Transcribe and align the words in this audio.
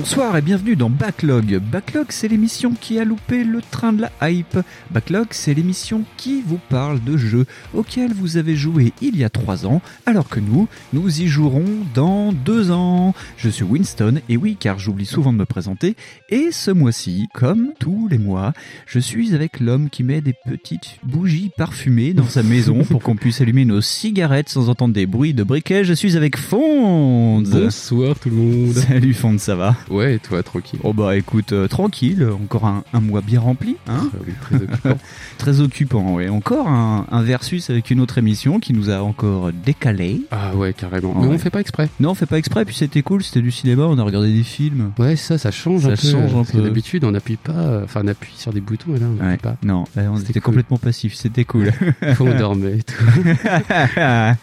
Bonsoir 0.00 0.34
et 0.34 0.40
bienvenue 0.40 0.76
dans 0.76 0.88
Backlog. 0.88 1.58
Backlog, 1.58 2.06
c'est 2.08 2.26
l'émission 2.26 2.72
qui 2.72 2.98
a 2.98 3.04
loupé 3.04 3.44
le 3.44 3.60
train 3.60 3.92
de 3.92 4.00
la 4.00 4.30
hype. 4.30 4.58
Backlog, 4.90 5.26
c'est 5.32 5.52
l'émission 5.52 6.04
qui 6.16 6.40
vous 6.40 6.58
parle 6.70 7.04
de 7.04 7.18
jeux 7.18 7.44
auxquels 7.74 8.14
vous 8.14 8.38
avez 8.38 8.56
joué 8.56 8.94
il 9.02 9.18
y 9.18 9.24
a 9.24 9.28
trois 9.28 9.66
ans, 9.66 9.82
alors 10.06 10.30
que 10.30 10.40
nous, 10.40 10.68
nous 10.94 11.20
y 11.20 11.26
jouerons 11.26 11.66
dans 11.94 12.32
deux 12.32 12.70
ans. 12.70 13.14
Je 13.36 13.50
suis 13.50 13.62
Winston, 13.62 14.22
et 14.30 14.38
oui, 14.38 14.56
car 14.58 14.78
j'oublie 14.78 15.04
souvent 15.04 15.34
de 15.34 15.38
me 15.38 15.44
présenter, 15.44 15.96
et 16.30 16.48
ce 16.50 16.70
mois-ci, 16.70 17.28
comme 17.34 17.74
tous 17.78 18.08
les 18.08 18.18
mois, 18.18 18.54
je 18.86 19.00
suis 19.00 19.34
avec 19.34 19.60
l'homme 19.60 19.90
qui 19.90 20.02
met 20.02 20.22
des 20.22 20.34
petites 20.46 20.96
bougies 21.04 21.50
parfumées 21.58 22.14
dans 22.14 22.24
sa 22.24 22.42
maison 22.42 22.84
pour 22.88 23.02
qu'on 23.02 23.16
puisse 23.16 23.42
allumer 23.42 23.66
nos 23.66 23.82
cigarettes 23.82 24.48
sans 24.48 24.70
entendre 24.70 24.94
des 24.94 25.04
bruits 25.04 25.34
de 25.34 25.42
briquet. 25.42 25.84
Je 25.84 25.92
suis 25.92 26.16
avec 26.16 26.38
Fonds. 26.38 27.42
Bonsoir 27.42 28.18
tout 28.18 28.30
le 28.30 28.36
monde. 28.36 28.72
Salut 28.72 29.12
Fonds, 29.12 29.36
ça 29.36 29.56
va? 29.56 29.76
Ouais, 29.90 30.14
et 30.14 30.18
toi, 30.18 30.42
tranquille. 30.42 30.78
Oh 30.84 30.92
bah 30.92 31.16
écoute, 31.16 31.52
euh, 31.52 31.66
tranquille, 31.68 32.26
encore 32.42 32.64
un, 32.66 32.84
un 32.92 33.00
mois 33.00 33.20
bien 33.20 33.40
rempli, 33.40 33.76
hein 33.88 34.08
oui, 34.26 34.32
très 34.40 34.56
occupant. 34.56 34.98
Très 35.38 35.60
occupant, 35.60 36.14
ouais. 36.14 36.28
Encore 36.28 36.68
un, 36.68 37.06
un 37.10 37.22
versus 37.22 37.70
avec 37.70 37.90
une 37.90 38.00
autre 38.00 38.18
émission 38.18 38.60
qui 38.60 38.72
nous 38.74 38.90
a 38.90 39.02
encore 39.02 39.50
décalé. 39.52 40.20
ah 40.30 40.54
ouais, 40.54 40.72
carrément. 40.74 41.18
Ouais. 41.18 41.26
Mais 41.28 41.34
on 41.34 41.38
fait 41.38 41.50
pas 41.50 41.60
exprès. 41.60 41.88
Non, 41.98 42.10
on 42.10 42.14
fait 42.14 42.26
pas 42.26 42.38
exprès, 42.38 42.64
puis 42.64 42.74
c'était 42.74 43.02
cool, 43.02 43.22
c'était 43.24 43.40
du 43.40 43.50
cinéma, 43.50 43.84
on 43.84 43.98
a 43.98 44.02
regardé 44.02 44.32
des 44.32 44.42
films. 44.42 44.92
Ouais, 44.98 45.16
ça, 45.16 45.38
ça 45.38 45.50
change 45.50 45.82
Ça 45.82 45.88
un 45.88 45.96
peu. 45.96 46.08
change 46.08 46.34
un 46.34 46.44
peu. 46.44 46.60
D'habitude, 46.62 47.04
on 47.04 47.14
appuie 47.14 47.36
pas, 47.36 47.52
euh, 47.52 47.84
enfin, 47.84 48.02
on 48.04 48.08
appuie 48.08 48.34
sur 48.36 48.52
des 48.52 48.60
boutons, 48.60 48.94
et 48.94 48.98
là, 48.98 49.06
on 49.08 49.20
Ouais. 49.24 49.32
appuie 49.32 49.42
pas. 49.42 49.56
Non, 49.64 49.84
là, 49.96 50.04
on 50.12 50.18
était 50.18 50.34
cool. 50.34 50.42
complètement 50.42 50.76
passif, 50.78 51.14
c'était 51.14 51.44
cool. 51.44 51.72
Faut 52.14 52.26
on 52.26 52.38
dormait 52.38 52.78
et 52.78 52.82
tout. 52.82 52.94
Enfin, 54.00 54.36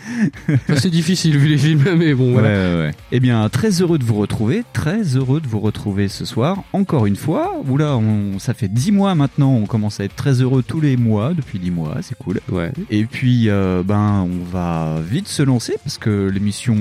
c'est 0.76 0.90
difficile 0.90 1.38
vu 1.38 1.48
les 1.48 1.58
films, 1.58 1.84
mais 1.98 2.14
bon, 2.14 2.36
Ouais, 2.36 2.42
ouais, 2.42 2.76
ouais. 2.80 2.92
Eh 3.12 3.20
bien, 3.20 3.48
très 3.50 3.82
heureux 3.82 3.98
de 3.98 4.04
vous 4.04 4.16
retrouver, 4.16 4.64
très 4.74 5.02
heureux 5.16 5.37
de 5.40 5.48
vous 5.48 5.60
retrouver 5.60 6.08
ce 6.08 6.26
soir, 6.26 6.64
encore 6.74 7.06
une 7.06 7.16
fois. 7.16 7.52
Oula, 7.68 7.98
on, 7.98 8.40
ça 8.40 8.54
fait 8.54 8.68
dix 8.68 8.92
mois 8.92 9.16
maintenant, 9.16 9.54
on 9.54 9.66
commence 9.66 10.00
à 10.00 10.04
être 10.06 10.16
très 10.16 10.42
heureux 10.42 10.64
tous 10.64 10.82
les 10.82 10.98
mois, 10.98 11.34
depuis 11.34 11.60
dix 11.60 11.72
mois, 11.72 11.96
c'est 12.02 12.18
cool. 12.18 12.40
Ouais. 12.50 12.72
Et 12.90 13.06
puis, 13.06 13.50
euh, 13.50 13.84
ben, 13.86 14.28
on 14.30 14.44
va 14.52 14.96
vite 15.02 15.28
se 15.28 15.44
lancer 15.44 15.76
parce 15.84 15.98
que 15.98 16.30
l'émission 16.30 16.76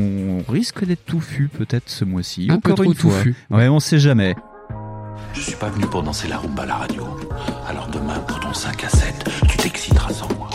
risque 0.48 0.85
d'être 0.85 1.05
touffue 1.05 1.48
peut-être 1.48 1.89
ce 1.91 2.05
mois-ci. 2.05 2.48
Un 2.51 2.59
peu 2.59 2.73
Encore 2.73 2.85
trop 2.85 2.93
une 2.93 2.95
fois. 2.95 3.13
touffu. 3.13 3.35
Ouais, 3.51 3.69
on 3.69 3.81
sait 3.81 3.98
jamais. 3.98 4.35
Je 5.35 5.41
suis 5.41 5.57
pas 5.57 5.69
venu 5.69 5.87
pour 5.87 6.03
danser 6.03 6.29
la 6.29 6.39
rumba 6.39 6.63
à 6.63 6.67
la 6.67 6.75
radio. 6.77 7.03
Alors 7.69 7.89
demain, 7.93 8.19
pour 8.20 8.41
ton 8.41 8.55
5 8.55 8.85
à 8.85 8.89
7, 8.89 9.25
tu 9.48 9.57
t'exciteras 9.59 10.13
sans 10.13 10.29
moi. 10.37 10.48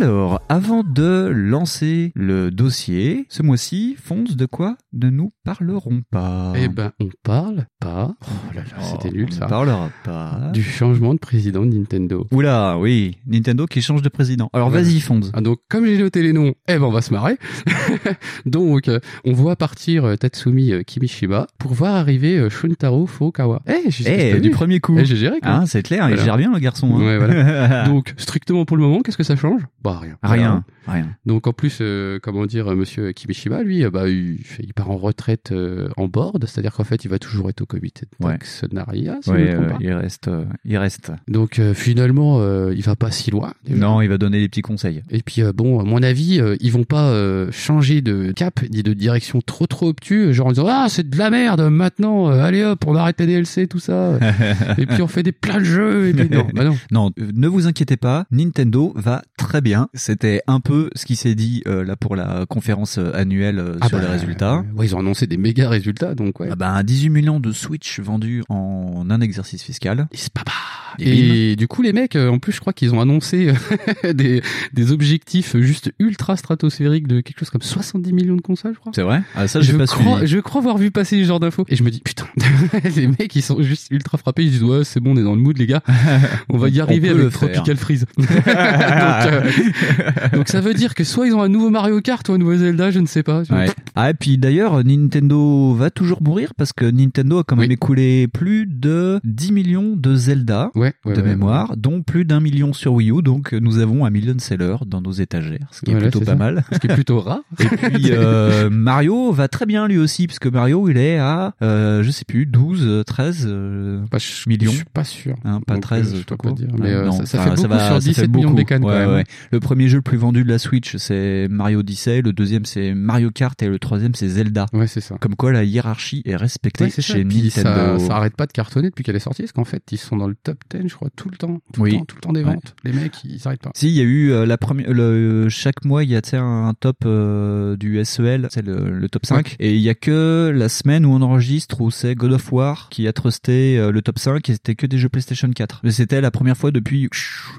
Alors, 0.00 0.40
avant 0.48 0.84
de 0.84 1.28
lancer 1.34 2.12
le 2.14 2.52
dossier, 2.52 3.26
ce 3.28 3.42
mois-ci, 3.42 3.96
Fonce, 4.00 4.36
de 4.36 4.46
quoi 4.46 4.76
ne 4.92 5.10
nous 5.10 5.32
parlerons 5.44 6.02
pas? 6.12 6.52
Eh 6.56 6.68
ben, 6.68 6.92
on 7.00 7.08
parle 7.24 7.66
pas. 7.80 8.14
Oh 8.22 8.54
là 8.54 8.60
là, 8.62 8.82
c'était 8.84 9.08
Oh, 9.12 9.16
nul 9.16 9.26
on 9.30 9.34
ça. 9.34 9.44
ne 9.46 9.50
parlera 9.50 9.90
pas. 10.04 10.50
Du 10.52 10.62
changement 10.62 11.12
de 11.14 11.18
président 11.18 11.66
de 11.66 11.76
Nintendo. 11.76 12.24
Oula, 12.30 12.78
oui, 12.78 13.18
Nintendo 13.26 13.66
qui 13.66 13.82
change 13.82 14.02
de 14.02 14.08
président. 14.08 14.48
Alors 14.52 14.68
Ouais. 14.70 14.80
vas-y, 14.80 15.00
Fonz. 15.00 15.32
Ah, 15.34 15.40
donc, 15.40 15.58
comme 15.68 15.84
j'ai 15.86 15.98
noté 15.98 16.22
les 16.22 16.32
noms, 16.32 16.54
eh 16.68 16.78
ben, 16.78 16.82
on 16.84 16.92
va 16.92 17.02
se 17.02 17.12
marrer. 17.12 17.36
donc, 18.46 18.86
euh, 18.86 19.00
on 19.24 19.32
voit 19.32 19.56
partir 19.56 20.04
euh, 20.04 20.14
Tatsumi 20.14 20.72
euh, 20.72 20.82
Kimishima 20.82 21.48
pour 21.58 21.74
voir 21.74 21.96
arriver 21.96 22.48
Shuntaro 22.48 23.08
Furukawa. 23.08 23.60
Eh, 23.66 23.90
j'ai 23.90 24.04
Eh, 24.08 24.32
j'ai 24.34 24.40
du 24.40 24.50
premier 24.50 24.78
coup. 24.78 24.96
Eh, 24.96 25.04
j'ai 25.04 25.16
géré, 25.16 25.40
quoi. 25.40 25.50
Hein, 25.50 25.66
c'est 25.66 25.82
clair, 25.82 26.04
il 26.08 26.10
Voilà. 26.10 26.24
gère 26.24 26.36
bien 26.36 26.52
le 26.52 26.60
garçon. 26.60 26.94
Hein. 26.94 27.00
Ouais, 27.04 27.18
voilà. 27.18 27.84
Donc, 27.88 28.14
strictement 28.18 28.64
pour 28.64 28.76
le 28.76 28.84
moment, 28.84 29.00
qu'est-ce 29.00 29.16
que 29.18 29.24
ça 29.24 29.34
change? 29.34 29.62
Bah, 29.82 29.98
rien. 30.00 30.16
rien, 30.22 30.64
rien. 30.86 31.08
Donc, 31.26 31.46
en 31.46 31.52
plus, 31.52 31.78
euh, 31.80 32.18
comment 32.22 32.46
dire, 32.46 32.68
euh, 32.68 32.74
monsieur 32.76 33.12
Kimishima, 33.12 33.62
lui, 33.62 33.84
euh, 33.84 33.90
bah, 33.90 34.08
il, 34.08 34.38
part 34.74 34.90
en 34.90 34.96
retraite 34.98 35.52
euh, 35.52 35.88
en 35.96 36.06
board, 36.06 36.44
c'est-à-dire 36.46 36.72
qu'en 36.72 36.84
fait, 36.84 37.04
il 37.04 37.08
va 37.08 37.18
toujours 37.18 37.48
être 37.48 37.60
au 37.62 37.66
comité 37.66 38.06
de 38.06 38.26
Ouais. 38.26 38.34
actionnariat, 38.34 39.18
si 39.22 39.30
Ouais, 39.30 39.54
euh, 39.54 39.70
il 39.80 39.92
reste, 39.92 40.30
il 40.64 40.76
reste. 40.76 41.12
Donc, 41.28 41.60
finalement, 41.74 42.40
il 42.70 42.82
va 42.82 42.96
pas 42.96 43.10
si 43.10 43.30
loin. 43.30 43.52
déjà. 43.64 43.78
Non, 43.78 44.00
il 44.02 44.08
va 44.08 44.18
donner 44.18 44.40
des 44.40 44.48
petits 44.48 44.62
conseils. 44.62 45.02
Et 45.10 45.22
puis 45.22 45.42
bon, 45.54 45.80
à 45.80 45.84
mon 45.84 46.02
avis, 46.02 46.40
ils 46.60 46.72
vont 46.72 46.84
pas 46.84 47.14
changer 47.50 48.02
de 48.02 48.32
cap 48.32 48.60
ni 48.70 48.82
de 48.82 48.92
direction 48.92 49.40
trop 49.40 49.66
trop 49.66 49.88
obtus, 49.88 50.32
genre 50.34 50.48
en 50.48 50.50
disant 50.50 50.66
ah 50.68 50.86
c'est 50.88 51.08
de 51.08 51.16
la 51.16 51.30
merde 51.30 51.60
maintenant, 51.70 52.28
allez 52.28 52.62
hop, 52.64 52.84
on 52.86 52.94
arrête 52.94 53.18
les 53.20 53.26
DLC 53.26 53.66
tout 53.66 53.78
ça, 53.78 54.18
et 54.78 54.86
puis 54.86 55.02
on 55.02 55.08
fait 55.08 55.22
des 55.22 55.32
plein 55.32 55.58
de 55.58 55.64
jeux 55.64 56.08
et 56.08 56.12
puis 56.14 56.28
non, 56.30 56.46
bah 56.54 56.64
non. 56.64 56.76
Non, 56.90 57.10
ne 57.18 57.48
vous 57.48 57.66
inquiétez 57.66 57.96
pas, 57.96 58.26
Nintendo 58.30 58.92
va 58.96 59.22
très 59.36 59.60
bien. 59.60 59.69
C'était 59.94 60.42
un 60.46 60.60
peu 60.60 60.90
ce 60.94 61.04
qui 61.06 61.16
s'est 61.16 61.34
dit 61.34 61.62
euh, 61.66 61.84
là 61.84 61.96
pour 61.96 62.16
la 62.16 62.44
conférence 62.48 62.98
euh, 62.98 63.12
annuelle 63.14 63.58
euh, 63.58 63.76
Ah 63.80 63.88
sur 63.88 63.98
bah, 63.98 64.04
les 64.04 64.10
résultats. 64.10 64.54
euh, 64.56 64.76
ouais, 64.78 64.86
ils 64.86 64.94
ont 64.96 65.00
annoncé 65.00 65.26
des 65.26 65.36
méga 65.36 65.68
résultats, 65.68 66.14
donc 66.14 66.40
ouais. 66.40 66.48
Ah 66.50 66.56
bah, 66.56 66.82
18 66.82 67.10
millions 67.10 67.40
de 67.40 67.52
Switch 67.52 68.00
vendus 68.00 68.42
en 68.48 69.06
un 69.10 69.20
exercice 69.20 69.62
fiscal. 69.62 70.08
Et 70.12 70.16
c'est 70.16 70.32
pas 70.32 70.42
bas. 70.44 70.52
Et 70.98 71.54
du 71.56 71.68
coup, 71.68 71.82
les 71.82 71.92
mecs, 71.92 72.16
euh, 72.16 72.28
en 72.28 72.38
plus, 72.40 72.52
je 72.52 72.60
crois 72.60 72.72
qu'ils 72.72 72.92
ont 72.94 73.00
annoncé 73.00 73.52
des, 74.14 74.42
des 74.72 74.92
objectifs 74.92 75.56
juste 75.56 75.92
ultra 75.98 76.36
stratosphériques 76.36 77.06
de 77.06 77.20
quelque 77.20 77.38
chose 77.38 77.50
comme 77.50 77.62
70 77.62 78.12
millions 78.12 78.36
de 78.36 78.40
consoles, 78.40 78.74
je 78.74 78.80
crois. 78.80 78.92
C'est 78.94 79.02
vrai? 79.02 79.22
Ah 79.36 79.46
ça 79.48 79.60
je 79.60 79.70
j'ai 79.70 79.78
pas 79.78 79.86
crois, 79.86 80.16
suivi. 80.16 80.26
je 80.26 80.38
crois 80.40 80.60
avoir 80.60 80.76
vu 80.78 80.90
passer 80.90 81.20
ce 81.22 81.26
genre 81.26 81.40
d'infos. 81.40 81.64
Et 81.68 81.76
je 81.76 81.84
me 81.84 81.90
dis, 81.90 82.00
putain, 82.00 82.26
les 82.96 83.06
mecs, 83.06 83.34
ils 83.36 83.42
sont 83.42 83.62
juste 83.62 83.86
ultra 83.90 84.18
frappés. 84.18 84.42
Ils 84.44 84.50
disent, 84.50 84.64
ouais, 84.64 84.84
c'est 84.84 85.00
bon, 85.00 85.12
on 85.14 85.16
est 85.16 85.22
dans 85.22 85.34
le 85.36 85.40
mood, 85.40 85.56
les 85.56 85.66
gars. 85.66 85.82
On 86.48 86.58
va 86.58 86.68
y 86.68 86.80
arriver 86.80 87.10
avec 87.10 87.28
faire. 87.30 87.50
Tropical 87.52 87.76
Freeze. 87.76 88.04
donc, 88.18 88.28
euh, 88.48 89.50
donc 90.32 90.48
ça 90.48 90.60
veut 90.60 90.74
dire 90.74 90.94
que 90.94 91.04
soit 91.04 91.26
ils 91.26 91.34
ont 91.34 91.42
un 91.42 91.48
nouveau 91.48 91.70
Mario 91.70 92.00
Kart 92.00 92.26
ou 92.28 92.32
un 92.32 92.38
nouveau 92.38 92.56
Zelda, 92.56 92.90
je 92.90 93.00
ne 93.00 93.06
sais 93.06 93.22
pas. 93.22 93.42
Ouais. 93.50 93.70
Ah 93.94 94.10
et 94.10 94.14
puis 94.14 94.38
d'ailleurs 94.38 94.82
Nintendo 94.84 95.74
va 95.74 95.90
toujours 95.90 96.22
mourir 96.22 96.52
parce 96.56 96.72
que 96.72 96.84
Nintendo 96.84 97.38
a 97.38 97.44
quand 97.44 97.56
même 97.56 97.68
Oui. 97.68 97.74
écoulé 97.74 98.28
plus 98.28 98.66
de 98.66 99.20
10 99.24 99.52
millions 99.52 99.96
de 99.96 100.14
Zelda 100.14 100.70
Ouais, 100.74 100.92
ouais, 101.04 101.14
de 101.14 101.22
mémoire, 101.22 101.76
dont 101.76 102.02
plus 102.02 102.24
d'un 102.24 102.40
million 102.40 102.72
sur 102.72 102.94
Wii 102.94 103.10
U, 103.10 103.22
donc 103.22 103.52
nous 103.52 103.78
avons 103.78 104.04
un 104.04 104.10
million 104.10 104.34
de 104.34 104.40
sellers 104.40 104.76
dans 104.86 105.00
nos 105.00 105.12
étagères, 105.12 105.68
ce 105.72 105.82
qui 105.82 105.90
est 105.92 105.96
plutôt 105.98 106.20
pas 106.20 106.26
ça. 106.26 106.36
mal. 106.36 106.64
Ce 106.72 106.78
qui 106.78 106.86
est 106.86 106.94
plutôt 106.94 107.20
rare. 107.20 107.40
Et 107.58 107.64
puis 107.64 108.06
euh, 108.10 108.70
Mario 108.70 109.32
va 109.32 109.48
très 109.48 109.66
bien 109.66 109.86
lui 109.88 109.98
aussi, 109.98 110.26
puisque 110.26 110.46
Mario 110.46 110.88
il 110.88 110.96
est 110.96 111.18
à, 111.18 111.54
euh, 111.62 112.02
je 112.02 112.10
sais 112.10 112.24
plus, 112.24 112.46
12, 112.46 112.80
euh, 112.84 113.02
13 113.04 113.46
euh, 113.48 114.00
je, 114.16 114.48
millions. 114.48 114.70
Je 114.70 114.76
suis 114.76 114.84
pas 114.92 115.04
sûr. 115.04 115.34
Hein, 115.44 115.60
pas 115.66 115.74
Donc, 115.74 115.82
13, 115.82 116.14
euh, 116.14 116.18
je 116.20 116.26
dois 116.26 116.36
pas 116.38 116.52
dire. 116.52 116.68
Mais 116.78 117.04
non, 117.04 117.24
ça, 117.24 117.42
fait 117.42 117.50
beaucoup 117.50 117.68
va- 117.68 117.78
sur 117.86 117.94
ça 117.94 118.00
fait 118.00 118.08
17 118.08 118.30
millions 118.34 118.54
de 118.54 118.62
quand 118.62 118.78
même. 118.80 119.24
Le 119.52 119.60
premier 119.60 119.88
jeu 119.88 119.96
le 119.98 120.02
plus 120.02 120.16
vendu 120.18 120.44
de 120.44 120.48
la 120.48 120.58
Switch, 120.58 120.96
c'est 120.96 121.48
Mario 121.50 121.80
Odyssey, 121.80 122.22
le 122.22 122.32
deuxième 122.32 122.64
c'est 122.64 122.94
Mario 122.94 123.30
Kart 123.30 123.60
et 123.62 123.68
le 123.68 123.78
troisième 123.78 124.14
c'est 124.14 124.28
Zelda. 124.28 124.66
Ouais, 124.72 124.86
c'est 124.86 125.00
ça. 125.00 125.16
Comme 125.20 125.34
quoi 125.36 125.52
la 125.52 125.64
hiérarchie 125.64 126.22
est 126.24 126.36
respectée 126.36 126.84
Ouais, 126.84 126.90
ça. 126.90 127.02
chez 127.02 127.24
Puis 127.24 127.42
Nintendo. 127.42 127.98
ça, 127.98 128.06
ça 128.06 128.16
arrête 128.16 128.36
pas 128.36 128.46
de 128.46 128.52
cartonner 128.52 128.90
depuis 128.90 129.02
qu'elle 129.04 129.16
est 129.16 129.20
sortie, 129.20 129.42
parce 129.42 129.52
qu'en 129.52 129.64
fait, 129.64 129.82
ils 129.92 129.98
sont 129.98 130.16
dans 130.16 130.28
le 130.28 130.34
top 130.36 130.58
10, 130.70 130.88
je 130.88 130.94
crois, 130.94 131.08
tout 131.16 131.28
le 131.30 131.36
temps. 131.36 131.60
Tout 131.72 131.82
Oui. 131.82 131.92
le 131.92 131.96
temps, 131.98 132.04
tout 132.04 132.16
le 132.16 132.20
temps 132.20 132.32
des 132.32 132.40
Ouais. 132.44 132.54
ventes. 132.54 132.74
Les 132.84 132.92
mecs, 132.92 133.14
ils 133.24 133.40
s'arrêtent 133.40 133.62
pas. 133.62 133.70
Si, 133.74 133.88
il 133.88 133.94
y 133.94 134.00
a 134.00 134.04
eu 134.04 134.30
euh, 134.32 134.46
la 134.46 134.56
première, 134.56 134.92
le, 134.92 135.48
chaque 135.48 135.84
mois, 135.84 136.04
il 136.04 136.10
y 136.10 136.16
a 136.16 136.20
un 136.40 136.74
top 136.74 136.98
euh, 137.06 137.76
du 137.76 138.04
SEL, 138.04 138.46
c'est 138.50 138.64
le, 138.64 138.90
le 138.90 139.08
top 139.08 139.26
5. 139.26 139.56
Et 139.58 139.74
il 139.74 139.80
y 139.80 139.88
a 139.88 139.94
que 139.94 140.52
la 140.54 140.68
semaine 140.68 141.04
où 141.04 141.10
on 141.12 141.22
enregistre 141.22 141.80
où 141.80 141.90
c'est 141.90 142.14
God 142.14 142.32
of 142.32 142.52
War 142.52 142.88
qui 142.90 143.08
a 143.08 143.12
trusté 143.12 143.78
euh, 143.78 143.90
le 143.90 144.00
top 144.02 144.18
5 144.18 144.48
et 144.48 144.52
c'était 144.52 144.74
que 144.76 144.86
des 144.86 144.98
jeux 144.98 145.08
PlayStation 145.08 145.50
4. 145.50 145.80
Mais 145.82 145.90
c'était 145.90 146.20
la 146.20 146.30
première 146.30 146.56
fois 146.56 146.70
depuis 146.70 147.08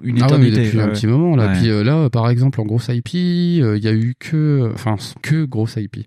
une 0.04 0.22
Ah 0.22 0.26
éternité. 0.26 0.66
depuis 0.66 0.80
un 0.80 0.88
petit 0.90 1.08
moment 1.08 1.36
là. 1.36 1.50
Puis 1.58 1.70
euh, 1.70 1.81
là, 1.84 2.10
par 2.10 2.30
exemple, 2.30 2.60
en 2.62 2.66
grosse 2.66 2.90
IP, 2.90 3.10
euh, 3.16 3.78
il 3.78 3.84
y 3.84 3.88
a 3.88 3.94
eu 3.94 4.16
que, 4.20 4.72
enfin, 4.74 4.96
que 5.22 5.46
grosse 5.46 5.76
IP. 5.78 5.98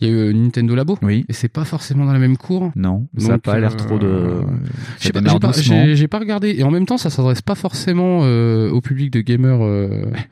Il 0.00 0.08
y 0.08 0.10
a 0.10 0.14
eu 0.14 0.16
euh, 0.16 0.32
Nintendo 0.32 0.74
Labo. 0.74 0.98
Oui. 1.02 1.24
Et 1.28 1.32
c'est 1.32 1.48
pas 1.48 1.64
forcément 1.64 2.04
dans 2.06 2.12
la 2.12 2.18
même 2.18 2.36
cour. 2.36 2.70
Non, 2.76 3.06
ça 3.18 3.26
a 3.26 3.30
Donc, 3.32 3.42
pas 3.42 3.58
l'air 3.58 3.72
euh, 3.72 3.76
trop 3.76 3.98
de. 3.98 4.40
Pas, 4.42 4.50
j'ai 5.00 5.12
pas, 6.08 6.18
pas 6.18 6.18
regardé. 6.18 6.54
Et 6.58 6.62
en 6.62 6.70
même 6.70 6.86
temps, 6.86 6.98
ça 6.98 7.10
s'adresse 7.10 7.42
pas 7.42 7.54
forcément 7.54 8.20
au 8.20 8.80
public 8.80 9.12
de 9.12 9.20
gamers. 9.20 9.60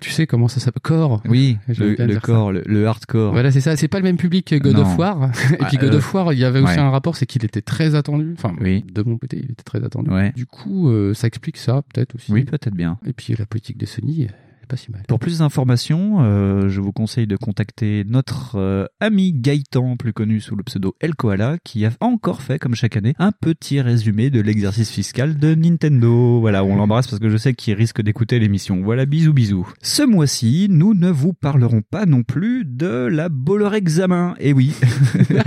tu 0.00 0.10
sais 0.10 0.26
comment 0.26 0.48
ça 0.48 0.60
s'appelle 0.60 0.82
Core. 0.82 1.22
Oui, 1.28 1.58
le, 1.68 1.94
bien 1.94 2.06
le 2.06 2.86
hardcore. 2.86 3.32
Voilà, 3.32 3.50
c'est 3.50 3.60
ça. 3.60 3.76
C'est 3.76 3.88
pas 3.88 3.98
le 3.98 4.04
même 4.04 4.16
public 4.16 4.46
que 4.48 4.56
God 4.56 4.76
Non. 4.76 4.82
of 4.92 4.98
War. 4.98 5.30
Et 5.52 5.56
Ah, 5.60 5.66
puis 5.66 5.76
God 5.78 5.94
euh, 5.94 5.98
of 5.98 6.14
War, 6.14 6.32
il 6.32 6.38
y 6.38 6.44
avait 6.44 6.60
aussi 6.60 6.74
ouais. 6.74 6.80
un 6.80 6.90
rapport, 6.90 7.16
c'est 7.16 7.26
qu'il 7.26 7.44
était 7.44 7.62
très 7.62 7.94
attendu. 7.94 8.34
Enfin, 8.36 8.54
Oui. 8.60 8.84
de 8.92 9.02
mon 9.02 9.16
côté, 9.18 9.38
il 9.42 9.50
était 9.52 9.62
très 9.62 9.84
attendu. 9.84 10.10
Ouais. 10.10 10.32
Du 10.34 10.46
coup, 10.46 10.88
euh, 10.88 11.14
ça 11.14 11.26
explique 11.26 11.56
ça 11.56 11.82
peut-être 11.92 12.14
aussi. 12.14 12.32
Oui, 12.32 12.44
peut-être 12.44 12.74
bien. 12.74 12.98
Et 13.06 13.12
puis 13.12 13.34
la 13.38 13.46
politique 13.46 13.78
de 13.78 13.86
Sony, 13.86 14.28
pas 14.72 14.78
si 14.78 14.90
mal. 14.90 15.02
Pour 15.06 15.18
plus 15.18 15.40
d'informations, 15.40 16.22
euh, 16.22 16.70
je 16.70 16.80
vous 16.80 16.92
conseille 16.92 17.26
de 17.26 17.36
contacter 17.36 18.04
notre 18.08 18.56
euh, 18.56 18.86
ami 19.00 19.34
Gaëtan, 19.34 19.98
plus 19.98 20.14
connu 20.14 20.40
sous 20.40 20.56
le 20.56 20.62
pseudo 20.62 20.96
El 20.98 21.14
Koala, 21.14 21.58
qui 21.62 21.84
a 21.84 21.90
encore 22.00 22.40
fait, 22.40 22.58
comme 22.58 22.74
chaque 22.74 22.96
année, 22.96 23.14
un 23.18 23.32
petit 23.32 23.82
résumé 23.82 24.30
de 24.30 24.40
l'exercice 24.40 24.90
fiscal 24.90 25.36
de 25.36 25.54
Nintendo. 25.54 26.40
Voilà, 26.40 26.64
on 26.64 26.74
l'embrasse 26.76 27.06
parce 27.06 27.20
que 27.20 27.28
je 27.28 27.36
sais 27.36 27.52
qu'il 27.52 27.74
risque 27.74 28.00
d'écouter 28.00 28.38
l'émission. 28.38 28.80
Voilà, 28.82 29.04
bisous 29.04 29.34
bisous. 29.34 29.70
Ce 29.82 30.02
mois-ci, 30.02 30.68
nous 30.70 30.94
ne 30.94 31.10
vous 31.10 31.34
parlerons 31.34 31.82
pas 31.82 32.06
non 32.06 32.22
plus 32.22 32.64
de 32.64 32.86
la 33.12 33.28
Bolloré 33.28 33.76
Examen. 33.76 34.34
Eh 34.40 34.54
oui, 34.54 34.74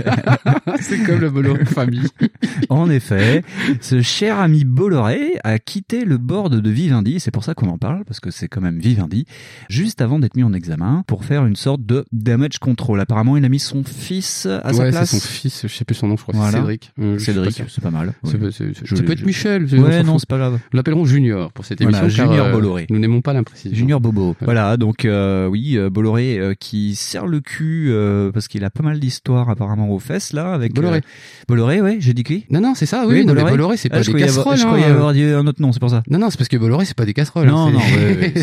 c'est 0.80 1.02
comme 1.02 1.18
le 1.18 1.30
Bolloré 1.30 1.64
famille. 1.64 2.06
en 2.68 2.88
effet, 2.88 3.42
ce 3.80 4.02
cher 4.02 4.38
ami 4.38 4.64
Bolloré 4.64 5.32
a 5.42 5.58
quitté 5.58 6.04
le 6.04 6.16
board 6.16 6.54
de 6.54 6.70
Vivendi, 6.70 7.18
c'est 7.18 7.32
pour 7.32 7.42
ça 7.42 7.54
qu'on 7.54 7.68
en 7.68 7.78
parle, 7.78 8.04
parce 8.04 8.20
que 8.20 8.30
c'est 8.30 8.46
quand 8.46 8.60
même 8.60 8.78
Vivendi, 8.78 9.15
juste 9.68 10.00
avant 10.02 10.18
d'être 10.18 10.36
mis 10.36 10.42
en 10.42 10.52
examen 10.52 11.04
pour 11.06 11.24
faire 11.24 11.46
une 11.46 11.56
sorte 11.56 11.84
de 11.86 12.04
damage 12.12 12.58
control. 12.58 13.00
Apparemment, 13.00 13.36
il 13.36 13.44
a 13.44 13.48
mis 13.48 13.58
son 13.58 13.82
fils 13.84 14.46
à 14.46 14.72
sa 14.72 14.88
place. 14.90 15.10
c'est 15.10 15.18
son 15.18 15.26
fils, 15.28 15.62
je 15.66 15.72
sais 15.74 15.84
plus 15.84 15.94
son 15.94 16.08
nom, 16.08 16.16
je 16.16 16.22
crois 16.22 16.34
Voilà. 16.36 16.58
Cédric. 16.58 16.92
Euh, 17.00 17.18
Cédric, 17.18 17.62
c'est 17.68 17.82
pas 17.82 17.90
mal. 17.90 18.12
C'est 18.24 18.36
Oui. 18.40 18.52
c'est- 18.52 18.74
c'est- 18.74 18.84
Je- 18.86 18.96
ça 18.96 19.02
peut 19.02 19.12
être 19.12 19.20
je- 19.20 19.24
Michel. 19.26 19.64
Ouais, 19.74 20.02
non, 20.02 20.18
c'est 20.18 20.28
pas 20.28 20.38
grave. 20.38 20.54
Nous 20.72 20.76
l'appellerons 20.76 21.04
Junior 21.04 21.52
pour 21.52 21.64
cette 21.64 21.80
émission. 21.80 22.08
Junior 22.08 22.46
euh, 22.46 22.52
Bolloré. 22.52 22.86
Nous 22.90 22.98
n'aimons 22.98 23.20
pas 23.22 23.32
l'imprécision. 23.32 23.76
Junior 23.76 24.00
Bobo. 24.00 24.36
Voilà, 24.42 24.76
donc 24.76 25.04
euh, 25.04 25.46
oui, 25.46 25.76
euh, 25.78 25.90
Bolloré 25.90 26.40
qui 26.60 26.94
serre 26.94 27.26
le 27.26 27.40
cul 27.40 27.92
parce 28.32 28.48
qu'il 28.48 28.64
a 28.64 28.70
pas 28.70 28.82
mal 28.82 28.98
d'histoires 29.00 29.48
apparemment 29.50 29.90
aux 29.90 29.98
fesses 29.98 30.32
là 30.32 30.52
avec 30.52 30.74
Bolloré. 30.74 31.00
Bolloré, 31.48 31.80
ouais, 31.80 31.96
j'ai 32.00 32.12
dit 32.14 32.24
qui? 32.24 32.44
Non, 32.50 32.60
non, 32.60 32.74
c'est 32.74 32.86
ça, 32.86 33.04
oui. 33.06 33.14
Oui, 33.16 33.20
non, 33.20 33.28
mais 33.34 33.40
Bolloré. 33.40 33.50
Bolloré, 33.52 33.76
c'est 33.76 33.88
Ah, 33.92 33.96
pas 33.96 34.02
je 34.02 34.12
des 34.12 34.18
casseroles. 34.18 34.56
Je 34.56 34.62
hein. 34.62 34.66
croyais 34.66 34.84
avoir 34.86 35.12
dit 35.12 35.22
un 35.22 35.46
autre 35.46 35.62
nom, 35.62 35.72
c'est 35.72 35.80
pour 35.80 35.90
ça. 35.90 36.02
Non, 36.10 36.18
non, 36.18 36.30
c'est 36.30 36.36
parce 36.38 36.48
que 36.48 36.56
Bolloré, 36.56 36.84
c'est 36.84 36.96
pas 36.96 37.04
des 37.06 37.14
casseroles. 37.14 37.46
Non, 37.48 37.66
hein, 37.68 37.72
non, 37.72 37.80
c'est- 37.80 37.96
ouais, 37.96 38.32
ouais, 38.36 38.42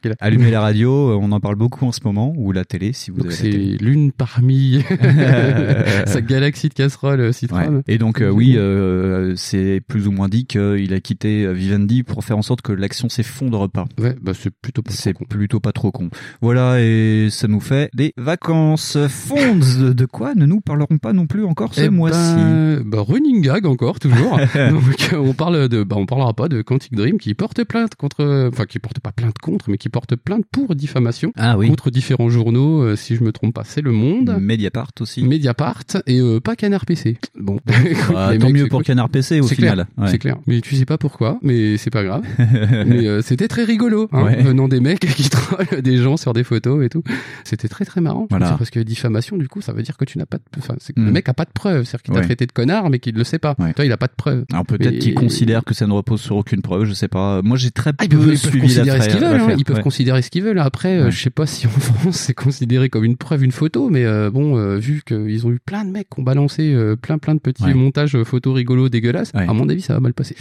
qu'il 0.00 0.12
a. 0.12 0.14
Allumez 0.20 0.50
la 0.50 0.60
radio, 0.60 1.10
euh, 1.10 1.18
on 1.20 1.32
en 1.32 1.40
parle 1.40 1.56
beaucoup 1.56 1.86
en 1.86 1.92
ce 1.92 2.00
moment, 2.04 2.32
ou 2.36 2.52
la 2.52 2.64
télé 2.64 2.92
si 2.92 3.10
vous 3.10 3.18
Donc 3.18 3.26
avez 3.26 3.34
c'est 3.36 3.46
la 3.50 3.52
télé. 3.52 3.76
l'une 3.80 4.12
parmi 4.12 4.82
sa 6.06 6.20
galaxie 6.20 6.68
de 6.68 6.74
casseroles 6.74 7.20
euh, 7.20 7.32
Citroën. 7.32 7.76
Ouais. 7.76 7.82
Et 7.88 7.98
donc 7.98 8.20
euh, 8.20 8.30
oui, 8.30 8.54
euh, 8.56 9.34
c'est 9.36 9.80
plus 9.86 10.06
ou 10.06 10.12
moins 10.12 10.28
dit 10.28 10.44
qu'il 10.46 10.92
a 10.94 11.00
quitté 11.00 11.52
Vivendi 11.52 12.02
pour 12.02 12.24
faire 12.24 12.38
en 12.38 12.42
sorte 12.42 12.62
que 12.62 12.72
l'action 12.72 13.08
s'effondre 13.08 13.68
pas. 13.70 13.86
Ouais, 14.00 14.14
bah 14.20 14.32
c'est 14.34 14.50
plutôt 14.50 14.82
pas 14.82 14.92
C'est 14.92 15.12
trop 15.14 15.24
con. 15.24 15.28
plutôt 15.28 15.60
pas 15.60 15.72
trop 15.72 15.90
con. 15.90 16.10
Voilà, 16.40 16.80
et 16.80 17.28
ça 17.30 17.48
nous 17.48 17.60
fait 17.60 17.90
des 17.94 18.12
vacances. 18.16 18.98
Fonds 19.08 19.56
de, 19.56 20.04
quoi 20.06 20.34
ne 20.34 20.46
nous 20.46 20.60
parlerons 20.60 20.98
pas 20.98 21.12
non 21.12 21.26
plus 21.26 21.44
encore 21.44 21.74
ce 21.74 21.82
Eh 21.82 21.88
mois-ci. 21.90 22.34
ben, 22.36 22.82
bah, 22.84 23.00
running 23.06 23.40
gag 23.42 23.66
encore 23.66 23.98
toujours. 23.98 24.38
Donc 24.70 25.10
on 25.14 25.32
parle 25.32 25.68
de, 25.68 25.82
bah 25.84 25.96
on 25.98 26.06
parlera 26.06 26.34
pas 26.34 26.48
de 26.48 26.62
Quantic 26.62 26.94
Dream 26.94 27.18
qui 27.18 27.34
porte 27.34 27.62
plainte 27.64 27.94
contre, 27.94 28.48
enfin 28.52 28.64
qui 28.66 28.78
porte 28.78 29.00
pas 29.00 29.12
plainte 29.12 29.38
contre, 29.38 29.69
mais 29.70 29.78
qui 29.78 29.88
porte 29.88 30.16
plainte 30.16 30.44
pour 30.52 30.74
diffamation 30.74 31.32
Ah 31.38 31.56
oui. 31.56 31.68
contre 31.68 31.90
différents 31.90 32.28
journaux. 32.28 32.82
euh, 32.82 32.96
si 32.96 33.16
je 33.16 33.22
me 33.24 33.32
trompe 33.32 33.54
pas, 33.54 33.62
c'est 33.64 33.80
Le 33.80 33.92
Monde, 33.92 34.36
Mediapart 34.40 34.90
aussi. 35.00 35.22
Mediapart 35.24 35.82
et 36.06 36.20
euh, 36.20 36.40
pas 36.40 36.56
Canard 36.56 36.84
PC. 36.86 37.16
Bon, 37.38 37.58
Ah, 38.16 38.30
les 38.32 38.38
tant 38.38 38.46
mecs, 38.46 38.54
mieux 38.56 38.68
pour 38.68 38.80
cool. 38.80 38.84
Canard 38.86 39.08
PC 39.08 39.40
au 39.40 39.46
C'est 39.46 39.54
final. 39.54 39.86
Ouais. 39.96 40.08
c'est 40.10 40.18
clair. 40.18 40.36
Mais 40.46 40.60
tu 40.60 40.74
sais 40.76 40.84
pas 40.84 40.98
pourquoi, 40.98 41.38
mais 41.42 41.76
c'est 41.76 41.90
pas 41.90 42.04
grave. 42.04 42.22
mais 42.38 43.06
euh, 43.06 43.22
c'était 43.22 43.48
très 43.48 43.64
rigolo, 43.64 44.08
hein, 44.12 44.24
Ouais. 44.24 44.42
venant 44.42 44.68
des 44.68 44.80
mecs 44.80 45.00
qui 45.16 45.28
trollent 45.30 45.80
des 45.82 45.96
gens 45.98 46.16
sur 46.16 46.32
des 46.32 46.44
photos 46.44 46.84
et 46.84 46.88
tout. 46.88 47.02
C'était 47.44 47.68
très 47.68 47.84
très 47.84 48.00
marrant. 48.00 48.26
Voilà. 48.30 48.52
Parce 48.58 48.70
que 48.70 48.80
diffamation, 48.80 49.36
du 49.36 49.48
coup, 49.48 49.60
ça 49.60 49.72
veut 49.72 49.82
dire 49.82 49.96
que 49.96 50.04
tu 50.04 50.18
n'as 50.18 50.26
pas 50.26 50.38
de, 50.38 50.42
enfin, 50.58 50.74
le 50.96 51.02
Mm. 51.02 51.10
mec 51.12 51.28
a 51.28 51.34
pas 51.34 51.44
de 51.44 51.50
preuves, 51.54 51.84
c'est-à-dire 51.84 52.02
qu'il 52.02 52.14
t'a 52.14 52.20
Ouais. 52.20 52.26
traité 52.26 52.46
de 52.46 52.52
connard, 52.52 52.90
mais 52.90 52.98
qu'il 52.98 53.14
ne 53.14 53.18
le 53.18 53.24
sait 53.24 53.38
pas. 53.38 53.54
Toi, 53.54 53.84
il 53.84 53.92
a 53.92 53.96
pas 53.96 54.06
de 54.08 54.12
preuves. 54.16 54.44
Alors 54.52 54.66
peut-être 54.66 54.98
qu'ils 54.98 55.14
considèrent 55.14 55.64
que 55.64 55.74
ça 55.74 55.86
ne 55.86 55.92
repose 55.92 56.20
sur 56.20 56.36
aucune 56.36 56.62
preuve, 56.62 56.84
je 56.84 56.92
sais 56.92 57.08
pas. 57.08 57.40
Moi 57.42 57.56
j'ai 57.56 57.70
très 57.70 57.92
Ah, 57.98 58.06
peu 58.08 58.34
suivi 58.36 58.60
considérer 58.60 59.00
ce 59.00 59.06
l'affaire. 59.18 59.56
Ils 59.60 59.64
peuvent 59.64 59.76
Ouais. 59.76 59.82
considérer 59.82 60.22
ce 60.22 60.30
qu'ils 60.30 60.42
veulent. 60.42 60.58
Après, 60.58 60.96
euh, 60.98 61.10
je 61.10 61.20
sais 61.20 61.30
pas 61.30 61.46
si 61.46 61.66
en 61.66 61.70
France 61.80 62.16
c'est 62.16 62.34
considéré 62.34 62.88
comme 62.88 63.04
une 63.04 63.16
preuve, 63.16 63.44
une 63.44 63.52
photo, 63.52 63.88
mais 63.90 64.04
euh, 64.04 64.30
bon, 64.30 64.56
euh, 64.56 64.76
vu 64.78 65.02
qu'ils 65.06 65.46
ont 65.46 65.50
eu 65.50 65.58
plein 65.64 65.84
de 65.84 65.90
mecs 65.90 66.08
qui 66.10 66.20
ont 66.20 66.22
balancé 66.22 66.74
plein 67.02 67.18
plein 67.18 67.34
de 67.34 67.40
petits 67.40 67.62
Ouais. 67.64 67.74
montages 67.74 68.20
photos 68.24 68.54
rigolos, 68.54 68.88
dégueulasses, 68.88 69.30
à 69.34 69.52
mon 69.52 69.68
avis, 69.68 69.82
ça 69.82 69.94
va 69.94 70.00
mal 70.00 70.14
passer. 70.14 70.34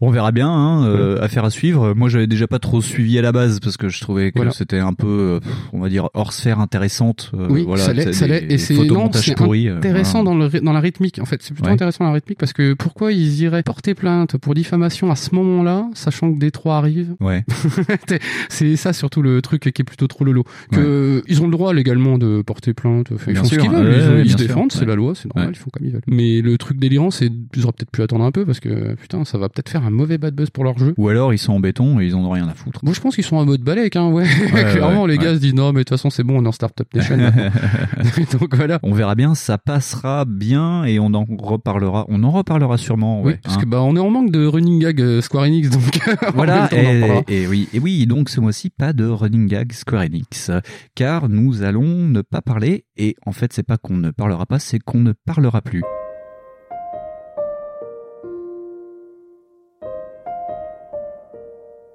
On 0.00 0.10
verra 0.10 0.32
bien, 0.32 0.48
hein, 0.48 1.16
affaire 1.20 1.44
à 1.44 1.50
suivre. 1.50 1.94
Moi, 1.94 2.08
j'avais 2.08 2.26
déjà 2.26 2.46
pas 2.46 2.58
trop 2.58 2.80
suivi 2.80 3.18
à 3.18 3.22
la 3.22 3.32
base 3.32 3.60
parce 3.60 3.76
que 3.76 3.88
je 3.88 4.00
trouvais 4.00 4.30
que 4.32 4.38
Voilà. 4.38 4.52
c'était 4.52 4.78
un 4.78 4.92
peu, 4.94 5.40
on 5.72 5.80
va 5.80 5.88
dire, 5.88 6.08
hors 6.14 6.32
sphère 6.32 6.60
intéressante. 6.60 7.32
oui, 7.50 7.64
voilà, 7.66 7.82
ça 7.84 7.92
l'est, 7.92 8.04
c'est 8.06 8.12
ça 8.12 8.26
l'est. 8.26 8.46
Et 8.50 8.58
c'est 8.58 8.74
intéressant 8.78 10.22
voilà. 10.22 10.38
dans, 10.48 10.50
le, 10.52 10.60
dans 10.60 10.72
la 10.72 10.80
rythmique. 10.80 11.18
En 11.20 11.24
fait, 11.24 11.42
c'est 11.42 11.54
plutôt 11.54 11.68
intéressant 11.70 12.04
dans 12.04 12.10
la 12.10 12.14
rythmique 12.14 12.38
parce 12.38 12.52
que 12.52 12.74
pourquoi 12.74 13.12
ils 13.12 13.40
iraient 13.42 13.62
porter 13.62 13.94
plainte 13.94 14.36
pour 14.36 14.54
diffamation 14.54 15.10
à 15.10 15.16
ce 15.16 15.34
moment-là, 15.34 15.88
sachant 15.94 16.32
que 16.32 16.38
Détroit 16.38 16.76
arrive? 16.76 17.14
Ouais. 17.20 17.44
C'est 18.52 18.76
ça 18.76 18.92
surtout 18.92 19.22
le 19.22 19.40
truc 19.40 19.62
qui 19.62 19.82
est 19.82 19.84
plutôt 19.84 20.06
trop 20.06 20.24
lolo. 20.24 20.44
Que 20.70 21.22
ils 21.26 21.40
ont 21.40 21.46
le 21.46 21.52
droit 21.52 21.72
légalement 21.72 22.18
de 22.18 22.42
porter 22.42 22.74
plainte. 22.74 23.08
Ils 23.26 23.34
font 23.36 23.44
ce 23.44 23.56
qu'ils 23.56 23.70
veulent. 23.70 23.86
ouais, 23.88 23.96
ils, 23.98 24.08
ont- 24.08 24.14
ouais, 24.14 24.22
ils 24.24 24.30
se 24.30 24.36
défendent, 24.36 24.72
c'est 24.72 24.84
la 24.84 24.94
loi, 24.94 25.14
c'est 25.14 25.34
normal, 25.34 25.54
ils 25.54 25.58
font 25.58 25.70
comme 25.72 25.86
ils 25.86 25.92
veulent. 25.92 26.02
Mais 26.06 26.40
le 26.42 26.58
truc 26.58 26.78
délirant, 26.78 27.10
c'est 27.10 27.30
ils 27.56 27.62
auraient 27.64 27.72
peut-être 27.72 27.90
pu 27.90 28.02
attendre 28.02 28.24
un 28.24 28.30
peu 28.30 28.44
parce 28.44 28.60
que 28.60 28.94
putain, 28.94 29.24
ça 29.24 29.38
va 29.38 29.48
peut-être 29.48 29.68
faire 29.70 29.84
un 29.86 29.90
mauvais 29.90 30.18
bad 30.18 30.34
buzz 30.34 30.50
pour 30.50 30.64
leur 30.64 30.78
jeu. 30.78 30.94
Ou 30.98 31.08
alors 31.08 31.32
ils 31.32 31.38
sont 31.38 31.52
en 31.54 31.60
béton 31.60 32.00
et 32.00 32.04
ils 32.04 32.14
ont 32.14 32.28
rien 32.30 32.46
à 32.46 32.54
foutre. 32.54 32.80
Moi, 32.84 32.92
je 32.92 33.00
pense 33.00 33.14
qu'ils 33.14 33.24
sont 33.24 33.36
en 33.36 33.46
mode 33.46 33.62
balèque, 33.62 33.96
hein, 33.96 34.08
ouais. 34.10 34.26
Clairement, 34.50 35.06
les 35.06 35.16
gars 35.18 35.34
se 35.34 35.40
disent 35.40 35.54
non, 35.54 35.68
mais 35.72 35.80
de 35.80 35.84
toute 35.84 35.90
façon, 35.90 36.10
c'est 36.10 36.22
bon, 36.22 36.38
on 36.40 36.44
est 36.44 36.48
en 36.48 36.52
Startup 36.52 36.86
Nation. 36.94 37.16
Donc 38.40 38.54
voilà. 38.54 38.78
On 38.82 38.92
verra 38.92 39.14
bien, 39.14 39.34
ça 39.34 39.58
passera 39.58 40.24
bien 40.26 40.84
et 40.84 40.98
on 40.98 41.14
en 41.14 41.24
reparlera. 41.38 42.04
On 42.08 42.22
en 42.24 42.30
reparlera 42.30 42.76
sûrement. 42.76 43.22
Oui, 43.22 43.34
parce 43.42 43.56
hein. 43.56 43.60
que 43.60 43.66
bah 43.66 43.80
on 43.82 43.96
est 43.96 44.00
en 44.00 44.10
manque 44.10 44.30
de 44.30 44.44
running 44.46 44.80
gag 44.80 45.00
euh, 45.00 45.20
Square 45.20 45.44
Enix, 45.44 45.70
donc 45.70 46.00
Voilà, 46.34 46.68
et, 46.72 47.22
et 47.28 47.46
oui, 47.46 47.68
et 47.72 47.78
oui, 47.78 48.06
donc 48.06 48.28
ce 48.28 48.40
mois-ci, 48.42 48.70
pas 48.70 48.92
de 48.92 49.06
running 49.06 49.46
gag 49.46 49.72
Square 49.72 50.02
Enix, 50.02 50.50
car 50.94 51.28
nous 51.28 51.62
allons 51.62 52.08
ne 52.08 52.22
pas 52.22 52.42
parler, 52.42 52.84
et 52.96 53.14
en 53.24 53.32
fait, 53.32 53.52
c'est 53.52 53.62
pas 53.62 53.78
qu'on 53.78 53.96
ne 53.96 54.10
parlera 54.10 54.46
pas, 54.46 54.58
c'est 54.58 54.80
qu'on 54.80 54.98
ne 54.98 55.12
parlera 55.12 55.62
plus. 55.62 55.82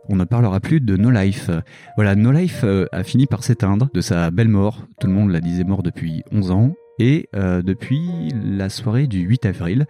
On 0.09 0.15
ne 0.15 0.23
parlera 0.23 0.61
plus 0.61 0.79
de 0.79 0.95
No 0.95 1.11
Life. 1.11 1.49
Voilà, 1.97 2.15
No 2.15 2.31
Life 2.31 2.61
euh, 2.63 2.85
a 2.93 3.03
fini 3.03 3.25
par 3.25 3.43
s'éteindre 3.43 3.89
de 3.93 3.99
sa 3.99 4.31
belle 4.31 4.47
mort. 4.47 4.87
Tout 5.01 5.07
le 5.07 5.13
monde 5.13 5.31
la 5.31 5.41
disait 5.41 5.65
mort 5.65 5.83
depuis 5.83 6.23
11 6.31 6.51
ans. 6.51 6.73
Et 6.97 7.27
euh, 7.35 7.61
depuis 7.61 8.31
la 8.33 8.69
soirée 8.69 9.07
du 9.07 9.19
8 9.19 9.45
avril, 9.47 9.85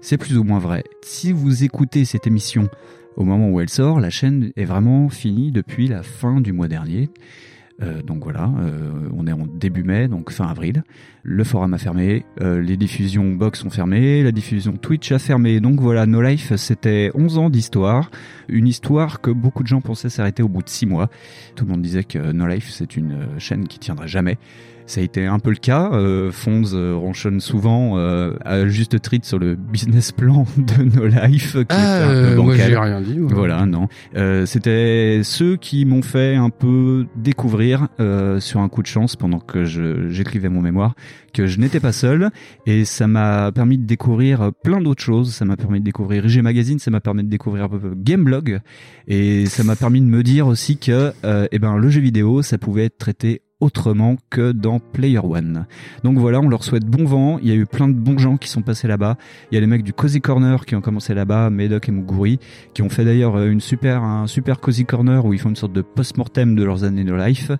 c'est 0.00 0.16
plus 0.16 0.38
ou 0.38 0.42
moins 0.44 0.58
vrai. 0.58 0.84
Si 1.02 1.32
vous 1.32 1.64
écoutez 1.64 2.06
cette 2.06 2.26
émission 2.26 2.70
au 3.16 3.24
moment 3.24 3.50
où 3.50 3.60
elle 3.60 3.68
sort, 3.68 4.00
la 4.00 4.10
chaîne 4.10 4.52
est 4.56 4.64
vraiment 4.64 5.08
finie 5.08 5.52
depuis 5.52 5.88
la 5.88 6.02
fin 6.02 6.40
du 6.40 6.52
mois 6.52 6.68
dernier. 6.68 7.10
Euh, 7.80 8.02
donc 8.02 8.24
voilà, 8.24 8.50
euh, 8.58 9.08
on 9.16 9.28
est 9.28 9.32
en 9.32 9.46
début 9.46 9.84
mai, 9.84 10.08
donc 10.08 10.30
fin 10.30 10.46
avril. 10.46 10.82
Le 11.22 11.44
forum 11.44 11.74
a 11.74 11.78
fermé, 11.78 12.24
euh, 12.40 12.60
les 12.60 12.76
diffusions 12.76 13.32
box 13.34 13.64
ont 13.64 13.70
fermé, 13.70 14.24
la 14.24 14.32
diffusion 14.32 14.72
Twitch 14.76 15.12
a 15.12 15.20
fermé. 15.20 15.60
Donc 15.60 15.80
voilà, 15.80 16.06
No 16.06 16.20
Life, 16.20 16.54
c'était 16.56 17.10
11 17.14 17.38
ans 17.38 17.50
d'histoire. 17.50 18.10
Une 18.48 18.66
histoire 18.66 19.20
que 19.20 19.30
beaucoup 19.30 19.62
de 19.62 19.68
gens 19.68 19.80
pensaient 19.80 20.10
s'arrêter 20.10 20.42
au 20.42 20.48
bout 20.48 20.62
de 20.62 20.68
6 20.68 20.86
mois. 20.86 21.08
Tout 21.54 21.66
le 21.66 21.70
monde 21.70 21.82
disait 21.82 22.04
que 22.04 22.32
No 22.32 22.48
Life, 22.48 22.68
c'est 22.70 22.96
une 22.96 23.38
chaîne 23.38 23.68
qui 23.68 23.78
tiendrait 23.78 24.08
jamais. 24.08 24.38
Ça 24.88 25.02
a 25.02 25.04
été 25.04 25.26
un 25.26 25.38
peu 25.38 25.50
le 25.50 25.56
cas. 25.56 25.90
Euh, 25.92 26.32
Fonds 26.32 26.62
euh, 26.72 26.94
ronchonne 26.96 27.40
souvent 27.40 27.98
euh, 27.98 28.32
à 28.42 28.66
juste 28.68 28.98
titre 29.02 29.26
sur 29.26 29.38
le 29.38 29.54
business 29.54 30.12
plan 30.12 30.46
de 30.56 30.82
No 30.82 31.06
Life, 31.06 31.52
qui 31.58 31.66
Ah, 31.68 32.06
un 32.06 32.08
peu 32.08 32.14
euh, 32.14 32.42
moi 32.42 32.54
j'ai 32.56 32.74
rien 32.74 33.02
dit. 33.02 33.20
ouais. 33.20 33.34
Voilà, 33.34 33.66
non. 33.66 33.88
Euh, 34.16 34.46
C'était 34.46 35.20
ceux 35.24 35.56
qui 35.56 35.84
m'ont 35.84 36.00
fait 36.00 36.36
un 36.36 36.48
peu 36.48 37.04
découvrir 37.16 37.88
euh, 38.00 38.40
sur 38.40 38.60
un 38.60 38.70
coup 38.70 38.80
de 38.80 38.86
chance 38.86 39.14
pendant 39.14 39.40
que 39.40 39.64
j'écrivais 40.08 40.48
mon 40.48 40.62
mémoire 40.62 40.94
que 41.34 41.46
je 41.46 41.60
n'étais 41.60 41.80
pas 41.80 41.92
seul 41.92 42.30
et 42.64 42.86
ça 42.86 43.06
m'a 43.06 43.52
permis 43.52 43.76
de 43.76 43.84
découvrir 43.84 44.50
plein 44.64 44.80
d'autres 44.80 45.02
choses. 45.02 45.34
Ça 45.34 45.44
m'a 45.44 45.58
permis 45.58 45.80
de 45.80 45.84
découvrir 45.84 46.24
IG 46.24 46.40
Magazine, 46.42 46.78
ça 46.78 46.90
m'a 46.90 47.00
permis 47.00 47.22
de 47.24 47.28
découvrir 47.28 47.64
un 47.64 47.68
peu 47.68 47.92
Gameblog 47.94 48.58
et 49.06 49.44
ça 49.44 49.64
m'a 49.64 49.76
permis 49.76 50.00
de 50.00 50.06
me 50.06 50.22
dire 50.22 50.46
aussi 50.46 50.78
que 50.78 51.12
euh, 51.24 51.46
eh 51.52 51.58
ben 51.58 51.76
le 51.76 51.90
jeu 51.90 52.00
vidéo 52.00 52.40
ça 52.40 52.56
pouvait 52.56 52.86
être 52.86 52.96
traité 52.96 53.42
autrement 53.60 54.16
que 54.30 54.52
dans 54.52 54.78
Player 54.78 55.18
One. 55.18 55.66
Donc 56.04 56.18
voilà, 56.18 56.40
on 56.40 56.48
leur 56.48 56.62
souhaite 56.62 56.84
bon 56.84 57.04
vent. 57.04 57.38
Il 57.42 57.48
y 57.48 57.52
a 57.52 57.54
eu 57.54 57.66
plein 57.66 57.88
de 57.88 57.94
bons 57.94 58.18
gens 58.18 58.36
qui 58.36 58.48
sont 58.48 58.62
passés 58.62 58.86
là-bas. 58.86 59.16
Il 59.50 59.56
y 59.56 59.58
a 59.58 59.60
les 59.60 59.66
mecs 59.66 59.82
du 59.82 59.92
Cozy 59.92 60.20
Corner 60.20 60.64
qui 60.64 60.76
ont 60.76 60.80
commencé 60.80 61.14
là-bas, 61.14 61.50
Medoc 61.50 61.88
et 61.88 61.92
Muguri, 61.92 62.38
qui 62.74 62.82
ont 62.82 62.88
fait 62.88 63.04
d'ailleurs 63.04 63.36
euh, 63.36 63.50
une 63.50 63.60
super, 63.60 64.02
un 64.02 64.26
super 64.26 64.60
Cozy 64.60 64.84
Corner 64.84 65.24
où 65.24 65.32
ils 65.32 65.40
font 65.40 65.48
une 65.48 65.56
sorte 65.56 65.72
de 65.72 65.82
post-mortem 65.82 66.54
de 66.54 66.64
leurs 66.64 66.84
années 66.84 67.04
de 67.04 67.14
life. 67.14 67.50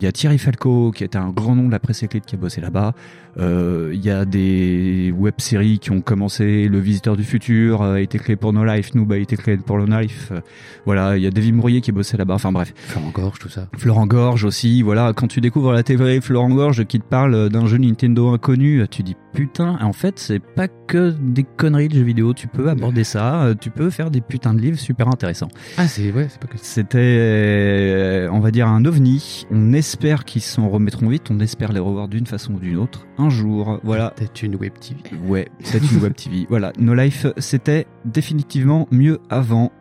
Il 0.00 0.04
y 0.04 0.06
a 0.08 0.12
Thierry 0.12 0.38
Falco, 0.38 0.92
qui 0.92 1.02
est 1.02 1.16
un 1.16 1.30
grand 1.30 1.56
nom 1.56 1.66
de 1.66 1.72
la 1.72 1.80
presse 1.80 2.04
écrite 2.04 2.24
qui 2.24 2.36
a 2.36 2.38
bossé 2.38 2.60
là-bas. 2.60 2.92
Euh, 3.40 3.90
Il 3.92 4.04
y 4.04 4.10
a 4.10 4.24
des 4.24 5.12
web-séries 5.16 5.80
qui 5.80 5.90
ont 5.90 6.00
commencé. 6.00 6.68
Le 6.68 6.78
Visiteur 6.78 7.16
du 7.16 7.24
Futur 7.24 7.82
a 7.82 8.00
été 8.00 8.18
créé 8.18 8.36
pour 8.36 8.52
No 8.52 8.64
Life, 8.64 8.94
Noob 8.94 9.10
a 9.12 9.16
été 9.16 9.36
créé 9.36 9.56
pour 9.56 9.76
No 9.78 9.86
Life. 10.00 10.28
Euh, 10.30 10.40
Voilà, 10.86 11.16
il 11.16 11.22
y 11.24 11.26
a 11.26 11.30
David 11.30 11.54
Mourier 11.56 11.80
qui 11.80 11.90
bossait 11.90 12.16
là-bas. 12.16 12.34
Enfin 12.34 12.52
bref. 12.52 12.72
Florent 12.76 13.10
Gorge, 13.10 13.38
tout 13.40 13.48
ça. 13.48 13.66
Florent 13.76 14.06
Gorge 14.06 14.44
aussi, 14.44 14.82
voilà, 14.82 15.12
quand 15.14 15.26
tu 15.26 15.40
découvres 15.40 15.72
la 15.72 15.82
télé 15.82 16.20
Florent 16.20 16.50
Gorge 16.50 16.84
qui 16.84 17.00
te 17.00 17.04
parle 17.06 17.48
d'un 17.48 17.66
jeu 17.66 17.78
Nintendo 17.78 18.28
inconnu, 18.28 18.84
tu 18.88 19.02
dis 19.02 19.16
putain, 19.34 19.78
en 19.82 19.92
fait 19.92 20.18
c'est 20.18 20.40
pas 20.40 20.68
que 20.68 21.14
des 21.20 21.44
conneries 21.44 21.88
de 21.88 21.94
jeux 21.94 22.02
vidéo, 22.02 22.34
tu 22.34 22.48
peux 22.48 22.70
aborder 22.70 23.04
ça, 23.04 23.42
euh, 23.42 23.54
tu 23.60 23.70
peux 23.70 23.90
faire 23.90 24.10
des 24.10 24.20
putains 24.20 24.54
de 24.54 24.60
livres 24.60 24.78
super 24.78 25.08
intéressants. 25.08 25.48
Ah, 25.76 25.86
c'est 25.86 26.10
ouais, 26.12 26.26
c'est 26.30 26.40
pas 26.40 26.46
que. 26.48 26.56
C'était, 26.56 26.98
euh, 26.98 28.28
on 28.32 28.40
va 28.40 28.50
dire, 28.50 28.66
un 28.68 28.84
ovni, 28.84 29.44
on 29.50 29.72
espère 29.88 30.26
qu'ils 30.26 30.42
s'en 30.42 30.68
remettront 30.68 31.08
vite, 31.08 31.30
on 31.30 31.40
espère 31.40 31.72
les 31.72 31.80
revoir 31.80 32.08
d'une 32.08 32.26
façon 32.26 32.52
ou 32.52 32.58
d'une 32.58 32.76
autre, 32.76 33.06
un 33.16 33.30
jour, 33.30 33.80
voilà. 33.82 34.10
Peut-être 34.10 34.42
une 34.42 34.56
web 34.56 34.74
TV. 34.78 35.00
Ouais, 35.26 35.48
c'est 35.60 35.78
une 35.90 36.02
web 36.02 36.14
TV. 36.14 36.46
Voilà, 36.50 36.74
No 36.78 36.92
Life, 36.92 37.26
c'était 37.38 37.86
définitivement 38.04 38.86
mieux 38.90 39.18
avant. 39.30 39.72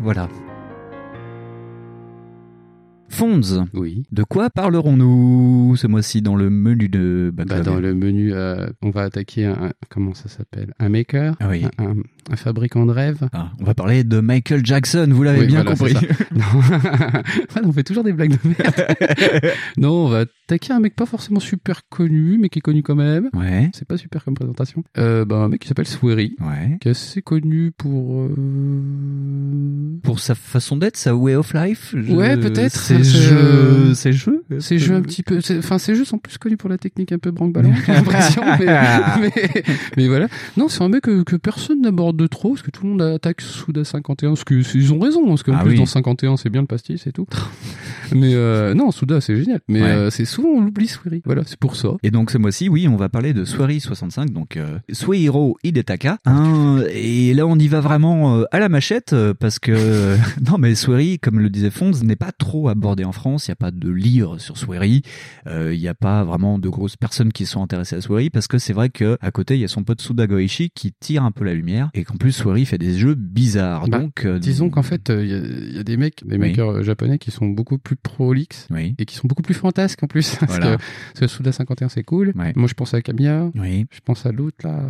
Voilà. 0.00 0.28
Fonds. 3.08 3.40
Oui. 3.74 4.04
De 4.12 4.22
quoi 4.22 4.50
parlerons-nous 4.50 5.74
ce 5.76 5.86
mois-ci 5.88 6.22
dans 6.22 6.36
le 6.36 6.48
menu 6.48 6.88
de 6.88 7.32
Bah, 7.34 7.44
dans 7.44 7.80
le 7.80 7.92
menu, 7.94 8.32
euh, 8.32 8.66
on 8.82 8.90
va 8.90 9.02
attaquer 9.02 9.46
un, 9.46 9.72
comment 9.88 10.14
ça 10.14 10.28
s'appelle? 10.28 10.74
Un 10.78 10.90
maker? 10.90 11.34
Ah 11.40 11.48
oui. 11.48 11.64
un, 11.78 11.84
un- 11.86 11.96
un 12.30 12.36
fabricant 12.36 12.84
de 12.86 12.92
rêves 12.92 13.28
Ah, 13.32 13.50
On 13.60 13.64
va 13.64 13.74
parler 13.74 14.02
de 14.04 14.20
Michael 14.20 14.64
Jackson, 14.64 15.06
vous 15.10 15.22
l'avez 15.22 15.40
Oui, 15.40 15.46
bien 15.46 15.62
voilà, 15.62 15.76
compris. 15.76 15.94
ça. 15.94 16.00
Non. 16.34 16.42
Ah, 17.54 17.60
on 17.64 17.72
fait 17.72 17.82
toujours 17.84 18.04
des 18.04 18.12
blagues 18.12 18.32
de 18.32 18.38
merde. 18.48 19.52
non, 19.78 20.06
on 20.06 20.08
va 20.08 20.24
attaquer 20.46 20.72
un 20.72 20.80
mec 20.80 20.94
pas 20.94 21.06
forcément 21.06 21.40
super 21.40 21.82
connu, 21.88 22.36
mais 22.38 22.48
qui 22.50 22.58
est 22.58 22.62
connu 22.62 22.82
quand 22.82 22.94
même. 22.94 23.30
ouais, 23.34 23.70
C'est 23.74 23.86
pas 23.88 23.96
super 23.96 24.24
comme 24.24 24.34
présentation. 24.34 24.84
Euh, 24.98 25.24
bah, 25.24 25.36
un 25.36 25.48
mec 25.48 25.60
qui 25.62 25.68
s'appelle 25.68 25.86
Swery, 25.86 26.36
ouais. 26.40 26.76
qui 26.80 26.88
est 26.88 26.90
assez 26.92 27.22
connu 27.22 27.72
pour... 27.76 28.22
euh, 28.22 29.98
Pour 30.02 30.20
sa 30.20 30.34
façon 30.34 30.76
d'être, 30.76 30.96
sa 30.96 31.14
way 31.16 31.34
of 31.34 31.54
life. 31.54 31.94
je- 31.96 32.12
Ouais, 32.12 32.36
peut-être. 32.36 32.76
Ses 32.78 33.02
jeux, 33.04 33.94
ses 33.94 34.12
jeux. 34.12 34.44
Ces 34.58 34.78
jeux 34.78 34.94
un 34.94 35.02
petit 35.02 35.22
peu, 35.22 35.40
enfin 35.58 35.78
ces 35.78 35.94
jeux 35.94 36.04
sont 36.04 36.18
plus 36.18 36.38
connus 36.38 36.56
pour 36.56 36.68
la 36.70 36.78
technique 36.78 37.12
un 37.12 37.18
peu 37.18 37.30
branque-ballon, 37.30 37.72
j'ai 37.86 37.92
l'impression. 37.92 38.42
Mais, 38.58 38.66
mais, 39.20 39.62
mais 39.96 40.08
voilà. 40.08 40.28
Non, 40.56 40.68
c'est 40.68 40.82
un 40.82 40.88
mec 40.88 41.02
que, 41.02 41.22
que 41.24 41.36
personne 41.36 41.80
n'aborde 41.82 42.15
trop, 42.24 42.50
parce 42.54 42.62
que 42.62 42.70
tout 42.70 42.84
le 42.84 42.88
monde 42.90 43.02
attaque 43.02 43.42
Souda 43.42 43.84
51, 43.84 44.30
parce 44.30 44.44
que 44.44 44.54
ils 44.74 44.92
ont 44.94 44.98
raison, 44.98 45.26
parce 45.26 45.42
qu'en 45.42 45.52
Ah 45.54 45.62
plus 45.62 45.72
oui. 45.72 45.76
dans 45.76 45.84
51 45.84 46.38
c'est 46.38 46.48
bien 46.48 46.62
le 46.62 46.66
pastis 46.66 47.06
et 47.06 47.12
tout. 47.12 47.26
mais 48.14 48.34
euh, 48.34 48.72
non, 48.72 48.90
Souda 48.90 49.20
c'est 49.20 49.36
génial. 49.36 49.60
Mais 49.68 49.82
Ouais. 49.82 49.88
euh, 49.88 50.10
c'est 50.10 50.24
souvent 50.24 50.48
on 50.48 50.60
l'oublie 50.62 50.88
Swery. 50.88 51.20
Voilà, 51.26 51.42
c'est 51.44 51.58
pour 51.58 51.76
ça. 51.76 51.88
Et 52.02 52.10
donc 52.10 52.30
ce 52.30 52.38
mois-ci, 52.38 52.68
oui, 52.70 52.88
on 52.88 52.96
va 52.96 53.08
parler 53.10 53.34
de 53.34 53.44
Soirée 53.44 53.78
65, 53.80 54.30
donc 54.30 54.56
euh, 54.56 54.78
Suihiro 54.90 55.58
Hidetaka. 55.64 56.18
Hein, 56.24 56.82
et 56.90 57.34
là, 57.34 57.46
on 57.46 57.58
y 57.58 57.68
va 57.68 57.80
vraiment 57.80 58.38
euh, 58.38 58.44
à 58.52 58.58
la 58.58 58.68
machette 58.68 59.14
parce 59.40 59.58
que 59.58 60.16
non, 60.50 60.56
mais 60.58 60.74
Soirée, 60.74 61.18
comme 61.20 61.40
le 61.40 61.50
disait 61.50 61.70
Fonz, 61.70 62.02
n'est 62.02 62.16
pas 62.16 62.32
trop 62.32 62.68
abordé 62.68 63.04
en 63.04 63.12
France. 63.12 63.48
Il 63.48 63.50
n'y 63.50 63.54
a 63.54 63.56
pas 63.56 63.70
de 63.70 63.90
livre 63.90 64.38
sur. 64.38 64.54
Euh, 65.46 65.74
Il 65.74 65.80
n'y 65.80 65.88
a 65.88 65.94
pas 65.94 66.24
vraiment 66.24 66.58
de 66.58 66.68
grosses 66.68 66.96
personnes 66.96 67.32
qui 67.32 67.46
sont 67.46 67.62
intéressées 67.62 67.96
à 67.96 68.00
Soirée 68.00 68.30
parce 68.30 68.46
que 68.46 68.58
c'est 68.58 68.72
vrai 68.72 68.88
que 68.88 69.16
à 69.20 69.30
côté, 69.30 69.54
il 69.54 69.60
y 69.60 69.64
a 69.64 69.68
son 69.68 69.84
pote 69.84 70.00
Suda 70.00 70.26
Goichi 70.26 70.70
qui 70.70 70.92
tire 70.92 71.24
un 71.24 71.30
peu 71.30 71.44
la 71.44 71.54
lumière 71.54 71.90
et 71.94 72.04
qu'en 72.06 72.16
plus 72.16 72.32
Soirée 72.32 72.64
fait 72.64 72.78
des 72.78 72.94
jeux 72.96 73.14
bizarres. 73.14 73.88
Bah, 73.88 73.98
donc 73.98 74.24
euh, 74.24 74.38
Disons 74.38 74.70
qu'en 74.70 74.82
fait, 74.82 75.10
il 75.10 75.26
y, 75.28 75.34
a- 75.34 75.76
y 75.76 75.78
a 75.78 75.82
des 75.82 75.96
mecs, 75.96 76.22
des 76.26 76.36
Oui. 76.36 76.48
makers 76.50 76.68
euh, 76.70 76.82
japonais 76.82 77.18
qui 77.18 77.30
sont 77.30 77.46
beaucoup 77.48 77.78
plus 77.78 77.96
prolixes 77.96 78.68
oui, 78.70 78.94
et 78.98 79.04
qui 79.04 79.14
sont 79.16 79.26
beaucoup 79.28 79.42
plus 79.42 79.54
fantasques 79.54 80.02
en 80.02 80.06
plus. 80.06 80.36
Parce 80.40 80.52
Voilà. 80.58 80.76
que, 80.76 80.82
parce 81.14 81.20
que 81.20 81.26
Souda 81.26 81.52
51 81.52 81.88
c'est 81.88 82.02
cool. 82.04 82.32
Ouais. 82.36 82.52
Moi 82.56 82.68
je 82.68 82.74
pense 82.74 82.94
à 82.94 83.02
Kamiya. 83.02 83.50
oui. 83.54 83.86
Je 83.90 84.00
pense 84.04 84.26
à 84.26 84.32
l'autre 84.32 84.56
là, 84.64 84.80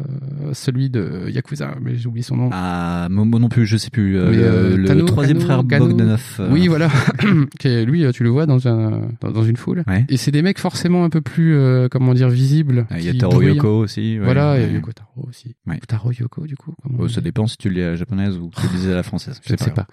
euh, 0.42 0.52
celui 0.54 0.90
de 0.90 1.28
Yakuza, 1.30 1.74
mais 1.82 1.96
j'ai 1.96 2.06
oublié 2.08 2.22
son 2.22 2.36
nom. 2.36 2.50
Ah, 2.52 3.08
moi 3.10 3.24
non 3.40 3.48
plus, 3.48 3.66
je 3.66 3.76
sais 3.76 3.90
plus. 3.90 4.18
euh, 4.18 4.30
Mais, 4.30 4.36
euh, 4.38 4.76
le 4.76 4.84
Tano, 4.86 5.04
troisième 5.04 5.38
Kano, 5.38 5.46
frère 5.46 5.64
Gano. 5.64 5.86
Bogdanov. 5.88 6.36
euh, 6.40 6.48
Oui, 6.52 6.68
voilà. 6.68 6.88
Qui 7.58 7.68
est- 7.68 7.84
lui, 7.84 8.04
euh, 8.04 8.12
tu 8.12 8.22
le 8.22 8.30
vois 8.30 8.46
dans, 8.46 8.66
un, 8.68 9.02
dans, 9.20 9.30
dans 9.30 9.42
une 9.44 9.56
foule. 9.56 9.84
Ouais. 9.86 10.04
Et 10.08 10.16
c'est 10.16 10.30
des 10.30 10.42
mecs 10.42 10.58
forcément 10.58 11.04
un 11.04 11.10
peu 11.10 11.20
plus, 11.20 11.54
euh, 11.54 11.88
comment 11.90 12.14
dire, 12.14 12.28
visibles. 12.28 12.86
Ah, 12.90 12.98
Il 12.98 13.04
y 13.06 13.08
a 13.08 13.14
Taro. 13.14 13.40
Yoko 13.42 13.68
aussi. 13.80 14.18
ouais. 14.18 14.24
Voilà, 14.24 14.58
et 14.58 14.66
Ouais. 14.66 14.72
Yoko 14.74 14.92
Taro 14.92 15.28
aussi. 15.28 15.54
Taro 15.88 16.12
Yoko, 16.12 16.46
du 16.46 16.56
coup. 16.56 16.74
comment 16.82 17.05
Ça 17.08 17.20
dépend 17.20 17.46
si 17.46 17.56
tu 17.56 17.70
lis 17.70 17.82
à 17.82 17.90
la 17.90 17.96
japonaise 17.96 18.36
ou 18.38 18.50
si 18.58 18.66
tu 18.68 18.74
lisais 18.74 18.92
à 18.92 18.96
la 18.96 19.02
française. 19.02 19.40
Je 19.46 19.52
ne 19.52 19.58
sais 19.58 19.70
pas. 19.70 19.86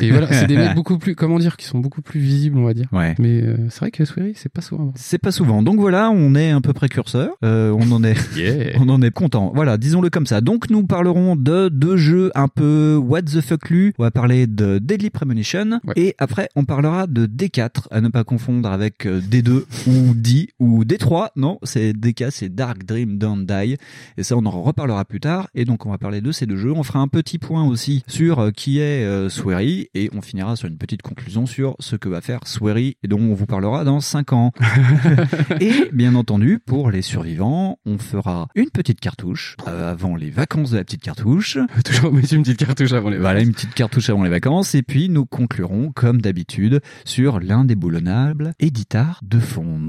Et 0.00 0.10
voilà, 0.10 0.26
c'est 0.32 0.46
des 0.46 0.56
mecs 0.58 0.74
beaucoup 0.74 0.98
plus, 0.98 1.14
comment 1.14 1.38
dire, 1.38 1.56
qui 1.56 1.66
sont 1.66 1.78
beaucoup 1.78 2.02
plus 2.02 2.20
visibles, 2.20 2.58
on 2.58 2.64
va 2.64 2.74
dire. 2.74 2.86
Ouais. 2.92 3.14
Mais 3.18 3.42
euh, 3.42 3.56
c'est 3.70 3.80
vrai 3.80 3.90
que 3.90 4.04
Swery, 4.04 4.32
c'est 4.36 4.48
pas 4.52 4.60
souvent. 4.60 4.92
C'est 4.96 5.18
pas 5.18 5.32
souvent. 5.32 5.62
Donc 5.62 5.78
voilà, 5.80 6.10
on 6.10 6.34
est 6.34 6.50
un 6.50 6.60
peu 6.60 6.72
précurseur. 6.72 7.30
Euh, 7.44 7.70
on 7.78 7.90
en 7.92 8.02
est, 8.04 8.16
Yeah. 8.36 8.76
on 8.80 8.88
en 8.88 9.02
est 9.02 9.10
content. 9.10 9.52
Voilà, 9.54 9.76
disons-le 9.78 10.10
comme 10.10 10.26
ça. 10.26 10.40
Donc 10.40 10.70
nous 10.70 10.84
parlerons 10.86 11.36
de 11.36 11.68
deux 11.68 11.96
jeux 11.96 12.30
un 12.34 12.48
peu 12.48 12.96
what 12.96 13.22
the 13.22 13.40
fuck 13.40 13.70
lu. 13.70 13.92
On 13.98 14.02
va 14.02 14.10
parler 14.10 14.46
de 14.46 14.78
Deadly 14.78 15.10
Premonition 15.10 15.80
Ouais. 15.84 15.94
et 15.96 16.14
après 16.18 16.48
on 16.56 16.64
parlera 16.64 17.06
de 17.06 17.26
D4 17.26 17.86
à 17.90 18.00
ne 18.00 18.08
pas 18.08 18.24
confondre 18.24 18.70
avec 18.70 19.06
euh, 19.06 19.20
D2 19.20 19.64
ou 19.88 20.14
D 20.14 20.48
ou 20.58 20.84
D3. 20.84 21.28
Non, 21.36 21.58
c'est 21.62 21.92
D4, 21.92 22.30
c'est 22.30 22.54
Dark 22.54 22.84
Dream 22.84 23.18
Don't 23.18 23.44
Die. 23.46 23.76
Et 24.16 24.22
ça, 24.22 24.36
on 24.36 24.44
en 24.46 24.50
reparlera 24.62 25.04
plus 25.04 25.20
tard. 25.20 25.48
Et 25.54 25.64
donc, 25.64 25.86
on 25.86 25.90
va 25.90 25.98
parler 25.98 26.20
de 26.20 26.32
ces 26.32 26.46
deux 26.46 26.56
On 26.68 26.82
fera 26.82 26.98
un 27.00 27.08
petit 27.08 27.38
point 27.38 27.64
aussi 27.66 28.02
sur 28.06 28.38
euh, 28.40 28.50
qui 28.50 28.78
est 28.78 29.04
euh, 29.04 29.28
Swery 29.28 29.88
et 29.94 30.10
on 30.14 30.20
finira 30.20 30.56
sur 30.56 30.68
une 30.68 30.76
petite 30.76 31.02
conclusion 31.02 31.46
sur 31.46 31.76
ce 31.78 31.96
que 31.96 32.08
va 32.08 32.20
faire 32.20 32.40
Swery 32.46 32.96
et 33.02 33.08
dont 33.08 33.20
on 33.20 33.34
vous 33.34 33.46
parlera 33.46 33.84
dans 33.84 34.00
5 34.00 34.32
ans. 34.32 34.52
et 35.60 35.72
bien 35.92 36.14
entendu, 36.14 36.58
pour 36.58 36.90
les 36.90 37.02
survivants, 37.02 37.78
on 37.86 37.98
fera 37.98 38.48
une 38.54 38.70
petite 38.70 39.00
cartouche 39.00 39.56
euh, 39.68 39.90
avant 39.90 40.16
les 40.16 40.30
vacances 40.30 40.70
de 40.72 40.76
la 40.76 40.84
petite 40.84 41.02
cartouche. 41.02 41.58
Toujours 41.84 42.12
mettre 42.12 42.32
une 42.34 42.42
petite 42.42 42.58
cartouche 42.58 42.92
avant 42.92 43.10
les 43.10 43.18
Voilà, 43.18 43.40
une 43.40 43.52
petite 43.52 43.74
cartouche 43.74 44.10
avant 44.10 44.22
les 44.24 44.30
vacances. 44.30 44.74
Et 44.74 44.82
puis, 44.82 45.08
nous 45.08 45.26
conclurons, 45.26 45.92
comme 45.92 46.20
d'habitude, 46.20 46.80
sur 47.04 47.40
l'indéboulonnable 47.40 48.52
éditar 48.60 49.20
de 49.22 49.38
Fonds. 49.38 49.86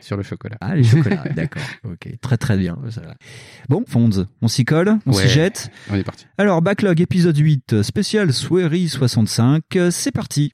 Sur 0.00 0.16
le 0.16 0.22
chocolat. 0.22 0.56
Ah, 0.60 0.74
les 0.76 0.84
chocolats, 0.84 1.24
d'accord. 1.36 1.62
Ok, 1.84 2.08
très 2.20 2.36
très 2.36 2.56
bien. 2.56 2.78
ça 2.90 3.00
va. 3.02 3.14
Bon, 3.68 3.84
Fonds, 3.86 4.26
on 4.42 4.48
s'y 4.48 4.64
colle, 4.64 4.98
on 5.06 5.12
s'y 5.12 5.22
Ouais. 5.22 5.28
jette. 5.28 5.70
On 5.90 5.95
est 5.98 6.04
parti. 6.04 6.26
Alors, 6.38 6.62
Backlog 6.62 7.00
épisode 7.00 7.36
8, 7.36 7.82
spécial 7.82 8.32
Swery 8.32 8.88
65, 8.88 9.62
c'est 9.90 10.12
parti. 10.12 10.52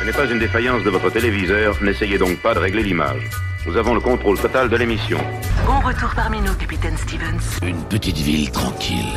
Ce 0.00 0.04
n'est 0.04 0.12
pas 0.12 0.26
une 0.26 0.38
défaillance 0.38 0.82
de 0.84 0.90
votre 0.90 1.10
téléviseur, 1.10 1.82
n'essayez 1.82 2.18
donc 2.18 2.40
pas 2.42 2.54
de 2.54 2.58
régler 2.58 2.82
l'image. 2.82 3.30
Nous 3.66 3.76
avons 3.78 3.94
le 3.94 4.00
contrôle 4.00 4.38
total 4.38 4.68
de 4.68 4.76
l'émission. 4.76 5.18
Bon 5.66 5.80
retour 5.80 6.12
parmi 6.14 6.38
nous, 6.40 6.52
capitaine 6.54 6.96
Stevens. 6.98 7.66
Une 7.66 7.82
petite 7.84 8.18
ville 8.18 8.50
tranquille. 8.50 9.14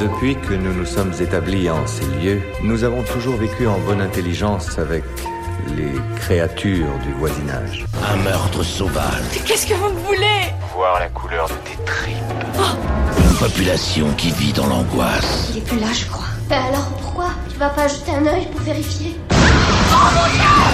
Depuis 0.00 0.34
que 0.34 0.54
nous 0.54 0.74
nous 0.74 0.84
sommes 0.84 1.12
établis 1.20 1.70
en 1.70 1.86
ces 1.86 2.04
lieux, 2.20 2.40
nous 2.64 2.82
avons 2.82 3.04
toujours 3.04 3.36
vécu 3.36 3.68
en 3.68 3.78
bonne 3.78 4.00
intelligence 4.00 4.78
avec 4.80 5.04
les 5.76 5.92
créatures 6.16 6.98
du 7.04 7.12
voisinage. 7.12 7.84
Un 8.12 8.16
meurtre 8.16 8.62
sauvage. 8.62 9.22
Qu'est-ce 9.46 9.66
que 9.66 9.74
vous 9.74 9.90
me 9.90 9.98
voulez? 10.00 10.52
Voir 10.74 10.98
la 11.00 11.08
couleur 11.08 11.48
de 11.48 11.54
tes 11.64 11.76
tripes. 11.84 12.16
Une 13.18 13.36
population 13.36 14.10
qui 14.16 14.30
vit 14.32 14.52
dans 14.52 14.66
l'angoisse. 14.66 15.50
Il 15.52 15.58
est 15.58 15.60
plus 15.62 15.78
là, 15.78 15.92
je 15.92 16.06
crois. 16.06 16.24
Bah 16.48 16.64
alors 16.68 16.86
pourquoi? 17.00 17.30
Tu 17.50 17.58
vas 17.58 17.70
pas 17.70 17.88
jeter 17.88 18.12
un 18.12 18.26
œil 18.26 18.46
pour 18.46 18.60
vérifier? 18.60 19.16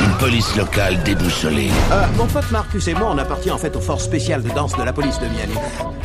Une 0.05 0.13
police 0.19 0.57
locale 0.57 1.03
déboussolée. 1.03 1.71
Euh, 1.93 2.07
mon 2.17 2.27
pote 2.27 2.51
Marcus 2.51 2.89
et 2.89 2.95
moi, 2.95 3.09
on 3.13 3.19
appartient 3.19 3.51
en 3.51 3.59
fait 3.59 3.75
aux 3.77 3.81
forces 3.81 4.05
spéciales 4.05 4.43
de 4.43 4.51
danse 4.51 4.77
de 4.77 4.83
la 4.83 4.93
police 4.93 5.19
de 5.19 5.27
Miami. 5.27 5.55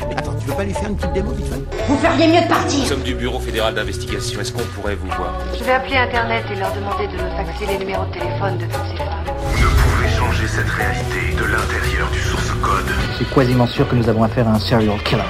Mais 0.07 0.17
attends, 0.17 0.36
tu 0.39 0.48
veux 0.48 0.53
pas 0.53 0.63
lui 0.63 0.74
faire 0.74 0.89
une 0.89 0.98
petite 0.98 1.13
démo 1.13 1.31
vite 1.31 1.48
fait? 1.48 1.62
Vous 1.88 1.98
feriez 1.98 2.27
mieux 2.27 2.41
de 2.41 2.48
partir 2.48 2.86
sommes 2.86 3.03
du 3.03 3.15
Bureau 3.15 3.39
fédéral 3.39 3.74
d'investigation. 3.74 4.39
Est-ce 4.39 4.51
qu'on 4.51 4.63
pourrait 4.75 4.95
vous 4.95 5.07
voir? 5.07 5.34
Je 5.57 5.63
vais 5.63 5.72
appeler 5.74 5.98
Internet 5.98 6.43
et 6.51 6.55
leur 6.55 6.72
demander 6.74 7.07
de 7.07 7.13
me 7.13 7.29
faxer 7.31 7.65
les 7.67 7.77
numéros 7.77 8.05
de 8.05 8.12
téléphone 8.12 8.57
de 8.57 8.65
toutes 8.65 8.86
ces 8.91 8.98
femmes. 8.98 9.24
Vous 9.38 9.63
ne 9.63 9.69
pouvez 9.69 10.10
changer 10.10 10.48
cette 10.48 10.69
réalité 10.69 11.36
de 11.38 11.45
l'intérieur 11.45 12.10
du 12.12 12.19
source 12.19 12.51
code. 12.62 12.91
Je 13.12 13.15
suis 13.17 13.25
quasiment 13.34 13.67
sûr 13.67 13.88
que 13.88 13.95
nous 13.95 14.07
avons 14.10 14.24
affaire 14.24 14.48
à 14.48 14.51
un 14.51 14.60
serial 14.60 15.01
killer. 15.03 15.24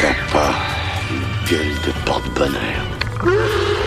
T'as 0.00 0.32
pas 0.32 0.54
une 1.10 1.50
gueule 1.50 1.74
de 1.86 1.92
porte-bonheur. 2.04 3.77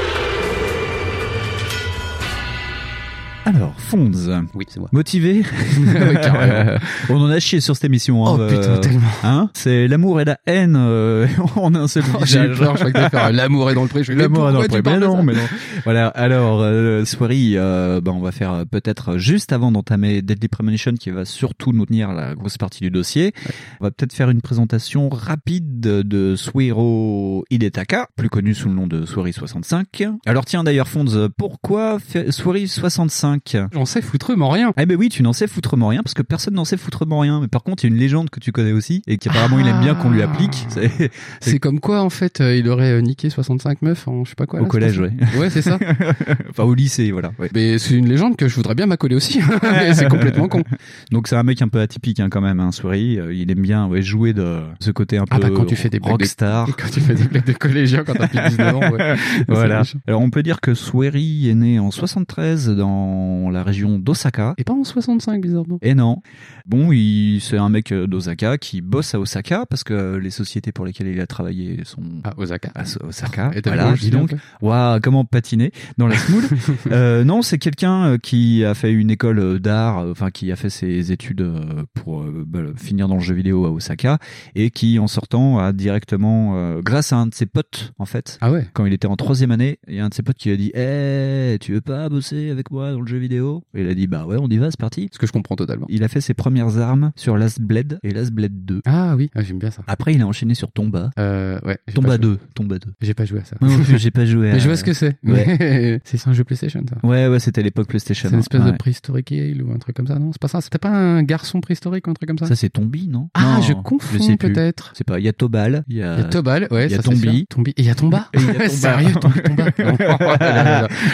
Alors, 3.43 3.74
Fonds, 3.79 4.12
Oui, 4.53 4.65
c'est 4.69 4.79
moi. 4.79 4.88
motivé. 4.91 5.43
On 7.10 7.15
en 7.19 7.29
a 7.29 7.39
chié 7.39 7.60
sur 7.60 7.75
cette 7.75 7.86
émission. 7.86 8.25
hein, 8.25 8.38
Oh, 8.39 8.48
putain, 8.48 8.77
tellement. 8.77 9.01
Hein 9.24 9.50
C'est 9.53 9.88
l'amour 9.88 10.21
et 10.21 10.25
la 10.25 10.38
haine 10.45 10.75
euh, 10.77 11.27
en 11.55 11.74
un 11.74 11.88
seul 11.88 12.03
Oh, 12.13 12.19
visage. 12.24 12.51
je 12.53 12.63
crois 12.63 12.75
que 12.75 12.91
t'allais 12.91 13.10
faire 13.10 13.31
l'amour 13.33 13.71
est 13.71 13.74
dans 13.74 13.81
le 13.81 13.88
pré. 13.89 14.03
L'amour 14.13 14.50
est 14.50 14.53
dans 14.53 14.62
le 14.62 14.67
pré. 14.67 14.81
Mais 14.86 15.00
non, 15.00 15.24
mais 15.24 15.33
non. 15.33 15.41
Voilà. 15.86 16.07
Alors, 16.10 16.62
euh, 16.62 17.03
Soirée, 17.03 17.53
euh, 17.55 18.00
ben, 18.00 18.12
on 18.12 18.19
va 18.21 18.31
faire 18.31 18.53
euh, 18.53 18.63
peut-être 18.65 19.17
juste 19.17 19.51
avant 19.53 19.71
d'entamer 19.71 20.21
Deadly 20.21 20.48
Premonition 20.48 20.93
qui 20.93 21.10
va 21.10 21.25
surtout 21.25 21.74
nous 21.74 21.88
tenir 21.88 22.13
la 22.13 22.36
grosse 22.36 22.57
partie 22.60 22.81
du 22.81 22.91
dossier. 22.91 23.33
On 23.79 23.86
va 23.86 23.91
peut-être 23.91 24.13
faire 24.13 24.29
une 24.29 24.41
présentation 24.41 25.10
rapide 25.10 25.79
de, 25.79 26.03
de 26.03 26.36
Suero 26.36 27.43
Hidetaka, 27.50 28.07
plus 28.15 28.29
connu 28.29 28.53
sous 28.53 28.69
le 28.69 28.75
nom 28.75 28.86
de 28.86 29.05
Soirée 29.05 29.31
65. 29.31 29.88
Alors 30.27 30.45
tiens 30.45 30.63
d'ailleurs 30.63 30.88
Fonds, 30.88 31.05
pourquoi 31.38 31.98
Soirée 32.29 32.67
65 32.67 33.31
65. 33.40 33.70
J'en 33.74 33.86
sais 33.86 34.02
foutrement 34.02 34.50
rien. 34.50 34.74
Eh 34.80 34.86
ben 34.86 34.98
oui, 34.98 35.10
tu 35.10 35.24
n'en 35.24 35.34
sais 35.34 35.48
foutrement 35.48 35.88
rien 35.88 36.02
parce 36.04 36.14
que 36.14 36.22
personne 36.22 36.54
n'en 36.56 36.66
sait 36.66 36.78
foutrement 36.78 37.20
rien. 37.20 37.42
Mais 37.42 37.48
par 37.48 37.64
contre, 37.64 37.84
il 37.84 37.88
y 37.90 37.92
a 37.92 37.96
une 37.96 38.00
légende 38.02 38.30
que 38.30 38.40
tu 38.40 38.52
connais 38.52 38.72
aussi 38.72 39.02
et 39.08 39.18
qui 39.18 39.30
apparemment 39.30 39.60
il 39.60 39.68
aime 39.68 39.80
bien 39.80 39.96
qu'on 39.96 40.10
lui 40.10 40.22
applique. 40.22 40.66
C'est- 40.70 41.12
C'est 41.42 41.60
comme 41.60 41.80
quoi, 41.80 42.02
en 42.02 42.10
fait, 42.10 42.42
euh, 42.42 42.56
il 42.56 42.68
aurait 42.70 42.92
euh, 42.92 43.02
niqué 43.02 43.30
65 43.30 43.82
meufs 43.82 44.08
en 44.08 44.24
je 44.26 44.30
sais 44.30 44.36
pas 44.36 44.46
quoi. 44.46 44.62
Au 44.62 44.66
collège, 44.66 45.00
ouais. 45.00 45.12
Ouais, 45.38 45.50
c'est 45.50 45.62
ça. 45.62 45.78
enfin, 46.50 46.64
au 46.64 46.74
lycée, 46.74 47.12
voilà. 47.12 47.32
ouais. 47.40 47.50
Mais 47.54 47.78
c'est 47.80 47.94
une 47.96 48.08
légende 48.08 48.36
que 48.36 48.48
je 48.48 48.56
voudrais 48.56 48.76
bien 48.76 48.86
m'accoler 48.86 49.16
aussi. 49.16 49.40
Mais 49.64 49.94
c'est 49.94 50.08
complètement 50.08 50.48
con. 50.48 50.64
Donc 51.12 51.28
c'est 51.28 51.36
un 51.36 51.44
mec 51.44 51.62
un 51.62 51.68
peu 51.68 51.80
atypique 51.80 52.20
hein, 52.20 52.30
quand 52.30 52.42
même, 52.42 52.60
hein, 52.60 52.72
Souris. 52.72 53.20
Euh, 53.20 53.34
Il 53.34 53.50
aime 53.52 53.62
bien 53.62 53.88
ouais, 53.88 54.02
jouer 54.02 54.34
de 54.34 54.60
ce 54.80 54.92
côté 54.92 55.18
un 55.18 55.26
Ah 55.30 55.36
peu 55.40 55.48
bah 55.48 55.54
quand 55.56 55.66
tu 55.66 55.76
fais 55.76 55.90
des 55.90 56.00
de- 56.00 56.08
rockstar. 56.08 56.68
Quand 56.78 56.90
tu 56.92 57.00
fais 57.02 57.14
des 57.16 57.24
blagues 57.26 57.46
de 57.46 57.54
collégiens 57.54 58.04
quand 58.04 58.14
t'as 58.14 58.28
plus 58.28 58.40
de 58.40 58.48
19 58.50 58.76
ans, 58.76 58.92
ouais. 58.92 59.16
voilà. 59.48 59.84
Alors 60.08 60.22
on 60.22 60.30
peut 60.30 60.42
dire 60.44 60.62
que 60.62 60.74
Swery 60.74 61.50
est 61.50 61.54
né 61.56 61.80
en 61.80 61.92
73 61.92 62.70
dans 62.70 63.21
la 63.51 63.63
région 63.63 64.00
d'Osaka. 64.00 64.54
Et 64.58 64.63
pas 64.63 64.74
en 64.74 64.84
65, 64.84 65.42
bizarrement. 65.42 65.78
Et 65.82 65.94
non. 65.96 66.22
Bon, 66.66 66.92
il 66.92 67.40
c'est 67.42 67.58
un 67.58 67.70
mec 67.70 67.92
euh, 67.92 68.08
d'Osaka 68.08 68.58
qui 68.58 68.82
bosse 68.82 69.16
à 69.16 69.20
Osaka 69.20 69.66
parce 69.70 69.84
que 69.84 70.16
les 70.16 70.30
sociétés 70.30 70.72
pour 70.72 70.86
lesquelles 70.86 71.08
il 71.08 71.20
a 71.20 71.28
travaillé 71.28 71.82
sont 71.84 72.04
à 72.24 72.38
Osaka. 72.38 72.72
À 72.75 72.84
Osaka. 73.06 73.51
Et 73.56 73.62
voilà, 73.66 73.94
dis 73.94 74.10
donc. 74.10 74.34
Waouh, 74.62 75.00
comment 75.01 75.25
patiner 75.25 75.72
dans 75.98 76.08
la 76.08 76.16
semoule. 76.16 76.44
euh, 76.92 77.24
non, 77.24 77.42
c'est 77.42 77.58
quelqu'un 77.58 78.06
euh, 78.06 78.18
qui 78.18 78.63
a 78.63 78.74
fait 78.74 78.92
une 78.92 79.10
école 79.10 79.60
d'art, 79.60 80.06
enfin 80.10 80.30
qui 80.30 80.51
a 80.51 80.56
fait 80.56 80.70
ses 80.70 81.12
études 81.12 81.46
pour 81.94 82.22
euh, 82.22 82.44
bah, 82.48 82.60
finir 82.75 83.08
dans 83.08 83.16
le 83.16 83.22
jeu 83.22 83.34
vidéo 83.34 83.66
à 83.66 83.72
Osaka 83.72 84.18
et 84.56 84.70
qui 84.72 85.00
en 85.00 85.08
sortant 85.08 85.60
a 85.60 85.74
directement, 85.74 86.56
euh, 86.56 86.82
grâce 86.82 87.13
à 87.13 87.18
un 87.18 87.28
de 87.28 87.34
ses 87.34 87.46
potes 87.46 87.94
en 87.98 88.06
fait, 88.06 88.38
Ah 88.42 88.51
ouais. 88.51 88.68
quand 88.74 88.86
il 88.86 88.94
était 88.94 89.08
en 89.08 89.16
troisième 89.16 89.51
année, 89.51 89.80
il 89.88 89.96
y 89.96 90.00
a 90.00 90.06
un 90.06 90.10
de 90.10 90.13
ses 90.13 90.24
potes 90.24 90.38
qui 90.38 90.50
lui 90.50 90.56
a 90.56 90.58
dit 90.58 90.72
Eh, 90.74 91.58
tu 91.60 91.74
veux 91.74 91.82
pas 91.82 92.10
bosser 92.10 92.50
avec 92.50 92.72
moi 92.72 92.92
dans 92.92 93.01
le 93.01 93.08
jeu 93.12 93.18
vidéo 93.18 93.63
Et 93.75 93.82
il 93.82 93.88
a 93.88 93.94
dit 93.94 94.08
Bah 94.08 94.25
ouais, 94.25 94.38
on 94.39 94.48
y 94.48 94.58
va, 94.58 94.72
c'est 94.72 94.80
parti. 94.80 95.10
Ce 95.12 95.20
que 95.20 95.27
je 95.27 95.32
comprends 95.32 95.56
totalement. 95.56 95.86
Il 95.89 96.03
a 96.03 96.08
fait 96.08 96.22
ses 96.22 96.34
premières 96.34 96.77
armes 96.80 97.12
sur 97.15 97.38
Last 97.38 97.62
Blade 97.62 98.00
et 98.03 98.12
Last 98.12 98.32
Blade 98.32 98.65
2. 98.65 98.82
Ah 98.86 99.15
oui, 99.15 99.30
ah, 99.36 99.41
j'aime 99.41 99.60
bien 99.60 99.72
ça. 99.72 99.84
Après, 99.88 100.13
il 100.13 100.22
a 100.22 100.27
enchaîné 100.27 100.53
sur 100.56 100.72
Tomba. 100.72 101.12
Euh, 101.20 101.60
ouais. 101.65 101.77
Tomba 101.94 102.10
pas 102.10 102.15
joué. 102.15 102.36
2. 102.36 102.39
Tomba 102.56 102.80
2. 102.80 102.88
J'ai 103.01 103.13
pas 103.13 103.25
joué 103.25 103.39
à 103.39 103.46
ça. 103.46 103.56
Moi 103.62 103.70
non 103.75 103.84
plus, 103.84 103.98
j'ai 103.98 104.12
pas 104.12 104.25
joué 104.25 104.50
à- 104.51 104.53
Mais 104.53 104.60
je 104.60 104.68
vois 104.68 104.77
ce 104.77 104.84
que 104.84 104.94
c'est. 104.94 105.18
Ouais. 105.24 106.00
C'est 106.06 106.27
un 106.27 106.34
jeu 106.34 106.44
PlayStation, 106.44 106.84
ça. 106.89 106.98
Ouais, 107.08 107.27
ouais, 107.27 107.39
c'était 107.39 107.62
l'époque 107.63 107.88
PlayStation. 107.88 108.30
C'est 108.30 108.34
une 108.36 108.39
espèce 108.41 108.62
Ouais. 108.62 108.72
de 108.72 108.77
préhistorique 108.77 109.34
ou 109.65 109.72
un 109.72 109.77
truc 109.77 109.96
comme 109.96 110.08
ça, 110.08 110.20
non? 110.20 110.32
C'est 110.32 110.41
pas 110.41 110.48
ça? 110.48 110.62
C'était 110.62 110.77
pas 110.77 110.89
un 110.89 111.24
garçon 111.24 111.62
préhistorique 111.62 112.08
ou 112.08 112.12
un 112.12 112.13
truc 112.13 112.27
comme 112.27 112.38
ça? 112.38 112.46
Ça, 112.48 112.56
c'est 112.56 112.70
Tombi, 112.70 113.08
non? 113.08 113.30
Ah, 113.34 113.56
Non, 113.58 113.62
je 113.62 113.74
confonds 113.74 114.38
peut-être. 114.38 114.91
C'est 114.96 115.03
pas. 115.06 115.20
Il 115.20 115.25
y 115.25 115.27
a 115.30 115.34
Tobal. 115.34 115.84
Il 115.88 115.98
y 115.98 116.03
a, 116.03 116.15
Il 116.15 116.22
y 116.22 116.24
a 116.24 116.25
Tobal, 116.25 116.68
ouais, 116.72 116.88
il 116.88 116.91
y 116.91 116.94
a 116.94 116.98
ça, 116.98 117.03
c'est 117.03 117.10
Tombi. 117.12 117.46
Tombi. 117.48 117.72
Et 117.72 117.82
il 117.82 117.86
y 117.86 117.89
a 117.89 117.96
Tomba. 117.96 118.27
Sérieux, 118.70 119.13
Tomba. 119.20 119.65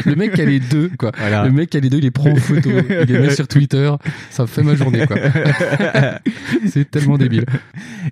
Le 0.06 0.16
mec 0.16 0.40
a 0.40 0.46
les 0.46 0.60
deux, 0.60 0.92
quoi. 0.98 1.12
Voilà. 1.18 1.46
Le 1.46 1.52
mec 1.52 1.74
a 1.76 1.80
les 1.80 1.87
il 1.96 2.04
les 2.04 2.12
prend 2.12 2.32
en 2.32 2.36
photo, 2.38 2.70
il 2.70 3.08
les 3.08 3.20
met 3.20 3.36
sur 3.36 3.48
Twitter. 3.48 3.92
Ça 4.30 4.46
fait 4.48 4.64
ma 4.64 4.76
journée, 4.76 5.06
quoi. 5.08 5.18
c'est 6.68 6.90
tellement 6.90 7.18
débile. 7.18 7.46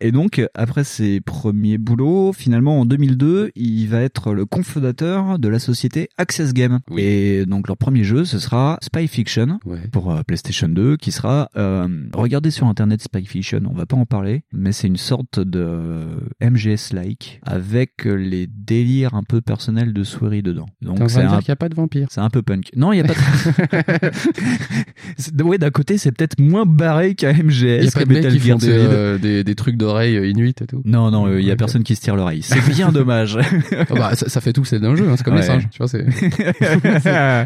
Et 0.02 0.12
donc, 0.12 0.42
après 0.54 0.84
ses 0.84 1.22
premiers 1.22 1.78
boulots, 1.78 2.34
finalement, 2.34 2.80
en 2.80 2.86
2002, 2.86 3.52
il 3.56 3.86
va 3.88 4.02
être 4.02 4.34
le 4.34 4.46
cofondateur 4.46 5.40
de 5.40 5.48
la 5.48 5.60
société 5.60 6.10
Access 6.18 6.54
Game. 6.54 6.80
Et 6.98 7.46
donc, 7.46 7.68
leur 7.68 7.78
premier 7.78 8.04
jeu, 8.04 8.26
ce 8.26 8.40
sera 8.40 8.78
Spy 8.82 9.08
Fiction 9.08 9.60
Ouais. 9.66 9.80
pour 9.92 10.12
euh, 10.12 10.22
PlayStation 10.24 10.68
2, 10.70 10.98
qui 10.98 11.12
sera... 11.12 11.50
Euh, 11.58 11.88
regardez 12.14 12.52
sur 12.52 12.68
Internet 12.68 13.02
Spy 13.02 13.26
Fiction, 13.26 13.62
on 13.70 13.74
va 13.74 13.86
pas 13.86 13.96
en 13.98 14.06
parler, 14.06 14.44
mais 14.54 14.72
c'est 14.72 14.88
une 14.88 14.98
sorte 14.98 15.40
de 15.40 16.06
MGS-like, 16.42 17.40
avec 17.46 18.06
les 18.06 18.48
délires 18.48 19.14
un 19.16 19.24
peu 19.24 19.42
personnels 19.42 19.94
de 19.94 20.04
Swery 20.04 20.42
dedans. 20.42 20.68
Donc, 20.82 21.00
c'est 21.10 21.22
un 21.22 21.38
qu'il 21.40 21.50
n'y 21.50 21.54
a 21.54 21.56
pas 21.58 21.70
de 21.70 21.76
vampire. 21.76 22.08
c'est 22.12 22.22
un 22.22 22.30
peu 22.30 22.42
punk. 22.42 22.70
Non, 22.76 22.94
il 22.94 22.98
y 22.98 23.02
a 23.02 23.04
pas 23.04 23.14
de... 23.14 23.20
Ouais, 25.44 25.58
d'un 25.58 25.70
côté, 25.70 25.98
c'est 25.98 26.12
peut-être 26.12 26.40
moins 26.40 26.66
barré 26.66 27.16
qu'un 27.16 27.32
MGS. 27.34 27.62
Il 27.62 27.66
y 27.84 27.88
a 28.26 28.30
qui 28.32 28.40
font 28.40 28.56
des, 28.58 28.68
euh, 28.70 29.18
des, 29.18 29.44
des 29.44 29.56
trucs 29.56 29.78
d'oreilles 29.78 30.18
euh, 30.18 30.28
inuit 30.28 30.60
et 30.62 30.66
tout. 30.66 30.82
Non, 30.86 31.12
non, 31.12 31.38
il 31.38 31.46
y 31.46 31.52
a 31.52 31.56
personne 31.56 31.84
qui 31.84 31.96
se 31.96 32.02
tire 32.02 32.16
l'oreille. 32.16 32.42
C'est 32.42 32.66
bien 32.74 32.92
dommage. 32.94 33.38
Ah 33.38 33.94
bah, 33.96 34.16
ça, 34.16 34.28
ça 34.30 34.42
fait 34.42 34.54
tout, 34.54 34.66
c'est 34.66 34.80
d'un 34.80 34.96
jeu, 34.96 35.08
hein, 35.10 35.14
c'est 35.18 35.24
comme 35.24 35.36
les 35.36 35.42
Ouais. 35.42 35.46
singes. 35.46 35.68
Tu 35.70 35.78
vois, 35.78 35.88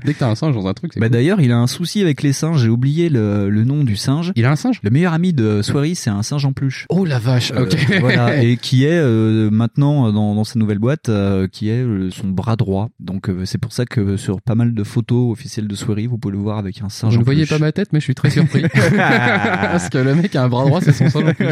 Dès 0.05 0.13
que 0.13 0.19
t'as 0.19 0.29
un 0.29 0.35
singe 0.35 0.53
dans 0.55 0.67
un 0.67 0.73
truc, 0.73 0.93
Bah 0.95 1.07
cool. 1.07 1.09
d'ailleurs, 1.09 1.41
il 1.41 1.51
a 1.51 1.57
un 1.57 1.67
souci 1.67 2.01
avec 2.01 2.21
les 2.23 2.33
singes. 2.33 2.61
J'ai 2.61 2.69
oublié 2.69 3.09
le, 3.09 3.49
le 3.49 3.63
nom 3.63 3.83
du 3.83 3.95
singe. 3.95 4.31
Il 4.35 4.45
a 4.45 4.51
un 4.51 4.55
singe? 4.55 4.79
Le 4.83 4.89
meilleur 4.89 5.13
ami 5.13 5.33
de 5.33 5.61
Swery, 5.61 5.95
c'est 5.95 6.09
un 6.09 6.23
singe 6.23 6.45
en 6.45 6.53
peluche. 6.53 6.85
Oh 6.89 7.05
la 7.05 7.19
vache, 7.19 7.51
Euh, 7.51 7.63
ok. 7.63 7.77
voilà, 7.99 8.41
et 8.43 8.57
qui 8.57 8.85
est 8.85 8.91
euh, 8.99 9.49
maintenant 9.51 10.07
euh, 10.07 10.11
dans, 10.11 10.35
dans 10.35 10.43
sa 10.43 10.57
nouvelle 10.59 10.79
boîte, 10.79 11.09
euh, 11.09 11.47
qui 11.47 11.69
est 11.69 11.81
euh, 11.83 12.09
son 12.11 12.27
bras 12.27 12.55
droit. 12.55 12.89
Donc 12.99 13.29
euh, 13.29 13.43
c'est 13.45 13.57
pour 13.57 13.73
ça 13.73 13.85
que 13.85 14.17
sur 14.17 14.41
pas 14.41 14.55
mal 14.55 14.73
de 14.73 14.83
photos 14.83 15.31
officielles 15.31 15.67
de 15.67 15.75
Swery, 15.75 16.07
vous 16.09 16.17
pouvez 16.17 16.33
le 16.33 16.39
voir 16.39 16.57
avec 16.57 16.81
un 16.81 16.89
singe 16.89 17.13
Vous 17.13 17.19
ne 17.19 17.25
voyez 17.25 17.45
pas 17.45 17.59
ma 17.59 17.71
tête, 17.71 17.89
mais 17.93 17.99
je 17.99 18.03
suis 18.05 18.15
très 18.15 18.29
surpris. 18.29 18.63
Parce 18.97 19.89
que 19.89 19.97
le 19.97 20.15
mec 20.15 20.35
a 20.35 20.43
un 20.43 20.49
bras 20.49 20.65
droit, 20.65 20.81
c'est 20.81 20.91
son 20.91 21.09
singe 21.09 21.23
en 21.29 21.33
plus. 21.33 21.47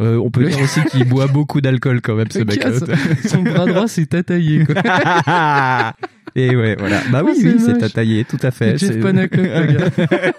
Euh, 0.00 0.16
on 0.18 0.30
peut 0.30 0.42
Le- 0.42 0.48
dire 0.48 0.60
aussi 0.60 0.82
qu'il 0.84 1.04
boit 1.04 1.26
beaucoup 1.28 1.60
d'alcool 1.60 2.00
quand 2.02 2.14
même, 2.16 2.30
ce 2.30 2.38
mec. 2.44 2.62
son- 3.26 3.42
bras 3.42 3.66
droit, 3.66 3.88
c'est 3.88 4.06
tataillé, 4.06 4.64
quoi. 4.66 5.94
Et 6.36 6.54
ouais, 6.54 6.76
voilà. 6.78 7.00
Bah 7.10 7.22
oui, 7.24 7.32
c'est 7.40 7.48
oui, 7.54 7.60
c'est 7.80 7.92
tailler, 7.92 8.24
tout 8.24 8.38
à 8.42 8.50
fait. 8.50 8.78
Jeff 8.78 9.00
Panaclock, 9.00 9.46
le 9.46 9.72
gars. 9.72 10.32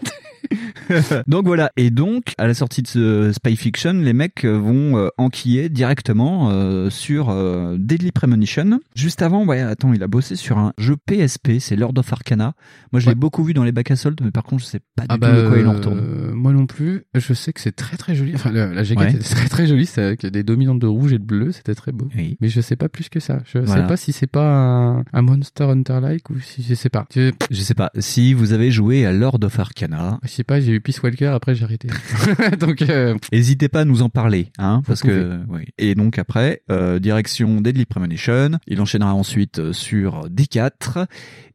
donc 1.27 1.45
voilà. 1.45 1.71
Et 1.77 1.89
donc, 1.89 2.33
à 2.37 2.47
la 2.47 2.53
sortie 2.53 2.81
de 2.81 2.87
ce 2.87 3.31
Spy 3.33 3.55
Fiction, 3.55 3.93
les 3.93 4.13
mecs 4.13 4.45
euh, 4.45 4.57
vont 4.57 4.97
euh, 4.97 5.07
enquiller 5.17 5.69
directement 5.69 6.49
euh, 6.51 6.89
sur 6.89 7.29
euh, 7.29 7.77
Deadly 7.79 8.11
Premonition. 8.11 8.79
Juste 8.95 9.21
avant, 9.21 9.45
ouais, 9.45 9.61
attends, 9.61 9.93
il 9.93 10.03
a 10.03 10.07
bossé 10.07 10.35
sur 10.35 10.57
un 10.57 10.73
jeu 10.77 10.95
PSP, 10.97 11.59
c'est 11.59 11.75
Lord 11.75 11.93
of 11.97 12.11
Arcana. 12.11 12.53
Moi, 12.91 12.99
je 12.99 13.09
l'ai 13.09 13.15
beaucoup 13.15 13.43
vu 13.43 13.53
dans 13.53 13.63
les 13.63 13.71
bacs 13.71 13.91
à 13.91 13.95
soldes, 13.95 14.19
mais 14.23 14.31
par 14.31 14.43
contre, 14.43 14.63
je 14.63 14.67
sais 14.67 14.81
pas 14.95 15.03
du 15.03 15.07
Ah 15.09 15.15
tout 15.15 15.19
bah, 15.21 15.31
de 15.43 15.47
quoi 15.47 15.57
il 15.59 15.67
en 15.67 15.73
euh, 15.73 15.77
retourne. 15.77 16.31
moi 16.33 16.51
non 16.53 16.65
plus. 16.65 17.03
Je 17.15 17.33
sais 17.33 17.53
que 17.53 17.61
c'est 17.61 17.75
très 17.75 17.97
très 17.97 18.15
joli. 18.15 18.33
Enfin, 18.35 18.51
le- 18.51 18.73
la 18.73 18.83
jaquette 18.83 19.01
Ouais. 19.05 19.13
était 19.15 19.23
très 19.23 19.47
très 19.49 19.67
jolie. 19.67 19.85
C'est 19.85 20.01
avec 20.03 20.25
des 20.25 20.43
dominantes 20.43 20.79
de 20.79 20.87
rouge 20.87 21.13
et 21.13 21.19
de 21.19 21.23
bleu. 21.23 21.51
C'était 21.51 21.75
très 21.75 21.91
beau. 21.91 22.07
Oui. 22.15 22.37
Mais 22.41 22.49
je 22.49 22.61
sais 22.61 22.75
pas 22.75 22.89
plus 22.89 23.09
que 23.09 23.19
ça. 23.19 23.39
Je 23.45 23.59
Voilà. 23.59 23.81
sais 23.81 23.87
pas 23.87 23.97
si 23.97 24.11
c'est 24.11 24.27
pas 24.27 24.43
un, 24.51 25.03
un 25.13 25.21
Monster 25.21 25.63
Hunter-like 25.65 26.29
ou 26.29 26.39
si 26.39 26.63
je 26.63 26.73
sais 26.75 26.89
pas. 26.89 27.05
Je, 27.13 27.31
Je 27.49 27.61
sais 27.61 27.73
pas. 27.73 27.91
Si 27.99 28.33
vous 28.33 28.53
avez 28.53 28.71
joué 28.71 29.05
à 29.05 29.13
Lord 29.13 29.39
of 29.43 29.57
Arcana, 29.59 30.19
sais 30.41 30.45
pas, 30.45 30.59
j'ai 30.59 30.73
eu 30.73 30.81
Peace 30.81 31.01
Walker, 31.03 31.27
après 31.27 31.53
j'ai 31.53 31.63
arrêté. 31.63 31.87
Donc, 32.59 32.81
euh, 32.81 33.15
N'hésitez 33.31 33.69
pas 33.69 33.81
à 33.81 33.85
nous 33.85 34.01
en 34.01 34.09
parler, 34.09 34.47
hein, 34.57 34.81
parce 34.87 35.01
que 35.01 35.39
oui. 35.49 35.65
Et 35.77 35.93
donc 35.93 36.17
après, 36.17 36.63
euh, 36.71 36.99
direction 36.99 37.61
Deadly 37.61 37.85
Premonition. 37.85 38.51
Il 38.67 38.81
enchaînera 38.81 39.13
ensuite 39.13 39.59
euh, 39.59 39.73
sur 39.73 40.27
D4. 40.29 41.05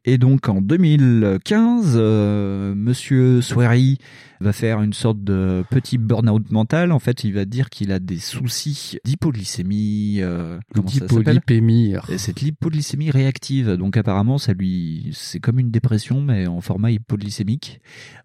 Et 0.05 0.17
donc 0.17 0.47
en 0.47 0.61
2015, 0.61 1.95
euh, 1.97 2.73
Monsieur 2.75 3.41
Swery 3.41 3.97
va 4.39 4.53
faire 4.53 4.81
une 4.81 4.93
sorte 4.93 5.23
de 5.23 5.63
petit 5.69 5.97
burn-out 5.97 6.51
mental. 6.51 6.91
En 6.91 6.99
fait, 6.99 7.23
il 7.23 7.33
va 7.33 7.45
dire 7.45 7.69
qu'il 7.69 7.91
a 7.91 7.99
des 7.99 8.19
soucis 8.19 8.97
d'hypoglycémie. 9.05 10.17
Euh, 10.21 10.59
D'hypolipémie. 10.75 11.93
Et 12.09 12.17
C'est 12.17 12.35
de 12.37 12.41
l'hypoglycémie 12.41 13.11
réactive. 13.11 13.71
Donc 13.71 13.97
apparemment, 13.97 14.37
ça 14.37 14.53
lui, 14.53 15.09
c'est 15.13 15.39
comme 15.39 15.59
une 15.59 15.71
dépression, 15.71 16.21
mais 16.21 16.47
en 16.47 16.61
format 16.61 16.91
hypoglycémique. 16.91 17.79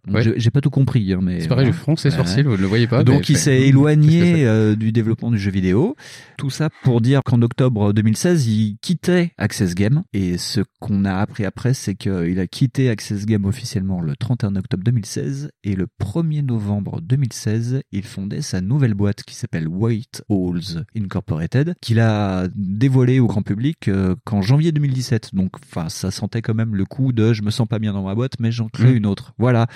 Ouais. 0.08 0.22
j'ai- 0.36 0.50
pas 0.50 0.60
tout 0.60 0.68
compris, 0.70 1.12
hein, 1.14 1.20
mais 1.22 1.40
C'est 1.40 1.48
pareil, 1.48 1.64
je 1.66 1.70
voilà. 1.70 1.82
fronce 1.82 2.04
les 2.04 2.10
sourcils, 2.10 2.42
vous 2.42 2.50
ne 2.52 2.56
le 2.56 2.66
voyez 2.66 2.86
pas. 2.86 3.04
Donc 3.04 3.22
je 3.24 3.32
il 3.32 3.38
s'est 3.38 3.60
éloigné 3.68 4.44
euh, 4.44 4.74
du 4.76 4.92
développement 4.92 5.30
du 5.30 5.38
jeu 5.38 5.50
vidéo. 5.50 5.96
Tout 6.36 6.50
ça 6.50 6.68
pour 6.82 7.00
dire 7.00 7.22
qu'en 7.24 7.40
octobre 7.40 7.92
2016, 7.94 8.46
il 8.48 8.76
quittait 8.82 9.32
Access 9.38 9.74
Game. 9.74 10.02
Et 10.12 10.36
ce 10.36 10.60
qu'on 10.80 11.04
a 11.06 11.14
appris 11.14 11.44
après, 11.46 11.72
c'est 11.72 11.94
qu'il 11.94 12.38
a 12.38 12.46
quitté 12.46 12.90
Access 12.90 13.24
Game 13.24 13.44
officiellement 13.46 14.00
le 14.02 14.14
31 14.16 14.56
octobre 14.56 14.82
2016. 14.84 15.50
Et 15.64 15.74
le 15.74 15.86
1er 16.02 16.42
novembre 16.44 17.00
2016, 17.00 17.82
il 17.92 18.02
fondait 18.04 18.42
sa 18.42 18.60
nouvelle 18.60 18.94
boîte 18.94 19.22
qui 19.22 19.34
s'appelle 19.36 19.68
White 19.68 20.24
Halls 20.28 20.84
Incorporated, 20.96 21.74
qu'il 21.80 22.00
a 22.00 22.48
dévoilé 22.56 23.20
au 23.20 23.26
grand 23.28 23.42
public 23.42 23.86
euh, 23.88 24.16
qu'en 24.24 24.42
janvier 24.42 24.72
2017. 24.72 25.34
Donc 25.34 25.52
enfin, 25.64 25.88
ça 25.88 26.10
sentait 26.10 26.42
quand 26.42 26.54
même 26.54 26.74
le 26.74 26.84
coup 26.84 27.12
de 27.12 27.32
je 27.32 27.42
me 27.42 27.50
sens 27.50 27.68
pas 27.68 27.78
bien 27.78 27.92
dans 27.92 28.02
ma 28.02 28.14
boîte, 28.14 28.34
mais 28.40 28.50
j'en 28.50 28.68
crée 28.68 28.92
Mm. 28.92 28.96
une 28.96 29.06
autre. 29.06 29.32
Voilà. 29.38 29.68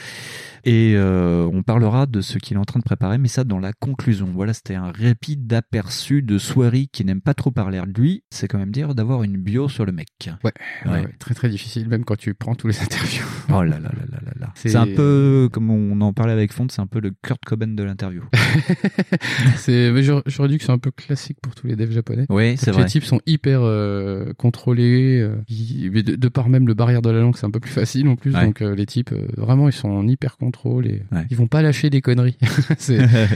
Et 0.64 0.94
euh, 0.96 1.48
on 1.52 1.62
parlera 1.62 2.06
de 2.06 2.20
ce 2.20 2.38
qu'il 2.38 2.56
est 2.56 2.60
en 2.60 2.64
train 2.64 2.80
de 2.80 2.84
préparer, 2.84 3.18
mais 3.18 3.28
ça 3.28 3.44
dans 3.44 3.60
la 3.60 3.72
conclusion. 3.72 4.28
Voilà, 4.34 4.52
c'était 4.52 4.74
un 4.74 4.90
rapide 4.90 5.52
aperçu 5.52 6.22
de 6.22 6.38
Swery 6.38 6.88
qui 6.88 7.04
n'aime 7.04 7.20
pas 7.20 7.34
trop 7.34 7.52
parler 7.52 7.80
de 7.86 8.00
lui. 8.00 8.24
C'est 8.30 8.48
quand 8.48 8.58
même 8.58 8.72
dire 8.72 8.94
d'avoir 8.96 9.22
une 9.22 9.36
bio 9.36 9.68
sur 9.68 9.86
le 9.86 9.92
mec. 9.92 10.08
Ouais, 10.26 10.52
ouais, 10.86 10.90
Ouais. 10.90 11.00
ouais, 11.04 11.14
très 11.20 11.34
très 11.34 11.48
difficile, 11.48 11.88
même 11.88 12.04
quand 12.04 12.16
tu 12.16 12.34
prends 12.34 12.56
tous 12.56 12.66
les 12.66 12.78
interviews. 12.82 13.24
Oh 13.50 13.62
là 13.62 13.78
là 13.78 13.90
là 13.92 14.04
là 14.10 14.18
là 14.26 14.32
là. 14.40 14.52
C'est 14.56 14.74
un 14.74 14.86
peu, 14.86 15.48
comme 15.52 15.70
on 15.70 16.00
en 16.00 16.12
parlait 16.16 16.32
avec 16.32 16.52
Font, 16.52 16.66
c'est 16.68 16.80
un 16.80 16.86
peu 16.88 16.98
le 16.98 17.12
Kurt 17.22 17.44
Cobain 17.44 17.68
de 17.68 17.82
l'interview. 17.84 18.22
c'est, 19.56 19.90
mais 19.92 20.02
j'aurais 20.02 20.48
dit 20.48 20.58
que 20.58 20.64
c'est 20.64 20.72
un 20.72 20.78
peu 20.78 20.90
classique 20.90 21.38
pour 21.40 21.54
tous 21.54 21.66
les 21.66 21.76
devs 21.76 21.92
japonais. 21.92 22.26
Oui, 22.28 22.56
c'est 22.56 22.70
vrai. 22.72 22.82
Les 22.82 22.88
types 22.88 23.04
sont 23.04 23.20
hyper 23.26 23.60
euh, 23.62 24.32
contrôlés. 24.36 25.20
euh, 25.20 25.36
de, 25.48 26.16
de 26.16 26.28
par 26.28 26.48
même 26.48 26.66
le 26.66 26.74
barrière 26.74 27.02
de 27.02 27.10
la 27.10 27.20
langue, 27.20 27.36
c'est 27.36 27.46
un 27.46 27.50
peu 27.50 27.60
plus 27.60 27.70
facile 27.70 28.08
en 28.08 28.16
plus. 28.16 28.34
Ouais. 28.34 28.44
Donc 28.44 28.62
euh, 28.62 28.74
les 28.74 28.86
types, 28.86 29.12
euh, 29.12 29.26
vraiment, 29.36 29.68
ils 29.68 29.72
sont 29.72 29.88
en 29.88 30.06
hyper 30.08 30.36
contrôle. 30.36 30.84
les, 30.84 31.02
ils 31.30 31.36
vont 31.36 31.46
pas 31.46 31.62
lâcher 31.62 31.90
des 31.90 32.00
conneries. 32.00 32.36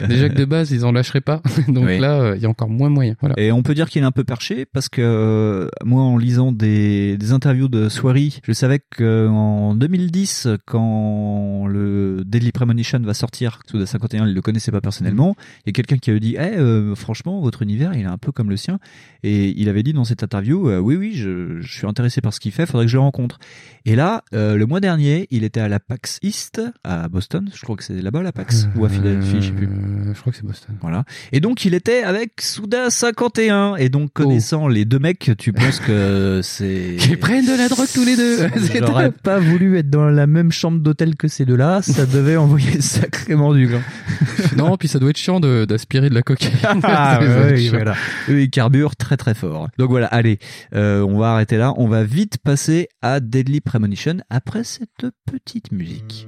déjà 0.09 0.29
que 0.29 0.35
de 0.35 0.45
base 0.45 0.71
ils 0.73 0.85
en 0.85 0.93
lâcheraient 0.93 1.21
pas. 1.21 1.43
Donc 1.69 1.85
Oui. 1.87 1.99
là, 1.99 2.35
il 2.37 2.43
y 2.43 2.47
a 2.47 2.49
encore 2.49 2.69
moins 2.71 2.89
moyen. 2.89 3.15
Voilà. 3.21 3.35
Et 3.39 3.53
on 3.53 3.63
peut 3.63 3.75
dire 3.75 3.89
qu'il 3.89 4.03
est 4.03 4.07
un 4.07 4.11
peu 4.13 4.25
perché 4.25 4.65
parce 4.67 4.89
que 4.89 5.69
moi, 5.85 6.03
en 6.03 6.17
lisant 6.17 6.53
des, 6.53 7.17
des 7.19 7.33
interviews 7.33 7.69
de 7.69 7.89
Soiri, 7.89 8.41
je 8.45 8.53
savais 8.53 8.79
qu'en 8.97 9.75
2010, 9.75 10.49
quand 10.67 11.67
le 11.69 12.23
Deadly 12.25 12.53
Premonition 12.71 13.01
va 13.01 13.15
sortir, 13.15 13.63
Souda 13.69 13.85
51, 13.85 14.29
il 14.29 14.35
le 14.35 14.43
connaissait 14.43 14.71
pas 14.71 14.81
personnellement. 14.81 15.35
Il 15.67 15.69
y 15.69 15.71
a 15.71 15.73
quelqu'un 15.73 15.99
qui 15.99 16.11
avait 16.11 16.21
dit, 16.21 16.37
eh, 16.39 16.57
euh, 16.57 16.95
franchement, 16.95 17.41
votre 17.41 17.63
univers, 17.63 17.95
il 17.95 18.03
est 18.03 18.05
un 18.05 18.17
peu 18.17 18.31
comme 18.31 18.49
le 18.49 18.57
sien. 18.57 18.79
Et 19.25 19.49
il 19.61 19.69
avait 19.69 19.83
dit 19.83 19.93
dans 19.93 20.05
cette 20.05 20.23
interview, 20.23 20.69
euh, 20.69 20.79
oui, 20.79 20.95
oui, 20.95 21.15
je, 21.17 21.61
je 21.61 21.73
suis 21.73 21.89
intéressé 21.89 22.21
par 22.21 22.33
ce 22.33 22.39
qu'il 22.39 22.53
fait, 22.53 22.67
faudrait 22.67 22.87
que 22.87 22.93
je 22.93 22.97
le 22.97 23.01
rencontre. 23.01 23.41
Et 23.87 23.97
là, 23.97 24.23
euh, 24.35 24.57
le 24.57 24.67
mois 24.67 24.79
dernier, 24.81 25.27
il 25.31 25.43
était 25.43 25.61
à 25.61 25.69
la 25.69 25.81
PAX 25.81 26.19
East 26.23 26.63
à 26.85 27.09
Boston. 27.09 27.51
Je 27.53 27.61
crois 27.63 27.77
que 27.77 27.83
c'est 27.83 28.01
là-bas 28.01 28.23
la 28.23 28.31
PAX 28.31 28.69
ou 28.77 28.85
à 28.85 28.89
Philadelphie, 28.89 29.39
je 29.41 29.47
sais 29.47 29.53
plus. 29.53 29.69
Je 30.15 30.21
crois 30.21 30.33
que 30.33 30.39
c'est 30.39 30.47
Boston. 30.47 30.77
Voilà. 30.81 31.05
Et 31.33 31.41
donc 31.41 31.65
il 31.65 31.75
était 31.75 32.03
avec 32.03 32.41
Souda 32.41 32.91
51 32.91 33.77
et 33.77 33.89
donc 33.89 34.13
connaissant 34.13 34.69
les 34.69 34.85
deux 34.85 34.99
mecs, 34.99 35.33
tu 35.39 35.53
penses 35.53 35.81
que 35.81 36.41
c'est 36.45 36.97
Ils 37.09 37.19
prennent 37.19 37.47
de 37.47 37.57
la 37.57 37.69
drogue 37.69 37.89
tous 37.93 38.05
les 38.05 38.17
deux. 38.17 38.49
C'est 38.61 38.79
J'aurais 38.79 39.11
pas 39.11 39.39
voulu 39.39 39.79
être 39.79 39.89
dans 39.91 40.09
la 40.09 40.27
même 40.27 40.53
chambre 40.53 40.79
d'hôtel 40.79 41.17
que 41.17 41.29
ces 41.29 41.45
deux-là, 41.45 41.81
ça 41.83 42.07
devait 42.07 42.37
envoyer 42.37 42.60
sacrément 42.81 43.53
du 43.55 43.67
gland. 43.67 43.83
non, 44.57 44.77
puis 44.77 44.89
ça 44.89 44.99
doit 44.99 45.11
être 45.11 45.17
chiant 45.17 45.41
d'aspirer 45.41 46.09
de 46.09 46.15
la 46.15 46.23
cocaïne. 46.23 46.81
Ah, 46.83 47.21
oui, 47.53 47.69
voilà. 47.69 47.95
Eux, 48.29 48.43
ils 48.43 48.51
carburent 48.51 48.97
très 48.97 49.17
très 49.17 49.35
fort. 49.35 49.69
Donc 49.79 49.91
voilà, 49.91 50.07
allez, 50.07 50.39
euh, 50.75 51.03
on 51.03 51.19
va 51.19 51.33
arrêter 51.33 51.57
là. 51.57 51.75
On 51.77 51.89
va 51.89 52.05
vite 52.05 52.39
passer 52.39 52.89
à 53.03 53.21
Deadly 53.21 53.61
Premonition 53.61 54.19
après 54.31 54.65
cette 54.65 55.07
petite 55.27 55.73
musique. 55.73 56.27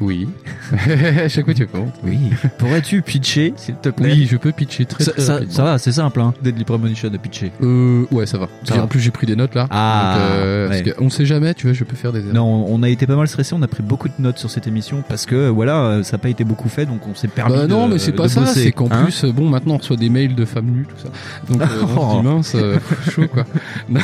Oui. 0.00 0.28
Chaque 1.28 1.44
fois 1.44 1.54
tu 1.54 1.66
fais 1.66 1.78
Oui. 2.04 2.18
Pourrais-tu 2.58 3.02
pitcher, 3.02 3.52
s'il 3.56 3.74
te 3.76 3.88
plaît? 3.88 4.10
Oui, 4.12 4.26
je 4.30 4.36
peux 4.36 4.52
pitcher 4.52 4.84
très 4.86 5.04
ça, 5.04 5.12
très 5.12 5.22
ça, 5.22 5.40
ça 5.48 5.62
va, 5.64 5.78
c'est 5.78 5.92
simple, 5.92 6.20
hein. 6.20 6.34
Deadly 6.42 6.64
Premonition 6.64 7.08
de 7.08 7.16
pitcher. 7.16 7.52
Euh, 7.62 8.04
ouais, 8.10 8.26
ça 8.26 8.38
va. 8.38 8.48
Ça 8.64 8.76
va. 8.76 8.84
En 8.84 8.86
plus, 8.86 9.00
j'ai 9.00 9.10
pris 9.10 9.26
des 9.26 9.36
notes 9.36 9.54
là. 9.54 9.66
Ah, 9.70 10.14
Donc, 10.16 10.22
euh, 10.24 10.68
ouais. 10.68 10.82
parce 10.82 10.96
qu'on 10.96 11.10
sait 11.10 11.26
jamais, 11.26 11.54
tu 11.54 11.66
vois, 11.66 11.74
je 11.74 11.84
peux 11.84 11.96
faire 11.96 12.12
des 12.12 12.20
erreurs. 12.20 12.34
Non, 12.34 12.66
on 12.68 12.82
a 12.82 12.88
été 12.88 13.06
pas 13.06 13.16
mal 13.16 13.28
stressé, 13.28 13.54
on 13.54 13.62
a 13.62 13.68
pris 13.68 13.82
beaucoup 13.82 14.08
de 14.08 14.14
notes 14.18 14.38
sur 14.38 14.50
cette 14.50 14.66
émission 14.66 15.02
parce 15.08 15.26
que 15.26 15.48
voilà, 15.48 15.76
euh, 15.84 16.02
ça 16.02 16.16
n'a 16.16 16.22
pas 16.22 16.28
été 16.28 16.44
beaucoup 16.44 16.68
fait, 16.68 16.86
donc 16.86 17.06
on 17.08 17.14
s'est 17.14 17.28
permis. 17.28 17.54
Bah 17.56 17.66
non, 17.66 17.86
de- 17.88 17.94
mais 17.94 17.98
c'est 17.98 18.12
pas 18.12 18.28
ça. 18.28 18.46
C'est 18.46 18.72
qu'en 18.72 18.86
hein. 18.90 19.02
plus, 19.04 19.24
euh, 19.24 19.32
bon, 19.32 19.48
maintenant 19.48 19.74
on 19.74 19.78
reçoit 19.78 19.96
des 19.96 20.08
mails 20.10 20.34
de 20.34 20.44
femmes 20.44 20.66
nues, 20.70 20.86
tout 20.88 20.96
ça. 21.02 21.08
Donc, 21.52 21.62
euh, 21.62 21.66
on 21.96 22.10
se 22.10 22.16
dit 22.16 22.22
mince, 22.26 22.52
euh, 22.54 22.78
chaud 23.10 23.26
quoi. 23.32 23.44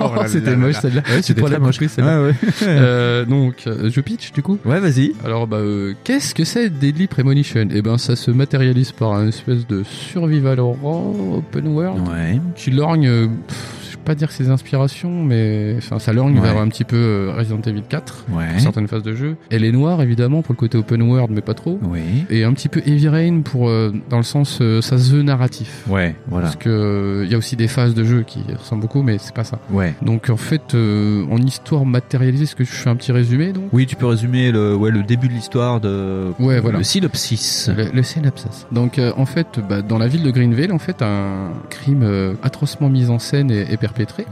Oh 0.00 0.10
c'était 0.26 0.56
moche 0.56 0.74
là. 0.74 0.80
celle-là. 0.82 1.02
Ouais, 1.08 1.22
c'était 1.22 1.42
très 1.42 1.58
moche. 1.58 1.78
celle-là. 1.88 2.22
Ouais. 2.22 2.34
Euh, 2.62 3.24
donc, 3.24 3.54
euh, 3.66 3.90
je 3.92 4.00
pitch 4.00 4.32
du 4.32 4.42
coup? 4.42 4.58
Ouais, 4.66 4.80
vas-y. 4.80 5.12
Alors, 5.24 5.46
bah, 5.46 5.58
euh, 5.58 5.94
qu'est-ce 6.02 6.34
que 6.34 6.44
c'est 6.44 6.68
Deadly 6.70 7.06
Premonition? 7.06 7.68
Eh 7.72 7.82
ben, 7.82 7.98
ça 7.98 8.16
se 8.16 8.32
matérialise 8.32 8.90
par 8.90 9.12
un 9.12 9.28
espèce 9.28 9.64
de 9.66 9.84
survival 9.84 10.58
horror 10.58 11.14
open 11.38 11.68
world 11.68 12.08
Ouais. 12.08 12.40
qui 12.56 12.72
lorgne. 12.72 13.06
euh, 13.06 13.26
pff, 13.46 13.75
pas 14.06 14.14
dire 14.14 14.30
ses 14.30 14.48
inspirations, 14.50 15.22
mais 15.24 15.74
enfin, 15.78 15.98
ça 15.98 16.12
lorgne 16.12 16.36
Ouais. 16.36 16.40
vers 16.52 16.58
un 16.58 16.68
petit 16.68 16.84
peu 16.84 16.96
euh, 16.96 17.32
Resident 17.36 17.60
Evil 17.66 17.82
4 17.88 18.24
Ouais. 18.32 18.44
certaines 18.58 18.88
phases 18.88 19.02
de 19.02 19.14
jeu. 19.14 19.36
Elle 19.50 19.64
est 19.64 19.72
noire 19.72 20.00
évidemment 20.02 20.42
pour 20.42 20.52
le 20.54 20.58
côté 20.58 20.78
open 20.78 21.02
world, 21.02 21.30
mais 21.34 21.40
pas 21.42 21.54
trop. 21.54 21.78
Oui. 21.82 22.00
Et 22.30 22.44
un 22.44 22.52
petit 22.52 22.68
peu 22.68 22.80
Heavy 22.86 23.08
Rain 23.08 23.40
pour 23.42 23.68
euh, 23.68 23.92
dans 24.08 24.16
le 24.18 24.22
sens 24.22 24.58
euh, 24.62 24.80
ça 24.80 24.96
se 24.98 25.12
veut 25.12 25.22
narratif. 25.22 25.84
Ouais, 25.88 26.14
voilà. 26.28 26.46
Parce 26.46 26.56
que 26.56 26.68
euh, 26.70 27.24
il 27.24 27.30
y 27.30 27.34
a 27.34 27.38
aussi 27.38 27.56
des 27.56 27.68
phases 27.68 27.94
de 27.94 28.04
jeu 28.04 28.22
qui 28.26 28.40
ressemblent 28.56 28.82
beaucoup, 28.82 29.02
mais 29.02 29.18
c'est 29.18 29.34
pas 29.34 29.44
ça. 29.44 29.58
Ouais. 29.70 29.94
Donc 30.02 30.30
en 30.30 30.36
fait, 30.36 30.74
euh, 30.74 31.24
en 31.30 31.38
histoire 31.38 31.84
matérialisée, 31.84 32.44
est-ce 32.44 32.56
que 32.56 32.64
je 32.64 32.70
fais 32.70 32.88
un 32.90 32.96
petit 32.96 33.12
résumé 33.12 33.52
donc? 33.52 33.64
Oui, 33.72 33.86
tu 33.86 33.96
peux 33.96 34.06
résumer 34.06 34.52
le, 34.52 34.74
ouais, 34.76 34.90
le 34.90 35.02
début 35.02 35.28
de 35.28 35.32
l'histoire 35.32 35.80
de. 35.80 36.32
Ouais, 36.38 36.60
voilà. 36.60 36.78
Le 36.78 36.84
synopsis. 36.84 37.70
Le, 37.76 37.86
le 37.92 38.02
synopsis. 38.02 38.66
Donc 38.72 38.98
euh, 38.98 39.12
en 39.16 39.26
fait, 39.26 39.58
bah, 39.68 39.82
dans 39.82 39.98
la 39.98 40.06
ville 40.08 40.22
de 40.22 40.30
Greenville, 40.30 40.72
en 40.72 40.78
fait, 40.78 41.02
un 41.02 41.50
crime 41.70 42.02
euh, 42.02 42.34
atrocement 42.42 42.88
mis 42.88 43.08
en 43.10 43.18
scène 43.18 43.50
est, 43.50 43.72
est 43.72 43.76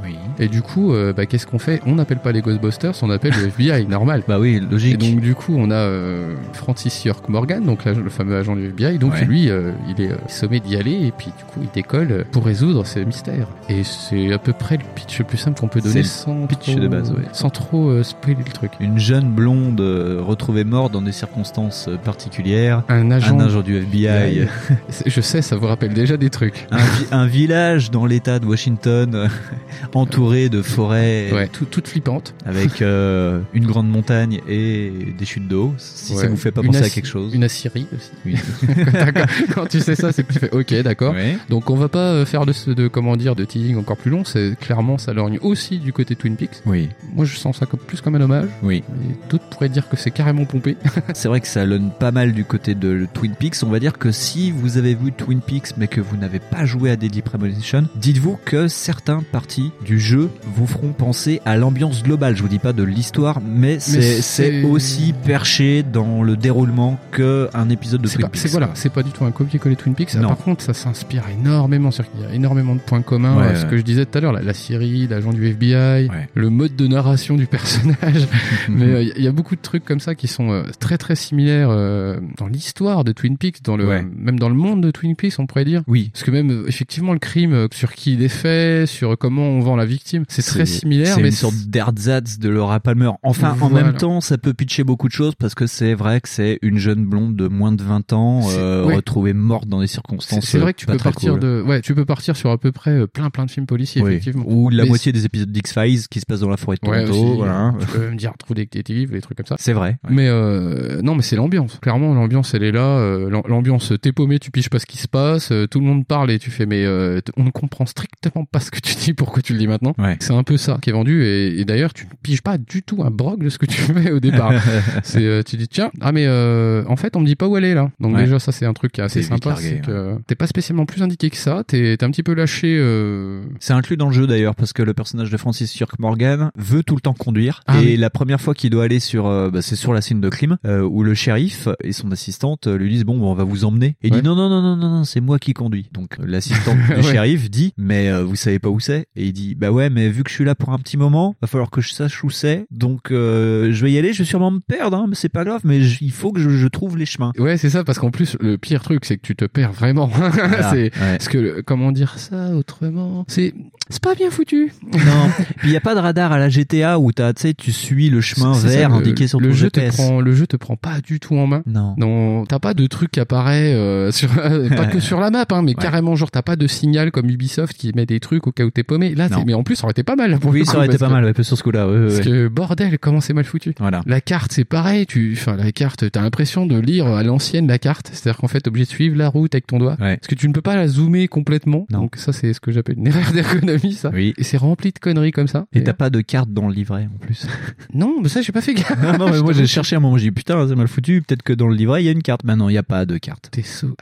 Oui. 0.04 0.16
Et 0.38 0.48
du 0.48 0.62
coup, 0.62 0.92
euh, 0.92 1.12
bah, 1.12 1.26
qu'est-ce 1.26 1.46
qu'on 1.46 1.58
fait? 1.58 1.80
On 1.86 1.94
n'appelle 1.94 2.18
pas 2.18 2.32
les 2.32 2.42
Ghostbusters, 2.42 2.92
on 3.02 3.10
appelle 3.10 3.32
le 3.40 3.46
FBI, 3.48 3.86
normal. 3.88 4.22
Bah 4.28 4.38
oui, 4.38 4.60
logique. 4.70 4.94
Et 4.94 4.96
donc 5.12 5.20
du 5.20 5.34
coup, 5.34 5.54
on 5.56 5.70
a 5.70 5.74
euh, 5.74 6.34
Francis 6.52 7.04
York 7.04 7.28
Morgan, 7.28 7.64
donc 7.64 7.84
le 7.84 8.10
fameux 8.10 8.36
agent 8.36 8.56
du 8.56 8.66
FBI. 8.68 8.98
Donc 8.98 9.12
Ouais. 9.14 9.24
lui, 9.24 9.48
euh, 9.50 9.72
il 9.88 10.02
est 10.04 10.10
sommé 10.28 10.60
d'y 10.60 10.76
aller 10.76 11.06
et 11.06 11.12
puis 11.16 11.26
du 11.36 11.44
coup, 11.44 11.60
il 11.62 11.68
décolle 11.74 12.24
pour 12.32 12.44
résoudre 12.44 12.84
ce 12.86 12.98
mystère. 13.00 13.46
Et 13.68 13.84
c'est 13.84 14.32
à 14.32 14.38
peu 14.38 14.52
près 14.52 14.76
le 14.76 14.82
pitch 14.94 15.18
le 15.18 15.24
plus 15.24 15.38
simple 15.38 15.60
qu'on 15.60 15.68
peut 15.68 15.80
donner 15.80 16.02
sans 16.02 16.46
pitch 16.46 16.70
trop, 16.72 16.80
de 16.80 16.88
base, 16.88 17.10
ouais. 17.12 17.24
sans 17.32 17.50
trop 17.50 18.02
spoiler 18.02 18.42
le 18.46 18.52
truc. 18.52 18.72
Une 18.80 18.98
jeune 18.98 19.30
blonde 19.30 19.80
retrouvée 19.80 20.64
morte 20.64 20.92
dans 20.92 21.02
des 21.02 21.12
circonstances 21.12 21.88
particulières. 22.04 22.82
Un 22.88 23.10
agent, 23.10 23.36
Un 23.38 23.40
agent 23.46 23.60
du 23.62 23.76
FBI. 23.78 24.46
Je 25.06 25.20
sais, 25.20 25.42
ça 25.42 25.56
vous 25.56 25.66
rappelle 25.66 25.92
déjà 25.94 26.16
des 26.16 26.30
trucs. 26.30 26.66
un, 26.70 26.78
vi- 26.78 27.06
un 27.12 27.26
village 27.26 27.90
dans 27.90 28.06
l'état 28.06 28.38
de 28.38 28.46
Washington 28.46 29.28
entouré 29.94 30.48
de 30.48 30.62
forêts 30.62 31.30
Ouais, 31.32 31.48
tout, 31.48 31.64
toute 31.64 31.88
flippante. 31.88 32.34
avec 32.44 32.82
euh, 32.82 33.40
une 33.52 33.66
grande 33.66 33.88
montagne 33.88 34.40
et 34.48 34.92
des 35.16 35.24
chutes 35.24 35.48
d'eau. 35.48 35.74
Si 35.78 36.14
ça 36.14 36.28
vous 36.28 36.36
fait 36.36 36.50
pas 36.50 36.62
Une 36.62 36.68
penser 36.68 36.84
à 36.84 36.90
quelque 36.90 37.06
chose. 37.08 37.34
Une 37.34 37.44
Assyrie 37.44 37.86
aussi. 37.94 38.10
Oui. 38.24 38.36
Quand 39.54 39.66
tu 39.66 39.80
sais 39.80 39.94
ça, 39.94 40.12
c'est 40.12 40.24
que 40.26 40.32
tu 40.32 40.38
fais 40.38 40.50
OK, 40.50 40.72
d'accord. 40.82 41.14
Donc 41.48 41.70
on 41.70 41.76
va 41.76 41.88
pas 41.88 42.12
euh, 42.12 42.26
faire 42.26 42.46
de, 42.46 42.88
comment 42.88 43.16
dire 43.16 43.36
de 43.36 43.44
teasing 43.44 43.76
encore 43.76 43.96
plus 43.96 44.10
long. 44.10 44.24
C'est 44.24 44.56
clairement 44.60 44.98
ça 44.98 45.12
lorgne 45.12 45.38
aussi 45.42 45.78
du 45.78 45.92
côté 45.92 46.16
Twin 46.16 46.36
Peaks. 46.36 46.62
Oui. 46.66 46.88
Moi 47.14 47.24
je 47.24 47.36
sens 47.36 47.58
ça 47.58 47.66
comme, 47.66 47.80
plus 47.80 48.00
comme 48.00 48.14
un 48.14 48.20
hommage. 48.20 48.48
Oui. 48.62 48.82
D'autres 49.30 49.44
pourraient 49.50 49.68
dire 49.68 49.88
que 49.88 49.96
c'est 49.96 50.10
carrément 50.10 50.44
pompé. 50.44 50.76
C'est 51.14 51.28
vrai 51.28 51.40
que 51.40 51.46
ça 51.48 51.66
donne 51.66 51.90
pas 51.90 52.10
mal 52.10 52.32
du 52.32 52.44
côté 52.44 52.74
de 52.74 53.06
Twin 53.12 53.34
Peaks. 53.34 53.56
On 53.62 53.70
va 53.70 53.78
dire 53.80 53.98
que 53.98 54.10
si 54.10 54.50
vous 54.50 54.76
avez 54.78 54.94
vu 54.94 55.12
Twin 55.12 55.40
Peaks 55.40 55.76
mais 55.76 55.88
que 55.88 56.00
vous 56.00 56.16
n'avez 56.16 56.38
pas 56.38 56.64
joué 56.64 56.90
à 56.90 56.96
Deadly 56.96 57.22
Premonition, 57.22 57.88
dites-vous 57.96 58.38
que 58.44 58.68
certains 58.68 59.22
parties 59.44 59.72
du 59.84 60.00
jeu 60.00 60.30
vous 60.56 60.66
feront 60.66 60.92
penser 60.94 61.42
à 61.44 61.58
l'ambiance 61.58 62.02
globale. 62.02 62.34
Je 62.34 62.40
vous 62.40 62.48
dis 62.48 62.58
pas 62.58 62.72
de 62.72 62.82
l'histoire, 62.82 63.42
mais 63.46 63.78
c'est 63.78 64.00
c'est- 64.00 64.22
c'est 64.22 64.62
aussi 64.62 65.12
perché 65.26 65.82
dans 65.82 66.22
le 66.22 66.34
déroulement 66.34 66.98
que 67.10 67.50
un 67.52 67.68
épisode 67.68 68.00
de 68.00 68.06
C'est 68.06 68.14
Twin 68.14 68.22
pas, 68.26 68.28
Peaks. 68.30 68.40
c'est 68.40 68.48
voilà, 68.50 68.70
c'est 68.72 68.90
pas 68.90 69.02
du 69.02 69.10
tout 69.10 69.26
un 69.26 69.32
copier-coller 69.32 69.76
Twin 69.76 69.94
Peaks. 69.94 70.12
Ah, 70.16 70.20
par 70.28 70.38
contre, 70.38 70.64
ça 70.64 70.72
s'inspire 70.72 71.24
énormément. 71.38 71.90
C'est-à-dire 71.90 72.12
qu'il 72.12 72.20
y 72.22 72.26
a 72.26 72.34
énormément 72.34 72.74
de 72.74 72.80
points 72.80 73.02
communs. 73.02 73.36
Ouais, 73.36 73.48
à 73.48 73.54
ce 73.56 73.66
que 73.66 73.76
je 73.76 73.82
disais 73.82 74.06
tout 74.06 74.16
à 74.16 74.22
l'heure, 74.22 74.32
la, 74.32 74.40
la 74.40 74.54
Syrie, 74.54 75.06
l'agent 75.08 75.34
du 75.34 75.46
FBI, 75.46 76.08
le 76.34 76.48
mode 76.48 76.74
de 76.74 76.86
narration 76.86 77.36
du 77.36 77.46
personnage. 77.46 78.26
Mais 78.70 78.86
euh, 78.86 79.02
il 79.02 79.22
y 79.22 79.28
a 79.28 79.32
beaucoup 79.32 79.56
de 79.56 79.60
trucs 79.60 79.84
comme 79.84 80.00
ça 80.00 80.14
qui 80.14 80.26
sont 80.26 80.52
euh, 80.52 80.62
très 80.80 80.96
très 80.96 81.16
similaires 81.16 81.68
euh, 81.70 82.18
dans 82.38 82.46
l'histoire 82.46 83.04
de 83.04 83.12
Twin 83.12 83.36
Peaks, 83.36 83.62
dans 83.62 83.76
le 83.76 83.84
Ouais. 83.84 84.02
même 84.16 84.38
dans 84.38 84.48
le 84.48 84.54
monde 84.54 84.80
de 84.82 84.90
Twin 84.90 85.14
Peaks, 85.14 85.34
on 85.38 85.44
pourrait 85.46 85.66
dire. 85.66 85.82
Oui. 85.86 86.08
Parce 86.14 86.24
que 86.24 86.30
même 86.30 86.64
effectivement 86.66 87.12
le 87.12 87.18
crime, 87.18 87.68
sur 87.74 87.92
qui 87.92 88.14
il 88.14 88.22
est 88.22 88.28
fait, 88.28 88.86
sur 88.86 89.18
comment 89.18 89.33
on 89.42 89.60
vend 89.60 89.76
la 89.76 89.84
victime, 89.86 90.24
c'est 90.28 90.42
très 90.42 90.66
similaire. 90.66 91.14
C'est 91.14 91.22
mais 91.22 91.28
une 91.28 91.34
sorte 91.34 91.54
d'ersatz 91.68 92.38
de 92.38 92.48
Laura 92.48 92.80
Palmer. 92.80 93.10
Enfin, 93.22 93.56
en 93.60 93.70
même 93.70 93.94
temps, 93.94 94.20
ça 94.20 94.38
peut 94.38 94.54
pitcher 94.54 94.84
beaucoup 94.84 95.08
de 95.08 95.12
choses 95.12 95.34
parce 95.38 95.54
que 95.54 95.66
c'est 95.66 95.94
vrai 95.94 96.20
que 96.20 96.28
c'est 96.28 96.58
une 96.62 96.78
jeune 96.78 97.04
blonde 97.04 97.36
de 97.36 97.48
moins 97.48 97.72
de 97.72 97.82
20 97.82 98.12
ans 98.12 98.40
euh, 98.50 98.84
ouais. 98.84 98.96
retrouvée 98.96 99.32
morte 99.32 99.68
dans 99.68 99.80
des 99.80 99.86
circonstances. 99.86 100.44
c'est 100.44 100.58
vrai 100.58 100.72
que 100.72 100.78
tu 100.78 100.86
pas 100.86 100.92
peux 100.94 100.98
partir 100.98 101.32
cool. 101.32 101.40
de 101.40 101.62
ouais, 101.66 101.80
tu 101.80 101.94
peux 101.94 102.04
partir 102.04 102.36
sur 102.36 102.50
à 102.50 102.58
peu 102.58 102.72
près 102.72 102.90
euh, 102.92 103.06
plein 103.06 103.30
plein 103.30 103.44
de 103.46 103.50
films 103.50 103.66
policiers 103.66 104.02
Oui. 104.02 104.12
effectivement. 104.12 104.44
Ou 104.46 104.70
la 104.70 104.82
Mais 104.84 104.88
moitié 104.88 105.12
des 105.12 105.24
épisodes 105.24 105.50
d'X-Files 105.50 106.08
qui 106.08 106.20
se 106.20 106.26
passent 106.26 106.40
dans 106.40 106.50
la 106.50 106.56
forêt 106.56 106.76
de 106.82 106.88
Ouais, 106.88 107.04
Toronto. 107.04 107.26
aussi, 107.28 107.36
voilà. 107.38 107.74
Tu 107.80 107.86
peux 107.86 108.10
me 108.10 108.16
dire 108.16 108.32
True 108.38 108.54
Detective, 108.54 109.12
les 109.12 109.20
trucs 109.20 109.36
comme 109.36 109.46
ça. 109.46 109.56
C'est 109.58 109.72
vrai. 109.72 109.98
Mais 110.08 110.28
euh, 110.28 111.00
non, 111.02 111.14
mais 111.14 111.22
c'est 111.22 111.36
l'ambiance. 111.36 111.78
Clairement, 111.80 112.14
l'ambiance, 112.14 112.54
elle 112.54 112.62
est 112.64 112.72
là. 112.72 112.98
euh, 112.98 113.30
l'am- 113.30 113.42
l'ambiance, 113.48 113.92
t'es 114.02 114.12
paumé, 114.12 114.38
tu 114.38 114.50
piges 114.50 114.68
pas 114.70 114.78
ce 114.78 114.86
qui 114.86 114.98
se 114.98 115.08
passe. 115.08 115.50
euh, 115.52 115.66
tout 115.66 115.80
le 115.80 115.86
monde 115.86 116.06
parle 116.06 116.30
et 116.30 116.38
tu 116.38 116.50
fais, 116.50 116.66
mais 116.66 116.84
euh, 116.84 117.20
on 117.36 117.44
ne 117.44 117.50
comprend 117.50 117.86
strictement 117.86 118.44
pas 118.44 118.60
ce 118.60 118.70
que 118.70 118.80
tu 118.80 118.94
dis 118.96 119.13
pourquoi 119.14 119.42
tu 119.42 119.52
le 119.52 119.58
dis 119.58 119.66
maintenant. 119.66 119.94
C'est 120.20 120.32
un 120.34 120.42
peu 120.42 120.56
ça 120.56 120.78
qui 120.82 120.90
est 120.90 120.92
vendu 120.92 121.24
et, 121.24 121.60
et 121.60 121.64
d'ailleurs 121.64 121.92
tu 121.94 122.04
ne 122.04 122.10
piges 122.22 122.42
pas 122.42 122.58
du 122.58 122.82
tout 122.82 123.02
un 123.02 123.10
broc 123.10 123.38
de 123.42 123.48
ce 123.48 123.58
que 123.58 123.66
tu 123.66 123.76
fais 123.80 124.10
au 124.12 124.20
départ. 124.20 124.52
c'est 125.02 125.24
euh, 125.24 125.42
tu 125.42 125.56
dis 125.56 125.68
tiens 125.68 125.90
ah 126.00 126.12
mais 126.12 126.24
euh, 126.26 126.84
en 126.88 126.96
fait 126.96 127.16
on 127.16 127.20
me 127.20 127.26
dit 127.26 127.36
pas 127.36 127.46
où 127.48 127.56
aller 127.56 127.74
là. 127.74 127.90
Donc 128.00 128.14
Ouais. 128.14 128.22
déjà 128.24 128.38
ça 128.38 128.52
c'est 128.52 128.66
un 128.66 128.72
truc 128.74 128.92
qui 128.92 129.00
est 129.00 129.04
assez 129.04 129.22
sympa. 129.22 129.56
C'est 129.58 129.80
que 129.80 130.16
t'es 130.26 130.34
pas 130.34 130.46
spécialement 130.46 130.86
plus 130.86 131.02
indiqué 131.02 131.30
que 131.30 131.36
ça. 131.36 131.62
T'es 131.66 131.96
t'es 131.96 132.04
un 132.04 132.10
petit 132.10 132.22
peu 132.22 132.34
lâché. 132.34 132.76
euh, 132.78 133.42
C'est 133.60 133.72
inclus 133.72 133.96
dans 133.96 134.08
le 134.08 134.14
jeu 134.14 134.26
d'ailleurs 134.26 134.54
parce 134.54 134.72
que 134.72 134.82
le 134.82 134.94
personnage 134.94 135.30
de 135.30 135.36
Francis 135.36 135.76
York 135.78 135.98
Morgan 135.98 136.50
veut 136.56 136.82
tout 136.82 136.94
le 136.94 137.00
temps 137.00 137.14
conduire 137.14 137.60
Ah 137.66 137.80
et 137.80 137.84
oui. 137.84 137.96
la 137.96 138.10
première 138.10 138.40
fois 138.40 138.54
qu'il 138.54 138.70
doit 138.70 138.84
aller 138.84 139.00
sur 139.00 139.24
bah, 139.50 139.62
c'est 139.62 139.76
sur 139.76 139.92
la 139.92 140.00
scène 140.00 140.20
de 140.20 140.28
crime 140.28 140.56
où 140.64 141.02
le 141.02 141.14
shérif 141.14 141.68
et 141.82 141.92
son 141.92 142.10
assistante 142.12 142.66
lui 142.66 142.90
disent 142.90 143.04
bon 143.04 143.18
bah, 143.18 143.26
on 143.26 143.34
va 143.34 143.44
vous 143.44 143.64
emmener 143.64 143.96
et 144.02 144.08
il 144.08 144.14
Ouais. 144.14 144.20
dit 144.20 144.26
non 144.28 144.34
non 144.36 144.48
non 144.48 144.62
non 144.62 144.76
non, 144.76 144.90
non 144.98 145.04
c'est 145.04 145.20
moi 145.20 145.38
qui 145.38 145.52
conduis 145.54 145.88
donc 145.92 146.16
l'assistante 146.24 146.76
du 146.96 147.02
shérif 147.02 147.50
dit 147.50 147.72
mais 147.76 148.08
euh, 148.08 148.22
vous 148.24 148.36
savez 148.36 148.58
pas 148.58 148.68
où 148.68 148.78
c'est? 148.80 149.03
Et 149.16 149.26
il 149.26 149.32
dit 149.32 149.54
bah 149.54 149.70
ouais 149.70 149.90
mais 149.90 150.08
vu 150.08 150.24
que 150.24 150.30
je 150.30 150.34
suis 150.34 150.44
là 150.44 150.54
pour 150.54 150.70
un 150.70 150.78
petit 150.78 150.96
moment 150.96 151.36
va 151.40 151.48
falloir 151.48 151.70
que 151.70 151.80
je 151.80 151.92
sache 151.92 152.22
où 152.24 152.30
c'est 152.30 152.66
donc 152.70 153.10
euh, 153.10 153.72
je 153.72 153.84
vais 153.84 153.92
y 153.92 153.98
aller 153.98 154.12
je 154.12 154.18
vais 154.20 154.24
sûrement 154.24 154.50
me 154.50 154.60
perdre 154.60 154.96
hein, 154.96 155.06
mais 155.08 155.14
c'est 155.14 155.28
pas 155.28 155.44
grave 155.44 155.60
mais 155.64 155.80
il 155.80 156.12
faut 156.12 156.32
que 156.32 156.40
je, 156.40 156.50
je 156.50 156.68
trouve 156.68 156.96
les 156.96 157.06
chemins 157.06 157.32
Ouais, 157.38 157.56
c'est 157.56 157.70
ça, 157.70 157.84
parce 157.84 157.98
qu'en 157.98 158.10
plus, 158.10 158.36
le 158.40 158.58
pire 158.58 158.82
truc, 158.82 159.04
c'est 159.04 159.16
que 159.16 159.22
tu 159.22 159.36
te 159.36 159.44
perds 159.44 159.72
vraiment. 159.72 160.06
Voilà, 160.34 160.70
c'est, 160.70 160.82
ouais. 160.84 160.90
parce 160.96 161.28
que, 161.28 161.60
comment 161.60 161.92
dire 161.92 162.18
ça 162.18 162.50
autrement? 162.54 163.24
C'est, 163.28 163.54
c'est 163.90 164.02
pas 164.02 164.14
bien 164.14 164.30
foutu. 164.30 164.72
non 164.92 165.28
puis 165.58 165.68
il 165.68 165.72
y 165.72 165.76
a 165.76 165.80
pas 165.80 165.94
de 165.94 166.00
radar 166.00 166.32
à 166.32 166.38
la 166.38 166.48
GTA 166.48 166.98
où 166.98 167.12
t'as 167.12 167.32
tu 167.34 167.42
sais 167.42 167.54
tu 167.54 167.70
suis 167.72 168.08
le 168.10 168.20
chemin 168.20 168.54
C'est 168.54 168.68
ça, 168.68 168.76
vert 168.76 168.88
le- 168.90 168.96
indiqué 168.96 169.26
sur 169.26 169.40
le 169.40 169.48
ton 169.50 169.54
jeu 169.54 169.70
te 169.70 169.80
GPS 169.80 169.96
prend, 169.96 170.20
le 170.20 170.34
jeu 170.34 170.46
te 170.46 170.56
prend 170.56 170.76
pas 170.76 171.00
du 171.00 171.20
tout 171.20 171.36
en 171.36 171.46
main. 171.46 171.62
non 171.66 171.94
Non, 171.98 172.46
t'as 172.46 172.58
pas 172.58 172.72
de 172.74 172.86
truc 172.86 173.10
qui 173.10 173.20
apparaît 173.20 173.74
euh, 173.74 174.10
sur, 174.10 174.30
pas 174.76 174.86
que 174.86 175.00
sur 175.00 175.20
la 175.20 175.30
map, 175.30 175.44
hein, 175.50 175.62
mais 175.62 175.74
carrément 175.74 176.16
genre 176.16 176.30
t'as 176.30 176.42
pas 176.42 176.56
de 176.56 176.66
signal 176.66 177.10
comme 177.10 177.28
Ubisoft 177.28 177.76
qui 177.76 177.92
met 177.94 178.06
des 178.06 178.20
trucs 178.20 178.46
au 178.46 178.52
cas 178.52 178.64
où 178.64 178.70
t'es 178.70 178.82
paumé. 178.84 179.14
Là, 179.14 179.28
mais 179.46 179.54
en 179.54 179.62
plus, 179.62 179.76
ça 179.76 179.84
aurait 179.84 179.90
été 179.92 180.02
pas 180.02 180.16
mal. 180.16 180.38
Pour 180.38 180.50
oui 180.52 180.64
ça 180.64 180.76
aurait 180.78 180.86
été 180.86 180.96
pas 180.98 181.08
que- 181.08 181.12
mal 181.12 181.24
ouais, 181.24 181.42
sur 181.42 181.56
ce 181.58 181.62
coup-là 181.62 181.86
ouais, 181.88 181.94
ouais, 181.98 182.02
Parce 182.06 182.18
ouais. 182.18 182.24
que 182.24 182.48
bordel, 182.48 182.98
comment 182.98 183.20
c'est 183.20 183.34
mal 183.34 183.44
foutu. 183.44 183.74
Voilà. 183.78 184.02
La 184.06 184.20
carte, 184.20 184.52
c'est 184.52 184.64
pareil. 184.64 185.06
Tu, 185.06 185.34
enfin, 185.36 185.56
la 185.56 185.70
carte, 185.72 186.10
t'as 186.10 186.22
l'impression 186.22 186.64
de 186.66 186.78
lire 186.78 187.06
à 187.06 187.22
l'ancienne 187.22 187.66
la 187.68 187.78
carte. 187.78 188.08
C'est-à-dire 188.12 188.38
qu'en 188.38 188.48
fait, 188.48 188.60
t'es 188.60 188.68
obligé 188.68 188.86
de 188.86 188.90
suivre 188.90 189.16
la 189.16 189.28
route 189.28 189.54
avec 189.54 189.66
ton 189.66 189.78
doigt. 189.78 189.96
Ouais. 190.00 190.16
Parce 190.16 190.28
que 190.28 190.34
tu 190.34 190.48
ne 190.48 190.52
peux 190.54 190.62
pas 190.62 190.76
la 190.76 190.88
zoomer 190.88 191.28
complètement. 191.28 191.86
Non. 191.90 192.00
Donc 192.02 192.16
ça, 192.16 192.32
c'est 192.32 192.52
ce 192.52 192.60
que 192.60 192.72
j'appelle 192.72 192.96
une 192.98 193.06
erreur 193.08 193.30
d'ergonomie, 193.32 193.73
ça. 193.92 194.10
Oui. 194.12 194.34
Et 194.38 194.44
c'est 194.44 194.56
rempli 194.56 194.92
de 194.92 194.98
conneries 194.98 195.32
comme 195.32 195.48
ça. 195.48 195.66
Et 195.72 195.82
t'as 195.82 195.92
pas 195.92 196.10
de 196.10 196.20
carte 196.20 196.50
dans 196.52 196.68
le 196.68 196.74
livret 196.74 197.08
en 197.14 197.18
plus. 197.18 197.46
Non, 197.94 198.16
mais 198.22 198.28
ça, 198.28 198.42
j'ai 198.42 198.52
pas 198.52 198.60
fait 198.60 198.74
gaffe. 198.74 199.00
non, 199.02 199.18
non, 199.18 199.30
mais 199.30 199.40
moi 199.42 199.52
j'ai 199.52 199.66
cherché 199.66 199.96
un 199.96 200.00
moment, 200.00 200.16
j'ai 200.18 200.26
dit 200.26 200.32
putain, 200.32 200.66
c'est 200.68 200.74
mal 200.74 200.88
foutu, 200.88 201.22
peut-être 201.22 201.42
que 201.42 201.52
dans 201.52 201.68
le 201.68 201.74
livret 201.76 202.02
il 202.02 202.06
y 202.06 202.08
a 202.08 202.12
une 202.12 202.22
carte. 202.22 202.42
Mais 202.44 202.56
non, 202.56 202.68
il 202.68 202.72
n'y 202.72 202.78
a 202.78 202.82
pas 202.82 203.06
de 203.06 203.16
carte. 203.18 203.48
T'es 203.50 203.62
so 203.62 203.88
80s. 203.88 203.94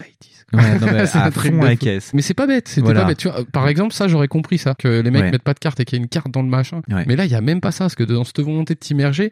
Ouais, 0.55 0.79
non, 0.79 0.87
mais 0.93 1.07
C'est 1.07 1.19
à 1.19 1.31
fond 1.31 1.63
la 1.63 1.77
caisse. 1.77 2.13
Mais 2.15 2.23
c'est 2.23 2.35
pas 2.35 2.47
bête, 2.47 2.69
c'était 2.69 2.83
Voilà. 2.83 3.03
pas 3.03 3.07
bête. 3.09 3.19
Tu 3.19 3.29
vois, 3.29 3.45
par 3.53 3.69
exemple, 3.69 3.95
ça, 3.95 4.09
j'aurais 4.09 4.29
compris 4.29 4.59
ça, 4.59 4.75
que 4.79 5.01
les 5.01 5.11
mecs 5.11 5.23
Ouais. 5.23 5.31
mettent 5.31 5.43
pas 5.43 5.55
de 5.55 5.59
carte 5.59 5.81
et 5.81 5.85
qu'il 5.85 5.99
y 5.99 6.01
a 6.01 6.03
une 6.03 6.09
carte 6.09 6.31
dans 6.31 6.43
le 6.43 6.49
machin. 6.49 6.83
Ouais. 6.91 7.05
Mais 7.07 7.17
là, 7.17 7.25
il 7.25 7.31
y 7.31 7.35
a 7.35 7.41
même 7.41 7.61
pas 7.61 7.71
ça, 7.73 7.85
parce 7.85 7.95
que 7.95 8.05
dans 8.05 8.25
cette 8.25 8.41
volonté 8.41 8.75
de 8.75 8.79
t'immerger, 8.79 9.31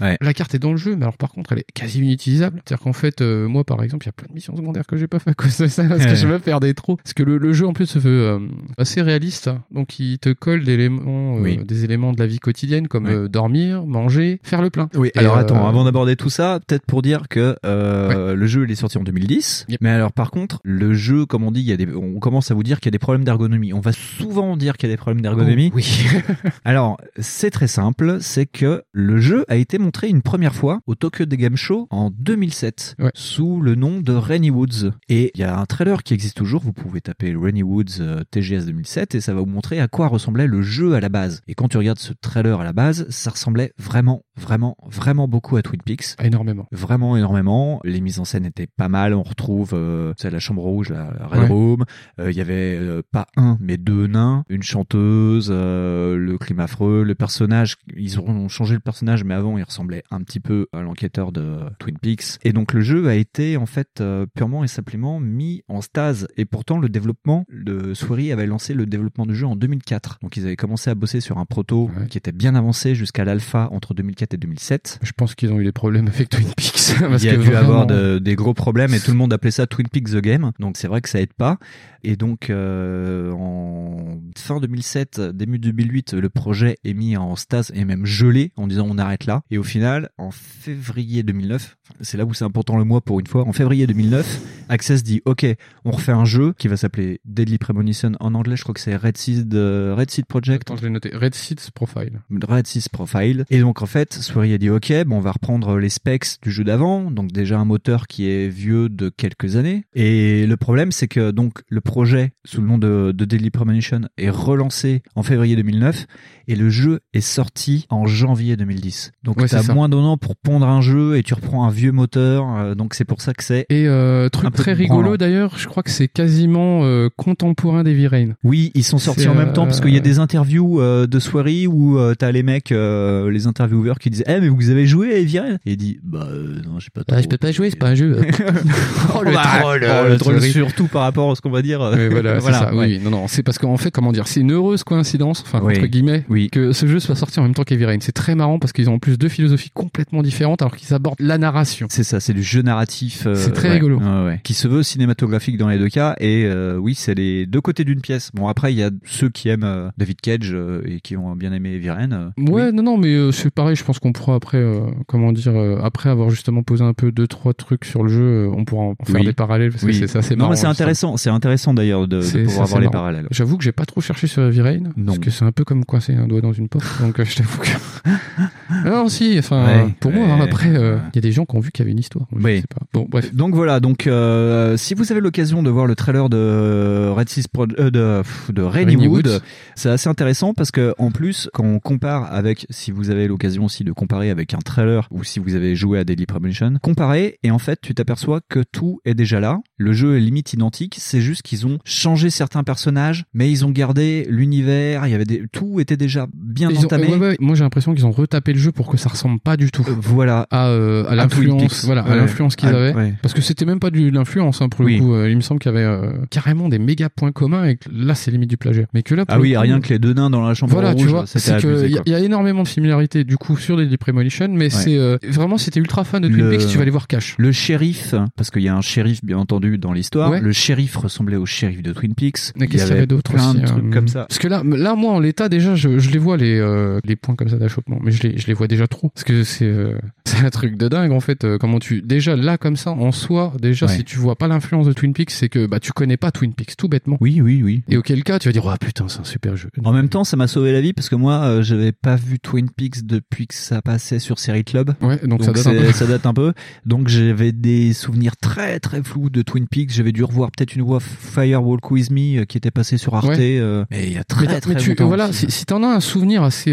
Ouais. 0.00 0.16
la 0.20 0.34
carte 0.34 0.54
est 0.54 0.58
dans 0.58 0.72
le 0.72 0.76
jeu, 0.76 0.94
mais 0.96 1.02
alors 1.04 1.16
par 1.16 1.30
contre, 1.30 1.52
elle 1.52 1.60
est 1.60 1.72
quasi 1.74 1.98
inutilisable. 2.00 2.60
C'est-à-dire 2.64 2.82
qu'en 2.84 2.92
fait, 2.92 3.20
euh, 3.20 3.48
moi, 3.48 3.64
par 3.64 3.82
exemple, 3.82 4.04
il 4.04 4.08
y 4.08 4.10
a 4.10 4.12
plein 4.12 4.28
de 4.28 4.34
missions 4.34 4.54
secondaires 4.56 4.86
que 4.86 4.96
j'ai 4.96 5.06
pas 5.06 5.18
fait 5.18 5.30
à 5.30 5.34
cause 5.34 5.56
de 5.58 5.66
ça, 5.68 5.84
parce 5.84 6.04
que 6.06 6.14
je 6.14 6.26
me 6.26 6.38
perdais 6.38 6.74
trop. 6.74 6.96
Parce 6.96 7.14
que 7.14 7.22
le, 7.22 7.38
le 7.38 7.52
jeu, 7.52 7.66
en 7.66 7.72
plus, 7.72 7.86
se 7.86 7.98
veut 7.98 8.26
euh, 8.28 8.38
assez 8.78 9.00
réaliste. 9.02 9.50
Donc, 9.70 9.98
il 9.98 10.18
te 10.18 10.30
colle 10.32 10.64
des 10.64 10.72
éléments, 10.74 11.36
euh, 11.36 11.40
Oui. 11.40 11.58
des 11.64 11.84
éléments 11.84 12.12
de 12.12 12.18
la 12.18 12.26
vie 12.26 12.38
quotidienne, 12.38 12.88
comme 12.88 13.28
dormir, 13.28 13.86
manger, 13.86 14.40
faire 14.42 14.62
le 14.62 14.70
plein. 14.70 14.88
Oui, 14.94 15.10
Et, 15.14 15.18
alors 15.18 15.36
attends, 15.36 15.66
avant 15.66 15.84
d'aborder 15.84 16.16
tout 16.16 16.30
ça, 16.30 16.60
peut-être 16.66 16.84
pour 16.86 17.02
dire 17.02 17.28
que 17.28 17.56
le 17.64 18.46
jeu 18.46 18.64
il 18.64 18.70
est 18.70 18.74
sorti 18.76 18.98
en 18.98 19.02
2010. 19.02 19.66
Yep. 19.68 19.80
Mais 19.80 19.90
alors 19.90 20.12
par 20.12 20.30
contre, 20.30 20.60
le 20.64 20.92
jeu, 20.94 21.26
comme 21.26 21.42
on 21.44 21.50
dit, 21.50 21.60
il 21.60 21.66
y 21.66 21.72
a 21.72 21.76
des, 21.76 21.86
on 21.94 22.18
commence 22.18 22.50
à 22.50 22.54
vous 22.54 22.62
dire 22.62 22.80
qu'il 22.80 22.88
y 22.88 22.90
a 22.90 22.92
des 22.92 22.98
problèmes 22.98 23.24
d'ergonomie. 23.24 23.72
On 23.72 23.80
va 23.80 23.92
souvent 23.92 24.56
dire 24.56 24.76
qu'il 24.76 24.88
y 24.88 24.92
a 24.92 24.94
des 24.94 24.98
problèmes 24.98 25.22
d'ergonomie. 25.22 25.70
Oh, 25.72 25.76
oui. 25.76 26.06
Alors, 26.64 26.98
c'est 27.18 27.50
très 27.50 27.66
simple, 27.68 28.18
c'est 28.20 28.46
que 28.46 28.82
le 28.92 29.18
jeu 29.18 29.44
a 29.48 29.56
été 29.56 29.78
montré 29.86 30.08
une 30.08 30.20
première 30.22 30.52
fois 30.54 30.80
au 30.86 30.96
Tokyo 30.96 31.26
Game 31.26 31.54
Show 31.56 31.86
en 31.90 32.10
2007 32.10 32.96
Ouais. 32.98 33.10
sous 33.14 33.60
le 33.60 33.76
nom 33.76 34.00
de 34.00 34.12
Rainy 34.12 34.50
Woods. 34.50 34.90
Et 35.08 35.30
il 35.36 35.40
y 35.40 35.44
a 35.44 35.56
un 35.56 35.64
trailer 35.64 36.02
qui 36.02 36.12
existe 36.12 36.36
toujours, 36.36 36.60
vous 36.60 36.72
pouvez 36.72 37.00
taper 37.00 37.36
Rainy 37.40 37.62
Woods 37.62 38.00
euh, 38.00 38.22
TGS 38.32 38.66
2007 38.66 39.14
et 39.14 39.20
ça 39.20 39.32
va 39.32 39.40
vous 39.40 39.46
montrer 39.46 39.78
à 39.80 39.86
quoi 39.86 40.08
ressemblait 40.08 40.48
le 40.48 40.60
jeu 40.60 40.94
à 40.94 41.00
la 41.00 41.08
base. 41.08 41.40
Et 41.46 41.54
quand 41.54 41.68
tu 41.68 41.76
regardes 41.78 42.00
ce 42.00 42.12
trailer 42.20 42.60
à 42.60 42.64
la 42.64 42.72
base, 42.72 43.06
ça 43.10 43.30
ressemblait 43.30 43.72
vraiment, 43.78 44.24
vraiment, 44.36 44.76
vraiment 44.90 45.28
beaucoup 45.28 45.56
à 45.56 45.62
Twin 45.62 45.80
Peaks. 45.84 46.16
Énormément. 46.20 46.66
Vraiment 46.72 47.16
énormément. 47.16 47.80
Les 47.84 48.00
mises 48.00 48.18
en 48.18 48.24
scène 48.24 48.44
étaient 48.44 48.66
pas 48.66 48.88
mal. 48.88 49.14
On 49.14 49.22
retrouve 49.22 49.70
euh, 49.74 50.14
la 50.24 50.38
chambre 50.40 50.62
rouge, 50.62 50.88
la, 50.90 51.12
la 51.16 51.26
Red 51.28 51.38
Ouais. 51.42 51.46
Room. 51.46 51.84
Euh, 52.18 52.32
Il 52.32 52.36
y 52.36 52.40
avait 52.40 52.80
pas 53.12 53.26
un, 53.36 53.56
mais 53.60 53.76
deux 53.76 54.08
nains, 54.08 54.42
une 54.48 54.64
chanteuse, 54.64 55.50
le 55.52 56.36
crime 56.40 56.58
affreux, 56.58 57.04
le 57.04 57.14
personnage. 57.14 57.76
Ils 57.96 58.18
ont 58.18 58.48
changé 58.48 58.74
le 58.74 58.80
personnage, 58.80 59.22
mais 59.22 59.34
avant 59.34 59.56
il 59.58 59.62
ressemblait 59.62 59.75
un 60.10 60.22
petit 60.22 60.40
peu 60.40 60.66
à 60.72 60.80
l'enquêteur 60.82 61.32
de 61.32 61.58
Twin 61.78 61.96
Peaks. 61.98 62.38
Et 62.44 62.52
donc 62.52 62.72
le 62.72 62.80
jeu 62.80 63.08
a 63.08 63.14
été 63.14 63.56
en 63.56 63.66
fait 63.66 64.00
euh, 64.00 64.26
purement 64.34 64.64
et 64.64 64.68
simplement 64.68 65.20
mis 65.20 65.62
en 65.68 65.80
stase. 65.80 66.28
Et 66.36 66.44
pourtant 66.44 66.78
le 66.78 66.88
développement, 66.88 67.44
de 67.52 67.94
Swery 67.94 68.32
avait 68.32 68.46
lancé 68.46 68.74
le 68.74 68.86
développement 68.86 69.26
du 69.26 69.34
jeu 69.34 69.46
en 69.46 69.56
2004. 69.56 70.18
Donc 70.22 70.36
ils 70.36 70.44
avaient 70.44 70.56
commencé 70.56 70.90
à 70.90 70.94
bosser 70.94 71.20
sur 71.20 71.38
un 71.38 71.44
proto 71.44 71.90
Ouais. 71.96 72.06
qui 72.08 72.18
était 72.18 72.32
bien 72.32 72.54
avancé 72.54 72.94
jusqu'à 72.94 73.24
l'alpha 73.24 73.68
entre 73.72 73.94
2004 73.94 74.34
et 74.34 74.36
2007. 74.36 74.98
Je 75.02 75.12
pense 75.12 75.34
qu'ils 75.34 75.52
ont 75.52 75.60
eu 75.60 75.64
des 75.64 75.72
problèmes 75.72 76.08
avec 76.08 76.28
Twin 76.28 76.48
Peaks. 76.56 76.96
parce 77.00 77.22
il 77.22 77.26
y 77.26 77.30
a 77.30 77.36
que 77.36 77.40
dû 77.40 77.46
vraiment- 77.46 77.58
avoir 77.82 77.86
de- 77.86 78.18
des 78.18 78.34
gros 78.34 78.54
problèmes 78.54 78.94
et 78.94 79.00
tout 79.00 79.10
le 79.10 79.16
monde 79.16 79.32
appelait 79.32 79.50
ça 79.50 79.66
Twin 79.66 79.88
Peaks 79.88 80.10
the 80.10 80.16
Game. 80.20 80.52
Donc 80.58 80.76
c'est 80.76 80.88
vrai 80.88 81.00
que 81.00 81.08
ça 81.08 81.20
aide 81.20 81.32
pas. 81.34 81.58
Et 82.02 82.16
donc 82.16 82.50
euh, 82.50 83.32
en 83.32 84.20
fin 84.36 84.60
2007, 84.60 85.20
début 85.20 85.58
2008, 85.58 86.14
le 86.14 86.28
projet 86.28 86.76
est 86.84 86.94
mis 86.94 87.16
en 87.16 87.36
stase 87.36 87.72
et 87.74 87.84
même 87.84 88.06
gelé 88.06 88.52
en 88.56 88.66
disant 88.66 88.86
on 88.88 88.98
arrête 88.98 89.26
là. 89.26 89.42
Et 89.50 89.58
au 89.58 89.62
final, 89.66 90.10
en 90.18 90.30
février 90.30 91.22
2009, 91.22 91.76
c'est 92.00 92.16
là 92.16 92.24
où 92.24 92.34
c'est 92.34 92.44
important 92.44 92.76
le 92.76 92.84
mois 92.84 93.00
pour 93.00 93.20
une 93.20 93.26
fois, 93.26 93.46
en 93.46 93.52
février 93.52 93.86
2009, 93.86 94.40
Access 94.68 95.02
dit 95.02 95.22
ok, 95.24 95.46
on 95.84 95.90
refait 95.90 96.12
un 96.12 96.24
jeu 96.24 96.54
qui 96.58 96.68
va 96.68 96.76
s'appeler 96.76 97.20
Deadly 97.24 97.58
Premonition 97.58 98.12
en 98.20 98.34
anglais, 98.34 98.56
je 98.56 98.62
crois 98.62 98.74
que 98.74 98.80
c'est 98.80 98.96
Red 98.96 99.16
Seed, 99.16 99.54
euh, 99.54 99.94
Red 99.96 100.10
Seed 100.10 100.26
Project. 100.26 100.62
Attends, 100.62 100.76
je 100.76 100.84
l'ai 100.84 100.90
noté. 100.90 101.10
Red 101.14 101.34
Seeds 101.34 101.70
Profile. 101.74 102.20
Red 102.30 102.66
6 102.66 102.88
Profile. 102.88 103.44
Et 103.50 103.60
donc 103.60 103.82
en 103.82 103.86
fait, 103.86 104.14
Swery 104.14 104.52
a 104.52 104.58
dit 104.58 104.70
ok, 104.70 104.92
bon, 105.06 105.16
on 105.16 105.20
va 105.20 105.32
reprendre 105.32 105.78
les 105.78 105.88
specs 105.88 106.40
du 106.42 106.50
jeu 106.50 106.64
d'avant, 106.64 107.10
donc 107.10 107.32
déjà 107.32 107.58
un 107.58 107.64
moteur 107.64 108.06
qui 108.06 108.28
est 108.28 108.48
vieux 108.48 108.88
de 108.88 109.08
quelques 109.08 109.56
années. 109.56 109.84
Et 109.94 110.46
le 110.46 110.56
problème, 110.56 110.92
c'est 110.92 111.08
que 111.08 111.30
donc 111.30 111.62
le 111.68 111.80
projet 111.80 112.32
sous 112.44 112.60
le 112.60 112.66
nom 112.66 112.78
de, 112.78 113.12
de 113.14 113.24
Deadly 113.24 113.50
Premonition 113.50 114.02
est 114.16 114.30
relancé 114.30 115.02
en 115.14 115.22
février 115.22 115.56
2009 115.56 116.06
et 116.48 116.56
le 116.56 116.70
jeu 116.70 117.00
est 117.12 117.20
sorti 117.20 117.86
en 117.90 118.06
janvier 118.06 118.56
2010. 118.56 119.12
Donc 119.22 119.36
Ouais, 119.38 119.48
c'est 119.60 119.66
ça. 119.68 119.74
moins 119.74 119.88
d'un 119.88 119.98
an 119.98 120.16
pour 120.16 120.36
pondre 120.36 120.66
un 120.68 120.80
jeu 120.80 121.16
et 121.16 121.22
tu 121.22 121.34
reprends 121.34 121.64
un 121.66 121.70
vieux 121.70 121.92
moteur, 121.92 122.44
euh, 122.56 122.74
donc 122.74 122.94
c'est 122.94 123.04
pour 123.04 123.20
ça 123.20 123.32
que 123.34 123.42
c'est 123.44 123.66
Et 123.70 123.86
euh, 123.86 124.26
Un 124.26 124.28
truc 124.30 124.50
peu 124.50 124.62
très 124.62 124.74
branlant. 124.74 124.96
rigolo 124.96 125.16
d'ailleurs, 125.16 125.54
je 125.58 125.66
crois 125.66 125.82
que 125.82 125.90
c'est 125.90 126.08
quasiment 126.08 126.80
euh, 126.84 127.08
contemporain 127.16 127.82
d'Heavy 127.84 128.06
Rain. 128.06 128.28
Oui, 128.44 128.70
ils 128.74 128.84
sont 128.84 128.98
sortis 128.98 129.22
C'est, 129.22 129.28
en 129.28 129.34
même 129.34 129.52
temps 129.52 129.64
parce 129.64 129.80
qu'il 129.80 129.90
y 129.90 129.96
a 129.96 129.98
euh, 129.98 130.02
des 130.02 130.18
interviews 130.18 130.80
euh, 130.80 131.06
de 131.06 131.18
soirée 131.18 131.66
où 131.66 131.98
euh, 131.98 132.14
t'as 132.18 132.30
les 132.32 132.42
mecs, 132.42 132.72
euh, 132.72 133.30
les 133.30 133.46
intervieweurs 133.46 133.98
qui 133.98 134.10
disaient 134.10 134.24
Eh 134.28 134.40
mais 134.40 134.48
vous 134.48 134.70
avez 134.70 134.86
joué 134.86 135.12
à 135.14 135.18
Heavy 135.18 135.38
Rain? 135.38 135.54
Et 135.66 135.72
il 135.72 135.76
dit 135.76 135.98
Bah 136.02 136.26
euh, 136.30 136.56
non, 136.66 136.78
j'ai 136.78 136.88
pas 136.92 137.04
trop. 137.04 137.36
pas 137.38 137.52
jouer, 137.52 137.70
c'est 137.70 137.76
pas 137.78 137.88
un 137.88 137.94
jeu. 137.94 138.16
oh 139.14 139.22
le 139.22 139.32
troll, 139.32 139.84
oh, 139.84 140.08
le 140.08 140.16
troll 140.18 140.36
Thierry. 140.38 140.52
surtout 140.52 140.86
par 140.86 141.02
rapport 141.02 141.30
à 141.30 141.34
ce 141.34 141.40
qu'on 141.40 141.50
va 141.50 141.62
dire. 141.62 141.80
Ouais, 141.96 142.08
voilà, 142.08 142.40
c'est 142.40 142.52
ça. 142.52 142.74
ouais. 142.74 142.86
Oui, 142.86 143.00
non, 143.02 143.10
non, 143.10 143.28
c'est 143.28 143.42
parce 143.42 143.58
qu'en 143.58 143.76
fait, 143.76 143.90
comment 143.90 144.12
dire, 144.12 144.26
c'est 144.28 144.40
une 144.40 144.52
heureuse 144.52 144.82
coïncidence, 144.84 145.42
enfin 145.46 145.60
Oui. 145.62 145.76
entre 145.76 145.86
guillemets, 145.86 146.24
Oui. 146.28 146.48
que 146.50 146.72
ce 146.72 146.86
jeu 146.86 147.00
soit 147.00 147.14
sorti 147.14 147.38
en 147.40 147.42
même 147.44 147.54
temps 147.54 147.62
qu'Heavy 147.64 147.84
Rain. 147.84 147.96
C'est 148.00 148.12
très 148.12 148.34
marrant 148.34 148.58
parce 148.58 148.72
qu'ils 148.72 148.90
ont 148.90 148.94
en 148.94 148.98
plus 148.98 149.16
deux 149.18 149.28
philosophies 149.28 149.45
complètement 149.70 150.22
différentes, 150.22 150.62
alors 150.62 150.76
qu'ils 150.76 150.94
abordent 150.94 151.20
la 151.20 151.38
narration. 151.38 151.86
C'est 151.90 152.04
ça, 152.04 152.20
c'est 152.20 152.34
du 152.34 152.42
jeu 152.42 152.62
narratif. 152.62 153.26
euh, 153.26 153.34
C'est 153.34 153.52
très 153.52 153.68
ouais, 153.68 153.74
rigolo. 153.74 153.98
ouais. 153.98 154.40
Qui 154.44 154.54
se 154.54 154.68
veut 154.68 154.82
cinématographique 154.82 155.56
dans 155.58 155.68
les 155.68 155.78
deux 155.78 155.88
cas. 155.88 156.14
Et 156.20 156.44
euh, 156.46 156.76
oui, 156.76 156.94
c'est 156.94 157.14
les 157.14 157.46
deux 157.46 157.60
côtés 157.60 157.84
d'une 157.84 158.00
pièce. 158.00 158.30
Bon, 158.34 158.48
après, 158.48 158.72
il 158.72 158.78
y 158.78 158.82
a 158.82 158.90
ceux 159.04 159.28
qui 159.28 159.48
aiment 159.48 159.64
euh, 159.64 159.88
David 159.98 160.20
Cage 160.20 160.56
et 160.84 161.00
qui 161.00 161.16
ont 161.16 161.34
bien 161.36 161.52
aimé 161.52 161.80
euh, 161.86 162.30
Ouais, 162.38 162.72
non, 162.72 162.82
non, 162.82 162.98
mais 162.98 163.32
c'est 163.32 163.50
pareil. 163.50 163.76
Je 163.76 163.84
pense 163.84 163.98
qu'on 163.98 164.12
pourra 164.12 164.34
après, 164.34 164.64
comment 165.06 165.32
dire, 165.32 165.54
après 165.82 166.10
avoir 166.10 166.30
justement 166.30 166.62
posé 166.62 166.84
un 166.84 166.94
peu 166.94 167.12
deux 167.12 167.26
trois 167.26 167.54
trucs 167.54 167.84
sur 167.84 168.02
le 168.02 168.08
jeu, 168.10 168.48
on 168.54 168.64
pourra 168.64 168.82
en 168.84 168.94
faire 169.04 169.16
Oui. 169.20 169.26
des 169.26 169.32
parallèles 169.32 169.70
parce 169.70 169.82
Oui. 169.84 169.92
que 169.92 169.98
c'est 169.98 170.06
ça, 170.08 170.22
c'est 170.22 170.34
Non, 170.34 170.44
marrant. 170.44 170.50
mais 170.50 170.56
c'est 170.56 170.66
intéressant. 170.66 171.16
C'est 171.16 171.30
intéressant 171.30 171.74
d'ailleurs 171.74 172.08
de, 172.08 172.20
de 172.20 172.22
pouvoir 172.22 172.48
ça, 172.48 172.54
voir 172.54 172.68
c'est 172.68 172.74
les 172.76 172.80
marrant. 172.82 172.90
parallèles. 172.92 173.28
J'avoue 173.30 173.56
que 173.58 173.64
j'ai 173.64 173.72
pas 173.72 173.84
trop 173.86 174.00
cherché 174.00 174.26
sur 174.26 174.42
Non. 174.42 174.90
parce 175.06 175.18
que 175.18 175.30
c'est 175.30 175.44
un 175.44 175.52
peu 175.52 175.64
comme 175.64 175.84
coincer 175.84 176.14
un 176.14 176.26
doigt 176.26 176.40
dans 176.40 176.52
une 176.52 176.68
porte, 176.68 176.86
donc 177.00 177.22
je 177.22 177.36
t'avoue 177.36 177.58
que. 177.60 177.68
non, 178.84 179.08
si, 179.08 179.36
enfin, 179.38 179.64
Ouais, 179.86 179.94
pour 180.00 180.12
moi, 180.12 180.26
hein, 180.26 180.36
ouais. 180.38 180.42
après, 180.44 180.68
euh, 180.76 180.98
il 181.12 181.16
y 181.16 181.18
a 181.18 181.22
des 181.22 181.32
gens 181.32 181.44
qui 181.44 181.56
ont 181.56 181.60
vu 181.60 181.70
qu'il 181.70 181.82
y 181.82 181.84
avait 181.84 181.92
une 181.92 181.98
histoire. 181.98 182.26
Je 182.36 182.42
Oui. 182.44 182.60
sais 182.60 182.66
pas. 182.68 182.84
Bon, 182.92 183.06
bref. 183.08 183.34
Donc 183.34 183.54
voilà, 183.54 183.80
donc 183.80 184.06
euh, 184.06 184.76
si 184.76 184.94
vous 184.94 185.12
avez 185.12 185.20
l'occasion 185.20 185.62
de 185.62 185.70
voir 185.70 185.86
le 185.86 185.94
trailer 185.94 186.28
de 186.28 187.08
Red 187.10 187.28
Six 187.28 187.48
Pro- 187.48 187.66
euh, 187.78 187.90
de, 187.90 188.22
de 188.52 188.62
Rainy 188.62 188.96
Wood, 189.06 189.40
c'est 189.74 189.90
assez 189.90 190.08
intéressant 190.08 190.54
parce 190.54 190.70
que 190.70 190.94
en 190.98 191.10
plus 191.10 191.48
quand 191.52 191.64
on 191.64 191.78
compare 191.78 192.32
avec, 192.32 192.66
si 192.70 192.90
vous 192.90 193.10
avez 193.10 193.28
l'occasion 193.28 193.64
aussi 193.64 193.84
de 193.84 193.92
comparer 193.92 194.30
avec 194.30 194.54
un 194.54 194.58
trailer 194.58 195.06
ou 195.10 195.24
si 195.24 195.38
vous 195.38 195.54
avez 195.54 195.76
joué 195.76 195.98
à 195.98 196.04
Daily 196.04 196.26
Premonition, 196.26 196.74
comparer 196.82 197.38
et 197.42 197.50
en 197.50 197.58
fait 197.58 197.80
tu 197.80 197.94
t'aperçois 197.94 198.40
que 198.48 198.60
tout 198.72 199.00
est 199.04 199.14
déjà 199.14 199.40
là, 199.40 199.60
le 199.78 199.92
jeu 199.92 200.16
est 200.16 200.20
limite 200.20 200.52
identique, 200.52 200.96
c'est 200.98 201.20
juste 201.20 201.42
qu'ils 201.42 201.66
ont 201.66 201.78
changé 201.84 202.30
certains 202.30 202.64
personnages, 202.64 203.24
mais 203.34 203.50
ils 203.50 203.64
ont 203.64 203.70
gardé 203.70 204.26
l'univers, 204.30 205.06
il 205.06 205.10
y 205.10 205.14
avait 205.14 205.24
des, 205.24 205.44
tout 205.52 205.80
était 205.80 205.96
déjà 205.96 206.26
bien 206.34 206.70
Ils 206.70 206.78
ont- 206.80 206.84
entamé. 206.84 207.08
ouais, 207.08 207.16
ouais, 207.18 207.36
moi 207.40 207.54
j'ai 207.54 207.64
l'impression 207.64 207.94
qu'ils 207.94 208.06
ont 208.06 208.10
retapé 208.12 208.52
le 208.56 208.62
jeu 208.62 208.72
pour 208.72 208.88
que 208.88 208.96
ça 208.96 209.08
ressemble 209.08 209.38
pas 209.40 209.56
du 209.56 209.70
tout 209.70 209.84
voilà 210.02 210.46
à, 210.50 210.68
euh, 210.68 211.04
à 211.08 211.14
l'influence 211.14 211.84
voilà 211.84 212.02
à 212.02 212.16
l'influence 212.16 212.56
qu'ils 212.56 212.68
Ah, 212.68 212.76
avaient 212.76 212.94
ouais. 212.94 213.14
parce 213.22 213.34
que 213.34 213.40
c'était 213.42 213.64
même 213.64 213.78
pas 213.80 213.90
du- 213.90 214.10
de 214.10 214.14
l'influence 214.16 214.62
hein, 214.62 214.68
pour 214.68 214.80
le 214.82 214.86
Oui. 214.86 214.98
coup 214.98 215.14
Euh, 215.14 215.30
il 215.30 215.36
me 215.36 215.40
semble 215.42 215.60
qu'il 215.60 215.70
y 215.72 215.74
avait 215.74 215.84
euh, 215.84 216.12
carrément 216.30 216.68
des 216.68 216.78
méga 216.78 217.08
points 217.08 217.32
communs 217.32 217.64
et 217.64 217.76
que 217.76 217.88
là 217.92 218.14
c'est 218.14 218.30
limite 218.30 218.50
du 218.50 218.56
plagiat 218.56 218.86
mais 218.94 219.02
que 219.02 219.14
là 219.14 219.24
pour 219.26 219.34
Ah 219.36 219.40
oui, 219.40 219.52
coup, 219.54 219.60
rien 219.60 219.80
que 219.80 219.88
les 219.90 219.98
deux 219.98 220.14
nains 220.14 220.30
dans 220.30 220.46
la 220.46 220.54
chambre 220.54 220.72
voilà, 220.72 220.92
rouge, 220.92 221.02
tu 221.02 221.08
vois, 221.08 221.26
c'était 221.26 221.40
c'est 221.40 221.62
que 221.62 221.84
il 221.86 221.90
y, 221.90 221.94
a- 221.94 221.96
quoi. 221.98 222.02
il 222.06 222.12
y 222.12 222.14
a 222.14 222.20
énormément 222.20 222.62
de 222.62 222.68
similarités 222.68 223.24
du 223.24 223.36
coup 223.36 223.56
sur 223.56 223.76
Daily 223.76 223.96
Premonition, 223.96 224.48
mais 224.50 224.70
c'est 224.70 224.96
euh, 224.96 225.18
vraiment 225.28 225.58
si 225.58 225.70
t'es 225.70 225.80
ultra 225.80 226.04
fan 226.04 226.22
de 226.22 226.28
Twin 226.28 226.44
Le- 226.44 226.50
Peaks, 226.50 226.66
tu 226.68 226.76
vas 226.76 226.82
aller 226.82 226.90
voir 226.90 227.06
Cash. 227.06 227.34
Le 227.38 227.52
shérif, 227.52 228.14
parce 228.36 228.50
qu'il 228.50 228.62
y 228.62 228.68
a 228.68 228.76
un 228.76 228.80
shérif 228.80 229.24
bien 229.24 229.38
entendu 229.38 229.78
dans 229.78 229.92
l'histoire. 229.92 230.30
Ouais. 230.30 230.40
Le 230.40 230.52
shérif 230.52 230.96
ressemblait 230.96 231.36
au 231.36 231.46
shérif 231.46 231.82
de 231.82 231.92
Twin 231.92 232.14
Peaks. 232.14 232.52
Mais 232.56 232.66
qu'est-ce 232.66 232.84
qu'il 232.86 232.94
y 232.94 232.96
avait 232.96 233.06
d'autre 233.06 233.32
plein 233.32 233.50
aussi 233.50 233.60
de 233.60 233.66
trucs 233.66 233.84
euh, 233.84 233.90
comme 233.90 234.08
ça. 234.08 234.24
Parce 234.28 234.38
que 234.38 234.48
là, 234.48 234.62
là, 234.64 234.94
moi, 234.94 235.12
en 235.12 235.20
l'état, 235.20 235.48
déjà, 235.48 235.74
je, 235.74 235.88
les 235.88 236.18
vois 236.18 236.36
les 236.36 236.58
euh, 236.58 237.00
les 237.04 237.16
points 237.16 237.34
comme 237.34 237.48
ça 237.48 237.56
d'achoppement, 237.56 237.98
mais 238.02 238.10
je 238.12 238.45
les 238.45 238.45
je 238.46 238.52
les 238.52 238.54
vois 238.54 238.68
déjà 238.68 238.86
trop. 238.86 239.08
Parce 239.08 239.24
que 239.24 239.42
c'est 239.42 239.64
euh, 239.64 239.98
un 240.44 240.50
truc 240.50 240.76
de 240.76 240.86
dingue 240.86 241.10
en 241.10 241.18
fait. 241.18 241.42
euh, 241.44 241.58
comment 241.58 241.80
tu 241.80 242.00
déjà 242.00 242.36
là 242.36 242.58
comme 242.58 242.76
ça 242.76 242.92
en 242.92 243.10
soi, 243.10 243.52
déjà 243.60 243.86
Ouais. 243.86 243.96
si 243.96 244.04
tu 244.04 244.18
vois 244.18 244.36
pas 244.36 244.46
l'influence 244.46 244.86
de 244.86 244.92
Twin 244.92 245.12
Peaks, 245.12 245.30
c'est 245.32 245.48
que 245.48 245.66
bah 245.66 245.80
tu 245.80 245.92
connais 245.92 246.16
pas 246.16 246.30
Twin 246.30 246.52
Peaks 246.54 246.76
tout 246.76 246.88
bêtement. 246.88 247.18
Oui, 247.20 247.40
oui, 247.40 247.62
oui. 247.64 247.82
Et 247.88 247.96
auquel 247.96 248.22
cas, 248.22 248.38
tu 248.38 248.48
vas 248.48 248.52
dire 248.52 248.64
oh 248.64 248.72
putain, 248.80 249.08
c'est 249.08 249.18
un 249.20 249.24
super 249.24 249.56
jeu. 249.56 249.68
En 249.84 249.92
même 249.92 250.08
temps, 250.08 250.22
ça 250.22 250.36
m'a 250.36 250.46
sauvé 250.46 250.72
la 250.72 250.80
vie 250.80 250.92
parce 250.92 251.08
que 251.08 251.16
moi, 251.16 251.42
euh, 251.42 251.62
j'avais 251.62 251.90
pas 251.90 252.14
vu 252.14 252.38
Twin 252.38 252.70
Peaks 252.70 253.04
depuis 253.04 253.48
que 253.48 253.54
ça 253.54 253.82
passait 253.82 254.20
sur 254.20 254.38
Série 254.38 254.62
Club. 254.64 254.94
Ouais, 255.00 255.18
donc, 255.26 255.42
ça 255.42 255.50
date 255.52 255.66
un 255.66 255.72
peu. 255.74 255.92
ça 255.92 256.06
date 256.06 256.26
un 256.26 256.34
peu. 256.34 256.52
Donc 256.84 257.08
j'avais 257.08 257.50
des 257.50 257.92
souvenirs 257.94 258.36
très 258.36 258.78
très 258.78 259.02
flous 259.02 259.28
de 259.28 259.42
Twin 259.42 259.66
Peaks. 259.68 259.90
J'avais 259.92 260.12
dû 260.12 260.22
revoir 260.22 260.50
peut-être 260.56 260.76
une 260.76 260.86
fois 260.86 261.00
Firewalk 261.00 261.90
With 261.90 262.10
Me 262.12 262.40
euh, 262.40 262.44
qui 262.44 262.56
était 262.58 262.70
passé 262.70 262.96
sur 262.96 263.14
Arte. 263.16 263.26
Ouais. 263.26 263.58
euh, 263.58 263.84
mais 263.90 264.06
il 264.06 264.12
y 264.12 264.18
a 264.18 264.24
très 264.24 264.46
mais, 264.46 264.60
très 264.60 264.74
mais 264.74 264.80
tu, 264.80 264.90
longtemps. 264.90 265.06
voilà, 265.08 265.28
aussi. 265.28 265.46
si, 265.46 265.58
si 265.58 265.66
t'en 265.66 265.82
as 265.82 265.88
un 265.88 266.00
souvenir 266.00 266.42
assez, 266.44 266.70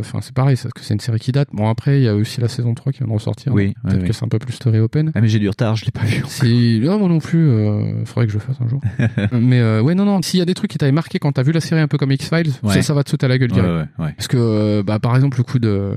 enfin 0.00 0.20
c'est 0.22 0.32
pareil, 0.34 0.56
parce 0.60 0.72
que 0.74 0.82
c'est 0.88 0.94
une 0.94 1.00
série 1.00 1.18
qui 1.20 1.32
date. 1.32 1.48
Bon 1.52 1.68
après, 1.68 2.00
il 2.00 2.04
y 2.04 2.08
a 2.08 2.14
aussi 2.14 2.40
la 2.40 2.48
saison 2.48 2.74
3 2.74 2.92
qui 2.92 2.98
vient 2.98 3.06
de 3.08 3.12
ressortir. 3.12 3.52
Oui, 3.52 3.74
peut-être 3.84 4.00
oui. 4.02 4.08
que 4.08 4.12
c'est 4.12 4.24
un 4.24 4.28
peu 4.28 4.38
plus 4.38 4.52
story 4.54 4.78
open. 4.80 5.12
Ah 5.14 5.20
mais 5.20 5.28
j'ai 5.28 5.38
du 5.38 5.48
retard, 5.48 5.76
je 5.76 5.84
l'ai 5.84 5.90
pas 5.90 6.04
vu. 6.04 6.22
Si, 6.26 6.80
là, 6.80 6.96
moi 6.96 7.08
non 7.08 7.18
plus, 7.20 7.48
euh, 7.48 8.04
faudrait 8.06 8.26
que 8.26 8.32
je 8.32 8.38
le 8.38 8.42
fasse 8.42 8.56
un 8.60 8.68
jour. 8.68 8.80
mais 9.32 9.60
euh, 9.60 9.80
ouais, 9.82 9.94
non, 9.94 10.04
non, 10.04 10.20
s'il 10.22 10.38
y 10.38 10.42
a 10.42 10.46
des 10.46 10.54
trucs 10.54 10.70
qui 10.70 10.78
t'avaient 10.78 10.90
marqué 10.92 11.18
quand 11.18 11.32
t'as 11.32 11.42
vu 11.42 11.52
la 11.52 11.60
série 11.60 11.80
un 11.80 11.88
peu 11.88 11.98
comme 11.98 12.10
X-Files, 12.12 12.52
Ouais. 12.62 12.74
ça, 12.74 12.82
ça 12.82 12.94
va 12.94 13.04
te 13.04 13.10
sauter 13.10 13.26
à 13.26 13.28
la 13.28 13.38
gueule 13.38 13.50
direct. 13.52 13.68
ouais, 13.98 14.04
ouais. 14.06 14.12
Parce 14.16 14.28
que, 14.28 14.36
euh, 14.38 14.82
bah, 14.82 14.98
par 14.98 15.14
exemple, 15.14 15.36
le 15.38 15.44
coup 15.44 15.58
de, 15.58 15.92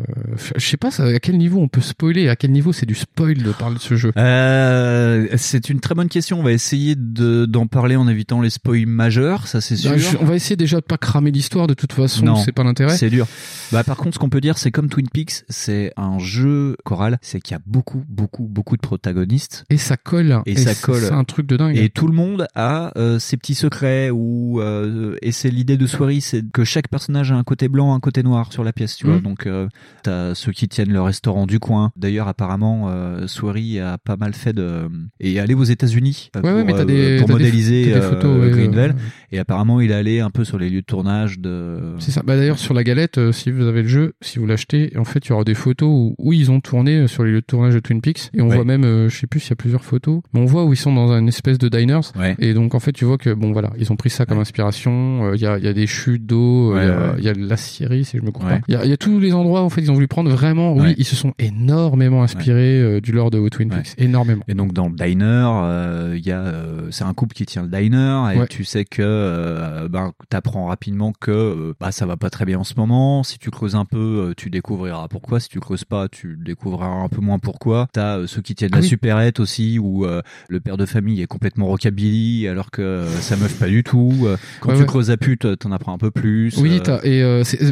je 0.58 0.66
sais 0.66 0.78
pas 0.78 0.92
ça, 0.92 1.06
à 1.06 1.20
quel 1.20 1.38
niveau 1.38 1.60
on 1.62 1.68
peut 1.68 1.82
spoiler, 1.82 2.28
à 2.30 2.36
quel 2.36 2.52
niveau 2.52 2.74
c'est 2.74 2.86
du 2.86 2.96
spoil 2.96 3.36
de 3.38 3.52
parler 3.52 3.76
de 3.76 3.82
ce 3.82 3.96
jeu? 3.96 4.12
Euh, 4.18 5.28
c'est 5.38 5.70
une 5.70 5.80
très 5.80 5.96
bonne 5.96 6.10
question. 6.10 6.40
On 6.40 6.44
va 6.44 6.52
essayer 6.52 6.96
de- 6.98 7.46
d'en 7.46 7.68
parler 7.68 7.96
en 7.96 8.08
évitant 8.08 8.42
les 8.42 8.50
spoils 8.50 8.86
majeurs, 8.86 9.48
ça 9.48 9.62
c'est 9.62 9.76
sûr. 9.76 9.92
Bah, 9.92 9.98
je- 9.98 10.18
on 10.20 10.26
va 10.26 10.36
essayer 10.36 10.56
déjà 10.56 10.78
de 10.78 10.86
pas 10.86 10.98
cramer 10.98 11.32
l'histoire 11.32 11.68
de 11.68 11.74
toute 11.74 11.94
façon, 11.94 12.26
Non, 12.26 12.36
c'est 12.36 12.52
pas 12.52 12.64
l'intérêt. 12.64 12.98
C'est 12.98 13.10
dur. 13.10 13.28
Bah 13.72 13.84
par 13.84 13.98
contre, 13.98 14.16
ce 14.16 14.20
qu'on 14.20 14.30
peut 14.30 14.42
dire, 14.42 14.58
c'est 14.58 14.72
comme 14.72 14.81
Twin 14.90 15.08
Peaks, 15.10 15.44
c'est 15.50 15.92
un 15.98 16.20
jeu 16.20 16.76
choral, 16.84 17.18
c'est 17.22 17.40
qu'il 17.40 17.54
y 17.54 17.58
a 17.58 17.62
beaucoup, 17.66 18.04
beaucoup, 18.08 18.44
beaucoup 18.48 18.76
de 18.76 18.82
protagonistes. 18.82 19.66
Et 19.70 19.78
ça 19.78 19.98
colle. 19.98 20.42
Et, 20.46 20.56
ça 20.56 20.74
colle. 20.76 21.02
C'est 21.02 21.12
un 21.14 21.24
truc 21.24 21.48
de 21.48 21.58
dingue. 21.58 21.78
Et 21.78 21.90
tout 21.90 22.08
le 22.08 22.14
monde 22.14 22.48
a 22.56 22.92
euh, 22.98 23.20
ses 23.20 23.38
petits 23.38 23.56
secrets 23.56 24.10
ou 24.12 24.62
euh, 24.62 25.16
et 25.22 25.32
c'est 25.32 25.50
l'idée 25.50 25.78
de 25.78 25.86
Soirée, 25.88 26.20
c'est 26.20 26.44
que 26.52 26.64
chaque 26.64 26.88
personnage 26.88 27.32
a 27.32 27.36
un 27.36 27.44
côté 27.44 27.68
blanc, 27.68 27.94
un 27.94 28.00
côté 28.00 28.24
noir 28.24 28.52
sur 28.54 28.64
la 28.64 28.74
pièce, 28.74 28.96
tu 28.96 29.06
vois. 29.08 29.16
Mhm. 29.18 29.22
Donc 29.22 29.48
euh, 29.48 29.68
t'as 30.04 30.34
ceux 30.36 30.52
qui 30.52 30.68
tiennent 30.68 30.92
le 30.94 31.02
restaurant 31.02 31.46
du 31.46 31.60
coin. 31.60 31.92
D'ailleurs, 31.96 32.28
apparemment, 32.28 32.86
euh, 32.90 33.28
Soirée 33.28 33.80
a 33.80 33.98
pas 33.98 34.18
mal 34.18 34.34
fait 34.34 34.54
de 34.54 34.90
et 35.20 35.40
allé 35.40 35.54
aux 35.54 35.64
États-Unis 35.64 36.30
euh, 36.36 36.42
Ouais, 36.42 36.50
pour, 36.50 36.58
ouais, 36.58 36.64
mais 36.64 36.74
t'as 36.74 36.80
euh, 36.82 36.86
des- 36.86 37.18
pour 37.20 37.28
t'as 37.28 37.34
des- 37.36 37.40
modéliser 37.44 37.86
des 37.86 37.94
euh, 37.94 38.10
photos, 38.10 38.50
Greenville. 38.52 38.96
Euh, 39.32 39.36
Et 39.36 39.40
apparemment, 39.40 39.80
il 39.82 39.92
est 39.92 39.96
allé 39.96 40.20
un 40.20 40.30
peu 40.30 40.44
sur 40.44 40.58
les 40.58 40.70
lieux 40.70 40.82
de 40.82 40.86
tournage 40.86 41.40
de. 41.40 41.80
C'est 42.00 42.12
ça. 42.12 42.22
Bah 42.26 42.36
d'ailleurs 42.38 42.60
sur 42.60 42.74
la 42.74 42.84
galette, 42.84 43.18
euh, 43.18 43.32
si 43.32 43.52
vous 43.52 43.66
avez 43.68 43.82
le 43.84 43.88
jeu, 43.88 44.14
si 44.22 44.40
vous 44.40 44.46
l'achetez, 44.46 44.92
en 44.98 45.04
fait 45.06 45.26
il 45.26 45.30
y 45.30 45.32
aura 45.34 45.44
des 45.44 45.54
photos 45.54 45.90
où, 45.90 46.16
où 46.18 46.34
ils 46.34 46.52
ont 46.52 46.60
tourné 46.62 46.98
euh, 46.98 47.08
sur 47.08 47.24
les 47.24 47.32
lieux 47.32 47.42
de 47.42 47.46
tournage 47.46 47.74
de 47.74 47.80
Twin 47.80 48.02
Peaks 48.02 48.30
et 48.34 48.42
on 48.42 48.48
Ouais. 48.50 48.56
voit 48.56 48.66
même, 48.66 48.84
euh, 48.84 49.10
je 49.10 49.18
sais 49.18 49.28
plus 49.28 49.40
s'il 49.40 49.52
y 49.52 49.54
a 49.54 49.56
plusieurs 49.56 49.84
photos, 49.84 50.22
mais 50.34 50.40
on 50.42 50.46
voit 50.46 50.66
où 50.66 50.74
ils 50.74 50.78
sont 50.78 50.94
dans 50.94 51.12
une 51.14 51.28
espèce 51.28 51.58
de 51.58 51.70
diners 51.70 52.00
Ouais. 52.20 52.36
et 52.40 52.54
donc 52.54 52.76
en 52.76 52.80
fait 52.80 52.92
tu 52.92 53.06
vois 53.06 53.18
que 53.18 53.34
bon 53.34 53.52
voilà 53.54 53.72
ils 53.80 53.92
ont 53.92 53.96
pris 53.96 54.10
ça 54.10 54.26
comme 54.26 54.40
inspiration. 54.40 55.26
euh, 55.26 55.36
Il 55.36 55.42
y 55.42 55.46
a 55.46 55.58
il 55.58 55.64
y 55.64 55.68
a 55.68 55.74
des 55.74 55.88
chutes 55.88 56.26
d'eau, 56.26 56.76
euh, 56.76 57.14
il 57.18 57.24
y 57.24 57.30
a- 57.30 57.32
y, 57.32 57.34
a 57.34 57.38
la 57.38 57.58
Syrie 57.58 58.04
si 58.06 58.18
je 58.18 58.22
me 58.24 58.32
comprends. 58.32 58.60
Il 58.68 58.76
y, 58.84 58.88
y 58.88 58.92
a 58.94 58.98
tous 58.98 59.20
les 59.20 59.34
endroits 59.34 59.62
en 59.62 59.70
fait 59.70 59.82
ils 59.82 59.90
ont 59.92 59.94
voulu 59.96 60.08
prendre 60.08 60.30
vraiment. 60.32 60.74
Oui, 60.76 60.94
ils 60.98 61.06
se 61.06 61.16
sont 61.16 61.34
énormément 61.40 62.24
inspirés 62.24 62.80
euh, 62.82 63.00
du 63.02 63.12
lore 63.12 63.32
de 63.32 63.48
Twin 63.50 63.70
Peaks, 63.70 63.94
énormément. 63.98 64.44
Et 64.48 64.54
donc 64.54 64.74
dans 64.74 64.90
le 64.90 64.96
diner, 64.96 65.48
euh, 65.64 66.16
il 66.18 66.26
y 66.26 66.32
a, 66.32 66.40
euh, 66.40 66.88
c'est 66.92 67.04
un 67.04 67.14
couple 67.14 67.34
qui 67.36 67.46
tient 67.46 67.64
le 67.64 67.68
diner 67.70 68.24
et 68.36 68.48
tu 68.48 68.64
sais 68.64 68.86
que 68.86 69.02
euh, 69.22 69.88
ben 69.88 70.12
t'apprends 70.30 70.66
rapidement 70.68 71.14
que 71.20 71.32
euh, 71.32 71.74
bah 71.80 71.92
ça 71.92 72.06
va 72.06 72.18
pas 72.18 72.30
très 72.30 72.46
bien 72.46 72.60
en 72.60 72.64
ce 72.64 72.74
moment. 72.78 73.24
Si 73.24 73.40
tu 73.40 73.52
creuses 73.52 73.76
un 73.76 73.86
peu, 73.86 74.30
euh, 74.30 74.34
tu 74.36 74.50
découvriras 74.50 75.08
pourquoi. 75.08 75.40
Si 75.40 75.50
tu 75.50 75.60
creuses 75.60 75.86
pas, 75.86 76.08
tu 76.10 76.38
découvriras 76.44 76.88
un 76.88 77.08
peu 77.10 77.22
moins 77.22 77.40
pourquoi. 77.40 77.88
T'as 77.94 78.18
euh, 78.20 78.28
ceux 78.28 78.42
qui 78.42 78.56
tiennent 78.56 78.72
Ah 78.74 78.78
la 78.78 78.82
oui. 78.82 78.88
supérette 78.88 79.40
aussi 79.40 79.80
où 79.80 80.06
le 80.50 80.60
père 80.60 80.78
de 80.78 80.86
famille 80.86 81.22
est 81.22 81.28
complètement 81.28 81.68
rockabilly 81.68 82.48
alors 82.48 82.72
que 82.72 83.06
sa 83.22 83.36
meuf 83.38 83.58
pas 83.60 83.68
du 83.68 83.84
tout. 83.84 84.28
Quand 84.60 84.70
Ouais, 84.70 84.76
tu 84.76 84.82
ouais. 84.82 84.88
creuses 84.88 85.12
à 85.12 85.18
pute, 85.18 85.58
t'en 85.60 85.72
apprends 85.72 85.94
un 85.94 85.98
peu 85.98 86.12
plus. 86.12 86.58
Oui, 86.58 86.80
t'as- 86.84 87.02
et 87.04 87.22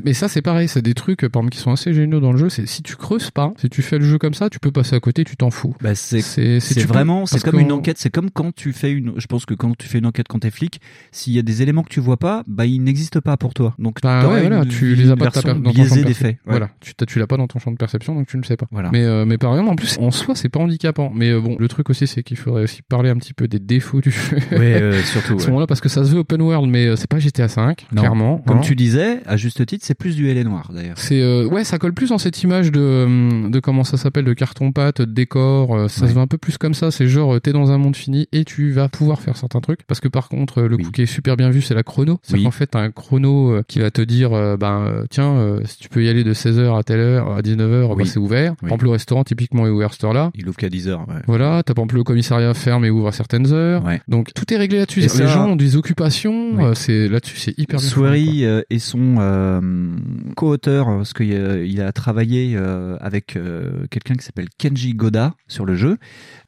mais 0.06 0.14
ça 0.14 0.28
c'est 0.28 0.42
pareil, 0.42 0.68
c'est 0.68 0.82
des 0.82 0.94
trucs 0.94 1.22
par 1.28 1.42
exemple 1.42 1.50
qui 1.52 1.60
sont 1.60 1.72
assez 1.72 1.94
géniaux 1.94 2.20
dans 2.20 2.32
le 2.32 2.38
jeu. 2.38 2.50
C'est 2.50 2.66
si 2.68 2.82
tu 2.84 2.96
creuses 2.96 3.32
pas, 3.32 3.54
si 3.58 3.70
tu 3.70 3.82
fais 3.82 3.98
le 3.98 4.06
jeu 4.06 4.18
comme 4.18 4.34
ça, 4.34 4.50
tu 4.50 4.60
peux 4.60 4.72
passer 4.72 4.96
à 4.96 5.00
côté, 5.00 5.24
tu 5.24 5.36
t'en 5.38 5.50
fous. 5.52 5.76
Bah, 5.82 5.96
c'est 5.96 6.20
tu 6.22 6.82
vraiment 6.88 7.26
c'est 7.26 7.42
comme 7.44 7.60
une 7.60 7.72
enquête 7.72 7.98
c'est 7.98 8.10
comme 8.10 8.30
quand 8.32 8.54
tu 8.56 8.74
fais 8.74 8.92
une 8.92 9.14
je 9.18 9.28
pense 9.28 9.46
que 9.46 9.54
quand 9.54 9.76
tu 9.78 9.88
fais 9.88 10.00
une 10.00 10.06
enquête 10.06 10.28
quand 10.30 10.40
t'es 10.40 10.52
flic 10.52 10.82
s'il 11.12 11.34
y 11.40 11.50
a 11.52 11.54
des 11.54 11.62
éléments 11.62 11.84
que 11.84 11.90
tu 11.90 12.00
vois 12.00 12.18
pas 12.18 12.44
bah 12.48 12.66
ils 12.66 12.82
n'existent 12.84 13.22
pas 13.22 13.38
pour 13.38 13.54
toi 13.54 13.74
donc 13.80 13.98
Bah 14.02 14.20
t'aurais 14.22 14.36
ouais, 14.36 14.42
voilà, 14.48 14.64
une- 14.64 14.70
tu 14.70 14.94
une 14.94 15.00
les 15.00 15.12
as 15.12 15.16
pas 15.16 15.26
dans 15.26 15.32
ton 15.32 15.42
champ 15.42 15.56
de 15.56 15.62
des 15.62 15.74
perception. 15.74 16.14
faits 16.14 16.26
Ouais. 16.30 16.36
Voilà, 16.46 16.70
tu 17.08 17.20
l'as 17.20 17.28
pas 17.28 17.38
dans 17.38 17.48
ton 17.48 17.60
champ 17.60 17.72
de 17.72 17.78
perception, 17.78 18.16
donc 18.16 18.28
tu 18.28 18.38
ne 18.38 18.42
le 18.42 18.48
sais 18.48 18.58
pas. 18.58 18.68
Voilà. 18.72 18.90
Mais 18.92 19.04
euh, 19.04 19.26
mais 19.26 19.38
par 19.38 19.52
exemple, 19.54 19.70
en 19.72 19.76
plus, 19.76 19.98
en 20.00 20.12
soi, 20.12 20.36
c'est 20.36 20.50
pas 20.50 20.60
handicapant. 20.60 21.12
Mais 21.14 21.30
euh, 21.32 21.40
bon, 21.42 21.56
le 21.60 21.68
truc 21.68 21.90
aussi, 21.90 22.08
c'est 22.08 22.24
qu'il 22.24 22.38
faudrait 22.38 22.64
aussi 22.64 22.82
parler 22.82 23.10
un 23.10 23.16
petit 23.18 23.34
peu 23.34 23.48
des 23.48 23.60
défauts 23.60 24.02
du 24.02 24.12
jeu. 24.12 24.38
Ouais, 24.52 24.82
euh, 24.82 25.02
surtout, 25.04 25.36
à 25.36 25.40
ce 25.40 25.48
moment-là, 25.48 25.68
parce 25.68 25.82
que 25.82 25.90
ça 25.90 26.04
se 26.06 26.12
veut 26.12 26.20
open 26.20 26.42
world, 26.42 26.70
mais 26.70 26.96
c'est 26.96 27.08
pas 27.10 27.20
GTA 27.20 27.48
5, 27.48 27.88
Non. 27.92 28.02
clairement. 28.02 28.38
comme 28.40 28.58
hein. 28.58 28.62
tu 28.62 28.76
disais 28.76 29.20
à 29.26 29.38
juste 29.38 29.66
titre 29.66 29.86
c'est 29.86 29.94
plus 29.98 30.16
du 30.16 30.28
L.A. 30.30 30.44
noir 30.44 30.72
d'ailleurs 30.74 30.98
C'est 30.98 31.44
ouais, 31.46 31.64
ça 31.64 31.78
colle 31.78 31.94
plus 31.94 32.10
dans 32.10 32.18
cette 32.18 32.42
image 32.44 32.72
de 32.72 33.04
hum, 33.06 33.52
de 33.52 33.60
comment 33.60 33.84
ça 33.84 33.98
s'appelle 33.98 34.26
de 34.26 34.34
carton 34.34 34.72
pâte, 34.72 35.02
de 35.02 35.06
décor. 35.12 35.90
ça 35.90 36.04
Ouais. 36.04 36.10
se 36.10 36.14
veut 36.16 36.22
un 36.22 36.28
peu 36.28 36.38
plus 36.38 36.58
comme 36.58 36.74
ça. 36.74 36.92
C'est 36.92 37.08
genre 37.08 37.40
t'es 37.42 37.54
dans 37.54 37.72
un 37.72 37.78
monde 37.78 37.96
fini 37.96 38.28
et 38.32 38.44
tu 38.46 38.72
vas 38.72 38.90
pouvoir 38.90 39.22
faire 39.22 39.38
certains 39.38 39.60
trucs. 39.62 39.84
Parce 39.84 40.00
que 40.00 40.08
par 40.08 40.30
contre, 40.30 40.62
le 40.64 40.78
coup 40.78 40.92
qui 40.92 41.02
est 41.04 41.06
super 41.06 41.29
bien 41.36 41.50
vu, 41.50 41.62
c'est 41.62 41.74
la 41.74 41.84
chrono. 41.84 42.20
C'est 42.24 42.36
Oui. 42.36 42.44
qu'en 42.44 42.52
fait 42.52 42.68
t'as 42.68 42.80
un 42.82 42.92
chrono 42.92 43.52
euh, 43.52 43.64
qui 43.68 43.80
va 43.80 43.92
te 43.92 44.02
dire 44.02 44.34
euh, 44.34 44.58
ben 44.58 44.82
euh, 44.82 45.06
tiens 45.10 45.32
euh, 45.38 45.62
si 45.66 45.78
tu 45.80 45.90
peux 45.90 46.04
y 46.04 46.10
aller 46.10 46.24
de 46.24 46.34
16h 46.34 46.78
à 46.78 46.84
telle 46.84 47.00
heure 47.00 47.32
à 47.32 47.42
19h, 47.42 47.90
Oui. 47.90 47.96
bah, 47.98 48.04
c'est 48.06 48.20
ouvert. 48.20 48.56
Oui. 48.64 48.70
Le 48.82 48.90
restaurant 48.90 49.24
typiquement 49.24 49.66
est 49.68 49.70
ouvert 49.70 49.92
cette 49.94 50.04
heure-là. 50.04 50.32
il 50.36 50.48
ouvre 50.48 50.58
qu'à 50.58 50.70
10 50.70 50.88
heures 50.88 51.08
ouais. 51.08 51.16
Voilà, 51.28 51.62
t'as 51.64 51.74
le 51.94 52.04
commissariat 52.04 52.54
ferme 52.54 52.86
et 52.86 52.90
ouvre 52.90 53.08
à 53.08 53.12
certaines 53.12 53.52
heures. 53.54 53.84
Ouais. 53.86 54.02
Donc 54.08 54.34
tout 54.34 54.54
est 54.54 54.58
réglé 54.58 54.80
là-dessus. 54.80 55.00
Les 55.02 55.08
ça- 55.08 55.26
gens 55.28 55.50
ont 55.52 55.56
des 55.56 55.76
occupations. 55.76 56.60
Euh, 56.60 56.74
c'est 56.74 57.08
là-dessus, 57.08 57.38
c'est 57.38 57.58
hyper 57.58 57.80
bien. 57.80 57.90
euh, 58.46 58.62
et 58.70 58.80
son 58.80 59.18
co-auteur, 60.36 60.86
parce 60.88 61.14
qu'il 61.14 61.34
a, 61.36 61.58
il 61.64 61.82
a 61.82 61.92
travaillé 61.92 62.58
avec 63.00 63.38
quelqu'un 63.90 64.16
qui 64.16 64.24
s'appelle 64.26 64.48
Kenji 64.58 64.94
Goda 64.94 65.34
sur 65.48 65.66
le 65.66 65.76
jeu. 65.76 65.98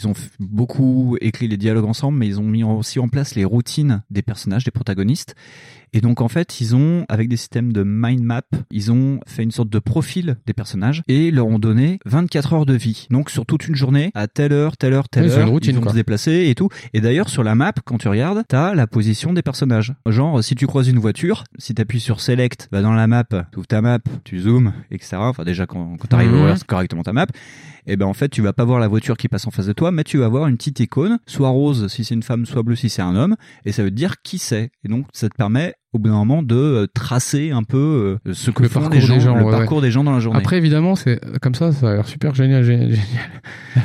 Ils 0.01 0.07
ont 0.07 0.13
beaucoup 0.39 1.17
écrit 1.21 1.47
les 1.47 1.57
dialogues 1.57 1.85
ensemble, 1.85 2.17
mais 2.17 2.27
ils 2.27 2.39
ont 2.39 2.43
mis 2.47 2.63
aussi 2.63 2.99
en 2.99 3.07
place 3.07 3.35
les 3.35 3.45
routines 3.45 4.01
des 4.09 4.21
personnages, 4.21 4.63
des 4.63 4.70
protagonistes. 4.71 5.35
Et 5.93 5.99
donc 6.01 6.21
en 6.21 6.27
fait, 6.29 6.61
ils 6.61 6.75
ont, 6.75 7.05
avec 7.09 7.27
des 7.27 7.35
systèmes 7.37 7.73
de 7.73 7.83
mind 7.85 8.23
map, 8.23 8.43
ils 8.71 8.91
ont 8.93 9.19
fait 9.27 9.43
une 9.43 9.51
sorte 9.51 9.69
de 9.69 9.79
profil 9.79 10.37
des 10.45 10.53
personnages 10.53 11.03
et 11.09 11.31
leur 11.31 11.47
ont 11.47 11.59
donné 11.59 11.99
24 12.05 12.53
heures 12.53 12.65
de 12.65 12.73
vie. 12.75 13.07
Donc 13.09 13.29
sur 13.29 13.45
toute 13.45 13.67
une 13.67 13.75
journée, 13.75 14.11
à 14.13 14.27
telle 14.27 14.53
heure, 14.53 14.77
telle 14.77 14.93
heure, 14.93 15.09
telle 15.09 15.29
heure, 15.29 15.39
une 15.41 15.49
routine, 15.49 15.71
ils 15.71 15.75
vont 15.75 15.81
quoi. 15.81 15.91
se 15.91 15.97
déplacer 15.97 16.47
et 16.47 16.55
tout. 16.55 16.69
Et 16.93 17.01
d'ailleurs 17.01 17.27
sur 17.29 17.43
la 17.43 17.55
map, 17.55 17.73
quand 17.83 17.97
tu 17.97 18.07
regardes, 18.07 18.43
t'as 18.47 18.73
la 18.73 18.87
position 18.87 19.33
des 19.33 19.41
personnages. 19.41 19.93
Genre 20.05 20.41
si 20.43 20.55
tu 20.55 20.65
croises 20.65 20.87
une 20.87 20.99
voiture, 20.99 21.43
si 21.57 21.73
t'appuies 21.73 21.99
sur 21.99 22.21
Select, 22.21 22.69
bah 22.71 22.81
dans 22.81 22.93
la 22.93 23.07
map, 23.07 23.25
tu 23.25 23.57
ouvres 23.57 23.67
ta 23.67 23.81
map, 23.81 23.99
tu 24.23 24.39
zoomes, 24.39 24.71
etc. 24.91 25.17
Enfin 25.19 25.43
déjà 25.43 25.65
quand, 25.65 25.97
quand 25.97 26.07
t'arrives 26.07 26.29
Mhm. 26.31 26.37
à 26.37 26.39
ouvrir 26.41 26.65
correctement 26.67 27.03
ta 27.03 27.11
map, 27.11 27.25
et 27.87 27.97
ben 27.97 28.05
en 28.05 28.13
fait 28.13 28.29
tu 28.29 28.41
vas 28.41 28.53
pas 28.53 28.63
voir 28.63 28.79
la 28.79 28.87
voiture 28.87 29.17
qui 29.17 29.27
passe 29.27 29.45
en 29.47 29.51
face 29.51 29.65
de 29.65 29.73
toi, 29.73 29.91
mais 29.91 30.03
tu 30.05 30.17
vas 30.19 30.29
voir 30.29 30.47
une 30.47 30.55
petite 30.55 30.79
icône, 30.79 31.19
soit 31.25 31.49
rose 31.49 31.87
si 31.87 32.05
c'est 32.05 32.13
une 32.15 32.23
femme, 32.23 32.45
soit 32.45 32.63
bleue 32.63 32.75
si 32.77 32.87
c'est 32.89 33.01
un 33.01 33.15
homme, 33.15 33.35
et 33.65 33.71
ça 33.73 33.83
veut 33.83 33.91
dire 33.91 34.21
qui 34.21 34.37
c'est. 34.37 34.71
Et 34.85 34.87
donc 34.87 35.07
ça 35.13 35.27
te 35.27 35.35
permet 35.35 35.73
au 35.93 35.99
bout 35.99 36.07
d'un 36.09 36.15
moment 36.15 36.41
de 36.41 36.55
euh, 36.55 36.87
tracer 36.93 37.51
un 37.51 37.63
peu 37.63 38.17
euh, 38.25 38.33
ce 38.33 38.49
que 38.51 38.63
Le 38.63 38.69
font 38.69 38.79
parcours 38.79 38.95
les 38.95 39.01
gens, 39.05 39.15
des 39.15 39.19
gens, 39.21 39.35
le 39.35 39.43
ouais, 39.43 39.51
parcours 39.51 39.77
ouais. 39.79 39.83
des 39.83 39.91
gens 39.91 40.03
dans 40.05 40.13
la 40.13 40.19
journée. 40.19 40.39
Après, 40.39 40.57
évidemment, 40.57 40.95
c'est 40.95 41.19
comme 41.41 41.53
ça, 41.53 41.71
ça 41.73 41.89
a 41.91 41.93
l'air 41.95 42.07
super 42.07 42.33
génial, 42.33 42.63
génial, 42.63 42.89
génial. 42.91 43.01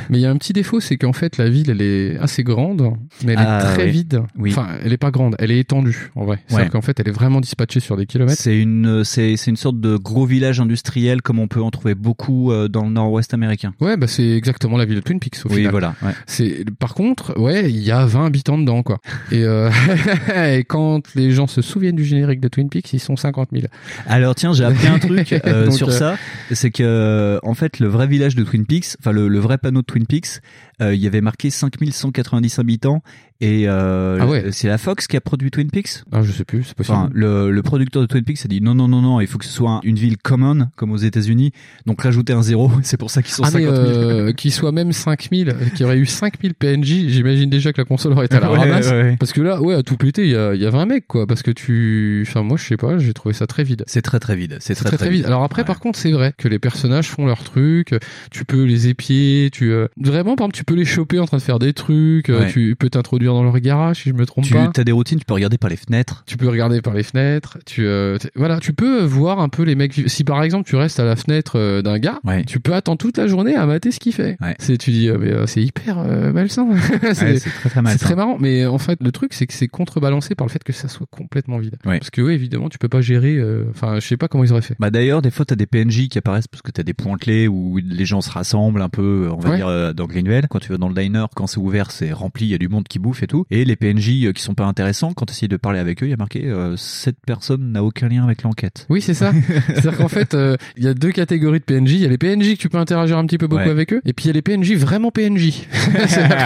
mais 0.09 0.17
il 0.17 0.21
y 0.21 0.25
a 0.25 0.31
un 0.31 0.37
petit 0.37 0.53
défaut, 0.53 0.79
c'est 0.79 0.95
qu'en 0.97 1.11
fait, 1.13 1.37
la 1.37 1.49
ville, 1.49 1.69
elle 1.69 1.81
est 1.81 2.17
assez 2.19 2.43
grande, 2.43 2.93
mais 3.25 3.33
elle 3.33 3.39
Ah, 3.41 3.59
est 3.59 3.73
très 3.73 3.83
oui. 3.85 3.91
vide. 3.91 4.21
Oui. 4.37 4.51
Enfin, 4.51 4.67
elle 4.85 4.93
est 4.93 4.97
pas 4.97 5.11
grande, 5.11 5.35
elle 5.39 5.51
est 5.51 5.59
étendue, 5.59 6.11
en 6.15 6.23
vrai. 6.23 6.39
C'est-à-dire 6.47 6.65
Ouais. 6.67 6.71
qu'en 6.71 6.81
fait, 6.81 6.97
elle 6.99 7.09
est 7.09 7.11
vraiment 7.11 7.41
dispatchée 7.41 7.81
sur 7.81 7.97
des 7.97 8.05
kilomètres. 8.05 8.39
C'est 8.41 8.57
une, 8.57 9.03
c'est, 9.03 9.35
c'est 9.35 9.51
une 9.51 9.57
sorte 9.57 9.79
de 9.81 9.97
gros 9.97 10.25
village 10.25 10.59
industriel 10.61 11.21
comme 11.21 11.39
on 11.39 11.47
peut 11.49 11.61
en 11.61 11.71
trouver 11.71 11.93
beaucoup 11.95 12.51
euh, 12.53 12.69
dans 12.69 12.83
le 12.85 12.91
nord-ouest 12.91 13.33
américain. 13.33 13.73
Ouais, 13.81 13.97
bah 13.97 14.07
c'est 14.07 14.29
exactement 14.29 14.77
la 14.77 14.85
ville 14.85 14.95
de 14.95 15.01
Twin 15.01 15.19
Peaks 15.19 15.39
au 15.45 15.49
Oui, 15.49 15.55
final. 15.57 15.71
voilà. 15.71 15.93
C'est 16.25 16.63
par 16.79 16.93
contre, 16.93 17.37
ouais, 17.37 17.69
il 17.69 17.79
y 17.79 17.91
a 17.91 18.05
20 18.05 18.25
habitants 18.27 18.57
dedans 18.57 18.81
quoi. 18.83 18.99
Et, 19.31 19.43
euh, 19.43 19.69
et 20.55 20.63
quand 20.63 21.01
les 21.15 21.31
gens 21.31 21.47
se 21.47 21.61
souviennent 21.61 21.96
du 21.97 22.05
générique 22.05 22.39
de 22.39 22.47
Twin 22.47 22.69
Peaks, 22.69 22.93
ils 22.93 22.99
sont 22.99 23.17
50 23.17 23.49
000. 23.51 23.65
Alors 24.07 24.35
tiens, 24.35 24.53
j'ai 24.53 24.63
appris 24.63 24.87
un 24.87 24.99
truc 24.99 25.33
euh, 25.45 25.65
Donc, 25.65 25.73
sur 25.73 25.89
euh, 25.89 25.91
ça, 25.91 26.15
c'est 26.51 26.71
que 26.71 26.83
euh, 26.83 27.39
en 27.43 27.53
fait 27.53 27.79
le 27.79 27.87
vrai 27.87 28.07
village 28.07 28.35
de 28.35 28.43
Twin 28.43 28.65
Peaks, 28.65 28.95
enfin 28.99 29.11
le, 29.11 29.27
le 29.27 29.39
vrai 29.39 29.57
panneau 29.57 29.81
de 29.81 29.85
Twin 29.85 30.05
Peaks, 30.05 30.41
euh, 30.81 30.93
il 30.93 31.01
y 31.01 31.07
avait 31.07 31.21
marqué 31.21 31.49
5190 31.49 32.59
habitants 32.59 33.01
et 33.41 33.67
euh, 33.67 34.17
Ah 34.21 34.27
ouais. 34.27 34.45
c'est 34.51 34.67
la 34.67 34.77
Fox 34.77 35.07
qui 35.07 35.15
a 35.17 35.21
produit 35.21 35.51
Twin 35.51 35.69
Peaks? 35.69 36.03
Ah, 36.11 36.21
je 36.23 36.31
sais 36.31 36.43
plus, 36.45 36.63
c'est 36.63 36.75
possible. 36.75 36.97
Enfin, 36.97 37.09
le, 37.13 37.51
le 37.51 37.61
producteur 37.61 38.01
de 38.01 38.07
Twin 38.07 38.23
Peaks 38.23 38.43
a 38.45 38.47
dit 38.47 38.61
non 38.61 38.73
non 38.75 38.87
non 38.87 39.01
non, 39.01 39.21
il 39.21 39.27
faut 39.27 39.37
que 39.37 39.45
ce 39.45 39.51
soit 39.51 39.69
un- 39.71 39.79
une 39.83 39.95
ville 39.97 40.17
common 40.17 40.67
comme 40.75 40.91
aux 40.91 40.97
États-Unis, 40.97 41.51
donc 41.85 42.01
rajouter 42.01 42.33
un 42.33 42.41
zéro, 42.41 42.71
c'est 42.83 42.97
pour 42.97 43.11
ça 43.11 43.21
qu'ils 43.21 43.33
sont 43.33 43.43
ah 43.43 43.49
mais 43.53 43.63
50 43.65 43.75
000. 43.75 43.87
euh, 43.99 44.31
qu'il 44.33 44.51
soit 44.51 44.71
même 44.71 44.91
5000, 44.91 45.55
qu'il 45.71 45.81
y 45.81 45.83
aurait 45.83 45.97
eu 45.97 46.05
5000 46.05 46.53
PNJ, 46.55 47.07
j'imagine 47.09 47.49
déjà 47.49 47.73
que 47.73 47.81
la 47.81 47.85
console 47.85 48.13
aurait 48.13 48.25
été 48.25 48.35
à 48.37 48.39
la 48.39 48.51
Ouais, 48.51 48.57
ramasse. 48.59 48.89
ouais. 48.89 49.17
Parce 49.19 49.33
que 49.33 49.41
là, 49.41 49.61
ouais, 49.61 49.75
à 49.75 49.83
tout 49.83 49.97
péter, 49.97 50.23
il 50.23 50.31
y 50.31 50.35
a, 50.35 50.53
il 50.55 50.61
y 50.61 50.65
a 50.65 50.69
20 50.69 50.85
mecs 50.85 51.07
quoi. 51.07 51.27
Parce 51.27 51.43
que 51.43 51.51
tu, 51.51 52.25
enfin 52.27 52.43
moi 52.43 52.57
je 52.57 52.63
sais 52.65 52.77
pas, 52.77 52.97
j'ai 52.97 53.13
trouvé 53.13 53.33
ça 53.33 53.47
très 53.47 53.63
vide. 53.63 53.83
C'est 53.87 54.01
très 54.01 54.19
très 54.19 54.35
vide, 54.35 54.57
c'est 54.59 54.73
C'est 54.75 54.83
très, 54.85 54.97
très 54.97 55.09
vite. 55.09 55.25
Alors 55.25 55.43
après, 55.43 55.63
par 55.63 55.79
contre, 55.79 55.97
c'est 55.99 56.11
vrai 56.11 56.33
que 56.37 56.47
les 56.47 56.59
personnages 56.59 57.07
font 57.09 57.25
leur 57.25 57.43
truc. 57.43 57.93
Tu 58.31 58.45
peux 58.45 58.63
les 58.63 58.87
épier. 58.87 59.49
Tu 59.51 59.71
euh, 59.71 59.87
vraiment, 60.01 60.35
par 60.35 60.45
exemple, 60.45 60.55
tu 60.55 60.63
peux 60.63 60.75
les 60.75 60.85
choper 60.85 61.19
en 61.19 61.25
train 61.25 61.37
de 61.37 61.41
faire 61.41 61.59
des 61.59 61.73
trucs. 61.73 62.29
euh. 62.29 62.47
Tu 62.47 62.75
peux 62.77 62.89
t'introduire 62.89 63.26
dans 63.33 63.43
leur 63.43 63.59
garage, 63.59 64.03
si 64.03 64.09
je 64.09 64.13
me 64.13 64.25
trompe 64.25 64.45
Tu 64.45 64.53
pas. 64.53 64.71
as 64.75 64.83
des 64.83 64.91
routines, 64.91 65.19
tu 65.19 65.25
peux 65.25 65.33
regarder 65.33 65.57
par 65.57 65.69
les 65.69 65.75
fenêtres. 65.75 66.23
Tu 66.25 66.37
peux 66.37 66.47
regarder 66.49 66.81
par 66.81 66.93
les 66.93 67.03
fenêtres. 67.03 67.57
Tu 67.65 67.85
euh, 67.85 68.17
voilà, 68.35 68.59
tu 68.59 68.73
peux 68.73 69.03
voir 69.03 69.39
un 69.39 69.49
peu 69.49 69.63
les 69.63 69.75
mecs. 69.75 69.93
Si 70.07 70.23
par 70.23 70.43
exemple 70.43 70.67
tu 70.67 70.75
restes 70.75 70.99
à 70.99 71.05
la 71.05 71.15
fenêtre 71.15 71.57
euh, 71.57 71.81
d'un 71.81 71.99
gars, 71.99 72.19
Ouais. 72.23 72.43
tu 72.45 72.59
peux 72.59 72.73
attendre 72.73 72.97
toute 72.97 73.17
la 73.17 73.27
journée 73.27 73.55
à 73.55 73.65
mater 73.65 73.91
ce 73.91 73.99
qu'il 73.99 74.13
fait. 74.13 74.37
Ouais. 74.41 74.55
C'est 74.59 74.77
tu 74.77 74.91
dis 74.91 75.09
euh, 75.09 75.17
mais 75.19 75.31
euh, 75.31 75.45
c'est 75.47 75.61
hyper 75.63 75.99
euh, 75.99 76.31
malsain. 76.31 76.67
Ouais, 77.03 77.13
c'est 77.13 77.39
très 77.69 77.97
très 77.97 78.15
marrant, 78.15 78.37
mais 78.39 78.65
en 78.65 78.77
fait, 78.77 78.99
le 79.01 79.11
truc, 79.11 79.33
c'est 79.33 79.45
que 79.47 79.53
c'est 79.53 79.67
contrebalancé 79.67 80.35
par 80.35 80.45
le 80.47 80.51
fait 80.51 80.63
que 80.63 80.73
ça 80.73 80.87
soit 80.87 81.07
complètement 81.09 81.57
vide. 81.57 81.75
Parce 81.83 82.09
que, 82.09 82.21
oui, 82.21 82.33
évidemment, 82.33 82.69
tu 82.69 82.77
peux 82.77 82.89
pas 82.89 83.01
gérer. 83.01 83.39
Enfin, 83.69 83.95
je 83.99 84.07
sais 84.07 84.17
pas 84.17 84.27
comment 84.27 84.43
ils 84.43 84.51
auraient 84.51 84.61
fait. 84.61 84.75
Bah 84.79 84.89
d'ailleurs, 84.89 85.21
des 85.21 85.31
fois, 85.31 85.45
t'as 85.45 85.55
des 85.55 85.65
PNJ 85.65 86.07
qui 86.09 86.17
apparaissent 86.17 86.47
parce 86.47 86.61
que 86.61 86.71
t'as 86.71 86.83
des 86.83 86.93
points 86.93 87.17
clés 87.17 87.47
où 87.47 87.77
les 87.77 88.05
gens 88.05 88.21
se 88.21 88.29
rassemblent 88.29 88.81
un 88.81 88.89
peu, 88.89 89.29
on 89.31 89.37
va 89.37 89.55
dire, 89.55 89.93
dans 89.93 90.05
Greenwell. 90.05 90.47
Quand 90.49 90.59
tu 90.59 90.69
vas 90.71 90.77
dans 90.77 90.89
le 90.89 90.95
diner, 90.95 91.25
quand 91.35 91.47
c'est 91.47 91.59
ouvert, 91.59 91.91
c'est 91.91 92.11
rempli, 92.11 92.45
il 92.45 92.49
y 92.49 92.55
a 92.55 92.57
du 92.57 92.67
monde 92.69 92.87
qui 92.87 92.99
bouffe 92.99 93.16
et 93.23 93.27
tout. 93.27 93.45
Et 93.51 93.65
les 93.65 93.75
PNJ 93.75 94.25
euh, 94.25 94.31
qui 94.33 94.41
sont 94.41 94.53
pas 94.53 94.65
intéressants, 94.65 95.13
quand 95.13 95.25
tu 95.25 95.33
essayes 95.33 95.47
de 95.49 95.57
parler 95.57 95.79
avec 95.79 96.01
eux, 96.03 96.05
il 96.07 96.09
y 96.09 96.13
a 96.13 96.17
marqué 96.17 96.45
euh, 96.45 96.75
cette 96.77 97.17
personne 97.25 97.71
n'a 97.71 97.83
aucun 97.83 98.07
lien 98.09 98.23
avec 98.23 98.43
l'enquête. 98.43 98.85
Oui, 98.89 99.01
c'est 99.01 99.13
ça. 99.13 99.31
C'est-à-dire 99.67 99.97
qu'en 99.97 100.07
fait, 100.07 100.33
euh, 100.33 100.55
il 100.77 100.83
y 100.83 100.87
a 100.87 100.93
deux 100.93 101.11
catégories 101.11 101.59
de 101.59 101.63
PNJ. 101.65 101.93
Il 101.93 101.99
y 102.01 102.05
a 102.05 102.09
les 102.09 102.17
PNJ 102.17 102.53
que 102.55 102.59
tu 102.61 102.69
peux 102.69 102.77
interagir 102.77 103.17
un 103.17 103.25
petit 103.25 103.37
peu 103.37 103.47
beaucoup 103.47 103.57
Ouais. 103.63 103.69
avec 103.69 103.91
eux, 103.93 104.01
et 104.05 104.13
puis 104.13 104.25
il 104.25 104.27
y 104.27 104.31
a 104.31 104.33
les 104.33 104.41
PNJ 104.41 104.73
vraiment 104.75 105.09
PNJ. 105.11 105.63
C'est-à-dire 106.07 106.37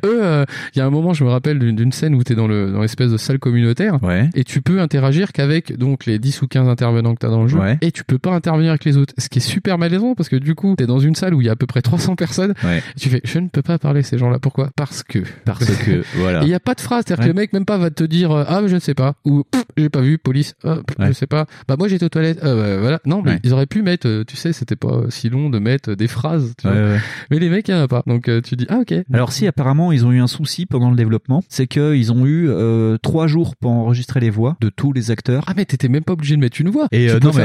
que 0.00 0.06
eux, 0.06 0.24
euh, 0.24 0.44
il 0.74 0.78
y 0.78 0.82
a 0.82 0.86
un 0.86 0.90
moment, 0.90 1.12
je 1.14 1.24
me 1.24 1.30
rappelle 1.30 1.58
d'une 1.58 1.92
scène 1.92 2.14
où 2.14 2.24
tu 2.24 2.32
es 2.32 2.36
dans 2.36 2.48
le 2.48 2.70
dans 2.72 2.80
l'espèce 2.82 3.10
de 3.10 3.16
salle 3.16 3.38
communautaire, 3.38 4.02
Ouais. 4.02 4.28
et 4.34 4.44
tu 4.44 4.60
peux 4.62 4.80
interagir 4.80 5.32
qu'avec 5.32 5.76
donc 5.76 6.06
les 6.06 6.18
10 6.18 6.42
ou 6.42 6.48
15 6.48 6.68
intervenants 6.68 7.14
que 7.14 7.20
tu 7.20 7.26
as 7.26 7.30
dans 7.30 7.42
le 7.42 7.48
jeu, 7.48 7.58
Ouais. 7.58 7.78
et 7.80 7.92
tu 7.92 8.04
peux 8.04 8.18
pas 8.18 8.30
intervenir 8.32 8.70
avec 8.70 8.84
les 8.84 8.96
autres. 8.96 9.14
Ce 9.18 9.28
qui 9.28 9.38
est 9.38 9.42
super 9.42 9.78
malaisant 9.78 10.14
parce 10.14 10.28
que 10.28 10.36
du 10.36 10.54
coup, 10.54 10.74
tu 10.76 10.84
es 10.84 10.86
dans 10.86 10.98
une 10.98 11.14
salle 11.14 11.34
où 11.34 11.40
il 11.40 11.46
y 11.46 11.48
a 11.48 11.52
à 11.52 11.56
peu 11.56 11.66
près 11.66 11.82
300 11.82 12.16
personnes, 12.16 12.54
Ouais. 12.64 12.78
et 12.78 13.00
tu 13.00 13.08
fais 13.08 13.20
je 13.24 13.38
ne 13.38 13.48
peux 13.48 13.62
pas 13.62 13.78
parler 13.78 14.00
à 14.00 14.02
ces 14.02 14.18
gens-là. 14.18 14.38
Pourquoi? 14.38 14.70
Parce 14.76 15.02
que 15.02 15.20
Parce 15.44 15.64
que, 15.64 16.02
voilà. 16.16 16.42
Il 16.42 16.48
y 16.48 16.54
a 16.54 16.60
pas 16.60 16.74
de 16.74 16.80
phrase, 16.80 17.04
c'est-à-dire 17.06 17.24
Ouais. 17.24 17.30
que 17.30 17.36
le 17.36 17.40
mec 17.40 17.52
même 17.52 17.64
pas 17.64 17.78
va 17.78 17.90
te 17.90 18.04
dire 18.04 18.30
euh, 18.32 18.44
ah 18.46 18.60
je 18.66 18.74
ne 18.74 18.80
sais 18.80 18.94
pas 18.94 19.14
ou 19.24 19.44
j'ai 19.76 19.88
pas 19.88 20.00
vu 20.00 20.18
police, 20.18 20.54
ah, 20.64 20.76
pff, 20.86 20.98
Ouais. 20.98 21.08
je 21.08 21.12
sais 21.12 21.26
pas. 21.26 21.46
Bah 21.68 21.76
moi 21.78 21.88
j'étais 21.88 22.04
aux 22.04 22.08
toilettes, 22.08 22.40
bah, 22.42 22.78
voilà. 22.78 23.00
Non 23.06 23.22
mais 23.22 23.32
Ouais. 23.32 23.40
ils 23.44 23.52
auraient 23.52 23.66
pu 23.66 23.82
mettre, 23.82 24.06
euh, 24.08 24.24
tu 24.24 24.36
sais, 24.36 24.52
c'était 24.52 24.76
pas 24.76 25.02
si 25.10 25.28
long 25.28 25.50
de 25.50 25.58
mettre 25.58 25.94
des 25.94 26.08
phrases. 26.08 26.54
Tu 26.60 26.68
vois. 26.68 26.76
Mais 27.30 27.38
les 27.38 27.48
mecs 27.48 27.68
il 27.68 27.72
y 27.72 27.74
en 27.74 27.82
a 27.82 27.88
pas. 27.88 28.02
Donc 28.06 28.28
euh, 28.28 28.40
tu 28.40 28.56
dis 28.56 28.66
ah 28.68 28.78
ok. 28.80 28.94
Alors 29.12 29.32
si 29.32 29.46
apparemment 29.46 29.92
ils 29.92 30.04
ont 30.06 30.12
eu 30.12 30.20
un 30.20 30.26
souci 30.26 30.66
pendant 30.66 30.90
le 30.90 30.96
développement, 30.96 31.42
c'est 31.48 31.66
qu'ils 31.66 32.12
ont 32.12 32.26
eu 32.26 32.48
euh, 32.48 32.96
trois 33.02 33.26
jours 33.26 33.56
pour 33.56 33.70
enregistrer 33.70 34.20
les 34.20 34.30
voix 34.30 34.56
de 34.60 34.68
tous 34.70 34.92
les 34.92 35.10
acteurs. 35.10 35.44
Ah 35.46 35.52
mais 35.56 35.64
t'étais 35.64 35.88
même 35.88 36.04
pas 36.04 36.12
obligé 36.14 36.34
de 36.36 36.40
mettre 36.40 36.60
une 36.60 36.70
voix. 36.70 36.88
Et 36.92 37.10
euh, 37.10 37.18
non 37.22 37.30
mais 37.34 37.44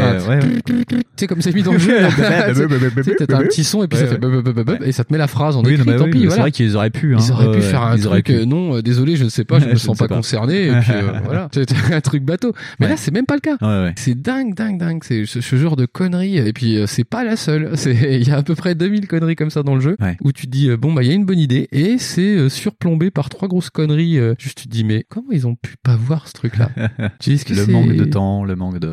sais 1.15 1.27
comme 1.27 1.41
c'est 1.41 1.53
mis 1.53 1.63
dans 1.63 1.73
le 1.73 1.79
jeu. 1.79 2.01
là. 2.01 2.09
Tu 3.03 3.15
sais, 3.17 3.27
t'as 3.27 3.37
un 3.37 3.43
petit 3.43 3.63
son 3.63 3.83
et 3.83 3.87
puis 3.87 3.97
ça 3.99 4.07
fait 4.07 4.19
et 4.85 4.91
ça 4.91 5.03
te 5.03 5.11
met 5.11 5.19
la 5.19 5.27
phrase 5.27 5.55
en 5.55 5.63
écrit. 5.63 5.85
tant 5.97 6.09
pis. 6.09 6.27
C'est 6.29 6.39
vrai 6.39 6.51
qu'ils 6.51 6.75
auraient 6.75 6.89
pu. 6.89 7.15
Hein. 7.15 7.19
Ils 7.21 7.31
auraient 7.31 7.51
pu 7.57 7.61
faire 7.61 7.81
un 7.83 7.95
ils 7.97 8.03
truc, 8.03 8.29
euh, 8.29 8.45
non, 8.53 8.75
euh, 8.77 8.81
désolé, 8.81 9.15
je 9.15 9.23
ne 9.23 9.29
sais 9.29 9.43
pas, 9.45 9.59
je 9.59 9.65
Ouais, 9.65 9.71
me 9.71 9.77
sens 9.77 9.99
ne 9.99 10.07
pas 10.07 10.13
concerné, 10.13 10.67
et 10.67 10.79
puis 10.81 10.91
euh, 10.93 11.19
voilà, 11.23 11.49
c'était 11.53 11.75
un 11.93 12.01
truc 12.01 12.23
bateau. 12.23 12.53
Mais 12.79 12.87
là, 12.87 12.97
c'est 12.97 13.11
même 13.11 13.25
pas 13.25 13.35
le 13.35 13.41
cas. 13.41 13.57
C'est 13.95 14.19
dingue, 14.21 14.53
dingue, 14.55 14.77
dingue. 14.77 15.01
C'est 15.03 15.25
ce, 15.25 15.41
ce 15.41 15.55
genre 15.55 15.75
de 15.75 15.85
conneries. 15.85 16.37
Et 16.37 16.53
puis, 16.53 16.77
euh, 16.77 16.85
c'est 16.87 17.03
pas 17.03 17.23
la 17.23 17.35
seule. 17.35 17.71
C'est, 17.77 18.19
il 18.21 18.27
y 18.27 18.31
a 18.31 18.37
à 18.37 18.43
peu 18.43 18.55
près 18.55 18.75
2000 18.75 19.07
conneries 19.07 19.35
comme 19.35 19.49
ça 19.49 19.63
dans 19.63 19.75
le 19.75 19.81
jeu. 19.81 19.97
Où 20.23 20.31
tu 20.31 20.47
dis, 20.47 20.69
bon, 20.77 20.93
bah, 20.93 21.03
il 21.03 21.07
y 21.09 21.11
a 21.11 21.15
une 21.15 21.25
bonne 21.25 21.39
idée. 21.39 21.67
Et 21.71 21.97
c'est 21.97 22.49
surplombé 22.49 23.09
par 23.11 23.29
trois 23.29 23.47
grosses 23.47 23.69
conneries. 23.69 24.19
juste, 24.37 24.57
tu 24.59 24.67
te 24.67 24.69
dis, 24.71 24.83
mais 24.83 25.05
comment 25.09 25.31
ils 25.31 25.47
ont 25.47 25.55
pu 25.55 25.75
pas 25.81 25.95
voir 25.95 26.27
ce 26.27 26.33
est-ce 26.43 27.45
que 27.45 27.53
le 27.53 27.65
c'est- 27.65 27.71
manque 27.71 27.93
de 27.93 28.03
temps, 28.05 28.43
le 28.43 28.55
manque 28.55 28.79
de. 28.79 28.91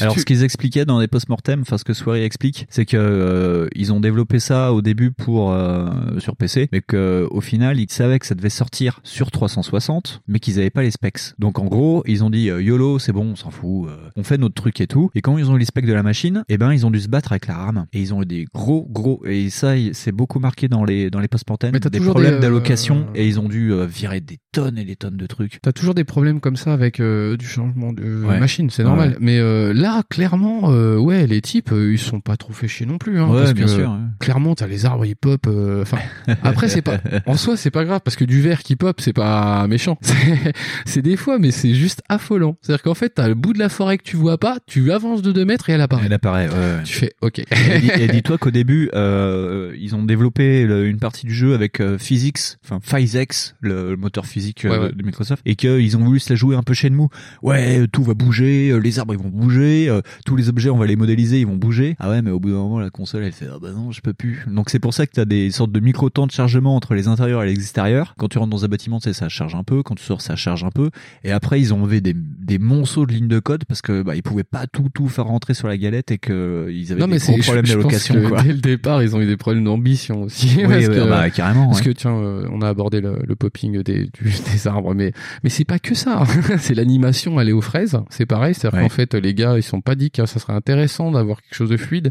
Alors, 0.00 0.14
Tu- 0.14 0.20
ce 0.20 0.24
qu'ils 0.24 0.44
expliquaient 0.44 0.84
dans 0.84 0.98
les 1.00 1.08
post-mortem, 1.08 1.60
enfin 1.62 1.78
ce 1.78 1.84
que 1.84 1.92
Soirée 1.92 2.24
explique, 2.24 2.66
c'est 2.70 2.86
que 2.86 2.96
euh, 2.96 3.68
ils 3.74 3.92
ont 3.92 4.00
développé 4.00 4.38
ça 4.38 4.72
au 4.72 4.80
début 4.82 5.10
pour 5.10 5.52
euh, 5.52 5.88
sur 6.18 6.36
PC, 6.36 6.68
mais 6.72 6.80
que 6.80 7.26
au 7.30 7.40
final 7.40 7.78
ils 7.80 7.90
savaient 7.90 8.18
que 8.18 8.26
ça 8.26 8.34
devait 8.34 8.50
sortir 8.50 8.69
sur 9.02 9.30
360, 9.30 10.22
mais 10.28 10.38
qu'ils 10.38 10.58
avaient 10.58 10.70
pas 10.70 10.82
les 10.82 10.90
specs. 10.90 11.20
Donc 11.38 11.58
en 11.58 11.66
gros, 11.66 12.02
ils 12.06 12.24
ont 12.24 12.30
dit 12.30 12.50
euh, 12.50 12.62
YOLO, 12.62 12.98
c'est 12.98 13.12
bon, 13.12 13.32
on 13.32 13.36
s'en 13.36 13.50
fout, 13.50 13.88
euh, 13.88 13.96
on 14.16 14.22
fait 14.24 14.38
notre 14.38 14.54
truc 14.54 14.80
et 14.80 14.86
tout. 14.86 15.10
Et 15.14 15.20
quand 15.20 15.36
ils 15.38 15.50
ont 15.50 15.56
eu 15.56 15.58
les 15.58 15.64
specs 15.64 15.86
de 15.86 15.92
la 15.92 16.02
machine, 16.02 16.44
eh 16.48 16.58
ben 16.58 16.72
ils 16.72 16.86
ont 16.86 16.90
dû 16.90 17.00
se 17.00 17.08
battre 17.08 17.32
avec 17.32 17.46
la 17.46 17.54
RAM 17.56 17.86
et 17.92 18.00
ils 18.00 18.14
ont 18.14 18.22
eu 18.22 18.26
des 18.26 18.46
gros 18.54 18.86
gros 18.90 19.22
et 19.26 19.50
ça 19.50 19.72
c'est 19.92 20.12
beaucoup 20.12 20.38
marqué 20.38 20.68
dans 20.68 20.84
les 20.84 21.10
dans 21.10 21.20
les 21.20 21.28
post-mortem, 21.28 21.70
Mais 21.72 21.80
t'as 21.80 21.90
des 21.90 22.00
problèmes 22.00 22.34
euh, 22.34 22.40
d'allocation 22.40 23.06
et 23.14 23.26
ils 23.26 23.38
ont 23.40 23.48
dû 23.48 23.72
euh, 23.72 23.86
virer 23.86 24.20
des 24.20 24.38
tonnes 24.52 24.78
et 24.78 24.84
des 24.84 24.96
tonnes 24.96 25.16
de 25.16 25.26
trucs. 25.26 25.60
T'as 25.62 25.72
toujours 25.72 25.94
des 25.94 26.04
problèmes 26.04 26.40
comme 26.40 26.56
ça 26.56 26.72
avec 26.72 27.00
du 27.00 27.46
changement 27.46 27.92
de 27.92 28.24
Ouais. 28.24 28.38
machine, 28.40 28.70
c'est 28.70 28.82
normal. 28.84 29.10
ouais. 29.10 29.16
Mais 29.20 29.72
là, 29.74 30.02
clairement, 30.08 30.68
ouais, 30.98 31.26
les 31.26 31.40
types, 31.40 31.70
ils 31.72 31.98
sont 31.98 32.20
pas 32.20 32.36
trop 32.36 32.52
fait 32.52 32.68
chier 32.68 32.86
non 32.86 32.98
plus. 32.98 33.18
Hein, 33.20 33.28
Ouais, 33.28 33.40
parce 33.42 33.54
bien 33.54 33.66
que, 33.66 33.70
sûr. 33.70 33.96
Clairement, 34.18 34.54
t'as 34.54 34.66
les 34.66 34.84
arbres, 34.86 35.04
ils 35.04 35.16
pop. 35.16 35.46
Enfin, 35.80 35.98
après, 36.42 36.68
c'est 36.68 36.82
pas. 36.82 36.98
En 37.26 37.36
soi, 37.36 37.56
c'est 37.56 37.70
pas 37.70 37.84
grave 37.84 38.00
parce 38.04 38.16
que 38.16 38.24
du 38.24 38.40
verre 38.40 38.59
qui 38.62 38.76
pop, 38.76 39.00
c'est 39.00 39.12
pas 39.12 39.66
méchant. 39.66 39.98
C'est- 40.86 41.00
des 41.02 41.16
fois, 41.16 41.38
mais 41.38 41.50
c'est 41.50 41.74
juste 41.74 42.02
affolant. 42.08 42.56
C'est-à-dire 42.60 42.82
qu'en 42.82 42.94
fait, 42.94 43.10
t'as 43.10 43.26
le 43.28 43.34
bout 43.34 43.52
de 43.54 43.58
la 43.58 43.68
forêt 43.70 43.96
que 43.96 44.02
tu 44.02 44.16
vois 44.16 44.36
pas, 44.38 44.58
tu 44.66 44.92
avances 44.92 45.22
de 45.22 45.32
2 45.32 45.44
mètres 45.46 45.70
et 45.70 45.72
elle 45.72 45.80
apparaît. 45.80 46.02
Elle 46.06 46.12
apparaît. 46.12 46.48
ouais. 46.48 46.82
Tu 46.84 46.92
fais, 46.94 47.12
ok. 47.22 47.38
et 47.38 47.44
dis- 47.80 47.90
et 48.02 48.08
dis-toi 48.08 48.36
qu'au 48.38 48.50
début, 48.50 48.90
euh, 48.94 49.74
ils 49.78 49.94
ont 49.94 50.02
développé 50.04 50.66
le- 50.66 50.86
une 50.86 50.98
partie 50.98 51.26
du 51.26 51.34
jeu 51.34 51.54
avec 51.54 51.80
euh, 51.80 51.96
Physics, 51.98 52.38
enfin 52.64 52.80
PhysX, 52.82 53.54
le, 53.60 53.90
le 53.90 53.96
moteur 53.96 54.26
physique 54.26 54.64
euh, 54.64 54.70
Ouais, 54.70 54.78
ouais. 54.78 54.92
de 54.92 55.02
Microsoft, 55.02 55.42
et 55.46 55.56
qu'ils 55.56 55.96
ont 55.96 56.04
voulu 56.04 56.20
se 56.20 56.30
la 56.30 56.36
jouer 56.36 56.54
un 56.56 56.62
peu 56.62 56.74
chez 56.74 56.90
nous. 56.90 57.08
Ouais, 57.42 57.80
euh, 57.80 57.86
tout 57.90 58.02
va 58.02 58.14
bouger, 58.14 58.70
euh, 58.70 58.76
les 58.78 58.98
arbres 58.98 59.14
ils 59.14 59.20
vont 59.20 59.28
bouger, 59.30 59.88
euh, 59.88 60.00
tous 60.26 60.36
les 60.36 60.48
objets 60.48 60.70
on 60.70 60.76
va 60.78 60.86
les 60.86 60.96
modéliser, 60.96 61.40
ils 61.40 61.46
vont 61.46 61.56
bouger. 61.56 61.96
Ah 61.98 62.10
ouais, 62.10 62.20
mais 62.22 62.30
au 62.30 62.38
bout 62.40 62.50
d'un 62.50 62.56
moment 62.56 62.80
la 62.80 62.90
console 62.90 63.24
elle 63.24 63.32
fait 63.32 63.46
ah 63.50 63.58
bah 63.60 63.70
non, 63.74 63.90
je 63.92 64.00
peux 64.02 64.12
plus. 64.14 64.44
Donc 64.46 64.68
c'est 64.70 64.78
pour 64.80 64.92
ça 64.94 65.06
que 65.06 65.12
t'as 65.12 65.24
des 65.24 65.50
sortes 65.50 65.72
de 65.72 65.80
micro 65.80 66.10
temps 66.10 66.26
de 66.26 66.32
chargement 66.32 66.76
entre 66.76 66.94
les 66.94 67.08
intérieurs 67.08 67.42
et 67.42 67.46
les 67.46 67.54
extérieurs. 67.54 68.14
Quand 68.18 68.28
tu 68.28 68.38
rentres 68.38 68.49
dans 68.50 68.64
un 68.64 68.68
bâtiment, 68.68 68.98
tu 69.00 69.04
sais, 69.04 69.12
ça 69.12 69.28
charge 69.28 69.54
un 69.54 69.64
peu, 69.64 69.82
quand 69.82 69.94
tu 69.94 70.04
sors 70.04 70.20
ça 70.20 70.36
charge 70.36 70.64
un 70.64 70.70
peu. 70.70 70.90
Et 71.24 71.32
après 71.32 71.60
ils 71.60 71.72
ont 71.72 71.80
enlevé 71.82 72.00
des, 72.00 72.14
des 72.14 72.58
monceaux 72.58 73.06
de 73.06 73.12
lignes 73.12 73.28
de 73.28 73.38
code 73.38 73.64
parce 73.64 73.80
que 73.82 74.02
bah 74.02 74.14
ils 74.16 74.22
pouvaient 74.22 74.44
pas 74.44 74.66
tout 74.66 74.88
tout 74.92 75.08
faire 75.08 75.24
rentrer 75.26 75.54
sur 75.54 75.68
la 75.68 75.76
galette 75.78 76.10
et 76.10 76.18
que 76.18 76.68
ils 76.70 76.92
avaient 76.92 77.00
Non, 77.00 77.06
des 77.06 77.12
mais 77.14 77.18
gros 77.18 77.32
c'est, 77.36 77.40
problèmes 77.42 77.64
d'allocation 77.66 78.14
dès 78.42 78.52
le 78.52 78.58
départ, 78.58 79.02
ils 79.02 79.14
ont 79.16 79.20
eu 79.20 79.26
des 79.26 79.36
problèmes 79.36 79.64
d'ambition 79.64 80.22
aussi. 80.24 80.54
Oui, 80.58 80.64
parce 80.66 80.86
oui, 80.86 80.94
que, 80.94 81.08
bah, 81.08 81.30
carrément, 81.30 81.66
Parce 81.68 81.78
ouais. 81.78 81.84
que 81.86 81.90
tiens, 81.90 82.14
euh, 82.16 82.46
on 82.52 82.60
a 82.62 82.68
abordé 82.68 83.00
le, 83.00 83.18
le 83.26 83.36
popping 83.36 83.82
des, 83.82 84.04
du- 84.04 84.32
des 84.52 84.66
arbres, 84.66 84.94
mais 84.94 85.12
mais 85.44 85.50
c'est 85.50 85.64
pas 85.64 85.78
que 85.78 85.94
ça. 85.94 86.24
c'est 86.58 86.74
l'animation, 86.74 87.40
elle 87.40 87.48
est 87.48 87.52
aux 87.52 87.60
fraises. 87.60 87.98
C'est 88.10 88.26
pareil, 88.26 88.54
c'est-à-dire 88.54 88.78
Ouais. 88.80 88.84
qu'en 88.88 88.94
fait, 88.94 89.14
les 89.14 89.34
gars, 89.34 89.56
ils 89.56 89.62
sont 89.62 89.80
pas 89.80 89.94
dit 89.94 90.10
que 90.10 90.24
ça 90.26 90.38
serait 90.40 90.52
intéressant 90.52 91.10
d'avoir 91.10 91.40
quelque 91.42 91.54
chose 91.54 91.70
de 91.70 91.76
fluide. 91.76 92.10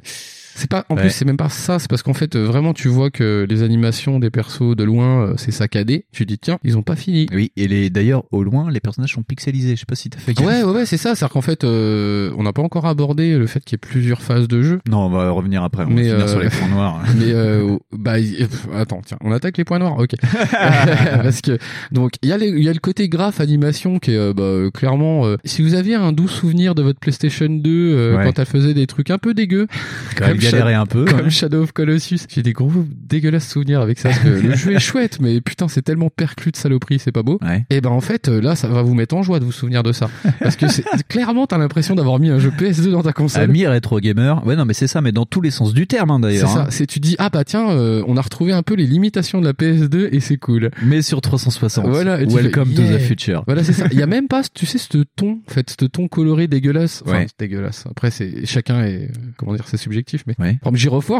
C'est 0.55 0.69
pas, 0.69 0.85
en 0.89 0.95
Ouais. 0.95 1.01
plus, 1.01 1.09
c'est 1.11 1.25
même 1.25 1.37
pas 1.37 1.49
ça. 1.49 1.79
C'est 1.79 1.89
parce 1.89 2.03
qu'en 2.03 2.13
fait, 2.13 2.35
euh, 2.35 2.45
vraiment, 2.45 2.73
tu 2.73 2.87
vois 2.89 3.09
que 3.11 3.45
les 3.49 3.63
animations 3.63 4.19
des 4.19 4.29
persos 4.29 4.75
de 4.75 4.83
loin, 4.83 5.21
euh, 5.27 5.33
c'est 5.37 5.51
saccadé. 5.51 6.05
Tu 6.11 6.25
dis 6.25 6.37
tiens, 6.37 6.59
ils 6.63 6.77
ont 6.77 6.81
pas 6.83 6.95
fini. 6.95 7.27
Oui, 7.33 7.51
et 7.55 7.67
les 7.67 7.89
d'ailleurs 7.89 8.23
au 8.31 8.43
loin, 8.43 8.69
les 8.71 8.79
personnages 8.79 9.13
sont 9.13 9.23
pixelisés. 9.23 9.75
Je 9.75 9.81
sais 9.81 9.85
pas 9.85 9.95
si 9.95 10.09
t'as 10.09 10.19
fait 10.19 10.33
gaffe. 10.33 10.45
Ouais, 10.45 10.63
ouais, 10.63 10.71
ouais, 10.71 10.85
c'est 10.85 10.97
ça. 10.97 11.15
C'est-à-dire 11.15 11.33
qu'en 11.33 11.41
fait, 11.41 11.63
euh, 11.63 12.31
on 12.37 12.43
n'a 12.43 12.53
pas 12.53 12.61
encore 12.61 12.85
abordé 12.85 13.37
le 13.37 13.47
fait 13.47 13.59
qu'il 13.63 13.73
y 13.73 13.77
ait 13.77 13.87
plusieurs 13.89 14.21
phases 14.21 14.47
de 14.47 14.61
jeu. 14.61 14.79
Non, 14.89 15.05
on 15.05 15.09
va 15.09 15.29
revenir 15.31 15.63
après. 15.63 15.83
On 15.85 15.89
Mais, 15.89 16.09
va 16.09 16.23
euh, 16.23 16.27
sur 16.27 16.39
les 16.39 16.49
points 16.49 16.67
noirs. 16.69 17.01
Mais 17.17 17.31
euh, 17.31 17.77
bah 17.93 18.15
pff, 18.15 18.67
attends, 18.75 19.01
tiens, 19.05 19.17
on 19.23 19.31
attaque 19.31 19.57
les 19.57 19.63
points 19.65 19.79
noirs. 19.79 19.97
Ok. 19.97 20.11
Parce 20.51 21.41
que 21.41 21.57
donc 21.91 22.11
il 22.21 22.29
y 22.29 22.33
a 22.33 22.37
les- 22.37 22.49
y 22.49 22.69
a 22.69 22.73
le 22.73 22.79
côté 22.79 23.07
graphe 23.09 23.39
animation 23.39 23.99
qui 23.99 24.11
est 24.11 24.17
euh, 24.17 24.33
bah, 24.33 24.43
euh, 24.43 24.71
clairement 24.71 25.25
euh, 25.25 25.37
si 25.45 25.61
vous 25.61 25.75
aviez 25.75 25.95
un 25.95 26.11
doux 26.11 26.27
souvenir 26.27 26.75
de 26.75 26.81
votre 26.81 26.99
PlayStation 26.99 27.47
2 27.49 27.69
euh, 27.69 28.17
Ouais. 28.17 28.25
quand 28.25 28.39
elle 28.39 28.45
faisait 28.45 28.73
des 28.73 28.87
trucs 28.87 29.09
un 29.11 29.17
peu 29.17 29.33
dégueux 29.33 29.67
Galérait 30.39 30.73
un 30.73 30.85
peu, 30.85 31.05
comme 31.05 31.21
ouais. 31.21 31.29
Shadow 31.29 31.63
of 31.63 31.71
Colossus, 31.71 32.19
j'ai 32.29 32.41
des 32.43 32.53
gros 32.53 32.71
dégueulasses 32.95 33.47
souvenirs 33.49 33.81
avec 33.81 33.99
ça 33.99 34.09
parce 34.09 34.19
que 34.21 34.29
le 34.29 34.55
jeu 34.55 34.73
est 34.75 34.79
chouette 34.79 35.19
mais 35.21 35.41
putain 35.41 35.67
c'est 35.67 35.81
tellement 35.81 36.09
perclus 36.09 36.51
de 36.51 36.57
saloperie, 36.57 36.99
c'est 36.99 37.11
pas 37.11 37.23
beau. 37.23 37.39
Et 37.69 37.81
ben 37.81 37.89
en 37.89 38.01
fait 38.01 38.27
euh, 38.29 38.41
là 38.41 38.55
ça 38.55 38.67
va 38.67 38.81
vous 38.81 38.93
mettre 38.93 39.15
en 39.15 39.23
joie 39.23 39.39
de 39.39 39.45
vous 39.45 39.51
souvenir 39.51 39.83
de 39.83 39.91
ça 39.91 40.09
parce 40.39 40.55
que 40.55 40.67
c'est 40.67 40.83
clairement 41.07 41.47
t'as 41.47 41.57
l'impression 41.57 41.95
d'avoir 41.95 42.19
mis 42.19 42.29
un 42.29 42.39
jeu 42.39 42.51
PS2 42.51 42.91
dans 42.91 43.03
ta 43.03 43.13
console. 43.13 43.43
Ami 43.43 43.65
rétro 43.67 43.99
gamer. 43.99 44.45
Ouais, 44.45 44.55
non, 44.55 44.65
mais 44.65 44.73
c'est 44.73 44.87
ça, 44.87 45.01
mais 45.01 45.11
dans 45.11 45.25
tous 45.25 45.41
les 45.41 45.51
sens 45.51 45.73
du 45.73 45.87
terme, 45.87 46.11
hein, 46.11 46.17
C'est 46.17 46.27
d'ailleurs. 46.27 46.49
ça, 46.49 46.61
hein. 46.63 46.67
c'est 46.69 46.85
tu 46.87 46.99
dis 46.99 47.15
ah 47.19 47.29
bah 47.29 47.43
tiens 47.43 47.69
euh, 47.71 48.03
on 48.07 48.17
a 48.17 48.21
retrouvé 48.21 48.51
un 48.53 48.63
peu 48.63 48.73
les 48.75 48.85
limitations 48.87 49.39
de 49.41 49.45
la 49.45 49.53
PS2 49.53 50.09
et 50.11 50.19
c'est 50.19 50.37
cool. 50.37 50.69
Mais 50.83 51.01
sur 51.01 51.21
360. 51.21 51.87
Voilà, 51.87 52.21
et 52.21 52.25
Welcome 52.25 52.69
fais, 52.69 52.75
to 52.75 52.81
the 52.97 52.99
future. 52.99 53.43
Voilà, 53.45 53.63
c'est 53.63 53.73
ça. 53.73 53.85
Il 53.91 53.97
y 53.99 54.01
a 54.03 54.07
même 54.07 54.27
pas, 54.27 54.41
tu 54.53 54.65
sais, 54.65 54.77
ce 54.77 54.97
ton, 55.15 55.39
en 55.47 55.51
fait, 55.53 55.75
ce 55.79 55.85
ton 55.85 56.07
coloré 56.07 56.47
dégueulasse. 56.47 57.03
Enfin, 57.05 57.19
Ouais. 57.19 57.27
c'est 57.27 57.47
dégueulasse. 57.47 57.85
Après, 57.89 58.11
c'est 58.11 58.45
chacun 58.45 58.83
est, 58.83 59.03
euh, 59.03 59.07
comment 59.37 59.53
dire, 59.53 59.65
c'est 59.67 59.77
subjectif. 59.77 60.23
Mais 60.37 60.45
Ouais. 60.45 60.57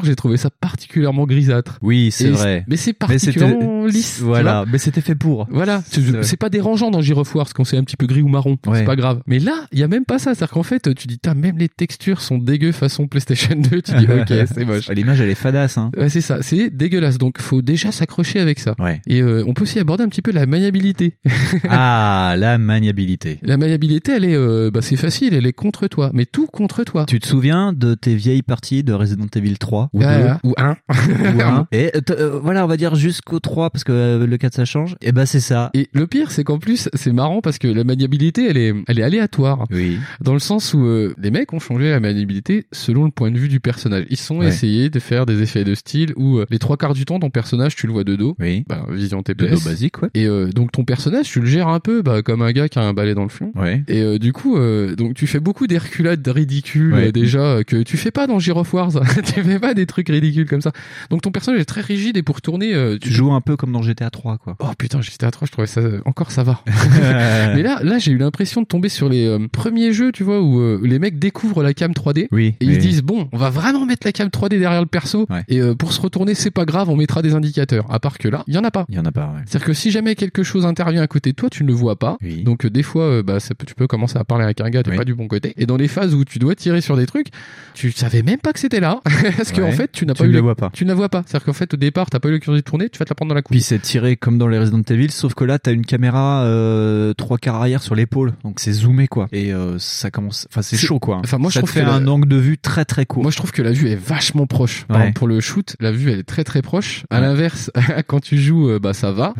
j'ai 0.03 0.15
trouvé 0.15 0.37
ça 0.37 0.49
particulièrement 0.49 1.25
grisâtre. 1.25 1.77
Oui, 1.81 2.09
c'est 2.11 2.29
vrai. 2.29 2.65
Mais 2.67 2.77
c'est 2.77 2.91
Mais 2.91 2.93
particulièrement 3.07 3.85
lisse. 3.85 4.17
tu 4.17 4.23
Voilà, 4.23 4.65
mais 4.71 4.77
c'était 4.77 5.01
fait 5.01 5.15
pour. 5.15 5.47
Voilà, 5.51 5.81
c'est 6.21 6.37
pas 6.37 6.49
dérangeant 6.49 6.91
dans 6.91 7.01
War, 7.01 7.25
parce 7.45 7.53
qu'on 7.53 7.63
c'est 7.63 7.77
un 7.77 7.83
petit 7.83 7.97
peu 7.97 8.05
gris 8.07 8.21
ou 8.21 8.27
marron, 8.27 8.57
Ouais. 8.67 8.79
c'est 8.79 8.85
pas 8.85 8.95
grave. 8.95 9.21
Mais 9.27 9.39
là, 9.39 9.65
il 9.71 9.79
y 9.79 9.83
a 9.83 9.87
même 9.87 10.05
pas 10.05 10.19
ça, 10.19 10.35
c'est-à-dire 10.35 10.51
qu'en 10.53 10.63
fait, 10.63 10.93
tu 10.95 11.07
dis, 11.07 11.19
t'as 11.19 11.33
même 11.33 11.57
les 11.57 11.69
textures 11.69 12.21
sont 12.21 12.37
dégueu 12.37 12.71
façon 12.71 13.07
PlayStation 13.07 13.55
2, 13.55 13.81
tu 13.81 13.91
dis, 13.93 14.05
ok, 14.05 14.27
c'est 14.53 14.65
moche. 14.65 14.89
L'image, 14.89 15.21
elle 15.21 15.29
est 15.29 15.35
fadasse, 15.35 15.77
hein. 15.77 15.91
Ouais, 15.97 16.09
c'est 16.09 16.21
ça, 16.21 16.41
c'est 16.41 16.69
dégueulasse. 16.69 17.17
Donc, 17.17 17.39
faut 17.39 17.61
déjà 17.61 17.91
s'accrocher 17.91 18.39
avec 18.39 18.59
ça. 18.59 18.75
Ouais. 18.79 19.01
Et 19.07 19.21
euh, 19.21 19.43
on 19.47 19.53
peut 19.53 19.63
aussi 19.63 19.79
aborder 19.79 20.03
un 20.03 20.09
petit 20.09 20.21
peu 20.21 20.31
la 20.31 20.45
maniabilité. 20.45 21.17
Ah, 21.69 22.35
la 22.37 22.57
maniabilité. 22.57 23.39
La 23.41 23.57
maniabilité, 23.57 24.13
elle 24.13 24.25
est, 24.25 24.35
euh, 24.35 24.71
bah, 24.71 24.81
c'est 24.81 24.95
facile, 24.95 25.33
elle 25.33 25.45
est 25.45 25.53
contre 25.53 25.87
toi, 25.87 26.11
mais 26.13 26.25
tout 26.25 26.47
contre 26.47 26.83
toi. 26.83 27.05
Tu 27.07 27.19
te 27.19 27.27
souviens 27.27 27.73
de 27.73 27.93
tes 27.95 28.15
vieilles 28.15 28.41
parties 28.41 28.83
de 28.83 28.93
Resident 28.99 29.25
Evil 29.35 29.57
3 29.57 29.89
ou 29.93 29.99
2 29.99 30.05
Ah, 30.07 30.39
ou 30.43 30.53
1 30.57 30.75
ou 31.35 31.41
1 31.41 31.67
Et 31.71 31.91
euh, 31.95 31.99
euh, 32.11 32.39
voilà, 32.41 32.63
on 32.63 32.67
va 32.67 32.77
dire 32.77 32.95
jusqu'au 32.95 33.39
3 33.39 33.69
parce 33.71 33.83
que 33.83 33.91
euh, 33.91 34.27
le 34.27 34.37
4 34.37 34.53
ça 34.53 34.65
change. 34.65 34.95
Et 35.01 35.11
ben 35.11 35.25
c'est 35.25 35.39
ça. 35.39 35.71
Et 35.73 35.87
le 35.93 36.05
pire, 36.07 36.31
c'est 36.31 36.43
qu'en 36.43 36.59
plus, 36.59 36.89
c'est 36.93 37.11
marrant 37.13 37.41
parce 37.41 37.57
que 37.57 37.67
la 37.67 37.83
maniabilité, 37.83 38.47
elle 38.49 38.57
est, 38.57 38.73
elle 38.87 38.99
est 38.99 39.03
aléatoire. 39.03 39.65
Oui. 39.71 39.97
Dans 40.21 40.33
le 40.33 40.39
sens 40.39 40.73
où 40.73 40.83
euh, 40.85 41.13
les 41.21 41.31
mecs 41.31 41.51
ont 41.53 41.59
changé 41.59 41.89
la 41.89 41.99
maniabilité 41.99 42.65
selon 42.71 43.05
le 43.05 43.11
point 43.11 43.31
de 43.31 43.37
vue 43.37 43.47
du 43.49 43.59
personnage. 43.59 44.05
Ils 44.09 44.17
sont 44.17 44.39
Ouais. 44.39 44.47
essayés 44.47 44.89
de 44.89 44.99
faire 44.99 45.25
des 45.25 45.41
effets 45.41 45.63
de 45.63 45.75
style 45.75 46.13
où 46.15 46.37
euh, 46.37 46.45
les 46.49 46.59
trois 46.59 46.77
quarts 46.77 46.93
du 46.93 47.05
temps, 47.05 47.19
ton 47.19 47.29
personnage, 47.29 47.75
tu 47.75 47.87
le 47.87 47.93
vois 47.93 48.03
de 48.03 48.15
dos. 48.15 48.35
Oui. 48.39 48.63
Bah, 48.67 48.85
vision 48.89 49.19
De 49.19 49.23
TPS. 49.23 49.51
dos 49.63 49.69
basique, 49.69 50.01
ouais. 50.01 50.09
Et 50.13 50.25
euh, 50.27 50.49
donc 50.49 50.71
ton 50.71 50.83
personnage, 50.85 51.27
tu 51.29 51.39
le 51.41 51.45
gères 51.45 51.67
un 51.67 51.79
peu 51.79 52.01
bah, 52.01 52.21
comme 52.21 52.41
un 52.41 52.51
gars 52.51 52.69
qui 52.69 52.79
a 52.79 52.83
un 52.83 52.93
balai 52.93 53.13
dans 53.15 53.23
le 53.23 53.29
fion. 53.29 53.51
Ouais. 53.55 53.83
Et 53.87 54.01
euh, 54.01 54.17
du 54.19 54.33
coup, 54.33 54.57
euh, 54.57 54.95
donc 54.95 55.13
tu 55.15 55.27
fais 55.27 55.39
beaucoup 55.39 55.67
d'herculades 55.67 56.25
ridicules 56.27 56.93
Ouais. 56.93 57.11
déjà 57.11 57.63
que 57.65 57.83
tu 57.83 57.97
fais 57.97 58.11
pas 58.11 58.27
dans 58.27 58.39
Gear 58.39 58.57
of 58.57 58.73
Wars. 58.95 59.05
tu 59.23 59.43
fais 59.43 59.59
pas 59.59 59.73
des 59.73 59.85
trucs 59.85 60.09
ridicules 60.09 60.47
comme 60.47 60.61
ça. 60.61 60.71
Donc 61.09 61.21
ton 61.21 61.31
personnage 61.31 61.61
est 61.61 61.65
très 61.65 61.81
rigide 61.81 62.17
et 62.17 62.23
pour 62.23 62.41
tourner, 62.41 62.73
euh, 62.73 62.97
Tu 62.99 63.11
joues 63.11 63.31
un 63.31 63.41
peu 63.41 63.55
comme 63.57 63.71
dans 63.71 63.81
GTA 63.81 64.09
3, 64.09 64.37
quoi. 64.37 64.55
Oh 64.59 64.67
putain, 64.77 64.99
à 65.21 65.31
3, 65.31 65.45
je 65.45 65.51
trouvais 65.51 65.67
ça 65.67 65.81
encore 66.05 66.31
ça 66.31 66.43
va. 66.43 66.61
Mais 67.55 67.61
là, 67.61 67.79
là, 67.83 67.97
j'ai 67.99 68.11
eu 68.11 68.17
l'impression 68.17 68.61
de 68.61 68.67
tomber 68.67 68.89
sur 68.89 69.09
les 69.09 69.25
euh, 69.25 69.47
premiers 69.51 69.93
jeux, 69.93 70.11
tu 70.11 70.23
vois, 70.23 70.41
où 70.41 70.59
euh, 70.59 70.79
les 70.83 70.99
mecs 70.99 71.19
découvrent 71.19 71.63
la 71.63 71.73
cam 71.73 71.91
3D. 71.91 72.27
Oui. 72.31 72.55
Et 72.59 72.65
ils 72.65 72.69
oui. 72.69 72.75
se 72.75 72.79
disent 72.79 73.01
bon, 73.01 73.27
on 73.31 73.37
va 73.37 73.49
vraiment 73.49 73.85
mettre 73.85 74.05
la 74.05 74.11
cam 74.11 74.27
3D 74.29 74.59
derrière 74.59 74.81
le 74.81 74.87
perso. 74.87 75.25
Ouais. 75.29 75.43
Et 75.47 75.59
euh, 75.61 75.75
pour 75.75 75.93
se 75.93 76.01
retourner, 76.01 76.33
c'est 76.35 76.51
pas 76.51 76.65
grave, 76.65 76.89
on 76.89 76.95
mettra 76.95 77.21
des 77.21 77.33
indicateurs. 77.33 77.85
À 77.91 77.99
part 77.99 78.17
que 78.17 78.27
là, 78.27 78.43
il 78.47 78.53
y 78.53 78.57
en 78.57 78.63
a 78.63 78.71
pas. 78.71 78.85
Il 78.89 78.95
y 78.95 78.99
en 78.99 79.05
a 79.05 79.11
pas, 79.11 79.25
ouais. 79.27 79.41
C'est-à-dire 79.45 79.67
que 79.67 79.73
si 79.73 79.91
jamais 79.91 80.15
quelque 80.15 80.43
chose 80.43 80.65
intervient 80.65 81.01
à 81.01 81.07
côté 81.07 81.31
de 81.31 81.35
toi, 81.35 81.49
tu 81.49 81.63
ne 81.63 81.67
le 81.69 81.73
vois 81.73 81.97
pas. 81.97 82.17
Oui. 82.21 82.43
Donc 82.43 82.65
euh, 82.65 82.69
des 82.69 82.83
fois, 82.83 83.03
euh, 83.03 83.23
bah, 83.23 83.39
ça 83.39 83.55
peut- 83.55 83.65
tu 83.65 83.75
peux 83.75 83.87
commencer 83.87 84.17
à 84.17 84.23
parler 84.23 84.43
avec 84.45 84.61
un 84.61 84.69
gars, 84.69 84.83
t'es 84.83 84.95
pas 84.95 85.05
du 85.05 85.15
bon 85.15 85.27
côté. 85.27 85.53
Et 85.57 85.65
dans 85.65 85.77
les 85.77 85.87
phases 85.87 86.13
où 86.15 86.23
tu 86.25 86.39
dois 86.39 86.55
tirer 86.55 86.81
sur 86.81 86.97
des 86.97 87.05
trucs, 87.05 87.27
tu 87.73 87.91
savais 87.91 88.23
même 88.23 88.39
pas 88.39 88.53
que 88.53 88.59
c'était 88.59 88.78
là, 88.79 89.01
parce 89.37 89.51
qu'en 89.51 89.63
Ouais. 89.63 89.71
fait, 89.71 89.91
tu 89.91 90.05
n'as 90.05 90.13
Tu 90.13 90.19
pas 90.19 90.25
ne 90.25 90.29
eu 90.31 90.33
le- 90.33 90.39
vois 90.41 90.55
pas. 90.55 90.69
Tu 90.73 90.83
ne 90.83 90.89
la 90.89 90.95
vois 90.95 91.09
pas. 91.09 91.23
C'est-à-dire 91.25 91.45
qu'en 91.45 91.53
fait, 91.53 91.73
au 91.73 91.77
départ, 91.77 92.09
t'as 92.09 92.19
pas 92.19 92.29
eu 92.29 92.33
l'occasion 92.33 92.53
de 92.53 92.59
tourner, 92.61 92.89
tu 92.89 92.97
vas 92.99 93.05
te 93.05 93.09
la 93.11 93.15
prendre 93.15 93.29
dans 93.29 93.35
la 93.35 93.41
coupe. 93.41 93.51
Puis 93.51 93.61
c'est 93.61 93.79
tiré 93.79 94.15
comme 94.15 94.37
dans 94.37 94.47
les 94.47 94.57
Resident 94.59 94.81
Evil, 94.89 95.11
sauf 95.11 95.33
que 95.33 95.43
là 95.43 95.59
t'as 95.59 95.71
une 95.71 95.85
caméra 95.85 96.43
euh, 96.43 97.13
trois 97.13 97.37
quarts 97.37 97.55
arrière 97.55 97.81
sur 97.83 97.95
l'épaule, 97.95 98.33
donc 98.43 98.59
c'est 98.59 98.71
zoomé 98.71 99.07
quoi. 99.07 99.27
Et 99.31 99.53
euh, 99.53 99.77
ça 99.79 100.11
commence, 100.11 100.47
enfin 100.51 100.61
c'est 100.61 100.77
chaud 100.77 100.99
quoi. 100.99 101.17
enfin, 101.23 101.37
moi, 101.37 101.49
je 101.49 101.55
ça 101.55 101.59
trouve 101.61 101.71
fait 101.71 101.81
que 101.81 101.85
un 101.85 101.99
la- 102.01 102.11
angle 102.11 102.27
de 102.27 102.35
vue 102.37 102.57
très 102.57 102.85
très 102.85 103.05
court. 103.05 103.23
Moi, 103.23 103.31
je 103.31 103.37
trouve 103.37 103.51
que 103.51 103.61
la 103.61 103.71
vue 103.71 103.89
est 103.89 103.95
vachement 103.99 104.47
proche. 104.47 104.85
Ouais. 104.89 104.95
exemple, 104.97 105.13
pour 105.13 105.27
le 105.27 105.39
shoot, 105.39 105.75
la 105.79 105.91
vue 105.91 106.11
elle 106.11 106.19
est 106.19 106.23
très 106.23 106.43
très 106.43 106.61
proche. 106.61 107.03
À 107.09 107.15
Ouais. 107.15 107.21
l'inverse, 107.21 107.71
quand 108.07 108.19
tu 108.19 108.37
joues, 108.37 108.69
euh, 108.69 108.79
bah 108.79 108.93
ça 108.93 109.11
va. 109.11 109.33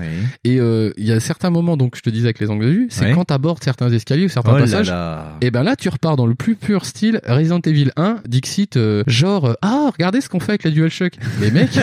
Et 0.44 0.60
euh, 0.60 0.92
il 0.98 1.06
y 1.06 1.12
a 1.12 1.20
certains 1.20 1.50
moments, 1.50 1.78
donc 1.78 1.96
je 1.96 2.02
te 2.02 2.10
disais 2.10 2.26
avec 2.28 2.40
les 2.40 2.50
angles 2.50 2.66
de 2.66 2.72
vue, 2.72 2.88
c'est 2.90 3.12
quand 3.14 3.26
t'abordes 3.26 3.64
certains 3.64 3.90
escaliers 3.92 4.26
ou 4.26 4.30
certains 4.30 4.52
Oh 4.54 4.56
là 4.58 4.62
passages. 4.62 4.90
là. 4.90 5.38
Et 5.42 5.52
ben 5.52 5.64
là, 5.64 5.76
tu 5.76 5.90
repars 5.90 6.16
dans 6.16 6.26
le 6.28 6.36
plus 6.36 6.56
pur 6.56 6.86
style 6.86 7.22
Resident 7.28 7.60
Evil 7.66 7.92
1, 7.96 8.18
Dixit, 8.28 8.78
euh, 8.78 9.04
genre 9.08 9.29
euh, 9.46 9.54
ah 9.62 9.90
regardez 9.94 10.22
ce 10.22 10.30
qu'on 10.30 10.40
fait 10.40 10.52
avec 10.54 10.64
la 10.64 10.72
DualShock. 10.72 11.14
Les 11.42 11.52
mecs. 11.52 11.80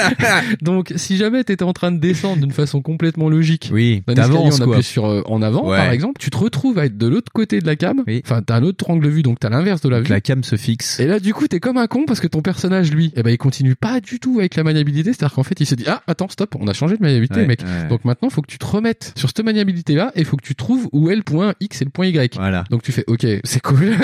donc 0.62 0.92
si 0.96 1.16
jamais 1.16 1.44
t'étais 1.44 1.64
en 1.64 1.72
train 1.72 1.92
de 1.92 1.98
descendre 1.98 2.40
d'une 2.42 2.52
façon 2.52 2.82
complètement 2.82 3.28
logique. 3.28 3.70
Oui, 3.72 4.02
t'avances 4.06 4.60
on 4.60 4.70
appuie 4.72 4.82
sur 4.82 5.06
euh, 5.06 5.22
en 5.26 5.42
avant 5.42 5.68
Ouais. 5.68 5.76
par 5.76 5.90
exemple, 5.92 6.20
tu 6.20 6.30
te 6.30 6.36
retrouves 6.36 6.78
à 6.78 6.86
être 6.86 6.96
de 6.98 7.06
l'autre 7.06 7.30
côté 7.32 7.60
de 7.60 7.66
la 7.66 7.76
cam. 7.76 8.02
Oui. 8.06 8.22
Enfin, 8.24 8.42
t'as 8.42 8.56
un 8.56 8.62
autre 8.62 8.90
angle 8.90 9.04
de 9.04 9.10
vue, 9.10 9.22
donc 9.22 9.38
t'as 9.40 9.48
l'inverse 9.50 9.80
de 9.80 9.88
la 9.88 10.00
vue. 10.00 10.08
la 10.08 10.20
cam 10.20 10.42
se 10.44 10.56
fixe. 10.56 10.98
Et 11.00 11.06
là, 11.06 11.20
du 11.20 11.32
coup, 11.34 11.46
t'es 11.48 11.60
comme 11.60 11.76
un 11.76 11.86
con 11.86 12.04
parce 12.06 12.20
que 12.20 12.26
ton 12.26 12.42
personnage, 12.42 12.90
lui, 12.92 13.12
eh 13.16 13.22
ben, 13.22 13.30
il 13.30 13.38
continue 13.38 13.74
pas 13.76 14.00
du 14.00 14.18
tout 14.18 14.38
avec 14.40 14.56
la 14.56 14.64
maniabilité. 14.64 15.12
C'est-à-dire 15.12 15.34
qu'en 15.34 15.42
fait, 15.42 15.60
il 15.60 15.66
se 15.66 15.74
dit, 15.74 15.84
ah, 15.86 16.02
attends, 16.06 16.28
stop, 16.28 16.54
on 16.58 16.66
a 16.68 16.72
changé 16.72 16.96
de 16.96 17.02
maniabilité, 17.02 17.40
Ouais, 17.40 17.46
mec. 17.46 17.60
ouais. 17.60 17.88
Donc 17.88 18.04
maintenant, 18.04 18.28
faut 18.30 18.42
que 18.42 18.50
tu 18.50 18.58
te 18.58 18.66
remettes 18.66 19.12
sur 19.16 19.28
cette 19.28 19.44
maniabilité-là 19.44 20.12
et 20.14 20.20
il 20.20 20.24
faut 20.24 20.36
que 20.36 20.44
tu 20.44 20.54
trouves 20.54 20.88
où 20.92 21.10
est 21.10 21.16
le 21.16 21.22
point 21.22 21.54
X 21.60 21.82
et 21.82 21.84
le 21.84 21.90
point 21.90 22.06
Y. 22.06 22.34
Voilà. 22.36 22.64
Donc 22.70 22.82
tu 22.82 22.92
fais, 22.92 23.04
ok, 23.06 23.24
c'est 23.44 23.60
cool. 23.62 23.94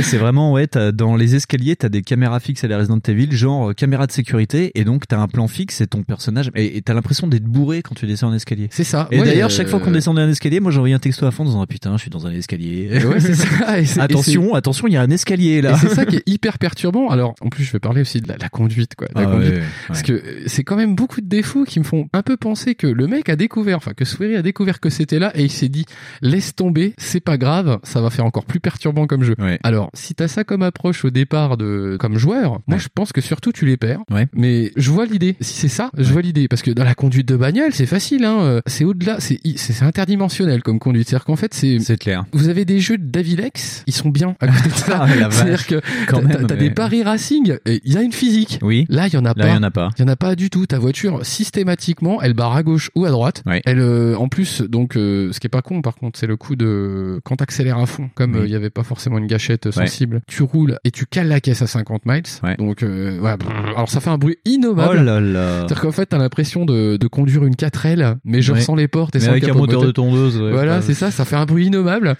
C'est 0.00 0.18
vraiment 0.18 0.52
ouais, 0.52 0.66
dans 0.92 1.16
les 1.16 1.34
escaliers, 1.34 1.76
t'as 1.76 1.88
des 1.88 2.02
caméras 2.02 2.37
fixes 2.40 2.64
à 2.64 2.68
la 2.68 2.78
Resident 2.78 2.98
Evil, 3.06 3.28
genre 3.32 3.70
euh, 3.70 3.72
caméra 3.74 4.06
de 4.06 4.12
sécurité, 4.12 4.72
et 4.74 4.84
donc 4.84 5.06
t'as 5.06 5.18
un 5.18 5.28
plan 5.28 5.48
fixe 5.48 5.80
et 5.80 5.86
ton 5.86 6.02
personnage, 6.02 6.50
et 6.54 6.80
t'as 6.82 6.94
l'impression 6.94 7.26
d'être 7.26 7.44
bourré 7.44 7.82
quand 7.82 7.94
tu 7.94 8.06
descends 8.06 8.30
un 8.30 8.34
escalier. 8.34 8.68
c'est 8.70 8.84
ça. 8.84 9.08
Et 9.10 9.18
Ouais, 9.20 9.26
d'ailleurs, 9.26 9.48
euh, 9.50 9.52
chaque 9.52 9.68
fois 9.68 9.80
qu'on 9.80 9.90
descendait 9.90 10.22
un 10.22 10.28
escalier, 10.30 10.60
moi 10.60 10.70
j'envoyais 10.70 10.94
un 10.94 10.98
texto 10.98 11.26
à 11.26 11.30
fond 11.30 11.42
en 11.42 11.46
disant 11.46 11.62
ah, 11.62 11.66
putain, 11.66 11.92
je 11.96 12.02
suis 12.02 12.10
dans 12.10 12.26
un 12.26 12.32
escalier. 12.32 12.88
Ouais, 13.04 13.20
c'est 13.20 13.34
ça. 13.34 13.80
Et 13.80 13.84
attention, 14.00 14.54
attention, 14.54 14.86
il 14.88 14.94
y 14.94 14.96
a 14.96 15.02
un 15.02 15.10
escalier 15.10 15.60
là. 15.62 15.76
C'est 15.76 15.88
ça 15.88 16.06
qui 16.06 16.16
est 16.16 16.22
hyper 16.28 16.58
perturbant. 16.58 17.08
Alors, 17.08 17.34
en 17.40 17.48
plus, 17.48 17.64
je 17.64 17.72
vais 17.72 17.78
parler 17.80 18.00
aussi 18.02 18.20
de 18.20 18.28
la, 18.28 18.36
la 18.36 18.48
conduite, 18.48 18.94
quoi. 18.94 19.08
La 19.14 19.22
Ah 19.22 19.24
conduite. 19.26 19.54
ouais. 19.54 19.62
Parce 19.88 20.02
que 20.02 20.12
euh, 20.12 20.42
c'est 20.46 20.64
quand 20.64 20.76
même 20.76 20.94
beaucoup 20.94 21.20
de 21.20 21.26
défauts 21.28 21.64
qui 21.64 21.78
me 21.78 21.84
font 21.84 22.08
un 22.12 22.22
peu 22.22 22.36
penser 22.36 22.74
que 22.74 22.86
le 22.86 23.06
mec 23.06 23.28
a 23.28 23.36
découvert, 23.36 23.76
enfin 23.76 23.92
que 23.94 24.04
Swery 24.04 24.36
a 24.36 24.42
découvert 24.42 24.80
que 24.80 24.90
c'était 24.90 25.18
là 25.18 25.32
et 25.34 25.42
il 25.44 25.50
s'est 25.50 25.68
dit 25.68 25.84
laisse 26.22 26.54
tomber, 26.54 26.94
c'est 26.98 27.20
pas 27.20 27.36
grave, 27.38 27.78
ça 27.82 28.00
va 28.00 28.10
faire 28.10 28.24
encore 28.24 28.44
plus 28.44 28.60
perturbant 28.60 29.06
comme 29.06 29.24
jeu. 29.24 29.34
Alors 29.62 29.90
si 29.94 30.14
t'as 30.14 30.28
ça 30.28 30.44
comme 30.44 30.62
approche 30.62 31.04
au 31.04 31.10
départ 31.10 31.56
de 31.56 31.96
comme 31.98 32.18
joueur, 32.18 32.27
moi 32.36 32.60
Ouais. 32.68 32.78
je 32.78 32.88
pense 32.94 33.12
que 33.12 33.20
surtout 33.20 33.52
tu 33.52 33.66
les 33.66 33.76
perds. 33.76 34.00
Ouais. 34.10 34.26
Mais 34.34 34.72
je 34.76 34.90
vois 34.90 35.06
l'idée. 35.06 35.36
Si 35.40 35.54
c'est 35.54 35.68
ça, 35.68 35.90
je 35.96 36.12
vois 36.12 36.22
l'idée 36.22 36.48
parce 36.48 36.62
que 36.62 36.70
dans 36.70 36.84
la 36.84 36.94
conduite 36.94 37.28
de 37.28 37.36
bagnole 37.36 37.72
c'est 37.72 37.86
facile, 37.86 38.24
hein. 38.24 38.40
euh, 38.42 38.60
C'est 38.66 38.84
au-delà, 38.84 39.20
c'est 39.20 39.40
c'est 39.56 39.72
c'est 39.72 39.84
interdimensionnel 39.84 40.62
comme 40.62 40.78
conduite. 40.78 41.08
C'est-à-dire 41.08 41.24
qu'en 41.24 41.36
fait 41.36 41.54
c'est 41.54 41.78
C'est 41.80 41.98
clair. 41.98 42.24
vous 42.32 42.48
avez 42.48 42.64
des 42.64 42.80
jeux 42.80 42.98
de 42.98 43.04
Davilex, 43.04 43.84
ils 43.86 43.92
sont 43.94 44.08
bien 44.10 44.36
à 44.40 44.48
côté 44.48 44.68
de 44.68 44.74
ça. 44.74 44.98
Ah. 45.08 45.28
C'est-à-dire 45.30 45.66
que 45.66 45.80
Quand 46.08 46.20
t'as- 46.20 46.22
même, 46.28 46.36
t'as 46.42 46.44
t'as 46.48 46.54
mais- 46.54 46.60
des 46.60 46.70
paris 46.70 47.02
racing, 47.02 47.56
et 47.66 47.80
il 47.84 47.92
y 47.92 47.96
a 47.96 48.02
une 48.02 48.12
physique. 48.12 48.58
Oui. 48.62 48.84
Là, 48.88 49.06
il 49.06 49.12
y 49.14 49.16
en 49.16 49.24
a 49.24 49.28
Là, 49.28 49.34
pas. 49.34 49.48
il 49.48 49.54
y 49.54 49.56
en 49.56 49.62
a 49.62 49.70
pas. 49.70 49.90
Il 49.98 50.02
y 50.02 50.04
en 50.04 50.08
a 50.08 50.16
pas 50.16 50.34
du 50.34 50.50
tout. 50.50 50.66
Ta 50.66 50.78
voiture, 50.78 51.24
systématiquement, 51.24 52.20
elle 52.22 52.34
barre 52.34 52.54
à 52.56 52.62
gauche 52.62 52.90
ou 52.94 53.04
à 53.04 53.10
droite. 53.10 53.42
Ouais. 53.46 53.62
Elle, 53.64 53.80
euh, 53.80 54.16
en 54.16 54.28
plus, 54.28 54.60
donc, 54.62 54.96
euh, 54.96 55.32
ce 55.32 55.40
qui 55.40 55.46
est 55.46 55.50
pas 55.50 55.62
con, 55.62 55.82
par 55.82 55.94
contre, 55.96 56.18
c'est 56.18 56.26
le 56.26 56.36
coup 56.36 56.56
de 56.56 57.20
quand 57.24 57.36
t'accélères 57.36 57.78
à 57.78 57.86
fond, 57.86 58.10
comme 58.14 58.34
euh, 58.34 58.38
il 58.40 58.44
Oui. 58.44 58.50
y 58.50 58.54
avait 58.54 58.70
pas 58.70 58.82
forcément 58.82 59.18
une 59.18 59.26
gâchette 59.26 59.66
euh, 59.66 59.72
sensible, 59.72 60.20
tu 60.26 60.42
roules 60.42 60.78
et 60.84 60.90
tu 60.90 61.06
cales 61.06 61.28
la 61.28 61.40
caisse 61.40 61.62
à 61.62 61.66
50 61.66 62.06
miles. 62.08 62.22
Ouais. 62.42 62.56
Donc, 62.56 62.82
euh. 62.82 63.18
Brrr. 63.20 63.36
Alors, 63.76 63.88
ça 63.88 64.00
fait 64.00 64.10
un 64.10 64.18
bruit 64.18 64.36
Oh 64.38 64.48
innommable. 64.50 65.00
là 65.00 65.20
là. 65.20 65.58
C'est-à-dire 65.60 65.80
qu'en 65.82 65.92
fait, 65.92 66.06
t'as 66.06 66.18
l'impression 66.18 66.64
de, 66.64 66.96
de 66.96 67.06
conduire 67.06 67.44
une 67.44 67.54
4L, 67.54 68.16
mais 68.24 68.42
genre 68.42 68.56
Ouais. 68.56 68.62
sans 68.62 68.74
les 68.74 68.88
portes 68.88 69.14
et 69.14 69.18
Mais 69.18 69.24
sans 69.26 69.30
avec 69.32 69.48
un 69.48 69.54
moteur 69.54 69.82
de 69.82 69.90
tondeuse. 69.90 70.40
ouais, 70.40 70.50
voilà, 70.52 70.80
c'est 70.82 70.94
ça, 70.94 71.10
ça 71.10 71.24
fait 71.24 71.36
un 71.36 71.44
bruit 71.46 71.66
innommable. 71.66 72.16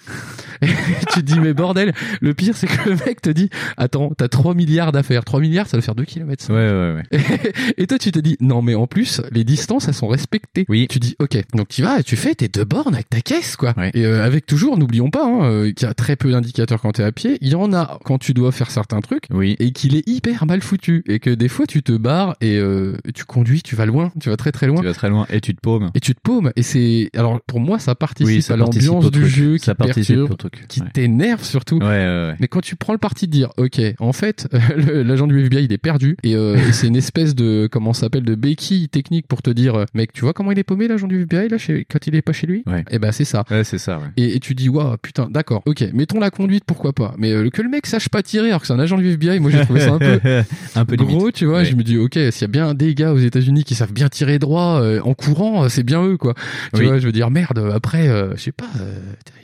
Tu 1.13 1.21
te 1.21 1.21
dis, 1.21 1.41
mais 1.41 1.55
bordel, 1.55 1.93
le 2.21 2.35
pire, 2.35 2.57
c'est 2.57 2.67
que 2.67 2.91
le 2.91 2.97
mec 3.07 3.21
te 3.23 3.31
dit, 3.31 3.51
attends, 3.77 4.13
t'as 4.17 4.29
3 4.29 4.55
milliards 4.55 4.93
d'affaires. 4.93 5.25
3 5.25 5.41
milliards, 5.41 5.67
ça 5.67 5.77
doit 5.77 5.83
faire 5.83 5.95
2 5.95 6.05
km. 6.05 6.51
Ouais, 6.51 6.57
ouais, 6.57 6.95
ouais. 6.95 7.73
Et 7.77 7.87
toi, 7.87 7.99
tu 7.99 8.13
te 8.13 8.19
dis, 8.19 8.37
non, 8.41 8.63
mais 8.63 8.75
en 8.75 8.87
plus, 8.87 9.21
les 9.33 9.45
distances, 9.45 9.89
elles 9.89 9.95
sont 9.95 10.09
respectées. 10.09 10.65
Oui. 10.69 10.87
Tu 10.89 10.99
dis, 10.99 11.17
ok, 11.19 11.39
donc 11.55 11.69
tu 11.69 11.83
vas 11.83 12.01
et 12.01 12.03
tu 12.03 12.17
fais 12.17 12.35
tes 12.35 12.49
deux 12.49 12.65
bornes 12.65 12.95
avec 12.95 13.09
ta 13.09 13.21
caisse, 13.21 13.57
quoi. 13.57 13.75
Ouais. 13.77 13.91
Et 13.95 14.05
euh, 14.05 14.25
avec 14.25 14.47
toujours, 14.47 14.79
n'oublions 14.79 15.11
pas, 15.11 15.25
hein, 15.25 15.45
euh, 15.45 15.73
qu'il 15.73 15.87
y 15.87 15.91
a 15.91 15.95
très 15.95 16.17
peu 16.17 16.31
d'indicateurs 16.31 16.81
quand 16.81 16.93
t'es 16.93 17.03
à 17.03 17.13
pied. 17.13 17.39
Il 17.41 17.49
y 17.49 17.55
en 17.55 17.73
a 17.73 17.99
quand 18.05 18.19
tu 18.19 18.35
dois 18.35 18.53
faire 18.53 18.71
certains 18.71 19.01
trucs. 19.01 19.25
Oui. 19.31 19.57
Et 19.59 19.73
qu'il 19.73 19.97
est 19.97 20.07
hyper 20.09 20.47
mal 20.47 20.63
foutu. 20.63 21.03
Et 21.07 21.19
que 21.19 21.31
des 21.31 21.49
fois, 21.49 21.67
tu 21.67 21.83
te 21.83 21.93
barres 21.93 22.37
et 22.41 22.59
euh, 22.59 22.97
tu 23.15 23.25
conduis, 23.25 23.63
tu 23.63 23.77
vas 23.77 23.87
loin, 23.87 24.13
tu 24.21 24.29
vas 24.29 24.37
très 24.37 24.53
très 24.53 24.67
loin. 24.67 24.81
Tu 24.81 24.87
vas 24.87 24.95
très 24.95 25.09
loin. 25.09 25.27
Et 25.31 25.41
tu 25.41 25.55
te 25.55 25.61
paumes. 25.61 25.91
Et 25.95 26.01
tu 26.01 26.15
te 26.15 26.21
paumes. 26.21 26.53
Et 26.57 26.63
c'est, 26.63 27.11
alors, 27.15 27.41
pour 27.47 27.61
moi, 27.61 27.79
ça 27.79 27.95
participe 27.95 28.27
Oui, 28.27 28.43
ça 28.43 28.55
à 28.55 28.57
l'ambiance 28.57 29.11
du 29.11 29.29
jeu, 29.29 29.57
qui 29.57 29.65
Ça 29.65 29.75
te 29.75 29.79
participe 29.79 30.17
perturbe, 30.17 30.48
truc. 30.51 30.67
qui 30.69 30.81
Ouais. 30.81 30.87
t'énerve 30.93 31.43
surtout. 31.45 31.79
Ouais. 31.79 32.35
Mais 32.41 32.49
quand 32.49 32.61
tu 32.61 32.77
prends 32.77 32.93
le 32.93 32.99
parti 32.99 33.27
de 33.27 33.33
dire, 33.33 33.51
ok, 33.57 33.81
en 33.99 34.13
fait, 34.13 34.49
l'agent 34.77 35.27
du 35.27 35.39
FBI, 35.45 35.65
il 35.65 35.73
est 35.73 35.79
perdu, 35.79 36.17
et, 36.23 36.35
euh, 36.37 36.57
et 36.57 36.73
c'est 36.73 36.87
une 36.87 36.97
espèce 36.97 37.35
de, 37.35 37.69
comment 37.71 37.93
ça 37.93 38.03
s'appelle, 38.03 38.25
de 38.25 38.35
béquille 38.35 38.89
technique 38.89 39.27
pour 39.27 39.43
te 39.43 39.51
dire, 39.51 39.75
euh, 39.75 39.85
mec, 39.95 40.13
tu 40.13 40.23
vois 40.23 40.33
comment 40.33 40.53
il 40.53 40.59
est 40.59 40.65
paumé, 40.65 40.89
l'agent 40.89 41.07
du 41.09 41.23
FBI, 41.23 41.49
là, 41.49 41.59
chez- 41.59 41.87
quand 41.91 42.07
il 42.07 42.15
est 42.15 42.23
pas 42.23 42.33
chez 42.33 42.47
lui? 42.47 42.65
Et 42.91 42.99
ben, 42.99 43.13
c'est 43.13 43.25
ça. 43.25 43.45
C'est 43.65 43.79
ça. 43.79 44.01
Et, 44.17 44.37
et 44.37 44.41
tu 44.41 44.55
dis, 44.55 44.69
waouh, 44.69 44.97
putain, 45.03 45.29
d'accord, 45.31 45.63
ok, 45.67 45.85
mettons 45.93 46.21
la 46.21 46.31
conduite, 46.31 46.65
pourquoi 46.67 46.93
pas. 46.93 47.15
Mais 47.19 47.33
euh, 47.33 47.49
que 47.51 47.63
le 47.63 47.69
mec 47.69 47.87
sache 47.87 48.09
pas 48.09 48.23
tirer 48.23 48.49
alors 48.49 48.61
que 48.61 48.67
c'est 48.67 48.73
un 48.73 48.79
agent 48.79 48.97
du 48.99 49.09
FBI, 49.13 49.41
moi 49.41 49.51
j'ai 49.51 49.61
trouvé 49.63 49.81
ça 49.81 49.93
un 49.93 49.99
peu, 49.99 50.21
un 50.75 50.85
peu 50.85 50.97
gros, 50.97 51.19
limite. 51.19 51.35
tu 51.35 51.47
vois. 51.47 51.65
Je 51.65 51.75
me 51.75 51.83
dis, 51.83 51.99
ok, 51.99 52.15
s'il 52.31 52.43
y 52.43 52.45
a 52.45 52.49
bien 52.49 52.75
des 52.75 52.95
gars 52.95 53.13
aux 53.13 53.19
États-Unis 53.19 53.65
qui 53.65 53.75
savent 53.75 53.93
bien 53.93 54.09
tirer 54.09 54.39
droit 54.39 54.81
euh, 54.83 55.01
en 55.03 55.15
courant, 55.15 55.65
euh, 55.65 55.69
c'est 55.69 55.83
bien 55.83 56.03
eux, 56.05 56.17
quoi. 56.17 56.35
Tu 56.75 56.81
Oui. 56.81 56.87
vois, 56.87 56.99
je 56.99 57.07
veux 57.07 57.13
dire, 57.13 57.31
merde, 57.31 57.59
après, 57.75 58.09
euh, 58.09 58.35
je 58.37 58.43
sais 58.43 58.53
pas, 58.53 58.69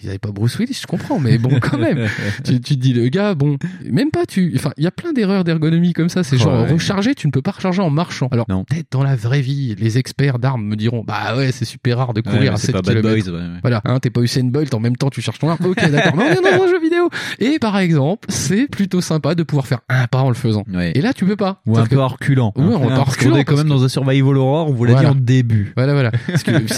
ils 0.02 0.08
avaient 0.08 0.18
pas 0.18 0.30
Bruce 0.30 0.58
Willis, 0.58 0.78
je 0.80 0.86
comprends, 0.96 1.18
mais 1.18 1.38
bon, 1.38 1.58
quand 1.60 1.78
même. 1.78 2.08
tu, 2.44 2.60
tu 2.60 2.76
te 2.76 2.80
dis, 2.80 2.92
le 2.92 3.08
gars, 3.08 3.34
bon, 3.34 3.56
même 3.90 4.10
pas, 4.10 4.26
tu, 4.26 4.52
enfin, 4.56 4.72
il 4.76 4.84
y 4.84 4.86
a 4.86 4.90
plein 4.90 5.12
d'erreurs 5.12 5.44
d'ergonomie 5.44 5.92
comme 5.92 6.08
ça. 6.08 6.22
C'est 6.24 6.38
genre 6.38 6.62
ouais. 6.62 6.72
recharger, 6.72 7.14
tu 7.14 7.26
ne 7.26 7.32
peux 7.32 7.42
pas 7.42 7.52
recharger 7.52 7.82
en 7.82 7.90
marchant. 7.90 8.28
Alors, 8.32 8.46
peut-être 8.46 8.88
dans 8.90 9.02
la 9.02 9.16
vraie 9.16 9.40
vie, 9.40 9.74
les 9.78 9.98
experts 9.98 10.38
d'armes 10.38 10.64
me 10.64 10.76
diront, 10.76 11.04
bah 11.06 11.36
ouais, 11.36 11.52
c'est 11.52 11.64
super 11.64 11.98
rare 11.98 12.12
de 12.12 12.22
Ouais, 12.24 12.32
courir 12.32 12.52
mais 12.52 12.54
à 12.54 12.56
c'est 12.56 12.66
7 12.66 12.74
pas 12.76 12.82
Bad 12.82 13.02
km. 13.02 13.24
Boys, 13.24 13.32
ouais, 13.32 13.38
ouais. 13.38 13.58
Voilà, 13.60 13.82
hein, 13.84 13.98
t'es 14.00 14.10
pas 14.10 14.20
Usain 14.20 14.44
Bolt, 14.44 14.72
en 14.72 14.80
même 14.80 14.96
temps 14.96 15.10
tu 15.10 15.20
cherches 15.20 15.38
ton 15.38 15.48
arme. 15.50 15.64
Ok, 15.64 15.90
d'accord. 15.90 16.16
Non, 16.16 16.24
non, 16.24 16.40
non, 16.42 16.58
non, 16.58 16.68
jeu 16.68 16.80
vidéo. 16.80 17.10
Et 17.38 17.58
par 17.58 17.78
exemple, 17.78 18.28
c'est 18.30 18.66
plutôt 18.66 19.00
sympa 19.00 19.34
de 19.34 19.42
pouvoir 19.42 19.66
faire 19.66 19.80
un 19.88 20.06
pas 20.06 20.20
en 20.20 20.28
le 20.28 20.34
faisant. 20.34 20.64
Et 20.94 21.00
là, 21.00 21.12
tu 21.12 21.24
peux 21.24 21.36
pas. 21.36 21.60
Ou 21.66 21.78
un 21.78 21.86
peu 21.86 22.00
en 22.00 22.08
reculant. 22.08 22.52
Ouais, 22.56 22.64
hein. 22.64 22.78
on 22.80 23.04
reculant. 23.04 23.32
qu'on 23.32 23.38
est 23.38 23.44
quand 23.44 23.56
même 23.56 23.68
dans 23.68 23.84
un 23.84 23.88
survival 23.88 24.36
horror, 24.36 24.68
on 24.68 24.72
vous 24.72 24.84
l'a 24.84 24.94
dit 24.94 25.06
en 25.06 25.14
début. 25.14 25.72
Voilà, 25.76 25.92
voilà. 25.92 26.10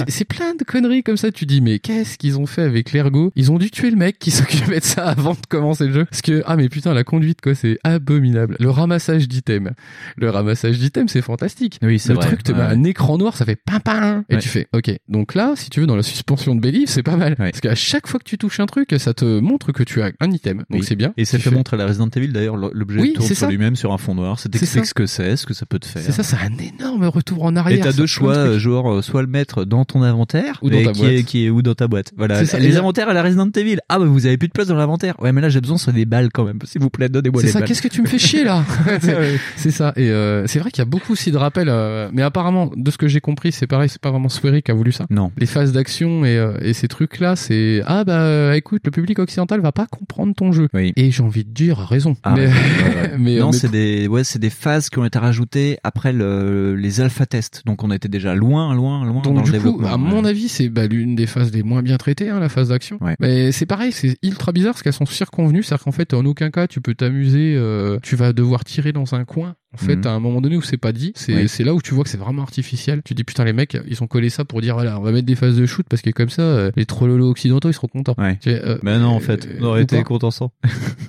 C'est 0.09 0.25
plein 0.25 0.55
de 0.55 0.65
conneries 0.65 1.03
comme 1.03 1.17
ça. 1.17 1.31
Tu 1.31 1.47
dis, 1.47 1.61
mais 1.61 1.79
qu'est-ce 1.79 2.19
qu'ils 2.19 2.39
ont 2.39 2.47
fait 2.47 2.63
avec 2.63 2.93
l'ergo? 2.93 3.33
Ils 3.37 3.53
ont 3.53 3.59
dû 3.59 3.71
tuer 3.71 3.91
le 3.91 3.97
mec 3.97 4.06
qui 4.13 4.31
s'occupait 4.33 4.81
de 4.81 4.85
ça 4.85 5.07
avant 5.09 5.33
de 5.33 5.39
commencer 5.49 5.87
le 5.87 5.93
jeu. 5.93 6.05
Parce 6.07 6.23
que, 6.23 6.43
ah, 6.47 6.57
mais 6.57 6.69
putain, 6.69 6.95
la 6.95 7.05
conduite, 7.05 7.41
quoi, 7.41 7.55
c'est 7.55 7.79
abominable. 7.85 8.57
Le 8.61 8.71
ramassage 8.71 9.29
d'items. 9.29 9.71
Le 10.17 10.31
ramassage 10.31 10.79
d'items, 10.79 11.11
c'est 11.13 11.23
fantastique. 11.23 11.79
Oui, 11.83 11.99
c'est 11.99 12.11
Le 12.11 12.17
vrai. 12.17 12.27
truc 12.29 12.43
te 12.43 12.53
Ouais, 12.53 12.59
met 12.59 12.65
un 12.65 12.85
écran 12.85 13.19
noir, 13.19 13.37
ça 13.37 13.45
fait 13.45 13.57
pimpin. 13.57 14.25
Et 14.29 14.35
Ouais. 14.37 14.41
tu 14.41 14.49
fais, 14.49 14.67
ok. 14.73 14.91
Donc 15.09 15.35
là, 15.35 15.53
si 15.57 15.71
tu 15.71 15.81
veux, 15.81 15.87
dans 15.87 15.97
la 15.97 16.03
suspension 16.03 16.55
de 16.55 16.61
Believe, 16.61 16.89
c'est 16.89 17.03
pas 17.03 17.17
mal. 17.17 17.37
Parce 17.37 17.61
qu'à 17.61 17.75
chaque 17.75 18.07
fois 18.07 18.19
que 18.19 18.25
tu 18.25 18.39
touches 18.39 18.61
un 18.61 18.67
truc, 18.67 18.95
ça 18.99 19.15
te 19.15 19.41
montre 19.41 19.73
que 19.73 19.83
tu 19.83 20.03
as 20.03 20.11
un 20.21 20.31
item. 20.31 20.59
Donc 20.71 20.81
Oui. 20.81 20.85
c'est 20.87 20.97
bien. 20.97 21.13
Et 21.17 21.25
ça 21.25 21.39
fait 21.39 21.51
fais- 21.51 21.57
montrer 21.57 21.77
la 21.77 21.87
Resident 21.87 22.09
Evil 22.15 22.29
d'ailleurs, 22.33 22.57
l'objet 22.57 23.01
Oui, 23.01 23.13
tourne 23.15 23.29
sur 23.35 23.49
lui-même 23.49 23.77
sur 23.77 23.93
un 23.93 23.99
fond 23.99 24.15
noir, 24.15 24.39
ça 24.39 24.45
C'est 24.53 24.59
t'explique 24.59 24.87
ce 24.87 24.95
que 24.95 25.07
c'est, 25.07 25.37
ce 25.37 25.47
que 25.47 25.55
ça 25.55 25.67
peut 25.67 25.79
te 25.79 25.87
faire. 25.87 26.03
C'est 26.03 26.13
ça, 26.13 26.23
c'est 26.23 26.37
un 26.37 26.57
énorme 26.59 27.05
retour 27.07 27.45
en 27.45 27.57
arrière. 27.57 27.79
Et 27.79 27.83
t'as 27.83 27.93
deux 27.93 28.07
choix, 28.07 28.59
genre 28.59 28.93
euh, 28.95 29.03
soit 29.03 29.23
le 29.23 29.29
mettre 29.29 29.65
dans 29.65 29.85
ton 29.85 30.03
inventaire 30.03 30.59
Ou 30.63 30.71
dans 30.71 30.83
ta 30.83 30.93
qui 30.93 31.01
boîte. 31.01 31.13
Est, 31.13 31.23
qui 31.25 31.45
est 31.47 31.51
ou 31.51 31.63
dans 31.63 31.75
ta 31.75 31.89
boîte. 31.89 32.13
Voilà. 32.17 32.43
Les 32.43 32.77
inventaires 32.77 33.09
à 33.09 33.15
la 33.15 33.23
Resident 33.23 33.51
Evil. 33.55 33.79
Ah 33.97 33.99
bah 33.99 34.05
vous 34.07 34.27
avez 34.27 34.37
plus 34.37 34.49
de 34.49 34.53
place 34.53 34.67
dans 34.69 34.77
l'inventaire. 34.77 35.15
Ouais 35.23 35.33
mais 35.33 35.41
là 35.41 35.49
j'ai 35.49 35.61
besoin 35.61 35.79
sur 35.79 35.93
des 35.93 36.05
balles 36.05 36.29
quand 36.33 36.45
même. 36.45 36.59
S'il 36.65 36.81
vous 36.83 36.91
plaît, 36.91 37.09
donnez-moi 37.09 37.41
C'est 37.41 37.47
des 37.49 37.53
ça, 37.53 37.59
balles. 37.61 37.69
qu'est-ce 37.69 37.83
que 37.83 37.89
tu 37.89 38.03
me 38.03 38.07
fais 38.07 38.19
chier 38.19 38.45
là 38.45 38.63
C'est- 39.01 39.39
C'est 39.57 39.71
ça. 39.71 39.93
Et 39.97 40.11
euh, 40.11 40.47
c'est 40.47 40.59
vrai 40.59 40.71
qu'il 40.71 40.81
y 40.81 40.83
a 40.83 40.87
beaucoup 40.87 41.13
aussi 41.13 41.31
de 41.33 41.37
rappels. 41.37 41.69
euh, 41.69 42.09
mais 42.13 42.23
apparemment, 42.23 42.71
de 42.77 42.91
ce 42.91 42.99
que 42.99 43.09
j'ai 43.09 43.21
compris, 43.21 43.53
c'est 43.53 43.67
pareil, 43.67 43.89
c'est 43.89 44.01
pas 44.01 44.11
vraiment 44.11 44.29
Swery 44.29 44.63
qui 44.63 44.71
a 44.71 44.75
voulu 44.75 44.93
ça. 44.93 45.07
Non. 45.11 45.33
Les 45.39 45.47
phases 45.47 45.73
d'action 45.73 46.25
et, 46.25 46.37
euh, 46.37 46.53
et 46.61 46.73
ces 46.75 46.89
trucs-là, 46.89 47.37
c'est 47.37 47.83
ah 47.87 48.05
bah 48.05 48.57
écoute, 48.57 48.83
le 48.85 48.91
public 48.91 49.19
occidental 49.19 49.61
va 49.61 49.73
pas 49.73 49.87
comprendre 49.87 50.35
ton 50.35 50.53
jeu. 50.53 50.69
Et 50.75 51.11
j'ai 51.11 51.23
envie 51.23 51.45
de 51.45 51.51
dire 51.51 51.79
raison. 51.79 52.17
Ah, 52.23 52.35
mais, 52.37 52.47
ouais, 52.47 52.53
ouais, 52.53 52.53
ouais. 53.13 53.13
mais, 53.19 53.39
non, 53.39 53.47
mais- 53.51 53.57
c'est 53.57 53.71
des 53.71 54.07
ouais, 54.09 54.25
c'est 54.25 54.39
des 54.39 54.51
phases 54.51 54.91
qui 54.91 54.99
ont 54.99 55.05
été 55.05 55.19
rajoutées 55.19 55.79
après 55.85 56.13
le, 56.13 56.75
les 56.77 57.01
alpha 57.01 57.25
tests. 57.27 57.63
Donc 57.67 57.83
on 57.85 57.91
était 57.91 58.09
déjà 58.09 58.35
loin, 58.35 58.75
loin, 58.75 59.05
loin 59.05 59.23
Donc 59.23 59.35
dans 59.37 59.43
du 59.43 59.53
le 59.53 59.59
coup, 59.59 59.65
développement. 59.79 59.93
à 59.93 59.97
mon 59.97 60.25
avis, 60.25 60.49
c'est 60.49 60.69
bah, 60.69 60.87
l'une 60.87 61.15
des 61.17 61.27
phases 61.27 61.53
les 61.53 61.63
moins 61.63 61.83
bien 61.83 61.97
traitées, 61.97 62.29
hein, 62.29 62.41
la 62.41 62.49
phase 62.49 62.69
d'action. 62.69 62.99
Mais 63.21 63.53
c'est 63.53 63.67
pareil, 63.67 63.86
c'est 63.93 64.19
ultra 64.23 64.53
bizarre 64.53 64.73
parce 64.73 64.83
qu'elles 64.83 64.93
sont 64.93 65.07
circonvenues, 65.07 65.63
c'est-à-dire 65.63 65.85
qu'en 65.85 65.93
fait, 65.93 66.15
en 66.15 66.25
aucun 66.25 66.51
cas, 66.51 66.67
tu 66.67 66.81
peux 66.81 66.95
t'amuser. 66.95 67.55
euh, 67.57 67.99
tu 68.03 68.17
vas 68.17 68.33
devoir 68.33 68.65
tirer 68.65 68.93
dans 68.93 69.15
un 69.15 69.25
coin. 69.25 69.57
En 69.75 69.79
fait, 69.79 69.97
Mhm. 69.97 70.07
à 70.07 70.11
un 70.13 70.21
moment 70.21 70.41
donné 70.41 70.57
où 70.57 70.63
c'est 70.63 70.77
pas 70.79 70.93
dit, 70.93 71.13
c'est 71.17 71.35
Oui. 71.35 71.65
là 71.65 71.75
où 71.75 71.83
tu 71.83 71.93
vois 71.93 72.05
que 72.05 72.09
c'est 72.11 72.17
vraiment 72.17 72.43
artificiel. 72.43 73.03
Tu 73.05 73.13
dis 73.15 73.25
putain 73.25 73.45
les 73.45 73.53
mecs, 73.53 73.77
ils 73.87 74.03
ont 74.03 74.07
collé 74.07 74.31
ça 74.31 74.45
pour 74.45 74.61
dire 74.63 74.75
voilà, 74.75 74.99
on 74.99 75.03
va 75.03 75.13
mettre 75.13 75.27
des 75.27 75.35
phases 75.35 75.57
de 75.57 75.67
shoot 75.67 75.85
parce 75.89 76.01
que 76.03 76.11
comme 76.11 76.31
ça, 76.31 76.41
euh, 76.43 76.71
les 76.77 76.87
trollolos 76.87 77.29
occidentaux 77.31 77.69
ils 77.69 77.75
seront 77.75 77.89
contents. 77.89 78.15
Tu 78.41 78.51
sais, 78.51 78.63
euh, 78.65 78.79
Mais 78.83 78.99
non, 78.99 79.09
en 79.09 79.21
fait, 79.21 79.47
on 79.61 79.65
aurait 79.65 79.83
été 79.83 79.99
pas. 79.99 80.05
content 80.05 80.31
sans. 80.31 80.51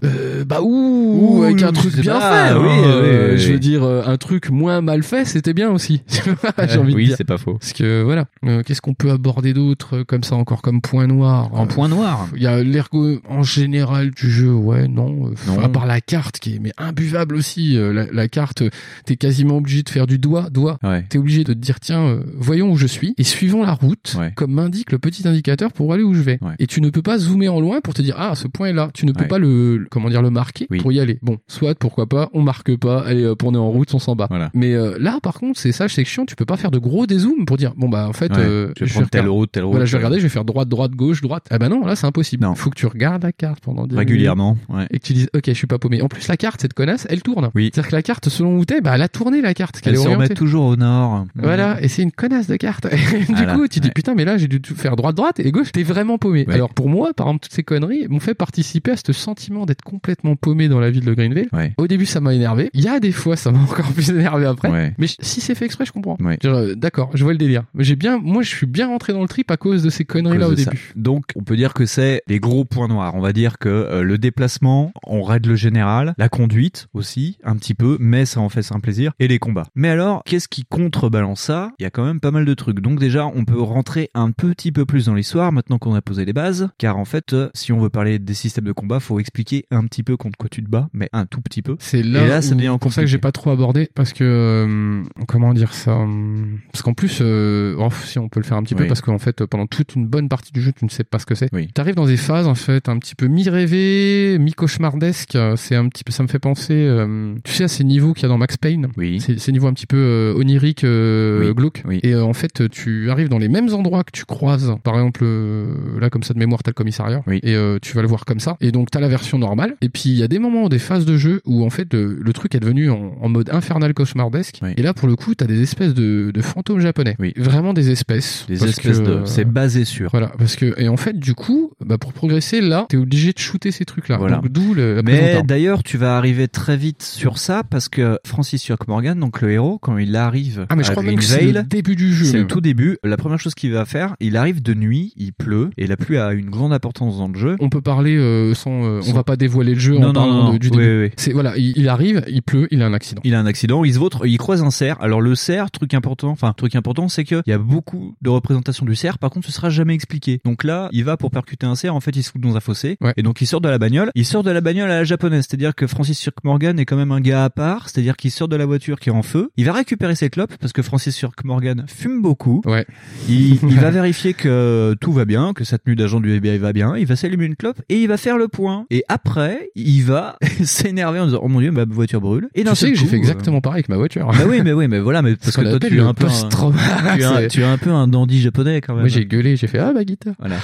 Euh, 0.03 0.43
bah 0.43 0.59
ouh, 0.61 1.43
avec 1.43 1.61
un 1.63 1.67
je 1.69 1.73
truc 1.73 1.95
bien 1.97 2.19
pas, 2.19 2.49
fait. 2.49 2.53
oui, 2.55 2.65
hein, 2.67 2.81
oui, 2.83 2.83
euh, 2.87 3.31
oui, 3.33 3.37
Je 3.37 3.47
oui. 3.47 3.53
veux 3.53 3.59
dire, 3.59 3.83
euh, 3.83 4.03
un 4.05 4.17
truc 4.17 4.49
moins 4.49 4.81
mal 4.81 5.03
fait, 5.03 5.25
c'était 5.25 5.53
bien 5.53 5.71
aussi. 5.71 6.01
J'ai 6.67 6.77
envie 6.79 6.91
de 6.91 6.97
oui, 6.97 7.13
c'est 7.17 7.23
pas 7.23 7.37
faux. 7.37 7.53
Parce 7.55 7.73
que 7.73 8.01
voilà, 8.03 8.25
Euh, 8.45 8.63
qu'est-ce 8.63 8.81
qu'on 8.81 8.93
peut 8.93 9.11
aborder 9.11 9.53
d'autre 9.53 9.97
euh, 9.99 10.03
comme 10.03 10.23
ça 10.23 10.35
encore 10.35 10.61
comme 10.61 10.81
point 10.81 11.07
noir 11.07 11.49
En 11.53 11.63
Euh, 11.63 11.67
point 11.67 11.87
noir. 11.87 12.27
Il 12.35 12.41
y 12.43 12.47
a 12.47 12.61
l'ergo 12.63 13.19
en 13.29 13.43
général 13.43 14.11
du 14.11 14.29
jeu, 14.29 14.51
ouais, 14.53 14.87
non. 14.87 15.27
euh, 15.27 15.33
Non. 15.47 15.59
À 15.61 15.69
part 15.69 15.85
la 15.85 16.01
carte 16.01 16.39
qui 16.39 16.55
est 16.55 16.59
mais 16.59 16.71
imbuvable 16.77 17.35
aussi. 17.35 17.77
euh, 17.77 17.93
la, 17.93 18.05
la 18.11 18.27
carte, 18.27 18.46
euh, 18.61 18.69
t'es 19.05 19.15
quasiment 19.15 19.57
obligé 19.57 19.83
de 19.83 19.89
faire 19.89 20.07
du 20.07 20.17
doigt, 20.19 20.49
doigt. 20.49 20.77
Ouais. 20.83 21.05
T'es 21.09 21.17
obligé 21.17 21.43
de 21.43 21.53
te 21.53 21.57
dire 21.57 21.79
tiens, 21.79 22.01
euh, 22.01 22.23
voyons 22.37 22.71
où 22.71 22.77
je 22.77 22.87
suis 22.87 23.13
et 23.17 23.23
suivons 23.23 23.63
la 23.63 23.73
route, 23.73 24.15
Ouais. 24.17 24.31
comme 24.35 24.51
m'indique 24.51 24.91
le 24.91 24.99
petit 24.99 25.27
indicateur 25.27 25.71
pour 25.73 25.93
aller 25.93 26.03
où 26.03 26.13
je 26.13 26.21
vais. 26.21 26.37
Ouais. 26.41 26.53
Et 26.59 26.67
tu 26.67 26.81
ne 26.81 26.89
peux 26.89 27.01
pas 27.01 27.17
zoomer 27.17 27.49
en 27.49 27.59
loin 27.59 27.81
pour 27.81 27.93
te 27.93 28.01
dire 28.01 28.15
ah 28.17 28.35
ce 28.35 28.47
point 28.47 28.67
est 28.69 28.73
là. 28.73 28.89
Tu 28.93 29.05
ne 29.05 29.11
peux 29.11 29.27
pas 29.27 29.37
le, 29.39 29.77
le- 29.77 29.87
comment 29.89 30.09
dire 30.09 30.21
le 30.21 30.29
marquer 30.29 30.67
Oui. 30.69 30.79
pour 30.79 30.91
y 30.91 30.99
aller. 30.99 31.19
Bon, 31.21 31.37
soit 31.47 31.75
pourquoi 31.75 32.07
pas, 32.07 32.29
on 32.33 32.41
marque 32.41 32.75
pas, 32.77 33.01
allez 33.01 33.25
hop, 33.25 33.43
on 33.43 33.53
est 33.53 33.57
en 33.57 33.69
route, 33.69 33.93
on 33.93 33.99
s'en 33.99 34.15
bat. 34.15 34.27
Voilà. 34.29 34.49
Mais 34.53 34.73
euh, 34.73 34.97
là 34.99 35.19
par 35.21 35.33
contre 35.35 35.59
c'est 35.59 35.71
ça 35.71 35.87
section, 35.87 36.25
tu 36.25 36.35
peux 36.35 36.45
pas 36.45 36.57
faire 36.57 36.71
de 36.71 36.79
gros 36.79 37.05
dézooms 37.07 37.45
pour 37.45 37.57
dire 37.57 37.73
bon 37.75 37.89
bah 37.89 38.07
en 38.07 38.13
fait 38.13 38.31
euh, 38.37 38.71
Je 38.77 38.85
vais 38.85 38.91
prendre 38.91 39.09
telle 39.09 39.27
route, 39.27 39.51
telle 39.51 39.63
route. 39.63 39.71
voilà, 39.71 39.85
je 39.85 39.91
vais 39.91 39.97
regarder, 39.97 40.17
je 40.17 40.23
vais 40.23 40.29
faire 40.29 40.45
droite, 40.45 40.67
droite, 40.69 40.91
gauche, 40.91 41.21
droite. 41.21 41.45
Ah 41.49 41.57
bah 41.57 41.69
non, 41.69 41.85
là 41.85 41.95
c'est 41.95 42.05
impossible. 42.07 42.43
Non. 42.43 42.55
Faut 42.55 42.69
que 42.69 42.75
tu 42.77 42.85
regardes 42.85 43.23
la 43.23 43.31
carte 43.31 43.59
pendant 43.61 43.87
10 43.87 43.95
Régulièrement, 43.95 44.57
minutes. 44.69 44.87
Et 44.91 44.99
que 44.99 45.05
tu 45.05 45.13
dises, 45.13 45.29
ok, 45.35 45.43
je 45.47 45.53
suis 45.53 45.67
pas 45.67 45.79
paumé. 45.79 46.01
En 46.01 46.07
plus, 46.07 46.27
la 46.27 46.37
carte, 46.37 46.61
cette 46.61 46.73
connasse, 46.73 47.07
elle 47.09 47.21
tourne. 47.21 47.49
Oui. 47.55 47.69
C'est-à-dire 47.73 47.89
que 47.89 47.95
la 47.95 48.01
carte, 48.01 48.29
selon 48.37 48.57
où 48.57 48.65
t'es, 48.65 48.81
bah, 48.81 48.91
elle 48.95 49.01
a 49.01 49.07
tourné 49.07 49.41
la 49.41 49.53
carte. 49.53 49.79
Elle 49.85 49.93
est 49.93 49.97
se 49.97 50.07
remet 50.07 50.29
toujours 50.29 50.65
au 50.65 50.75
nord. 50.75 51.25
Voilà, 51.35 51.81
et 51.81 51.87
c'est 51.87 52.01
une 52.03 52.11
connasse 52.11 52.47
de 52.47 52.55
carte. 52.55 52.87
du 53.27 53.33
Voilà, 53.33 53.55
coup, 53.55 53.67
tu 53.67 53.79
dis 53.79 53.87
ouais. 53.87 53.93
putain, 53.93 54.13
mais 54.15 54.25
là 54.25 54.37
j'ai 54.37 54.47
dû 54.47 54.59
faire 54.75 54.95
droite 54.95 55.15
droite 55.15 55.39
et 55.39 55.51
gauche, 55.51 55.71
t'es 55.71 55.83
vraiment 55.83 56.17
paumé. 56.17 56.45
Ouais. 56.47 56.53
Alors 56.55 56.73
pour 56.73 56.89
moi, 56.89 57.13
par 57.13 57.27
exemple, 57.27 57.43
toutes 57.43 57.53
ces 57.53 57.63
conneries 57.63 58.07
m'ont 58.07 58.19
fait 58.19 58.33
participer 58.33 58.91
à 58.91 58.95
ce 58.97 59.13
sentiment 59.13 59.65
d'être 59.65 59.81
complètement 59.81 60.35
paumé 60.35 60.67
dans 60.67 60.79
la 60.79 60.89
ville 60.89 61.05
de 61.05 61.13
Greenville. 61.13 61.49
Ouais. 61.53 61.73
Au 61.77 61.87
début, 61.87 62.05
ça 62.05 62.19
m'a 62.21 62.33
énervé. 62.33 62.69
Il 62.73 62.81
y 62.81 62.87
a 62.87 62.99
des 62.99 63.11
fois, 63.11 63.35
ça 63.35 63.51
m'a 63.51 63.59
encore 63.63 63.91
plus 63.93 64.09
énervé 64.09 64.45
après. 64.45 64.93
Mais 64.97 65.07
si 65.07 65.41
c'est 65.41 65.55
fait 65.55 65.65
exprès, 65.65 65.85
je 65.85 65.91
comprends. 65.91 66.17
Euh, 66.45 66.75
D'accord, 66.75 67.09
je 67.13 67.23
vois 67.23 67.33
le 67.33 67.37
délire. 67.39 67.63
J'ai 67.77 67.95
bien, 67.95 68.19
moi, 68.21 68.43
je 68.43 68.49
suis 68.49 68.65
bien 68.67 68.87
rentré 68.87 69.13
dans 69.13 69.21
le 69.21 69.27
trip 69.27 69.49
à 69.51 69.57
cause 69.57 69.83
de 69.83 69.89
ces 69.89 70.05
conneries 70.05 70.37
là 70.37 70.45
cause 70.45 70.53
au 70.53 70.55
début. 70.55 70.93
Donc, 70.95 71.25
on 71.35 71.43
peut 71.43 71.55
dire 71.55 71.73
que 71.73 71.85
c'est 71.85 72.21
les 72.27 72.39
gros 72.39 72.65
points 72.65 72.87
noirs. 72.87 73.15
On 73.15 73.21
va 73.21 73.33
dire 73.33 73.57
que 73.57 73.69
euh, 73.69 74.03
le 74.03 74.17
déplacement, 74.17 74.91
on 75.05 75.23
raide 75.23 75.45
le 75.45 75.55
général, 75.55 76.13
la 76.17 76.29
conduite 76.29 76.87
aussi, 76.93 77.37
un 77.43 77.55
petit 77.55 77.73
peu, 77.73 77.97
mais 77.99 78.25
ça 78.27 78.39
en 78.39 78.49
fait 78.49 78.61
c'est 78.61 78.75
un 78.75 78.79
plaisir, 78.79 79.13
et 79.19 79.27
les 79.27 79.39
combats. 79.39 79.65
Mais 79.75 79.89
alors, 79.89 80.21
qu'est-ce 80.25 80.47
qui 80.47 80.63
contrebalance 80.65 81.41
ça? 81.41 81.71
Il 81.79 81.83
y 81.83 81.85
a 81.85 81.89
quand 81.89 82.05
même 82.05 82.19
pas 82.19 82.31
mal 82.31 82.45
de 82.45 82.53
trucs. 82.53 82.79
Donc 82.79 82.99
déjà, 82.99 83.25
on 83.25 83.45
peut 83.45 83.59
rentrer 83.61 84.09
un 84.13 84.31
petit 84.31 84.71
peu 84.71 84.85
plus 84.85 85.05
dans 85.05 85.15
l'histoire 85.15 85.51
maintenant 85.51 85.77
qu'on 85.79 85.95
a 85.95 86.01
posé 86.01 86.25
les 86.25 86.33
bases, 86.33 86.69
car 86.77 86.97
en 86.97 87.05
fait, 87.05 87.33
euh, 87.33 87.49
si 87.53 87.71
on 87.71 87.79
veut 87.79 87.89
parler 87.89 88.19
des 88.19 88.33
systèmes 88.33 88.65
de 88.65 88.71
combat, 88.71 88.99
faut 88.99 89.19
expliquer 89.19 89.65
un 89.71 89.83
petit 89.85 90.03
peu 90.03 90.17
contre 90.17 90.37
quoi 90.37 90.49
tu 90.49 90.63
te 90.63 90.69
bats, 90.69 90.89
mais 90.93 91.09
un 91.13 91.25
tout 91.25 91.41
petit 91.41 91.61
peu. 91.61 91.75
C'est 91.79 92.03
là, 92.03 92.25
et 92.25 92.27
là, 92.27 92.41
ça 92.41 92.53
où- 92.53 92.57
devient 92.57 92.77
pour 92.79 92.93
ça 92.93 93.01
que 93.01 93.07
j'ai 93.07 93.17
pas 93.17 93.31
trop 93.31 93.49
abordé 93.51 93.89
parce 93.95 94.13
que 94.13 94.23
euh, 94.23 95.03
comment 95.27 95.53
dire 95.53 95.73
ça 95.73 95.95
hum, 95.95 96.59
parce 96.71 96.81
qu'en 96.81 96.93
plus 96.93 97.19
euh, 97.21 97.75
oh, 97.79 97.89
si 98.03 98.19
on 98.19 98.29
peut 98.29 98.39
le 98.39 98.45
faire 98.45 98.57
un 98.57 98.63
petit 98.63 98.75
peu 98.75 98.85
parce 98.87 99.01
qu'en 99.01 99.17
fait 99.17 99.45
pendant 99.45 99.65
toute 99.67 99.95
une 99.95 100.07
bonne 100.07 100.29
partie 100.29 100.51
du 100.51 100.61
jeu 100.61 100.71
tu 100.77 100.85
ne 100.85 100.89
sais 100.89 101.03
pas 101.03 101.19
ce 101.19 101.25
que 101.25 101.35
c'est. 101.35 101.49
Oui. 101.53 101.69
Tu 101.73 101.81
arrives 101.81 101.95
dans 101.95 102.05
des 102.05 102.17
phases 102.17 102.47
en 102.47 102.55
fait 102.55 102.89
un 102.89 102.97
petit 102.99 103.15
peu 103.15 103.27
mi-rêvé, 103.27 104.37
mi-cauchemardesque, 104.39 105.35
euh, 105.35 105.55
c'est 105.55 105.75
un 105.75 105.87
petit 105.89 106.03
peu 106.03 106.11
ça 106.11 106.23
me 106.23 106.27
fait 106.27 106.39
penser 106.39 106.73
euh, 106.73 107.35
tu 107.43 107.53
sais 107.53 107.63
à 107.65 107.67
ces 107.67 107.83
niveaux 107.83 108.13
qu'il 108.17 108.23
y 108.23 108.25
a 108.25 108.29
dans 108.29 108.37
Max 108.37 108.57
Payne. 108.57 108.87
Oui. 108.97 109.19
C'est 109.21 109.39
ces 109.39 109.51
niveaux 109.51 109.67
un 109.67 109.73
petit 109.73 109.85
peu 109.87 109.97
euh, 109.97 110.33
onirique 110.35 110.83
euh, 110.83 111.47
Oui. 111.47 111.53
glauque 111.53 111.83
Oui. 111.87 111.99
et 112.03 112.13
euh, 112.13 112.23
en 112.23 112.33
fait 112.33 112.69
tu 112.69 113.09
arrives 113.09 113.29
dans 113.29 113.37
les 113.37 113.47
mêmes 113.47 113.73
endroits 113.73 114.03
que 114.03 114.11
tu 114.11 114.25
croises 114.25 114.73
par 114.83 114.95
exemple 114.95 115.21
euh, 115.23 115.99
là 115.99 116.09
comme 116.09 116.23
ça 116.23 116.33
de 116.33 116.39
mémoire 116.39 116.63
t'as 116.63 116.71
le 116.71 116.75
commissariat 116.75 117.21
Oui. 117.27 117.39
et 117.43 117.55
tu 117.81 117.95
vas 117.95 118.01
le 118.01 118.07
voir 118.07 118.25
comme 118.25 118.39
ça 118.39 118.57
et 118.61 118.71
donc 118.71 118.91
t'as 118.91 118.99
la 118.99 119.07
version 119.07 119.37
normale 119.37 119.75
et 119.81 119.89
puis 119.89 120.03
il 120.09 120.15
y 120.17 120.23
a 120.23 120.27
des 120.27 120.39
moments 120.39 120.69
des 120.69 120.79
phases 120.79 121.05
de 121.05 121.17
jeu 121.17 121.41
où 121.45 121.63
en 121.65 121.69
fait 121.69 121.93
le, 121.93 122.17
le 122.19 122.33
truc 122.33 122.55
est 122.55 122.59
devenu 122.59 122.89
en, 122.89 123.13
en 123.21 123.29
mode 123.29 123.49
infernal 123.51 123.93
cauchemardesque 123.93 124.59
et 124.75 124.81
là 124.81 124.93
pour 124.93 125.07
le 125.07 125.15
coup 125.15 125.35
t'as 125.35 125.45
des 125.45 125.61
espèces 125.61 125.93
de, 125.93 126.31
de 126.33 126.41
fantômes 126.41 126.79
japonais 126.79 127.15
vraiment 127.37 127.73
des 127.73 127.91
espèces 127.91 128.45
Des 128.47 128.63
espèces 128.63 128.99
que, 128.99 129.21
de. 129.21 129.25
C'est 129.25 129.45
basé 129.45 129.85
sur. 129.85 130.09
voilà 130.11 130.31
parce 130.37 130.55
que 130.55 130.73
et 130.79 130.87
en 130.89 130.97
fait 130.97 131.17
du 131.19 131.33
coup 131.35 131.71
bah, 131.85 131.97
pour 131.97 132.13
progresser 132.13 132.61
là 132.61 132.85
t'es 132.89 132.97
obligé 132.97 133.31
de 133.33 133.39
shooter 133.39 133.71
ces 133.71 133.85
trucs 133.85 134.09
là 134.09 134.17
Voilà. 134.17 134.41
d'où 134.49 134.73
le, 134.73 135.01
Mais 135.03 135.41
d'ailleurs, 135.43 135.83
tu 135.83 135.97
vas 135.97 136.17
arriver 136.17 136.47
très 136.47 136.77
vite 136.77 137.03
sur 137.03 137.37
ça 137.37 137.63
parce 137.69 137.89
que 137.89 138.01
Francis 138.25 138.65
York 138.67 138.87
Morgan, 138.87 139.19
donc 139.19 139.41
le 139.41 139.51
héros, 139.51 139.77
quand 139.79 139.97
il 139.97 140.15
arrive 140.15 140.65
Ah 140.69 140.75
mais 140.75 140.83
je 140.83 140.89
à 140.89 140.91
crois 140.91 141.03
même 141.03 141.15
que 141.15 141.23
c'est 141.23 141.51
le 141.51 141.63
début 141.63 141.95
du 141.95 142.13
jeu. 142.13 142.25
c'est 142.25 142.39
le 142.39 142.47
tout 142.47 142.61
début. 142.61 142.97
La 143.03 143.17
première 143.17 143.39
chose 143.39 143.55
qu'il 143.55 143.71
va 143.71 143.85
faire, 143.85 144.15
il 144.19 144.37
arrive 144.37 144.61
de 144.61 144.73
nuit, 144.73 145.13
il 145.17 145.33
pleut, 145.33 145.69
et 145.77 145.87
la 145.87 145.97
pluie 145.97 146.17
a 146.17 146.33
une 146.33 146.49
grande 146.49 146.73
importance 146.73 147.17
dans 147.17 147.27
le 147.27 147.37
jeu. 147.37 147.55
On 147.59 147.69
peut 147.69 147.81
parler 147.81 148.15
euh, 148.17 148.53
sans, 148.53 148.83
euh, 148.85 149.01
on 149.07 149.13
va 149.13 149.23
pas 149.23 149.35
dévoiler 149.35 149.73
le 149.73 149.79
jeu 149.79 149.93
Non, 149.95 150.03
en 150.03 150.07
non, 150.07 150.13
parlant 150.13 150.43
non, 150.45 150.53
de- 150.53 150.57
du 150.57 150.69
oui, 150.69 150.77
début. 150.77 151.01
oui. 151.05 151.11
C'est 151.17 151.33
voilà, 151.33 151.57
il, 151.57 151.73
il 151.77 151.87
arrive, 151.89 152.23
il 152.27 152.41
pleut, 152.41 152.67
il 152.71 152.81
a 152.81 152.85
un 152.87 152.93
accident. 152.93 153.21
Il 153.23 153.33
a 153.35 153.39
un 153.39 153.45
accident, 153.45 153.83
il 153.83 153.93
se 153.93 153.99
vautre, 153.99 154.25
il 154.25 154.37
croise 154.37 154.61
un 154.61 154.71
cerf. 154.71 154.97
Alors 155.01 155.21
le 155.21 155.35
cerf, 155.35 155.71
truc 155.71 155.93
important, 155.93 156.29
enfin 156.29 156.53
truc 156.55 156.75
important, 156.75 157.07
c'est 157.09 157.23
qu'il 157.23 157.41
y 157.47 157.51
a 157.51 157.57
beaucoup 157.57 158.15
de 158.21 158.29
représentations 158.29 158.85
du 158.85 158.95
cerf. 158.95 159.17
Par 159.19 159.29
contre, 159.29 159.47
ce 159.47 159.51
sera 159.53 159.69
jamais 159.69 159.93
expliqué. 159.93 160.39
Donc 160.45 160.63
là, 160.63 160.89
il 160.91 161.03
va 161.03 161.17
pour 161.17 161.31
percuter 161.31 161.65
un 161.65 161.75
cerf. 161.75 161.93
En 161.95 161.99
fait, 161.99 162.15
il 162.15 162.23
se 162.23 162.31
fout 162.31 162.41
dans 162.41 162.55
un 162.55 162.59
fossé. 162.59 162.97
Ouais. 163.01 163.13
Et 163.17 163.23
donc 163.23 163.41
il 163.41 163.47
sort 163.47 163.61
de 163.61 163.69
la 163.69 163.77
bagnole. 163.77 164.11
Il 164.15 164.25
sort 164.25 164.43
de 164.43 164.51
la 164.51 164.61
bagnole 164.61 164.89
à 164.91 164.97
la 164.99 165.03
japonaise, 165.03 165.45
c'est-à-dire 165.49 165.75
que 165.75 165.87
Francis 165.87 166.17
Cirque 166.17 166.43
Morgan 166.43 166.79
est 166.79 166.85
quand 166.85 166.97
même 166.97 167.11
un 167.11 167.21
gars 167.21 167.43
à 167.45 167.49
part. 167.49 167.89
C'est-à-dire 167.97 168.15
qu'il 168.15 168.29
sort 168.29 168.47
de 168.47 168.55
la 168.55 168.67
voiture 168.67 168.99
qui 168.99 169.09
est 169.09 169.11
en 169.11 169.23
feu. 169.23 169.49
Il 169.57 169.65
va 169.65 169.73
récupérer 169.73 170.13
ses 170.13 170.29
clopes 170.29 170.55
parce 170.57 170.71
que 170.71 170.83
Francis 170.83 171.15
Cirque 171.15 171.43
Morgan 171.43 171.83
fume 171.87 172.21
beaucoup. 172.21 172.61
Ouais. 172.63 172.85
Il, 173.27 173.55
il 173.55 173.79
va 173.79 173.89
vérifier 173.89 174.35
que 174.35 174.95
tout 175.01 175.11
va 175.11 175.25
bien, 175.25 175.53
que 175.53 175.63
sa 175.63 175.79
tenue 175.79 175.95
d'agent 175.95 176.19
du 176.19 176.31
FBI 176.31 176.59
va 176.59 176.73
bien. 176.73 176.95
Il 176.95 177.07
va 177.07 177.15
s'allumer 177.15 177.45
une 177.45 177.55
clope 177.55 177.81
et 177.89 177.99
il 177.99 178.07
va 178.07 178.17
faire 178.17 178.37
le 178.37 178.49
point. 178.49 178.85
Et 178.91 179.03
après, 179.07 179.71
il 179.73 180.03
va 180.03 180.37
s'énerver 180.63 181.19
en 181.19 181.25
disant 181.25 181.39
oh 181.41 181.47
mon 181.47 181.59
dieu 181.59 181.71
ma 181.71 181.85
voiture 181.85 182.21
brûle. 182.21 182.49
Et 182.53 182.63
d'un 182.63 182.73
Tu 182.73 182.77
sais 182.77 182.91
que 182.91 182.99
j'ai 182.99 183.07
fait 183.07 183.15
euh, 183.15 183.17
exactement 183.17 183.61
pareil 183.61 183.77
avec 183.77 183.89
ma 183.89 183.97
voiture. 183.97 184.27
bah 184.27 184.45
oui, 184.47 184.61
mais 184.63 184.73
oui, 184.73 184.87
mais 184.87 184.99
voilà, 184.99 185.23
mais 185.23 185.35
parce 185.35 185.55
que 185.55 185.61
toi, 185.61 185.79
tu 185.79 185.97
es 185.97 185.99
un 185.99 186.13
peu 186.13 186.27
un, 186.27 187.47
tu 187.47 187.61
es 187.61 187.63
un 187.63 187.79
peu 187.79 187.89
un 187.89 188.07
dandy 188.07 188.39
japonais 188.39 188.79
quand 188.81 188.93
même. 188.93 189.01
Moi 189.01 189.09
j'ai 189.09 189.25
gueulé, 189.25 189.55
j'ai 189.55 189.65
fait 189.65 189.79
ah 189.79 189.91
ma 189.91 190.03
guitare. 190.03 190.35
Voilà. 190.37 190.57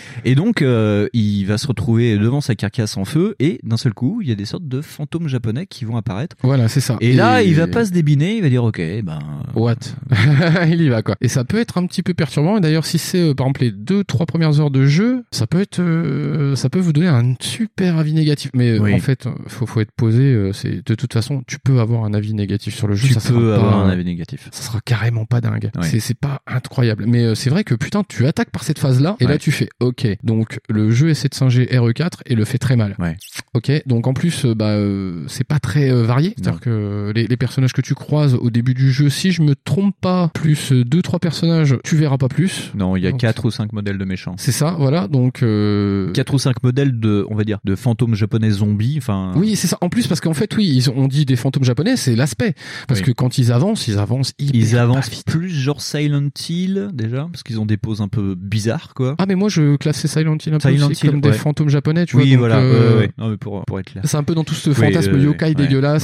et 0.24 0.34
donc, 0.34 0.62
euh, 0.62 1.06
il 1.12 1.44
va 1.44 1.58
se 1.58 1.66
retrouver 1.66 2.16
devant 2.16 2.40
sa 2.40 2.54
carcasse 2.54 2.96
en 2.96 3.04
feu, 3.04 3.36
et 3.40 3.60
d'un 3.62 3.76
seul 3.76 3.92
coup, 3.92 4.20
il 4.22 4.28
y 4.30 4.32
a 4.32 4.36
des 4.36 4.46
sortes 4.46 4.66
de 4.66 4.80
fantômes 4.80 5.28
japonais 5.28 5.66
qui 5.66 5.84
vont 5.84 5.98
apparaître. 5.98 6.29
Voilà, 6.42 6.68
c'est 6.68 6.80
ça. 6.80 6.96
Et, 7.00 7.12
là, 7.12 7.42
il 7.42 7.54
va 7.54 7.66
pas 7.66 7.84
se 7.84 7.90
débiner, 7.90 8.36
il 8.36 8.42
va 8.42 8.48
dire, 8.48 8.64
ok, 8.64 8.80
ben, 9.02 9.18
What 9.54 9.74
Il 10.68 10.80
y 10.82 10.88
va 10.88 11.02
quoi. 11.02 11.16
Et 11.20 11.28
ça 11.28 11.44
peut 11.44 11.58
être 11.58 11.78
un 11.78 11.86
petit 11.86 12.02
peu 12.02 12.14
perturbant. 12.14 12.56
Et 12.58 12.60
d'ailleurs, 12.60 12.86
si 12.86 12.98
c'est 12.98 13.20
euh, 13.20 13.34
par 13.34 13.46
exemple 13.46 13.62
les 13.62 13.70
deux, 13.72 14.04
trois 14.04 14.26
premières 14.26 14.60
heures 14.60 14.70
de 14.70 14.86
jeu, 14.86 15.24
ça 15.32 15.46
peut 15.46 15.60
être, 15.60 15.80
euh, 15.80 16.54
ça 16.56 16.68
peut 16.70 16.78
vous 16.78 16.92
donner 16.92 17.08
un 17.08 17.34
super 17.40 17.98
avis 17.98 18.12
négatif. 18.12 18.50
Mais 18.54 18.70
euh, 18.70 18.78
Oui. 18.80 18.94
en 18.94 18.98
fait, 18.98 19.26
euh, 19.26 19.30
faut, 19.48 19.66
faut 19.66 19.80
être 19.80 19.92
posé. 19.96 20.22
euh, 20.22 20.52
C'est 20.52 20.86
de 20.86 20.94
toute 20.94 21.12
façon, 21.12 21.42
tu 21.46 21.58
peux 21.58 21.80
avoir 21.80 22.04
un 22.04 22.14
avis 22.14 22.32
négatif 22.34 22.74
sur 22.74 22.86
le 22.88 22.94
jeu. 22.94 23.08
tu 23.08 23.14
ça 23.14 23.20
peux 23.32 23.34
pas- 23.50 23.56
avoir 23.56 23.78
un 23.80 23.88
avis 23.90 24.04
négatif. 24.04 24.48
Ça 24.52 24.62
sera 24.62 24.80
carrément 24.84 25.24
pas 25.24 25.40
dingue. 25.40 25.70
C'est 25.82 26.00
c'est 26.00 26.18
pas 26.18 26.40
incroyable. 26.46 27.04
Mais 27.06 27.24
euh, 27.24 27.34
c'est 27.34 27.50
vrai 27.50 27.64
que 27.64 27.74
putain, 27.74 28.02
tu 28.08 28.26
attaques 28.26 28.50
par 28.50 28.62
cette 28.62 28.78
phase-là. 28.78 29.16
Et 29.20 29.24
Ouais. 29.26 29.32
là, 29.32 29.38
tu 29.38 29.50
fais 29.52 29.68
OK. 29.80 30.06
Donc 30.22 30.60
le 30.68 30.90
jeu 30.90 31.08
essaie 31.10 31.28
de 31.28 31.34
singer 31.34 31.66
RE4 31.66 32.20
et 32.26 32.34
le 32.34 32.44
fait 32.44 32.58
très 32.58 32.76
mal. 32.76 32.94
Ouais. 32.98 33.16
Ok, 33.54 33.70
donc 33.86 34.06
en 34.06 34.12
plus, 34.14 34.44
euh, 34.44 34.54
bah, 34.54 34.70
euh, 34.70 35.24
c'est 35.26 35.44
pas 35.46 35.58
très 35.58 35.90
euh, 35.90 36.04
varié. 36.20 36.34
C'est-à-dire 36.36 36.60
que 36.60 37.12
les, 37.14 37.26
les 37.26 37.36
personnages 37.36 37.72
que 37.72 37.80
tu 37.80 37.94
croises 37.94 38.34
au 38.34 38.50
début 38.50 38.74
du 38.74 38.90
jeu, 38.92 39.08
si 39.08 39.32
je 39.32 39.42
me 39.42 39.54
trompe 39.54 39.94
pas, 40.00 40.30
plus 40.34 40.72
deux 40.72 41.02
trois 41.02 41.18
personnages, 41.18 41.76
tu 41.84 41.96
verras 41.96 42.18
pas 42.18 42.28
plus. 42.28 42.70
Non, 42.74 42.96
il 42.96 43.02
y 43.02 43.06
a 43.06 43.10
Donc, 43.10 43.20
quatre 43.20 43.44
ou 43.44 43.50
cinq 43.50 43.72
modèles 43.72 43.98
de 43.98 44.04
méchants. 44.04 44.34
C'est 44.38 44.52
ça, 44.52 44.76
voilà. 44.78 45.08
Donc 45.08 45.42
euh, 45.42 46.12
Quatre 46.12 46.34
ou 46.34 46.38
cinq 46.38 46.62
modèles 46.62 46.98
de, 46.98 47.26
on 47.30 47.34
va 47.34 47.44
dire, 47.44 47.58
de 47.64 47.74
fantômes 47.74 48.14
japonais 48.14 48.50
zombies, 48.50 48.96
enfin. 48.98 49.32
oui, 49.36 49.56
c'est 49.56 49.66
ça. 49.68 49.78
En 49.80 49.88
plus, 49.88 50.06
parce 50.06 50.20
qu'en 50.20 50.34
fait, 50.34 50.54
oui, 50.56 50.70
ils 50.74 50.90
ont, 50.90 50.94
on 50.96 51.08
dit 51.08 51.24
des 51.24 51.36
fantômes 51.36 51.64
japonais, 51.64 51.96
c'est 51.96 52.16
l'aspect. 52.16 52.54
Parce 52.88 53.00
Oui. 53.00 53.06
que 53.06 53.12
quand 53.12 53.38
ils 53.38 53.52
avancent, 53.52 53.88
ils 53.88 53.98
avancent 53.98 54.32
hyper 54.38 54.60
Ils 54.60 54.76
avancent 54.76 55.10
vite. 55.10 55.24
plus 55.26 55.48
genre 55.50 55.80
Silent 55.80 56.28
Hill, 56.48 56.88
déjà, 56.92 57.28
parce 57.32 57.42
qu'ils 57.42 57.60
ont 57.60 57.66
des 57.66 57.76
poses 57.76 58.00
un 58.00 58.08
peu 58.08 58.34
bizarres, 58.34 58.92
quoi. 58.94 59.14
Ah, 59.18 59.26
mais 59.26 59.34
moi, 59.34 59.48
je 59.48 59.76
classais 59.76 60.08
Silent 60.08 60.36
Hill 60.44 60.54
un 60.54 60.58
peu 60.58 60.70
Silent 60.70 60.90
aussi 60.90 61.04
Hill, 61.06 61.10
comme 61.12 61.20
des 61.20 61.32
fantômes 61.32 61.68
japonais, 61.68 62.06
tu 62.06 62.16
oui, 62.16 62.22
vois. 62.22 62.30
donc, 62.30 62.38
voilà, 62.40 62.58
euh, 62.58 62.92
ouais, 62.94 62.98
ouais. 63.00 63.10
Non, 63.18 63.28
mais 63.30 63.36
pour, 63.36 63.64
pour 63.64 63.78
être 63.80 63.90
clair. 63.92 64.02
C'est 64.06 64.16
un 64.16 64.22
peu 64.24 64.34
dans 64.34 64.44
tout 64.44 64.54
ce 64.54 64.70
Oui, 64.70 64.76
fantasme 64.76 65.14
euh, 65.14 65.22
yokai 65.22 65.46
ouais. 65.46 65.54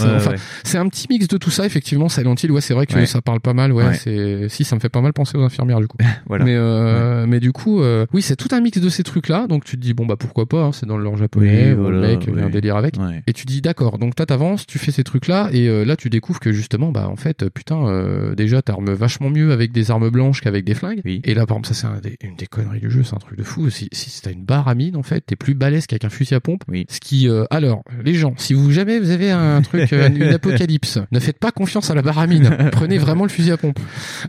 Dégueulasse. 0.05 0.23
Ouais, 0.27 0.29
enfin, 0.29 0.31
ouais. 0.37 0.43
c'est 0.65 0.79
un 0.79 0.89
petit 0.89 1.07
mix 1.11 1.29
de 1.29 1.37
tout 1.39 1.51
ça, 1.51 1.67
effectivement. 1.67 2.09
Silent 2.09 2.35
Hill, 2.43 2.51
ouais, 2.53 2.61
c'est 2.61 2.75
vrai 2.75 2.87
que 2.87 2.95
Ouais. 2.95 3.07
ça 3.07 3.21
parle 3.23 3.41
pas 3.41 3.53
mal. 3.53 3.73
Ouais, 3.73 3.95
c'est 3.95 4.49
si 4.49 4.65
ça 4.65 4.75
me 4.77 4.81
fait 4.81 4.89
pas 4.89 5.01
mal 5.01 5.13
penser 5.13 5.37
aux 5.37 5.43
infirmières 5.43 5.81
du 5.81 5.87
coup. 5.89 5.99
Voilà. 6.27 6.45
Mais 6.45 6.55
euh, 6.57 7.27
mais 7.27 7.39
du 7.41 7.53
coup, 7.53 7.81
euh, 7.83 8.07
oui, 8.13 8.21
c'est 8.23 8.37
tout 8.37 8.49
un 8.53 8.61
mix 8.61 8.79
de 8.81 8.89
ces 8.89 9.03
trucs-là. 9.03 9.47
Donc 9.49 9.65
tu 9.65 9.77
te 9.77 9.83
dis 9.83 9.95
bon 9.95 10.07
bah 10.07 10.17
pourquoi 10.19 10.47
pas, 10.47 10.65
hein, 10.65 10.73
c'est 10.73 10.87
dans 10.87 10.97
le 10.99 11.05
genre 11.05 11.17
japonais, 11.17 11.69
Oui, 11.71 11.75
bon, 11.75 11.83
voilà, 11.83 12.09
mec, 12.09 12.25
il 12.27 12.35
y 12.35 12.39
a 12.41 12.43
un 12.43 12.47
oui. 12.47 12.53
délire 12.53 12.77
avec. 12.77 12.95
Et 13.27 13.33
tu 13.33 13.47
dis 13.47 13.61
d'accord. 13.61 13.99
Donc 13.99 14.15
toi 14.17 14.27
t'avances, 14.27 14.67
tu 14.67 14.79
fais 14.79 14.91
ces 14.93 15.05
trucs-là, 15.05 15.49
et 15.53 15.69
euh, 15.69 15.85
là 15.85 15.97
tu 15.97 16.11
découvres 16.11 16.41
que 16.41 16.53
justement 16.53 16.91
bah 16.91 17.09
en 17.09 17.17
fait 17.17 17.49
putain 17.49 17.87
euh, 17.87 18.35
déjà 18.35 18.63
t'armes 18.63 18.93
vachement 18.93 19.31
mieux 19.31 19.53
avec 19.53 19.73
des 19.73 19.91
armes 19.91 20.11
blanches 20.11 20.41
qu'avec 20.41 20.65
des 20.65 20.75
flingues. 20.75 21.01
Oui. 21.05 21.21
Et 21.25 21.35
là 21.35 21.47
par 21.47 21.57
exemple 21.59 21.69
ça 21.69 21.75
c'est 21.75 21.87
un 21.87 22.01
une 22.23 22.37
des 22.37 22.47
conneries 22.47 22.81
du 22.81 22.91
jeu, 22.91 23.03
c'est 23.05 23.15
un 23.15 23.19
truc 23.19 23.39
de 23.39 23.45
fou. 23.45 23.71
Si 23.71 23.89
si 23.93 24.21
t'as 24.23 24.33
une 24.33 24.45
barre 24.45 24.69
à 24.69 24.75
mine 24.75 24.97
en 24.97 25.03
fait, 25.03 25.21
t'es 25.25 25.37
plus 25.37 25.55
balèze 25.55 25.87
qu'avec 25.87 26.05
un 26.05 26.11
fusil 26.11 26.35
à 26.35 26.41
pompe. 26.41 26.63
Oui. 26.69 26.87
Ce 26.89 26.99
qui 27.01 27.29
euh, 27.29 27.45
alors 27.51 27.83
les 28.05 28.15
gens, 28.15 28.35
si 28.37 28.55
vous 28.55 28.71
jamais 28.73 28.99
vous 28.99 29.11
avez 29.11 29.31
un 29.31 29.63
truc 29.63 29.86
une 29.93 30.23
apocalypse, 30.25 30.99
ne 31.13 31.21
faites 31.21 31.39
pas 31.39 31.51
confiance 31.53 31.91
à 31.91 31.95
la 31.95 32.03
barre 32.03 32.19
à 32.19 32.27
mine. 32.27 32.51
Prenez 32.73 32.99
vraiment 32.99 33.25
le 33.25 33.29
fusil 33.31 33.51
à 33.53 33.57
pompe. 33.57 33.79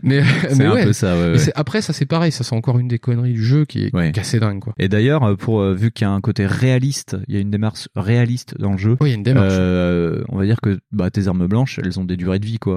Mais 0.02 0.22
mais 0.56 0.64
un 0.66 0.72
ouais. 0.72 0.84
peu 0.84 0.92
ça, 0.92 1.16
ouais, 1.16 1.32
ouais. 1.36 1.52
après 1.54 1.82
ça 1.82 1.92
c'est 1.92 2.06
pareil, 2.06 2.32
ça 2.32 2.44
c'est 2.44 2.54
encore 2.54 2.78
une 2.78 2.88
des 2.88 2.98
conneries 2.98 3.32
du 3.32 3.44
jeu 3.44 3.64
qui 3.64 3.84
est, 3.84 3.94
Ouais. 3.94 4.12
qui 4.12 4.18
est 4.20 4.22
assez 4.22 4.38
dingue 4.40 4.60
quoi. 4.60 4.74
Et 4.78 4.88
d'ailleurs, 4.88 5.22
euh, 5.24 5.34
pour 5.34 5.60
euh, 5.60 5.74
vu 5.74 5.90
qu'il 5.90 6.04
y 6.06 6.08
a 6.08 6.12
un 6.12 6.20
côté 6.20 6.46
réaliste, 6.46 7.16
il 7.28 7.34
y 7.34 7.38
a 7.38 7.40
une 7.40 7.50
démarche 7.50 7.88
réaliste 7.96 8.54
dans 8.58 8.72
le 8.72 8.78
jeu. 8.78 8.96
Oui, 9.00 9.08
il 9.08 9.10
y 9.10 9.14
a 9.14 9.16
une 9.16 9.22
démarche. 9.22 9.52
Euh, 9.52 10.22
on 10.28 10.38
va 10.38 10.44
dire 10.44 10.60
que 10.62 10.78
bah, 10.92 11.10
tes 11.10 11.26
armes 11.28 11.46
blanches, 11.46 11.80
elles 11.84 11.98
ont 11.98 12.04
des 12.04 12.16
durées 12.16 12.38
de 12.38 12.46
vie, 12.46 12.58
quoi. 12.58 12.76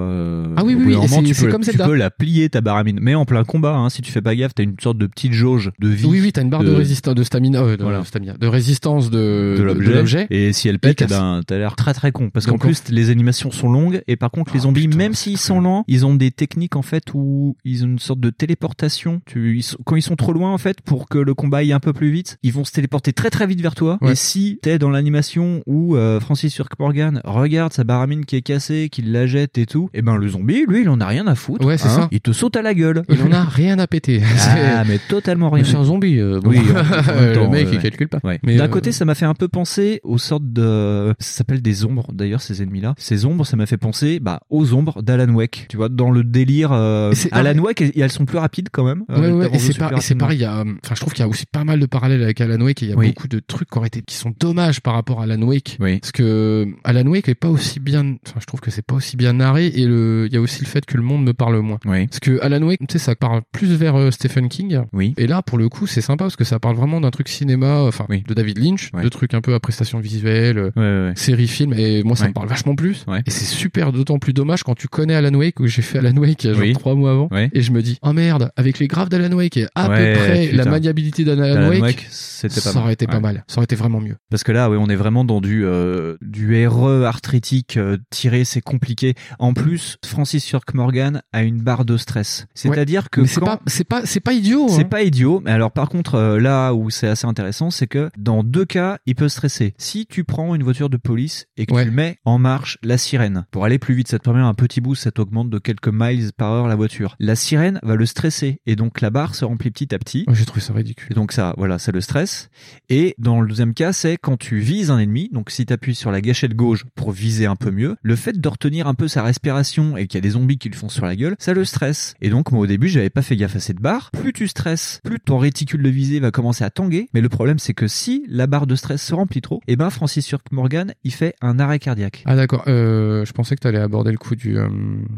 Ah 0.56 0.64
oui, 0.64 0.74
oui, 0.74 0.84
oui, 0.86 0.94
moment, 0.96 1.22
tu 1.22 1.34
peux, 1.34 1.48
comme 1.50 1.62
tu 1.62 1.76
peux 1.76 1.94
la 1.94 2.10
plier 2.10 2.48
ta 2.48 2.60
baramine, 2.60 2.98
mais 3.00 3.14
en 3.14 3.24
plein 3.24 3.44
combat. 3.44 3.74
Hein, 3.76 3.90
si 3.90 4.02
tu 4.02 4.10
fais 4.12 4.22
pas 4.22 4.34
gaffe, 4.34 4.54
t'as 4.54 4.62
une 4.62 4.76
sorte 4.80 4.98
de 4.98 5.06
petite 5.06 5.32
jauge 5.32 5.70
de 5.78 5.88
vie. 5.88 6.06
Oui, 6.06 6.20
oui, 6.20 6.32
t'as 6.32 6.42
une 6.42 6.50
barre 6.50 6.62
de, 6.64 6.70
de- 6.70 6.74
résistance, 6.74 7.14
de 7.14 7.22
stamina, 7.22 7.60
euh, 7.62 7.76
de, 7.76 7.82
Voilà. 7.82 8.04
stamina, 8.04 8.34
de 8.34 8.46
résistance 8.46 9.10
de, 9.10 9.54
de 9.58 9.62
l'objet. 9.62 10.26
Et 10.30 10.52
si 10.52 10.68
elle 10.68 10.78
pète, 10.78 10.96
casse. 10.98 11.10
eh 11.12 11.14
ben, 11.14 11.40
t'as 11.46 11.58
l'air 11.58 11.76
très 11.76 11.94
très 11.94 12.12
con. 12.12 12.30
Parce 12.30 12.46
qu'en 12.46 12.52
Donc, 12.52 12.62
plus, 12.72 12.92
les 12.92 13.10
animations 13.10 13.50
sont 13.50 13.70
longues. 13.70 14.02
Et 14.08 14.16
par 14.16 14.30
contre, 14.30 14.52
les 14.54 14.60
Ah, 14.60 14.62
zombies, 14.62 14.86
putain, 14.86 14.96
même 14.98 15.14
s'ils 15.14 15.38
sont 15.38 15.60
lents, 15.60 15.84
ils 15.88 16.06
ont 16.06 16.14
des 16.14 16.30
techniques 16.30 16.76
en 16.76 16.82
fait 16.82 17.04
où 17.14 17.56
ils 17.64 17.84
ont 17.84 17.88
une 17.88 17.98
sorte 17.98 18.20
de 18.20 18.30
téléportation. 18.30 19.20
Tu, 19.26 19.56
ils 19.56 19.62
sont- 19.62 19.78
quand 19.84 19.96
ils 19.96 20.02
sont 20.02 20.16
trop 20.16 20.32
loin 20.32 20.52
en 20.52 20.58
fait, 20.58 20.80
pour 20.80 21.08
que 21.08 21.18
le 21.18 21.34
combat 21.34 21.58
aille 21.58 21.72
un 21.72 21.80
peu 21.80 21.92
plus 21.92 22.10
vite, 22.10 22.38
ils 22.42 22.52
vont 22.52 22.64
se 22.64 22.72
téléporter 22.72 23.12
très 23.12 23.30
très 23.30 23.46
vite 23.46 23.60
vers 23.60 23.74
toi. 23.74 23.98
Ouais. 24.00 24.12
Et 24.12 24.14
si 24.14 24.58
t'es 24.62 24.78
dans 24.78 24.90
l'animation 24.90 25.62
où 25.66 25.96
euh, 25.96 26.20
Francis 26.20 26.60
Morgan 26.78 27.20
regarde 27.24 27.72
sa 27.72 27.84
baramine 27.84 28.24
qui 28.24 28.36
est 28.36 28.42
cassée, 28.42 28.88
qu'il 28.90 29.12
la 29.12 29.26
jette 29.26 29.58
et 29.58 29.66
tout, 29.66 29.88
et 29.94 30.02
ben 30.02 30.16
le 30.16 30.28
zombie, 30.28 30.64
lui, 30.68 30.82
il 30.82 30.88
en 30.88 31.00
a 31.00 31.06
rien 31.06 31.26
à 31.26 31.34
foutre. 31.34 31.64
Ouais, 31.66 31.78
c'est 31.78 31.88
hein. 31.88 32.02
ça. 32.02 32.08
Il 32.12 32.20
te 32.20 32.32
saute 32.32 32.56
à 32.56 32.62
la 32.62 32.74
gueule. 32.74 33.02
il 33.08 33.20
en 33.22 33.32
a 33.32 33.44
rien 33.44 33.78
à 33.78 33.86
péter. 33.86 34.22
Ah, 34.74 34.84
mais 34.86 34.98
totalement 34.98 35.50
rien. 35.50 35.64
c'est 35.64 35.76
un 35.76 35.84
zombie. 35.84 36.18
euh, 36.18 36.40
bon. 36.40 36.50
Oui, 36.50 36.58
le 36.66 37.34
temps, 37.34 37.50
mec, 37.50 37.68
il 37.72 37.78
calcule 37.78 38.08
pas. 38.08 38.18
Ouais. 38.24 38.38
Mais, 38.42 38.56
D'un 38.56 38.64
euh, 38.64 38.68
côté, 38.68 38.92
ça 38.92 39.04
m'a 39.04 39.14
fait 39.14 39.24
un 39.24 39.34
peu 39.34 39.48
penser 39.48 40.00
aux 40.02 40.18
sortes 40.18 40.50
de, 40.52 41.14
ça 41.18 41.38
s'appelle 41.38 41.62
des 41.62 41.84
ombres. 41.84 42.10
D'ailleurs, 42.12 42.40
ces 42.40 42.61
ennemis-là, 42.62 42.94
ces 42.96 43.24
ombres, 43.24 43.44
ça 43.46 43.56
m'a 43.56 43.66
fait 43.66 43.76
penser, 43.76 44.20
bah, 44.20 44.40
aux 44.50 44.72
ombres 44.74 45.02
d'Alan 45.02 45.32
Wake. 45.34 45.66
Tu 45.68 45.76
vois, 45.76 45.88
dans 45.88 46.10
le 46.10 46.24
délire, 46.24 46.72
euh, 46.72 47.12
Alan 47.32 47.58
Wake, 47.58 47.80
et 47.82 48.00
elles 48.00 48.10
sont 48.12 48.24
plus 48.24 48.38
rapides 48.38 48.68
quand 48.72 48.84
même. 48.84 49.04
Ouais, 49.08 49.16
Euh, 49.26 49.32
ouais, 49.34 49.50
et 49.52 49.58
c'est 49.58 49.76
rapidement. 49.78 50.18
pareil, 50.18 50.38
il 50.38 50.42
y 50.42 50.44
a, 50.44 50.58
euh, 50.60 50.64
enfin, 50.84 50.94
je 50.94 51.00
trouve 51.00 51.12
qu'il 51.12 51.22
y 51.22 51.24
a 51.24 51.28
aussi 51.28 51.46
pas 51.46 51.64
mal 51.64 51.80
de 51.80 51.86
parallèles 51.86 52.22
avec 52.22 52.40
Alan 52.40 52.60
Wake 52.60 52.82
et 52.82 52.86
il 52.86 52.90
y 52.90 52.92
a 52.92 52.96
Oui. 52.96 53.08
beaucoup 53.08 53.28
de 53.28 53.40
trucs 53.40 53.70
qui 53.70 53.78
auraient 53.78 53.88
été, 53.88 54.02
qui 54.02 54.14
sont 54.16 54.32
dommages 54.38 54.80
par 54.80 54.94
rapport 54.94 55.20
à 55.20 55.24
Alan 55.24 55.40
Wake. 55.42 55.76
Oui. 55.80 55.98
Parce 55.98 56.12
que 56.12 56.68
Alan 56.84 57.06
Wake 57.06 57.28
est 57.28 57.34
pas 57.34 57.48
aussi 57.48 57.80
bien, 57.80 58.16
enfin, 58.26 58.40
je 58.40 58.46
trouve 58.46 58.60
que 58.60 58.70
c'est 58.70 58.82
pas 58.84 58.94
aussi 58.94 59.16
bien 59.16 59.34
narré 59.34 59.66
et 59.66 59.86
le, 59.86 60.26
il 60.28 60.34
y 60.34 60.36
a 60.36 60.40
aussi 60.40 60.60
le 60.62 60.66
fait 60.68 60.84
que 60.84 60.96
le 60.96 61.02
monde 61.02 61.24
me 61.24 61.32
parle 61.32 61.58
moins. 61.60 61.78
Oui. 61.86 62.06
Parce 62.06 62.20
que 62.20 62.40
Alan 62.42 62.62
Wake, 62.62 62.80
tu 62.80 62.86
sais, 62.92 62.98
ça 62.98 63.14
parle 63.14 63.42
plus 63.52 63.74
vers 63.74 63.96
euh, 63.96 64.10
Stephen 64.10 64.48
King. 64.48 64.80
Oui. 64.92 65.14
Et 65.16 65.26
là, 65.26 65.42
pour 65.42 65.58
le 65.58 65.68
coup, 65.68 65.86
c'est 65.86 66.00
sympa 66.00 66.24
parce 66.24 66.36
que 66.36 66.44
ça 66.44 66.58
parle 66.58 66.76
vraiment 66.76 67.00
d'un 67.00 67.10
truc 67.10 67.28
cinéma, 67.28 67.82
enfin, 67.82 68.06
Oui. 68.08 68.22
de 68.26 68.34
David 68.34 68.58
Lynch, 68.58 68.90
de 68.92 69.08
trucs 69.08 69.34
un 69.34 69.40
peu 69.40 69.54
à 69.54 69.60
prestation 69.60 69.98
visuelle, 70.00 70.58
euh, 70.58 70.70
Ouais, 70.76 70.82
ouais, 70.82 71.08
ouais. 71.08 71.12
série 71.16 71.48
film, 71.48 71.72
et 71.74 72.02
moi, 72.02 72.16
ça 72.16 72.28
me 72.28 72.32
parle 72.32 72.48
vachement 72.52 72.74
plus. 72.74 73.04
Ouais. 73.08 73.22
Et 73.26 73.30
c'est 73.30 73.44
super, 73.44 73.92
d'autant 73.92 74.18
plus 74.18 74.32
dommage 74.32 74.62
quand 74.62 74.74
tu 74.74 74.88
connais 74.88 75.14
Alan 75.14 75.34
Wake, 75.34 75.60
où 75.60 75.66
j'ai 75.66 75.82
fait 75.82 75.98
Alan 75.98 76.16
Wake 76.16 76.44
il 76.44 76.48
y 76.48 76.50
a 76.50 76.52
genre 76.54 76.62
Oui. 76.62 76.72
trois 76.74 76.94
mois 76.94 77.12
avant, 77.12 77.28
Ouais. 77.30 77.50
et 77.52 77.62
je 77.62 77.72
me 77.72 77.82
dis, 77.82 77.98
oh 78.02 78.12
merde, 78.12 78.50
avec 78.56 78.78
les 78.78 78.88
graves 78.88 79.08
d'Alan 79.08 79.34
Wake 79.36 79.56
et 79.56 79.66
à 79.74 79.88
Ouais, 79.88 80.14
peu 80.14 80.20
près 80.20 80.46
putain. 80.48 80.56
la 80.56 80.64
maniabilité 80.70 81.24
d'Alan 81.24 81.42
Alan 81.42 81.68
Wake, 81.70 81.82
Wake, 81.82 82.06
c'était 82.10 82.54
pas 82.54 82.60
ça 82.60 82.72
mal. 82.74 82.82
aurait 82.84 82.92
été 82.94 83.06
pas 83.06 83.20
mal. 83.20 83.44
Ça 83.48 83.58
aurait 83.58 83.64
été 83.64 83.76
vraiment 83.76 84.00
mieux. 84.00 84.16
Parce 84.30 84.42
que 84.44 84.52
là, 84.52 84.70
oui, 84.70 84.76
on 84.80 84.88
est 84.88 84.96
vraiment 84.96 85.24
dans 85.24 85.40
du 85.40 85.64
euh, 85.64 86.16
du 86.22 86.66
RE 86.66 87.04
arthritique 87.04 87.76
euh, 87.76 87.96
tiré, 88.10 88.44
c'est 88.44 88.60
compliqué. 88.60 89.14
En 89.38 89.54
plus, 89.54 89.96
Francis 90.04 90.48
York 90.50 90.74
Morgan 90.74 91.22
a 91.32 91.42
une 91.42 91.60
barre 91.60 91.84
de 91.84 91.96
stress. 91.96 92.46
C'est-à-dire 92.54 93.10
que 93.10 93.20
Mais 93.22 93.26
c'est 93.26 93.40
pas, 93.40 93.60
c'est 93.66 93.84
pas, 93.84 94.02
c'est 94.04 94.20
pas 94.20 94.32
idiot. 94.32 94.66
C'est 94.68 94.80
hein. 94.82 94.88
pas 94.88 95.02
idiot, 95.02 95.40
mais 95.44 95.50
alors 95.50 95.70
par 95.72 95.88
contre 95.88 96.14
euh, 96.16 96.38
là 96.38 96.72
où 96.74 96.90
c'est 96.90 97.08
assez 97.08 97.26
intéressant, 97.26 97.70
c'est 97.70 97.86
que 97.86 98.10
dans 98.18 98.42
deux 98.44 98.64
cas, 98.64 98.98
il 99.06 99.14
peut 99.14 99.28
stresser. 99.28 99.74
Si 99.78 100.06
tu 100.06 100.24
prends 100.24 100.54
une 100.54 100.62
voiture 100.62 100.90
de 100.90 100.96
police 100.96 101.46
et 101.56 101.66
que 101.66 101.82
tu 101.82 101.90
mets 101.90 102.16
en 102.24 102.38
marche 102.42 102.76
la 102.82 102.98
sirène 102.98 103.46
pour 103.50 103.64
aller 103.64 103.78
plus 103.78 103.94
vite, 103.94 104.08
ça 104.08 104.18
te 104.18 104.24
permet 104.24 104.40
un 104.40 104.52
petit 104.52 104.80
boost, 104.80 105.04
ça 105.04 105.12
t'augmente 105.12 105.48
de 105.48 105.58
quelques 105.58 105.88
miles 105.88 106.32
par 106.36 106.52
heure 106.52 106.68
la 106.68 106.74
voiture. 106.74 107.16
La 107.20 107.36
sirène 107.36 107.78
va 107.82 107.94
le 107.94 108.04
stresser 108.04 108.60
et 108.66 108.76
donc 108.76 109.00
la 109.00 109.10
barre 109.10 109.34
se 109.34 109.44
remplit 109.44 109.70
petit 109.70 109.94
à 109.94 109.98
petit. 109.98 110.24
Ouais, 110.26 110.34
J'ai 110.34 110.44
trouvé 110.44 110.60
ça 110.60 110.72
ridicule. 110.72 111.12
Et 111.12 111.14
donc 111.14 111.32
ça, 111.32 111.54
voilà, 111.56 111.78
ça 111.78 111.92
le 111.92 112.00
stresse. 112.00 112.50
Et 112.88 113.14
dans 113.18 113.40
le 113.40 113.48
deuxième 113.48 113.74
cas, 113.74 113.92
c'est 113.92 114.16
quand 114.20 114.36
tu 114.36 114.58
vises 114.58 114.90
un 114.90 114.98
ennemi, 114.98 115.30
donc 115.32 115.50
si 115.50 115.64
tu 115.64 115.72
appuies 115.72 115.94
sur 115.94 116.10
la 116.10 116.20
gâchette 116.20 116.54
gauche 116.54 116.84
pour 116.96 117.12
viser 117.12 117.46
un 117.46 117.56
peu 117.56 117.70
mieux, 117.70 117.96
le 118.02 118.16
fait 118.16 118.38
de 118.40 118.48
retenir 118.48 118.88
un 118.88 118.94
peu 118.94 119.06
sa 119.06 119.22
respiration 119.22 119.96
et 119.96 120.06
qu'il 120.08 120.16
y 120.16 120.18
a 120.18 120.22
des 120.22 120.30
zombies 120.30 120.58
qui 120.58 120.68
lui 120.68 120.76
font 120.76 120.88
sur 120.88 121.06
la 121.06 121.14
gueule, 121.14 121.36
ça 121.38 121.54
le 121.54 121.64
stresse. 121.64 122.14
Et 122.20 122.28
donc 122.28 122.50
moi 122.50 122.62
au 122.62 122.66
début, 122.66 122.88
j'avais 122.88 123.10
pas 123.10 123.22
fait 123.22 123.36
gaffe 123.36 123.56
à 123.56 123.60
cette 123.60 123.80
barre. 123.80 124.10
Plus 124.10 124.32
tu 124.32 124.48
stresses, 124.48 125.00
plus 125.04 125.20
ton 125.20 125.38
réticule 125.38 125.82
de 125.82 125.90
visée 125.90 126.18
va 126.18 126.32
commencer 126.32 126.64
à 126.64 126.70
tanguer. 126.70 127.08
Mais 127.14 127.20
le 127.20 127.28
problème, 127.28 127.60
c'est 127.60 127.74
que 127.74 127.86
si 127.86 128.24
la 128.28 128.46
barre 128.48 128.66
de 128.66 128.74
stress 128.74 129.02
se 129.02 129.14
remplit 129.14 129.40
trop, 129.40 129.60
et 129.68 129.76
ben 129.76 129.90
Francis 129.90 130.28
York 130.28 130.46
Morgan, 130.50 130.92
il 131.04 131.12
fait 131.12 131.34
un 131.40 131.60
arrêt 131.60 131.78
cardiaque. 131.78 132.24
Ah 132.26 132.31
d'accord. 132.36 132.64
Euh, 132.68 133.24
je 133.24 133.32
pensais 133.32 133.54
que 133.56 133.60
tu 133.60 133.66
allais 133.66 133.78
aborder 133.78 134.10
le 134.12 134.18
coup 134.18 134.34
du 134.36 134.56
euh, 134.58 134.68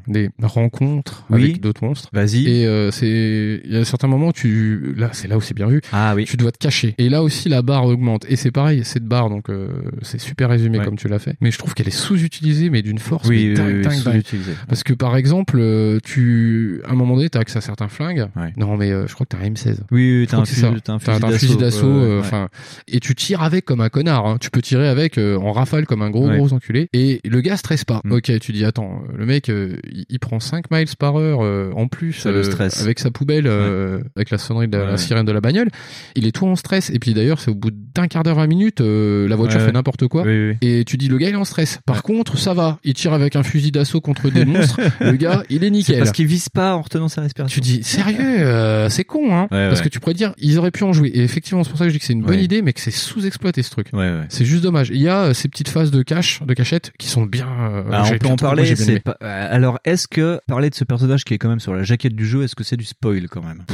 des 0.09 0.31
rencontres 0.43 1.25
Oui. 1.31 1.43
avec 1.45 1.61
d'autres 1.61 1.85
monstres. 1.85 2.09
Vas-y. 2.13 2.49
Et 2.49 2.67
euh, 2.67 2.91
c'est 2.91 3.61
il 3.65 3.73
y 3.73 3.77
a 3.77 3.85
certains 3.85 4.09
moments 4.09 4.29
où 4.29 4.33
tu 4.33 4.95
là 4.97 5.11
c'est 5.13 5.29
là 5.29 5.37
où 5.37 5.41
c'est 5.41 5.55
bien 5.55 5.67
vu. 5.67 5.81
Ah 5.93 6.15
oui. 6.15 6.25
Tu 6.25 6.37
dois 6.37 6.53
te 6.53 6.59
cacher. 6.59 6.95
Et 6.99 7.09
là 7.09 7.23
aussi 7.23 7.49
la 7.49 7.63
barre 7.63 7.85
augmente. 7.87 8.25
Et 8.29 8.37
c'est 8.37 8.51
pareil 8.51 8.85
cette 8.85 9.05
barre 9.05 9.31
donc 9.31 9.51
euh, 9.51 9.69
c'est 10.03 10.21
super 10.21 10.49
résumé 10.51 10.79
Ouais. 10.79 10.85
comme 10.85 10.97
tu 10.97 11.09
l'as 11.09 11.19
fait. 11.19 11.37
Mais 11.41 11.51
je 11.51 11.59
trouve 11.59 11.75
qu'elle 11.75 11.89
est 11.89 11.91
sous-utilisée 11.91 12.71
mais 12.71 12.83
d'une 12.83 12.99
force 12.99 13.29
Oui, 13.29 13.49
mais 13.49 13.55
dingue, 13.55 13.67
oui, 13.67 13.73
dingue, 13.83 13.83
dingue. 13.93 13.93
sous-utilisée. 14.13 14.53
Parce 14.69 14.83
que 14.83 14.93
par 14.93 15.17
exemple 15.17 15.57
euh, 15.59 15.99
tu 16.03 16.81
à 16.87 16.93
un 16.93 16.95
moment 16.95 17.17
donné 17.17 17.29
t'as 17.31 17.41
accès 17.41 17.59
à 17.59 17.61
certains 17.61 17.89
flingues. 17.89 18.27
Non 18.57 18.77
mais 18.77 18.91
euh, 18.91 19.07
je 19.07 19.15
crois 19.15 19.27
que 19.27 19.37
t'as 19.37 19.43
un 19.45 19.49
M16. 19.51 19.79
Oui, 19.91 20.21
oui, 20.21 20.27
c'est 20.29 20.37
fusil- 20.37 20.61
ça. 20.61 20.73
t'as 20.83 20.93
un 20.95 20.99
fusil 21.31 21.57
d'assaut, 21.57 21.59
d'assaut. 21.59 21.87
ouais, 21.87 22.07
ouais. 22.15 22.19
Enfin, 22.21 22.49
et 22.89 23.01
tu 23.01 23.15
tires 23.15 23.43
avec 23.43 23.65
comme 23.65 23.81
un 23.81 23.89
connard. 23.89 24.27
hein. 24.27 24.37
Tu 24.41 24.51
peux 24.51 24.63
tirer 24.63 24.89
avec 24.89 25.19
euh, 25.19 25.37
en 25.39 25.53
rafale 25.53 25.87
comme 25.87 26.03
un 26.03 26.11
gros 26.11 26.29
Ouais. 26.29 26.37
gros 26.39 26.53
enculé. 26.53 26.89
Et 26.93 27.04
le 27.25 27.41
gars 27.41 27.57
stresse 27.57 27.85
pas. 27.85 28.01
Mm. 28.05 28.13
Ok, 28.13 28.39
tu 28.41 28.53
dis 28.53 28.65
attends, 28.65 29.03
euh, 29.09 29.17
le 29.17 29.27
mec 29.27 29.49
euh, 29.49 29.77
il, 29.91 30.05
il 30.09 30.19
prend 30.19 30.41
5 30.41 30.71
miles 30.71 30.87
par 30.99 31.17
heure 31.19 31.41
euh, 31.43 31.71
en 31.75 31.89
plus 31.89 32.13
Ça 32.13 32.31
le 32.33 32.43
stresse. 32.43 32.81
avec 32.83 32.99
sa 32.99 33.11
poubelle, 33.11 33.47
euh, 33.47 34.01
avec 34.17 34.31
la 34.31 34.39
sonnerie 34.39 34.69
de 34.69 34.77
la, 34.77 34.85
Ouais. 34.85 34.91
la 34.93 34.97
sirène 34.99 35.25
de 35.27 35.33
la 35.33 35.41
bagnole. 35.41 35.69
Il 36.17 36.27
est 36.27 36.33
tout 36.33 36.47
en 36.47 36.57
stress. 36.57 36.91
Et 36.91 36.99
puis 36.99 37.15
d'ailleurs 37.15 37.41
c'est 37.41 37.51
au 37.51 37.55
bout 37.55 37.71
d'un 37.73 38.07
quart 38.09 38.23
d'heure, 38.23 38.37
20 38.37 38.47
minutes, 38.47 38.81
euh, 38.81 39.27
la 39.29 39.37
voiture 39.37 39.61
Ouais, 39.61 39.67
fait 39.67 39.73
n'importe 39.73 40.07
quoi. 40.09 40.23
Oui, 40.25 40.51
oui. 40.51 40.57
Et 40.63 40.85
tu 40.85 40.97
dis 40.97 41.09
le 41.09 41.19
gars 41.19 41.29
il 41.29 41.35
est 41.35 41.37
en 41.39 41.45
stress. 41.45 41.81
Par 41.87 42.03
contre 42.03 42.39
ça 42.39 42.55
va. 42.55 42.79
Il 42.85 42.95
tire 42.95 43.13
avec 43.13 43.37
un 43.37 43.43
fusil 43.43 43.71
d'assaut 43.73 44.01
contre 44.01 44.31
des 44.31 44.45
monstres. 44.45 44.81
le 45.01 45.13
gars 45.13 45.43
il 45.51 45.65
est 45.65 45.71
nickel. 45.71 45.99
parce 45.99 46.13
qu'il 46.13 46.27
vise 46.27 46.49
pas 46.49 46.75
en 46.75 46.83
retenant 46.83 47.09
sa 47.09 47.21
respiration. 47.23 47.55
Tu 47.55 47.61
dis 47.61 47.83
sérieux, 47.83 48.19
euh, 48.21 48.89
c'est 48.89 49.05
con, 49.05 49.35
hein 49.35 49.47
Parce 49.51 49.81
que 49.81 49.89
tu 49.89 50.01
pourrais 50.01 50.15
dire, 50.15 50.35
ils 50.39 50.59
auraient 50.59 50.71
pu 50.71 50.85
en 50.85 50.93
jouer. 50.93 51.09
Et 51.15 51.23
effectivement, 51.23 51.63
c'est 51.65 51.71
pour 51.71 51.79
ça 51.79 51.85
que 51.85 51.91
je 51.91 51.95
dis 51.95 52.01
que 52.01 52.05
c'est 52.07 52.13
une 52.13 52.23
bonne 52.23 52.41
idée, 52.41 52.63
mais 52.63 52.73
que 52.73 52.81
c'est 52.81 52.91
sous-exploité 52.91 53.63
ce 53.63 53.71
truc. 53.71 53.89
Ouais, 53.93 53.99
ouais. 54.01 54.25
C'est 54.29 54.45
juste 54.45 54.63
dommage. 54.63 54.91
Il 54.91 55.01
y 55.01 55.09
a 55.09 55.25
euh, 55.25 55.35
ces 55.35 55.49
petites 55.49 55.69
phases 55.69 55.91
de 55.91 56.03
cache, 56.03 56.43
de 56.43 56.55
cachette, 56.55 56.93
qui 56.99 57.09
sont 57.09 57.27
bien. 57.27 57.49
euh, 57.49 57.83
Ah, 57.93 58.05
j'ai 58.05 58.15
on 58.15 58.19
peut 58.19 58.27
en 58.27 58.31
moi, 58.31 58.37
parler. 58.39 58.75
pas- 59.01 59.17
euh, 59.23 59.49
Alors, 59.51 59.79
est-ce 59.85 60.07
que 60.09 60.41
parler 60.47 60.71
de 60.71 60.75
ce 60.75 60.85
personnage 60.85 61.25
qui 61.25 61.35
est 61.35 61.39
quand 61.39 61.49
même 61.49 61.61
sur 61.61 61.75
la 61.75 61.83
jaquette 61.83 62.15
du 62.15 62.27
jeu, 62.27 62.43
est-ce 62.45 62.55
que 62.55 62.65
c'est 62.65 62.77
du 62.77 62.85
spoil 62.85 63.29
quand 63.29 63.43
même? 63.43 63.65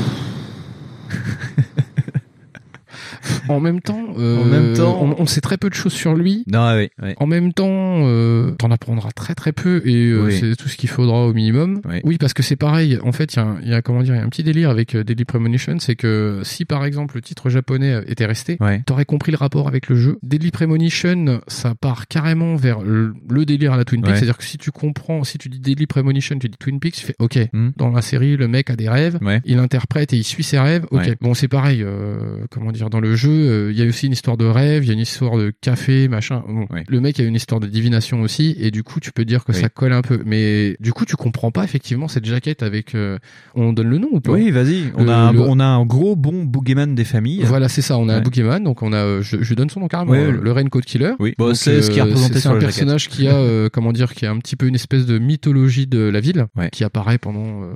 En 3.50 3.60
même 3.60 3.80
temps, 3.80 4.02
euh, 4.18 4.40
En 4.40 4.44
même 4.44 4.72
temps- 4.74 4.98
on, 5.02 5.14
on 5.22 5.26
sait 5.26 5.40
très 5.40 5.56
peu 5.58 5.68
de 5.68 5.74
choses 5.74 5.92
sur 5.92 6.14
lui. 6.14 6.44
Non, 6.50 6.74
oui, 6.76 6.88
oui. 7.02 7.10
En 7.18 7.26
même 7.26 7.52
temps, 7.52 7.66
euh, 7.68 8.52
t'en 8.52 8.70
apprendras 8.70 9.10
très 9.12 9.34
très 9.34 9.52
peu 9.52 9.82
et 9.84 10.10
euh, 10.10 10.24
Oui. 10.26 10.38
c'est 10.38 10.56
tout 10.56 10.68
ce 10.68 10.76
qu'il 10.76 10.88
faudra 10.88 11.26
au 11.26 11.32
minimum. 11.32 11.80
Oui. 12.04 12.16
Parce 12.18 12.32
que 12.34 12.42
c'est 12.42 12.56
pareil. 12.56 12.98
En 13.02 13.12
fait, 13.12 13.34
il 13.34 13.36
y 13.36 13.40
a, 13.40 13.44
un- 13.46 13.58
il 13.62 13.68
y 13.70 13.74
a 13.74 13.82
comment 13.82 14.02
dire, 14.02 14.14
il 14.14 14.18
y 14.18 14.20
a 14.20 14.24
un 14.24 14.28
petit 14.28 14.42
délire 14.42 14.70
avec 14.70 14.94
euh, 14.94 15.04
Deadly 15.04 15.24
Premonition, 15.24 15.78
c'est 15.78 15.96
que 15.96 16.40
si 16.44 16.64
par 16.64 16.84
exemple 16.84 17.16
le 17.16 17.22
titre 17.22 17.50
japonais 17.50 17.92
euh, 17.92 18.02
était 18.06 18.26
resté, 18.26 18.58
t'aurais 18.86 19.04
compris 19.04 19.32
le 19.32 19.38
rapport 19.38 19.68
avec 19.68 19.88
le 19.88 19.96
jeu. 19.96 20.18
Deadly 20.22 20.50
Premonition, 20.50 21.40
ça 21.48 21.74
part 21.74 22.06
carrément 22.08 22.56
vers 22.56 22.80
le, 22.80 23.12
le 23.28 23.44
délire 23.44 23.72
à 23.72 23.76
la 23.76 23.84
Twin 23.84 24.02
Peaks, 24.02 24.16
c'est-à-dire 24.16 24.38
que 24.38 24.44
si 24.44 24.58
tu 24.58 24.70
comprends, 24.70 25.24
si 25.24 25.38
tu 25.38 25.48
dis 25.48 25.60
Deadly 25.60 25.86
Premonition, 25.86 26.38
tu 26.38 26.48
dis 26.48 26.56
Twin 26.58 26.80
Peaks, 26.80 26.94
tu 26.94 27.04
fais 27.06 27.14
OK. 27.18 27.38
Hmm. 27.52 27.70
Dans 27.76 27.90
la 27.90 28.02
série, 28.02 28.36
le 28.36 28.48
mec 28.48 28.70
a 28.70 28.76
des 28.76 28.88
rêves, 28.88 29.18
il 29.44 29.58
interprète 29.58 30.12
et 30.12 30.16
il 30.16 30.24
suit 30.24 30.42
ses 30.44 30.58
rêves. 30.58 30.86
OK. 30.90 31.16
Bon, 31.20 31.34
c'est 31.34 31.48
pareil. 31.48 31.82
euh, 31.82 32.44
comment 32.50 32.72
dire, 32.72 32.90
dans 32.90 33.00
le 33.00 33.14
jeu, 33.16 33.39
euh, 33.40 33.72
il 33.72 33.78
y 33.78 33.82
a 33.82 33.86
aussi 33.86 34.06
une 34.06 34.12
histoire 34.12 34.36
de 34.36 34.44
rêve, 34.44 34.84
il 34.84 34.88
y 34.88 34.90
a 34.90 34.94
une 34.94 35.00
histoire 35.00 35.36
de 35.36 35.52
café, 35.60 36.08
machin. 36.08 36.42
Bon, 36.46 36.66
Ouais. 36.70 36.84
Le 36.88 37.00
mec 37.00 37.18
a 37.18 37.22
une 37.24 37.34
histoire 37.34 37.60
de 37.60 37.66
divination 37.66 38.20
aussi, 38.22 38.54
et 38.60 38.70
du 38.70 38.82
coup, 38.82 39.00
tu 39.00 39.12
peux 39.12 39.24
dire 39.24 39.44
que 39.44 39.52
Oui. 39.52 39.58
ça 39.60 39.68
colle 39.68 39.92
un 39.92 40.02
peu. 40.02 40.20
Mais 40.24 40.76
du 40.80 40.92
coup, 40.92 41.04
tu 41.04 41.16
comprends 41.16 41.50
pas 41.50 41.64
effectivement 41.64 42.08
cette 42.08 42.24
jaquette 42.24 42.62
avec. 42.62 42.94
euh, 42.94 43.18
on 43.54 43.72
donne 43.72 43.88
le 43.88 43.98
nom 43.98 44.08
ou 44.12 44.20
pas? 44.20 44.32
Oui, 44.32 44.50
vas-y. 44.50 44.84
On, 44.96 45.04
Le- 45.04 45.10
a 45.10 45.16
un, 45.16 45.32
le- 45.32 45.40
on 45.40 45.58
a 45.60 45.64
un 45.64 45.84
gros 45.84 46.16
bon 46.16 46.44
boogeyman 46.44 46.94
des 46.94 47.04
familles. 47.04 47.42
Voilà, 47.44 47.68
c'est 47.68 47.82
ça. 47.82 47.98
On 47.98 48.08
a 48.08 48.16
un. 48.16 48.20
Boogeyman, 48.20 48.62
donc 48.62 48.82
on 48.82 48.92
a, 48.92 48.96
euh, 48.98 49.22
je, 49.22 49.42
je 49.42 49.48
lui 49.48 49.56
donne 49.56 49.70
son 49.70 49.80
nom 49.80 49.88
carrément, 49.88 50.12
Ouais, 50.12 50.18
euh, 50.24 50.30
le- 50.32 50.40
le 50.40 50.52
Raincoat 50.52 50.80
Killer. 50.82 51.12
Oui. 51.18 51.34
Bon, 51.38 51.54
c'est 51.54 51.82
ce 51.82 51.90
qui 51.90 51.98
est 51.98 52.02
représenté 52.02 52.38
c'est 52.40 52.48
un 52.48 52.54
la 52.54 52.60
jaquette. 52.60 52.76
personnage 52.76 53.08
qui 53.08 53.26
a, 53.28 53.34
euh, 53.36 53.68
comment 53.72 53.92
dire, 53.92 54.12
qui 54.14 54.26
a 54.26 54.30
un 54.30 54.38
petit 54.38 54.56
peu 54.56 54.66
une 54.66 54.74
espèce 54.74 55.06
de 55.06 55.18
mythologie 55.18 55.86
de 55.86 56.00
la 56.00 56.20
ville, 56.20 56.46
Ouais. 56.56 56.68
qui 56.70 56.84
apparaît 56.84 57.18
pendant, 57.18 57.62
euh, 57.64 57.72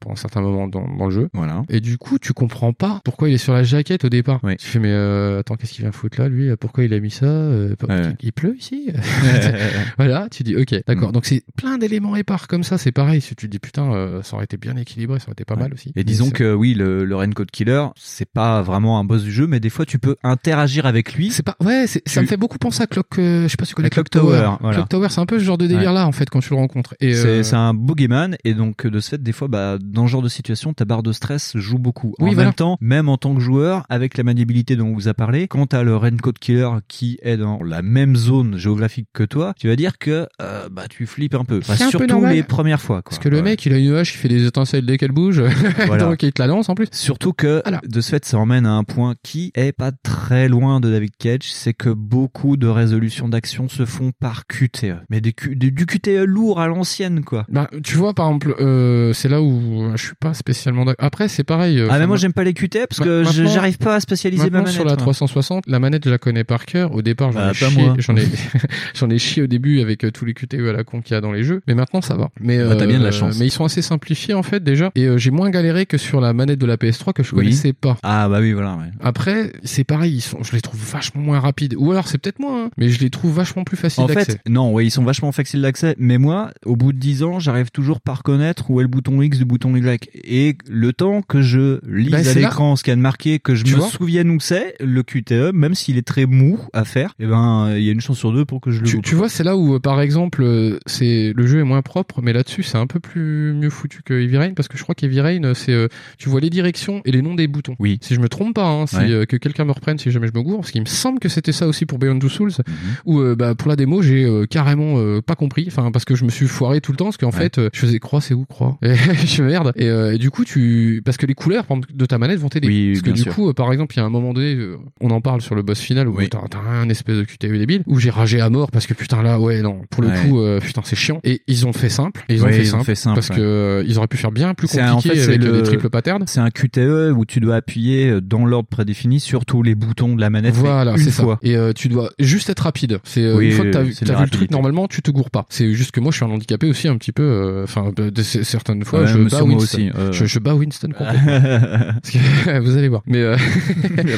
pendant 0.00 0.16
certains 0.16 0.40
moments 0.40 0.68
dans, 0.68 0.86
dans 0.96 1.04
le 1.06 1.10
jeu. 1.10 1.28
Voilà. 1.34 1.62
Et 1.68 1.80
du 1.80 1.98
coup, 1.98 2.18
tu 2.18 2.32
comprends 2.32 2.72
pas 2.72 3.00
pourquoi 3.04 3.28
il 3.28 3.34
est 3.34 3.38
sur 3.38 3.52
la 3.52 3.62
jaquette 3.62 4.04
au 4.04 4.08
départ. 4.08 4.40
Tu 4.58 4.66
fais, 4.66 4.78
mais 4.78 4.92
euh, 5.02 5.40
attends, 5.40 5.56
qu'est-ce 5.56 5.72
qu'il 5.72 5.82
vient 5.84 5.92
foutre 5.92 6.20
là, 6.20 6.28
lui 6.28 6.54
Pourquoi 6.56 6.84
il 6.84 6.92
a 6.94 7.00
mis 7.00 7.10
ça 7.10 7.26
Euh, 7.26 7.74
Ouais. 7.88 8.14
Il 8.22 8.32
pleut 8.32 8.56
ici 8.56 8.90
Voilà, 9.98 10.28
tu 10.30 10.42
dis, 10.42 10.56
ok, 10.56 10.74
d'accord. 10.86 11.10
Mm. 11.10 11.12
Donc 11.12 11.26
c'est 11.26 11.42
plein 11.56 11.78
d'éléments 11.78 12.16
épars 12.16 12.48
comme 12.48 12.62
ça, 12.62 12.78
c'est 12.78 12.92
pareil. 12.92 13.20
Si 13.20 13.34
tu 13.34 13.46
te 13.46 13.50
dis, 13.50 13.58
putain, 13.58 13.92
euh, 13.92 14.22
ça 14.22 14.36
aurait 14.36 14.44
été 14.44 14.56
bien 14.56 14.76
équilibré, 14.76 15.18
ça 15.18 15.26
aurait 15.26 15.32
été 15.32 15.44
pas 15.44 15.56
mal 15.56 15.72
aussi. 15.72 15.92
Et 15.96 16.04
disons 16.04 16.30
que 16.30 16.54
oui, 16.54 16.74
le, 16.74 17.04
le 17.04 17.16
Raincoat 17.16 17.46
Killer, 17.52 17.86
c'est 17.96 18.28
pas 18.30 18.62
vraiment 18.62 18.98
un 18.98 19.04
boss 19.04 19.22
du 19.22 19.32
jeu, 19.32 19.46
mais 19.46 19.60
des 19.60 19.70
fois 19.70 19.84
tu 19.84 19.98
peux 19.98 20.16
interagir 20.22 20.86
avec 20.86 21.14
lui. 21.14 21.30
C'est 21.30 21.42
pas, 21.42 21.56
ouais, 21.60 21.86
ça 21.86 22.22
me 22.22 22.26
fait 22.26 22.36
beaucoup 22.36 22.58
penser 22.58 22.82
à 22.82 22.86
Clock, 22.86 23.08
je 23.16 23.46
sais 23.48 23.56
pas 23.56 23.64
si 23.64 23.70
tu 23.70 23.74
connais 23.74 23.86
À 23.86 23.90
Clock, 23.90 24.08
Clock 24.10 24.24
Tower. 24.24 24.36
Tower, 24.38 24.56
voilà. 24.60 24.76
Clock 24.76 24.88
Tower, 24.88 25.08
c'est 25.10 25.20
un 25.20 25.26
peu 25.26 25.38
ce 25.38 25.44
genre 25.44 25.58
de 25.58 25.66
délire 25.66 25.92
là, 25.92 26.06
en 26.06 26.12
fait, 26.12 26.28
quand 26.30 26.40
tu 26.40 26.50
le 26.50 26.56
rencontres. 26.56 26.94
C'est 27.00 27.42
c'est 27.42 27.56
un 27.56 27.74
boogeyman 27.74 28.36
et 28.44 28.54
donc 28.54 28.86
de 28.86 29.00
ce 29.00 29.10
fait 29.10 29.22
des 29.22 29.32
fois 29.32 29.48
bah 29.48 29.78
dans 29.82 30.06
ce 30.06 30.12
genre 30.12 30.22
de 30.22 30.28
situation 30.28 30.72
ta 30.72 30.84
barre 30.84 31.02
de 31.02 31.12
stress 31.12 31.52
joue 31.56 31.78
beaucoup. 31.78 32.14
Oui, 32.18 32.30
en 32.30 32.32
voilà. 32.34 32.48
même 32.48 32.54
temps, 32.54 32.76
même 32.80 33.08
en 33.08 33.16
tant 33.18 33.34
que 33.34 33.40
joueur 33.40 33.84
avec 33.88 34.16
la 34.16 34.24
maniabilité 34.24 34.76
dont 34.76 34.91
on 34.92 34.94
vous 34.94 35.08
a 35.08 35.14
parlé, 35.14 35.48
quand 35.48 35.66
t'as 35.66 35.82
le 35.82 35.96
Raincoat 35.96 36.32
Killer 36.40 36.68
qui 36.88 37.18
est 37.22 37.36
dans 37.36 37.62
la 37.62 37.82
même 37.82 38.14
zone 38.16 38.58
géographique 38.58 39.08
que 39.12 39.22
toi, 39.24 39.54
tu 39.58 39.68
vas 39.68 39.76
dire 39.76 39.98
que 39.98 40.26
euh, 40.40 40.68
bah 40.70 40.84
tu 40.88 41.06
flippes 41.06 41.34
un 41.34 41.44
peu. 41.44 41.58
Enfin, 41.58 41.72
un 41.84 41.88
surtout 41.90 42.24
les 42.26 42.42
premières 42.42 42.80
fois 42.80 43.02
quoi. 43.02 43.10
Parce 43.10 43.18
que 43.18 43.28
le 43.28 43.36
Ouais. 43.38 43.42
mec, 43.42 43.64
il 43.66 43.72
a 43.72 43.78
une 43.78 43.94
hache, 43.94 44.14
il 44.14 44.18
fait 44.18 44.28
des 44.28 44.46
étincelles 44.46 44.84
dès 44.86 44.98
qu'elle 44.98 45.12
bouge. 45.12 45.42
Voilà. 45.86 46.04
Donc 46.04 46.22
il 46.22 46.32
te 46.32 46.40
la 46.42 46.46
lance 46.48 46.68
en 46.68 46.74
plus. 46.74 46.86
Surtout 46.92 47.32
que 47.32 47.62
de 47.86 48.00
ce 48.00 48.10
fait, 48.10 48.24
ça 48.24 48.38
emmène 48.38 48.66
à 48.66 48.72
un 48.72 48.84
point 48.84 49.14
qui 49.22 49.50
est 49.54 49.72
pas 49.72 49.90
très 50.02 50.48
loin 50.48 50.80
de 50.80 50.90
David 50.90 51.16
Cage, 51.18 51.50
c'est 51.52 51.72
que 51.74 51.88
beaucoup 51.88 52.56
de 52.56 52.66
résolutions 52.66 53.28
d'action 53.28 53.68
se 53.68 53.84
font 53.86 54.12
par 54.20 54.46
QTE, 54.46 54.96
mais 55.10 55.20
des 55.20 55.32
Q- 55.32 55.56
du, 55.56 55.72
QTE 55.86 56.24
lourd 56.26 56.60
à 56.60 56.66
l'ancienne 56.68 57.24
quoi. 57.24 57.46
Bah, 57.48 57.68
tu 57.82 57.96
vois, 57.96 58.12
par 58.14 58.26
exemple, 58.28 58.54
euh, 58.60 59.12
c'est 59.12 59.28
là 59.28 59.40
où 59.42 59.90
je 59.96 60.02
suis 60.04 60.14
pas 60.20 60.34
spécialement 60.34 60.84
d'accord. 60.84 61.04
Après, 61.06 61.28
c'est 61.28 61.44
pareil. 61.44 61.78
euh, 61.80 61.88
ah 61.90 61.98
mais 61.98 62.06
moi 62.06 62.16
j'aime 62.16 62.32
pas 62.32 62.44
les 62.44 62.52
QTE 62.54 62.86
parce 62.88 63.00
que 63.00 63.24
j'arrive 63.24 63.78
pas 63.78 63.94
à 63.96 64.00
spécialiser 64.00 64.50
ma 64.50 64.58
Maintenant, 64.58 64.71
manette. 64.72 64.76
sur 64.76 64.84
la 64.84 64.92
moi. 64.92 64.96
360, 64.96 65.64
la 65.66 65.78
manette, 65.78 66.04
je 66.04 66.10
la 66.10 66.18
connais 66.18 66.44
par 66.44 66.66
cœur. 66.66 66.94
Au 66.94 67.02
départ, 67.02 67.32
j'en 67.32 67.40
Bah, 67.40 67.50
ai 67.50 67.54
chié, 67.54 67.90
j'en 67.98 68.16
ai, 68.16 68.26
j'en 68.94 69.10
ai 69.10 69.18
chié 69.18 69.42
au 69.42 69.46
début 69.46 69.80
avec 69.80 70.04
euh, 70.04 70.10
tous 70.10 70.24
les 70.24 70.34
QTE 70.34 70.68
à 70.68 70.72
la 70.72 70.84
con 70.84 71.00
qu'il 71.00 71.14
y 71.14 71.16
a 71.16 71.20
dans 71.20 71.32
les 71.32 71.42
jeux. 71.44 71.62
Mais 71.66 71.74
maintenant, 71.74 72.00
ça 72.00 72.14
va. 72.16 72.30
Mais, 72.40 72.58
Bah, 72.62 72.76
t'as 72.76 72.86
bien 72.86 72.98
de 72.98 73.02
la 73.04 73.08
euh, 73.10 73.12
chance. 73.12 73.38
Mais 73.38 73.46
ils 73.46 73.50
sont 73.50 73.64
assez 73.64 73.82
simplifiés, 73.82 74.34
en 74.34 74.42
fait, 74.42 74.62
déjà. 74.62 74.90
Et 74.94 75.04
euh, 75.06 75.18
j'ai 75.18 75.30
moins 75.30 75.50
galéré 75.50 75.86
que 75.86 75.98
sur 75.98 76.20
la 76.20 76.32
manette 76.32 76.58
de 76.58 76.66
la 76.66 76.76
PS3 76.76 77.12
que 77.12 77.22
je 77.22 77.34
Oui. 77.34 77.44
connaissais 77.44 77.72
pas. 77.72 77.96
Ah 78.02 78.28
bah 78.28 78.38
oui 78.40 78.52
voilà. 78.52 78.74
Ouais. 78.76 78.90
Après, 79.00 79.52
c'est 79.64 79.84
pareil, 79.84 80.14
ils 80.16 80.20
sont, 80.20 80.42
je 80.42 80.52
les 80.52 80.60
trouve 80.60 80.80
vachement 80.80 81.20
moins 81.22 81.40
rapides. 81.40 81.74
Ou 81.78 81.90
alors, 81.92 82.08
c'est 82.08 82.18
peut-être 82.18 82.38
moi, 82.38 82.64
hein, 82.66 82.70
mais 82.76 82.88
je 82.88 83.00
les 83.00 83.10
trouve 83.10 83.34
vachement 83.34 83.64
plus 83.64 83.76
faciles 83.76 84.02
En 84.02 84.06
d'accès. 84.06 84.32
fait, 84.32 84.40
non, 84.48 84.72
ouais, 84.72 84.86
ils 84.86 84.90
sont 84.90 85.02
vachement 85.04 85.32
faciles 85.32 85.62
d'accès, 85.62 85.94
mais 85.98 86.18
moi, 86.18 86.50
au 86.64 86.76
bout 86.76 86.92
de 86.92 86.98
10 86.98 87.22
ans, 87.22 87.38
j'arrive 87.40 87.70
toujours 87.70 88.00
pas 88.00 88.12
à 88.12 88.16
reconnaître 88.16 88.70
où 88.70 88.80
est 88.80 88.82
le 88.84 88.88
bouton 88.88 89.20
X 89.22 89.38
du 89.38 89.44
bouton 89.44 89.74
Y. 89.76 90.08
Et 90.24 90.56
le 90.68 90.92
temps 90.92 91.22
que 91.22 91.42
je 91.42 91.80
lise 91.86 92.10
Bah, 92.10 92.18
à 92.18 92.34
l'écran 92.34 92.76
ce 92.76 92.82
qu'il 92.84 92.90
y 92.90 92.92
a 92.92 92.96
de 92.96 93.00
marqué, 93.00 93.38
que 93.38 93.54
je 93.54 93.64
Tu 93.64 93.76
me 93.76 93.80
souvienne 93.82 94.30
où 94.30 94.40
c'est, 94.40 94.61
le 94.80 95.02
QTE, 95.02 95.52
même 95.52 95.74
s'il 95.74 95.96
est 95.98 96.06
très 96.06 96.26
mou 96.26 96.58
à 96.72 96.84
faire, 96.84 97.14
eh 97.20 97.26
ben, 97.26 97.74
il 97.76 97.82
y 97.82 97.88
a 97.88 97.92
une 97.92 98.00
chance 98.00 98.18
sur 98.18 98.32
deux 98.32 98.44
pour 98.44 98.60
que 98.60 98.70
je 98.70 98.80
le 98.80 99.00
Tu, 99.02 99.14
vois, 99.14 99.28
c'est 99.28 99.44
là 99.44 99.56
où, 99.56 99.74
euh, 99.74 99.78
par 99.80 100.00
exemple, 100.00 100.42
euh, 100.42 100.78
c'est 100.86 101.32
le 101.34 101.46
jeu 101.46 101.60
est 101.60 101.64
moins 101.64 101.82
propre, 101.82 102.20
mais 102.22 102.32
là-dessus, 102.32 102.62
c'est 102.62 102.78
un 102.78 102.86
peu 102.86 103.00
plus 103.00 103.52
mieux 103.54 103.70
foutu 103.70 104.02
que 104.02 104.14
Heavy 104.14 104.36
Rain, 104.38 104.52
parce 104.54 104.68
que 104.68 104.76
je 104.78 104.82
crois 104.82 104.94
qu'Heavy 104.94 105.20
Rain, 105.20 105.44
euh, 105.44 105.54
c'est, 105.54 105.72
euh, 105.72 105.88
tu 106.18 106.28
vois 106.28 106.40
les 106.40 106.50
directions 106.50 107.02
et 107.04 107.10
les 107.12 107.22
noms 107.22 107.34
des 107.34 107.46
boutons. 107.46 107.76
Oui. 107.78 107.98
Si 108.02 108.14
je 108.14 108.20
me 108.20 108.28
trompe 108.28 108.54
pas, 108.54 108.66
hein, 108.68 108.86
si 108.86 108.96
Ouais. 108.96 109.10
euh, 109.10 109.24
que 109.24 109.36
quelqu'un 109.36 109.64
me 109.64 109.72
reprenne, 109.72 109.98
si 109.98 110.10
jamais 110.10 110.28
je 110.28 110.32
me 110.38 110.42
gourre, 110.42 110.60
parce 110.60 110.70
qu'il 110.70 110.80
me 110.82 110.86
semble 110.86 111.18
que 111.18 111.28
c'était 111.28 111.52
ça 111.52 111.66
aussi 111.66 111.86
pour 111.86 111.98
Beyond 111.98 112.18
Two 112.18 112.28
Souls, 112.28 112.52
Mhm. 112.66 112.74
où 113.06 113.22
bah, 113.36 113.54
pour 113.54 113.68
la 113.68 113.76
démo, 113.76 114.02
j'ai 114.02 114.24
euh, 114.24 114.46
carrément 114.46 114.98
euh, 114.98 115.20
pas 115.20 115.34
compris, 115.34 115.64
enfin 115.68 115.90
parce 115.92 116.04
que 116.04 116.14
je 116.14 116.24
me 116.24 116.30
suis 116.30 116.46
foiré 116.46 116.80
tout 116.80 116.92
le 116.92 116.96
temps, 116.96 117.06
parce 117.06 117.16
qu'en 117.16 117.30
Ouais. 117.30 117.48
fait, 117.50 117.60
je 117.72 117.78
faisais 117.78 117.98
croix, 117.98 118.20
c'est 118.20 118.34
où 118.34 118.44
croix 118.44 118.78
Et 118.82 118.94
je 119.26 119.42
merde. 119.42 119.72
Et, 119.76 119.86
euh, 119.88 120.14
et 120.14 120.18
du 120.18 120.30
coup, 120.30 120.44
tu, 120.44 121.02
parce 121.04 121.16
que 121.16 121.26
les 121.26 121.34
couleurs 121.34 121.64
de 121.92 122.06
ta 122.06 122.18
manette 122.18 122.38
vont 122.38 122.48
t'aider. 122.48 122.68
Oui, 122.68 122.92
parce 122.92 123.02
que 123.02 123.10
du 123.10 123.22
sûr. 123.22 123.34
coup, 123.34 123.52
par 123.54 123.72
exemple, 123.72 123.94
il 123.94 123.98
y 123.98 124.02
a 124.02 124.04
un 124.04 124.10
moment 124.10 124.32
donné, 124.32 124.51
euh, 124.54 124.76
on 125.00 125.10
en 125.10 125.20
parle 125.20 125.40
sur 125.40 125.54
le 125.54 125.62
boss 125.62 125.80
final 125.80 126.08
où 126.08 126.16
Oui. 126.16 126.28
t'as 126.28 126.38
un 126.68 126.88
espèce 126.88 127.16
de 127.16 127.24
QTE 127.24 127.46
débile 127.58 127.82
où 127.86 127.98
j'ai 127.98 128.10
ragé 128.10 128.40
à 128.40 128.50
mort 128.50 128.70
parce 128.70 128.86
que 128.86 128.94
putain 128.94 129.22
là, 129.22 129.38
ouais 129.40 129.62
non, 129.62 129.82
pour 129.90 130.02
le 130.02 130.08
Ouais. 130.08 130.14
coup, 130.28 130.40
euh, 130.40 130.60
putain 130.60 130.82
c'est 130.84 130.96
chiant. 130.96 131.20
Et 131.24 131.42
ils 131.46 131.66
ont 131.66 131.72
fait 131.72 131.88
simple. 131.88 132.24
Et 132.28 132.34
ils 132.34 132.44
ont 132.44 132.48
fait 132.48 132.58
ils 132.62 132.68
ont 132.68 132.70
simple, 132.78 132.84
fait 132.84 132.94
simple, 132.94 133.14
parce 133.16 133.30
ouais. 133.30 133.36
que 133.36 133.40
euh, 133.42 133.84
ils 133.86 133.98
auraient 133.98 134.06
pu 134.08 134.16
faire 134.16 134.32
bien 134.32 134.54
plus 134.54 134.66
compliqué 134.68 134.88
un- 134.88 134.92
en 134.94 135.00
fait, 135.00 135.16
c'est 135.16 135.28
avec 135.28 135.42
le- 135.42 135.52
des 135.52 135.62
triples 135.62 135.88
patterns. 135.90 136.24
C'est 136.26 136.40
un 136.40 136.50
QTE 136.50 137.12
où 137.16 137.24
tu 137.24 137.40
dois 137.40 137.56
appuyer 137.56 138.08
euh, 138.10 138.20
dans 138.20 138.44
l'ordre 138.44 138.68
prédéfini 138.68 139.20
sur 139.20 139.44
tous 139.44 139.62
les 139.62 139.74
boutons 139.74 140.14
de 140.16 140.20
la 140.20 140.30
manette. 140.30 140.54
Voilà, 140.54 140.96
c'est 140.96 141.10
ça. 141.10 141.38
Et 141.42 141.56
euh, 141.56 141.72
tu 141.72 141.88
dois 141.88 142.10
juste 142.18 142.50
être 142.50 142.60
rapide. 142.60 142.98
C'est 143.04 143.22
euh, 143.24 143.36
Oui, 143.36 143.46
une 143.46 143.52
fois 143.52 143.64
que 143.64 143.70
t'as 143.70 143.82
vu, 143.82 143.94
le 144.00 144.28
truc 144.30 144.50
normalement, 144.50 144.86
tu 144.88 145.02
te 145.02 145.10
gourres 145.10 145.30
pas. 145.30 145.46
C'est 145.48 145.72
juste 145.74 145.90
que 145.92 146.00
moi 146.00 146.10
je 146.12 146.16
suis 146.16 146.24
un 146.24 146.30
handicapé 146.30 146.66
aussi 146.68 146.88
un 146.88 146.96
petit 146.96 147.12
peu. 147.12 147.62
Enfin, 147.64 147.90
certaines 148.22 148.84
fois 148.84 149.06
je 149.06 149.18
bats 149.18 149.42
Winston. 149.42 149.56
aussi. 149.56 149.90
Je, 150.12 150.24
je 150.24 150.38
bats 150.38 150.54
Winston 150.54 150.88
complètement. 150.96 151.40
Parce 151.40 152.10
que- 152.10 152.58
vous 152.62 152.76
allez 152.76 152.88
voir. 152.88 153.02
Mais 153.06 153.18
euh, 153.22 153.36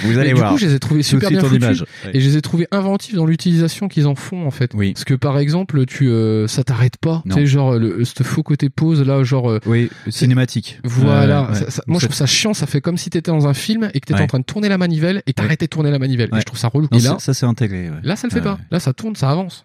Vous 0.04 0.18
allez 0.18 0.23
allez 0.24 0.34
du 0.34 0.40
voir. 0.40 0.52
coup, 0.52 0.58
je 0.58 0.66
les 0.66 0.74
ai 0.74 0.78
trouvés 0.78 1.02
super 1.02 1.30
bien 1.30 1.40
foutus. 1.40 1.56
image. 1.56 1.84
Et 2.12 2.20
je 2.20 2.28
les 2.28 2.36
ai 2.36 2.42
trouvés 2.42 2.66
inventifs 2.70 3.14
dans 3.14 3.26
l'utilisation 3.26 3.88
qu'ils 3.88 4.06
en 4.06 4.14
font, 4.14 4.46
en 4.46 4.50
fait. 4.50 4.72
Oui. 4.74 4.92
Parce 4.92 5.04
que, 5.04 5.14
par 5.14 5.38
exemple, 5.38 5.84
tu, 5.86 6.08
euh, 6.08 6.46
ça 6.48 6.64
t'arrête 6.64 6.96
pas. 6.96 7.22
Tu 7.26 7.32
sais, 7.32 7.46
genre, 7.46 7.74
le, 7.78 8.04
ce 8.04 8.22
faux 8.22 8.42
côté 8.42 8.68
pause, 8.70 9.02
là, 9.06 9.22
genre, 9.24 9.50
euh, 9.50 9.58
Oui, 9.66 9.90
cinématique. 10.08 10.80
voilà. 10.84 11.44
Euh, 11.44 11.48
ouais. 11.48 11.54
Ça- 11.54 11.70
ça- 11.70 11.82
moi, 11.86 11.98
je 12.00 12.06
trouve 12.06 12.16
ça 12.16 12.26
chiant. 12.26 12.54
Ça 12.54 12.66
fait 12.66 12.80
comme 12.80 12.96
si 12.96 13.10
t'étais 13.10 13.30
dans 13.30 13.46
un 13.46 13.54
film 13.54 13.90
et 13.94 14.00
que 14.00 14.06
t'étais 14.06 14.22
en 14.22 14.26
train 14.26 14.38
de 14.40 14.44
tourner 14.44 14.68
la 14.68 14.78
manivelle 14.78 15.22
et 15.26 15.32
t'arrêtais 15.32 15.66
de 15.66 15.70
tourner 15.70 15.90
la 15.90 15.98
manivelle. 15.98 16.30
Et 16.34 16.40
je 16.40 16.44
trouve 16.44 16.58
ça 16.58 16.68
relou. 16.68 16.88
Non, 16.92 16.98
et 16.98 17.02
là, 17.02 17.16
ça, 17.18 17.34
c'est 17.34 17.46
intégré. 17.46 17.90
là, 18.02 18.16
ça 18.16 18.26
le 18.28 18.32
fait 18.32 18.40
pas. 18.40 18.58
Là, 18.70 18.80
ça 18.80 18.92
tourne, 18.92 19.16
ça 19.16 19.30
avance. 19.30 19.64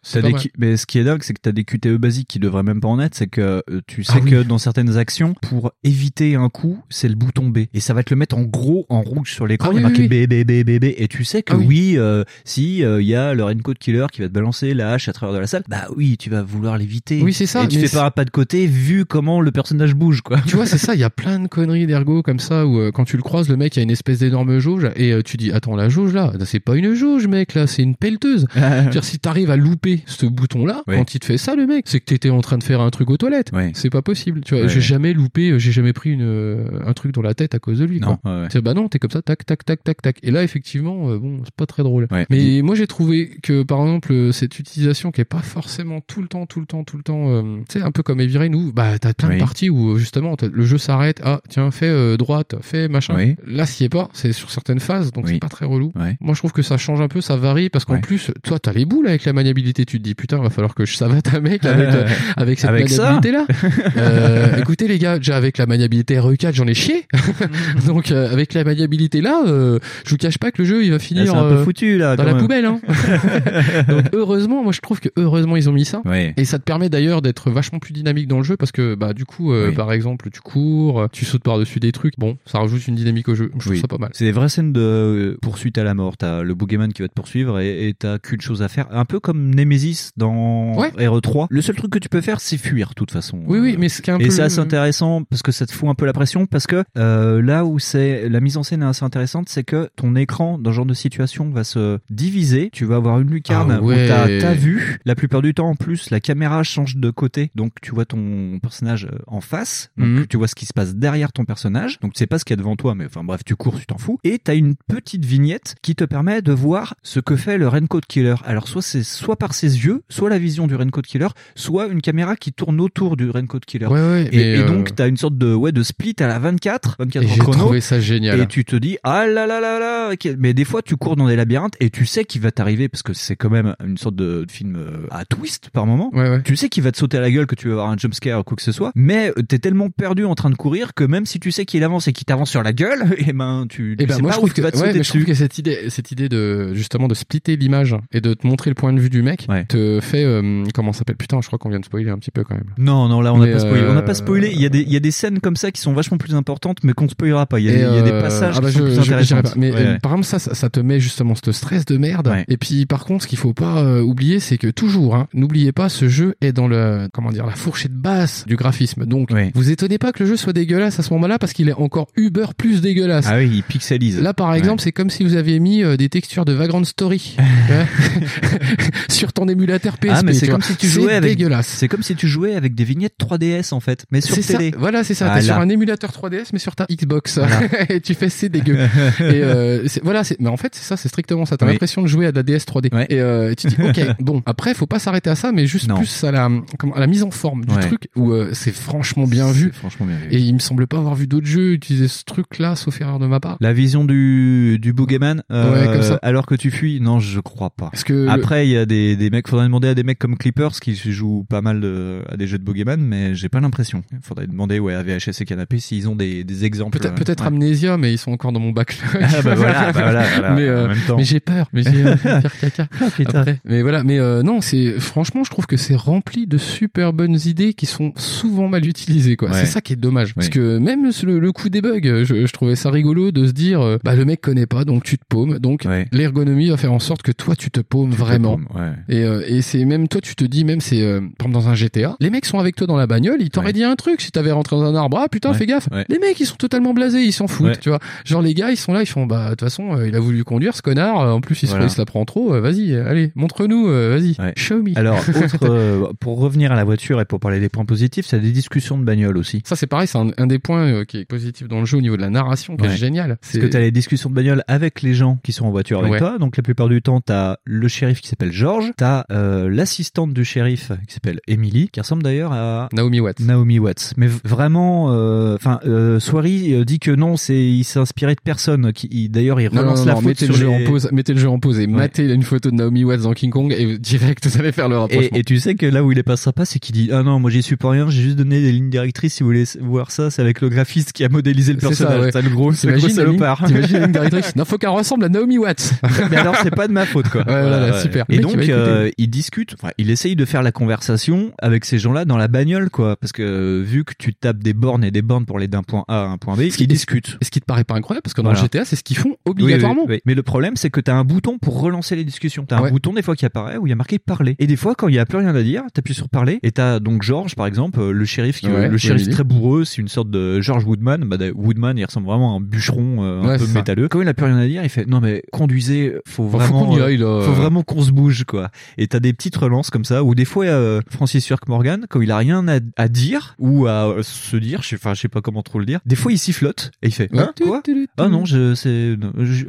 Mais 0.57 0.77
ce 0.77 0.85
qui 0.85 0.99
est 0.99 1.03
dingue, 1.03 1.23
c'est 1.23 1.33
que 1.33 1.39
t'as 1.41 1.51
des 1.51 1.63
QTE 1.63 1.97
basiques 1.97 2.27
qui 2.27 2.39
devraient 2.39 2.63
même 2.63 2.81
pas 2.81 2.87
en 2.87 2.99
être. 2.99 3.15
C'est 3.15 3.27
que 3.27 3.41
euh, 3.69 3.81
tu 3.87 4.03
sais 4.03 4.13
Ah 4.15 4.19
oui. 4.23 4.31
que 4.31 4.43
dans 4.43 4.57
certaines 4.57 4.97
actions, 4.97 5.33
pour 5.41 5.71
éviter 5.83 6.35
un 6.35 6.49
coup, 6.49 6.79
c'est 6.89 7.07
le 7.07 7.15
bouton 7.15 7.47
B. 7.49 7.59
Et 7.73 7.79
ça 7.79 7.93
va 7.93 8.03
te 8.03 8.13
le 8.13 8.17
mettre 8.17 8.37
en 8.37 8.41
gros, 8.43 8.85
en 8.89 9.01
rouge 9.01 9.33
sur 9.33 9.47
l'écran. 9.47 9.69
Ah 9.69 9.73
il 9.73 9.77
y 9.77 9.79
a 9.79 9.87
marqué 9.87 10.07
B, 10.07 10.27
B, 10.27 10.45
B, 10.49 10.63
B, 10.63 10.79
B. 10.79 10.85
Et 10.97 11.07
tu 11.07 11.23
sais 11.23 11.43
que 11.43 11.53
Ah 11.53 11.57
oui. 11.57 11.65
oui, 11.67 11.93
euh, 11.97 12.23
si 12.43 12.83
euh, 12.83 13.01
il 13.01 13.07
y 13.07 13.15
a 13.15 13.33
le 13.33 13.43
raincoat 13.43 13.75
killer 13.75 14.07
qui 14.11 14.21
va 14.21 14.27
te 14.27 14.33
balancer 14.33 14.73
la 14.73 14.93
hache 14.93 15.07
à 15.07 15.13
travers 15.13 15.35
de 15.35 15.39
la 15.39 15.47
salle, 15.47 15.63
bah 15.67 15.87
oui, 15.95 16.17
tu 16.17 16.29
vas 16.29 16.41
vouloir 16.41 16.77
l'éviter. 16.77 17.21
Oui, 17.21 17.33
c'est 17.33 17.45
ça, 17.45 17.63
Et 17.63 17.67
tu 17.67 17.79
fais 17.79 17.95
pas 17.95 18.05
un 18.05 18.11
pas 18.11 18.25
de 18.25 18.29
côté 18.29 18.65
vu 18.67 19.05
comment 19.05 19.41
le 19.41 19.51
personnage 19.51 19.95
bouge, 19.95 20.21
quoi. 20.21 20.39
Tu 20.45 20.55
vois, 20.55 20.65
c'est 20.65 20.77
ça, 20.79 20.95
il 20.95 20.99
y 21.01 21.03
a 21.03 21.09
plein 21.09 21.39
de 21.39 21.47
conneries 21.47 21.87
d'ergo 21.87 22.23
comme 22.23 22.39
ça 22.39 22.65
où 22.65 22.79
euh, 22.79 22.91
quand 22.91 23.05
tu 23.05 23.17
le 23.17 23.23
croises, 23.23 23.49
le 23.49 23.57
mec 23.57 23.77
a 23.77 23.81
une 23.81 23.91
espèce 23.91 24.19
d'énorme 24.19 24.59
jauge 24.59 24.89
et 24.95 25.11
euh, 25.13 25.21
tu 25.21 25.37
dis 25.37 25.51
attends 25.51 25.75
la 25.75 25.89
jauge 25.89 26.13
là, 26.13 26.31
c'est 26.45 26.59
pas 26.59 26.75
une 26.75 26.93
jauge 26.93 27.27
mec 27.27 27.53
là, 27.53 27.67
c'est 27.67 27.83
une 27.83 27.95
pelleteuse. 27.95 28.47
C'est-à-dire 28.53 29.03
si 29.03 29.19
t'arrives 29.19 29.51
à 29.51 29.57
louper 29.57 30.01
ce 30.05 30.25
bouton 30.25 30.65
là, 30.65 30.83
quand 30.87 31.13
il 31.13 31.19
te 31.19 31.25
fait 31.25 31.37
ça 31.37 31.55
le 31.55 31.67
mec, 31.67 31.85
c'est 31.87 31.99
que 31.99 32.05
t'étais 32.05 32.29
en 32.29 32.41
train 32.41 32.57
de 32.57 32.63
faire 32.63 32.81
un 32.81 32.89
truc 32.89 33.09
aux 33.09 33.17
toilettes. 33.17 33.51
Ouais. 33.53 33.71
C'est 33.73 33.89
pas 33.89 34.01
possible. 34.01 34.41
Tu 34.41 34.55
vois, 34.55 34.67
j'ai 34.67 34.81
jamais 34.81 35.13
loupé, 35.13 35.51
euh, 35.51 35.59
j'ai 35.59 35.71
jamais 35.71 35.93
pris 35.93 36.11
une 36.11 36.21
euh, 36.21 36.65
un 36.85 36.93
truc 36.93 37.13
dans 37.13 37.21
la 37.21 37.33
tête 37.33 37.55
à 37.55 37.59
cause 37.59 37.79
de 37.79 37.85
lui. 37.85 37.99
Non, 37.99 38.17
quoi. 38.17 38.47
bah 38.61 38.73
non, 38.73 38.87
t'es 38.87 38.99
comme 38.99 39.11
ça, 39.11 39.21
tac 39.21 39.45
tac 39.45 39.63
tac 39.65 39.83
tac 39.83 40.01
tac. 40.01 40.17
Et 40.23 40.31
là 40.31 40.38
effectivement, 40.43 41.09
euh, 41.11 41.17
bon, 41.19 41.41
c'est 41.43 41.53
pas 41.55 41.65
très 41.65 41.83
drôle. 41.83 42.07
Ouais. 42.11 42.25
Mais 42.29 42.61
moi 42.61 42.75
j'ai 42.75 42.87
trouvé 42.87 43.37
que 43.43 43.63
par 43.63 43.81
exemple 43.81 44.11
euh, 44.11 44.31
cette 44.31 44.59
utilisation 44.59 45.11
qui 45.11 45.21
est 45.21 45.25
pas 45.25 45.39
forcément 45.41 46.01
tout 46.01 46.21
le 46.21 46.27
temps, 46.27 46.45
tout 46.45 46.59
le 46.59 46.65
temps, 46.65 46.83
tout 46.83 46.97
le 46.97 47.03
temps, 47.03 47.29
euh, 47.29 47.41
tu 47.69 47.79
sais 47.79 47.85
un 47.85 47.91
peu 47.91 48.03
comme 48.03 48.19
Rain 48.19 48.53
où 48.53 48.71
bah 48.73 48.99
t'as 48.99 49.13
plein 49.13 49.29
Oui. 49.29 49.35
de 49.35 49.39
parties 49.39 49.69
où 49.69 49.97
justement 49.97 50.35
le 50.41 50.65
jeu 50.65 50.77
s'arrête, 50.77 51.21
ah 51.23 51.41
tiens 51.49 51.71
fais 51.71 51.87
euh, 51.87 52.17
droite, 52.17 52.55
fais 52.61 52.87
machin. 52.87 53.15
Oui. 53.17 53.35
Là 53.47 53.65
s'y 53.65 53.83
est 53.85 53.89
pas, 53.89 54.09
c'est 54.13 54.33
sur 54.33 54.51
certaines 54.51 54.79
phases 54.79 55.11
donc 55.11 55.25
Oui. 55.25 55.33
c'est 55.33 55.39
pas 55.39 55.49
très 55.49 55.65
relou. 55.65 55.91
Ouais. 55.95 56.17
Moi 56.19 56.33
je 56.33 56.39
trouve 56.39 56.51
que 56.51 56.61
ça 56.61 56.77
change 56.77 57.01
un 57.01 57.07
peu, 57.07 57.21
ça 57.21 57.35
varie 57.35 57.69
parce 57.69 57.85
qu'en 57.85 57.95
Ouais. 57.95 58.01
plus 58.01 58.31
toi 58.43 58.59
t'as 58.59 58.73
les 58.73 58.85
boules 58.85 59.07
avec 59.07 59.25
la 59.25 59.33
maniabilité, 59.33 59.85
tu 59.85 59.97
te 59.99 60.03
dis 60.03 60.15
putain 60.15 60.37
va 60.41 60.49
falloir 60.49 60.75
que 60.75 60.85
je 60.85 60.95
savate 60.95 61.33
un 61.33 61.39
mec 61.39 61.65
avec 61.65 61.87
euh, 61.89 62.07
avec 62.37 62.59
cette 62.59 62.69
Avec 62.69 62.89
ça 62.89 63.13
maniabilité 63.13 63.31
là. 63.31 63.45
Euh, 63.97 64.57
écoutez 64.57 64.87
les 64.87 64.99
gars, 64.99 65.17
déjà 65.17 65.35
avec 65.37 65.57
la 65.57 65.65
maniabilité 65.65 66.15
RE4 66.17 66.53
j'en 66.53 66.67
ai 66.67 66.73
chié. 66.73 67.05
donc 67.87 68.11
euh, 68.11 68.31
avec 68.31 68.53
la 68.53 68.63
maniabilité 68.63 69.21
là, 69.21 69.43
euh, 69.47 69.79
je 70.05 70.11
vous 70.11 70.17
cache 70.17 70.28
pas 70.37 70.51
que 70.51 70.61
le 70.61 70.65
jeu 70.67 70.83
il 70.83 70.89
va 70.91 70.97
Ah, 70.97 70.99
finir 70.99 71.25
c'est 71.25 71.37
un 71.37 71.43
peu 71.49 71.55
euh, 71.55 71.63
foutu 71.63 71.97
là. 71.97 72.15
dans 72.15 72.23
la 72.23 72.33
même. 72.33 72.41
poubelle. 72.41 72.65
Hein. 72.65 72.79
Donc 73.87 74.05
heureusement, 74.13 74.63
moi 74.63 74.71
je 74.71 74.79
trouve 74.81 74.99
que 74.99 75.09
heureusement 75.17 75.55
ils 75.55 75.69
ont 75.69 75.73
mis 75.73 75.85
ça. 75.85 76.01
Et 76.37 76.45
ça 76.45 76.59
te 76.59 76.63
permet 76.63 76.89
d'ailleurs 76.89 77.21
d'être 77.21 77.49
vachement 77.49 77.79
plus 77.79 77.93
dynamique 77.93 78.27
dans 78.27 78.37
le 78.37 78.43
jeu 78.43 78.57
parce 78.57 78.71
que 78.71 78.95
bah 78.95 79.13
du 79.13 79.25
coup, 79.25 79.53
euh, 79.53 79.69
Oui. 79.69 79.75
par 79.75 79.91
exemple, 79.91 80.29
tu 80.31 80.41
cours, 80.41 81.07
tu 81.11 81.25
sautes 81.25 81.43
par 81.43 81.57
dessus 81.59 81.79
des 81.79 81.91
trucs. 81.91 82.13
Bon, 82.17 82.37
ça 82.45 82.59
rajoute 82.59 82.87
une 82.87 82.95
dynamique 82.95 83.29
au 83.29 83.35
jeu. 83.35 83.51
Je 83.55 83.59
trouve 83.59 83.71
Oui. 83.73 83.79
ça 83.79 83.87
pas 83.87 83.97
mal. 83.97 84.09
C'est 84.13 84.25
des 84.25 84.31
vraies 84.31 84.49
scènes 84.49 84.73
de 84.73 84.81
euh, 84.81 85.37
poursuite 85.41 85.77
à 85.77 85.83
la 85.83 85.93
mort. 85.93 86.17
T'as 86.17 86.41
le 86.43 86.53
boogeyman 86.53 86.91
qui 86.93 87.01
va 87.01 87.07
te 87.07 87.13
poursuivre 87.13 87.59
et 87.59 87.93
t'as 87.97 88.19
qu'une 88.19 88.41
chose 88.41 88.61
à 88.61 88.67
faire. 88.67 88.87
Un 88.91 89.05
peu 89.05 89.19
comme 89.19 89.53
Nemesis 89.55 90.11
dans 90.17 90.75
Ouais. 90.77 90.89
RE3. 90.97 91.47
Le 91.49 91.61
seul 91.61 91.75
truc 91.75 91.91
que 91.91 91.99
tu 91.99 92.09
peux 92.09 92.21
faire, 92.21 92.39
c'est 92.41 92.57
fuir, 92.57 92.89
de 92.89 92.93
toute 92.93 93.11
façon. 93.11 93.39
Oui, 93.47 93.59
oui, 93.59 93.73
Euh, 93.73 93.77
mais 93.79 93.89
ce 93.89 94.01
qui 94.01 94.09
est 94.09 94.13
un 94.13 94.19
et 94.19 94.25
peu 94.25 94.29
c'est 94.29 94.41
assez 94.41 94.59
intéressant 94.59 95.23
parce 95.23 95.41
que 95.41 95.51
ça 95.51 95.65
te 95.65 95.71
fout 95.71 95.89
un 95.89 95.95
peu 95.95 96.05
la 96.05 96.13
pression 96.13 96.45
parce 96.45 96.67
que 96.67 96.83
euh, 96.97 97.41
là 97.41 97.65
où 97.65 97.79
c'est 97.79 98.27
la 98.29 98.39
mise 98.39 98.57
en 98.57 98.63
scène 98.63 98.81
est 98.81 98.85
assez 98.85 99.03
intéressante, 99.05 99.47
c'est 99.49 99.63
que 99.63 99.89
ton 99.95 100.15
écran 100.19 100.57
dans 100.59 100.71
ce 100.71 100.75
genre 100.75 100.85
de 100.85 100.93
situation 100.93 101.49
va 101.49 101.63
se 101.63 101.97
diviser. 102.09 102.69
Tu 102.71 102.85
vas 102.85 102.97
avoir 102.97 103.19
une 103.19 103.29
lucarne 103.31 103.71
Ah 103.71 103.81
où 103.81 103.87
ouais. 103.87 104.07
t'as 104.07 104.39
ta 104.39 104.53
vue. 104.53 104.99
La 105.05 105.15
plupart 105.15 105.41
du 105.41 105.53
temps, 105.53 105.69
en 105.69 105.75
plus, 105.75 106.09
la 106.11 106.19
caméra 106.19 106.61
change 106.63 106.97
de 106.97 107.09
côté, 107.09 107.49
donc 107.55 107.71
tu 107.81 107.91
vois 107.91 108.05
ton 108.05 108.59
personnage 108.61 109.05
euh, 109.05 109.17
en 109.27 109.41
face. 109.41 109.89
Donc 109.97 110.07
Mhm. 110.07 110.27
tu 110.27 110.37
vois 110.37 110.47
ce 110.47 110.55
qui 110.55 110.65
se 110.65 110.73
passe 110.73 110.95
derrière 110.95 111.31
ton 111.31 111.45
personnage. 111.45 111.99
Donc 112.01 112.13
tu 112.13 112.19
sais 112.19 112.27
pas 112.27 112.37
ce 112.39 112.45
qu'il 112.45 112.53
y 112.55 112.59
a 112.59 112.61
devant 112.61 112.75
toi, 112.75 112.95
mais 112.95 113.05
enfin 113.05 113.23
bref, 113.23 113.41
tu 113.45 113.55
cours, 113.55 113.79
tu 113.79 113.85
t'en 113.85 113.97
fous. 113.97 114.19
Et 114.23 114.37
t'as 114.39 114.55
une 114.55 114.75
petite 114.75 115.25
vignette 115.25 115.75
qui 115.81 115.95
te 115.95 116.03
permet 116.03 116.41
de 116.41 116.51
voir 116.53 116.95
ce 117.03 117.19
que 117.19 117.35
fait 117.35 117.57
le 117.57 117.67
Raincoat 117.67 118.01
Killer. 118.07 118.35
Alors 118.45 118.67
soit 118.67 118.81
c'est 118.81 119.03
soit 119.03 119.37
par 119.37 119.53
ses 119.53 119.85
yeux, 119.85 120.01
soit 120.09 120.29
la 120.29 120.39
vision 120.39 120.67
du 120.67 120.75
Raincoat 120.75 121.01
Killer, 121.03 121.27
soit 121.55 121.87
une 121.87 122.01
caméra 122.01 122.35
qui 122.35 122.51
tourne 122.53 122.79
autour 122.81 123.17
du 123.17 123.29
Raincoat 123.29 123.59
Killer. 123.65 123.87
Ouais, 123.87 123.99
ouais, 124.01 124.29
Et, 124.31 124.57
euh, 124.57 124.67
donc 124.67 124.95
t'as 124.95 125.07
une 125.07 125.17
sorte 125.17 125.37
de 125.37 125.53
ouais 125.53 125.71
de 125.71 125.83
split 125.83 126.15
à 126.19 126.27
la 126.27 126.39
24, 126.39 126.95
24 126.99 127.23
Et 127.23 127.27
j'ai 127.27 127.39
trouvé 127.39 127.81
ça 127.81 127.99
génial. 127.99 128.39
Et 128.41 128.47
tu 128.47 128.65
te 128.65 128.75
dis 128.75 128.97
ah 129.03 129.25
là 129.27 129.45
là 129.47 129.59
là 129.59 129.79
là. 129.79 129.98
Mais 130.37 130.53
des 130.53 130.65
fois 130.65 130.81
tu 130.81 130.95
cours 130.95 131.15
dans 131.15 131.27
des 131.27 131.35
labyrinthes 131.35 131.75
et 131.79 131.89
tu 131.89 132.05
sais 132.05 132.25
qu'il 132.25 132.41
va 132.41 132.51
t'arriver 132.51 132.89
parce 132.89 133.03
que 133.03 133.13
c'est 133.13 133.35
quand 133.35 133.49
même 133.49 133.75
une 133.85 133.97
sorte 133.97 134.15
de 134.15 134.45
film 134.49 134.75
euh, 134.75 135.07
à 135.11 135.25
twist 135.25 135.69
par 135.71 135.85
moment. 135.85 136.09
Ouais, 136.13 136.29
ouais. 136.29 136.41
Tu 136.43 136.55
sais 136.55 136.69
qu'il 136.69 136.83
va 136.83 136.91
te 136.91 136.97
sauter 136.97 137.17
à 137.17 137.21
la 137.21 137.31
gueule, 137.31 137.45
que 137.47 137.55
tu 137.55 137.67
vas 137.67 137.73
avoir 137.73 137.89
un 137.89 137.97
jumpscare 137.97 138.39
ou 138.39 138.43
quoi 138.43 138.55
que 138.57 138.63
ce 138.63 138.71
soit, 138.71 138.91
mais 138.95 139.31
euh, 139.37 139.41
t'es 139.43 139.59
tellement 139.59 139.89
perdu 139.89 140.25
en 140.25 140.35
train 140.35 140.49
de 140.49 140.55
courir 140.55 140.93
que 140.93 141.03
même 141.03 141.25
si 141.25 141.39
tu 141.39 141.51
sais 141.51 141.65
qu'il 141.65 141.83
avance 141.83 142.07
et 142.07 142.13
qu'il 142.13 142.25
t'avance 142.25 142.49
sur 142.49 142.63
la 142.63 142.73
gueule, 142.73 143.15
et 143.17 143.33
ben 143.33 143.65
tu, 143.69 143.95
tu 143.97 144.03
Et 144.03 144.07
ben 144.07 144.15
sais 144.15 144.21
moi 144.21 144.31
pas 144.33 144.39
où 144.41 144.49
tu 144.49 144.61
vas 144.61 144.71
te 144.71 144.77
ouais, 144.77 144.85
sauter 144.87 144.97
mais 144.99 145.03
je 145.03 145.09
trouve 145.09 145.25
que 145.25 145.33
cette 145.33 145.57
idée 145.57 145.89
cette 145.89 146.11
idée 146.11 146.29
de 146.29 146.73
justement 146.73 147.07
de 147.07 147.13
splitter 147.13 147.55
l'image 147.55 147.95
et 148.11 148.21
de 148.21 148.33
te 148.33 148.45
montrer 148.47 148.69
le 148.71 148.75
point 148.75 148.93
de 148.93 148.99
vue 148.99 149.09
du 149.09 149.21
mec 149.21 149.47
te 149.67 149.99
fait 150.01 150.23
euh, 150.23 150.63
comment 150.73 150.93
s'appelle? 150.93 151.15
Putain 151.17 151.39
je 151.41 151.47
crois 151.47 151.59
qu'on 151.59 151.69
vient 151.69 151.79
de 151.79 151.85
spoiler 151.85 152.09
un 152.09 152.17
petit 152.17 152.31
peu 152.31 152.43
quand 152.43 152.55
même. 152.55 152.69
Non, 152.77 153.07
non, 153.07 153.21
là 153.21 153.33
on 153.33 153.37
n'a 153.37 153.47
pas 153.47 153.59
spoilé. 153.59 153.83
On 153.89 153.93
n'a 153.93 154.01
pas 154.01 154.11
euh, 154.11 154.15
spoilé. 154.15 154.51
Il 154.53 154.61
y 154.61 154.65
a 154.65 154.69
des, 154.69 154.81
il 154.81 154.91
y 154.91 154.95
a 154.95 154.99
des 154.99 155.11
scènes 155.11 155.39
comme 155.39 155.55
ça 155.55 155.71
qui 155.71 155.81
sont 155.81 155.93
vachement 155.93 156.17
plus 156.17 156.35
importantes, 156.35 156.77
mais 156.83 156.93
qu'on 156.93 157.07
spoilera 157.09 157.45
pas. 157.45 157.59
Il 157.59 157.65
y 157.65 157.69
a, 157.69 157.71
des, 157.73 157.77
il 157.79 157.95
y 157.95 157.97
a 157.99 158.01
des 158.01 158.11
passages 158.11 158.55
ah 158.57 158.61
bah 158.61 158.69
qui 158.69 158.77
sont 158.77 158.79
je- 158.79 158.85
plus 158.85 158.95
je- 158.95 159.01
intéressants. 159.01 159.41
pas. 159.41 159.53
Mais 159.55 159.71
Ouais. 159.71 159.88
Euh, 159.95 159.99
par 159.99 160.11
exemple, 160.13 160.27
ça, 160.27 160.39
ça, 160.39 160.53
ça 160.55 160.69
te 160.69 160.79
met 160.79 160.99
justement 160.99 161.33
ce 161.35 161.51
stress 161.51 161.85
de 161.85 161.97
merde. 161.97 162.27
Ouais. 162.27 162.45
Et 162.47 162.57
puis, 162.57 162.85
par 162.85 163.05
contre, 163.05 163.23
ce 163.23 163.27
qu'il 163.27 163.37
faut 163.37 163.53
pas 163.53 163.77
euh, 163.79 164.01
oublier, 164.01 164.39
c'est 164.39 164.57
que 164.57 164.67
toujours, 164.67 165.15
hein, 165.15 165.27
n'oubliez 165.33 165.71
pas, 165.71 165.89
ce 165.89 166.07
jeu 166.07 166.35
est 166.41 166.51
dans 166.53 166.67
le, 166.67 167.07
comment 167.13 167.31
dire, 167.31 167.45
la 167.45 167.55
fourchette 167.55 167.93
basse 167.93 168.45
du 168.47 168.55
graphisme. 168.55 169.05
Donc, 169.05 169.29
Ouais. 169.31 169.51
vous 169.53 169.69
étonnez 169.69 169.97
pas 169.97 170.11
que 170.11 170.23
le 170.23 170.29
jeu 170.29 170.37
soit 170.37 170.53
dégueulasse 170.53 170.99
à 170.99 171.03
ce 171.03 171.13
moment-là 171.13 171.39
parce 171.39 171.53
qu'il 171.53 171.69
est 171.69 171.73
encore 171.73 172.07
uber 172.15 172.45
plus 172.57 172.81
dégueulasse. 172.81 173.25
Ah 173.29 173.37
oui, 173.37 173.49
il 173.53 173.63
pixelise. 173.63 174.19
Là, 174.21 174.33
par 174.33 174.53
exemple, 174.53 174.81
c'est 174.81 174.91
comme 174.91 175.09
si 175.09 175.23
vous 175.23 175.35
aviez 175.35 175.59
mis 175.59 175.83
euh, 175.83 175.97
des 175.97 176.09
textures 176.09 176.45
de 176.45 176.53
Vagrant 176.53 176.83
Story 176.83 177.35
ouais, 177.69 177.85
sur 179.09 179.33
ton 179.33 179.47
émulateur 179.47 179.97
PSP. 179.97 180.11
Ah 180.15 180.21
mais 180.23 180.33
c'est 180.33 180.47
comme 180.47 180.61
si 180.61 180.75
tu 180.75 180.87
jouais 180.87 181.13
avec 181.13 181.37
dégueulasse. 181.37 181.67
c'est 181.67 181.87
comme 181.87 182.03
si 182.03 182.15
tu 182.15 182.27
jouais 182.27 182.55
avec 182.55 182.75
des 182.75 182.83
vignettes 182.83 183.15
3DS 183.19 183.73
en 183.73 183.79
fait, 183.79 184.05
mais 184.11 184.21
sur 184.21 184.35
C'est 184.35 184.41
ça, 184.41 184.57
voilà, 184.77 185.03
c'est 185.03 185.13
ça. 185.13 185.31
Ah, 185.31 185.35
T'es 185.39 185.45
sur 185.45 185.55
un 185.55 185.69
émulateur 185.69 186.11
3DS, 186.11 186.49
mais 186.53 186.59
sur 186.59 186.75
ta 186.75 186.85
Xbox. 186.89 187.37
Voilà. 187.37 187.61
et 187.89 188.01
tu 188.01 188.13
fais 188.13 188.29
c'est 188.29 188.49
dégueu. 188.49 188.75
et 188.75 188.87
euh, 189.21 189.78
c'est- 189.87 190.03
voilà, 190.03 190.23
c'est, 190.23 190.39
mais 190.39 190.49
en 190.49 190.57
fait, 190.57 190.75
c'est 190.75 190.83
ça, 190.83 190.97
c'est 190.97 191.07
strictement 191.09 191.45
ça. 191.45 191.57
T'as 191.57 191.65
Oui. 191.65 191.73
l'impression 191.73 192.01
de 192.01 192.07
jouer 192.07 192.25
à 192.27 192.31
de 192.31 192.37
la 192.37 192.43
DS 192.43 192.65
3D. 192.65 192.89
Ouais. 192.93 193.05
Et 193.09 193.19
euh, 193.19 193.53
tu 193.55 193.67
te 193.67 193.75
dis, 193.75 193.77
ok, 194.09 194.15
bon. 194.19 194.41
Après, 194.45 194.73
faut 194.73 194.85
pas 194.87 194.99
s'arrêter 194.99 195.29
à 195.29 195.35
ça, 195.35 195.51
mais 195.51 195.65
juste 195.67 195.87
Non. 195.87 195.95
plus 195.97 196.23
à 196.23 196.31
la, 196.31 196.49
comment, 196.77 196.93
à 196.95 196.99
la 196.99 197.07
mise 197.07 197.23
en 197.23 197.31
forme 197.31 197.65
du 197.65 197.73
Ouais. 197.73 197.81
truc 197.81 198.09
où 198.15 198.31
euh, 198.31 198.49
c'est 198.53 198.71
franchement 198.73 199.25
bien 199.27 199.51
vu. 199.51 199.71
Franchement 199.73 200.05
bien 200.05 200.17
vu. 200.17 200.27
Et 200.35 200.39
il 200.39 200.53
me 200.53 200.59
semble 200.59 200.87
pas 200.87 200.97
avoir 200.97 201.15
vu 201.15 201.27
d'autres 201.27 201.45
jeux 201.47 201.73
utiliser 201.73 202.07
ce 202.07 202.23
truc-là, 202.23 202.75
sauf 202.75 202.99
erreur 203.01 203.19
de 203.19 203.27
ma 203.27 203.39
part. 203.39 203.57
La 203.59 203.73
vision 203.73 204.05
du, 204.05 204.77
du 204.81 204.93
boogeyman, 204.93 205.43
euh, 205.51 205.73
Ouais, 205.73 205.93
comme 205.93 206.01
ça. 206.03 206.19
alors 206.21 206.45
que 206.45 206.55
tu 206.55 206.71
fuis, 206.71 206.99
non, 207.01 207.19
je 207.19 207.39
crois 207.39 207.69
pas. 207.69 207.89
Parce 207.91 208.03
que 208.03 208.27
Après, 208.27 208.67
il 208.67 208.71
y 208.71 208.77
a 208.77 208.85
des, 208.85 209.15
des 209.15 209.29
mecs, 209.29 209.47
faudrait 209.47 209.65
demander 209.65 209.89
à 209.89 209.95
des 209.95 210.03
mecs 210.03 210.19
comme 210.19 210.37
Clippers 210.37 210.71
qui 210.79 210.95
jouent 210.95 211.45
pas 211.49 211.61
mal 211.61 211.79
de, 211.81 212.21
à 212.29 212.37
des 212.37 212.47
jeux 212.47 212.57
de 212.57 212.63
boogeyman, 212.63 212.99
mais 212.99 213.35
j'ai 213.35 213.49
pas 213.49 213.59
l'impression. 213.59 214.01
Faudrait 214.21 214.47
demander, 214.47 214.79
ouais, 214.79 214.93
à 214.93 215.03
VHS 215.03 215.41
et 215.41 215.45
Canapé 215.45 215.79
s'ils 215.79 216.07
ont 216.09 216.15
des, 216.15 216.43
des 216.43 216.65
exemples. 216.65 216.97
Peut-être, 216.99 217.15
peut-être 217.15 217.41
Ouais. 217.41 217.47
Amnesia, 217.47 217.97
mais 217.97 218.11
ils 218.13 218.17
sont 218.17 218.31
encore 218.31 218.51
dans 218.51 218.59
mon 218.59 218.71
backlog. 218.71 219.21
Ah, 219.23 219.41
bah 219.43 219.55
voilà, 219.55 219.68
bah 219.73 219.91
voilà, 219.93 220.23
voilà, 220.33 220.51
mais, 220.51 220.67
euh, 220.67 220.87
mais 221.17 221.23
j'ai 221.23 221.39
peur. 221.39 221.67
Mais 221.73 221.83
j'ai 221.83 222.05
euh, 222.05 222.17
faire 222.17 222.59
caca. 222.59 222.87
Après. 223.39 223.59
Mais 223.65 223.81
voilà. 223.81 224.03
Mais 224.03 224.19
euh, 224.19 224.43
non, 224.43 224.61
c'est 224.61 224.99
franchement, 224.99 225.43
je 225.43 225.49
trouve 225.51 225.65
que 225.67 225.77
c'est 225.77 225.95
rempli 225.95 226.47
de 226.47 226.57
super 226.57 227.13
bonnes 227.13 227.37
idées 227.45 227.73
qui 227.73 227.85
sont 227.85 228.11
souvent 228.15 228.67
mal 228.67 228.85
utilisées. 228.85 229.35
Quoi. 229.35 229.49
Ouais. 229.49 229.59
C'est 229.59 229.65
ça 229.65 229.81
qui 229.81 229.93
est 229.93 229.97
dommage. 229.97 230.33
Parce 230.35 230.49
que 230.49 230.77
même 230.77 231.09
le, 231.23 231.39
le 231.39 231.51
coup 231.51 231.69
des 231.69 231.81
bugs, 231.81 231.99
je, 232.03 232.45
je 232.45 232.51
trouvais 232.53 232.75
ça 232.75 232.89
rigolo 232.91 233.31
de 233.31 233.45
se 233.47 233.51
dire, 233.51 233.81
euh, 233.81 233.97
bah 234.03 234.15
le 234.15 234.25
mec 234.25 234.41
connaît 234.41 234.65
pas, 234.67 234.83
donc 234.85 235.03
tu 235.03 235.17
te 235.17 235.23
paumes. 235.27 235.59
Donc 235.59 235.83
Ouais. 235.85 236.07
l'ergonomie 236.11 236.69
va 236.69 236.77
faire 236.77 236.93
en 236.93 236.99
sorte 236.99 237.21
que 237.21 237.31
toi 237.31 237.55
tu 237.55 237.71
te 237.71 237.79
paumes 237.79 238.09
Tu 238.11 238.15
te 238.17 238.21
vraiment. 238.21 238.53
paumes, 238.57 238.67
ouais. 238.75 238.91
Et, 239.15 239.23
euh, 239.23 239.43
et 239.47 239.61
c'est 239.61 239.83
même 239.85 240.07
toi, 240.07 240.21
tu 240.21 240.35
te 240.35 240.43
dis 240.45 240.63
même 240.65 240.81
c'est 240.81 241.01
euh, 241.01 241.19
par 241.37 241.47
exemple 241.47 241.53
dans 241.53 241.69
un 241.69 241.75
GTA, 241.75 242.15
les 242.19 242.29
mecs 242.29 242.45
sont 242.45 242.59
avec 242.59 242.75
toi 242.75 242.87
dans 242.87 242.97
la 242.97 243.07
bagnole, 243.07 243.37
ils 243.41 243.49
t'auraient 243.49 243.67
Ouais. 243.67 243.73
dit 243.73 243.83
un 243.83 243.95
truc 243.95 244.21
si 244.21 244.31
t'avais 244.31 244.51
rentré 244.51 244.75
dans 244.75 244.83
un 244.85 244.95
arbre, 244.95 245.19
ah 245.21 245.27
putain 245.29 245.51
Ouais. 245.51 245.57
fais 245.57 245.65
gaffe. 245.65 245.87
Ouais. 245.91 246.05
Les 246.09 246.19
mecs 246.19 246.39
ils 246.39 246.45
sont 246.45 246.55
totalement 246.55 246.93
blasés, 246.93 247.21
ils 247.21 247.31
s'en 247.33 247.47
foutent, 247.47 247.67
Ouais. 247.67 247.75
tu 247.77 247.89
vois. 247.89 247.99
Genre 248.25 248.41
les 248.41 248.53
gars 248.53 248.71
ils 248.71 248.77
sont 248.77 248.93
là, 248.93 249.01
ils 249.01 249.07
font 249.07 249.25
bah 249.25 249.53
de 249.57 249.58
toute 249.59 249.67
façon 249.67 249.95
euh, 249.97 250.07
il 250.07 250.15
a 250.15 250.19
voulu 250.19 250.43
conduire 250.43 250.75
ce 250.75 250.81
connard, 250.81 251.19
euh, 251.21 251.31
en 251.31 251.41
plus 251.41 251.61
il, 251.63 251.67
se, 251.67 251.71
Voilà. 251.71 251.85
il 251.85 251.89
se 251.89 251.97
la 251.97 252.05
prend 252.05 252.25
trop, 252.25 252.53
euh, 252.53 252.61
vas-y, 252.61 252.95
allez 252.95 253.31
montre-nous, 253.35 253.87
vas-y, 253.87 254.35
Ouais. 254.39 254.53
show 254.55 254.81
me. 254.81 254.97
Alors, 254.97 255.17
autre, 255.29 256.13
pour 256.19 256.39
revenir 256.39 256.71
à 256.71 256.75
la 256.75 256.83
voiture 256.83 257.19
et 257.21 257.25
pour 257.25 257.39
parler 257.39 257.59
des 257.59 257.69
points 257.69 257.85
positifs, 257.85 258.25
c'est 258.27 258.39
des 258.39 258.51
discussions 258.51 258.97
de 258.97 259.03
bagnole 259.03 259.37
aussi. 259.37 259.61
Ça 259.65 259.75
c'est 259.75 259.87
pareil, 259.87 260.07
c'est 260.07 260.17
un, 260.17 260.31
un 260.37 260.47
des 260.47 260.59
points 260.59 261.05
qui 261.05 261.17
est 261.17 261.25
positif 261.25 261.67
dans 261.67 261.79
le 261.79 261.85
jeu 261.85 261.97
au 261.97 262.01
niveau 262.01 262.17
de 262.17 262.21
la 262.21 262.29
narration, 262.29 262.75
qui 262.77 262.83
Ouais. 262.87 262.93
est 262.93 262.97
génial. 262.97 263.37
Parce 263.41 263.57
que 263.57 263.65
t'as 263.67 263.79
les 263.79 263.91
discussions 263.91 264.29
de 264.29 264.35
bagnole 264.35 264.63
avec 264.67 265.01
les 265.01 265.13
gens 265.13 265.37
qui 265.43 265.51
sont 265.51 265.65
en 265.65 265.71
voiture 265.71 265.99
avec 265.99 266.11
Ouais. 266.13 266.19
toi. 266.19 266.37
Donc 266.39 266.57
la 266.57 266.63
plupart 266.63 266.87
du 266.89 267.01
temps, 267.01 267.21
t'as 267.21 267.57
le 267.65 267.87
shérif 267.87 268.21
qui 268.21 268.27
s'appelle 268.27 268.51
George, 268.51 268.91
t'as 268.97 269.23
euh, 269.31 269.69
l'assistante 269.69 270.33
du 270.33 270.43
shérif 270.45 270.91
qui 271.07 271.13
s'appelle 271.13 271.39
Emily, 271.47 271.89
qui 271.89 271.99
ressemble 271.99 272.23
d'ailleurs 272.23 272.53
à 272.53 272.89
Naomi 272.93 273.19
Watts. 273.19 273.39
Naomi 273.39 273.79
Watts. 273.79 274.13
Mais 274.17 274.27
vraiment, 274.27 275.05
enfin, 275.53 275.79
euh, 275.85 276.19
Soiri 276.19 276.85
dit 276.85 276.99
que 276.99 277.11
non, 277.11 277.37
c'est 277.37 277.59
il 277.59 277.83
s'est 277.83 277.99
inspiré 277.99 278.35
de 278.35 278.41
personne. 278.43 278.93
Qui, 278.93 279.07
il- 279.11 279.29
d'ailleurs, 279.29 279.48
d'ailleurs, 279.55 279.61
il 279.61 279.75
Non, 279.75 279.81
relance 279.81 279.99
non, 279.99 280.05
la 280.05 280.13
non, 280.13 280.17
faute 280.21 280.27
mettez 280.29 280.45
sur 280.45 280.53
le 280.53 280.59
jeu 280.59 280.67
les- 280.69 280.85
en 280.85 280.89
pause, 280.89 281.09
mettez 281.11 281.33
le 281.33 281.39
jeu 281.39 281.49
en 281.49 281.59
pause 281.59 281.79
et 281.79 281.87
matez 281.87 282.31
une 282.33 282.43
photo 282.43 282.69
de 282.71 282.75
Naomi 282.75 283.03
Watts 283.03 283.21
dans 283.21 283.33
King 283.33 283.49
Kong 283.51 283.73
et 283.77 283.97
direct 283.99 284.45
vous 284.47 284.57
allez 284.59 284.71
faire 284.71 284.89
le 284.89 284.97
rapprochement. 284.97 285.29
Et, 285.35 285.39
et 285.39 285.43
tu 285.43 285.59
sais 285.59 285.75
que 285.75 285.85
là 285.85 286.03
où 286.03 286.11
il 286.11 286.17
est 286.19 286.23
pas 286.23 286.37
sympa, 286.37 286.65
c'est 286.65 286.79
qu'il 286.79 286.95
dit 286.95 287.09
ah 287.11 287.23
non 287.23 287.39
moi 287.39 287.49
j'y 287.49 287.61
suis 287.63 287.75
pour 287.75 287.91
rien, 287.91 288.09
j'ai 288.09 288.21
juste 288.21 288.35
donné 288.37 288.61
des 288.61 288.71
lignes 288.71 288.89
directrices. 288.89 289.33
Si 289.35 289.43
vous 289.43 289.49
voulez 289.49 289.65
voir 289.81 290.11
ça, 290.11 290.29
c'est 290.31 290.41
avec 290.41 290.61
le 290.61 290.69
graphiste 290.69 291.11
qui 291.13 291.23
a 291.23 291.29
modélisé 291.29 291.73
le 291.73 291.79
C'est 291.79 291.93
ça, 291.93 292.05
personnage. 292.05 292.21
ouais. 292.25 292.31
C'est 292.31 292.41
le 292.41 292.49
gros, 292.49 292.73
c'est 292.73 292.87
le 292.91 292.99
salopard. 292.99 293.63
T'imagines 293.65 293.93
la 293.93 293.99
ligne 294.05 294.11
directrice 294.13 294.55
Non, 294.55 294.65
faut 294.65 294.77
qu'elle 294.77 294.89
ressemble 294.89 295.25
à 295.25 295.29
Naomi 295.29 295.57
Watts. 295.57 295.93
Mais 296.31 296.37
alors 296.37 296.55
c'est 296.63 296.73
pas 296.75 296.87
de 296.87 296.93
ma 296.93 297.05
faute 297.05 297.29
quoi. 297.29 297.41
Ouais, 297.41 297.61
voilà, 297.61 297.99
super. 298.01 298.25
Et 298.29 298.39
donc 298.39 298.57
euh, 298.57 299.09
il 299.17 299.29
discute, 299.29 299.75
enfin 299.79 299.91
il 299.97 300.09
essaye 300.09 300.35
de 300.35 300.45
faire 300.45 300.61
la 300.63 300.71
conversation 300.71 301.51
avec 301.59 301.85
ces 301.85 301.99
gens-là 301.99 302.25
dans 302.25 302.37
la 302.37 302.47
bagnole 302.47 302.89
quoi, 302.89 303.15
parce 303.15 303.31
que 303.31 303.81
vu 303.85 304.03
que 304.03 304.13
tu 304.17 304.33
tapes 304.33 304.59
des 304.63 304.73
bornes 304.73 305.03
et 305.03 305.11
des 305.11 305.21
bornes 305.21 305.45
pour 305.45 305.57
aller 305.57 305.67
d'un 305.67 305.83
point 305.83 306.03
A 306.07 306.21
à 306.23 306.25
un 306.27 306.37
point 306.37 306.55
B, 306.55 306.61
ils 306.79 306.87
discutent. 306.87 307.37
Et 307.41 307.45
ce 307.45 307.51
qui 307.51 307.59
te 307.59 307.65
paraît 307.65 307.83
pas 307.83 307.95
incroyable 307.95 308.23
parce 308.23 308.33
que 308.33 308.41
dans 308.41 308.49
Voilà. 308.51 308.61
GTA 308.63 308.85
c'est 308.85 308.95
ce 308.95 309.03
qu'ils 309.03 309.17
font 309.17 309.35
obligatoirement. 309.45 310.03
oui, 310.07 310.15
oui. 310.15 310.21
Mais 310.25 310.35
le 310.35 310.43
problème, 310.43 310.75
c'est 310.75 310.89
que 310.89 310.99
t'as 311.01 311.15
un 311.15 311.23
bouton 311.23 311.57
pour 311.57 311.79
relancer 311.81 312.15
les 312.15 312.23
discussions. 312.23 312.65
T'as 312.65 312.77
un 312.77 312.83
Ouais. 312.83 312.91
bouton 312.91 313.13
des 313.13 313.21
fois 313.21 313.35
qui 313.35 313.45
apparaît 313.45 313.77
où 313.77 313.87
il 313.87 313.89
y 313.89 313.93
a 313.93 313.95
marqué 313.95 314.19
parler. 314.19 314.55
Et 314.59 314.67
des 314.67 314.75
fois, 314.75 314.95
quand 314.95 315.07
il 315.07 315.15
y 315.15 315.19
a 315.19 315.25
plus 315.25 315.37
rien 315.37 315.53
à 315.55 315.63
dire, 315.63 315.83
t'appuies 315.93 316.13
sur 316.13 316.29
parler. 316.29 316.59
Et 316.63 316.71
t'as 316.71 316.99
donc 316.99 317.23
George, 317.23 317.55
par 317.55 317.65
exemple, 317.67 317.99
euh, 317.99 318.11
le 318.11 318.25
shérif, 318.25 318.59
qui, 318.59 318.67
Ouais, 318.67 318.87
le 318.89 318.97
shérif 318.97 319.25
oui. 319.27 319.31
très 319.33 319.43
bourreux, 319.43 319.85
c'est 319.85 319.97
une 320.01 320.07
sorte 320.07 320.29
de 320.29 320.61
George 320.61 320.85
Woodman. 320.85 321.23
Bah, 321.25 321.37
d'ailleurs, 321.37 321.57
Woodman, 321.57 321.97
il 321.97 322.05
ressemble 322.05 322.27
vraiment 322.27 322.53
à 322.53 322.57
un 322.57 322.61
bûcheron 322.61 323.23
euh, 323.23 323.41
un 323.41 323.47
Ouais, 323.49 323.57
peu 323.57 323.67
métalleux. 323.67 324.07
Quand 324.07 324.21
il 324.21 324.27
a 324.27 324.33
plus 324.33 324.45
rien 324.45 324.57
à 324.57 324.67
dire, 324.67 324.83
il 324.83 324.89
fait 324.89 325.05
non 325.07 325.19
mais 325.21 325.41
conduisez, 325.51 326.15
faut 326.27 326.45
vraiment, 326.47 326.85
qu'on 326.85 326.97
y 326.97 326.99
euh, 326.99 327.05
aille, 327.05 327.17
là. 327.17 327.41
faut 327.43 327.53
vraiment 327.53 327.83
qu'on 327.83 328.01
se 328.01 328.11
bouge 328.11 328.43
quoi. 328.45 328.69
Et 328.97 329.07
t'as 329.07 329.19
des 329.19 329.33
petites 329.33 329.55
relances 329.55 329.89
comme 329.89 330.05
ça 330.05 330.23
où 330.23 330.35
des 330.35 330.45
fois 330.45 330.65
euh, 330.65 331.01
Francis 331.09 331.47
York 331.47 331.67
Morgan, 331.67 332.05
quand 332.09 332.21
il 332.21 332.31
a 332.31 332.37
rien 332.37 332.67
à, 332.67 332.79
à 332.97 333.07
dire 333.07 333.55
ou 333.59 333.87
à 333.87 334.07
euh, 334.09 334.23
se 334.23 334.57
dire, 334.57 334.81
je 334.83 334.89
sais, 334.89 334.95
enfin 334.95 335.13
je 335.13 335.21
sais 335.21 335.27
pas 335.29 335.41
comment 335.41 335.61
trop 335.63 335.79
le 335.79 335.85
dire, 335.85 335.99
des 336.05 336.15
fois 336.15 336.31
il 336.31 336.37
sifflote 336.37 336.91
et 337.01 337.07
il 337.07 337.13
fait 337.13 337.29
Ouais. 337.33 337.39
hein, 337.39 337.53
quoi? 337.61 337.81
Ah 338.17 338.27
non, 338.29 338.45
je 338.45 338.73
c'est 338.75 339.15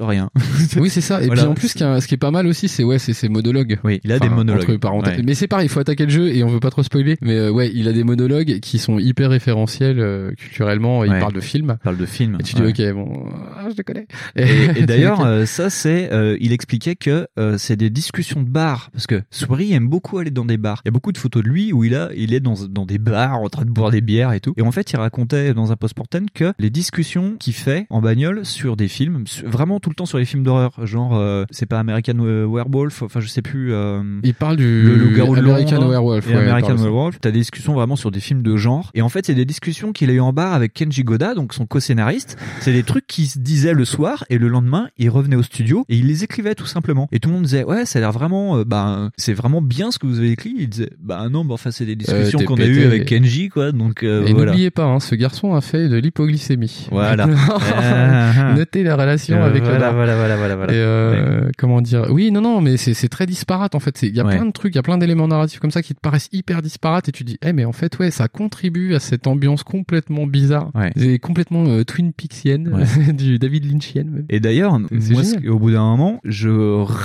rien. 0.01 0.31
Oui, 0.77 0.89
c'est 0.91 1.01
ça. 1.01 1.21
Et 1.23 1.27
Voilà. 1.27 1.43
puis 1.43 1.51
en 1.51 1.55
plus, 1.55 1.69
ce 1.69 2.07
qui, 2.07 2.15
est, 2.15 2.17
pas 2.19 2.31
mal 2.31 2.47
aussi, 2.47 2.69
c'est 2.69 2.85
ouais, 2.85 2.99
c'est 2.99 3.13
ses 3.13 3.29
monologues. 3.29 3.79
Oui, 3.85 4.01
il 4.05 4.13
a 4.13 4.19
des 4.19 4.29
monologues. 4.29 4.63
entre 4.71 4.77
parenthèses. 4.77 5.17
Ouais. 5.19 5.23
Mais 5.25 5.35
c'est 5.35 5.49
pareil, 5.49 5.67
il 5.67 5.69
faut 5.69 5.81
attaquer 5.81 6.05
le 6.05 6.11
jeu 6.11 6.29
et 6.29 6.45
on 6.45 6.49
veut 6.49 6.61
pas 6.61 6.71
trop 6.71 6.83
spoiler. 6.83 7.17
Mais 7.23 7.37
euh, 7.37 7.51
ouais, 7.51 7.71
il 7.75 7.89
a 7.89 7.93
des 7.93 8.05
monologues 8.05 8.61
qui 8.61 8.79
sont 8.79 8.99
hyper 8.99 9.31
référentiels 9.31 9.99
euh, 10.01 10.31
culturellement. 10.33 11.05
Il 11.05 11.11
Ouais. 11.11 11.19
parle 11.21 11.33
de 11.33 11.41
films. 11.41 11.77
Il 11.81 11.85
parle 11.85 11.97
de 11.97 12.07
films. 12.07 12.37
Et 12.41 12.43
tu 12.43 12.55
dis 12.55 12.63
ok, 12.63 12.95
bon, 12.95 13.25
ah, 13.57 13.69
je 13.71 13.75
le 13.77 13.83
connais. 13.83 14.07
Et, 14.37 14.45
et 14.83 14.87
d'ailleurs, 14.87 15.21
euh, 15.25 15.45
ça 15.47 15.71
c'est, 15.71 16.13
euh, 16.13 16.37
il 16.41 16.53
expliquait 16.53 16.97
que 16.97 17.27
c'est 17.57 17.77
des 17.77 17.91
discussions 17.91 18.43
de 18.43 18.49
bar 18.49 18.91
parce 18.93 19.07
que 19.07 19.23
Souris 19.31 19.73
aime 19.73 19.89
beaucoup 19.89 20.19
aller 20.19 20.31
dans 20.31 20.45
des 20.45 20.57
bars. 20.57 20.83
Il 20.85 20.89
y 20.89 20.91
a 20.91 20.93
beaucoup 20.93 21.13
de 21.13 21.19
photos 21.19 21.43
de 21.43 21.49
lui 21.49 21.73
où 21.73 21.85
il 21.85 21.95
a, 21.95 22.11
il 22.17 22.33
est 22.35 22.41
dans 22.41 22.55
dans 22.69 22.87
des 22.87 22.99
bars 22.99 23.39
en 23.41 23.49
train 23.49 23.65
de 23.65 23.71
boire 23.71 23.91
des 23.91 24.01
bières 24.01 24.33
et 24.33 24.41
tout. 24.41 24.55
Et 24.57 24.63
en 24.63 24.71
fait, 24.73 24.93
il 24.93 24.97
racontait 24.97 25.55
dans 25.55 25.73
un 25.73 25.77
post-mortem 25.77 26.27
que 26.33 26.53
les 26.59 26.71
discussions 26.71 27.37
qu'il 27.39 27.53
fait 27.55 27.87
en 27.91 28.01
bagnole 28.01 28.45
sur 28.45 28.77
des 28.77 28.89
films, 28.89 29.27
sur- 29.27 29.40
vraiment 29.45 29.81
tout 29.81 29.91
le 29.91 29.95
temps 29.95 30.07
sur 30.07 30.19
les 30.19 30.25
films 30.25 30.43
d'horreur, 30.43 30.73
genre 30.85 31.17
euh, 31.17 31.45
c'est 31.51 31.67
pas 31.67 31.79
American 31.79 32.17
Werewolf, 32.19 33.03
enfin 33.03 33.21
je 33.21 33.27
sais 33.29 33.43
plus. 33.43 33.73
euh, 33.73 34.03
il 34.23 34.35
parle 34.35 34.57
du 34.57 34.83
le 34.83 34.95
loup-garou 34.97 35.35
American 35.35 35.87
Werewolf. 35.89 36.27
ouais, 36.27 36.35
American. 36.37 36.75
Werewolf. 36.77 37.19
T'as 37.21 37.31
des 37.31 37.39
discussions 37.39 37.75
vraiment 37.75 37.97
sur 37.97 38.11
des 38.11 38.21
films 38.21 38.43
de 38.43 38.57
genre. 38.57 38.91
Et 38.95 39.03
en 39.03 39.09
fait, 39.09 39.27
c'est 39.27 39.35
des 39.35 39.45
discussions 39.45 39.93
qu'il 39.93 40.11
a 40.11 40.13
eu 40.13 40.21
en 40.21 40.33
bar 40.33 40.53
avec 40.53 40.73
Kenji 40.75 41.05
Goda, 41.05 41.35
donc 41.35 41.55
son 41.55 41.67
co-scénariste. 41.67 42.37
C'est 42.61 42.73
des 42.73 42.83
trucs 42.83 43.07
qui 43.07 43.27
se 43.27 43.39
disaient 43.39 43.75
le 43.75 43.85
soir 43.85 44.25
et 44.31 44.39
le 44.39 44.49
lendemain, 44.49 44.89
il 44.99 45.11
revenait 45.11 45.37
au 45.37 45.43
studio 45.43 45.85
et 45.89 45.97
il 45.97 46.07
les 46.07 46.25
écrivait 46.25 46.55
tout 46.55 46.67
simplement. 46.67 47.09
Et 47.13 47.19
tout 47.21 47.29
le 47.29 47.35
monde 47.37 47.45
disait, 47.45 47.65
ouais, 47.65 47.85
ça 47.87 47.99
a 47.99 48.03
l'air 48.03 48.13
vraiment, 48.13 48.59
euh, 48.59 48.65
bah, 48.65 49.11
c'est 49.17 49.33
vraiment 49.35 49.63
bien 49.63 49.91
ce 49.91 49.99
que 49.99 50.07
vous 50.07 50.19
avez 50.19 50.31
écrit. 50.31 50.55
Il 50.59 50.69
disait, 50.69 50.91
bah 51.01 51.29
non, 51.31 51.45
bah 51.45 51.55
enfin, 51.55 51.71
c'est 51.71 51.87
des 51.87 51.97
discussions 51.97 52.39
t'es 52.39 52.45
qu'on 52.45 52.57
a 52.57 52.65
eues 52.67 52.85
avec 52.85 53.07
Kenji, 53.07 53.49
quoi. 53.49 53.73
Donc, 53.73 54.03
euh, 54.03 54.27
Et 54.27 54.33
voilà. 54.33 54.51
n'oubliez 54.53 54.71
pas, 54.71 54.85
hein, 54.85 55.01
ce 55.01 55.15
garçon 55.15 55.55
a 55.55 55.61
fait 55.61 55.89
de 55.89 55.97
l'hypoglycémie. 55.97 56.89
Voilà. 56.91 57.27
Ah. 57.83 58.55
Notez 58.57 58.83
la 58.83 58.97
relation 58.97 59.30
Euh, 59.39 59.47
avec 59.47 59.63
voilà, 59.63 59.79
bar. 59.79 59.95
voilà, 59.95 60.17
voilà, 60.17 60.37
voilà, 60.37 60.57
voilà. 60.57 60.73
Et 60.73 60.77
euh, 60.77 61.51
comment 61.59 61.81
dire? 61.81 62.07
Oui, 62.11 62.31
non, 62.31 62.41
non, 62.41 62.61
mais 62.61 62.77
c'est 62.77 63.09
très 63.09 63.27
disparate 63.27 63.75
en 63.75 63.81
fait. 63.81 64.03
Il 64.03 64.15
y 64.15 64.21
a 64.21 64.25
Ouais. 64.25 64.37
plein 64.37 64.47
de 64.47 64.53
trucs, 64.53 64.75
il 64.75 64.77
y 64.77 64.79
a 64.79 64.83
plein 64.83 64.99
d'éléments 64.99 65.29
narratifs 65.29 65.61
comme 65.61 65.71
ça 65.71 65.83
qui 65.83 65.95
te 65.95 66.01
paraissent 66.01 66.29
hyper 66.33 66.63
disparates 66.63 67.09
et 67.09 67.13
tu 67.13 67.25
dis, 67.25 67.39
eh 67.43 67.53
mais 67.53 67.65
en 67.65 67.73
fait 67.73 67.99
ouais, 67.99 68.11
ça 68.11 68.29
contribue 68.29 68.95
à 68.95 68.99
cette 69.01 69.27
ambiance 69.27 69.63
complètement 69.63 70.27
bizarre, 70.27 70.71
Ouais. 70.75 70.91
et 70.97 71.19
complètement 71.19 71.65
euh, 71.67 71.85
Twin 71.85 72.13
Peaksienne, 72.13 72.85
du 73.15 73.39
David 73.39 73.71
Lynchienne. 73.71 74.11
même. 74.11 74.25
Et 74.29 74.41
d'ailleurs, 74.41 74.79
moi, 74.79 75.23
au 75.49 75.59
bout 75.59 75.71
d'un 75.73 75.83
moment, 75.85 76.21
je 76.25 76.49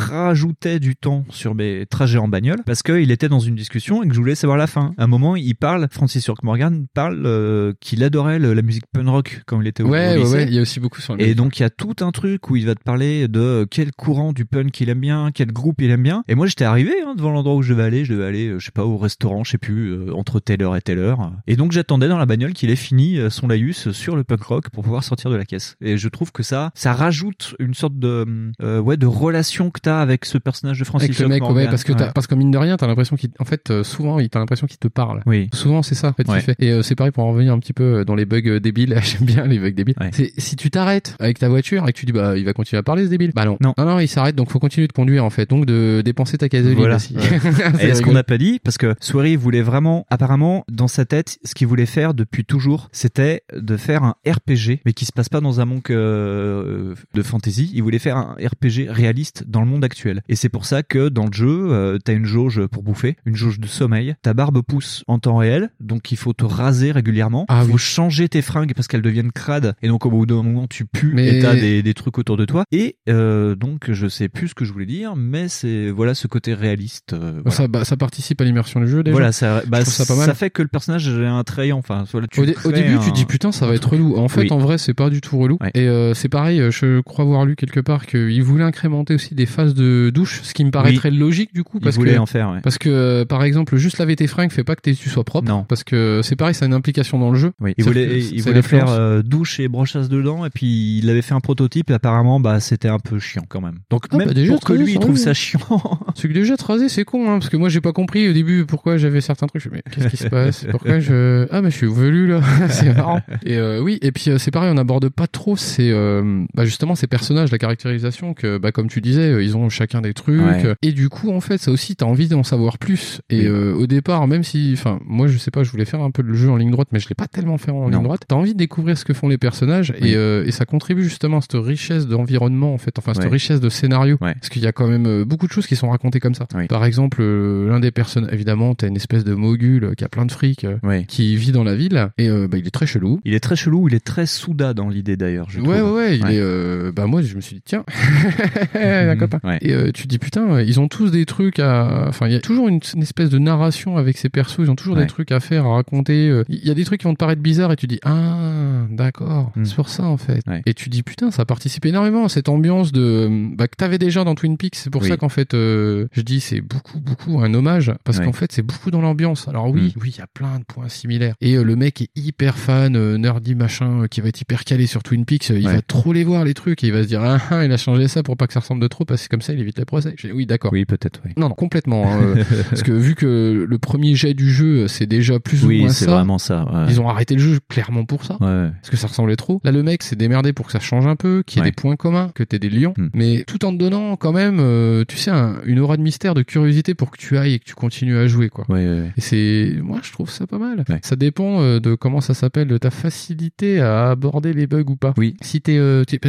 rajoutais 0.09 0.80
du 0.80 0.95
temps 0.95 1.26
sur 1.30 1.55
mes 1.55 1.86
trajets 1.89 2.17
en 2.19 2.28
bagnole 2.28 2.61
parce 2.65 2.84
qu'il 2.84 3.11
était 3.11 3.30
dans 3.30 3.39
une 3.39 3.55
discussion 3.55 4.03
et 4.03 4.07
que 4.07 4.13
je 4.13 4.19
voulais 4.19 4.36
savoir 4.36 4.57
la 4.57 4.67
fin. 4.67 4.93
À 4.97 5.03
un 5.03 5.07
moment, 5.07 5.36
il 5.36 5.55
parle, 5.55 5.88
Francis 5.91 6.26
York 6.26 6.43
Morgan 6.43 6.86
parle 6.93 7.23
euh, 7.26 7.73
qu'il 7.80 8.03
adorait 8.03 8.39
le- 8.39 8.53
la 8.53 8.61
musique 8.61 8.86
punk 8.93 9.07
rock 9.07 9.41
quand 9.45 9.61
il 9.61 9.67
était 9.67 9.84
au, 9.84 9.88
Ouais, 9.89 10.09
au 10.09 10.11
ouais, 10.13 10.19
lycée. 10.19 10.36
ouais, 10.36 10.43
il 10.47 10.53
y 10.53 10.59
a 10.59 10.61
aussi 10.61 10.80
beaucoup 10.80 11.01
sur 11.01 11.15
le. 11.15 11.21
Et 11.21 11.36
donc 11.36 11.59
il 11.59 11.63
y 11.63 11.65
a 11.65 11.69
tout 11.69 11.95
un 12.01 12.11
truc 12.16 12.49
où 12.49 12.55
il 12.55 12.66
va 12.66 12.74
te 12.76 12.82
parler 12.84 13.28
de 13.28 13.68
quel 13.70 13.91
courant 13.91 14.34
du 14.34 14.45
punk 14.45 14.80
il 14.82 14.89
aime 14.89 14.99
bien, 15.01 15.30
quel 15.34 15.51
groupe 15.51 15.82
il 15.82 15.89
aime 15.91 16.03
bien. 16.03 16.24
Et 16.28 16.36
moi 16.36 16.47
j'étais 16.47 16.63
arrivé 16.66 16.93
hein, 17.05 17.13
devant 17.16 17.32
l'endroit 17.32 17.55
où 17.55 17.61
je 17.61 17.74
devais 17.74 17.84
aller, 17.84 18.05
je 18.05 18.13
devais 18.13 18.26
aller, 18.26 18.47
euh, 18.47 18.59
je 18.59 18.66
sais 18.66 18.72
pas, 18.72 18.86
au 18.86 18.97
restaurant, 18.97 19.43
je 19.43 19.51
sais 19.51 19.57
plus, 19.57 19.89
euh, 19.91 20.13
entre 20.16 20.39
telle 20.39 20.61
heure 20.63 20.76
et 20.76 20.82
telle 20.82 20.99
heure. 20.99 21.32
Et 21.47 21.55
donc 21.55 21.72
j'attendais 21.72 22.07
dans 22.07 22.18
la 22.18 22.26
bagnole 22.26 22.53
qu'il 22.53 22.70
ait 22.70 22.76
fini 22.76 23.18
euh, 23.18 23.30
son 23.30 23.47
laïus 23.47 23.91
sur 23.91 24.16
le 24.16 24.24
punk 24.24 24.41
rock 24.43 24.70
pour 24.70 24.84
pouvoir 24.84 25.03
sortir 25.03 25.30
de 25.30 25.36
la 25.36 25.45
caisse. 25.45 25.76
Et 25.82 25.97
je 25.97 26.07
trouve 26.09 26.32
que 26.32 26.43
ça, 26.43 26.72
ça 26.74 26.93
rajoute 26.93 27.55
une 27.59 27.74
sorte 27.74 27.97
de, 27.99 28.26
euh, 28.61 28.80
ouais, 28.80 28.97
de 28.97 29.05
relation 29.05 29.70
que 29.70 29.80
t'as 29.82 29.99
avec 30.01 30.26
ce 30.26 30.38
personnage 30.38 30.80
de 30.80 30.84
Francis 30.86 31.09
avec 31.09 31.20
le 31.20 31.28
mec, 31.28 31.41
Morgan. 31.41 31.57
ouais, 31.66 31.70
parce 31.70 31.84
que 31.84 31.93
Ouais. 31.93 32.11
parce 32.13 32.28
que 32.28 32.36
mine 32.36 32.51
de 32.51 32.57
rien, 32.57 32.78
t'as 32.78 32.88
l'impression 32.88 33.16
qu'il, 33.16 33.30
en 33.39 33.45
fait, 33.45 33.84
souvent, 33.84 34.20
il 34.20 34.30
t'as 34.30 34.39
l'impression 34.39 34.68
qu'il 34.68 34.78
te 34.78 34.88
parle. 34.88 35.22
Oui. 35.26 35.49
Souvent, 35.53 35.82
c'est 35.84 35.95
ça, 35.95 36.09
en 36.09 36.13
fait, 36.13 36.28
Ouais. 36.30 36.41
fait. 36.41 36.55
Et 36.59 36.72
euh, 36.72 36.82
c'est 36.82 36.95
pareil 36.95 37.11
pour 37.11 37.24
en 37.24 37.32
revenir 37.32 37.53
un 37.53 37.59
petit 37.59 37.74
peu 37.74 38.03
dans 38.05 38.16
les 38.16 38.26
bugs 38.26 38.59
débiles. 38.59 38.99
J'aime 39.03 39.26
bien 39.26 39.45
les 39.47 39.59
bugs 39.59 39.72
débiles. 39.72 39.95
Ouais. 40.01 40.09
C'est 40.13 40.34
si 40.38 40.55
tu 40.55 40.70
t'arrêtes 40.70 41.16
avec 41.20 41.39
ta 41.39 41.47
voiture 41.49 41.88
et 41.88 41.93
que 41.93 41.97
tu 41.97 42.04
dis 42.05 42.11
bah 42.11 42.37
il 42.37 42.45
va 42.45 42.53
continuer 42.53 42.79
à 42.79 42.83
parler 42.83 43.05
ce 43.05 43.09
débile. 43.09 43.31
Bah 43.35 43.45
non. 43.45 43.57
Non. 43.61 43.73
non, 43.77 43.85
non, 43.85 43.99
il 43.99 44.07
s'arrête 44.07 44.35
donc 44.35 44.49
faut 44.51 44.59
continuer 44.59 44.87
de 44.87 44.93
conduire 44.93 45.23
en 45.25 45.29
fait. 45.29 45.49
Donc 45.49 45.65
de 45.65 46.01
dépenser 46.03 46.37
ta 46.37 46.47
gasoline 46.47 46.77
Voilà. 46.77 46.95
aussi. 46.97 47.15
Et 47.81 47.93
ce 47.93 48.01
qu'on 48.01 48.13
n'a 48.13 48.23
pas 48.23 48.37
dit, 48.37 48.59
parce 48.63 48.77
que 48.77 48.95
Swery 48.99 49.35
voulait 49.35 49.61
vraiment, 49.61 50.05
apparemment, 50.09 50.63
dans 50.71 50.87
sa 50.87 51.05
tête, 51.05 51.37
ce 51.43 51.53
qu'il 51.55 51.67
voulait 51.67 51.85
faire 51.85 52.13
depuis 52.13 52.45
toujours, 52.45 52.89
c'était 52.91 53.43
de 53.55 53.77
faire 53.77 54.03
un 54.03 54.15
RPG, 54.27 54.81
mais 54.85 54.93
qui 54.93 55.05
se 55.05 55.11
passe 55.11 55.29
pas 55.29 55.41
dans 55.41 55.59
un 55.61 55.65
monde 55.65 55.81
euh, 56.19 56.93
de 57.13 57.21
fantasy. 57.21 57.71
Il 57.73 57.83
voulait 57.83 57.99
faire 57.99 58.17
un 58.17 58.35
RPG 58.39 58.87
réaliste 58.89 59.43
dans 59.47 59.61
le 59.61 59.67
monde 59.67 59.83
actuel. 59.83 60.21
Et 60.29 60.35
c'est 60.35 60.49
pour 60.49 60.65
ça 60.65 60.83
que 60.83 61.09
dans 61.09 61.25
le 61.25 61.33
jeu, 61.33 61.67
euh, 61.71 61.97
t'as 62.03 62.13
une 62.13 62.25
jauge 62.25 62.65
pour 62.67 62.83
bouffer, 62.83 63.15
une 63.25 63.35
jauge 63.35 63.59
de 63.59 63.67
sommeil. 63.67 64.15
Ta 64.21 64.33
barbe 64.33 64.61
pousse 64.61 65.03
en 65.07 65.19
temps 65.19 65.37
réel, 65.37 65.69
donc 65.79 66.11
il 66.11 66.17
faut 66.17 66.33
te 66.33 66.45
raser 66.45 66.91
régulièrement. 66.91 67.45
Ah 67.49 67.61
il 67.63 67.67
faut 67.67 67.73
oui. 67.73 67.79
changer 67.79 68.29
tes 68.29 68.41
fringues 68.41 68.73
parce 68.75 68.87
qu'elles 68.87 69.01
deviennent 69.01 69.31
crades. 69.31 69.75
Et 69.81 69.87
donc 69.87 70.05
au 70.05 70.09
bout 70.11 70.25
d'un 70.25 70.35
moment, 70.43 70.67
tu 70.67 70.85
pues 70.85 71.11
Mais- 71.13 71.37
et 71.37 71.41
t'as 71.41 71.55
des, 71.55 71.81
des 71.83 71.93
trucs 71.95 72.17
autour 72.17 72.37
de 72.37 72.45
toi. 72.45 72.63
Et 72.71 72.97
euh, 73.09 73.55
donc 73.55 73.91
je 73.91 74.07
sais 74.07 74.29
plus 74.29 74.49
ce 74.49 74.55
que 74.55 74.65
je 74.65 74.71
voulais 74.73 74.85
dire, 74.85 75.15
mais 75.15 75.47
c'est 75.47 75.89
voilà 75.89 76.13
ce 76.15 76.27
côté 76.27 76.53
réaliste. 76.53 77.13
euh, 77.13 77.41
voilà. 77.43 77.51
Ça, 77.51 77.67
bah, 77.67 77.85
ça 77.85 77.97
participe 77.97 78.39
à 78.41 78.43
l'immersion 78.45 78.79
du 78.79 78.87
jeu 78.87 79.03
déjà. 79.03 79.13
Voilà, 79.13 79.31
ça, 79.31 79.61
bah, 79.67 79.83
ça 79.85 80.05
pas 80.05 80.15
mal. 80.15 80.35
fait 80.35 80.49
que 80.49 80.61
le 80.61 80.67
personnage 80.67 81.07
est 81.07 81.25
attrayant. 81.25 81.77
Enfin, 81.77 82.03
voilà, 82.11 82.27
tu 82.27 82.39
Au, 82.39 82.43
au 82.43 82.71
début, 82.71 82.95
un- 82.95 82.99
tu 82.99 83.11
te 83.11 83.15
dis 83.15 83.25
putain, 83.25 83.51
ça 83.51 83.65
va 83.67 83.73
être 83.75 83.89
relou. 83.89 84.17
En 84.17 84.27
fait, 84.27 84.41
Oui. 84.41 84.47
en 84.51 84.57
vrai, 84.57 84.77
c'est 84.77 84.93
pas 84.93 85.09
du 85.09 85.21
tout 85.21 85.37
relou. 85.37 85.57
Ouais. 85.61 85.71
Et 85.73 85.87
euh, 85.87 86.13
c'est 86.13 86.29
pareil, 86.29 86.59
euh, 86.59 86.71
je 86.71 87.01
crois 87.01 87.25
avoir 87.25 87.45
lu 87.45 87.55
quelque 87.55 87.79
part 87.79 88.05
qu'il 88.05 88.43
voulait 88.43 88.63
incrémenter 88.63 89.13
aussi 89.15 89.35
des 89.35 89.45
phases 89.45 89.73
de 89.73 90.11
douche, 90.13 90.41
ce 90.43 90.53
qui 90.53 90.63
me 90.65 90.71
paraît 90.71 90.89
Oui. 90.91 90.95
très 90.97 91.11
logique 91.11 91.53
du 91.53 91.63
coup. 91.63 91.77
Il 91.79 91.83
Parce 91.83 91.95
voulait 91.95 92.15
que, 92.15 92.19
en 92.19 92.25
faire. 92.25 92.51
ouais. 92.51 92.59
Parce 92.61 92.77
que, 92.77 92.89
euh, 92.89 93.25
par 93.25 93.43
exemple, 93.43 93.75
juste 93.77 93.97
laver 93.97 94.15
tes 94.15 94.27
fringues 94.27 94.51
fait 94.51 94.63
pas 94.63 94.75
que 94.75 94.81
tes- 94.81 94.95
tu 94.95 95.09
sois 95.09 95.23
propre. 95.23 95.47
Non. 95.47 95.63
Parce 95.67 95.83
que 95.83 96.21
c'est 96.23 96.35
pareil, 96.35 96.53
ça 96.55 96.65
a 96.65 96.67
une 96.67 96.73
implication 96.73 97.19
dans 97.19 97.31
le 97.31 97.37
jeu. 97.39 97.51
Oui, 97.59 97.73
il 97.77 97.83
Ça 97.83 97.89
voulait, 97.89 98.19
il 98.19 98.41
ça 98.41 98.49
voulait 98.49 98.61
faire 98.61 98.89
euh, 98.89 99.21
douche 99.21 99.59
et 99.59 99.67
brochasse 99.67 100.09
dedans, 100.09 100.45
et 100.45 100.49
puis 100.49 100.97
il 100.99 101.09
avait 101.09 101.21
fait 101.21 101.33
un 101.33 101.39
prototype, 101.39 101.84
et 101.89 101.93
apparemment, 101.93 102.39
bah, 102.39 102.59
c'était 102.59 102.88
un 102.88 102.99
peu 102.99 103.19
chiant 103.19 103.43
quand 103.47 103.61
même. 103.61 103.79
Donc, 103.89 104.03
Ah, 104.11 104.17
même 104.17 104.27
bah, 104.27 104.33
déjà, 104.33 104.53
pour 104.53 104.61
que 104.63 104.73
lui, 104.73 104.93
il 104.93 104.99
trouve 104.99 105.17
ça 105.17 105.33
chiant. 105.33 105.59
C'est 106.15 106.27
que 106.29 106.33
déjà 106.33 106.55
te 106.57 106.63
raser, 106.63 106.88
c'est 106.89 107.03
con, 107.03 107.29
hein, 107.29 107.39
parce 107.39 107.49
que 107.49 107.57
moi 107.57 107.67
j'ai 107.67 107.81
pas 107.81 107.91
compris 107.91 108.29
au 108.29 108.33
début 108.33 108.65
pourquoi 108.65 108.95
j'avais 108.97 109.19
certains 109.19 109.47
trucs. 109.47 109.61
Je 109.61 109.69
me 109.69 109.75
dis, 109.75 109.81
mais 109.86 109.91
qu'est-ce 109.91 110.07
qui 110.07 110.15
se 110.17 110.27
passe? 110.29 110.65
Pourquoi 110.71 110.99
je 110.99 111.45
ah 111.51 111.61
mais 111.61 111.69
je 111.69 111.75
suis 111.75 111.88
velu 111.88 112.27
là 112.27 112.39
C'est 112.69 112.93
marrant. 112.95 113.19
Et 113.45 113.57
euh, 113.57 113.81
oui, 113.81 113.99
et 114.01 114.11
puis 114.13 114.29
euh, 114.31 114.38
c'est 114.38 114.51
pareil, 114.51 114.71
on 114.73 114.77
aborde 114.77 115.09
pas 115.09 115.27
trop 115.27 115.57
ces 115.57 115.91
euh, 115.91 116.43
bah, 116.53 116.63
justement 116.63 116.95
ces 116.95 117.07
personnages, 117.07 117.51
la 117.51 117.57
caractérisation 117.57 118.33
que 118.33 118.57
bah 118.57 118.71
comme 118.71 118.88
tu 118.88 119.01
disais, 119.01 119.43
ils 119.43 119.57
ont 119.57 119.67
chacun 119.69 120.01
des 120.01 120.13
trucs. 120.13 120.39
Ouais. 120.41 120.75
Et 120.81 120.93
du 120.93 121.09
coup 121.09 121.31
en 121.31 121.41
fait 121.41 121.57
ça 121.57 121.69
aussi 121.71 121.95
t'as 121.97 122.05
envie 122.05 122.29
d'en 122.29 122.43
savoir 122.43 122.77
plus. 122.77 123.21
Et 123.29 123.45
euh, 123.45 123.73
au 123.73 123.86
départ, 123.88 124.25
même 124.27 124.43
si, 124.43 124.71
enfin 124.73 124.99
moi 125.05 125.27
je 125.27 125.38
sais 125.38 125.51
pas, 125.51 125.63
je 125.63 125.71
voulais 125.71 125.86
faire 125.86 126.01
un 126.01 126.11
peu 126.11 126.21
le 126.21 126.33
jeu 126.33 126.49
en 126.49 126.55
ligne 126.55 126.71
droite, 126.71 126.88
mais 126.93 126.99
je 126.99 127.09
l'ai 127.09 127.15
pas 127.15 127.27
tellement 127.27 127.57
fait 127.57 127.71
en 127.71 127.81
Non. 127.81 127.89
ligne 127.89 128.03
droite. 128.03 128.21
T'as 128.27 128.36
envie 128.36 128.53
de 128.53 128.57
découvrir 128.59 128.97
ce 128.97 129.03
que 129.03 129.13
font 129.13 129.27
les 129.27 129.38
personnages 129.38 129.93
Oui. 130.01 130.11
et, 130.11 130.15
euh, 130.15 130.45
et 130.45 130.51
ça 130.51 130.65
contribue 130.65 131.03
justement 131.03 131.38
à 131.39 131.41
cette 131.41 131.55
richesse 131.76 132.07
d'environnement 132.07 132.73
en 132.73 132.78
fait, 132.78 132.97
enfin 132.97 133.13
cette 133.13 133.23
Ouais. 133.26 133.30
richesse 133.30 133.59
de 133.59 133.69
scénario. 133.69 134.17
Ouais. 134.21 134.34
Parce 134.34 134.49
qu'il 134.49 134.61
y 134.63 134.67
a 134.67 134.71
quand 134.71 134.88
même 134.88 135.05
euh, 135.05 135.26
beaucoup 135.26 135.47
de 135.47 135.51
choses 135.51 135.67
qui 135.67 135.76
sont 135.76 135.89
racontées 135.89 136.19
comme 136.19 136.34
ça. 136.36 136.47
Oui. 136.55 136.67
Par 136.67 136.86
exemple, 136.86 137.17
euh, 137.21 137.69
l'un 137.69 137.80
des 137.80 137.91
personnes, 137.91 138.28
évidemment, 138.32 138.76
t'as 138.76 138.88
une 138.88 138.95
espèce 138.95 139.23
de 139.23 139.34
mogul 139.34 139.84
euh, 139.84 139.93
qui 139.93 140.03
a 140.03 140.09
plein 140.09 140.26
de 140.26 140.32
fric, 140.32 140.65
Ouais. 140.84 141.05
qui 141.07 141.36
vit 141.36 141.51
dans 141.51 141.63
la 141.63 141.76
ville, 141.76 142.09
et 142.17 142.30
euh, 142.30 142.47
bah, 142.47 142.57
il 142.57 142.65
est 142.67 142.71
très 142.71 142.86
chelou. 142.88 143.19
Il 143.26 143.34
est 143.34 143.39
très 143.39 143.55
chelou, 143.55 143.88
il 143.89 143.93
est 143.95 144.03
très 144.05 144.26
souda 144.26 144.73
dans 144.73 144.89
l'idée 144.89 145.17
d'ailleurs, 145.17 145.49
je 145.49 145.59
Ouais, 145.59 145.82
ouais, 145.82 145.91
ouais, 145.91 146.17
il 146.17 146.23
Ouais. 146.23 146.36
est, 146.36 146.39
euh, 146.39 146.91
bah 146.95 147.05
moi 147.07 147.21
je 147.21 147.36
me 147.36 147.41
suis 147.41 147.55
dit 147.57 147.61
tiens, 147.65 147.84
un 148.76 149.13
Mhm. 149.13 149.19
copain. 149.19 149.39
Ouais. 149.43 149.57
Et 149.61 149.73
euh, 149.73 149.91
tu 149.93 150.03
te 150.03 150.07
dis 150.07 150.19
putain, 150.19 150.61
ils 150.61 150.80
ont 150.80 150.88
tous 150.88 151.11
des 151.11 151.26
trucs 151.26 151.59
à, 151.59 152.05
enfin 152.07 152.28
il 152.28 152.34
y 152.34 152.36
a 152.36 152.39
toujours 152.41 152.67
une, 152.67 152.80
une 152.95 153.01
espèce 153.01 153.30
de 153.30 153.38
narration 153.39 153.97
avec 153.97 154.17
ces 154.17 154.30
persos, 154.30 154.59
ils 154.59 154.69
ont 154.71 154.76
toujours 154.76 154.95
Ouais. 154.95 155.01
des 155.01 155.07
trucs 155.07 155.32
à 155.32 155.39
faire, 155.39 155.65
à 155.65 155.73
raconter. 155.76 156.28
Il 156.49 156.65
y 156.65 156.71
a 156.71 156.73
des 156.73 156.84
trucs 156.86 157.01
qui 157.01 157.05
vont 157.05 157.13
te 157.13 157.19
paraître 157.19 157.41
bizarres 157.41 157.71
et 157.71 157.76
tu 157.76 157.88
dis 157.88 157.99
ah 158.05 158.86
d'accord, 158.89 159.51
Mm. 159.55 159.65
c'est 159.65 159.76
pour 159.76 159.89
ça 159.89 160.03
en 160.03 160.17
fait. 160.17 160.41
Ouais. 160.47 160.61
Et 160.65 160.73
tu 160.73 160.89
dis 160.89 161.03
putain, 161.03 161.32
ça 161.32 161.45
participe 161.45 161.64
participe 161.66 161.86
énormément 161.88 162.26
à 162.26 162.30
cette 162.30 162.47
ambiance 162.47 162.91
de 162.91 163.28
bah, 163.57 163.68
que 163.68 163.76
t'avais 163.76 163.97
déjà 163.97 164.24
dans 164.24 164.36
Twin 164.36 164.55
Peaks. 164.55 164.76
C'est 164.76 164.91
pour 164.91 165.01
Oui. 165.01 165.07
ça 165.07 165.18
qu'en 165.18 165.30
fait, 165.30 165.55
euh, 165.55 166.05
je 166.11 166.22
dis 166.22 166.39
c'est 166.39 166.61
beaucoup, 166.61 166.99
beaucoup 166.99 167.39
un 167.41 167.51
hommage 167.55 167.91
parce 168.03 168.20
qu'en 168.20 168.34
fait, 168.34 168.51
c'est 168.51 168.61
beaucoup 168.61 168.91
dans 168.91 169.01
l'ambiance. 169.01 169.47
Alors 169.47 169.68
oui, 169.72 169.82
Mm. 169.95 169.99
oui, 169.99 170.11
il 170.16 170.20
y 170.20 170.22
a 170.22 170.28
plein 170.28 170.59
de 170.59 170.63
points 170.63 170.89
similaires. 170.89 171.34
Et 171.41 171.55
euh, 171.57 171.63
le 171.63 171.76
mec 171.76 172.01
est 172.01 172.09
hyper 172.16 172.59
fan, 172.59 172.95
euh, 172.95 173.18
nerdy 173.18 173.55
machin, 173.55 174.05
qui 174.11 174.22
va 174.22 174.28
être 174.30 174.39
hyper 174.39 174.63
calé 174.63 174.86
sur 174.86 175.01
Twin 175.01 175.26
Peaks. 175.26 175.49
Il 175.49 175.66
Ouais. 175.66 175.74
va 175.78 175.82
trop 175.82 176.13
les 176.13 176.24
voir 176.24 176.43
les 176.45 176.53
trucs 176.53 176.84
et 176.84 176.88
il 176.88 176.93
va 176.93 177.01
se 177.01 177.07
dire 177.07 177.24
ah, 177.24 177.39
ah, 177.49 177.66
il 177.66 177.72
a 177.72 177.78
changé 177.78 178.07
ça 178.07 178.22
pour 178.22 178.38
pas 178.38 178.45
que 178.45 178.53
ça 178.53 178.59
ressemble 178.59 178.82
de 178.82 178.88
trop 178.88 179.03
parce 179.03 179.24
que 179.24 179.30
comme 179.30 179.41
ça 179.41 179.53
il 179.53 179.59
évite 179.59 179.80
les 179.80 179.86
procès. 179.86 180.13
Je 180.20 180.28
dis, 180.28 180.34
oui, 180.34 180.45
d'accord. 180.45 180.72
Oui, 180.72 180.86
peut-être, 180.86 181.20
oui. 181.26 181.32
Non, 181.36 181.49
non, 181.49 181.55
complètement. 181.55 182.05
hein, 182.13 182.36
parce 182.70 182.84
que 182.84 182.91
vu 182.91 183.16
que 183.16 183.66
le 183.68 183.78
premier 183.80 184.13
jet 184.13 184.36
du 184.36 184.51
jeu, 184.51 184.88
c'est 184.88 185.07
déjà 185.07 185.39
plus 185.39 185.63
ou 185.66 185.70
Oui, 185.70 185.80
moins 185.80 185.89
c'est 185.89 186.05
ça. 186.05 186.11
vraiment 186.11 186.38
ça. 186.38 186.66
ouais. 186.72 186.86
Ils 186.89 187.01
ont 187.01 187.09
arrêté 187.09 187.34
le 187.34 187.41
jeu 187.41 187.59
clairement 187.70 188.05
pour 188.05 188.24
ça. 188.24 188.36
Ouais. 188.39 188.70
Parce 188.82 188.91
que 188.91 188.97
ça 188.97 189.07
ressemblait 189.07 189.36
trop. 189.36 189.59
Là, 189.63 189.72
le 189.72 189.82
mec 189.82 190.03
s'est 190.03 190.16
démerdé 190.16 190.53
pour 190.53 190.68
que 190.68 190.72
ça 190.72 190.80
change 190.80 191.07
un 191.07 191.16
peu, 191.16 191.41
qu'il 191.55 191.61
y 191.61 191.63
ait 191.63 191.65
Ouais. 191.65 191.71
des 191.71 191.75
points 191.75 191.95
communs, 191.95 192.31
que 192.35 192.43
t'aies 192.43 192.59
des 192.59 192.69
lions, 192.69 192.93
Hmm. 192.97 193.07
mais 193.13 193.43
tout 193.47 193.63
en 193.65 193.71
te 193.71 193.77
donnant 193.77 194.15
quand 194.17 194.31
même, 194.33 194.57
euh, 194.59 195.03
tu 195.07 195.17
sais, 195.17 195.31
un- 195.31 195.55
une 195.65 195.79
aura 195.79 195.97
de 195.97 196.01
mystère, 196.01 196.33
de 196.33 196.41
curiosité 196.41 196.93
pour 196.95 197.11
que 197.11 197.17
tu 197.17 197.37
ailles 197.37 197.53
et 197.53 197.59
que 197.59 197.65
tu 197.65 197.73
continues 197.75 198.17
à 198.17 198.27
jouer, 198.27 198.49
quoi. 198.49 198.65
Ouais, 198.69 198.85
ouais. 198.87 199.11
Et 199.17 199.21
c'est, 199.21 199.73
moi, 199.81 199.99
je 200.03 200.11
trouve 200.11 200.29
ça 200.29 200.45
pas 200.47 200.57
mal. 200.57 200.83
Ça 201.01 201.15
dépend 201.15 201.61
euh, 201.61 201.79
de 201.79 201.95
comment 201.95 202.21
ça 202.21 202.33
s'appelle, 202.33 202.67
de 202.67 202.77
ta 202.77 202.89
facilité 202.91 203.79
à 203.79 204.09
aborder 204.11 204.53
les 204.53 204.67
bugs 204.67 204.83
ou 204.87 204.95
pas. 204.95 205.13
Oui. 205.17 205.35
Si 205.41 205.61
t'es, 205.61 205.77
euh, 205.77 206.03
t'es 206.03 206.19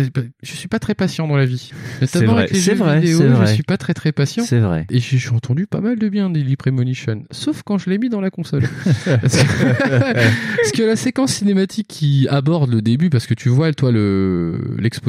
je 0.43 0.53
suis 0.55 0.69
pas 0.69 0.79
très 0.79 0.95
patient 0.95 1.27
dans 1.27 1.37
la 1.37 1.47
vie. 1.47 1.71
C'est 2.07 2.25
vrai, 2.25 2.49
c'est 2.53 2.75
vrai, 2.75 3.01
vidéo, 3.01 3.19
c'est 3.19 3.27
vrai. 3.29 3.47
je 3.47 3.53
suis 3.53 3.63
pas 3.63 3.77
très 3.77 3.95
très 3.95 4.13
patient. 4.13 4.45
C'est 4.45 4.61
vrai. 4.61 4.87
Et 4.91 4.99
j'ai 5.01 5.31
entendu 5.31 5.67
pas 5.67 5.81
mal 5.81 5.99
de 5.99 6.09
bien 6.09 6.31
d'Eli 6.31 6.57
Premonition, 6.57 7.25
sauf 7.31 7.63
quand 7.65 7.79
je 7.79 7.91
l'ai 7.91 7.99
mis 7.99 8.09
dans 8.09 8.21
la 8.21 8.31
console. 8.31 8.63
parce, 9.05 9.37
que, 9.43 9.47
parce 10.57 10.73
que 10.73 10.83
la 10.83 10.97
séquence 10.97 11.33
cinématique 11.33 11.89
qui 11.89 12.27
aborde 12.29 12.71
le 12.71 12.83
début, 12.83 13.11
parce 13.11 13.27
que 13.27 13.35
tu 13.35 13.49
vois, 13.49 13.73
toi, 13.73 13.91
le 13.91 14.61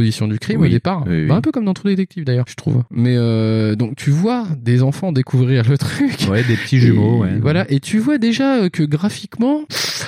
l'exposition 0.02 0.28
du 0.28 0.40
crime 0.40 0.62
Oui, 0.62 0.68
au 0.68 0.72
départ, 0.72 1.04
oui, 1.08 1.22
oui. 1.24 1.28
bah, 1.28 1.36
un 1.36 1.42
peu 1.42 1.52
comme 1.52 1.66
dans 1.66 1.74
True 1.74 1.90
Détective 1.90 2.24
d'ailleurs, 2.24 2.46
je 2.48 2.56
trouve. 2.56 2.84
Mais 2.92 3.16
euh, 3.18 3.76
donc 3.76 3.96
tu 3.96 4.12
vois 4.12 4.46
des 4.62 4.84
enfants 4.84 5.12
découvrir 5.12 5.68
le 5.70 5.78
truc. 5.78 6.28
Ouais, 6.30 6.44
des 6.44 6.56
petits 6.56 6.80
jumeaux, 6.80 7.18
Et 7.26 7.30
ouais. 7.34 7.40
Voilà, 7.40 7.66
et 7.72 7.80
tu 7.80 8.00
vois 8.00 8.18
déjà 8.18 8.58
euh, 8.64 8.70
que 8.70 8.84
graphiquement, 8.84 9.62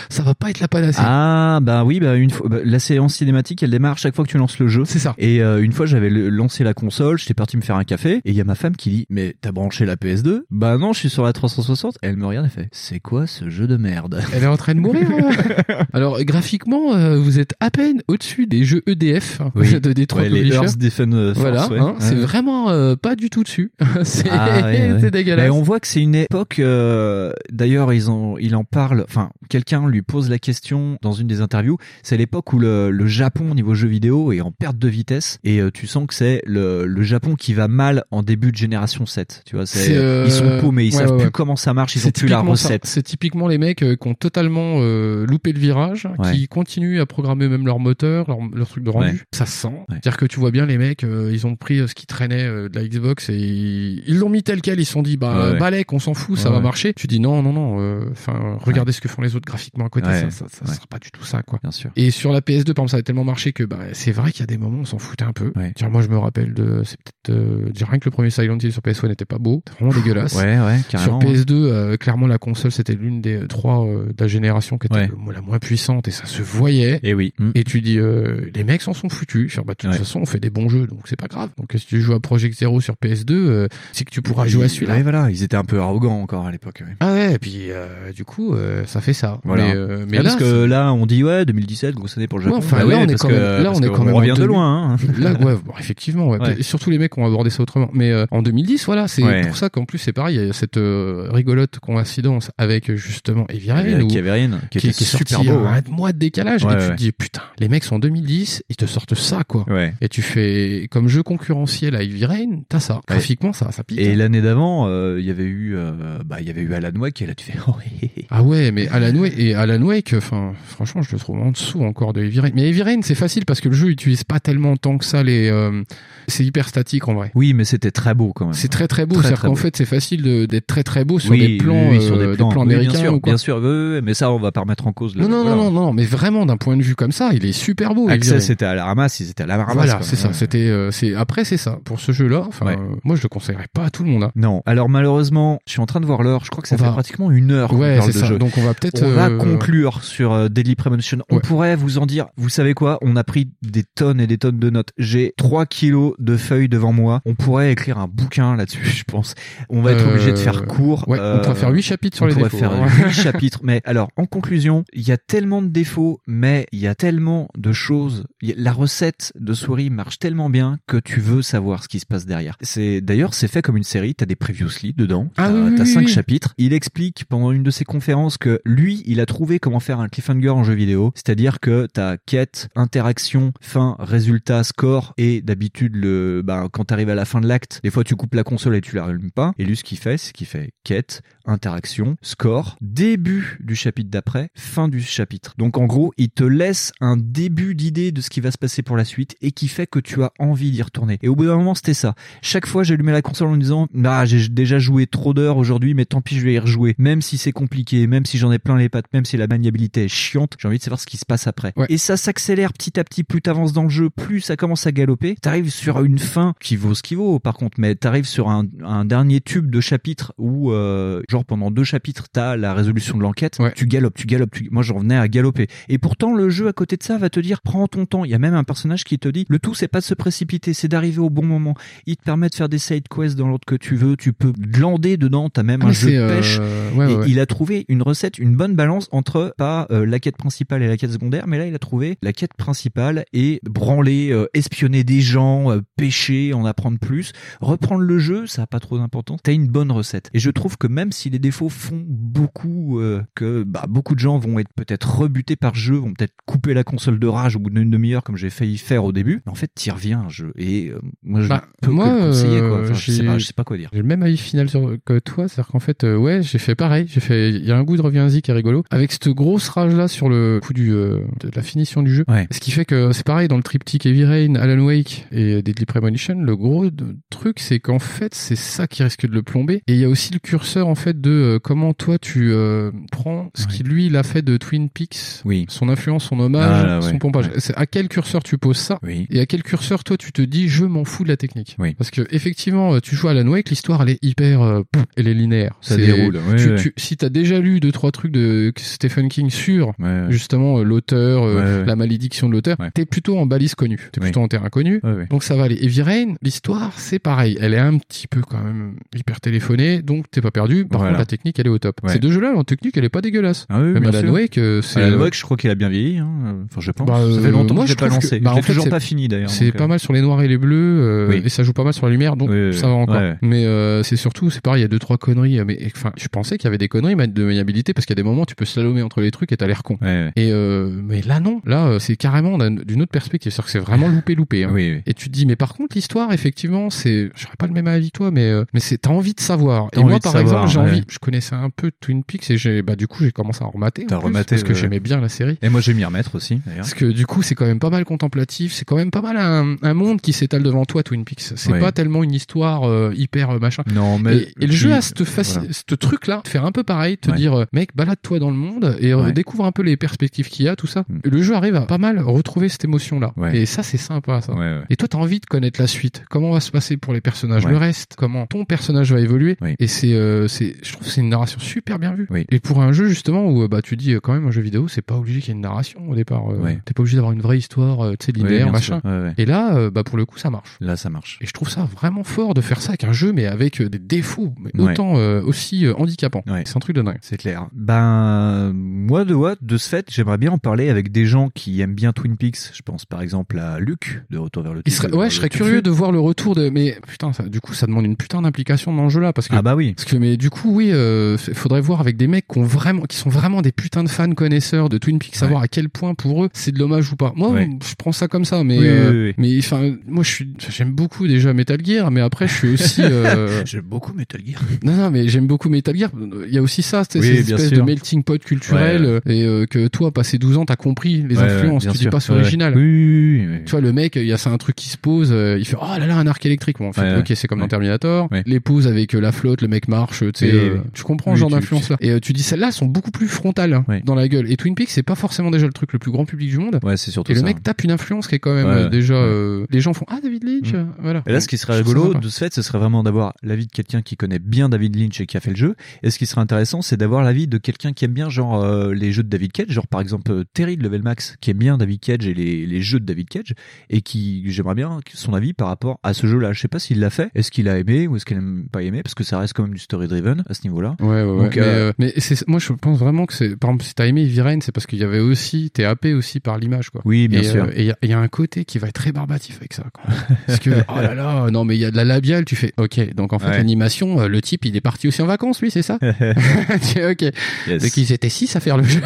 ça 0.10 0.24
va 0.24 0.36
pas 0.36 0.50
être 0.50 0.60
la 0.60 0.68
panacée. 0.68 1.00
Ah 1.04 1.60
bah 1.62 1.84
oui 1.84 2.00
bah 2.00 2.16
une 2.16 2.30
fois 2.30 2.48
bah, 2.50 2.58
la 2.64 2.80
séance 2.80 3.16
cinématique 3.16 3.64
elle 3.64 3.72
démarre 3.72 3.98
chaque 3.98 4.16
fois 4.16 4.26
que 4.26 4.30
tu 4.30 4.38
lances 4.38 4.60
le 4.60 4.68
jeu. 4.68 4.84
C'est 4.86 5.00
ça. 5.00 5.16
Et 5.18 5.42
euh, 5.42 5.62
une 5.64 5.72
fois 5.72 5.86
j'avais 5.86 6.10
lancé 6.10 6.64
la 6.64 6.74
console, 6.74 7.18
j'étais 7.18 7.34
parti 7.34 7.58
me 7.58 7.62
faire 7.62 7.76
un 7.76 7.84
café 7.84 8.16
et 8.18 8.22
il 8.30 8.34
y 8.36 8.42
a 8.42 8.44
ma 8.46 8.56
femme 8.56 8.76
qui 8.76 8.90
dit 8.90 9.06
mais 9.10 9.36
t'as 9.42 9.52
branché 9.52 9.86
la 9.86 9.96
PS2 9.96 10.42
Bah 10.52 10.78
non 10.78 10.94
je 10.94 11.00
suis 11.00 11.10
sur 11.10 11.24
la 11.24 11.34
360. 11.34 11.98
Elle 12.02 12.18
me 12.18 12.26
regarde 12.26 12.46
et 12.48 12.50
fait 12.50 12.70
c'est 12.72 13.00
quoi 13.00 13.28
ce 13.28 13.50
jeu 13.50 13.68
de 13.68 13.78
merde? 13.78 14.22
Elle 14.34 14.44
est 14.44 14.48
en 14.48 14.58
train 14.58 14.76
de 14.76 14.80
mourir. 14.80 15.08
hein. 15.12 15.86
Alors 15.94 16.22
graphiquement, 16.24 16.94
euh, 16.94 17.18
vous 17.18 17.40
êtes 17.40 17.54
à 17.60 17.72
peine 17.72 18.02
au-dessus 18.08 18.48
des 18.48 18.64
jeux 18.64 18.82
EDF 18.88 19.42
Oui. 19.56 19.79
De 19.80 19.94
Detroit 19.94 20.22
Ouais, 20.24 20.30
les. 20.30 20.50
Earth 20.54 20.78
Defense 20.78 21.08
euh, 21.14 21.34
Force, 21.34 21.40
Voilà, 21.40 21.68
ouais. 21.68 21.80
hein, 21.80 21.96
c'est 22.00 22.16
vraiment 22.16 22.70
euh, 22.70 22.96
pas 22.96 23.16
du 23.16 23.30
tout 23.30 23.44
dessus. 23.44 23.72
c'est 24.04 24.30
Ah, 24.30 24.72
dégueulasse. 25.12 25.46
Mais 25.46 25.50
on 25.50 25.62
voit 25.62 25.80
que 25.80 25.88
c'est 25.88 26.02
une 26.02 26.16
époque. 26.16 26.60
euh, 26.60 27.32
D'ailleurs, 27.52 27.94
ils 27.94 28.10
ont, 28.12 28.38
il 28.38 28.56
en 28.56 28.64
parle. 28.64 29.04
Enfin, 29.08 29.30
quelqu'un 29.50 29.88
lui 29.88 30.02
pose 30.02 30.30
la 30.30 30.40
question 30.40 30.98
dans 31.02 31.14
une 31.14 31.28
des 31.28 31.42
interviews. 31.42 31.78
C'est 32.04 32.18
l'époque 32.18 32.54
où 32.54 32.60
le, 32.60 32.92
le 32.92 33.08
Japon 33.08 33.52
au 33.52 33.56
niveau 33.56 33.74
jeux 33.76 33.88
vidéo 33.88 34.32
est 34.32 34.42
en 34.42 34.52
perte 34.52 34.78
de 34.78 34.88
vitesse 34.88 35.40
et 35.44 35.60
euh, 35.62 35.72
tu 35.72 35.88
sens 35.88 36.06
que 36.08 36.14
c'est 36.14 36.42
le, 36.46 36.86
le 36.86 37.02
Japon 37.02 37.36
qui 37.36 37.54
va 37.54 37.68
mal 37.68 38.04
en 38.12 38.24
début 38.24 38.52
de 38.52 38.58
génération 38.58 39.06
7 39.06 39.44
Tu 39.46 39.56
vois, 39.56 39.66
c'est 39.66 39.94
ils 40.26 40.32
sont 40.32 40.60
paumés, 40.60 40.86
ils 40.86 40.94
savent 40.94 41.18
plus 41.18 41.32
comment 41.32 41.56
ça 41.56 41.74
marche, 41.74 41.96
ils 41.96 42.08
ont 42.08 42.12
plus 42.12 42.28
la 42.28 42.40
recette. 42.42 42.86
C'est 42.86 43.04
typiquement 43.04 43.48
les 43.48 43.58
mecs 43.58 43.78
qui 43.80 44.08
ont 44.08 44.14
totalement 44.14 44.80
loupé 44.80 45.54
le 45.54 45.60
virage, 45.60 46.08
qui 46.32 46.48
continuent 46.48 47.00
à 47.02 47.06
programmer 47.06 47.48
même 47.48 47.66
leur 47.66 47.80
moteur, 47.80 48.26
leur, 48.28 48.38
leur 48.54 48.68
truc 48.68 48.84
de 48.84 48.90
rendu. 48.90 49.26
Ça 49.34 49.46
C'est-à-dire 49.90 50.18
que 50.18 50.26
tu 50.26 50.40
vois 50.40 50.52
bien 50.52 50.66
les 50.66 50.78
mecs, 50.78 51.04
euh, 51.04 51.30
ils 51.34 51.46
ont 51.48 51.56
pris 51.56 51.80
euh, 51.80 51.88
ce 51.88 51.96
qui 51.96 52.06
traînait 52.06 52.44
euh, 52.46 52.70
de 52.70 52.76
la 52.80 52.88
Xbox 52.88 53.30
et 53.30 53.36
ils 53.38 54.18
l'ont 54.18 54.30
mis 54.30 54.44
tel 54.44 54.62
quel. 54.62 54.80
Ils 54.80 54.86
se 54.86 54.94
sont 54.94 55.02
dit, 55.02 55.18
bah, 55.18 55.52
Ouais, 55.54 55.60
balèque, 55.60 55.94
on 55.94 56.00
s'en 56.00 56.14
fout, 56.14 56.38
ça 56.38 56.50
va 56.50 56.60
marcher. 56.60 56.94
Tu 56.94 57.08
dis 57.08 57.20
non, 57.20 57.42
non, 57.42 57.54
non. 57.54 57.78
euh, 57.80 58.06
Enfin, 58.12 58.58
regardez 58.62 58.92
ce 58.92 59.02
que 59.02 59.08
font 59.08 59.22
les 59.22 59.36
autres 59.36 59.46
graphiquement 59.48 59.86
à 59.86 59.90
côté. 59.90 60.08
Ça, 60.30 60.30
ça, 60.32 60.46
ça 60.50 60.66
sera 60.74 60.86
pas 60.90 61.00
du 61.00 61.12
tout 61.12 61.24
ça, 61.24 61.42
quoi. 61.44 61.60
Bien 61.62 61.72
sûr. 61.72 61.90
Et 61.96 62.12
sur 62.12 62.32
la 62.32 62.42
PS2, 62.42 62.74
par 62.74 62.84
exemple, 62.84 62.90
ça 62.92 62.98
a 62.98 63.02
tellement 63.02 63.24
marché 63.24 63.54
que 63.54 63.64
bah, 63.64 63.80
c'est 63.94 64.12
vrai 64.12 64.32
qu'il 64.32 64.42
y 64.42 64.44
a 64.44 64.48
des 64.48 64.58
moments 64.58 64.78
où 64.78 64.82
on 64.82 64.86
s'en 64.86 65.00
foutait 65.00 65.26
un 65.26 65.34
peu. 65.34 65.52
Dire, 65.76 65.90
moi, 65.90 66.02
je 66.02 66.08
me 66.10 66.18
rappelle 66.18 66.54
de. 66.54 66.82
C'est 66.86 66.98
peut-être. 66.98 67.30
Euh, 67.38 67.70
dire 67.72 67.88
rien 67.90 68.00
que 68.00 68.06
le 68.06 68.12
premier 68.12 68.30
Silent 68.32 68.58
Hill 68.58 68.72
sur 68.72 68.82
PS1 68.82 69.08
n'était 69.10 69.26
pas 69.26 69.38
beau. 69.38 69.62
Vraiment 69.80 69.94
dégueulasse. 69.94 70.36
Ouais, 70.36 70.60
ouais, 70.60 70.80
carrément. 70.90 71.20
Sur 71.22 71.30
PS2, 71.30 71.52
euh, 71.54 71.98
clairement, 71.98 72.28
la 72.28 72.38
console, 72.38 72.72
c'était 72.72 72.94
l'une 72.96 73.22
des 73.22 73.48
trois 73.48 73.86
euh, 73.86 74.06
de 74.08 74.16
la 74.20 74.28
génération 74.28 74.78
qui 74.78 74.88
était 74.88 75.08
le- 75.08 75.34
la 75.34 75.42
moins 75.42 75.60
puissante 75.60 76.08
et 76.08 76.12
ça 76.12 76.26
se 76.26 76.42
voyait. 76.42 77.00
Et 77.04 77.14
oui. 77.14 77.34
Mm. 77.38 77.52
Et 77.56 77.64
tu 77.64 77.82
dis, 77.82 78.00
euh, 78.00 78.50
les 78.56 78.64
mecs 78.64 78.82
s'en 78.82 78.94
sont 78.94 79.10
foutus. 79.10 79.52
Bah, 79.66 79.74
de 79.74 79.78
toute 79.78 79.92
Ouais. 79.92 79.98
façon, 79.98 80.20
on 80.22 80.26
fait 80.26 80.40
des 80.40 80.50
bons 80.50 80.70
jeux, 80.70 80.88
donc 80.88 81.00
c'est 81.06 81.20
pas 81.20 81.28
grave. 81.28 81.50
Donc, 81.58 81.72
si 81.78 81.86
tu 81.86 82.02
joues 82.02 82.14
à 82.14 82.20
Project 82.20 82.58
Zero 82.58 82.82
sur 82.82 82.96
PS2, 82.96 83.32
euh, 83.34 83.68
c'est 83.92 84.04
que 84.06 84.12
tu 84.12 84.22
pourras 84.22 84.48
jouer 84.48 84.66
à 84.66 84.70
celui-là. 84.70 84.94
Ouais, 84.96 85.04
voilà, 85.04 85.30
ils 85.30 85.44
étaient 85.44 85.58
un 85.58 85.64
peu 85.64 85.80
arrogants 85.80 86.22
encore 86.22 86.46
à 86.46 86.52
l'époque. 86.52 86.82
ouais. 86.86 86.96
Ah 87.00 87.14
ouais, 87.14 87.34
et 87.34 87.40
puis 87.40 87.72
euh, 87.72 88.12
du 88.14 88.26
coup, 88.26 88.54
euh, 88.54 88.84
ça 88.86 89.02
fait 89.02 89.14
ça. 89.14 89.40
Voilà. 89.44 89.66
Mais, 89.68 89.76
euh, 89.76 90.06
mais 90.10 90.18
Ah, 90.20 90.24
là, 90.24 90.30
parce 90.32 90.42
que 90.44 90.64
là, 90.66 90.94
on 90.94 91.06
dit 91.06 91.24
ouais, 91.24 91.46
2017, 91.46 91.96
grosse 91.96 92.18
année 92.18 92.28
pour 92.28 92.40
le 92.40 92.46
Ouais, 92.46 92.52
Japon. 92.52 92.64
enfin, 92.66 92.78
Bah 92.78 92.84
là, 92.84 92.98
oui, 92.98 93.04
on 93.06 93.10
est 93.10 93.16
quand 93.16 93.30
même, 93.30 93.64
là, 93.64 93.72
on 93.74 93.82
est 93.82 93.88
quand 93.90 94.04
même 94.04 94.16
revient 94.16 94.30
de 94.32 94.36
2000. 94.36 94.48
loin. 94.48 94.94
Hein. 94.94 94.98
Là, 95.20 95.32
ouais, 95.34 95.56
bon, 95.64 95.74
effectivement, 95.80 96.28
ouais. 96.30 96.40
Ouais. 96.40 96.62
Surtout 96.64 96.90
les 96.90 96.98
mecs 96.98 97.18
ont 97.18 97.26
abordé 97.26 97.50
ça 97.50 97.62
autrement. 97.64 97.90
Mais 97.94 98.12
euh, 98.12 98.26
en 98.32 98.42
2010, 98.42 98.86
voilà, 98.86 99.08
c'est 99.08 99.24
Ouais. 99.24 99.42
pour 99.48 99.58
ça 99.58 99.70
qu'en 99.70 99.86
plus 99.86 99.98
c'est 99.98 100.14
pareil, 100.14 100.38
il 100.38 100.46
y 100.46 100.50
a 100.50 100.54
cette 100.54 100.78
euh, 100.78 101.28
rigolote 101.32 101.80
coïncidence 101.80 102.52
avec 102.58 102.94
justement 102.96 103.46
Heavy 103.50 103.72
Rain, 103.72 104.02
où- 104.02 104.10
Heavy 104.12 104.30
Rain, 104.30 104.60
qui 104.72 104.78
était 104.78 104.88
est 104.90 104.92
sorti 105.04 105.34
super 105.34 105.44
beau, 105.54 105.66
hein. 105.66 105.82
un 105.88 105.92
mois 105.92 106.12
de 106.14 106.18
décalage 106.20 106.64
Ouais, 106.64 106.74
et 106.74 106.78
tu 106.78 106.84
ouais. 106.84 106.90
te 106.92 106.96
dis 106.96 107.12
putain, 107.12 107.42
les 107.60 107.68
mecs 107.70 107.84
sont 107.84 107.96
en 107.96 108.00
2010, 108.00 108.64
ils 108.70 108.76
te 108.76 108.86
sortent 108.86 109.16
ça 109.16 109.44
quoi. 109.50 109.66
Ouais. 109.68 109.94
Et 110.00 110.08
tu 110.08 110.22
fais 110.22 110.88
comme 110.92 111.10
jeu 111.10 111.24
concurrentiel 111.24 111.96
à 111.96 112.04
Heavy 112.04 112.26
Rain, 112.26 112.62
t'as 112.70 112.80
ça. 112.80 113.02
Graphiquement, 113.08 113.52
ça, 113.52 113.72
ça 113.72 113.84
pique. 113.84 114.00
Et 114.00 114.14
hein. 114.14 114.16
l'année 114.16 114.42
d'avant, 114.42 114.88
euh, 114.88 115.18
il 115.20 115.26
y 115.26 115.30
avait 115.30 115.44
eu, 115.44 115.76
euh, 115.76 116.20
bah, 116.26 116.38
il 116.40 116.48
y 116.48 116.50
avait 116.50 116.62
eu 116.62 116.74
Alan 116.74 116.98
Wake 116.98 117.22
et 117.22 117.26
là 117.26 117.36
tu 117.36 117.46
fais. 117.46 117.58
oh, 117.68 117.76
hé, 117.84 118.06
hé, 118.06 118.12
hé. 118.16 118.26
Ah 118.30 118.44
ouais, 118.44 118.72
mais 118.72 118.88
Alan 118.88 119.18
Wake 119.18 119.34
et 119.38 119.56
Alan 119.56 119.82
Wake, 119.82 120.14
enfin, 120.16 120.54
franchement, 120.64 121.02
je 121.02 121.12
le 121.12 121.20
trouve 121.20 121.42
en 121.42 121.52
dessous 121.52 121.84
encore 121.84 122.14
de 122.14 122.22
Heavy 122.22 122.40
Rain. 122.40 122.52
Mais 122.54 122.70
Heavy 122.70 122.84
Rain, 122.84 123.02
c'est 123.02 123.16
facile 123.16 123.46
parce 123.46 123.60
que 123.60 123.68
le 123.70 123.76
jeu 123.76 123.90
utilise 123.90 124.24
pas 124.24 124.40
tellement 124.40 124.78
tant 124.78 124.98
que 124.98 125.06
ça 125.06 125.24
les. 125.24 125.50
euh, 125.50 125.84
c'est 126.30 126.46
hyper 126.46 126.68
statique 126.68 127.08
en 127.08 127.14
vrai. 127.14 127.32
Oui, 127.36 127.54
mais 127.54 127.66
c'était 127.66 127.92
très 127.92 128.14
beau 128.14 128.32
quand 128.34 128.46
même. 128.46 128.54
C'est 128.54 128.68
très 128.68 128.88
très 128.88 129.06
beau. 129.06 129.16
C'est-à-dire 129.22 129.42
qu'en 129.42 129.56
fait, 129.56 129.76
c'est 129.76 129.86
facile 129.86 130.48
d'être 130.48 130.68
très 130.68 130.84
très 130.84 131.06
beau 131.06 131.20
sur 131.20 131.32
Oui, 131.32 131.40
des 131.40 131.58
plans, 131.58 131.90
oui, 131.90 132.02
sur 132.02 132.16
euh, 132.16 132.32
des 132.32 132.38
plans, 132.38 132.50
oui, 132.56 132.62
américains 132.62 132.92
bien 132.92 133.00
sûr, 133.02 133.14
ou 133.14 133.20
quoi. 133.20 133.32
bien 133.34 133.38
sûr, 133.38 133.60
mais 134.04 134.14
ça 134.14 134.32
on 134.32 134.40
va 134.40 134.52
pas 134.52 134.62
remettre 134.62 134.88
en 134.88 134.94
cause. 134.94 135.16
le- 135.16 135.22
Non, 135.24 135.30
non, 135.30 135.42
voilà. 135.44 135.56
non, 135.56 135.72
non, 135.72 135.82
non, 135.88 135.94
mais 135.94 136.06
vraiment 136.06 136.46
d'un 136.46 136.58
point 136.58 136.78
de 136.78 136.82
vue 136.84 136.96
comme 136.96 137.12
ça, 137.12 137.30
il 137.34 137.46
est 137.46 137.52
super 137.52 137.94
beau. 137.94 138.10
Access 138.10 138.46
c'était 138.46 138.66
à 138.66 138.76
la 138.76 138.86
ramasse, 138.86 139.20
ils 139.20 139.30
étaient 139.30 139.44
à 139.44 139.48
la 139.48 139.58
ramasse. 139.58 139.76
Voilà, 139.76 140.00
c'est 140.02 140.16
ça. 140.16 140.34
C'était, 140.34 140.68
euh, 140.68 140.92
c'est 140.92 141.14
après 141.16 141.44
c'est 141.46 141.58
ça. 141.58 141.80
Pour 141.84 142.00
ce 142.00 142.12
jeu-là, 142.12 142.44
enfin, 142.48 142.66
Ouais. 142.68 142.74
euh, 142.78 142.96
moi 143.04 143.16
je 143.16 143.24
le 143.24 143.30
conseillerais 143.30 143.68
pas 143.74 143.86
à 143.86 143.90
tout 143.90 144.04
le 144.04 144.10
monde. 144.10 144.24
hein. 144.24 144.32
Non. 144.36 144.62
Alors 144.66 144.90
malheureusement, 144.90 145.60
je 145.66 145.72
suis 145.74 145.82
en 145.82 145.86
train 145.86 146.00
de 146.00 146.06
voir 146.06 146.24
l'heure. 146.24 146.44
Je 146.46 146.50
crois 146.50 146.62
que 146.62 146.68
ça 146.68 146.76
On 146.76 146.80
fait 146.80 146.86
va- 146.86 146.92
pratiquement 146.92 147.32
une 147.32 147.52
heure 147.52 147.74
Ouais, 147.74 148.00
c'est 148.04 148.12
ça. 148.12 148.26
jeu. 148.26 148.38
Donc 148.38 148.58
on 148.58 148.62
va 148.64 148.74
peut-être. 148.74 149.02
On 149.04 149.10
va 149.12 149.30
euh, 149.30 149.38
conclure 149.38 150.04
sur 150.04 150.34
euh, 150.34 150.48
Deadly 150.50 150.76
Premonition. 150.76 151.20
On 151.30 151.40
pourrait 151.40 151.76
vous 151.76 151.98
en 151.98 152.06
dire, 152.06 152.28
vous 152.38 152.50
savez 152.50 152.74
quoi? 152.74 152.98
On 153.02 153.16
a 153.16 153.24
pris 153.24 153.50
des 153.62 153.84
tonnes 153.84 154.20
et 154.22 154.28
des 154.28 154.38
tonnes 154.38 154.60
de 154.60 154.70
notes. 154.70 154.90
J'ai 154.98 155.34
3 155.38 155.66
kilos 155.66 156.14
de 156.20 156.38
feuilles 156.38 156.70
devant 156.70 156.94
moi. 156.94 157.22
On 157.26 157.36
pourrait 157.36 157.72
écrire 157.72 157.98
un 157.98 158.08
bouquin 158.08 158.56
là-dessus, 158.56 158.84
je 158.86 159.04
pense. 159.04 159.36
On 159.70 159.82
va 159.82 159.92
être 159.94 160.06
Euh, 160.06 160.12
obligé 160.14 160.32
de 160.32 160.38
faire 160.38 160.66
court. 160.66 161.08
ouais, 161.08 161.20
on 161.22 161.40
pourrait 161.40 161.56
faire 161.56 161.72
huit 161.72 161.82
chapitres 161.82 162.16
sur 162.18 162.26
on 162.26 162.28
les 162.28 162.34
pourrait 162.34 162.46
défauts, 162.50 162.58
faire 162.60 162.72
hein. 162.74 162.88
8 163.08 163.12
chapitres. 163.12 163.60
Mais 163.64 163.82
alors, 163.86 164.10
en 164.18 164.26
conclusion, 164.26 164.84
il 164.94 165.08
y 165.08 165.12
a 165.12 165.18
tellement 165.18 165.62
de 165.62 165.68
défauts, 165.68 166.20
mais 166.28 166.68
il 166.72 166.80
y 166.80 166.88
a 166.88 166.96
tellement 166.96 167.48
de 167.58 167.72
choses. 167.72 168.26
La 168.42 168.72
recette 168.72 169.32
de 169.40 169.54
souris 169.54 169.90
marche 169.90 170.20
tellement 170.20 170.50
bien 170.50 170.78
que 170.88 170.98
tu 170.98 171.20
veux 171.20 171.42
savoir 171.42 171.84
ce 171.84 171.88
qui 171.88 172.00
se 172.00 172.06
passe 172.06 172.26
derrière. 172.26 172.58
C'est 172.62 173.02
d'ailleurs 173.02 173.34
c'est 173.34 173.48
fait 173.48 173.62
comme 173.62 173.78
une 173.78 173.84
série. 173.84 174.16
T'as 174.16 174.26
des 174.26 174.36
previously 174.36 174.94
dedans. 174.94 175.30
Ah 175.38 175.50
T'as 175.50 175.54
oui, 175.54 175.76
oui, 175.80 175.88
cinq 175.88 176.06
oui. 176.06 176.08
chapitres. 176.12 176.54
Il 176.58 176.74
explique 176.74 177.26
pendant 177.30 177.52
une 177.52 177.64
de 177.64 177.72
ses 177.72 177.86
conférences 177.86 178.38
que 178.38 178.60
lui, 178.66 179.04
il 179.06 179.20
a 179.20 179.26
trouvé 179.26 179.60
comment 179.60 179.80
faire 179.80 180.00
un 180.00 180.08
cliffhanger 180.10 180.50
en 180.50 180.64
jeu 180.64 180.74
vidéo. 180.74 181.12
C'est-à-dire 181.16 181.60
que 181.60 181.88
t'as 181.92 182.18
quête, 182.18 182.70
interaction, 182.76 183.54
fin, 183.62 183.96
résultat, 184.00 184.64
score. 184.64 185.14
Et 185.18 185.42
d'habitude, 185.42 185.96
le, 185.96 186.09
bah, 186.44 186.68
quand 186.72 186.86
t'arrives 186.86 187.10
à 187.10 187.16
la 187.16 187.26
fin 187.26 187.42
de 187.42 187.48
l'acte, 187.48 187.80
des 187.84 187.90
fois 187.90 188.04
tu 188.04 188.16
coupes 188.16 188.34
la 188.34 188.44
console 188.44 188.76
et 188.76 188.82
tu 188.82 188.96
la 188.96 189.06
rallumes 189.06 189.32
pas. 189.32 189.54
Et 189.58 189.66
lui, 189.66 189.76
ce 189.76 189.84
qu'il 189.84 189.98
fait, 189.98 190.18
c'est 190.18 190.34
qu'il 190.34 190.48
fait 190.48 190.72
quête, 190.84 191.22
interaction, 191.50 192.16
score, 192.22 192.78
début 192.82 193.58
du 193.62 193.76
chapitre 193.76 194.10
d'après, 194.10 194.50
fin 194.56 194.88
du 194.88 195.02
chapitre. 195.02 195.54
Donc 195.58 195.78
en 195.78 195.86
gros, 195.86 196.14
il 196.18 196.30
te 196.30 196.44
laisse 196.44 196.92
un 197.02 197.18
début 197.18 197.76
d'idée 197.76 198.12
de 198.12 198.22
ce 198.22 198.30
qui 198.30 198.42
va 198.42 198.52
se 198.52 198.58
passer 198.58 198.82
pour 198.82 198.98
la 198.98 199.06
suite 199.06 199.36
et 199.42 199.52
qui 199.52 199.68
fait 199.68 199.88
que 199.88 200.00
tu 200.00 200.24
as 200.24 200.32
envie 200.40 200.72
d'y 200.72 200.82
retourner. 200.82 201.18
Et 201.22 201.28
au 201.28 201.36
bout 201.36 201.46
d'un 201.46 201.58
moment, 201.58 201.76
c'était 201.76 201.94
ça. 201.94 202.16
Chaque 202.42 202.66
fois, 202.66 202.84
j'allumais 202.84 203.12
la 203.12 203.22
console 203.22 203.50
en 203.50 203.56
me 203.56 203.62
disant, 203.62 203.88
ah, 204.06 204.26
j'ai 204.26 204.48
déjà 204.50 204.80
joué 204.80 205.08
trop 205.08 205.34
d'heures 205.34 205.58
aujourd'hui, 205.58 205.94
mais 205.94 206.06
tant 206.06 206.22
pis, 206.22 206.40
je 206.40 206.46
vais 206.46 206.54
y 206.54 206.60
rejouer. 206.60 206.96
Même 206.98 207.22
si 207.22 207.38
c'est 207.38 207.52
compliqué, 207.52 208.08
même 208.08 208.26
si 208.26 208.38
j'en 208.38 208.52
ai 208.52 208.60
plein 208.60 208.78
les 208.78 208.90
pattes, 208.90 209.06
même 209.14 209.26
si 209.26 209.38
la 209.38 209.48
maniabilité 209.48 210.06
est 210.06 210.08
chiante, 210.08 210.56
j'ai 210.60 210.68
envie 210.68 210.78
de 210.78 210.84
savoir 210.84 211.00
ce 211.00 211.06
qui 211.06 211.18
se 211.18 211.26
passe 211.26 211.48
après. 211.48 211.74
Ouais. 211.76 211.86
Et 211.90 211.98
ça 211.98 212.18
s'accélère 212.18 212.74
petit 212.74 213.00
à 213.00 213.04
petit, 213.04 213.24
plus 213.24 213.42
t'avances 213.42 213.74
dans 213.74 213.84
le 213.84 213.90
jeu, 213.90 214.10
plus 214.10 214.42
ça 214.42 214.56
commence 214.56 214.86
à 214.88 214.92
galoper. 214.92 215.36
T'arrives 215.36 215.70
sur 215.70 216.04
une 216.04 216.20
fin 216.20 216.54
qui 216.60 216.76
vaut 216.76 216.94
ce 216.94 217.04
qui 217.04 217.16
vaut, 217.16 217.40
par 217.40 217.56
contre, 217.56 217.80
mais 217.80 217.96
t'arrives 217.96 218.28
sur 218.28 218.50
un, 218.50 218.66
un 218.84 219.06
dernier 219.06 219.42
tube 219.42 219.70
de 219.70 219.82
chapitre 219.82 220.34
où, 220.38 220.72
euh, 220.72 221.22
genre 221.30 221.39
genre 221.40 221.46
pendant 221.46 221.72
deux 221.72 221.84
chapitres, 221.84 222.26
t'as 222.32 222.56
la 222.56 222.74
résolution 222.74 223.18
de 223.18 223.24
l'enquête, 223.24 223.58
tu 223.76 223.86
galopes, 223.86 224.16
tu 224.16 224.28
galopes, 224.28 224.52
tu... 224.52 224.68
moi 224.72 224.84
j'en 224.84 225.00
venais 225.00 225.18
à 225.18 225.28
galoper. 225.28 225.68
Et 225.88 225.98
pourtant, 225.98 226.34
le 226.34 226.50
jeu 226.50 226.68
à 226.68 226.74
côté 226.74 226.98
de 226.98 227.04
ça 227.04 227.18
va 227.18 227.30
te 227.30 227.40
dire, 227.40 227.62
prends 227.62 227.88
ton 227.88 228.06
temps. 228.06 228.26
Il 228.26 228.32
y 228.32 228.34
a 228.34 228.40
même 228.40 228.54
un 228.54 228.64
personnage 228.64 229.04
qui 229.04 229.18
te 229.20 229.30
dit, 229.30 229.46
le 229.50 229.60
tout 229.60 229.74
c'est 229.74 229.88
pas 229.88 230.00
de 230.00 230.06
se 230.06 230.14
précipiter, 230.14 230.74
c'est 230.74 230.88
d'arriver 230.88 231.20
au 231.20 231.30
bon 231.30 231.46
moment. 231.46 231.76
Il 232.06 232.18
te 232.18 232.24
permet 232.24 232.50
de 232.50 232.56
faire 232.56 232.70
des 232.70 232.78
side 232.78 233.08
quests 233.08 233.36
dans 233.38 233.48
l'ordre 233.48 233.66
que 233.66 233.76
tu 233.76 233.96
veux, 233.96 234.18
tu 234.18 234.34
peux 234.34 234.52
glander 234.52 235.18
dedans, 235.18 235.50
t'as 235.50 235.64
même 235.64 235.82
Ah, 235.84 235.88
un 235.88 235.92
jeu 235.92 236.12
de 236.12 236.18
euh, 236.18 236.36
pêche. 236.36 236.60
ouais, 236.96 237.12
et 237.12 237.16
ouais. 237.16 237.26
il 237.30 237.40
a 237.40 237.46
trouvé 237.46 237.86
une 237.88 238.02
recette, 238.02 238.38
une 238.38 238.56
bonne 238.56 238.76
balance 238.76 239.08
entre 239.12 239.54
pas 239.58 239.88
euh, 239.92 240.06
la 240.06 240.20
quête 240.20 240.38
principale 240.38 240.84
et 240.84 240.88
la 240.88 240.98
quête 240.98 241.12
secondaire, 241.12 241.48
mais 241.48 241.58
là 241.58 241.66
il 241.66 241.76
a 241.76 241.80
trouvé 241.80 242.18
la 242.22 242.34
quête 242.34 242.54
principale 242.56 243.26
et 243.34 243.62
branler, 243.64 244.32
euh, 244.32 244.48
espionner 244.54 245.04
des 245.04 245.22
gens, 245.22 245.68
pêcher, 245.96 246.54
en 246.54 246.66
apprendre 246.66 247.00
plus, 247.00 247.32
reprendre 247.62 248.02
le 248.02 248.20
jeu, 248.20 248.48
ça 248.48 248.64
a 248.64 248.68
pas 248.68 248.80
trop 248.80 248.98
d'importance. 248.98 249.40
T'as 249.44 249.54
une 249.54 249.68
bonne 249.68 249.92
recette. 249.92 250.30
Et 250.34 250.40
je 250.40 250.50
trouve 250.50 250.78
que 250.78 250.88
même 250.88 251.12
si 251.12 251.29
les 251.30 251.40
défauts 251.40 251.70
font 251.70 252.04
beaucoup, 252.08 253.00
euh, 253.00 253.22
que 253.36 253.64
bah, 253.64 253.86
beaucoup 253.88 254.16
de 254.16 254.20
gens 254.20 254.38
vont 254.38 254.60
être 254.60 254.70
peut-être 254.76 255.18
rebutés 255.20 255.56
par 255.56 255.76
jeu, 255.76 255.96
vont 255.96 256.14
peut-être 256.14 256.34
couper 256.46 256.74
la 256.74 256.84
console 256.84 257.20
de 257.20 257.28
rage 257.28 257.56
au 257.56 257.60
bout 257.60 257.70
d'une 257.70 257.90
demi-heure 257.90 258.24
comme 258.24 258.38
j'ai 258.38 258.50
failli 258.50 258.78
faire 258.78 259.04
au 259.04 259.12
début, 259.12 259.42
mais 259.46 259.52
en 259.52 259.56
fait 259.56 259.70
t'y 259.74 259.92
reviens 259.92 260.20
un 260.22 260.30
jeu. 260.30 260.52
Et 260.58 260.90
euh, 260.90 261.00
moi 261.24 261.42
je 261.42 261.48
Bah, 261.48 261.64
peux 261.82 261.92
moi, 261.92 262.10
que 262.10 262.20
le 262.20 262.26
conseiller 262.28 262.60
quoi. 262.60 262.68
euh, 262.70 262.84
Enfin, 262.84 262.94
je 262.94 263.06
sais 263.12 263.18
j'ai- 263.18 263.26
pas, 263.26 263.38
je 263.38 263.46
sais 263.46 263.54
pas 263.54 263.64
quoi 263.64 263.78
dire. 263.78 263.90
J'ai 263.94 264.00
le 264.00 264.06
même 264.08 264.24
avis 264.24 264.38
final 264.38 264.70
sur, 264.70 264.96
que 265.06 265.20
toi, 265.20 265.48
c'est-à-dire 265.48 265.72
qu'en 265.72 265.80
fait, 265.80 266.04
euh, 266.04 266.16
ouais, 266.18 266.42
j'ai 266.42 266.58
fait 266.60 266.76
pareil. 266.76 267.06
J'ai 267.08 267.20
fait, 267.20 267.50
il 267.52 267.66
y 267.66 267.72
a 267.72 267.78
un 267.78 267.84
goût 267.84 267.98
de 267.98 268.02
reviens-y 268.02 268.42
qui 268.42 268.52
est 268.52 268.54
rigolo, 268.54 268.84
avec 268.90 269.12
cette 269.12 269.30
grosse 269.30 269.70
rage 269.70 269.94
là 269.96 270.08
sur 270.08 270.30
le 270.30 270.60
coup 270.64 270.74
du 270.74 270.92
euh, 270.94 271.20
de 271.42 271.50
la 271.56 271.62
finition 271.62 272.02
du 272.04 272.14
jeu. 272.14 272.26
Ce 272.52 272.60
qui 272.60 272.72
fait 272.72 272.86
que 272.86 273.12
c'est 273.12 273.26
pareil 273.26 273.48
dans 273.48 273.58
le 273.58 273.64
triptyque 273.64 274.06
Heavy 274.06 274.26
Rain, 274.26 274.56
Alan 274.56 274.84
Wake 274.84 275.28
et 275.32 275.62
Deadly 275.62 275.86
Premonition. 275.86 276.40
Le 276.40 276.56
gros 276.56 276.86
truc, 277.30 277.60
c'est 277.60 277.80
qu'en 277.80 278.00
fait, 278.00 278.34
c'est 278.36 278.56
ça 278.56 278.88
qui 278.88 279.04
risque 279.04 279.28
de 279.28 279.34
le 279.34 279.44
plomber. 279.44 279.82
Et 279.88 279.94
il 279.94 280.00
y 280.00 280.06
a 280.06 280.10
aussi 280.10 280.32
le 280.34 280.40
curseur 280.40 280.88
en 280.88 280.96
fait 280.96 281.09
de 281.14 281.30
euh, 281.32 281.60
comment 281.60 281.94
toi 281.94 282.18
tu 282.20 282.52
euh, 282.52 282.92
prends 283.12 283.50
ce 283.56 283.68
qui 283.68 283.84
lui 283.84 284.08
il 284.08 284.16
a 284.18 284.24
fait 284.24 284.42
de 284.42 284.58
Twin 284.58 284.90
Peaks, 284.90 285.42
oui. 285.46 285.66
son 285.70 285.90
influence, 285.90 286.26
son 286.26 286.40
hommage, 286.40 286.84
Ah, 286.84 286.86
là, 286.86 287.00
ouais. 287.00 287.10
son 287.12 287.18
pompage. 287.20 287.48
Ouais. 287.48 287.54
C'est 287.60 287.76
à 287.76 287.86
quel 287.86 288.08
curseur 288.08 288.44
tu 288.44 288.58
poses 288.58 288.78
ça 288.78 289.00
Oui. 289.04 289.28
et 289.30 289.40
à 289.40 289.46
quel 289.46 289.64
curseur 289.64 290.04
toi 290.04 290.18
tu 290.18 290.32
te 290.32 290.42
dis 290.42 290.68
je 290.70 290.86
m'en 290.86 291.06
fous 291.06 291.24
de 291.24 291.30
la 291.30 291.38
technique. 291.38 291.76
Oui. 291.80 291.94
Parce 291.96 292.12
que 292.12 292.22
effectivement, 292.32 292.94
euh, 292.96 293.00
tu 293.00 293.16
joues 293.16 293.28
à 293.28 293.32
Alan 293.32 293.48
Wake, 293.48 293.70
l'histoire 293.70 294.02
elle 294.04 294.10
est 294.12 294.20
hyper, 294.24 294.84
pff, 294.92 295.04
elle 295.18 295.28
est 295.28 295.34
linéaire. 295.34 295.78
Ça 295.82 295.96
déroule, 295.98 296.40
tu- 296.58 296.76
tu- 296.76 296.94
si 296.98 297.18
t'as 297.18 297.30
déjà 297.30 297.60
lu 297.60 297.80
deux 297.80 297.92
trois 297.92 298.12
trucs 298.12 298.32
de 298.32 298.72
Stephen 298.78 299.30
King 299.30 299.50
sur 299.50 299.94
justement 300.30 300.82
l'auteur, 300.84 301.46
la 301.86 301.96
malédiction 301.96 302.48
de 302.48 302.54
l'auteur, 302.54 302.78
t'es 302.94 303.06
plutôt 303.06 303.38
en 303.38 303.46
balise 303.46 303.76
connue, 303.76 303.98
t'es 304.12 304.20
Oui. 304.22 304.28
plutôt 304.28 304.42
en 304.42 304.48
terrain 304.48 304.70
connu. 304.70 305.02
Donc 305.30 305.44
ça 305.44 305.56
va 305.56 305.64
aller. 305.64 305.78
Heavy 305.82 306.02
Rain, 306.02 306.34
l'histoire 306.42 306.94
c'est 306.98 307.20
pareil, 307.20 307.58
elle 307.62 307.74
est 307.74 307.80
un 307.80 307.98
petit 307.98 308.28
peu 308.28 308.42
quand 308.42 308.62
même 308.64 308.96
hyper 309.16 309.40
téléphonée, 309.42 310.02
donc 310.02 310.26
t'es 310.32 310.42
pas 310.42 310.52
perdu. 310.52 310.86
Par 310.86 310.99
Voilà. 311.00 311.12
contre 311.12 311.20
la 311.22 311.26
technique 311.26 311.60
elle 311.60 311.68
est 311.68 311.72
au 311.72 311.80
top. 311.80 311.98
Ouais. 312.04 312.14
Ces 312.14 312.20
deux 312.20 312.32
jeux-là, 312.32 312.54
en 312.56 312.64
technique 312.64 312.98
elle 312.98 313.06
est 313.06 313.10
pas 313.10 313.22
dégueulasse. 313.22 313.66
Ah 313.70 313.80
oui, 313.82 313.92
Même 313.94 314.06
Alan 314.06 314.20
sûr. 314.20 314.32
Wake, 314.34 314.58
euh, 314.58 314.82
c'est 314.82 315.02
Alan 315.02 315.18
euh, 315.18 315.24
Wake, 315.24 315.36
je 315.36 315.44
crois 315.44 315.58
qu'il 315.58 315.70
a 315.70 315.76
bien 315.76 315.90
vieilli. 315.90 316.18
Hein. 316.18 316.28
Enfin, 316.66 316.82
je 316.82 316.92
pense. 316.92 317.08
bah, 317.08 317.20
ça 317.34 317.42
fait 317.42 317.48
euh, 317.48 317.52
longtemps 317.52 317.74
moi, 317.76 317.84
que 317.86 317.90
je 317.90 317.96
l'ai 317.96 318.00
pas 318.00 318.08
que- 318.10 318.14
lancé. 318.14 318.40
bah, 318.40 318.54
en 318.54 318.62
fait, 318.62 318.74
toujours 318.74 318.90
pas 318.90 319.00
fini 319.00 319.28
d'ailleurs. 319.28 319.50
C'est 319.50 319.66
donc, 319.66 319.76
pas 319.78 319.84
euh, 319.86 319.88
mal 319.88 320.00
sur 320.00 320.14
les 320.14 320.22
noirs 320.22 320.42
et 320.42 320.48
les 320.48 320.58
bleus, 320.58 320.76
euh, 321.02 321.28
Oui. 321.30 321.42
et 321.46 321.50
ça 321.50 321.64
joue 321.64 321.74
pas 321.74 321.84
mal 321.84 321.94
sur 321.94 322.06
la 322.06 322.12
lumière, 322.12 322.36
donc 322.36 322.50
Oui, 322.52 322.74
ça 322.74 322.88
va 322.88 322.94
encore. 322.94 323.16
ouais. 323.16 323.36
Mais 323.42 323.66
euh, 323.66 324.04
c'est 324.04 324.16
surtout, 324.16 324.50
c'est 324.50 324.62
pareil, 324.62 324.80
il 324.82 324.84
y 324.84 324.86
a 324.86 324.90
deux 324.90 325.00
trois 325.00 325.18
conneries. 325.18 325.60
Mais 325.66 325.78
enfin, 325.96 326.12
je 326.18 326.28
pensais 326.28 326.58
qu'il 326.58 326.66
y 326.66 326.68
avait 326.68 326.78
des 326.78 326.88
conneries 326.88 327.16
mais 327.16 327.28
de 327.28 327.44
maniabilité 327.44 327.94
parce 327.94 328.06
qu'il 328.06 328.14
y 328.16 328.20
a 328.20 328.22
des 328.22 328.28
moments 328.28 328.44
où 328.44 328.46
tu 328.46 328.56
peux 328.56 328.66
slalomer 328.66 329.02
entre 329.02 329.22
les 329.22 329.32
trucs 329.32 329.52
et 329.52 329.58
t'as 329.58 329.68
l'air 329.68 329.84
con. 329.84 329.98
Et 330.36 330.52
euh, 330.52 330.90
mais 331.08 331.22
là 331.22 331.40
non, 331.40 331.62
là 331.66 331.88
euh, 331.88 332.00
c'est 332.00 332.16
carrément 332.16 332.58
d'un- 332.58 332.72
d'une 332.72 333.02
autre 333.02 333.12
perspective, 333.12 333.52
c'est-à-dire 333.52 333.66
que 333.66 333.72
c'est 333.72 333.80
vraiment 333.80 334.08
loupé 334.08 334.36
loupé. 334.36 334.64
hein. 334.64 334.72
Oui, 334.74 334.92
oui. 334.96 335.02
Et 335.06 335.14
tu 335.14 335.28
te 335.30 335.34
dis 335.34 335.46
mais 335.46 335.56
par 335.56 335.74
contre 335.74 335.96
l'histoire 335.96 336.32
effectivement 336.34 336.90
c'est, 336.90 337.30
j'aurais 337.36 337.56
pas 337.58 337.68
le 337.68 337.74
même 337.74 337.88
avis 337.88 338.12
toi, 338.12 338.32
mais 338.32 338.46
euh, 338.50 338.64
mais 338.74 338.80
c'est 338.80 338.98
t'as 339.00 339.10
envie 339.12 339.34
de 339.34 339.40
savoir. 339.40 339.88
Et 339.94 340.00
moi 340.04 340.20
par 340.20 340.38
exemple 340.38 340.68
j'ai. 340.70 340.80
Envie, 340.90 341.04
je 341.10 341.20
connaissais 341.20 341.56
un 341.56 341.70
peu 341.70 341.92
Twin 342.00 342.24
Peaks 342.24 342.50
et 342.52 342.58
j'ai 342.58 342.82
bah 342.82 342.96
du 342.96 343.08
coup 343.08 343.24
j'ai 343.24 343.32
commencé 343.32 343.64
à 343.64 343.68
en 343.68 343.72
remater. 343.72 344.06
T'as 344.08 344.18
rematé, 344.18 344.56
parce 344.56 344.64
que 344.64 344.74
j'aimais 344.74 345.00
bien 345.00 345.20
la 345.20 345.30
série. 345.30 345.58
Et 345.62 345.70
moi, 345.70 345.82
je 345.82 345.92
vais 345.92 345.98
m'y 345.98 346.06
remettre 346.06 346.36
aussi. 346.36 346.62
Parce 346.76 346.94
que 346.94 347.06
du 347.06 347.26
coup, 347.26 347.42
c'est 347.42 347.56
quand 347.56 347.66
même 347.66 347.80
pas 347.80 347.90
mal 347.90 348.06
contemplatif, 348.06 348.74
c'est 348.74 348.86
quand 348.86 348.96
même 348.96 349.12
pas 349.12 349.22
mal 349.22 349.38
un, 349.38 349.76
un 349.82 349.94
monde 349.94 350.22
qui 350.22 350.34
s'étale 350.34 350.64
devant 350.64 350.86
toi, 350.86 351.04
Twin 351.04 351.24
Peaks. 351.26 351.40
C'est 351.56 351.72
Ouais. 351.72 351.80
pas 351.80 351.92
tellement 351.92 352.24
une 352.24 352.34
histoire 352.34 352.84
euh, 352.90 353.14
hyper 353.16 353.52
euh, 353.52 353.60
machin. 353.60 353.84
Non, 353.94 354.18
mais 354.20 354.38
et, 354.38 354.54
et 354.62 354.68
le 354.68 354.74
jeu 354.74 354.92
a 354.94 355.00
faci- 355.00 355.54
voilà. 355.60 355.68
ce 355.72 355.96
truc-là, 355.96 356.42
faire 356.46 356.66
un 356.66 356.72
peu 356.72 356.84
pareil, 356.84 357.18
te 357.18 357.30
Ouais. 357.32 357.38
dire, 357.38 357.54
euh, 357.54 357.66
mec, 357.74 357.96
balade-toi 357.96 358.40
dans 358.40 358.50
le 358.50 358.56
monde 358.58 358.96
et 359.00 359.14
euh, 359.14 359.18
Ouais. 359.22 359.30
Mm. 359.30 359.34
découvre 359.34 359.66
un 359.66 359.72
peu 359.72 359.82
les 359.84 359.98
perspectives 359.98 360.48
qu'il 360.50 360.66
y 360.66 360.70
a, 360.70 360.76
tout 360.76 360.88
ça. 360.88 361.04
Et 361.24 361.30
le 361.30 361.42
jeu 361.42 361.54
arrive 361.54 361.76
à 361.76 361.82
pas 361.82 361.98
mal 361.98 362.20
retrouver 362.20 362.70
cette 362.70 362.84
émotion-là. 362.86 363.34
Ouais. 363.38 363.58
Et 363.58 363.66
ça, 363.66 363.84
c'est 363.84 363.98
sympa, 363.98 364.42
ça. 364.42 364.54
Ouais, 364.54 364.60
ouais. 364.60 364.82
Et 364.90 364.96
toi, 364.96 365.08
t'as 365.08 365.18
envie 365.18 365.40
de 365.40 365.46
connaître 365.46 365.80
la 365.82 365.88
suite. 365.88 366.24
Comment 366.30 366.52
va 366.52 366.60
se 366.60 366.72
passer 366.72 366.98
pour 366.98 367.14
les 367.14 367.22
personnages, 367.22 367.66
le 367.68 367.78
reste, 367.78 368.14
comment 368.18 368.48
ton 368.48 368.66
personnage 368.66 369.12
va 369.14 369.20
évoluer? 369.20 369.58
Et 369.80 369.88
c'est, 369.88 370.14
euh, 370.14 370.48
c'est, 370.48 370.76
je 370.84 370.94
trouve 370.94 371.06
que 371.08 371.14
c'est 371.14 371.22
une 371.22 371.30
narration 371.30 371.60
super 371.60 372.00
bien 372.00 372.14
vue. 372.14 372.28
Oui. 372.30 372.46
Et 372.50 372.60
pour 372.60 372.82
un 372.82 372.92
jeu, 372.92 373.08
justement, 373.08 373.46
où 373.50 373.64
euh, 373.64 373.68
bah, 373.68 373.82
tu 373.82 373.96
dis, 373.98 374.14
euh, 374.14 374.20
quand 374.20 374.34
même, 374.34 374.48
un 374.48 374.52
jeu 374.52 374.62
vidéo, 374.62 374.88
c'est 374.88 375.02
pas 375.02 375.16
obligé 375.16 375.40
qu'il 375.40 375.50
y 375.50 375.52
ait 375.52 375.56
une 375.56 375.62
narration 375.62 376.10
au 376.10 376.16
départ. 376.16 376.50
euh, 376.52 376.60
Ouais. 376.60 376.80
T'es 376.86 376.94
pas 376.94 377.02
obligé 377.02 377.16
d'avoir 377.18 377.34
une 377.34 377.42
vraie 377.42 377.58
histoire, 377.58 378.02
euh, 378.06 378.16
tu 378.20 378.26
sais, 378.28 378.32
linéaire, 378.32 378.72
machin. 378.72 379.00
sûr. 379.02 379.10
Ouais, 379.12 379.20
ouais. 379.24 379.34
Et 379.38 379.46
là, 379.46 379.76
euh, 379.76 379.92
bah, 379.92 380.04
pour 380.04 380.18
le 380.18 380.26
coup, 380.26 380.38
ça 380.38 380.50
marche. 380.50 380.78
Là, 380.82 380.98
ça 380.98 381.10
marche. 381.10 381.38
Et 381.42 381.46
je 381.48 381.52
trouve 381.54 381.70
ça 381.70 381.84
vraiment 381.84 382.24
fort 382.24 382.54
de 382.54 382.62
faire 382.62 382.82
ça 382.82 382.90
avec 382.90 383.04
un 383.04 383.12
jeu, 383.14 383.32
mais 383.34 383.46
avec 383.46 383.82
euh, 383.82 383.90
des 383.90 384.00
défauts, 384.00 384.54
mais 384.60 384.72
Ouais. 384.82 384.92
autant 384.92 385.18
euh, 385.18 385.42
aussi 385.42 385.86
euh, 385.86 385.94
handicapants. 385.98 386.44
Ouais. 386.48 386.64
C'est 386.66 386.76
un 386.78 386.80
truc 386.80 386.96
de 386.96 387.02
dingue. 387.02 387.18
C'est 387.22 387.38
clair. 387.38 387.68
Ben, 387.74 388.72
moi, 388.74 389.26
de 389.26 389.34
what, 389.34 389.56
de 389.62 389.78
ce 389.78 389.90
fait, 389.90 390.08
j'aimerais 390.10 390.38
bien 390.38 390.52
en 390.52 390.58
parler 390.58 390.90
avec 390.90 391.12
des 391.12 391.26
gens 391.26 391.50
qui 391.54 391.82
aiment 391.82 391.96
bien 391.96 392.14
Twin 392.14 392.38
Peaks. 392.38 392.72
Je 392.74 392.82
pense 392.82 393.06
par 393.06 393.22
exemple 393.22 393.58
à 393.60 393.80
Luc 393.80 394.24
de 394.30 394.38
Retour 394.38 394.64
vers 394.64 394.74
le 394.74 394.82
Il 394.86 394.92
serait, 394.92 395.12
ouais, 395.14 395.30
je 395.30 395.36
serais 395.36 395.50
curieux 395.50 395.82
de 395.82 395.90
voir 395.90 396.12
le 396.12 396.20
retour 396.20 396.56
de. 396.56 396.70
Mais 396.70 396.98
putain, 397.08 397.34
ça, 397.34 397.44
du 397.44 397.60
coup, 397.62 397.74
ça 397.74 397.88
demande 397.88 398.06
une 398.06 398.16
putain 398.16 398.42
d'implication 398.42 398.94
dans 398.94 399.04
le 399.04 399.10
jeu 399.10 399.20
là, 399.22 399.34
parce 399.34 399.48
que. 399.48 399.56
Ah 399.56 399.62
bah 399.62 399.76
oui. 399.76 399.94
Parce 399.94 400.06
que, 400.06 400.16
mais 400.18 400.38
du 400.38 400.50
coup, 400.50 400.69
oui, 400.70 400.90
euh, 400.92 401.38
faudrait 401.38 401.82
voir 401.82 402.00
avec 402.02 402.18
des 402.18 402.28
mecs 402.28 402.46
qui 402.48 402.58
ont 402.60 402.64
vraiment, 402.64 403.04
qui 403.04 403.18
sont 403.18 403.30
vraiment 403.30 403.62
des 403.62 403.72
putains 403.72 404.04
de 404.04 404.10
fans 404.10 404.32
connaisseurs 404.32 404.90
de 404.90 404.98
Twin 404.98 405.20
Peaks, 405.20 405.36
savoir 405.36 405.62
à 405.62 405.68
quel 405.68 405.90
point 405.90 406.14
pour 406.16 406.44
eux 406.46 406.50
c'est 406.54 406.72
de 406.72 406.80
l'hommage 406.80 407.12
ou 407.12 407.16
pas. 407.16 407.34
Moi, 407.36 407.50
Ouais. 407.52 407.70
je 407.88 407.96
prends 407.98 408.12
ça 408.12 408.28
comme 408.28 408.46
ça, 408.46 408.64
mais 408.64 408.78
Oui, 408.78 408.86
euh, 408.88 409.12
oui, 409.12 409.18
oui. 409.30 409.34
mais 409.38 409.58
enfin, 409.60 409.96
moi, 410.08 410.24
je 410.24 410.30
suis, 410.30 410.54
j'aime 410.70 410.92
beaucoup 410.92 411.28
déjà 411.28 411.54
Metal 411.54 411.80
Gear, 411.84 412.12
mais 412.12 412.22
après, 412.22 412.48
je 412.48 412.54
suis 412.54 412.70
aussi. 412.74 413.02
euh, 413.02 413.64
J'aime 413.66 413.82
beaucoup 413.86 414.14
Metal 414.14 414.42
Gear. 414.46 414.62
Non, 414.84 414.94
non, 414.96 415.12
mais 415.12 415.28
j'aime 415.28 415.48
beaucoup 415.48 415.70
Metal 415.70 415.96
Gear. 415.96 416.10
Il 416.48 416.54
y 416.54 416.58
a 416.58 416.62
aussi 416.62 416.82
ça, 416.82 417.04
cette 417.04 417.24
espèce 417.24 417.68
sûr. 417.70 417.78
de 417.78 417.82
melting 417.82 418.24
pot 418.24 418.42
culturel, 418.44 419.02
Ouais, 419.04 419.08
euh, 419.08 419.20
et 419.28 419.44
euh, 419.46 419.66
que 419.66 419.88
toi, 419.88 420.12
passé 420.12 420.38
12 420.38 420.58
ans, 420.58 420.66
t'as 420.66 420.76
compris 420.76 421.24
les 421.28 421.38
influences. 421.38 421.84
tu 421.84 421.92
dis 421.92 421.98
sûr. 422.00 422.12
pas 422.12 422.20
c'est 422.20 422.32
original. 422.34 422.74
Oui, 422.76 422.84
oui, 422.84 423.40
oui, 423.40 423.48
oui. 423.52 423.58
Tu 423.66 423.72
vois, 423.72 423.82
le 423.82 423.92
mec, 423.94 424.16
il 424.16 424.26
y 424.26 424.32
a 424.34 424.38
ça 424.38 424.50
un 424.52 424.58
truc 424.58 424.76
qui 424.76 424.90
se 424.90 424.98
pose, 424.98 425.30
euh, 425.32 425.58
il 425.60 425.66
fait 425.66 425.78
oh 425.82 425.86
là 426.00 426.06
là 426.08 426.18
un 426.18 426.28
arc 426.28 426.46
électrique. 426.46 426.78
Bon, 426.80 426.90
en 426.90 426.94
fait, 426.94 427.18
ok, 427.18 427.32
c'est 427.36 427.48
comme 427.48 427.60
dans. 427.60 427.68
Terminator. 427.68 428.30
Les 428.46 428.60
poses 428.60 428.88
avec 428.88 429.14
la 429.14 429.32
flotte, 429.32 429.62
le 429.62 429.68
mec 429.68 429.88
marche, 429.88 430.20
tu 430.20 430.32
sais. 430.36 430.52
Oui, 430.60 430.70
euh, 430.70 430.74
oui. 430.84 430.90
Tu 430.94 431.04
comprends 431.04 431.32
Oui, 431.32 431.36
le 431.36 431.40
genre 431.40 431.50
d'influence 431.50 431.90
là. 431.90 431.98
Et 432.02 432.12
euh, 432.12 432.20
tu 432.20 432.34
dis 432.34 432.44
celles-là 432.44 432.72
sont 432.72 432.86
beaucoup 432.86 433.12
plus 433.12 433.28
frontales 433.28 433.74
hein, 433.74 433.86
dans 434.06 434.16
la 434.16 434.28
gueule. 434.28 434.52
Et 434.52 434.58
Twin 434.58 434.76
Peaks, 434.76 434.90
c'est 434.90 435.04
pas 435.04 435.16
forcément 435.16 435.52
déjà 435.52 435.66
le 435.68 435.74
truc 435.74 435.94
le 435.94 436.00
plus 436.00 436.12
grand 436.12 436.26
public 436.26 436.50
du 436.50 436.58
monde. 436.58 436.80
Ouais, 436.84 436.98
c'est 436.98 437.12
surtout 437.12 437.32
Et 437.32 437.36
le 437.36 437.42
ça. 437.42 437.46
mec 437.46 437.64
tape 437.64 437.84
une 437.84 437.92
influence 437.92 438.28
qui 438.28 438.36
est 438.36 438.40
quand 438.40 438.54
même 438.54 438.68
Ouais, 438.68 438.74
euh, 438.74 438.90
déjà. 438.90 439.14
ouais. 439.16 439.20
euh, 439.22 439.66
les 439.70 439.82
gens 439.82 439.94
font 439.94 440.06
ah 440.10 440.20
David 440.22 440.44
Lynch, 440.44 440.74
Mm. 440.74 440.94
voilà. 441.02 441.24
Et 441.28 441.32
là, 441.32 441.40
ce 441.42 441.48
qui 441.48 441.58
serait 441.58 441.78
rigolo 441.78 442.14
de 442.14 442.30
ce 442.30 442.38
fait, 442.40 442.54
ce 442.54 442.62
serait 442.62 442.78
vraiment 442.78 443.04
d'avoir 443.04 443.34
l'avis 443.44 443.68
de 443.68 443.72
quelqu'un 443.72 444.02
qui 444.02 444.16
connaît 444.18 444.40
bien 444.40 444.70
David 444.70 444.96
Lynch 444.96 445.20
et 445.22 445.26
qui 445.26 445.38
a 445.38 445.40
fait 445.40 445.52
le 445.52 445.56
jeu. 445.56 445.76
Et 446.04 446.10
ce 446.12 446.18
qui 446.18 446.26
serait 446.26 446.42
intéressant, 446.42 446.82
c'est 446.82 446.98
d'avoir 446.98 447.24
l'avis 447.24 447.48
de 447.48 447.58
quelqu'un 447.58 447.94
qui 447.94 448.06
aime 448.06 448.14
bien 448.14 448.30
genre 448.30 448.62
euh, 448.64 448.94
les 448.94 449.12
jeux 449.12 449.24
de 449.24 449.30
David 449.30 449.52
Cage, 449.52 449.70
genre 449.70 449.88
par 449.88 450.02
exemple 450.02 450.32
euh, 450.32 450.44
Terry 450.54 450.78
de 450.78 450.84
Level 450.84 451.02
Max, 451.04 451.36
qui 451.42 451.52
aime 451.52 451.58
bien 451.58 451.78
David 451.78 452.00
Cage 452.00 452.28
et 452.28 452.34
les, 452.34 452.66
les 452.66 452.82
jeux 452.82 453.00
de 453.00 453.06
David 453.06 453.30
Cage, 453.30 453.54
et 453.90 454.02
qui 454.02 454.44
j'aimerais 454.52 454.76
bien 454.76 455.00
son 455.14 455.34
avis 455.34 455.54
par 455.54 455.68
rapport 455.68 456.00
à 456.04 456.14
ce 456.14 456.28
jeu-là. 456.28 456.54
Je 456.54 456.60
sais 456.62 456.68
pas 456.68 456.80
s'il 456.80 457.00
l'a 457.00 457.10
fait, 457.10 457.30
est-ce 457.36 457.52
qu'il 457.52 457.68
a 457.70 457.78
aimé 457.78 458.08
ou 458.08 458.16
est-ce 458.16 458.26
qu'il 458.26 458.38
n'a 458.38 458.64
pas 458.72 458.82
aimé, 458.84 459.02
parce 459.04 459.16
que 459.16 459.24
ça 459.24 459.40
reste 459.40 459.54
quand 459.54 459.64
même 459.64 459.74
du 459.74 459.80
story 459.80 460.08
driven 460.08 460.44
à 460.50 460.54
ce 460.54 460.64
niveau-là. 460.64 460.96
Ouais, 461.00 461.08
ouais, 461.08 461.24
ouais. 461.24 461.44
Donc, 461.46 461.56
mais, 461.56 461.62
euh, 461.62 461.90
euh, 461.90 461.94
mais 462.00 462.14
moi, 462.48 462.60
je 462.60 462.74
pense 462.74 462.98
vraiment 463.00 463.26
que 463.26 463.34
c'est, 463.34 463.56
par 463.56 463.70
exemple, 463.70 463.86
si 463.86 463.94
t'as 463.94 464.08
aimé 464.08 464.28
Rain, 464.40 464.60
c'est 464.62 464.72
parce 464.72 464.88
qu'il 464.88 465.00
y 465.00 465.04
avait 465.04 465.20
aussi, 465.20 465.70
t'es 465.72 465.84
happé 465.84 466.14
aussi 466.14 466.40
par 466.40 466.58
l'image, 466.58 466.90
quoi. 466.90 467.02
Oui, 467.06 467.28
bien 467.28 467.42
et, 467.42 467.44
sûr. 467.44 467.64
euh, 467.66 467.72
et 467.76 467.82
il 467.82 467.86
y 467.88 467.92
a- 467.92 467.98
il 468.02 468.10
y, 468.10 468.14
a 468.14 468.20
un 468.20 468.28
côté 468.28 468.66
qui 468.66 468.80
va 468.80 468.88
être 468.88 468.98
rébarbatif 469.00 469.58
avec 469.58 469.74
ça, 469.74 469.84
quoi. 469.94 470.04
Parce 470.48 470.60
que, 470.60 470.70
oh 470.90 471.02
là 471.02 471.14
là, 471.14 471.50
non, 471.52 471.66
mais 471.66 471.76
il 471.76 471.80
y 471.82 471.86
a 471.86 471.92
de 471.92 471.96
la 471.98 472.06
labiale, 472.06 472.46
tu 472.46 472.56
fais, 472.56 472.74
ok, 472.78 473.14
donc 473.16 473.34
en 473.34 473.40
fait, 473.40 473.48
Ouais. 473.50 473.58
l'animation, 473.58 474.28
le 474.28 474.42
type, 474.42 474.66
il 474.66 474.76
est 474.76 474.82
parti 474.82 475.08
aussi 475.08 475.22
en 475.22 475.26
vacances, 475.26 475.62
lui, 475.62 475.72
c'est 475.72 475.82
ça? 475.82 475.98
Ok. 477.10 477.22
Yes. 477.68 477.82
Donc 477.84 477.98
ils 477.98 478.12
étaient 478.12 478.30
six 478.30 478.56
à 478.56 478.60
faire 478.60 478.78
le 478.78 478.84
jeu. 478.84 479.02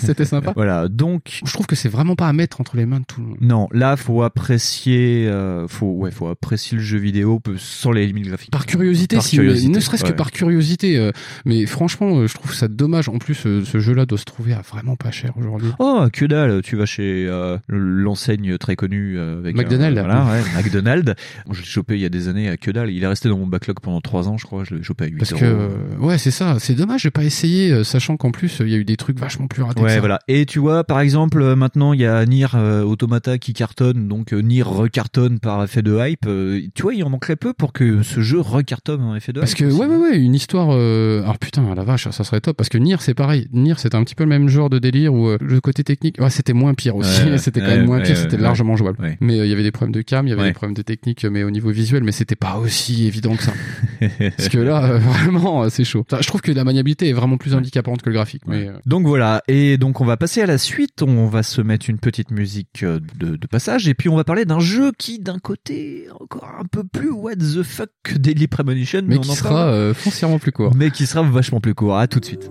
C'était 0.00 0.24
sympa. 0.24 0.52
Voilà, 0.56 0.88
donc 0.88 1.40
Je 1.44 1.52
trouve 1.52 1.66
que 1.66 1.76
c'est 1.76 1.88
vraiment 1.88 2.14
pas 2.16 2.28
à 2.28 2.32
mettre 2.32 2.60
entre 2.60 2.76
les 2.76 2.86
mains 2.86 3.00
de 3.00 3.04
tout 3.04 3.20
le 3.20 3.26
monde. 3.28 3.38
non, 3.40 3.68
là 3.72 3.96
faut 3.96 4.22
apprécier, 4.22 5.26
euh, 5.28 5.66
faut 5.68 5.86
ouais, 5.92 6.10
faut 6.10 6.28
apprécier 6.28 6.76
le 6.78 6.82
jeu 6.82 6.98
vidéo 6.98 7.40
sans 7.56 7.92
les 7.92 8.06
limites 8.06 8.26
graphiques. 8.28 8.50
Par 8.50 8.66
curiosité, 8.66 9.16
Par 9.16 9.24
si, 9.24 9.36
curiosité, 9.36 9.68
ne 9.72 9.80
serait-ce 9.80 10.04
que 10.04 10.12
par 10.12 10.30
curiosité. 10.30 10.83
Euh, 10.96 11.10
mais 11.44 11.66
franchement, 11.66 12.18
euh, 12.18 12.26
je 12.26 12.34
trouve 12.34 12.54
ça 12.54 12.68
dommage. 12.68 13.08
En 13.08 13.18
plus, 13.18 13.46
euh, 13.46 13.62
ce 13.64 13.78
jeu-là 13.78 14.06
doit 14.06 14.18
se 14.18 14.24
trouver 14.24 14.52
à 14.52 14.60
vraiment 14.60 14.96
pas 14.96 15.10
cher 15.10 15.32
aujourd'hui. 15.38 15.70
Oh, 15.78 16.06
que 16.12 16.24
dalle, 16.26 16.62
tu 16.62 16.76
vas 16.76 16.86
chez 16.86 17.26
euh, 17.28 17.58
l'enseigne 17.68 18.58
très 18.58 18.76
connue 18.76 19.18
avec 19.18 19.56
McDonald's. 19.56 19.98
un- 19.98 20.02
voilà, 20.04 20.24
ouais, 20.32 20.42
McDonald's. 20.56 21.12
Je 21.50 21.60
l'ai 21.60 21.64
chopé 21.66 21.94
il 21.94 22.00
y 22.00 22.04
a 22.04 22.08
des 22.08 22.28
années 22.28 22.48
à 22.48 22.56
que 22.56 22.70
dalle. 22.70 22.90
Il 22.90 23.02
est 23.02 23.06
resté 23.06 23.28
dans 23.28 23.38
mon 23.38 23.46
backlog 23.46 23.78
pendant 23.80 24.00
3 24.00 24.28
ans, 24.28 24.36
je 24.38 24.44
crois. 24.44 24.64
Je 24.64 24.74
l'ai 24.74 24.82
chopé 24.82 25.04
à 25.04 25.08
8 25.08 25.18
Parce 25.18 25.32
euros. 25.32 25.40
que, 25.40 26.04
ouais, 26.04 26.18
c'est 26.18 26.30
ça. 26.30 26.56
C'est 26.58 26.74
dommage 26.74 27.04
de 27.04 27.10
pas 27.10 27.24
essayer, 27.24 27.70
euh, 27.72 27.84
sachant 27.84 28.16
qu'en 28.16 28.30
plus, 28.30 28.58
il 28.60 28.68
y 28.68 28.74
a 28.74 28.78
eu 28.78 28.84
des 28.84 28.96
trucs 28.96 29.18
vachement 29.18 29.46
plus 29.46 29.62
ratés 29.62 29.80
que 29.80 29.84
Ouais, 29.84 29.94
ça. 29.94 30.00
voilà. 30.00 30.18
Et 30.28 30.46
tu 30.46 30.58
vois, 30.58 30.84
par 30.84 31.00
exemple, 31.00 31.54
maintenant, 31.54 31.92
il 31.92 32.00
y 32.00 32.06
a 32.06 32.24
Nier 32.26 32.46
euh, 32.54 32.82
Automata 32.82 33.38
qui 33.38 33.52
cartonne, 33.52 34.08
donc 34.08 34.32
Nier 34.32 34.62
recartonne 34.62 35.38
par 35.38 35.62
effet 35.64 35.82
de 35.82 35.96
hype. 35.98 36.26
Euh, 36.26 36.60
tu 36.74 36.82
vois, 36.82 36.94
il 36.94 37.04
en 37.04 37.10
manquerait 37.10 37.36
peu 37.36 37.52
pour 37.52 37.72
que 37.72 38.02
ce 38.02 38.20
jeu 38.20 38.40
recartonne 38.40 39.02
en 39.02 39.14
effet 39.14 39.32
de 39.32 39.40
Parce 39.40 39.52
hype. 39.52 39.58
que, 39.60 39.64
aussi. 39.66 39.78
ouais, 39.78 39.86
ouais, 39.86 39.96
ouais, 39.96 40.18
une 40.18 40.34
histoire 40.34 40.63
voir. 40.64 40.76
euh, 40.78 41.22
Alors 41.22 41.38
putain, 41.38 41.74
la 41.74 41.84
vache, 41.84 42.08
ça 42.10 42.24
serait 42.24 42.40
top 42.40 42.56
parce 42.56 42.68
que 42.68 42.78
Nier, 42.78 42.96
c'est 43.00 43.14
pareil. 43.14 43.48
Nier, 43.52 43.74
c'était 43.78 43.96
un 43.96 44.04
petit 44.04 44.14
peu 44.14 44.24
le 44.24 44.28
même 44.30 44.48
genre 44.48 44.70
de 44.70 44.78
délire 44.78 45.12
où 45.14 45.28
euh, 45.28 45.38
le 45.40 45.60
côté 45.60 45.84
technique, 45.84 46.20
ouais, 46.20 46.30
c'était 46.30 46.52
moins 46.52 46.74
pire 46.74 46.96
aussi. 46.96 47.22
Ouais, 47.24 47.38
c'était 47.38 47.60
quand 47.60 47.66
même 47.68 47.86
moins 47.86 48.00
pire. 48.00 48.16
c'était 48.16 48.36
largement 48.36 48.76
jouable. 48.76 48.98
Mais 49.20 49.38
euh, 49.38 49.46
il 49.46 49.50
y 49.50 49.52
avait 49.52 49.62
des 49.62 49.70
problèmes 49.72 49.94
de 49.94 50.02
cam, 50.02 50.26
il 50.26 50.30
y 50.30 50.32
avait 50.32 50.44
des 50.44 50.52
problèmes 50.52 50.74
de 50.76 50.82
technique, 50.82 51.24
mais 51.24 51.42
au 51.44 51.50
niveau 51.50 51.70
visuel, 51.70 52.02
mais 52.04 52.12
c'était 52.12 52.36
pas 52.36 52.56
aussi 52.56 53.06
évident 53.06 53.34
que 53.36 53.42
ça. 53.42 53.52
parce 54.36 54.48
que 54.48 54.58
là, 54.58 54.98
vraiment, 54.98 55.68
c'est 55.70 55.84
chaud. 55.84 56.04
Enfin, 56.10 56.20
je 56.22 56.26
trouve 56.28 56.40
que 56.40 56.52
la 56.52 56.64
maniabilité 56.64 57.08
est 57.08 57.12
vraiment 57.12 57.36
plus 57.36 57.54
handicapante 57.54 58.02
que 58.02 58.10
le 58.10 58.14
graphique. 58.14 58.42
Mais 58.46 58.68
Donc 58.86 59.06
voilà, 59.06 59.42
et 59.48 59.78
donc 59.78 60.00
on 60.00 60.04
va 60.04 60.16
passer 60.16 60.42
à 60.42 60.46
la 60.46 60.58
suite, 60.58 61.02
on 61.02 61.26
va 61.26 61.42
se 61.42 61.60
mettre 61.60 61.88
une 61.90 61.98
petite 61.98 62.30
musique 62.30 62.84
de, 62.84 63.36
de 63.36 63.46
passage, 63.46 63.88
et 63.88 63.94
puis 63.94 64.08
on 64.08 64.16
va 64.16 64.24
parler 64.24 64.44
d'un 64.44 64.60
jeu 64.60 64.92
qui 64.98 65.18
d'un 65.18 65.38
côté 65.38 66.06
encore 66.20 66.48
un 66.60 66.64
peu 66.64 66.84
plus 66.84 67.10
what 67.10 67.36
the 67.36 67.62
fuck 67.62 67.90
que 68.02 68.16
Daily 68.18 68.46
Premonition, 68.46 69.02
mais 69.06 69.18
qui 69.18 69.30
en 69.30 69.34
sera 69.34 69.66
euh, 69.68 69.94
foncièrement 69.94 70.38
plus 70.38 70.52
court. 70.54 70.74
mais 70.74 70.90
qui 70.90 71.06
sera 71.06 71.22
vachement 71.22 71.60
plus 71.60 71.74
court. 71.74 71.98
À 71.98 72.06
tout 72.06 72.20
de 72.20 72.24
suite. 72.24 72.50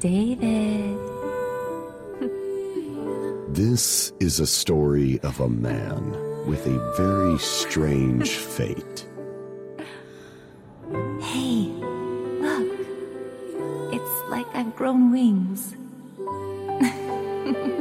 David. 0.00 0.98
This 3.54 4.12
is 4.18 4.40
a 4.40 4.46
story 4.46 5.20
of 5.22 5.40
a 5.40 5.48
man 5.48 6.16
with 6.46 6.66
a 6.66 6.78
very 6.96 7.38
strange 7.38 8.30
fate. 8.30 9.06
Hey, 11.20 11.70
look. 12.40 12.66
It's 13.92 14.30
like 14.30 14.46
I've 14.54 14.74
grown 14.74 15.12
wings. 15.12 15.76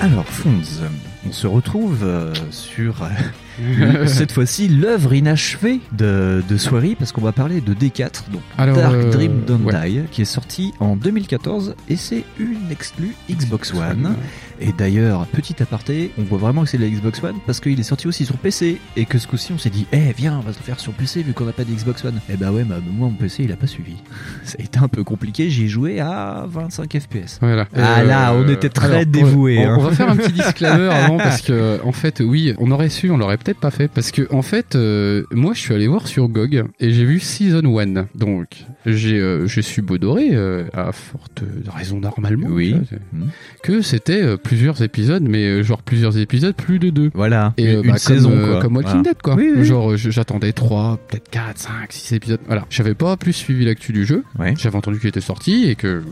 Alors 0.00 0.26
Fonz, 0.26 0.82
on 1.26 1.32
se 1.32 1.48
retrouve 1.48 2.04
euh, 2.04 2.32
sur 2.52 3.02
euh, 3.02 4.06
cette 4.06 4.30
fois-ci 4.30 4.68
l'œuvre 4.68 5.12
inachevée 5.12 5.80
de, 5.90 6.40
de 6.48 6.56
Swery 6.56 6.94
parce 6.94 7.10
qu'on 7.10 7.20
va 7.20 7.32
parler 7.32 7.60
de 7.60 7.74
D4, 7.74 8.30
donc 8.30 8.42
Alors, 8.58 8.76
Dark 8.76 8.94
euh, 8.94 9.10
Dream 9.10 9.42
Don't 9.44 9.64
ouais. 9.64 9.90
Die, 9.90 10.02
qui 10.12 10.22
est 10.22 10.26
sorti 10.26 10.72
en 10.78 10.94
2014 10.94 11.74
et 11.88 11.96
c'est 11.96 12.22
une 12.38 12.70
exclue 12.70 13.16
Xbox 13.28 13.74
One. 13.74 14.14
Et 14.60 14.72
d'ailleurs, 14.72 15.26
petit 15.26 15.62
aparté, 15.62 16.10
on 16.18 16.22
voit 16.22 16.38
vraiment 16.38 16.64
que 16.64 16.70
c'est 16.70 16.78
la 16.78 16.88
Xbox 16.88 17.22
One 17.22 17.36
parce 17.46 17.60
qu'il 17.60 17.78
est 17.78 17.84
sorti 17.84 18.08
aussi 18.08 18.26
sur 18.26 18.36
PC 18.36 18.80
et 18.96 19.04
que 19.04 19.18
ce 19.18 19.26
coup-ci 19.26 19.52
on 19.52 19.58
s'est 19.58 19.70
dit, 19.70 19.86
eh 19.92 20.12
viens, 20.16 20.38
on 20.38 20.40
va 20.40 20.52
se 20.52 20.58
le 20.58 20.64
faire 20.64 20.80
sur 20.80 20.92
PC 20.92 21.22
vu 21.22 21.32
qu'on 21.32 21.44
n'a 21.44 21.52
pas 21.52 21.64
de 21.64 21.72
Xbox 21.72 22.04
One. 22.04 22.20
Eh 22.28 22.36
bah 22.36 22.50
ouais, 22.50 22.64
bah, 22.64 22.76
moi 22.84 23.08
mon 23.08 23.14
PC 23.14 23.44
il 23.44 23.52
a 23.52 23.56
pas 23.56 23.66
suivi. 23.66 23.94
Ça 24.44 24.56
a 24.58 24.62
été 24.62 24.78
un 24.78 24.88
peu 24.88 25.04
compliqué, 25.04 25.48
j'y 25.50 25.64
ai 25.64 25.68
joué 25.68 26.00
à 26.00 26.44
25 26.48 26.98
FPS. 26.98 27.38
Voilà. 27.40 27.66
Ah 27.76 28.02
là, 28.02 28.34
on 28.34 28.48
était 28.48 28.68
très 28.68 28.88
alors, 28.88 29.06
dévoués. 29.06 29.66
On, 29.66 29.70
hein. 29.70 29.76
on 29.78 29.82
va 29.82 29.92
faire 29.92 30.08
un 30.08 30.16
petit 30.16 30.32
disclaimer 30.32 30.88
avant 30.88 31.16
parce 31.18 31.42
que 31.42 31.80
en 31.84 31.92
fait, 31.92 32.20
oui, 32.20 32.54
on 32.58 32.70
aurait 32.70 32.88
su, 32.88 33.10
on 33.10 33.16
l'aurait 33.16 33.38
peut-être 33.38 33.60
pas 33.60 33.70
fait 33.70 33.88
parce 33.88 34.10
que 34.10 34.26
en 34.32 34.42
fait, 34.42 34.74
euh, 34.74 35.24
moi, 35.30 35.54
je 35.54 35.60
suis 35.60 35.74
allé 35.74 35.86
voir 35.86 36.06
sur 36.06 36.28
GOG 36.28 36.64
et 36.80 36.92
j'ai 36.92 37.04
vu 37.04 37.20
Season 37.20 37.62
1. 37.62 38.06
Donc, 38.14 38.66
j'ai, 38.86 39.18
euh, 39.18 39.46
je 39.46 39.60
suis 39.60 39.82
bodoré 39.82 40.30
euh, 40.32 40.64
à 40.72 40.92
forte 40.92 41.42
raison 41.74 42.00
normalement. 42.00 42.48
Oui. 42.50 42.70
tu 42.70 42.74
vois, 42.76 42.84
c'est- 42.90 43.62
Que 43.62 43.82
c'était 43.82 44.22
euh, 44.22 44.36
plusieurs 44.36 44.80
épisodes, 44.82 45.22
mais 45.28 45.44
euh, 45.46 45.62
genre 45.62 45.82
plusieurs 45.82 46.16
épisodes, 46.18 46.54
plus 46.54 46.78
de 46.78 46.90
deux. 46.90 47.10
Voilà, 47.14 47.52
Et 47.58 47.68
euh, 47.68 47.82
une 47.82 47.90
bah, 47.92 47.98
saison 47.98 48.30
comme, 48.30 48.38
euh, 48.40 48.52
quoi. 48.52 48.60
comme 48.62 48.76
Walking 48.76 48.90
Voilà. 48.92 49.02
Dead 49.02 49.22
quoi. 49.22 49.34
Oui, 49.34 49.52
oui. 49.56 49.64
Genre 49.64 49.92
euh, 49.92 49.96
je- 49.96 50.10
j'attendais 50.10 50.52
3, 50.52 50.98
peut-être 51.08 51.28
4, 51.30 51.58
5, 51.58 51.92
6 51.92 52.14
épisodes. 52.14 52.40
Voilà. 52.46 52.64
J'avais 52.70 52.94
pas 52.94 53.16
plus 53.16 53.32
suivi 53.32 53.64
l'actu 53.64 53.92
du 53.92 54.04
jeu. 54.06 54.24
Ouais. 54.38 54.54
J'avais 54.58 54.76
entendu 54.76 54.98
qu'il 55.00 55.08
était 55.08 55.20
sorti 55.20 55.68
et 55.68 55.74
que 55.74 56.02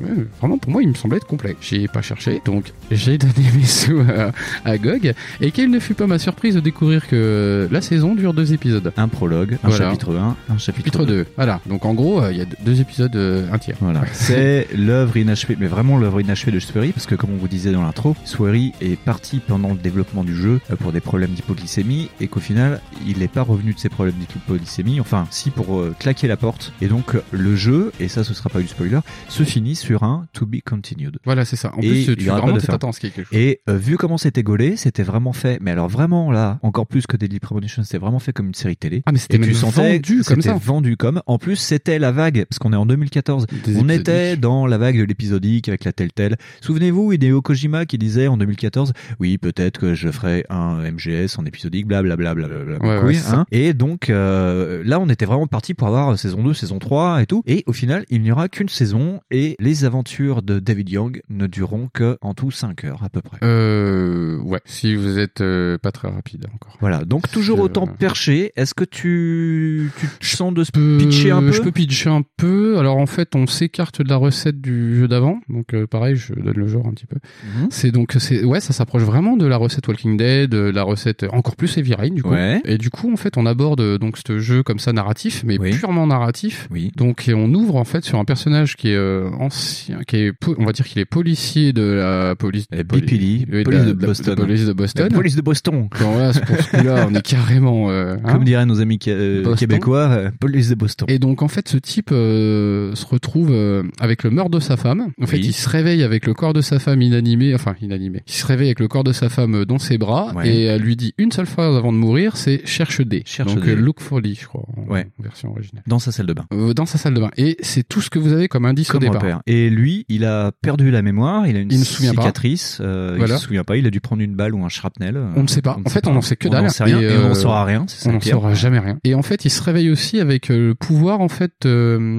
vraiment 0.41 0.59
pour 0.59 0.73
moi 0.73 0.83
il 0.83 0.89
me 0.89 0.95
semblait 0.95 1.19
être 1.19 1.27
complet. 1.27 1.57
J'ai 1.61 1.87
pas 1.89 2.03
cherché. 2.03 2.41
Donc 2.45 2.73
j'ai 2.91 3.17
donné 3.19 3.33
mes 3.57 3.65
sous 3.65 4.01
à, 4.01 4.33
à 4.69 4.77
GOG 4.79 5.13
et 5.41 5.51
quelle 5.53 5.71
ne 5.71 5.79
fut 5.79 5.95
pas 5.95 6.07
ma 6.07 6.19
surprise 6.19 6.55
de 6.57 6.61
découvrir 6.61 7.07
que 7.09 7.69
la 7.71 7.81
saison 7.81 8.15
dure 8.15 8.35
deux 8.35 8.53
épisodes. 8.53 8.93
Un 8.97 9.09
prologue, 9.09 9.55
un 9.63 9.69
Voilà. 9.69 9.85
chapitre 9.87 10.15
1, 10.17 10.37
un 10.51 10.59
chapitre, 10.59 10.77
Chapitre 10.77 11.05
2. 11.07 11.27
Voilà. 11.37 11.61
Donc 11.67 11.85
en 11.85 11.95
gros 11.95 12.21
euh, 12.23 12.33
il 12.33 12.39
y 12.39 12.43
a 12.43 12.45
deux 12.65 12.66
épisodes, 12.73 13.15
euh, 13.17 13.51
un 13.53 13.59
tiers. 13.59 13.77
Voilà, 13.81 14.03
c'est 14.13 14.69
l'œuvre 14.77 15.17
inachevée, 15.17 15.57
mais 15.59 15.67
vraiment 15.67 15.97
l'œuvre 15.97 16.21
inachevée 16.21 16.53
de 16.53 16.61
Swery, 16.61 16.93
parce 16.93 17.07
que 17.07 17.15
comme 17.15 17.31
on 17.33 17.37
vous 17.37 17.49
disait 17.49 17.73
dans 17.73 17.83
l'intro, 17.83 18.15
Swery 18.25 18.73
est 18.81 18.99
parti 18.99 19.41
pendant 19.41 19.71
le 19.71 19.79
développement 19.79 20.25
du 20.25 20.35
jeu 20.35 20.61
euh, 20.71 20.77
pour 20.77 20.93
des 20.93 21.01
problèmes 21.01 21.31
d'hypoglycémie, 21.31 22.11
et 22.21 22.29
qu'au 22.29 22.41
final, 22.41 22.81
il 23.07 23.19
n'est 23.19 23.29
pas 23.29 23.43
revenu 23.43 23.73
de 23.73 23.79
ses 23.79 23.89
problèmes 23.89 24.17
d'hypoglycémie, 24.17 25.01
enfin, 25.01 25.27
si 25.31 25.51
pour 25.51 25.79
euh, 25.79 25.95
claquer 25.99 26.29
la 26.29 26.37
porte. 26.37 26.73
Et 26.81 26.89
donc, 26.89 27.15
le 27.31 27.57
jeu, 27.57 27.93
et 28.01 28.09
ça 28.09 28.25
ce 28.25 28.35
sera 28.35 28.51
pas 28.51 28.61
du 28.61 28.69
spoiler, 28.69 29.01
se 29.29 29.43
finit 29.43 29.75
sur 29.75 30.03
un 30.03 30.27
To 30.33 30.47
Be 30.47 30.57
Continued. 30.65 31.19
Voilà 31.25 31.45
c'est 31.45 31.57
ça. 31.57 31.73
En 31.75 31.81
Et 31.81 31.89
plus 31.89 32.17
tu 32.17 32.25
vraiment 32.25 32.57
t'attends 32.59 32.93
ce 32.93 33.01
qu'il 33.01 33.09
y 33.09 33.13
ait 33.13 33.15
quelque 33.15 33.29
chose. 33.29 33.39
Et 33.39 33.61
euh, 33.69 33.77
vu 33.77 33.97
comment 33.97 34.19
c'était 34.19 34.43
gaulé, 34.43 34.77
c'était 34.77 35.03
vraiment 35.03 35.33
fait, 35.33 35.59
mais 35.61 35.71
alors 35.71 35.89
vraiment 35.89 36.31
là, 36.31 36.59
encore 36.63 36.87
plus 36.87 37.07
que 37.07 37.17
Daily 37.17 37.41
Premonition, 37.41 37.83
c'était 37.83 37.99
vraiment 37.99 38.19
fait 38.19 38.33
comme 38.33 38.49
une 38.49 38.55
série 38.55 38.77
télé. 38.77 39.03
Ah 39.07 39.13
mais 39.13 39.19
c'était 39.19 39.39
vendu 39.39 40.23
comme 40.25 40.43
ça. 40.43 40.55
vendu 40.55 40.97
comme. 40.97 41.23
En 41.27 41.39
plus, 41.39 41.57
c'était 41.57 41.99
la 41.99 42.13
vague, 42.13 42.46
parce 42.49 42.59
qu'on 42.59 42.73
est 42.73 42.77
en 42.77 42.87
2014. 42.87 43.47
Des 43.65 43.77
on 43.77 43.89
était 43.89 44.37
dans 44.37 44.67
la 44.67 44.79
vague 44.79 44.99
de 44.99 45.05
l'épisodique 45.05 45.69
avec 45.69 45.85
la 45.85 45.93
Telltale. 45.93 46.37
Souvenez-vous, 46.61 47.13
Hideo 47.13 47.43
Kojima 47.43 47.87
qui 47.87 47.99
disait 47.99 48.29
en 48.29 48.37
2014, 48.37 48.93
oui, 49.21 49.39
peut-être 49.39 49.79
que 49.79 49.95
je 49.95 50.11
ferai 50.11 50.45
un 50.51 50.91
MGS 50.91 51.39
en 51.39 51.45
épisodique, 51.45 51.87
blablabla. 51.87 52.35
Bla, 52.35 52.49
bla, 52.49 52.65
bla, 52.65 52.79
bla, 52.79 52.87
Ouais, 52.87 53.03
ouais, 53.03 53.17
hein. 53.33 53.47
Et 53.51 53.73
donc, 53.75 54.11
euh, 54.11 54.83
là, 54.85 55.01
on 55.01 55.09
était 55.09 55.27
vraiment 55.27 55.47
parti 55.47 55.75
pour 55.75 55.89
avoir 55.89 56.19
saison 56.19 56.43
2, 56.43 56.55
saison 56.55 56.79
3 56.79 57.23
et 57.23 57.27
tout. 57.27 57.43
Et 57.47 57.65
au 57.67 57.73
final, 57.73 58.05
il 58.11 58.23
n'y 58.23 58.31
aura 58.31 58.49
qu'une 58.49 58.69
saison 58.69 59.21
et 59.31 59.57
les 59.59 59.85
aventures 59.85 60.43
de 60.43 60.59
David 60.59 60.91
Young 60.91 61.23
ne 61.29 61.47
dureront 61.47 61.89
que 61.93 62.19
en 62.21 62.35
tout 62.35 62.51
5 62.51 62.85
heures 62.85 63.03
à 63.03 63.09
peu 63.09 63.21
près. 63.21 63.39
Euh, 63.43 64.39
ouais, 64.41 64.61
si 64.65 64.95
vous 64.95 65.19
êtes 65.19 65.41
euh, 65.41 65.79
pas 65.79 65.93
très 65.93 66.09
rapide 66.09 66.47
encore. 66.55 66.77
Voilà, 66.81 67.05
donc 67.05 67.31
toujours 67.31 67.61
autant 67.61 67.87
perché. 67.87 68.53
Est-ce 68.57 68.75
que 68.75 68.85
tu, 68.85 69.91
tu 69.99 70.07
te 70.07 70.27
sens 70.27 70.53
de 70.53 70.65
se 70.65 70.71
pitcher 70.71 71.31
un 71.31 71.41
peu? 71.41 71.53
Je 71.53 71.63
peux 71.63 71.73
pitcher 71.73 72.11
un 72.11 72.23
peu. 72.23 72.36
Alors 72.43 72.99
en 72.99 73.07
fait, 73.07 73.35
on 73.35 73.47
s'écarte 73.47 74.03
de 74.03 74.09
la 74.11 74.17
recette 74.17 74.61
du 74.61 74.99
jeu 74.99 75.09
d'avant. 75.09 75.41
Donc 75.49 75.73
euh, 75.73 75.87
pareil, 75.87 76.17
je 76.17 76.35
donne 76.35 76.53
le 76.55 76.69
genre 76.69 76.87
un 76.87 76.91
petit 76.93 77.07
peu. 77.07 77.17
Mhm. 77.45 77.69
C'est 77.71 77.91
donc 77.91 78.15
c'est 78.19 78.45
ouais, 78.45 78.61
ça 78.61 78.75
s'approche 78.75 79.03
vraiment 79.05 79.39
de 79.39 79.47
la 79.47 79.57
recette 79.57 79.89
Walking 79.89 80.19
Dead, 80.19 80.51
de 80.51 80.59
la 80.59 80.83
recette 80.83 81.25
encore 81.33 81.57
plus 81.57 81.79
Heavy 81.79 81.95
Rain 81.95 82.11
du 82.11 82.23
coup. 82.23 82.31
Ouais. 82.33 82.61
Et 82.67 82.77
du 82.77 82.91
coup, 82.91 83.11
en 83.11 83.17
fait, 83.17 83.39
on 83.39 83.47
aborde 83.47 83.81
euh, 83.81 83.97
donc 83.97 84.19
ce 84.27 84.39
jeu 84.39 84.63
comme 84.63 84.79
ça 84.79 84.93
narratif, 84.93 85.45
mais 85.47 85.59
Oui. 85.59 85.71
purement 85.71 86.07
narratif. 86.07 86.69
Oui. 86.71 86.93
Donc 86.95 87.27
et 87.27 87.33
on 87.33 87.53
ouvre 87.55 87.77
en 87.77 87.85
fait 87.85 88.05
sur 88.05 88.19
un 88.19 88.27
personnage 88.27 88.77
qui 88.77 88.89
est 88.91 88.97
euh, 88.97 89.31
ancien, 89.39 90.01
qui 90.07 90.17
est 90.17 90.33
on 90.59 90.65
va 90.67 90.73
dire 90.73 90.85
qu'il 90.87 91.01
est 91.01 91.07
policier 91.07 91.73
de 91.73 91.83
la 91.83 92.35
police 92.37 92.67
Eh, 92.71 92.77
de 92.79 92.83
police 92.83 93.47
la- 93.49 93.63
de 93.63 93.93
de 93.93 94.01
la- 94.01 94.07
Boston. 94.09 94.35
de 94.35 94.41
police 94.43 94.67
de 94.67 94.73
Boston. 94.75 95.09
La 95.11 95.17
police 95.17 95.37
de 95.37 95.43
Boston. 95.43 95.89
C'est 96.35 96.45
pour 96.45 96.57
ce 96.61 96.71
coup-là, 96.77 97.07
on 97.11 97.15
est 97.15 97.23
carrément 97.27 97.91
euh, 97.91 98.17
hein. 98.23 98.33
Comme 98.33 98.45
diraient 98.45 98.67
nos 98.67 98.81
amis 98.83 98.99
euh, 99.09 99.55
québécois, 99.55 100.09
euh, 100.11 100.31
police 100.39 100.69
de 100.69 100.75
Boston. 100.75 101.07
Et 101.11 101.19
donc 101.19 101.41
en 101.43 101.49
fait 101.49 101.67
ce 101.69 101.79
type 101.79 102.11
euh, 102.27 102.95
se 102.95 103.07
retrouve 103.07 103.51
euh, 103.53 103.83
avec 104.01 104.23
le 104.25 104.31
meurtre 104.31 104.51
de 104.51 104.61
sa 104.61 104.77
femme. 104.77 105.09
En 105.21 105.27
fait 105.27 105.37
Oui. 105.37 105.45
il 105.47 105.53
se 105.53 105.69
réveille 105.69 106.03
avec 106.03 106.27
le 106.27 106.35
corps 106.35 106.53
de 106.53 106.61
sa 106.61 106.79
femme 106.79 107.01
inanimé, 107.03 107.55
enfin 107.55 107.75
inanimé. 107.81 108.23
Il 108.27 108.33
se 108.33 108.47
réveille 108.47 108.69
avec 108.69 108.81
le 108.81 108.89
corps 108.89 109.05
de 109.05 109.13
sa 109.13 109.29
femme 109.29 109.55
euh, 109.55 109.65
dans 109.65 109.79
ses 109.79 109.99
bras 109.99 110.33
Ouais. 110.35 110.49
et 110.49 110.63
elle 110.65 110.83
lui 110.83 110.97
dit 110.97 111.15
une 111.19 111.33
seule 111.33 111.47
phrase 111.47 111.77
avant 111.77 111.93
de 111.93 111.99
mourir, 111.99 112.37
c'est 112.37 112.61
cherche 112.67 113.01
D. 113.01 113.23
Cherche 113.27 113.55
donc 113.55 113.65
D. 113.65 113.71
euh, 113.71 113.75
look 113.77 114.01
for 114.01 114.21
Lee, 114.21 114.39
je 114.41 114.47
crois, 114.47 114.65
en 114.77 114.93
Ouais. 114.93 115.07
version 115.19 115.51
originale. 115.51 115.83
Dans 115.87 115.99
sa 115.99 116.13
salle 116.13 116.27
de 116.27 116.33
bain. 116.33 116.45
Euh, 116.53 116.75
dans 116.75 116.87
sa 116.87 116.99
salle 116.99 117.15
de 117.15 117.21
bain. 117.21 117.31
Et 117.37 117.57
c'est 117.61 117.87
tout 117.89 118.01
ce 118.01 118.11
que 118.11 118.19
vous 118.19 118.33
avez 118.33 118.49
comme 118.49 118.65
indice 118.65 118.89
Comme 118.89 118.99
au 118.99 119.07
départ. 119.07 119.23
repère. 119.23 119.41
Et 119.47 119.71
lui, 119.71 120.05
il 120.09 120.25
a 120.25 120.53
perdu 120.63 120.91
la 120.91 121.03
mémoire, 121.03 121.47
il 121.47 121.57
a 121.57 121.61
une 121.61 121.71
Il 121.73 121.79
ne 121.79 121.85
se 121.85 121.95
souvient 121.95 122.15
pas. 122.15 122.23
cicatrice, 122.23 122.77
Voilà. 122.81 123.35
il 123.35 123.39
se 123.39 123.45
souvient 123.45 123.65
pas, 123.65 123.77
il 123.77 123.87
a 123.87 123.91
dû 123.91 124.01
prendre 124.01 124.23
une 124.23 124.35
balle 124.35 124.55
ou 124.55 124.65
un 124.65 124.69
shrapnel. 124.69 125.19
On 125.37 125.43
ne 125.43 125.49
sait 125.49 125.63
pas. 125.63 125.79
en 125.85 125.89
fait, 125.89 126.07
on 126.07 126.13
n'en 126.13 126.21
sait 126.21 126.37
que 126.37 126.49
On 126.49 126.51
dalle. 126.51 126.65
n'en 126.65 126.69
sait 126.71 126.85
rien, 126.85 127.01
et, 127.01 127.07
on 127.09 127.21
euh, 127.25 127.29
n'en 127.29 127.35
saura 127.35 127.65
rien. 127.65 127.85
c'est 127.89 128.03
ça 128.05 128.11
On 128.11 128.15
n'en 128.15 128.21
saura 128.21 128.55
jamais 128.55 128.79
rien. 128.79 128.99
Et 129.05 129.15
en 129.15 129.23
fait, 129.23 129.45
il 129.45 129.51
se 129.51 129.63
réveille 129.63 129.91
aussi 129.91 130.21
avec 130.21 130.49
le 130.49 130.75
pouvoir 130.75 131.21
en 131.21 131.29
fait 131.29 131.53
euh, 131.67 132.16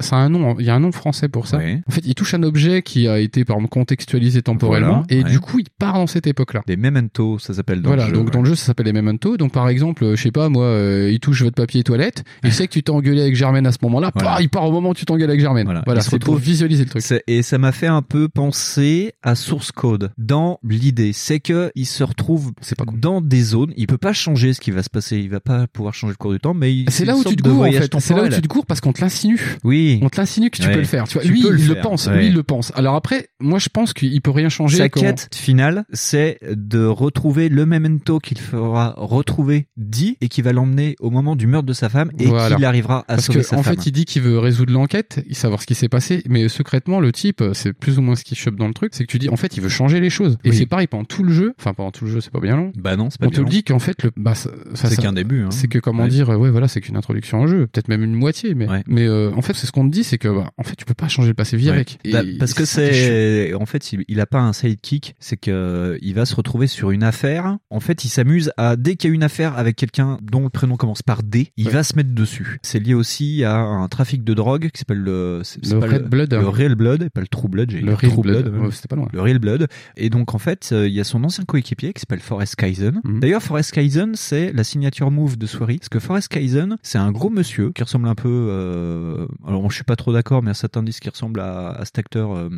ça, 0.00 0.16
a 0.16 0.18
un 0.20 0.28
nom. 0.28 0.56
Il 0.58 0.66
y 0.66 0.70
a 0.70 0.74
un 0.74 0.80
nom 0.80 0.92
français 0.92 1.28
pour 1.28 1.46
ça. 1.46 1.58
En 1.58 1.90
fait, 1.92 2.02
il 2.04 2.14
touche 2.14 2.34
un 2.34 2.42
objet 2.42 2.82
qui 2.82 3.08
a 3.08 3.18
été 3.18 3.44
par 3.44 3.56
exemple 3.56 3.70
contextualisé 3.70 4.42
temporellement, 4.42 5.04
Voilà, 5.08 5.20
et 5.20 5.24
ouais. 5.24 5.30
du 5.30 5.40
coup, 5.40 5.58
il 5.58 5.66
part 5.78 5.94
dans 5.94 6.06
cette 6.06 6.26
époque-là. 6.26 6.62
Des 6.66 6.76
memento, 6.76 7.38
ça 7.38 7.54
s'appelle 7.54 7.82
dans 7.82 7.90
voilà, 7.90 8.04
le 8.04 8.10
jeu. 8.10 8.14
donc 8.16 8.26
ouais. 8.26 8.30
dans 8.32 8.40
le 8.42 8.48
jeu, 8.48 8.54
ça 8.54 8.66
s'appelle 8.66 8.86
les 8.86 8.92
memento. 8.92 9.36
Donc 9.36 9.52
par 9.52 9.68
exemple, 9.68 10.04
euh, 10.04 10.16
je 10.16 10.22
sais 10.22 10.30
pas, 10.30 10.48
moi, 10.48 10.64
euh, 10.64 11.10
il 11.12 11.20
touche 11.20 11.42
votre 11.42 11.56
papier 11.56 11.82
toilette, 11.82 12.24
il 12.44 12.52
sait 12.52 12.66
que 12.66 12.72
tu 12.72 12.82
t'es 12.82 12.90
engueulé 12.90 13.20
avec 13.22 13.34
Germaine 13.36 13.66
à 13.66 13.72
ce 13.72 13.78
moment-là, 13.82 14.10
Voilà. 14.14 14.30
bah, 14.36 14.38
il 14.42 14.48
part 14.48 14.64
au 14.64 14.72
moment 14.72 14.90
où 14.90 14.94
tu 14.94 15.04
t'engueules 15.04 15.28
avec 15.30 15.40
Germaine. 15.40 15.66
Voilà, 15.66 16.00
il 16.00 16.02
se 16.02 16.10
c'est 16.10 16.18
pour 16.18 16.36
visualiser 16.36 16.84
le 16.84 16.90
truc. 16.90 17.04
Et 17.26 17.42
ça 17.42 17.58
m'a 17.58 17.72
fait 17.72 17.86
un 17.86 18.02
peu 18.02 18.28
penser 18.28 19.12
à 19.22 19.34
Source 19.34 19.72
Code. 19.72 20.10
Dans 20.18 20.58
l'idée, 20.62 21.12
c'est 21.12 21.40
que 21.40 21.70
il 21.74 21.86
se 21.86 22.02
retrouve 22.04 22.52
dans 22.94 23.20
des 23.20 23.42
zones. 23.42 23.72
Il 23.76 23.86
peut 23.86 23.98
pas 23.98 24.12
changer 24.12 24.52
ce 24.52 24.60
qui 24.60 24.70
va 24.70 24.82
se 24.82 24.90
passer. 24.90 25.18
Il 25.18 25.30
va 25.30 25.40
pas 25.40 25.66
pouvoir 25.66 25.94
changer 25.94 26.12
le 26.12 26.16
cours 26.16 26.32
du 26.32 26.38
temps, 26.38 26.54
mais 26.54 26.84
C'est 26.88 27.04
là 27.04 27.16
où 27.16 27.24
tu 27.24 27.36
te 27.36 27.42
cours 27.48 27.62
en 27.62 27.70
fait. 27.72 27.90
C'est 28.00 28.14
là 28.14 28.24
où 28.24 28.28
tu 28.28 28.40
te 28.42 28.48
cours 28.48 28.66
parce 28.66 28.80
qu'on 28.80 28.92
te 28.92 29.00
l'insinue. 29.00 29.37
Oui. 29.64 29.98
On 30.02 30.08
te 30.08 30.16
l'insinue 30.20 30.50
que 30.50 30.56
tu 30.58 30.66
Ouais. 30.66 30.72
peux 30.74 30.78
le 30.80 30.84
faire. 30.84 31.04
Tu 31.08 31.14
vois, 31.14 31.22
Tu 31.22 31.28
lui, 31.32 31.42
le 31.42 31.58
il 31.58 31.68
le 31.68 31.80
pense. 31.80 32.06
ouais. 32.06 32.16
Lui, 32.18 32.26
il 32.28 32.34
le 32.34 32.42
pense. 32.42 32.72
Alors 32.74 32.94
après, 32.94 33.28
moi, 33.40 33.58
je 33.58 33.68
pense 33.68 33.92
qu'il 33.92 34.20
peut 34.22 34.30
rien 34.30 34.48
changer. 34.48 34.78
Sa 34.78 34.88
quête 34.88 35.28
finale, 35.34 35.84
c'est 35.92 36.38
de 36.50 36.84
retrouver 36.84 37.48
le 37.48 37.66
memento 37.66 38.18
qu'il 38.18 38.38
fera 38.38 38.94
retrouver 38.96 39.66
dit 39.76 40.16
et 40.20 40.28
qui 40.28 40.42
va 40.42 40.52
l'emmener 40.52 40.96
au 41.00 41.10
moment 41.10 41.36
du 41.36 41.46
meurtre 41.46 41.66
de 41.66 41.72
sa 41.72 41.88
femme 41.88 42.10
et 42.18 42.26
Voilà. 42.26 42.56
qu'il 42.56 42.64
arrivera 42.64 43.00
à 43.08 43.14
Parce 43.14 43.26
sauver 43.26 43.40
que, 43.40 43.44
sa 43.46 43.56
en 43.58 43.62
femme. 43.62 43.74
fait, 43.76 43.86
il 43.86 43.92
dit 43.92 44.04
qu'il 44.04 44.22
veut 44.22 44.38
résoudre 44.38 44.72
l'enquête, 44.72 45.22
il 45.28 45.34
savoir 45.36 45.60
ce 45.62 45.66
qui 45.66 45.74
s'est 45.74 45.88
passé, 45.88 46.22
mais 46.28 46.48
secrètement, 46.48 47.00
le 47.00 47.12
type, 47.12 47.42
c'est 47.52 47.72
plus 47.72 47.98
ou 47.98 48.02
moins 48.02 48.16
ce 48.16 48.24
qui 48.24 48.34
chope 48.34 48.56
dans 48.56 48.68
le 48.68 48.74
truc, 48.74 48.92
c'est 48.94 49.04
que 49.04 49.10
tu 49.10 49.18
dis, 49.18 49.28
en 49.28 49.36
fait, 49.36 49.56
il 49.56 49.62
veut 49.62 49.68
changer 49.68 50.00
les 50.00 50.10
choses. 50.10 50.36
Et 50.44 50.52
c'est 50.52 50.66
pareil 50.66 50.86
pendant 50.86 51.04
tout 51.04 51.22
le 51.22 51.32
jeu, 51.32 51.54
enfin, 51.58 51.74
pendant 51.74 51.90
tout 51.90 52.04
le 52.04 52.10
jeu, 52.10 52.20
c'est 52.20 52.32
pas 52.32 52.40
bien 52.40 52.56
long. 52.56 52.72
Bah 52.76 52.96
non, 52.96 53.08
c'est 53.10 53.18
pas 53.20 53.26
On 53.26 53.30
bien 53.30 53.36
te 53.36 53.40
le 53.40 53.44
long. 53.44 53.50
dit 53.50 53.62
qu'en 53.64 53.78
fait, 53.78 54.02
le, 54.02 54.10
bah, 54.16 54.34
C'est 54.34 54.96
qu'un 55.00 55.12
début, 55.12 55.42
hein. 55.42 55.50
C'est 55.50 55.68
que, 55.68 55.78
comment 55.78 56.04
Ouais. 56.04 56.08
dire, 56.08 56.28
ouais, 56.28 56.50
voilà, 56.50 56.68
c'est 56.68 56.80
qu'une 56.80 56.96
introduction 56.96 57.40
au 57.42 57.46
jeu. 57.46 57.66
Peut-être 57.66 57.88
même 57.88 58.02
une 58.04 58.14
moitié, 58.14 58.54
mais, 58.54 58.66
mais, 58.86 59.06
euh, 59.06 59.27
en 59.36 59.42
fait, 59.42 59.54
c'est 59.54 59.66
ce 59.66 59.72
qu'on 59.72 59.86
te 59.86 59.92
dit, 59.92 60.04
c'est 60.04 60.18
que, 60.18 60.28
bah, 60.28 60.50
en 60.56 60.62
fait, 60.62 60.74
tu 60.76 60.84
peux 60.84 60.94
pas 60.94 61.08
changer 61.08 61.28
le 61.28 61.34
passé 61.34 61.56
vie 61.56 61.66
Ouais. 61.68 61.74
avec. 61.74 61.98
Bah, 62.10 62.22
parce 62.38 62.54
que 62.54 62.64
c'est 62.64 63.52
en 63.54 63.66
fait 63.66 63.92
il, 63.92 64.04
il 64.08 64.20
a 64.20 64.26
pas 64.26 64.40
un 64.40 64.52
sidekick, 64.52 65.14
c'est 65.20 65.36
que 65.36 65.50
euh, 65.50 65.98
il 66.02 66.14
va 66.14 66.24
se 66.26 66.34
retrouver 66.34 66.66
sur 66.66 66.90
une 66.90 67.02
affaire. 67.02 67.58
En 67.70 67.80
fait, 67.80 68.04
il 68.04 68.08
s'amuse 68.08 68.52
à 68.56 68.76
dès 68.76 68.96
qu'il 68.96 69.10
y 69.10 69.12
a 69.12 69.14
une 69.14 69.22
affaire 69.22 69.56
avec 69.58 69.76
quelqu'un 69.76 70.18
dont 70.22 70.42
le 70.42 70.48
prénom 70.50 70.76
commence 70.76 71.02
par 71.02 71.22
D, 71.22 71.52
il 71.56 71.66
Ouais. 71.66 71.72
va 71.72 71.82
se 71.82 71.94
mettre 71.96 72.14
dessus. 72.14 72.58
C'est 72.62 72.78
lié 72.78 72.94
aussi 72.94 73.44
à 73.44 73.56
un 73.58 73.86
trafic 73.88 74.24
de 74.24 74.34
drogue 74.34 74.70
qui 74.72 74.78
s'appelle 74.78 74.98
le 74.98 75.42
Le 75.70 75.80
pas 75.80 75.86
Red 75.86 76.08
Blood. 76.08 76.32
le 76.34 76.48
Real 76.48 76.74
Blood, 76.74 77.02
et 77.02 77.10
pas 77.10 77.20
le 77.20 77.28
True 77.28 77.48
Blood, 77.48 77.70
j'ai 77.70 77.80
Le 77.80 77.94
Real 77.94 78.12
True 78.12 78.22
Blood, 78.22 78.48
ouais, 78.48 78.68
c'était 78.72 78.88
pas 78.88 78.96
loin. 78.96 79.08
Le 79.12 79.20
Real 79.20 79.38
Blood. 79.38 79.66
Et 79.96 80.10
donc 80.10 80.34
en 80.34 80.38
fait, 80.38 80.70
euh, 80.72 80.86
il 80.88 80.94
y 80.94 81.00
a 81.00 81.04
son 81.04 81.22
ancien 81.24 81.44
coéquipier 81.44 81.92
qui 81.92 82.00
s'appelle 82.00 82.20
Forrest 82.20 82.56
Kaizen. 82.56 83.00
Mhm. 83.04 83.20
D'ailleurs, 83.20 83.42
Forrest 83.42 83.72
Kaizen, 83.72 84.12
c'est 84.14 84.52
la 84.52 84.64
signature 84.64 85.10
move 85.10 85.36
de 85.38 85.46
Swery, 85.46 85.78
parce 85.78 85.88
que 85.88 85.98
Forrest 86.00 86.28
Kaizen, 86.28 86.76
c'est 86.82 86.98
un 86.98 87.10
gros 87.12 87.30
monsieur 87.30 87.72
qui 87.72 87.82
ressemble 87.82 88.08
un 88.08 88.14
peu. 88.14 88.28
euh, 88.28 89.17
alors, 89.46 89.68
je 89.70 89.74
suis 89.74 89.84
pas 89.84 89.96
trop 89.96 90.12
d'accord, 90.12 90.42
mais 90.42 90.50
à 90.50 90.54
cet 90.54 90.76
indice 90.76 91.00
qui 91.00 91.08
ressemble 91.08 91.40
à, 91.40 91.70
à 91.70 91.84
cet 91.84 91.98
acteur. 91.98 92.34
euh, 92.34 92.48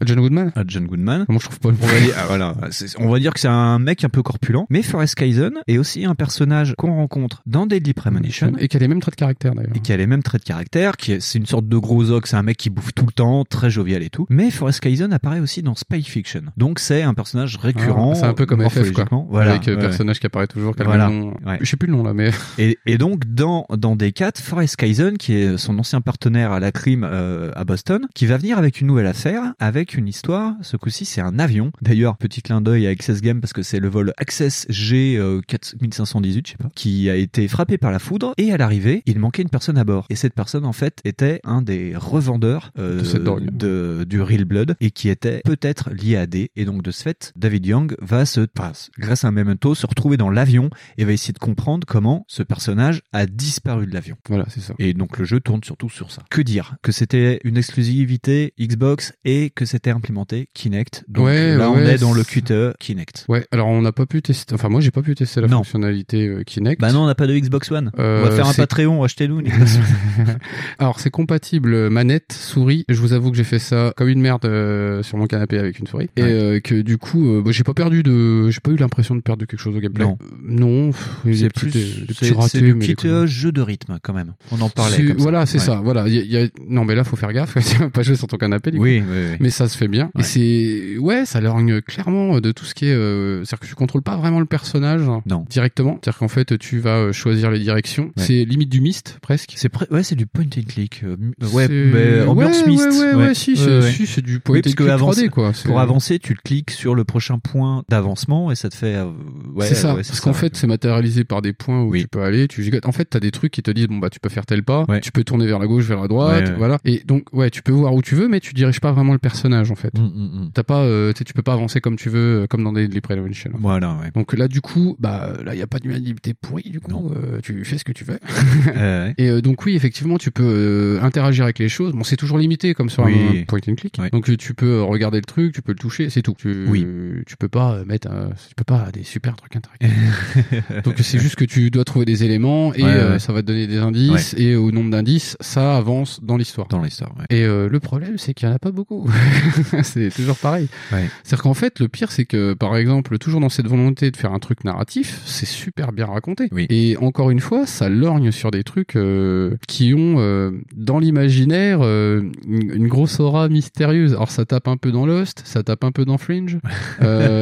À 0.00 0.06
John 0.06 0.20
Goodman 0.20 0.52
à 0.54 0.62
John 0.66 0.86
Goodman. 0.86 1.24
Moi, 1.28 1.38
je 1.40 1.46
trouve 1.46 1.60
pas 1.60 1.68
On 1.68 1.72
va 1.86 2.00
dire, 2.00 2.14
ah, 2.18 2.24
voilà, 2.28 2.54
on 2.98 3.08
va 3.10 3.18
dire 3.18 3.32
que 3.34 3.40
c'est 3.40 3.48
un 3.48 3.78
mec 3.78 4.04
un 4.04 4.08
peu 4.08 4.22
corpulent. 4.22 4.66
Mais 4.70 4.82
Forrest 4.82 5.14
Kaizen 5.14 5.52
est 5.66 5.78
aussi 5.78 6.04
un 6.04 6.14
personnage 6.14 6.74
qu'on 6.78 6.94
rencontre 6.94 7.42
dans 7.46 7.66
Deadly 7.66 7.92
Premonition. 7.94 8.52
Et 8.58 8.68
qui 8.68 8.76
a 8.76 8.80
les 8.80 8.88
mêmes 8.88 9.00
traits 9.00 9.14
de 9.14 9.18
caractère, 9.20 9.54
d'ailleurs. 9.54 9.72
Et 9.74 9.80
qui 9.80 9.92
a 9.92 9.96
les 9.96 10.06
mêmes 10.06 10.22
traits 10.22 10.42
de 10.42 10.46
caractère, 10.46 10.96
qui 10.96 11.12
est, 11.12 11.20
c'est 11.20 11.38
une 11.38 11.46
sorte 11.46 11.68
de 11.68 11.76
gros 11.76 12.10
ox, 12.10 12.30
c'est 12.30 12.36
un 12.36 12.42
mec 12.42 12.56
qui 12.56 12.70
bouffe 12.70 12.92
tout 12.94 13.06
le 13.06 13.12
temps, 13.12 13.44
très 13.44 13.70
jovial 13.70 14.02
et 14.02 14.10
tout. 14.10 14.26
Mais 14.30 14.50
Forrest 14.50 14.80
Kaizen 14.80 15.12
apparaît 15.12 15.40
aussi 15.40 15.62
dans 15.62 15.74
Spy 15.74 16.02
Fiction. 16.02 16.42
Donc 16.56 16.78
c'est 16.78 17.02
un 17.02 17.14
personnage 17.14 17.56
récurrent. 17.56 18.12
Ah, 18.12 18.16
c'est 18.16 18.26
un 18.26 18.34
peu 18.34 18.46
comme 18.46 18.68
FF, 18.68 18.92
quoi. 18.92 19.04
Voilà. 19.30 19.52
Avec 19.52 19.68
euh, 19.68 19.74
ouais. 19.76 19.80
personnage 19.80 20.20
qui 20.20 20.26
apparaît 20.26 20.46
toujours, 20.46 20.74
Voilà. 20.84 21.08
nom. 21.08 21.34
Ouais. 21.44 21.58
Je 21.60 21.66
sais 21.66 21.76
plus 21.76 21.86
le 21.88 21.94
nom, 21.96 22.02
là, 22.02 22.12
mais. 22.14 22.30
Et, 22.58 22.78
et 22.86 22.98
donc 22.98 23.24
dans 23.26 23.66
dans 23.76 23.96
D4, 23.96 24.40
Forrest 24.40 24.76
Kaizen, 24.76 25.16
qui 25.18 25.34
est 25.34 25.56
son 25.58 25.78
ancien 25.78 26.00
partenaire 26.06 26.52
à 26.52 26.60
la 26.60 26.72
crime 26.72 27.04
euh, 27.04 27.50
à 27.54 27.64
Boston, 27.64 28.06
qui 28.14 28.24
va 28.24 28.38
venir 28.38 28.56
avec 28.56 28.80
une 28.80 28.86
nouvelle 28.86 29.06
affaire, 29.06 29.52
avec 29.58 29.94
une 29.94 30.08
histoire. 30.08 30.54
Ce 30.62 30.78
coup-ci, 30.78 31.04
c'est 31.04 31.20
un 31.20 31.38
avion. 31.38 31.72
D'ailleurs, 31.82 32.16
petit 32.16 32.40
clin 32.40 32.60
d'œil 32.62 32.86
à 32.86 32.90
Access 32.90 33.20
Game 33.20 33.40
parce 33.40 33.52
que 33.52 33.62
c'est 33.62 33.80
le 33.80 33.88
vol 33.88 34.14
Access 34.16 34.64
G 34.70 35.16
euh, 35.18 35.40
4518, 35.46 36.46
je 36.46 36.50
sais 36.52 36.56
pas, 36.58 36.70
qui 36.74 37.10
a 37.10 37.16
été 37.16 37.48
frappé 37.48 37.76
par 37.76 37.90
la 37.90 37.98
foudre. 37.98 38.32
Et 38.38 38.52
à 38.52 38.56
l'arrivée, 38.56 39.02
il 39.06 39.18
manquait 39.18 39.42
une 39.42 39.50
personne 39.50 39.76
à 39.78 39.84
bord. 39.84 40.06
Et 40.08 40.16
cette 40.16 40.34
personne, 40.34 40.64
en 40.64 40.72
fait, 40.72 41.00
était 41.04 41.40
un 41.44 41.60
des 41.60 41.94
revendeurs 41.96 42.70
euh, 42.78 43.00
De 43.00 43.04
cette 43.04 43.24
drogue. 43.24 43.50
de- 43.56 44.04
du 44.08 44.20
Real 44.22 44.44
Blood 44.44 44.76
et 44.80 44.90
qui 44.92 45.08
était 45.08 45.40
peut-être 45.44 45.90
lié 45.90 46.16
à 46.16 46.26
D. 46.26 46.50
Et 46.56 46.64
donc 46.64 46.82
de 46.82 46.90
ce 46.92 47.02
fait, 47.02 47.32
David 47.36 47.66
Young 47.66 47.96
va 48.00 48.24
se, 48.26 48.46
enfin, 48.58 48.72
grâce 48.98 49.24
à 49.24 49.28
un 49.28 49.32
memento, 49.32 49.74
se 49.74 49.86
retrouver 49.86 50.16
dans 50.16 50.30
l'avion 50.30 50.70
et 50.98 51.04
va 51.04 51.12
essayer 51.12 51.32
de 51.32 51.38
comprendre 51.38 51.86
comment 51.86 52.24
ce 52.28 52.42
personnage 52.44 53.02
a 53.12 53.26
disparu 53.26 53.86
de 53.86 53.92
l'avion. 53.94 54.16
Voilà, 54.28 54.44
c'est 54.48 54.60
ça. 54.60 54.74
Et 54.78 54.94
donc 54.94 55.18
le 55.18 55.24
jeu 55.24 55.40
tourne 55.40 55.62
surtout 55.64 55.85
sur 55.88 56.10
ça. 56.10 56.22
Que 56.30 56.40
dire? 56.42 56.76
Que 56.82 56.92
c'était 56.92 57.40
une 57.44 57.56
exclusivité 57.56 58.52
Xbox 58.60 59.12
et 59.24 59.50
que 59.50 59.64
c'était 59.64 59.90
implémenté 59.90 60.48
Kinect. 60.54 61.04
Donc 61.08 61.26
Ouais, 61.26 61.56
là, 61.56 61.70
on 61.70 61.78
est 61.78 61.98
dans 61.98 62.12
le 62.12 62.22
QTE 62.24 62.76
Kinect. 62.78 63.24
Ouais, 63.28 63.46
alors 63.52 63.68
on 63.68 63.82
n'a 63.82 63.92
pas 63.92 64.06
pu 64.06 64.22
tester. 64.22 64.54
Enfin, 64.54 64.68
moi, 64.68 64.80
j'ai 64.80 64.90
pas 64.90 65.02
pu 65.02 65.14
tester 65.14 65.40
la 65.40 65.48
Non. 65.48 65.58
fonctionnalité 65.58 66.26
euh, 66.28 66.42
Kinect. 66.44 66.80
Bah 66.80 66.92
non, 66.92 67.02
on 67.02 67.06
n'a 67.06 67.14
pas 67.14 67.26
de 67.26 67.36
Xbox 67.38 67.70
One. 67.70 67.90
Euh, 67.98 68.22
on 68.24 68.28
va 68.28 68.34
faire 68.34 68.46
un 68.46 68.54
Patreon, 68.54 69.02
achetez-nous. 69.04 69.42
Alors 70.78 71.00
c'est 71.00 71.10
compatible 71.10 71.88
manette, 71.90 72.32
souris. 72.32 72.84
Je 72.88 73.00
vous 73.00 73.12
avoue 73.12 73.30
que 73.30 73.36
j'ai 73.36 73.44
fait 73.44 73.58
ça 73.58 73.92
comme 73.96 74.08
une 74.08 74.20
merde 74.20 74.44
euh, 74.44 75.02
sur 75.02 75.18
mon 75.18 75.26
canapé 75.26 75.58
avec 75.58 75.78
une 75.78 75.86
souris 75.86 76.08
et 76.16 76.22
Ouais. 76.22 76.28
euh, 76.32 76.60
que 76.60 76.80
du 76.82 76.98
coup 76.98 77.26
euh, 77.28 77.42
bah, 77.42 77.50
j'ai 77.52 77.64
pas 77.64 77.74
perdu 77.74 78.02
de, 78.02 78.50
j'ai 78.50 78.60
pas 78.60 78.70
eu 78.70 78.76
l'impression 78.76 79.14
de 79.14 79.20
perdre 79.20 79.44
quelque 79.46 79.60
chose 79.60 79.76
au 79.76 79.80
gameplay. 79.80 80.04
Non. 80.04 80.18
Euh, 80.22 80.26
non, 80.42 80.90
c'est 81.32 81.52
plus, 81.52 81.70
c'est- 81.70 82.60
du 82.60 82.76
QTE 82.78 83.26
jeu 83.26 83.52
de 83.52 83.60
rythme 83.60 83.98
quand 84.02 84.12
même. 84.12 84.34
On 84.52 84.60
en 84.60 84.68
parlait. 84.68 84.96
Comme 84.98 85.08
ça. 85.08 85.22
Voilà, 85.22 85.46
c'est 85.46 85.58
Ouais. 85.58 85.64
Voilà, 85.82 86.06
il 86.08 86.14
y 86.14 86.36
a- 86.36 86.40
y 86.40 86.44
a- 86.44 86.48
non 86.68 86.84
mais 86.84 86.94
là 86.94 87.04
faut 87.04 87.16
faire 87.16 87.32
gaffe, 87.32 87.54
tu 87.64 87.76
vas 87.78 87.90
pas 87.90 88.02
jouer 88.02 88.16
sur 88.16 88.26
ton 88.26 88.36
canapé. 88.36 88.70
du 88.70 88.78
Oui, 88.78 89.00
coup. 89.00 89.06
oui, 89.10 89.18
oui. 89.32 89.36
Mais 89.40 89.50
ça 89.50 89.68
se 89.68 89.76
fait 89.76 89.88
bien. 89.88 90.10
Ouais. 90.14 90.20
Et 90.20 90.24
c'est 90.24 90.98
ouais, 90.98 91.24
ça 91.26 91.40
lorgne 91.40 91.80
clairement 91.82 92.40
de 92.40 92.52
tout 92.52 92.64
ce 92.64 92.74
qui 92.74 92.86
est. 92.86 92.92
euh, 92.94 93.44
C'est-à-dire 93.44 93.60
que 93.60 93.66
tu 93.66 93.74
contrôles 93.74 94.02
pas 94.02 94.16
vraiment 94.16 94.40
le 94.40 94.46
personnage 94.46 95.02
Non. 95.26 95.44
directement. 95.48 95.98
C'est-à-dire 96.02 96.18
qu'en 96.18 96.28
fait 96.28 96.58
tu 96.58 96.78
vas 96.78 96.96
euh, 96.96 97.12
choisir 97.12 97.50
les 97.50 97.58
directions. 97.58 98.04
Ouais. 98.16 98.24
C'est 98.24 98.44
limite 98.44 98.68
du 98.68 98.80
mist 98.80 99.18
presque. 99.22 99.52
C'est 99.56 99.70
ouais, 99.90 100.02
c'est 100.02 100.14
du 100.16 100.26
point 100.26 100.44
and 100.44 100.62
click. 100.68 101.02
euh, 101.04 101.16
ouais, 101.52 101.68
mais 101.68 102.22
ambiance 102.22 102.60
ouais, 102.62 102.66
mist. 102.68 102.86
Ouais, 102.90 103.14
ouais, 103.14 103.14
ouais, 103.14 103.34
si, 103.34 103.56
c'est 103.56 103.78
ouais. 103.80 103.90
si, 103.92 104.06
c'est 104.06 104.22
du 104.22 104.40
point 104.40 104.58
and 104.58 104.62
click 104.62 104.80
avance- 104.82 105.16
3D 105.18 105.28
quoi. 105.28 105.52
Pour 105.64 105.80
avancer, 105.80 106.18
tu 106.18 106.34
cliques 106.34 106.70
sur 106.70 106.94
le 106.94 107.04
prochain 107.04 107.38
point 107.38 107.82
d'avancement 107.88 108.50
et 108.50 108.54
ça 108.54 108.68
te 108.68 108.74
fait. 108.76 108.94
euh, 108.96 109.06
ouais, 109.54 109.66
c'est 109.66 109.74
ça, 109.74 109.90
ouais, 109.94 110.02
parce 110.02 110.20
qu'en 110.20 110.32
fait 110.32 110.56
c'est 110.56 110.66
matérialisé 110.66 111.24
par 111.24 111.42
des 111.42 111.52
points 111.52 111.82
où 111.82 111.96
tu 111.96 112.08
peux 112.08 112.22
aller, 112.22 112.48
tu. 112.48 112.70
En 112.84 112.92
fait, 112.92 113.04
t'as 113.06 113.20
des 113.20 113.30
trucs 113.30 113.52
qui 113.52 113.62
te 113.62 113.70
disent 113.70 113.86
bon 113.88 113.98
bah 113.98 114.10
tu 114.10 114.20
peux 114.20 114.28
faire 114.28 114.46
tel 114.46 114.62
pas, 114.62 114.84
Ouais. 114.88 115.00
tu 115.00 115.12
peux 115.12 115.24
tourner 115.24 115.46
vers 115.46 115.58
la 115.58 115.65
gauche, 115.66 115.84
vers 115.84 116.00
la 116.00 116.08
droite, 116.08 116.48
Ouais, 116.48 116.54
voilà. 116.56 116.78
Et 116.84 117.02
donc 117.06 117.32
ouais, 117.32 117.50
tu 117.50 117.62
peux 117.62 117.72
voir 117.72 117.94
où 117.94 118.02
tu 118.02 118.14
veux, 118.14 118.28
mais 118.28 118.40
tu 118.40 118.54
diriges 118.54 118.80
pas 118.80 118.92
vraiment 118.92 119.12
le 119.12 119.18
personnage 119.18 119.70
en 119.70 119.74
fait. 119.74 119.96
Mm, 119.98 120.02
mm, 120.02 120.06
mm. 120.44 120.50
T'as 120.54 120.62
pas, 120.62 120.82
euh, 120.82 121.12
tu 121.12 121.32
peux 121.34 121.42
pas 121.42 121.52
avancer 121.54 121.80
comme 121.80 121.96
tu 121.96 122.08
veux, 122.08 122.42
euh, 122.42 122.46
comme 122.46 122.62
dans 122.64 122.72
des 122.72 122.82
Deadly 122.82 123.00
Premonition. 123.00 123.50
Voilà, 123.58 123.94
ouais. 124.02 124.10
Donc 124.14 124.32
là, 124.34 124.48
du 124.48 124.60
coup, 124.60 124.96
bah 124.98 125.32
là, 125.44 125.54
il 125.54 125.58
y 125.58 125.62
a 125.62 125.66
pas 125.66 125.78
d'humanité 125.78 126.34
pourrie. 126.34 126.70
Du 126.70 126.80
coup, 126.80 127.10
euh, 127.14 127.40
tu 127.42 127.64
fais 127.64 127.78
ce 127.78 127.84
que 127.84 127.92
tu 127.92 128.04
veux. 128.04 128.18
Ouais. 128.76 129.14
Et 129.18 129.28
euh, 129.30 129.40
donc 129.40 129.64
oui, 129.64 129.74
effectivement, 129.76 130.18
tu 130.18 130.30
peux 130.30 130.98
interagir 131.02 131.44
avec 131.44 131.58
les 131.58 131.68
choses. 131.68 131.92
Bon, 131.92 132.04
c'est 132.04 132.16
toujours 132.16 132.38
limité 132.38 132.74
comme 132.74 132.90
sur 132.90 133.04
Oui. 133.04 133.40
un 133.40 133.44
point 133.44 133.60
and 133.68 133.74
click. 133.74 133.98
Donc 134.12 134.36
tu 134.36 134.54
peux 134.54 134.82
regarder 134.82 135.18
le 135.18 135.24
truc, 135.24 135.54
tu 135.54 135.62
peux 135.62 135.72
le 135.72 135.78
toucher, 135.78 136.10
c'est 136.10 136.22
tout. 136.22 136.34
Tu, 136.36 136.66
Oui. 136.68 136.86
Tu 137.26 137.36
peux 137.36 137.48
pas 137.48 137.84
mettre, 137.86 138.08
un- 138.10 138.30
tu 138.48 138.54
peux 138.56 138.64
pas 138.64 138.88
des 138.92 139.02
super 139.02 139.34
trucs 139.36 139.56
interactifs. 139.56 140.82
donc 140.84 140.94
c'est 140.98 141.18
juste 141.18 141.36
que 141.36 141.44
tu 141.44 141.70
dois 141.70 141.84
trouver 141.84 142.04
des 142.04 142.24
éléments 142.24 142.72
et 142.74 142.82
ça 143.18 143.32
va 143.32 143.42
te 143.42 143.46
donner 143.46 143.66
des 143.66 143.78
indices 143.78 144.34
et 144.38 144.54
au 144.56 144.70
nombre 144.72 144.90
d'indices, 144.90 145.36
ça 145.56 145.74
avance 145.74 146.20
dans 146.22 146.36
l'histoire. 146.36 146.68
Dans 146.68 146.82
l'histoire, 146.82 147.12
ouais. 147.18 147.24
Et 147.30 147.42
euh, 147.42 147.70
le 147.70 147.80
problème, 147.80 148.18
c'est 148.18 148.34
qu'il 148.34 148.46
y 148.46 148.52
en 148.52 148.54
a 148.54 148.58
pas 148.58 148.72
beaucoup. 148.72 149.08
c'est 149.82 150.10
toujours 150.14 150.36
pareil. 150.36 150.68
Ouais. 150.92 151.08
C'est-à-dire 151.24 151.44
qu'en 151.44 151.54
fait, 151.54 151.80
le 151.80 151.88
pire, 151.88 152.12
c'est 152.12 152.26
que, 152.26 152.52
par 152.52 152.76
exemple, 152.76 153.16
toujours 153.16 153.40
dans 153.40 153.48
cette 153.48 153.66
volonté 153.66 154.10
de 154.10 154.18
faire 154.18 154.34
un 154.34 154.38
truc 154.38 154.64
narratif, 154.64 155.22
c'est 155.24 155.46
super 155.46 155.92
bien 155.92 156.04
raconté. 156.04 156.50
Oui. 156.52 156.66
Et 156.68 156.98
encore 156.98 157.30
une 157.30 157.40
fois, 157.40 157.64
ça 157.64 157.88
lorgne 157.88 158.32
sur 158.32 158.50
des 158.50 158.64
trucs 158.64 158.96
euh, 158.96 159.56
qui 159.66 159.94
ont, 159.94 160.16
euh, 160.18 160.50
dans 160.76 160.98
l'imaginaire, 160.98 161.80
une, 161.80 162.32
une 162.46 162.88
grosse 162.88 163.18
aura 163.18 163.48
mystérieuse. 163.48 164.12
Alors, 164.12 164.30
ça 164.30 164.44
tape 164.44 164.68
un 164.68 164.76
peu 164.76 164.92
dans 164.92 165.06
Lost, 165.06 165.40
ça 165.46 165.62
tape 165.62 165.84
un 165.84 165.92
peu 165.92 166.04
dans 166.04 166.18
Fringe. 166.18 166.58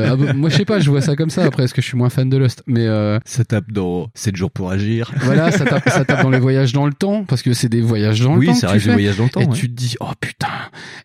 Ah, 0.07 0.16
moi, 0.35 0.51
je 0.51 0.57
sais 0.57 0.65
pas, 0.65 0.78
je 0.78 0.91
vois 0.91 1.01
ça 1.01 1.16
comme 1.16 1.31
ça, 1.31 1.45
après, 1.45 1.65
est-ce 1.65 1.74
que 1.74 1.81
je 1.81 1.86
suis 1.86 1.97
moins 1.97 2.11
fan 2.11 2.28
de 2.28 2.36
Lost? 2.36 2.62
Mais 2.66 2.86
Ça 3.24 3.45
tape 3.45 3.73
dans 3.73 4.09
7 4.15 4.36
jours 4.36 4.51
pour 4.51 4.70
agir. 4.70 5.12
voilà, 5.23 5.51
ça 5.51 5.65
tape, 5.65 5.89
ça 5.89 6.05
tape 6.05 6.23
dans 6.23 6.31
les 6.31 6.39
voyages 6.39 6.73
dans 6.73 6.86
le 6.86 6.93
temps, 6.93 7.24
parce 7.24 7.43
que 7.43 7.53
c'est 7.55 7.69
des 7.69 7.81
voyages 7.81 8.03
dans 8.12 8.36
Oui, 8.36 8.47
le 8.47 8.52
temps. 8.52 8.59
ça 8.59 8.68
reste 8.68 8.85
des 8.85 8.90
fais. 8.90 8.93
voyages 8.94 9.16
dans 9.16 9.24
le 9.24 9.31
temps, 9.31 9.40
Et 9.40 9.47
ouais. 9.47 9.55
tu 9.56 9.68
te 9.68 9.74
dis, 9.74 9.97
oh 10.01 10.06
putain. 10.20 10.48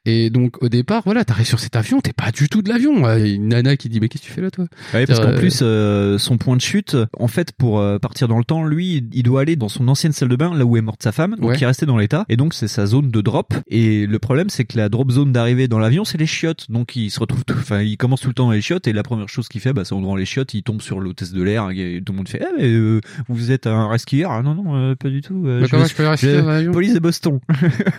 Et 0.05 0.29
donc, 0.29 0.61
au 0.63 0.69
départ, 0.69 1.01
voilà, 1.05 1.23
t'arrives 1.25 1.45
sur 1.47 1.59
cet 1.59 1.75
avion, 1.75 2.01
t'es 2.01 2.13
pas 2.13 2.31
du 2.31 2.49
tout 2.49 2.61
de 2.61 2.69
l'avion. 2.69 2.95
Il 3.17 3.27
y 3.27 3.31
a 3.31 3.35
une 3.35 3.47
nana 3.49 3.77
qui 3.77 3.89
dit, 3.89 3.99
mais 3.99 4.07
qu'est-ce 4.09 4.23
que 4.23 4.27
tu 4.27 4.33
fais 4.33 4.41
là, 4.41 4.51
toi? 4.51 4.65
Ouais, 4.93 5.05
parce 5.05 5.19
qu'en 5.19 5.29
Euh, 5.29 5.37
plus, 5.37 5.59
euh, 5.61 6.17
son 6.17 6.37
point 6.37 6.55
de 6.55 6.61
chute, 6.61 6.95
en 7.17 7.27
fait, 7.27 7.51
pour 7.53 7.79
euh, 7.79 7.99
partir 7.99 8.27
dans 8.27 8.37
le 8.37 8.43
temps, 8.43 8.63
lui, 8.65 9.03
il 9.11 9.23
doit 9.23 9.41
aller 9.41 9.55
dans 9.55 9.69
son 9.69 9.87
ancienne 9.87 10.11
salle 10.11 10.29
de 10.29 10.35
bain, 10.35 10.55
là 10.55 10.65
où 10.65 10.77
est 10.77 10.81
morte 10.81 11.03
sa 11.03 11.11
femme, 11.11 11.35
donc 11.35 11.49
Ouais. 11.49 11.55
il 11.57 11.63
est 11.63 11.67
resté 11.67 11.85
dans 11.85 11.97
l'état, 11.97 12.25
et 12.29 12.37
donc 12.37 12.53
c'est 12.53 12.67
sa 12.67 12.85
zone 12.85 13.11
de 13.11 13.21
drop. 13.21 13.53
Et 13.67 14.05
le 14.05 14.19
problème, 14.19 14.49
c'est 14.49 14.65
que 14.65 14.77
la 14.77 14.89
drop 14.89 15.11
zone 15.11 15.31
d'arrivée 15.31 15.67
dans 15.67 15.79
l'avion, 15.79 16.03
c'est 16.05 16.17
les 16.17 16.25
chiottes. 16.25 16.65
Donc 16.69 16.95
il 16.95 17.09
se 17.11 17.19
retrouve, 17.19 17.43
tout, 17.45 17.55
enfin, 17.57 17.81
il 17.81 17.97
commence 17.97 18.21
tout 18.21 18.27
le 18.29 18.33
temps 18.33 18.45
dans 18.45 18.51
les 18.51 18.61
chiottes, 18.61 18.87
et 18.87 18.93
la 18.93 19.03
première 19.03 19.29
chose 19.29 19.47
qu'il 19.47 19.61
fait, 19.61 19.73
bah, 19.73 19.83
c'est 19.85 19.93
en 19.93 20.01
devant 20.01 20.15
les 20.15 20.25
chiottes, 20.25 20.53
il 20.53 20.63
tombe 20.63 20.81
sur 20.81 20.99
l'hôtesse 20.99 21.31
de 21.33 21.41
l'air, 21.43 21.69
et 21.71 22.01
tout 22.05 22.13
le 22.13 22.17
monde 22.17 22.27
fait, 22.29 22.41
ah, 22.43 22.49
mais 22.57 22.67
euh, 22.67 23.01
vous 23.27 23.51
êtes 23.51 23.67
un 23.67 23.87
rescueur 23.87 24.31
Ah 24.31 24.41
non, 24.41 24.55
non, 24.55 24.95
pas 24.95 25.09
du 25.09 25.21
tout. 25.21 25.39
Bah, 25.39 25.59
je 25.65 25.93
peux 25.93 26.03
je- 26.15 26.69
Louise 26.89 26.99
Boston. 27.01 27.39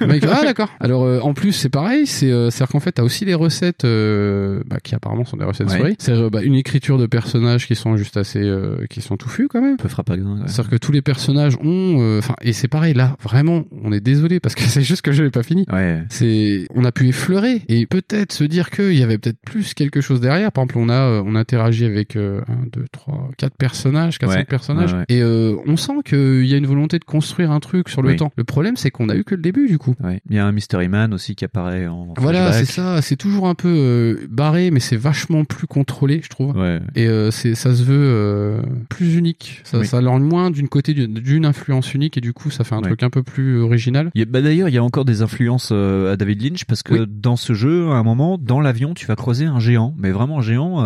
Ah 0.01 0.43
d'accord. 0.45 0.69
Alors 0.81 1.05
euh, 1.05 1.21
en 1.21 1.35
plus 1.35 1.53
c'est 1.53 1.69
pareil, 1.69 2.07
c'est 2.07 2.31
euh, 2.31 2.51
c'est-à-dire 2.51 2.73
qu'en 2.73 2.81
fait 2.81 2.93
t'as 2.93 3.03
aussi 3.03 3.25
les 3.25 3.35
recettes 3.35 3.85
euh, 3.85 4.62
bah, 4.67 4.79
qui 4.83 4.95
apparemment 4.95 5.25
sont 5.25 5.37
des 5.37 5.45
recettes 5.45 5.69
Ouais. 5.71 5.77
souris. 5.79 5.97
C'est 5.99 6.12
euh, 6.12 6.31
bah, 6.31 6.43
une 6.43 6.55
écriture 6.55 6.99
de 6.99 7.07
personnages 7.07 7.67
qui 7.67 7.77
sont 7.77 7.97
juste 7.97 8.17
assez 8.17 8.41
euh, 8.41 8.87
qui 8.89 9.01
sont 9.01 9.17
touffus 9.17 9.49
quand 9.49 9.61
même. 9.61 9.77
Peu 9.77 9.89
grain, 9.89 10.17
ouais. 10.17 10.43
C'est-à-dire 10.47 10.71
que 10.71 10.77
tous 10.77 10.93
les 10.93 11.03
personnages 11.03 11.57
ont 11.62 11.99
euh, 12.01 12.19
enfin 12.19 12.35
et 12.43 12.53
c'est 12.53 12.69
pareil 12.69 12.95
là 12.95 13.17
vraiment 13.23 13.65
on 13.85 13.93
est 13.93 14.01
désolé 14.01 14.41
parce 14.41 14.55
que 14.55 14.62
c'est 14.65 14.83
juste 14.83 15.03
que 15.03 15.12
je 15.12 15.23
l'ai 15.23 15.31
pas 15.31 15.43
fini. 15.43 15.67
Ouais. 15.73 16.03
C'est 16.09 16.67
on 16.75 16.85
a 16.85 16.93
pu 16.93 17.09
effleurer 17.09 17.62
et 17.69 17.87
peut-être 17.87 18.33
se 18.33 18.45
dire 18.45 18.71
qu'il 18.71 18.95
y 18.95 19.03
avait 19.03 19.19
peut-être 19.19 19.39
plus 19.45 19.75
quelque 19.75 20.01
chose 20.01 20.21
derrière. 20.21 20.51
Par 20.53 20.65
exemple 20.65 20.79
on 20.79 20.89
a 20.89 20.95
euh, 21.01 21.23
on 21.25 21.35
interagit 21.35 21.85
avec 21.85 22.17
euh, 22.17 22.41
un 22.49 22.67
deux 22.73 22.87
trois 22.93 23.29
quatre 23.37 23.57
personnages, 23.57 24.19
quatre 24.19 24.31
Ouais. 24.31 24.37
cinq 24.37 24.49
personnages 24.49 24.93
Ouais, 24.93 24.99
ouais. 25.01 25.05
et 25.09 25.21
euh, 25.23 25.57
on 25.67 25.77
sent 25.77 25.93
qu'il 26.05 26.47
y 26.47 26.55
a 26.55 26.57
une 26.57 26.67
volonté 26.67 26.99
de 26.99 27.05
construire 27.05 27.51
un 27.51 27.61
truc 27.61 27.89
sur 27.89 28.03
le 28.03 28.11
Oui. 28.11 28.17
temps. 28.17 28.33
Le 28.37 28.45
problème 28.45 28.77
c'est 28.81 28.90
qu'on 28.90 29.09
a 29.09 29.15
eu 29.16 29.24
que 29.24 29.35
le 29.35 29.43
début 29.43 29.66
du 29.69 29.78
coup. 29.78 29.94
Ouais. 30.02 30.20
Il 30.28 30.36
y 30.36 30.39
a 30.39 30.47
un 30.47 30.52
Mystery 30.52 30.89
Man 30.89 31.15
aussi 31.15 31.35
qui 31.35 31.44
apparaît 31.44 31.86
en 31.86 32.15
Voilà, 32.16 32.52
c'est 32.52 32.65
ça. 32.65 33.02
C'est 33.02 33.16
toujours 33.16 33.48
un 33.48 33.55
peu 33.55 33.69
euh, 33.69 34.27
barré, 34.31 34.70
mais 34.70 34.81
c'est 34.81 34.97
vachement 34.97 35.44
plus 35.44 35.66
contrôlé, 35.66 36.20
je 36.23 36.28
trouve. 36.28 36.57
Ouais. 36.57 36.81
Et 36.94 37.07
euh, 37.07 37.31
c'est, 37.31 37.55
ça 37.55 37.74
se 37.74 37.82
veut 37.82 37.94
euh, 37.98 38.62
plus 38.89 39.16
unique. 39.16 39.61
Ça, 39.65 39.78
Oui. 39.78 39.86
ça 39.86 40.01
lorgne 40.01 40.24
moins 40.24 40.51
d'une 40.51 40.69
côté 40.69 40.94
d'une, 40.94 41.44
influence 41.44 41.94
unique, 41.94 42.16
et 42.19 42.20
du 42.20 42.32
coup, 42.32 42.51
ça 42.51 42.65
fait 42.65 42.74
un 42.74 42.78
Ouais. 42.78 42.89
truc 42.89 43.02
un 43.02 43.11
peu 43.11 43.23
plus 43.23 43.61
original. 43.61 44.11
Bah 44.28 44.40
d'ailleurs, 44.43 44.69
il 44.69 44.74
y 44.74 44.78
a 44.78 44.85
encore 44.85 45.05
des 45.05 45.23
influences 45.23 45.73
à 45.73 46.16
David 46.16 46.43
Lynch 46.43 46.65
parce 46.65 46.82
que 46.82 46.94
Oui. 46.94 47.07
dans 47.09 47.36
ce 47.36 47.52
jeu, 47.52 47.89
à 47.90 47.94
un 47.94 48.02
moment, 48.02 48.39
dans 48.39 48.61
l'avion, 48.61 48.94
tu 48.94 49.07
vas 49.07 49.16
croiser 49.16 49.44
un 49.47 49.59
géant, 49.61 49.94
mais 49.98 50.11
vraiment 50.11 50.39
un 50.39 50.43
géant, 50.43 50.81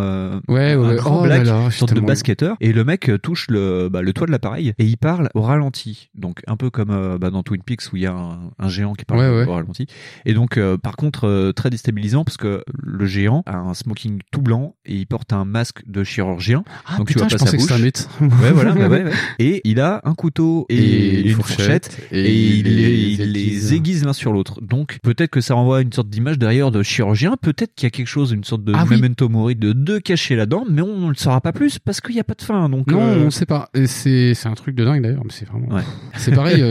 Ouais, 0.49 0.73
un 0.73 0.95
grand 0.95 1.23
Oh 1.23 1.27
là 1.27 1.37
black, 1.37 1.47
là, 1.47 1.69
j'ai 1.71 1.79
sorte 1.79 1.95
de 1.95 2.01
basketteur, 2.01 2.57
et 2.61 2.73
le 2.73 2.85
mec 2.85 3.11
touche 3.23 3.47
le, 3.49 3.89
bah, 3.89 4.03
le 4.03 4.13
toit 4.13 4.27
de 4.27 4.33
l'appareil 4.33 4.73
et 4.79 4.85
il 4.85 4.97
parle 4.97 5.29
au 5.35 5.43
ralenti. 5.43 6.11
Donc 6.15 6.41
un 6.47 6.57
peu 6.57 6.71
comme 6.71 7.19
bah, 7.21 7.31
dans 7.31 7.43
Twin 7.43 7.63
Peaks 7.63 7.84
où 7.93 7.97
il 7.97 8.03
y 8.03 8.07
a 8.07 8.13
un, 8.13 8.51
un 8.59 8.69
géant 8.69 8.95
qui 8.95 9.05
parle 9.05 9.21
Ouais, 9.21 9.29
ouais. 9.31 9.47
au 9.47 9.53
ralenti. 9.53 9.87
Et 10.27 10.35
donc, 10.35 10.57
euh, 10.57 10.77
par 10.77 10.97
contre, 10.97 11.27
euh, 11.29 11.53
très 11.53 11.71
déstabilisant 11.71 12.25
parce 12.25 12.37
que 12.37 12.63
le 12.83 13.07
géant 13.07 13.43
a 13.47 13.57
un 13.57 13.75
smoking 13.75 14.21
tout 14.31 14.43
blanc 14.43 14.75
et 14.87 14.95
il 14.95 15.07
porte 15.07 15.33
un 15.33 15.45
masque 15.45 15.83
de 15.87 16.05
chirurgien. 16.05 16.65
Ah, 16.87 16.99
donc 16.99 17.09
putain, 17.09 17.27
tu 17.27 17.35
je 17.35 17.37
vois 17.39 17.47
pas 17.47 17.51
sa 17.51 17.57
pensais 17.57 17.57
que 17.57 17.63
bouche. 17.63 17.81
un 17.81 17.85
médecin. 17.85 18.09
Ouais, 18.43 18.53
voilà, 18.53 18.73
bah 18.75 18.89
ouais. 18.89 19.05
Et 19.39 19.61
il 19.65 19.81
a 19.81 20.01
un 20.05 20.15
couteau 20.15 20.67
et, 20.69 20.77
Et 20.77 21.29
une 21.31 21.35
fourchette, 21.37 21.87
fourchette, 21.93 22.09
et 22.13 22.25
et, 22.25 22.47
il 22.57 22.65
les 22.65 22.73
il 22.73 23.23
aiguise. 23.23 23.71
les 23.71 23.75
aiguise 23.75 24.05
l'un 24.05 24.13
sur 24.13 24.33
l'autre. 24.33 24.61
Donc 24.63 24.99
peut-être 25.03 25.31
que 25.31 25.41
ça 25.41 25.55
renvoie 25.55 25.79
à 25.79 25.81
une 25.81 25.93
sorte 25.93 26.09
d'image 26.09 26.39
derrière 26.39 26.71
de 26.71 26.83
chirurgien, 26.83 27.37
peut-être 27.41 27.75
qu'il 27.75 27.87
y 27.87 27.89
a 27.89 27.91
quelque 27.91 28.07
chose, 28.09 28.33
une 28.33 28.45
sorte 28.45 28.65
de 28.65 28.73
Ah 28.75 28.85
oui. 28.89 28.97
memento 28.97 29.29
mori 29.29 29.57
de, 29.57 29.73
de 29.73 29.99
caché 29.99 30.37
là-dedans, 30.37 30.65
mais 30.69 30.83
on 30.83 30.99
ne 31.01 31.09
le 31.09 31.15
saura 31.15 31.41
pas 31.41 31.53
plus 31.53 31.79
parce 31.79 32.01
qu'il 32.01 32.15
n'y 32.15 32.21
a 32.21 32.25
pas 32.25 32.35
de 32.35 32.43
fin. 32.43 32.69
Donc 32.69 32.87
Non, 32.89 33.03
euh, 33.03 33.25
on 33.27 33.31
sait 33.31 33.47
pas. 33.47 33.69
C'est, 33.87 34.35
un 34.47 34.55
truc 34.55 34.75
de 34.75 34.85
dingue 34.85 35.03
d'ailleurs, 35.03 35.23
mais 35.25 35.31
c'est 35.33 35.47
vraiment. 35.49 35.69
C'est 36.17 36.35
pareil. 36.35 36.63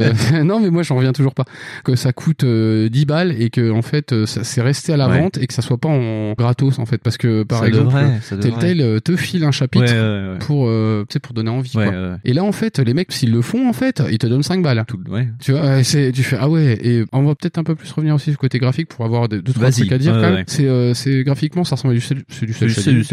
non, 0.44 0.60
mais 0.60 0.70
moi, 0.70 0.84
j'en 0.94 0.98
reviens 0.98 1.14
toujours 1.14 1.34
pas. 1.34 1.46
Que 1.84 1.96
ça 1.96 2.14
coûte 2.14 2.44
euh, 2.44 2.90
10 2.90 3.06
balles 3.06 3.36
et 3.42 3.50
que, 3.50 3.72
en 3.72 3.82
fait, 3.82 4.14
euh, 4.14 4.26
ça 4.26 4.44
c'est 4.44 4.62
resté 4.62 4.94
à 4.94 4.98
la 4.98 5.10
Ouais. 5.10 5.20
vente 5.20 5.38
et 5.38 5.48
que 5.48 5.54
ça 5.54 5.62
soit 5.62 5.78
pas 5.78 5.90
en 5.90 6.34
gratos, 6.34 6.80
en 6.80 6.86
fait. 6.86 7.00
Parce 7.00 7.18
que, 7.18 7.44
par 7.44 7.60
Ça 7.60 7.68
exemple. 7.68 7.94
Telltale 8.42 8.82
euh, 8.82 9.00
te 9.00 9.16
file 9.16 9.44
un 9.44 9.52
chapitre 9.52 9.86
Ouais, 9.86 9.92
ouais, 9.92 10.34
ouais. 10.34 10.40
pour, 10.40 10.68
euh, 10.68 11.06
pour 11.22 11.34
donner 11.34 11.50
envie, 11.50 11.72
quoi. 11.74 12.18
Et 12.24 12.34
là, 12.34 12.44
en 12.44 12.52
fait, 12.52 12.80
les 12.80 12.94
mecs, 12.94 13.12
s'ils 13.12 13.32
le 13.32 13.42
font, 13.42 13.68
en 13.68 13.74
fait, 13.74 14.02
ils 14.12 14.18
te 14.18 14.28
donnent 14.28 14.44
5 14.44 14.62
balles. 14.64 14.84
Tout. 14.88 15.00
Tu 15.40 15.52
vois, 15.52 15.62
euh, 15.62 15.84
c'est, 15.84 16.12
tu 16.12 16.24
fais, 16.24 16.38
ah 16.40 16.50
ouais, 16.50 16.78
et 16.84 17.04
on 17.12 17.24
va 17.24 17.36
peut-être 17.36 17.58
un 17.58 17.64
peu 17.64 17.76
plus 17.76 17.92
revenir 17.92 18.16
aussi 18.16 18.26
sur 18.26 18.34
le 18.34 18.38
côté 18.38 18.60
graphique 18.60 18.88
pour 18.90 19.06
avoir 19.06 19.28
deux, 19.30 19.42
trois 19.42 19.72
trucs 19.72 19.92
à 19.92 19.98
dire 19.98 20.14
quand 20.14 20.32
même. 20.32 20.44
C'est, 20.48 20.68
euh, 20.68 20.94
c'est, 20.94 21.24
graphiquement, 21.24 21.64
ça 21.64 21.76
ressemble 21.76 21.94
à 21.94 21.96
du 21.96 22.02
cel, 22.02 22.24
c'est 22.30 22.46
du 22.46 22.54
cel 22.54 22.70
shading. 22.70 22.96
du. 23.00 23.04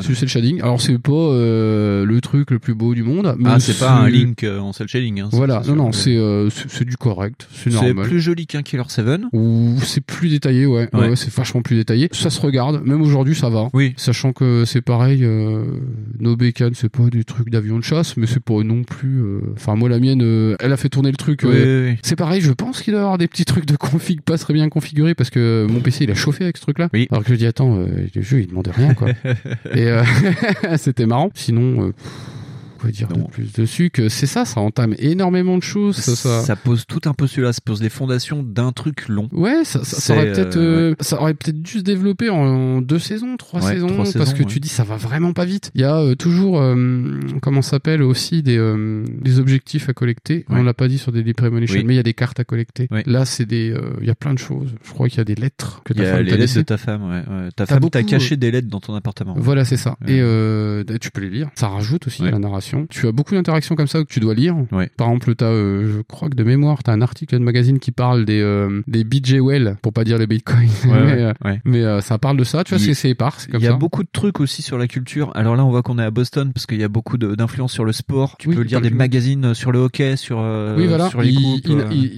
C'est 0.00 0.08
du 0.08 0.14
cel 0.14 0.28
shading. 0.28 0.60
Alors, 0.62 0.80
c'est 0.80 0.98
pas, 0.98 1.12
euh, 1.12 2.04
le 2.04 2.20
truc 2.20 2.50
le 2.50 2.58
plus 2.58 2.74
beau 2.74 2.94
du 2.94 3.02
monde. 3.02 3.34
Mais 3.38 3.50
Ah, 3.52 3.60
c'est 3.60 3.78
pas 3.78 3.90
un 3.92 4.08
link 4.08 4.42
euh, 4.44 4.58
en 4.58 4.72
cel 4.72 4.88
shading. 4.88 5.20
Hein, 5.20 5.28
Voilà, 5.32 5.62
non, 5.68 5.74
non, 5.76 5.90
euh, 6.06 6.50
c'est, 6.50 6.68
c'est 6.68 6.84
du 6.84 6.96
correct. 6.96 7.27
C'est 7.52 7.70
C'est 7.70 7.76
normal. 7.86 8.06
plus 8.06 8.20
joli 8.20 8.46
qu'un 8.46 8.62
Killer 8.62 8.82
7. 8.88 9.06
Ou 9.32 9.74
c'est 9.82 10.00
plus 10.00 10.28
détaillé, 10.28 10.66
ouais. 10.66 10.88
Ouais. 10.92 11.08
Ouais, 11.10 11.16
c'est 11.16 11.32
vachement 11.32 11.62
plus 11.62 11.76
détaillé. 11.76 12.08
Ça 12.12 12.30
se 12.30 12.40
regarde, 12.40 12.82
même 12.84 13.00
aujourd'hui, 13.02 13.34
ça 13.34 13.48
va. 13.48 13.68
Oui. 13.72 13.94
Sachant 13.96 14.32
que 14.32 14.64
c'est 14.66 14.80
pareil, 14.82 15.24
euh, 15.24 15.64
No 16.20 16.36
Bacon, 16.36 16.72
c'est 16.74 16.88
pas 16.88 17.04
des 17.10 17.24
trucs 17.24 17.50
d'avion 17.50 17.78
de 17.78 17.84
chasse, 17.84 18.16
mais 18.16 18.26
c'est 18.26 18.42
pas 18.42 18.62
non 18.62 18.82
plus. 18.84 19.20
euh, 19.22 19.40
Enfin, 19.56 19.74
moi, 19.76 19.88
la 19.88 19.98
mienne, 19.98 20.22
euh, 20.22 20.56
elle 20.60 20.72
a 20.72 20.76
fait 20.76 20.88
tourner 20.88 21.10
le 21.10 21.16
truc. 21.16 21.40
Oui, 21.44 21.50
oui, 21.54 21.88
oui. 21.90 21.96
C'est 22.02 22.16
pareil, 22.16 22.40
je 22.40 22.52
pense 22.52 22.82
qu'il 22.82 22.92
doit 22.92 23.00
y 23.00 23.04
avoir 23.04 23.18
des 23.18 23.28
petits 23.28 23.44
trucs 23.44 23.66
de 23.66 23.76
config 23.76 24.20
pas 24.20 24.36
très 24.38 24.52
bien 24.54 24.68
configurés 24.68 25.14
parce 25.14 25.30
que 25.30 25.66
mon 25.70 25.80
PC 25.80 26.04
il 26.04 26.10
a 26.10 26.14
chauffé 26.14 26.44
avec 26.44 26.56
ce 26.56 26.62
truc-là. 26.62 26.88
Oui. 26.92 27.08
Alors 27.10 27.24
que 27.24 27.30
je 27.32 27.38
dis 27.38 27.46
attends, 27.46 27.76
le 27.76 28.22
jeu 28.22 28.40
il 28.40 28.46
demandait 28.48 28.70
rien 28.72 28.94
quoi. 28.94 29.08
Et 29.74 29.88
c'était 30.76 31.06
marrant. 31.06 31.30
Sinon. 31.34 31.92
Quoi 32.78 32.90
dire 32.90 33.08
de 33.08 33.20
plus 33.22 33.52
dessus 33.52 33.90
que 33.90 34.08
c'est 34.08 34.26
ça, 34.26 34.44
ça 34.44 34.60
entame 34.60 34.94
énormément 34.98 35.56
de 35.58 35.62
choses. 35.62 35.96
Ça, 35.96 36.14
ça- 36.16 36.42
Ça 36.42 36.56
pose 36.56 36.84
tout 36.86 37.00
un 37.06 37.12
peu 37.14 37.26
celui-là, 37.26 37.52
ça 37.52 37.60
pose 37.64 37.82
les 37.82 37.88
fondations 37.88 38.42
d'un 38.42 38.72
truc 38.72 39.08
long. 39.08 39.28
Ouais, 39.32 39.64
ça, 39.64 39.84
ça, 39.84 40.14
aurait 40.14 40.32
peut-être, 40.32 40.56
euh, 40.56 40.90
euh, 40.92 40.94
ça 41.00 41.20
aurait 41.20 41.34
peut-être 41.34 41.60
dû 41.62 41.78
se 41.78 41.82
développer 41.84 42.30
en 42.30 42.80
deux 42.80 42.98
saisons, 42.98 43.36
trois 43.36 43.62
Ouais, 43.64 43.72
saisons, 43.74 43.86
trois 43.88 43.98
parce 44.04 44.12
saisons, 44.12 44.32
que 44.32 44.38
ouais. 44.40 44.44
tu 44.46 44.60
dis 44.60 44.68
ça 44.68 44.84
va 44.84 44.96
vraiment 44.96 45.32
pas 45.32 45.44
vite. 45.44 45.70
Il 45.74 45.80
y 45.80 45.84
a 45.84 45.96
euh, 45.96 46.14
toujours, 46.14 46.60
euh, 46.60 47.18
comment 47.42 47.62
s'appelle 47.62 48.02
aussi 48.02 48.42
des 48.42 48.56
euh, 48.58 49.04
des 49.20 49.38
objectifs 49.40 49.88
à 49.88 49.92
collecter. 49.94 50.44
On 50.48 50.62
l'a 50.62 50.74
pas 50.74 50.88
dit 50.88 50.98
sur 50.98 51.12
des 51.12 51.22
Premonition, 51.34 51.76
Oui. 51.78 51.84
mais 51.84 51.94
il 51.94 51.96
y 51.96 52.00
a 52.00 52.04
des 52.04 52.14
cartes 52.14 52.40
à 52.40 52.44
collecter. 52.44 52.88
Oui. 52.90 53.00
Là, 53.06 53.24
c'est 53.24 53.46
des, 53.46 53.70
euh, 53.70 53.90
il 54.00 54.06
y 54.06 54.10
a 54.10 54.14
plein 54.14 54.34
de 54.34 54.38
choses. 54.38 54.74
Je 54.82 54.90
crois 54.92 55.08
qu'il 55.08 55.18
y 55.18 55.20
a 55.20 55.24
des 55.24 55.34
lettres 55.36 55.82
que 55.84 55.92
ta 55.92 56.02
y 56.02 56.06
a 56.06 56.10
femme 56.14 56.22
les 56.24 56.36
lettres 56.36 56.54
de 56.56 56.62
ta 56.62 56.76
femme. 56.76 57.22
Ta 57.54 57.66
femme 57.66 57.90
t'a 57.90 58.02
caché 58.02 58.36
des 58.36 58.50
lettres 58.50 58.68
dans 58.68 58.80
ton 58.80 58.94
appartement. 58.94 59.34
Voilà, 59.36 59.64
c'est 59.64 59.76
ça. 59.76 59.96
Et 60.06 60.18
euh, 60.20 60.82
tu 61.00 61.10
peux 61.10 61.20
les 61.20 61.30
lire. 61.30 61.48
Ça 61.54 61.68
rajoute 61.68 62.06
aussi 62.06 62.24
à 62.26 62.30
la 62.30 62.38
narration. 62.38 62.67
Tu 62.90 63.06
as 63.06 63.12
beaucoup 63.12 63.34
d'interactions 63.34 63.74
comme 63.76 63.86
ça 63.86 64.00
que 64.02 64.08
tu 64.08 64.20
dois 64.20 64.34
lire. 64.34 64.56
Ouais. 64.72 64.90
Par 64.96 65.08
exemple, 65.08 65.34
t'as, 65.34 65.46
euh, 65.46 65.92
je 65.96 66.02
crois 66.02 66.28
que 66.28 66.34
de 66.36 66.44
mémoire, 66.44 66.82
t'as 66.82 66.92
un 66.92 67.00
article 67.02 67.38
de 67.38 67.44
magazine 67.44 67.78
qui 67.78 67.92
parle 67.92 68.24
des 68.24 68.40
euh, 68.40 68.82
des 68.86 69.04
BJ 69.04 69.34
Well, 69.40 69.76
pour 69.82 69.92
pas 69.92 70.04
dire 70.04 70.18
les 70.18 70.26
bitcoins. 70.26 70.68
Ouais, 70.84 70.90
mais 71.04 71.12
ouais, 71.24 71.32
euh, 71.46 71.56
mais, 71.64 71.82
euh, 71.84 72.00
ça 72.00 72.18
parle 72.18 72.36
de 72.36 72.44
ça. 72.44 72.64
Tu 72.64 72.74
vois, 72.74 72.84
c'est 72.84 72.94
c'est 72.94 73.10
épars, 73.10 73.38
Il 73.52 73.60
y 73.60 73.66
a 73.66 73.70
ça. 73.70 73.76
beaucoup 73.76 74.02
de 74.02 74.08
trucs 74.12 74.40
aussi 74.40 74.62
sur 74.62 74.78
la 74.78 74.86
culture. 74.86 75.30
Alors 75.34 75.56
là, 75.56 75.64
on 75.64 75.70
voit 75.70 75.82
qu'on 75.82 75.98
est 75.98 76.04
à 76.04 76.10
Boston 76.10 76.52
parce 76.52 76.66
qu'il 76.66 76.80
y 76.80 76.84
a 76.84 76.88
beaucoup 76.88 77.18
d'influence 77.18 77.72
sur 77.72 77.84
le 77.84 77.92
sport. 77.92 78.36
Tu 78.38 78.48
Oui, 78.48 78.56
peux 78.56 78.62
lire 78.62 78.80
des 78.80 78.90
magazines 78.90 79.54
sur 79.54 79.72
le 79.72 79.78
hockey, 79.78 80.16
sur, 80.16 80.38
euh, 80.40 80.76
oui, 80.76 80.86
voilà. 80.86 81.08
sur 81.08 81.22
les 81.22 81.34
coupes. 81.34 81.68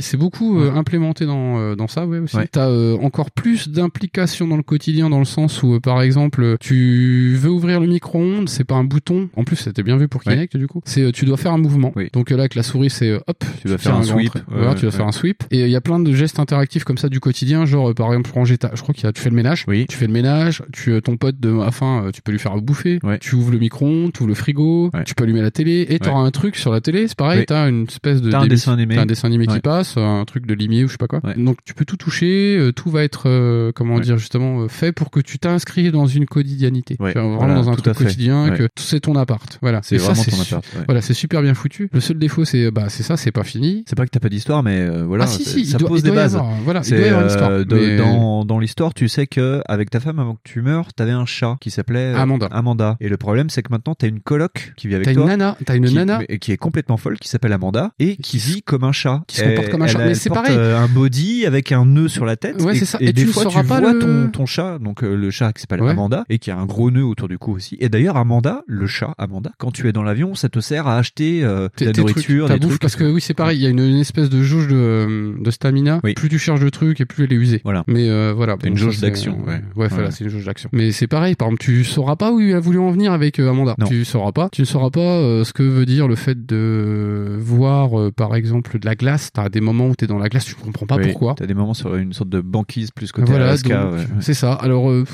c'est 0.00 0.16
beaucoup 0.16 0.60
implémenté 0.60 1.26
dans 1.26 1.58
euh, 1.58 1.76
dans 1.76 1.88
ça, 1.88 2.06
ouais 2.06 2.18
aussi. 2.18 2.36
T'as 2.50 2.68
euh, 2.68 2.96
encore 3.02 3.30
plus 3.30 3.68
d'implication 3.68 4.46
dans 4.46 4.56
le 4.56 4.62
quotidien, 4.62 5.10
dans 5.10 5.18
le 5.18 5.24
sens 5.24 5.62
où, 5.62 5.74
euh, 5.74 5.80
par 5.80 6.02
exemple, 6.02 6.56
tu 6.60 7.36
veux 7.36 7.50
ouvrir 7.50 7.80
le 7.80 7.86
micro-ondes, 7.86 8.48
c'est 8.48 8.64
pas 8.64 8.74
un 8.74 8.84
bouton. 8.84 9.28
En 9.36 9.44
plus, 9.44 9.56
c'était 9.56 9.82
bien 9.82 9.96
vu 9.96 10.08
pour 10.08 10.20
Ouais. 10.26 10.34
Kinect 10.40 10.56
du 10.56 10.66
coup. 10.66 10.80
C'est 10.84 11.02
euh, 11.02 11.12
tu 11.12 11.24
dois 11.24 11.36
faire 11.36 11.52
un 11.52 11.58
mouvement. 11.58 11.92
Oui. 11.96 12.08
Donc 12.12 12.30
euh, 12.32 12.36
là, 12.36 12.42
avec 12.42 12.54
la 12.54 12.62
souris, 12.62 12.90
c'est 12.90 13.08
euh, 13.10 13.18
hop, 13.26 13.44
Tu 13.62 13.68
dois 13.68 13.76
tiens 13.78 13.92
faire 13.92 14.00
un 14.00 14.02
sweep. 14.02 14.34
Ouais, 14.34 14.40
Voilà, 14.48 14.68
ouais, 14.70 14.74
tu 14.74 14.80
dois 14.82 14.90
ouais. 14.90 14.96
faire 14.96 15.06
un 15.06 15.12
sweep. 15.12 15.44
Et 15.50 15.60
il 15.60 15.70
y 15.70 15.76
a 15.76 15.80
plein 15.80 15.98
de 16.00 16.12
gestes 16.12 16.38
interactifs 16.38 16.84
comme 16.84 16.98
ça 16.98 17.08
du 17.08 17.20
quotidien, 17.20 17.64
genre 17.66 17.94
par 17.94 18.08
exemple 18.08 18.30
ranger 18.34 18.58
ta. 18.58 18.70
Je 18.74 18.82
crois 18.82 18.94
qu'il 18.94 19.04
y 19.04 19.06
a. 19.06 19.12
Tu 19.12 19.20
fais 19.20 19.30
le 19.30 19.36
ménage. 19.36 19.64
Oui. 19.68 19.86
Tu 19.88 19.96
fais 19.96 20.06
le 20.06 20.12
ménage. 20.12 20.62
Tu 20.72 21.00
ton 21.02 21.16
pote 21.16 21.38
de 21.40 21.50
euh, 21.50 22.10
tu 22.12 22.22
peux 22.22 22.32
lui 22.32 22.38
faire 22.38 22.56
bouffer. 22.60 22.98
Ouais. 23.02 23.18
Tu 23.18 23.34
ouvres 23.34 23.52
le 23.52 23.58
micro-ondes, 23.58 24.12
tu 24.12 24.20
ouvres 24.22 24.28
le 24.28 24.34
frigo. 24.34 24.90
Ouais. 24.94 25.04
Tu 25.04 25.14
peux 25.14 25.24
allumer 25.24 25.42
la 25.42 25.50
télé. 25.50 25.86
Et 25.88 25.98
t'auras 25.98 26.20
un 26.20 26.30
truc 26.30 26.56
sur 26.56 26.72
la 26.72 26.80
télé. 26.80 27.08
C'est 27.08 27.16
pareil. 27.16 27.44
T'as 27.46 27.68
une 27.68 27.84
espèce 27.84 28.20
de 28.22 28.30
T'as 28.30 28.40
un 28.40 28.46
dessin 28.46 28.72
animé. 28.74 28.94
t'as 28.96 29.02
un 29.02 29.06
dessin 29.06 29.28
animé 29.28 29.46
qui 29.46 29.54
Ouais. 29.54 29.60
passe, 29.60 29.96
un 29.96 30.24
truc 30.24 30.46
de 30.46 30.54
limier 30.54 30.84
ou 30.84 30.86
je 30.88 30.92
sais 30.92 30.98
pas 30.98 31.06
quoi. 31.08 31.20
Ouais. 31.24 31.34
Donc 31.36 31.58
tu 31.64 31.74
peux 31.74 31.84
tout 31.84 31.96
toucher. 31.96 32.56
euh, 32.58 32.72
tout 32.72 32.90
va 32.90 33.02
être 33.02 33.24
euh, 33.28 33.72
comment 33.74 33.96
Ouais. 33.96 34.00
dire 34.02 34.18
justement 34.18 34.68
fait 34.68 34.92
pour 34.92 35.10
que 35.10 35.20
tu 35.20 35.38
t'inscrives 35.38 35.92
dans 35.92 36.06
une 36.06 36.26
quotidianité. 36.26 36.96
Ouais. 37.00 37.12
Tu 37.12 37.18
vois, 37.18 37.22
Vraiment 37.28 37.38
Voilà, 37.38 37.54
dans 37.54 37.70
un 37.70 37.74
truc 37.76 37.94
quotidien 37.96 38.50
Ouais. 38.50 38.56
que 38.58 38.68
c'est 38.76 39.00
ton 39.00 39.14
appart. 39.16 39.58
Voilà. 39.62 39.80
C'est 39.82 39.96
vraiment 39.96 40.22
c'est 40.30 40.36
ton 40.38 40.42
su- 40.44 40.54
appart, 40.54 40.74
ouais. 40.76 40.82
Voilà, 40.86 41.00
c'est 41.02 41.14
super 41.14 41.42
bien 41.42 41.54
foutu. 41.54 41.88
Le 41.92 42.00
seul 42.00 42.18
défaut, 42.18 42.44
c'est 42.44 42.70
bah 42.70 42.86
c'est 42.88 43.02
ça, 43.02 43.16
c'est 43.16 43.32
pas 43.32 43.44
fini. 43.44 43.84
C'est 43.88 43.96
pas 43.96 44.04
que 44.04 44.10
t'as 44.10 44.20
pas 44.20 44.28
d'histoire, 44.28 44.62
mais 44.62 44.78
euh, 44.80 45.04
voilà. 45.04 45.24
Ah, 45.24 45.26
si, 45.26 45.44
si, 45.44 45.66
ça 45.66 45.78
doit- 45.78 45.88
pose 45.88 46.02
des 46.02 46.10
bases. 46.10 46.36
avoir, 46.36 46.52
voilà, 46.64 46.80
il 46.80 46.84
C'est, 46.84 46.96
doit 46.96 47.06
y 47.06 47.08
avoir 47.08 47.22
une 47.24 47.28
histoire, 47.30 47.50
euh, 47.50 47.64
mais- 47.70 47.96
Dans, 47.96 48.44
dans 48.44 48.58
l'histoire, 48.58 48.94
tu 48.94 49.08
sais 49.08 49.26
que 49.26 49.62
avec 49.66 49.90
ta 49.90 50.00
femme, 50.00 50.18
avant 50.18 50.34
que 50.34 50.40
tu 50.44 50.62
meurs, 50.62 50.92
t'avais 50.94 51.10
un 51.12 51.26
chat 51.26 51.56
qui 51.60 51.70
s'appelait 51.70 52.14
euh, 52.14 52.16
Amanda. 52.16 52.46
Amanda. 52.50 52.96
Et 53.00 53.08
le 53.08 53.16
problème, 53.16 53.50
c'est 53.50 53.62
que 53.62 53.70
maintenant, 53.72 53.94
t'as 53.94 54.08
une 54.08 54.20
coloc 54.20 54.72
qui 54.76 54.88
vit 54.88 54.94
avec 54.94 55.06
T'as 55.06 55.14
toi. 55.14 55.22
une 55.24 55.28
nana, 55.28 55.56
t'as 55.64 55.76
une 55.76 55.84
qui, 55.86 55.94
nana 55.94 56.20
mais- 56.28 56.38
qui 56.38 56.52
est 56.52 56.56
complètement 56.56 56.96
folle, 56.96 57.18
qui 57.18 57.28
s'appelle 57.28 57.52
Amanda 57.52 57.92
et 57.98 58.16
qui 58.16 58.38
vit 58.38 58.62
comme 58.62 58.84
un 58.84 58.92
chat. 58.92 59.22
Qui 59.26 59.36
se 59.36 59.44
comporte 59.44 59.68
comme 59.70 59.82
un 59.82 59.86
chat. 59.86 60.00
elle- 60.00 60.08
Mais 60.08 60.14
c'est 60.14 60.30
pareil. 60.30 60.54
euh, 60.56 60.78
un 60.78 60.88
body 60.88 61.46
avec 61.46 61.72
un 61.72 61.84
nœud 61.84 62.08
sur 62.08 62.24
la 62.24 62.36
tête. 62.36 62.60
Ouais, 62.62 62.74
c'est 62.74 62.84
ça. 62.84 62.98
Et, 63.00 63.12
des 63.12 63.22
tu 63.22 63.28
ne 63.28 63.32
fois, 63.32 63.44
tu 63.46 63.58
vois 63.60 63.94
ton, 64.32 64.46
chat, 64.46 64.78
donc 64.78 65.02
euh, 65.04 65.14
le 65.16 65.30
chat 65.30 65.52
qui 65.52 65.60
s'appelle. 65.62 65.80
Amanda 65.82 66.24
et 66.28 66.38
qui 66.38 66.50
a 66.50 66.56
un 66.56 66.66
gros 66.66 66.90
nœud 66.90 67.04
autour 67.04 67.26
du 67.28 67.38
cou 67.38 67.52
aussi. 67.52 67.76
Et 67.80 67.88
d'ailleurs, 67.88 68.16
Amanda, 68.16 68.62
le 68.66 68.86
chat 68.86 69.14
Amanda, 69.18 69.50
quand 69.58 69.70
tu 69.72 69.88
es 69.88 69.92
dans 69.92 70.02
ça 70.34 70.48
te 70.48 70.60
sert 70.60 70.86
à 70.86 70.96
acheter 70.98 71.42
euh, 71.44 71.68
de 71.78 71.84
la 71.86 71.92
trucs, 71.92 71.98
nourriture, 72.08 72.46
ta 72.48 72.54
des 72.54 72.60
bouffe, 72.60 72.70
trucs. 72.72 72.80
parce 72.82 72.96
que 72.96 73.04
oui, 73.04 73.20
c'est 73.20 73.34
pareil, 73.34 73.58
il 73.58 73.62
y 73.62 73.66
a 73.66 73.70
une, 73.70 73.78
une 73.80 73.98
espèce 73.98 74.30
de 74.30 74.42
jauge 74.42 74.68
de, 74.68 74.74
euh, 74.76 75.32
de 75.40 75.50
stamina. 75.50 76.00
Oui. 76.04 76.14
Plus 76.14 76.28
tu 76.28 76.38
cherches 76.38 76.60
de 76.60 76.68
trucs 76.68 77.00
et 77.00 77.04
plus 77.04 77.24
elle 77.24 77.32
est 77.32 77.36
usée. 77.36 77.60
Voilà. 77.64 77.84
Mais 77.86 78.08
euh, 78.08 78.32
voilà. 78.34 78.56
Une 78.64 78.76
jauge 78.76 78.96
c'est- 78.96 79.06
d'action, 79.06 79.38
ouais. 79.46 79.60
Ouais, 79.76 79.88
voilà, 79.88 80.10
c'est 80.10 80.24
une 80.24 80.30
jauge 80.30 80.44
d'action. 80.44 80.68
Mais 80.72 80.92
c'est 80.92 81.06
pareil, 81.06 81.34
par 81.34 81.48
exemple, 81.48 81.62
tu 81.62 81.84
sauras 81.84 82.16
pas 82.16 82.32
où 82.32 82.40
il 82.40 82.54
a 82.54 82.60
voulu 82.60 82.78
en 82.78 82.90
venir 82.90 83.12
avec 83.12 83.38
euh, 83.40 83.50
Amanda. 83.50 83.74
Non. 83.78 83.86
Tu 83.86 84.04
sauras 84.04 84.32
pas. 84.32 84.48
Tu 84.52 84.62
ne 84.62 84.66
sauras 84.66 84.90
pas 84.90 85.00
euh, 85.00 85.44
ce 85.44 85.52
que 85.52 85.62
veut 85.62 85.86
dire 85.86 86.08
le 86.08 86.16
fait 86.16 86.46
de 86.46 87.36
voir, 87.38 87.98
euh, 87.98 88.10
par 88.10 88.34
exemple, 88.34 88.78
de 88.78 88.86
la 88.86 88.94
glace. 88.94 89.30
T'as 89.32 89.48
des 89.48 89.60
moments 89.60 89.88
où 89.88 89.94
t'es 89.94 90.06
dans 90.06 90.18
la 90.18 90.28
glace, 90.28 90.44
tu 90.44 90.54
comprends 90.54 90.86
pas 90.86 90.96
Oui, 90.96 91.04
pourquoi. 91.10 91.34
T'as 91.36 91.46
des 91.46 91.54
moments 91.54 91.74
sur 91.74 91.94
une 91.96 92.12
sorte 92.12 92.30
de 92.30 92.40
banquise 92.40 92.90
plus 92.90 93.12
côté 93.12 93.30
Voilà, 93.30 93.46
Alaska. 93.48 93.90
c'est 94.20 94.34
ça. 94.34 94.52
Alors, 94.54 94.90
euh, 94.90 95.04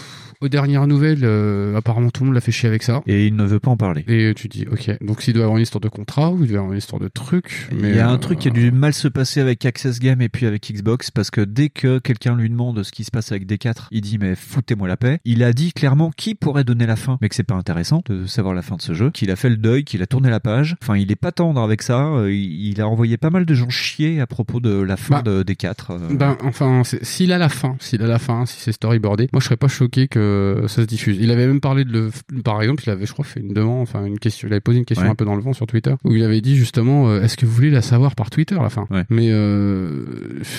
Aux 0.40 0.48
dernières 0.48 0.86
nouvelles, 0.86 1.20
euh, 1.24 1.76
apparemment 1.76 2.10
tout 2.10 2.22
le 2.22 2.26
monde 2.26 2.34
l'a 2.34 2.40
fait 2.40 2.52
chier 2.52 2.68
avec 2.68 2.82
ça. 2.82 3.02
Et 3.06 3.26
il 3.26 3.36
ne 3.36 3.44
veut 3.44 3.60
pas 3.60 3.70
en 3.70 3.76
parler. 3.76 4.04
Et 4.08 4.34
tu 4.34 4.48
dis, 4.48 4.66
ok, 4.70 5.02
donc 5.02 5.22
s'il 5.22 5.34
doit 5.34 5.44
avoir 5.44 5.56
une 5.56 5.62
histoire 5.62 5.80
de 5.80 5.88
contrat 5.88 6.30
ou 6.30 6.42
il 6.44 6.48
doit 6.48 6.58
avoir 6.58 6.72
une 6.72 6.78
histoire 6.78 7.00
de 7.00 7.08
truc. 7.08 7.68
Mais 7.72 7.90
il 7.90 7.96
y 7.96 8.00
a 8.00 8.08
un 8.08 8.14
euh, 8.14 8.18
truc 8.18 8.38
qui 8.40 8.48
a 8.48 8.50
dû 8.50 8.70
mal 8.70 8.92
se 8.92 9.08
passer 9.08 9.40
avec 9.40 9.64
Access 9.64 9.98
Game 9.98 10.20
et 10.20 10.28
puis 10.28 10.46
avec 10.46 10.70
Xbox 10.72 11.10
parce 11.10 11.30
que 11.30 11.40
dès 11.40 11.68
que 11.68 11.98
quelqu'un 11.98 12.36
lui 12.36 12.50
demande 12.50 12.82
ce 12.82 12.92
qui 12.92 13.04
se 13.04 13.10
passe 13.10 13.32
avec 13.32 13.46
D4, 13.46 13.86
il 13.90 14.00
dit 14.02 14.18
mais 14.18 14.34
foutez-moi 14.34 14.88
la 14.88 14.96
paix. 14.96 15.18
Il 15.24 15.42
a 15.42 15.52
dit 15.52 15.72
clairement 15.72 16.10
qui 16.16 16.34
pourrait 16.34 16.64
donner 16.64 16.86
la 16.86 16.96
fin, 16.96 17.18
mais 17.20 17.28
que 17.28 17.34
c'est 17.34 17.42
pas 17.42 17.54
intéressant 17.54 18.02
de 18.06 18.26
savoir 18.26 18.54
la 18.54 18.62
fin 18.62 18.76
de 18.76 18.82
ce 18.82 18.92
jeu, 18.94 19.10
qu'il 19.10 19.30
a 19.30 19.36
fait 19.36 19.48
le 19.50 19.56
deuil, 19.56 19.84
qu'il 19.84 20.02
a 20.02 20.06
tourné 20.06 20.28
la 20.30 20.40
page. 20.40 20.76
Enfin, 20.82 20.96
il 20.96 21.10
est 21.10 21.16
pas 21.16 21.32
tendre 21.32 21.60
avec 21.60 21.82
ça. 21.82 22.06
Euh, 22.06 22.32
Il 22.32 22.80
a 22.80 22.88
envoyé 22.88 23.16
pas 23.16 23.30
mal 23.30 23.44
de 23.46 23.54
gens 23.54 23.68
chier 23.70 24.20
à 24.20 24.26
propos 24.26 24.60
de 24.60 24.80
la 24.80 24.96
fin 24.96 25.22
de 25.22 25.42
D4. 25.42 25.74
euh. 25.90 25.98
Ben, 26.14 26.36
enfin, 26.42 26.82
s'il 26.84 27.32
a 27.32 27.38
la 27.38 27.48
fin, 27.48 27.76
s'il 27.80 28.02
a 28.02 28.06
la 28.06 28.18
fin, 28.18 28.44
si 28.46 28.60
c'est 28.60 28.72
storyboardé, 28.72 29.28
moi 29.32 29.40
je 29.40 29.46
serais 29.46 29.56
pas 29.56 29.68
choqué 29.68 30.08
que 30.08 30.25
ça 30.66 30.82
se 30.82 30.86
diffuse. 30.86 31.16
Il 31.20 31.30
avait 31.30 31.46
même 31.46 31.60
parlé 31.60 31.84
de 31.84 31.92
le, 31.92 32.10
par 32.42 32.60
exemple, 32.62 32.82
il 32.86 32.90
avait, 32.90 33.06
je 33.06 33.12
crois, 33.12 33.24
fait 33.24 33.40
une 33.40 33.52
demande, 33.54 33.82
enfin 33.82 34.04
une 34.04 34.18
question, 34.18 34.48
il 34.48 34.52
avait 34.52 34.60
posé 34.60 34.78
une 34.78 34.84
question 34.84 35.04
Ouais. 35.06 35.10
un 35.10 35.14
peu 35.14 35.24
dans 35.24 35.34
le 35.36 35.42
vent 35.42 35.52
sur 35.52 35.66
Twitter, 35.66 35.94
où 36.04 36.14
il 36.14 36.22
avait 36.22 36.40
dit 36.40 36.56
justement, 36.56 37.08
euh, 37.08 37.22
est-ce 37.22 37.36
que 37.36 37.46
vous 37.46 37.52
voulez 37.52 37.70
la 37.70 37.82
savoir 37.82 38.14
par 38.14 38.30
Twitter 38.30 38.56
la 38.60 38.70
fin? 38.70 38.86
Mais 39.10 39.28
euh, 39.30 40.04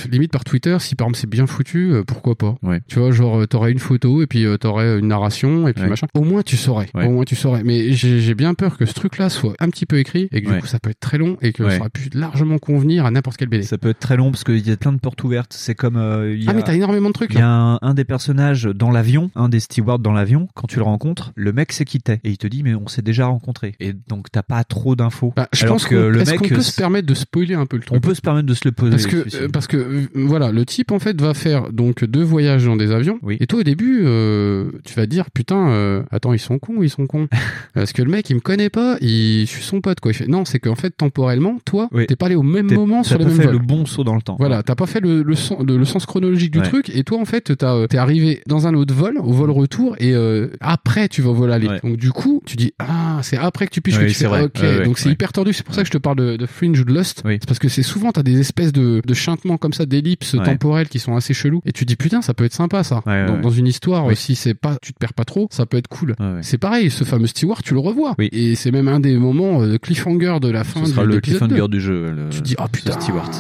limite 0.10 0.32
par 0.32 0.44
Twitter, 0.44 0.78
si 0.80 0.96
par 0.96 1.06
exemple 1.08 1.20
c'est 1.20 1.30
bien 1.30 1.48
foutu, 1.48 1.92
euh, 1.94 2.04
pourquoi 2.06 2.36
pas? 2.36 2.56
Tu 2.88 3.00
vois, 3.00 3.12
genre 3.12 3.42
euh, 3.42 3.46
t'aurais 3.48 3.72
une 3.72 3.80
photo 3.80 4.22
et 4.22 4.28
puis 4.28 4.46
euh, 4.46 4.58
t'aurais 4.58 5.00
une 5.00 5.08
narration 5.08 5.68
et 5.68 5.74
puis 5.74 5.84
machin. 5.88 6.08
Au 6.14 6.22
moins 6.24 6.42
tu 6.42 6.58
saurais. 6.58 6.88
Au 6.94 7.10
moins 7.12 7.24
tu 7.26 7.36
saurais. 7.36 7.64
Mais 7.64 7.92
j'ai 7.94 8.36
bien 8.36 8.54
peur 8.54 8.78
que 8.78 8.86
ce 8.86 8.94
truc-là 8.94 9.30
soit 9.30 9.54
un 9.60 9.70
petit 9.70 9.86
peu 9.86 9.98
écrit 9.98 10.28
et 10.32 10.42
que 10.42 10.52
du 10.54 10.60
coup 10.60 10.68
ça 10.68 10.80
peut 10.80 10.90
être 10.90 11.00
très 11.00 11.18
long 11.18 11.38
et 11.42 11.52
que 11.54 11.70
ça 11.70 11.80
aurait 11.80 11.90
pu 11.90 12.10
largement 12.14 12.58
convenir 12.58 13.06
à 13.06 13.12
n'importe 13.12 13.38
quel 13.38 13.50
BD. 13.50 13.64
Ça 13.64 13.78
peut 13.78 13.90
être 13.90 14.00
très 14.00 14.18
long 14.18 14.32
parce 14.32 14.44
qu'il 14.44 14.66
y 14.68 14.72
a 14.72 14.78
plein 14.78 14.94
de 14.94 15.00
portes 15.00 15.24
ouvertes. 15.24 15.54
C'est 15.54 15.76
comme. 15.76 15.98
euh, 15.98 16.34
il 16.34 16.44
y 16.44 16.48
Ah 16.48 16.52
a- 16.52 16.54
mais 16.54 16.64
t'as 16.64 16.74
énormément 16.76 17.10
de 17.10 17.14
trucs. 17.14 17.32
Il 17.34 17.40
y 17.40 17.42
a 17.42 17.50
un, 17.50 17.80
un 17.82 17.94
des 17.94 18.04
personnages 18.06 18.64
dans 18.64 18.92
l'avion, 18.92 19.32
un 19.36 19.50
des 19.50 19.57
stewards 19.60 20.00
dans 20.00 20.14
l'avion, 20.14 20.48
quand 20.54 20.68
tu 20.68 20.78
le 20.78 20.84
rencontres, 20.84 21.32
le 21.36 21.54
mec 21.54 21.72
s'est 21.72 21.86
quitté. 21.86 22.20
Et 22.24 22.30
il 22.32 22.38
te 22.38 22.48
dit, 22.48 22.64
mais 22.64 22.76
on 22.76 22.88
s'est 22.88 23.02
déjà 23.02 23.28
rencontré. 23.28 23.76
Et 23.80 23.94
donc, 23.94 24.28
t'as 24.32 24.44
pas 24.44 24.64
trop 24.64 24.96
d'infos. 24.96 25.34
Bah, 25.36 25.48
je 25.54 25.64
Alors 25.64 25.76
pense 25.76 25.86
que 25.86 25.96
le 25.96 26.24
mec. 26.24 26.38
qu'on 26.40 26.48
peut 26.48 26.62
se 26.62 26.76
permettre 26.76 27.08
de 27.08 27.14
spoiler 27.14 27.54
un 27.56 27.66
peu 27.66 27.78
le 27.78 27.84
truc 27.84 27.98
On 27.98 28.02
peut 28.02 28.14
se 28.14 28.22
permettre 28.22 28.48
de 28.48 28.54
se 28.54 28.62
le 28.66 28.72
poser. 28.72 28.92
parce 28.92 29.06
que 29.08 29.44
euh, 29.44 29.48
parce 29.52 29.68
que 29.68 29.78
euh, 29.78 30.08
voilà 30.16 30.52
le 30.52 30.66
type 30.66 30.92
en 30.92 31.00
fait 31.00 31.20
va 31.22 31.34
faire 31.34 31.72
donc 31.72 32.04
deux 32.04 32.24
voyages 32.24 32.66
dans 32.66 32.76
des 32.76 32.92
avions 32.92 33.20
et 33.30 33.48
toi 33.48 33.60
au 33.60 33.64
début 33.64 34.02
euh, 34.06 34.72
tu 34.84 34.94
vas 34.96 35.06
te 35.06 35.10
dire 35.12 35.30
putain 35.32 35.70
euh, 35.70 36.04
attends 36.12 36.34
ils 36.34 36.40
sont 36.40 36.60
cons 36.60 36.82
ils 36.82 36.90
sont 36.90 37.08
cons 37.08 37.28
parce 37.74 37.94
que 37.94 38.02
le 38.02 38.10
mec 38.12 38.30
il 38.30 38.36
me 38.36 38.40
connaît 38.40 38.70
pas 38.70 38.98
il 39.02 39.42
je 39.42 39.52
suis 39.52 39.64
son 39.64 39.82
pote 39.82 40.00
quoi 40.00 40.12
il 40.12 40.16
fait 40.16 40.28
non 40.28 40.46
c'est 40.46 40.60
qu'en 40.60 40.76
fait 40.76 40.92
temporellement 40.92 41.58
toi 41.66 41.90
t'es 42.08 42.16
pas 42.16 42.28
allé 42.28 42.36
au 42.36 42.44
même 42.44 42.72
moment 42.72 43.02
t'as 43.02 43.10
sur 43.10 43.18
les 43.20 43.26
pas 43.26 43.30
mêmes 43.32 43.40
fait 43.40 43.46
vols 43.48 43.54
le 43.54 43.60
bon 43.60 43.86
saut 43.86 44.04
dans 44.04 44.16
le 44.16 44.22
temps. 44.22 44.36
voilà 44.40 44.64
t'as 44.64 44.76
pas 44.76 44.86
fait 44.88 45.00
le, 45.00 45.24
le, 45.24 45.36
sens, 45.36 45.58
le, 45.66 45.78
le 45.78 45.86
sens 45.86 46.06
chronologique 46.06 46.52
du 46.52 46.60
Ouais. 46.60 46.66
truc 46.68 46.90
et 46.90 47.04
toi 47.04 47.20
en 47.20 47.26
fait 47.26 47.56
t'as, 47.56 47.76
euh, 47.76 47.88
t'es 47.88 47.98
arrivé 47.98 48.42
dans 48.48 48.66
un 48.68 48.74
autre 48.74 48.94
vol 48.94 49.18
au 49.20 49.32
vol 49.34 49.47
retour 49.52 49.96
et 50.00 50.14
euh, 50.14 50.50
après 50.62 51.08
tu 51.10 51.22
vas 51.22 51.30
au 51.30 51.34
vol 51.34 51.52
aller 51.52 51.68
donc 51.84 51.98
du 51.98 52.12
coup 52.12 52.42
tu 52.46 52.56
dis 52.56 52.74
ah 52.80 53.20
c'est 53.24 53.38
après 53.38 53.66
que 53.68 53.72
tu 53.72 53.82
piches 53.82 53.98
Oui, 53.98 54.06
que 54.06 54.10
tu 54.10 54.16
fais 54.16 54.26
vrai. 54.28 54.44
ok 54.44 54.52
Ouais, 54.62 54.78
ouais, 54.80 54.86
donc 54.86 54.98
c'est 54.98 55.06
ouais. 55.08 55.14
hyper 55.14 55.32
tordu 55.34 55.54
c'est 55.54 55.64
pour 55.66 55.74
ça 55.76 55.82
que 55.82 55.88
je 55.88 55.92
te 55.92 55.98
parle 55.98 56.18
de, 56.18 56.36
de 56.38 56.46
Fringe 56.46 56.80
ou 56.80 56.84
de 56.86 56.94
Lost 56.94 57.24
c'est 57.26 57.46
parce 57.46 57.60
que 57.60 57.68
c'est 57.70 57.84
souvent 57.84 58.12
t'as 58.12 58.24
des 58.24 58.40
espèces 58.40 58.72
de, 58.74 59.02
de 59.06 59.14
chantements 59.14 59.58
comme 59.58 59.74
ça 59.74 59.86
d'ellipses 59.86 60.34
Ouais. 60.34 60.44
temporelles 60.46 60.88
qui 60.90 61.00
sont 61.00 61.16
assez 61.16 61.34
chelous 61.34 61.62
et 61.66 61.72
tu 61.72 61.86
dis 61.86 61.96
putain 61.96 62.22
ça 62.22 62.34
peut 62.34 62.46
être 62.46 62.54
sympa 62.54 62.84
ça 62.84 63.02
Ouais, 63.06 63.26
dans, 63.26 63.42
ouais. 63.50 63.58
une 63.58 63.68
histoire 63.68 64.06
Oui. 64.06 64.16
si 64.16 64.36
c'est 64.36 64.54
pas 64.54 64.78
tu 64.82 64.94
te 64.94 65.00
perds 65.00 65.14
pas 65.14 65.26
trop 65.26 65.48
ça 65.52 65.66
peut 65.66 65.78
être 65.78 65.88
cool 65.88 66.16
ouais. 66.20 66.40
c'est 66.42 66.58
pareil 66.58 66.90
ce 66.92 67.04
fameux 67.04 67.28
steward 67.28 67.62
tu 67.64 67.74
le 67.74 67.80
revois 67.80 68.16
et 68.20 68.56
c'est 68.56 68.72
même 68.72 68.88
un 68.88 69.00
des 69.00 69.18
moments 69.18 69.62
euh, 69.62 69.72
de 69.74 69.78
cliffhanger 69.78 70.40
de 70.42 70.50
la 70.50 70.64
fin 70.64 70.86
Ce 70.86 70.92
sera 70.92 71.02
du- 71.04 71.08
le 71.10 71.14
d'épisode 71.16 71.40
cliffhanger 71.50 71.62
2. 71.64 71.68
du 71.68 71.82
jeu. 71.82 72.12
le- 72.12 72.30
tu 72.30 72.42
dis 72.42 72.56
ah 72.58 72.66
ce 72.68 72.72
putain 72.72 73.00
steward. 73.00 73.34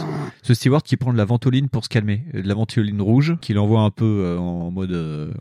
Ce 0.43 0.53
steward 0.53 0.83
qui 0.83 0.95
prend 0.95 1.11
de 1.11 1.17
la 1.17 1.25
ventoline 1.25 1.67
pour 1.67 1.83
se 1.83 1.89
calmer. 1.89 2.23
De 2.33 2.47
la 2.47 2.53
ventoline 2.53 3.01
rouge, 3.01 3.35
qu'il 3.41 3.59
envoie 3.59 3.81
un 3.81 3.89
peu 3.89 4.05
euh, 4.05 4.37
en 4.37 4.71
mode. 4.71 4.91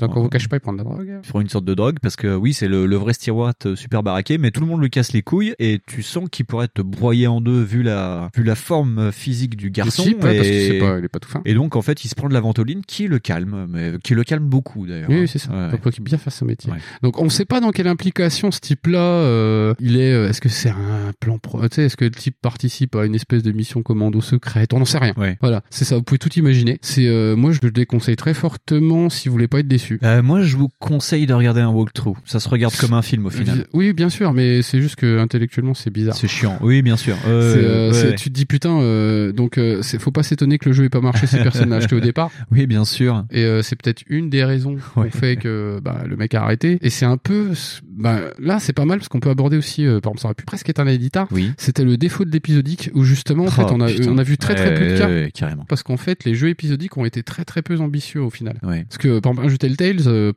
vous 0.01 0.29
cache 0.29 0.49
pas 0.49 0.56
il 0.57 0.61
prend 0.61 0.73
de 0.73 0.79
la 0.79 0.85
drogue 0.85 1.21
Ils 1.35 1.41
une 1.41 1.49
sorte 1.49 1.65
de 1.65 1.75
drogue 1.75 1.99
parce 2.03 2.17
que 2.17 2.35
oui, 2.35 2.53
c'est 2.55 2.69
le, 2.69 2.87
le 2.87 2.97
vrai 2.97 3.13
steward 3.13 3.55
euh, 3.67 3.77
super 3.77 4.03
baraqué, 4.03 4.39
mais 4.39 4.51
tout 4.51 4.61
le 4.61 4.67
monde 4.67 4.83
lui 4.83 4.91
casse 4.91 5.13
les 5.13 5.23
couilles 5.23 5.55
et 5.59 5.81
tu 5.87 6.03
sens 6.03 6.29
qu'il 6.31 6.45
pourrait 6.47 6.69
te 6.69 6.83
broyer 6.83 7.27
en 7.27 7.41
deux 7.41 7.63
vu 7.63 7.83
la 7.83 8.31
vu 8.37 8.43
la 8.43 8.55
forme 8.55 8.99
euh, 8.99 9.13
physique 9.13 9.57
du 9.57 9.71
garçon. 9.71 10.03
type, 10.03 10.19
et... 10.19 10.37
parce 10.37 10.49
que 10.49 10.81
pas- 10.81 10.99
il 10.99 11.05
est 11.05 11.09
pas 11.09 11.19
tout 11.21 11.29
fin. 11.29 11.43
Et 11.45 11.55
donc 11.55 11.77
en 11.77 11.83
fait, 11.83 12.05
il 12.05 12.09
se 12.09 12.15
prend 12.15 12.29
de 12.29 12.35
la 12.35 12.41
ventoline 12.41 12.83
qui 12.87 13.07
le 13.07 13.19
calme, 13.19 13.67
mais 13.69 13.93
qui 14.03 14.15
le 14.15 14.25
calme 14.25 14.45
beaucoup 14.45 14.87
d'ailleurs. 14.87 15.09
Oui, 15.11 15.17
hein. 15.17 15.21
oui, 15.23 15.29
c'est 15.29 15.39
ça. 15.39 15.51
Ouais. 15.53 15.71
Donc, 15.71 16.01
bien 16.01 16.19
faire 16.19 16.33
son 16.33 16.45
métier. 16.45 16.73
Donc, 17.03 17.21
on 17.21 17.25
ne 17.25 17.29
sait 17.31 17.45
pas 17.45 17.61
dans 17.61 17.71
quelle 17.71 17.87
implication 17.89 18.51
ce 18.51 18.61
type-là, 18.61 18.99
euh, 18.99 19.75
il 19.81 19.97
est. 19.97 20.13
euh, 20.13 20.29
Est-ce 20.29 20.41
que 20.41 20.49
c'est 20.49 20.69
un 20.71 21.13
plan 21.21 21.39
pro 21.39 21.61
Tu 21.69 21.77
sais, 21.77 21.83
est-ce 21.85 21.97
que 21.97 22.05
le 22.05 22.11
type 22.11 22.37
participe 22.41 22.95
à 22.97 23.07
une 23.07 23.15
espèce 23.15 23.43
de 23.43 23.53
mission 23.53 23.83
commando 23.83 24.21
secrète? 24.21 24.73
On 24.75 24.79
n'en 24.79 24.85
sait 24.85 24.99
rien. 24.99 25.15
Voilà, 25.41 25.63
c'est 25.71 25.85
ça. 25.85 25.97
Vous 25.97 26.03
pouvez 26.03 26.19
tout 26.19 26.33
imaginer. 26.35 26.79
C'est 26.83 27.07
euh, 27.07 27.37
moi, 27.37 27.53
je 27.53 27.61
le 27.63 27.71
déconseille 27.71 28.17
très 28.17 28.35
fortement 28.35 29.09
si 29.11 29.29
vous 29.29 29.33
voulez 29.33 29.49
pas 29.49 29.61
être 29.61 29.69
déçu. 29.69 29.99
Euh, 30.03 30.23
moi, 30.23 30.41
je 30.47 30.57
vous 30.57 30.71
conseille 30.79 31.27
de 31.27 31.35
regarder 31.35 31.61
un 31.61 31.69
walkthrough. 31.69 32.17
Ça 32.25 32.41
se 32.41 32.49
regarde 32.49 32.75
comme 32.77 32.95
un 32.95 33.03
film 33.03 33.27
au 33.27 33.31
final. 33.31 33.67
Oui, 33.73 33.93
bien 33.93 34.09
sûr, 34.09 34.33
mais 34.33 34.63
c'est 34.63 34.81
juste 34.81 34.97
que 34.97 35.19
intellectuellement, 35.19 35.75
c'est 35.75 35.91
bizarre. 35.91 36.17
C'est 36.17 36.29
chiant. 36.29 36.59
Oui, 36.61 36.83
bien 36.83 36.97
sûr. 36.97 37.17
Euh, 37.27 37.93
ouais, 37.93 38.09
ouais. 38.11 38.15
Tu 38.15 38.31
te 38.31 38.35
dis 38.35 38.47
putain, 38.47 38.81
euh, 38.81 39.33
donc 39.33 39.59
euh, 39.59 39.83
c'est, 39.83 40.01
faut 40.01 40.11
pas 40.11 40.23
s'étonner 40.23 40.59
que 40.59 40.69
le 40.69 40.75
jeu 40.75 40.85
ait 40.85 40.89
pas 40.89 41.01
marché 41.01 41.27
si 41.27 41.37
personne 41.37 41.71
l'a 41.71 41.77
acheté 41.77 41.95
au 41.95 42.01
départ. 42.01 42.31
Oui, 42.53 42.67
bien 42.67 42.85
sûr. 42.85 43.25
Et 43.31 43.45
euh, 43.45 43.63
c'est 43.63 43.77
peut-être 43.77 44.03
une 44.09 44.31
des 44.31 44.45
raisons 44.45 44.77
qui 44.77 45.19
fait 45.19 45.37
que 45.37 45.81
bah, 45.83 46.03
le 46.07 46.17
mec 46.17 46.35
a 46.35 46.43
arrêté. 46.43 46.79
Et 46.81 46.91
c'est 46.91 47.05
un 47.05 47.17
peu, 47.17 47.51
bah, 47.97 48.21
là 48.39 48.59
c'est 48.61 48.73
pas 48.73 48.85
mal 48.85 48.99
parce 48.99 49.09
qu'on 49.09 49.21
peut 49.21 49.31
aborder 49.31 49.57
aussi, 49.57 49.87
euh, 49.87 50.01
par 50.01 50.11
exemple, 50.13 50.21
ça 50.21 50.27
aurait 50.29 50.35
pu 50.35 50.45
presque 50.45 50.69
être 50.69 50.81
un 50.81 50.87
éditeur. 50.87 51.27
Oui. 51.31 51.53
C'était 51.59 51.85
le 51.85 51.97
défaut 51.97 52.25
de 52.25 52.31
l'épisodique 52.31 52.91
où 52.95 53.03
justement, 53.05 53.45
en 53.45 53.47
Oh, 53.47 53.51
fait, 53.51 53.65
on 53.73 53.81
a, 53.81 53.87
putain. 53.87 54.11
on 54.11 54.19
a 54.19 54.23
vu 54.23 54.37
très 54.39 54.55
très 54.55 54.69
Ouais, 54.69 54.75
peu 54.79 54.89
de 54.95 54.99
cas. 54.99 55.07
ouais, 55.09 55.31
carrément. 55.35 55.65
Parce 55.69 55.83
qu'en 55.83 55.97
fait, 55.97 56.25
les 56.25 56.35
jeux 56.35 56.49
épisodiques 56.49 56.97
ont 56.97 57.05
été 57.05 57.23
très 57.23 57.45
très 57.45 57.63
peu 57.63 57.77
ambitieux 57.79 58.21
au 58.23 58.31
final. 58.31 58.59
Ouais. 58.63 58.85
Parce 58.85 58.99
que 58.99 59.19
par 59.21 59.33
exemple, 59.33 59.47
un 59.47 59.51
jeu 59.51 59.59
Telltales, 59.59 60.01
euh, 60.07 60.33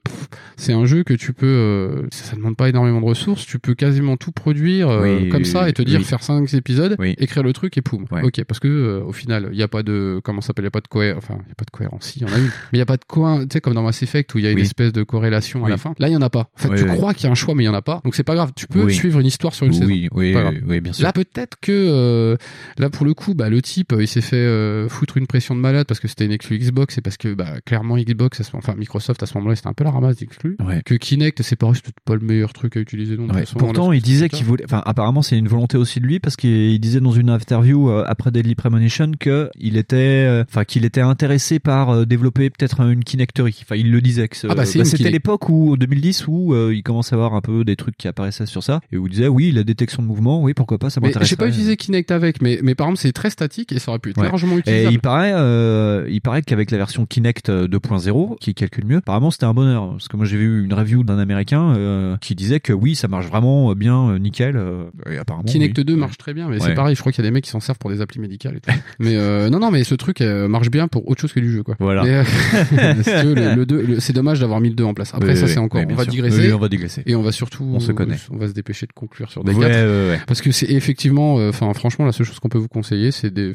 c'est 0.57 0.73
un 0.73 0.86
jeu 0.86 1.03
que 1.03 1.14
tu 1.14 1.34
peux, 1.34 1.45
euh, 1.45 2.07
ça, 2.11 2.31
ça 2.31 2.36
demande 2.36 2.56
pas 2.56 2.69
énormément 2.69 3.02
de 3.02 3.06
ressources, 3.06 3.45
tu 3.45 3.60
peux 3.60 3.73
quasiment 3.76 4.18
tout 4.18 4.31
produire 4.31 4.90
euh, 4.90 5.19
Oui, 5.19 5.30
comme 5.30 5.45
ça 5.45 5.69
et 5.69 5.73
te 5.73 5.81
dire 5.81 5.99
oui. 5.99 6.06
faire 6.06 6.23
5 6.23 6.53
épisodes, 6.53 6.95
Oui. 6.99 7.15
écrire 7.18 7.44
le 7.44 7.53
truc 7.53 7.77
et 7.77 7.81
poum. 7.81 8.06
Ok, 8.23 8.44
parce 8.45 8.60
que 8.60 8.68
euh, 8.68 9.03
au 9.03 9.11
final, 9.11 9.49
il 9.52 9.57
y 9.57 9.64
a 9.64 9.68
pas 9.68 9.84
de 9.84 10.19
comment 10.23 10.41
ça 10.41 10.48
s'appelle, 10.48 10.65
il 10.65 10.68
a 10.68 10.72
pas 10.72 10.81
de 10.81 10.88
cohérence, 10.88 11.23
enfin, 11.23 11.40
il 11.45 11.49
y 11.49 11.52
a 11.52 11.56
pas 11.56 11.65
de 11.65 11.72
cohérence, 11.72 12.06
si, 12.06 12.19
il 12.19 12.27
y 12.27 12.31
en 12.31 12.34
a 12.34 12.38
une, 12.38 12.45
mais 12.45 12.52
il 12.73 12.80
y 12.80 12.81
a 12.81 12.86
pas 12.86 12.98
de 12.98 13.06
quoi, 13.07 13.40
tu 13.41 13.48
sais 13.53 13.61
comme 13.61 13.73
dans 13.73 13.84
Mass 13.84 14.02
Effect 14.03 14.34
où 14.36 14.38
il 14.38 14.44
y 14.44 14.48
a 14.48 14.52
une 14.52 14.60
espèce 14.60 14.91
de 14.94 15.03
corrélation 15.03 15.65
à 15.65 15.69
la 15.69 15.77
fin. 15.77 15.94
Là, 15.99 16.07
il 16.10 16.14
y 16.14 16.18
en 16.18 16.22
a 16.22 16.30
pas. 16.30 16.49
En 16.56 16.60
fait, 16.60 16.76
tu 16.76 16.86
crois 16.86 17.14
qu'il 17.14 17.26
y 17.26 17.27
a 17.27 17.31
un 17.31 17.36
choix 17.36 17.48
mais 17.55 17.63
il 17.63 17.67
y 17.67 17.69
en 17.69 17.73
a 17.73 17.81
pas. 17.81 18.01
Donc 18.03 18.15
c'est 18.15 18.23
pas 18.23 18.35
grave, 18.35 18.51
tu 18.55 18.67
peux 18.67 18.84
Oui. 18.85 18.93
suivre 18.93 19.19
une 19.19 19.26
histoire 19.27 19.53
sur 19.53 19.65
une 19.65 19.71
Oui, 19.73 19.77
saison. 19.80 20.07
oui, 20.13 20.31
grave. 20.31 20.55
oui, 20.67 20.80
bien 20.81 20.93
sûr. 20.93 21.03
Là, 21.03 21.13
peut-être 21.13 21.57
que 21.61 21.71
euh, 21.71 22.35
là 22.77 22.89
pour 22.89 23.05
le 23.05 23.13
coup, 23.13 23.34
bah 23.34 23.49
le 23.49 23.61
type, 23.61 23.93
euh, 23.93 24.01
il 24.03 24.07
s'est 24.07 24.21
fait 24.21 24.35
euh, 24.38 24.88
foutre 24.89 25.17
une 25.17 25.27
pression 25.27 25.55
de 25.55 25.59
malade 25.61 25.85
parce 25.88 25.99
que 25.99 26.07
c'était 26.07 26.26
une 26.26 26.31
exclu 26.31 26.57
Xbox 26.57 26.97
et 26.97 27.01
parce 27.01 27.17
que 27.17 27.34
bah 27.34 27.55
clairement 27.65 27.97
Xbox, 27.97 28.39
à 28.41 28.43
ce- 28.43 28.55
enfin 28.55 28.76
Microsoft 28.77 29.21
à 29.23 29.26
ce 29.26 29.38
moment-là, 29.38 29.55
c'était 29.55 29.67
un 29.69 29.73
peu 29.73 29.84
la 29.84 29.91
ramasse 29.91 30.17
d'exclus. 30.17 30.57
Ouais. 30.65 30.81
Que 30.85 30.95
Kinect, 30.95 31.41
c'est 31.41 31.55
pas 31.55 31.71
c'était 31.73 31.91
pas 32.05 32.15
le 32.15 32.21
meilleur 32.21 32.53
truc 32.53 32.77
à 32.77 32.80
utiliser 32.80 33.17
non. 33.17 33.27
Ouais. 33.34 33.43
Pourtant, 33.57 33.91
il 33.91 34.01
disait 34.01 34.30
qu'il 34.30 34.45
voulait. 34.45 34.63
Enfin, 34.65 34.81
apparemment, 34.85 35.21
c'est 35.21 35.38
une 35.38 35.47
volonté 35.47 35.77
aussi 35.77 35.99
de 35.99 36.05
lui 36.05 36.19
parce 36.19 36.35
qu'il 36.35 36.80
disait 36.80 36.99
dans 36.99 37.11
une 37.11 37.30
interview 37.30 37.89
euh, 37.89 38.03
après 38.07 38.31
Deadly 38.31 38.55
Premonition 38.55 39.11
que 39.19 39.49
il 39.59 39.77
était, 39.77 40.43
enfin, 40.49 40.63
qu'il 40.65 40.85
était 40.85 41.01
intéressé 41.01 41.59
par 41.59 42.05
développer 42.05 42.49
peut-être 42.49 42.81
une 42.81 43.03
Kinecterie. 43.03 43.59
Enfin, 43.63 43.76
il 43.76 43.91
le 43.91 44.01
disait 44.01 44.27
que 44.27 44.35
Ah 44.49 44.55
bah, 44.55 44.63
une 44.63 44.85
c'était 44.85 45.09
l'époque 45.11 45.49
où 45.49 45.76
2010 45.77 46.27
où 46.27 46.55
il 46.71 46.84
commence 46.84 47.11
à 47.13 47.15
avoir 47.15 47.39
un 47.40 47.41
peu 47.41 47.64
des 47.66 47.76
trucs 47.76 47.98
qui 47.98 48.07
apparaissaient 48.07 48.45
sur 48.45 48.64
ça 48.64 48.80
et 48.91 48.98
il 48.98 49.10
disait 49.10 49.28
oui, 49.28 49.52
la 49.52 49.64
détection 49.64 50.03
de 50.03 50.07
mouvement, 50.07 50.41
oui, 50.44 50.53
pourquoi 50.53 50.78
pas, 50.78 50.90
ça 50.90 51.02
m'intéresse. 51.02 51.28
j'ai 51.28 51.36
pas 51.36 51.48
utilisé 51.48 51.76
Kinect 51.78 52.11
avec, 52.11 52.41
mais 52.41 52.60
mais 52.61 52.76
par 52.76 52.88
exemple 52.88 52.99
c'est 53.02 53.11
très 53.14 53.30
statique 53.30 53.72
et 53.72 53.80
ça 53.80 53.91
aurait 53.91 53.99
pu 53.99 54.11
être 54.11 54.18
Ouais. 54.18 54.26
largement 54.28 54.56
Et 54.56 54.60
utilisable. 54.60 54.94
il 54.94 54.99
paraît, 54.99 55.32
euh, 55.34 56.06
il 56.10 56.22
paraît 56.22 56.41
qu'avec 56.41 56.72
la 56.72 56.78
version 56.78 57.06
Kinect 57.06 57.49
euh, 57.49 57.68
2.0, 57.68 58.38
qui 58.40 58.53
calcule 58.53 58.86
mieux, 58.86 58.98
apparemment 58.98 59.32
c'était 59.32 59.45
un 59.45 59.53
bonheur. 59.53 59.90
Parce 59.91 60.07
que 60.07 60.18
moi 60.18 60.26
j'ai 60.26 60.38
vu 60.38 60.64
une 60.64 60.74
review 60.74 61.03
d'un 61.03 61.18
américain 61.20 61.74
euh, 61.76 62.18
qui 62.18 62.36
disait 62.36 62.60
que 62.60 62.74
oui, 62.74 62.95
ça 62.95 63.07
marche 63.07 63.28
vraiment 63.28 63.74
bien, 63.76 64.10
euh, 64.11 64.20
nickel. 64.20 64.57
euh, 64.57 64.84
et 65.10 65.18
apparemment. 65.18 65.45
Kinect 65.45 65.78
oui. 65.78 65.86
2 65.86 65.95
marche 65.95 66.18
très 66.18 66.34
bien, 66.34 66.48
mais 66.49 66.56
Ouais. 66.60 66.68
c'est 66.68 66.74
pareil, 66.76 66.95
je 66.95 66.99
crois 66.99 67.11
qu'il 67.11 67.24
y 67.24 67.28
a 67.28 67.30
des 67.30 67.34
mecs 67.34 67.44
qui 67.45 67.49
s'en 67.49 67.60
servent 67.60 67.78
pour 67.80 67.90
des 67.90 68.02
applis 68.02 68.20
médicales 68.20 68.57
et 68.57 68.60
tout. 68.60 68.72
mais 68.99 69.16
euh, 69.16 69.49
non, 69.49 69.60
non, 69.60 69.72
mais 69.72 69.84
ce 69.84 69.95
truc 69.95 70.22
euh, 70.22 70.48
marche 70.48 70.70
bien 70.70 70.88
pour 70.88 71.07
autre 71.10 71.22
chose 71.22 71.32
que 71.34 71.40
du 71.40 71.52
jeu, 71.52 71.64
quoi. 71.64 71.76
Voilà. 71.80 72.03
Mais, 72.03 72.10
euh, 72.14 72.24
si 73.03 73.10
tu 73.22 73.26
veux, 73.28 73.36
le, 73.36 73.56
le 73.56 73.66
deux- 73.66 73.82
le- 73.82 73.99
c'est 73.99 74.14
dommage 74.14 74.40
d'avoir 74.40 74.60
mis 74.60 74.70
le 74.70 74.76
2 74.76 74.84
en 74.84 74.94
place. 74.94 75.14
Après, 75.14 75.32
Oui, 75.32 75.38
ça 75.38 75.45
oui, 75.45 75.52
c'est 75.52 75.60
encore, 75.60 75.82
on 75.90 75.94
va 75.95 76.06
digresser. 76.06 76.52
On 76.53 76.57
va 76.60 76.70
digresser. 76.70 77.03
Et 77.06 77.16
on 77.16 77.22
va 77.22 77.28
surtout, 77.31 77.64
On 77.73 77.80
se 77.80 77.91
connaît. 77.91 78.18
on 78.31 78.38
va 78.38 78.47
se 78.47 78.53
dépêcher 78.53 78.85
de 78.85 78.93
conclure 78.93 79.31
sur 79.31 79.43
des 79.43 79.53
Ouais, 79.53 79.68
4. 79.68 79.72
ouais, 79.72 80.10
ouais. 80.11 80.22
Parce 80.27 80.41
que 80.41 80.51
c'est 80.51 80.69
effectivement, 80.72 81.39
euh, 81.39 81.49
enfin, 81.49 81.73
franchement, 81.73 82.06
la 82.06 82.11
seule 82.11 82.26
chose 82.26 82.39
qu'on 82.39 82.49
peut 82.49 82.57
vous 82.57 82.68
conseiller, 82.68 83.11
c'est 83.11 83.31
des, 83.34 83.53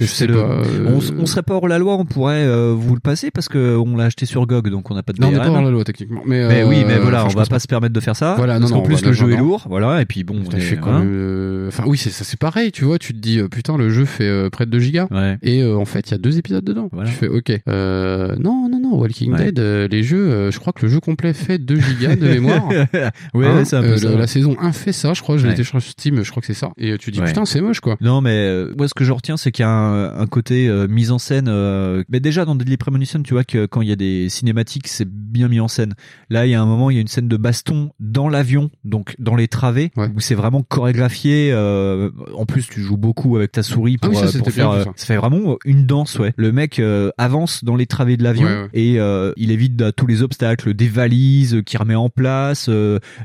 je 0.00 0.06
sais 0.06 0.14
C'est 0.14 0.26
le- 0.26 0.34
pas, 0.34 0.40
euh, 0.40 0.98
on, 1.16 1.22
on 1.22 1.26
serait 1.26 1.42
pas 1.42 1.54
hors 1.54 1.68
la 1.68 1.78
loi, 1.78 1.94
on 1.96 2.04
pourrait 2.04 2.44
euh, 2.46 2.74
vous 2.76 2.94
le 2.94 3.00
passer 3.00 3.30
parce 3.30 3.48
que 3.48 3.76
on 3.76 3.96
l'a 3.96 4.04
acheté 4.04 4.26
sur 4.26 4.46
GOG, 4.46 4.68
donc 4.70 4.90
on 4.90 4.94
n'a 4.94 5.02
pas 5.02 5.12
de 5.12 5.20
Non, 5.20 5.28
on 5.28 5.30
n'est 5.32 5.38
pas 5.38 5.48
hors 5.48 5.62
la 5.62 5.70
loi, 5.70 5.84
techniquement. 5.84 6.22
Mais, 6.26 6.46
Mais 6.48 6.62
euh, 6.62 6.68
oui, 6.68 6.84
mais 6.86 6.98
voilà, 6.98 7.24
on 7.24 7.28
va 7.28 7.46
pas 7.46 7.58
se 7.58 7.66
permettre 7.68 7.92
de 7.94 8.00
faire 8.00 8.16
ça. 8.16 8.34
Voilà, 8.36 8.58
parce 8.58 8.70
non, 8.70 8.76
qu'en 8.78 8.82
non, 8.82 8.86
plus 8.86 8.94
voilà, 8.94 9.08
le 9.08 9.12
jeu 9.14 9.30
est 9.32 9.36
lourd, 9.36 9.66
voilà, 9.68 10.00
et 10.00 10.04
puis 10.06 10.24
bon, 10.24 10.36
on 10.46 10.50
est- 10.56 10.60
fait 10.60 10.76
quand 10.76 10.92
hein. 10.92 11.00
même, 11.00 11.10
euh, 11.12 11.68
Enfin, 11.68 11.84
oui, 11.86 11.96
c'est 11.98 12.10
ça, 12.10 12.24
c'est 12.24 12.38
pareil, 12.38 12.72
tu 12.72 12.84
vois. 12.84 12.98
Tu 12.98 13.12
te 13.14 13.18
dis, 13.18 13.38
euh, 13.38 13.48
putain, 13.48 13.76
le 13.76 13.88
jeu 13.90 14.04
fait 14.04 14.28
euh, 14.28 14.50
près 14.50 14.66
de 14.66 14.70
2 14.70 14.78
gigas. 14.80 15.08
Et 15.42 15.62
euh, 15.62 15.76
en 15.76 15.84
fait, 15.84 16.08
il 16.08 16.12
y 16.12 16.14
a 16.14 16.18
deux 16.18 16.38
épisodes 16.38 16.64
dedans. 16.64 16.88
Tu 17.04 17.12
fais, 17.12 17.28
ok. 17.28 17.52
Euh, 17.68 18.34
non, 18.38 18.68
non, 18.70 18.80
non, 18.80 18.94
Walking 18.98 19.32
Ouais. 19.32 19.44
Dead, 19.46 19.58
euh, 19.58 19.88
les 19.88 20.02
jeux, 20.02 20.30
euh, 20.30 20.50
je 20.50 20.58
crois 20.58 20.72
que 20.72 20.82
le 20.82 20.88
jeu 20.92 21.00
complet 21.00 21.32
fait 21.32 21.58
2 21.58 21.76
gigas 21.80 22.16
de 22.16 22.26
mémoire. 22.28 22.68
Ouais, 23.34 23.46
ouais, 23.48 23.64
c'est 23.64 23.76
un 23.76 23.82
peu 23.82 23.92
euh, 23.92 23.96
ça. 23.96 24.10
La 24.10 24.26
saison 24.26 24.56
1 24.60 24.72
fait 24.72 24.92
ça, 24.92 25.14
je 25.14 25.22
crois. 25.22 25.36
Je 25.36 25.42
l'ai 25.44 25.50
Ouais. 25.50 25.54
téléchargé 25.54 25.84
sur 25.86 25.92
Steam, 25.92 26.22
je 26.22 26.30
crois 26.30 26.40
que 26.40 26.46
c'est 26.46 26.54
ça. 26.54 26.70
Et 26.78 26.92
euh, 26.92 26.98
tu 26.98 27.10
dis, 27.10 27.20
Ouais. 27.20 27.26
putain, 27.26 27.44
c'est 27.44 27.60
moche, 27.60 27.80
quoi. 27.80 27.96
Non, 28.00 28.20
mais 28.20 28.30
euh, 28.30 28.72
moi, 28.76 28.88
ce 28.88 28.94
que 28.94 29.04
je 29.04 29.12
retiens, 29.12 29.36
c'est 29.36 29.50
qu'il 29.52 29.62
y 29.64 29.66
a 29.66 29.70
un, 29.82 30.18
un 30.20 30.26
côté 30.26 30.68
euh, 30.68 30.86
mise 30.88 31.10
en 31.10 31.18
scène. 31.18 31.46
euh, 31.48 32.02
mais 32.08 32.20
déjà 32.20 32.44
dans 32.44 32.54
Deadly 32.54 32.76
Premonition, 32.76 33.22
tu 33.22 33.34
vois 33.34 33.44
que 33.44 33.66
quand 33.66 33.82
il 33.82 33.88
y 33.88 33.92
a 33.92 33.96
des 33.96 34.28
cinématiques, 34.28 34.88
c'est 34.88 35.08
bien 35.08 35.48
mis 35.48 35.60
en 35.60 35.68
scène. 35.68 35.94
Là, 36.30 36.46
il 36.46 36.50
y 36.50 36.54
a 36.54 36.62
un 36.62 36.66
moment, 36.66 36.90
il 36.90 36.94
y 36.94 36.98
a 36.98 37.00
une 37.00 37.08
scène 37.08 37.28
de 37.28 37.36
baston 37.36 37.90
dans 38.00 38.28
l'avion, 38.28 38.70
donc 38.84 39.14
dans 39.18 39.34
les 39.36 39.48
travées, 39.48 39.90
où 39.96 40.20
c'est 40.20 40.34
vraiment 40.34 40.62
chorégraphié. 40.62 41.50
euh, 41.52 42.10
en 42.34 42.46
plus, 42.46 42.68
tu 42.68 42.80
joues 42.80 42.96
beaucoup 42.96 43.36
avec 43.36 43.52
ta 43.52 43.62
souris 43.62 43.98
Ah 44.02 44.06
pour, 44.06 44.10
oui, 44.10 44.16
ça, 44.16 44.22
pour 44.24 44.32
c'était 44.32 44.50
faire. 44.50 44.70
bien 44.74 44.84
ça. 44.84 44.90
ça 44.96 45.06
fait 45.06 45.16
vraiment 45.16 45.56
une 45.64 45.86
danse, 45.86 46.18
ouais. 46.18 46.32
Le 46.36 46.52
mec 46.52 46.80
avance 47.18 47.64
dans 47.64 47.76
les 47.76 47.86
travées 47.86 48.16
de 48.16 48.22
l'avion 48.24 48.46
Ouais, 48.46 48.62
ouais. 48.62 48.68
et 48.74 48.98
il 49.36 49.50
évite 49.50 49.82
tous 49.96 50.06
les 50.06 50.22
obstacles, 50.22 50.74
des 50.74 50.88
valises 50.88 51.62
qu'il 51.66 51.78
remet 51.78 51.94
en 51.94 52.08
place. 52.08 52.68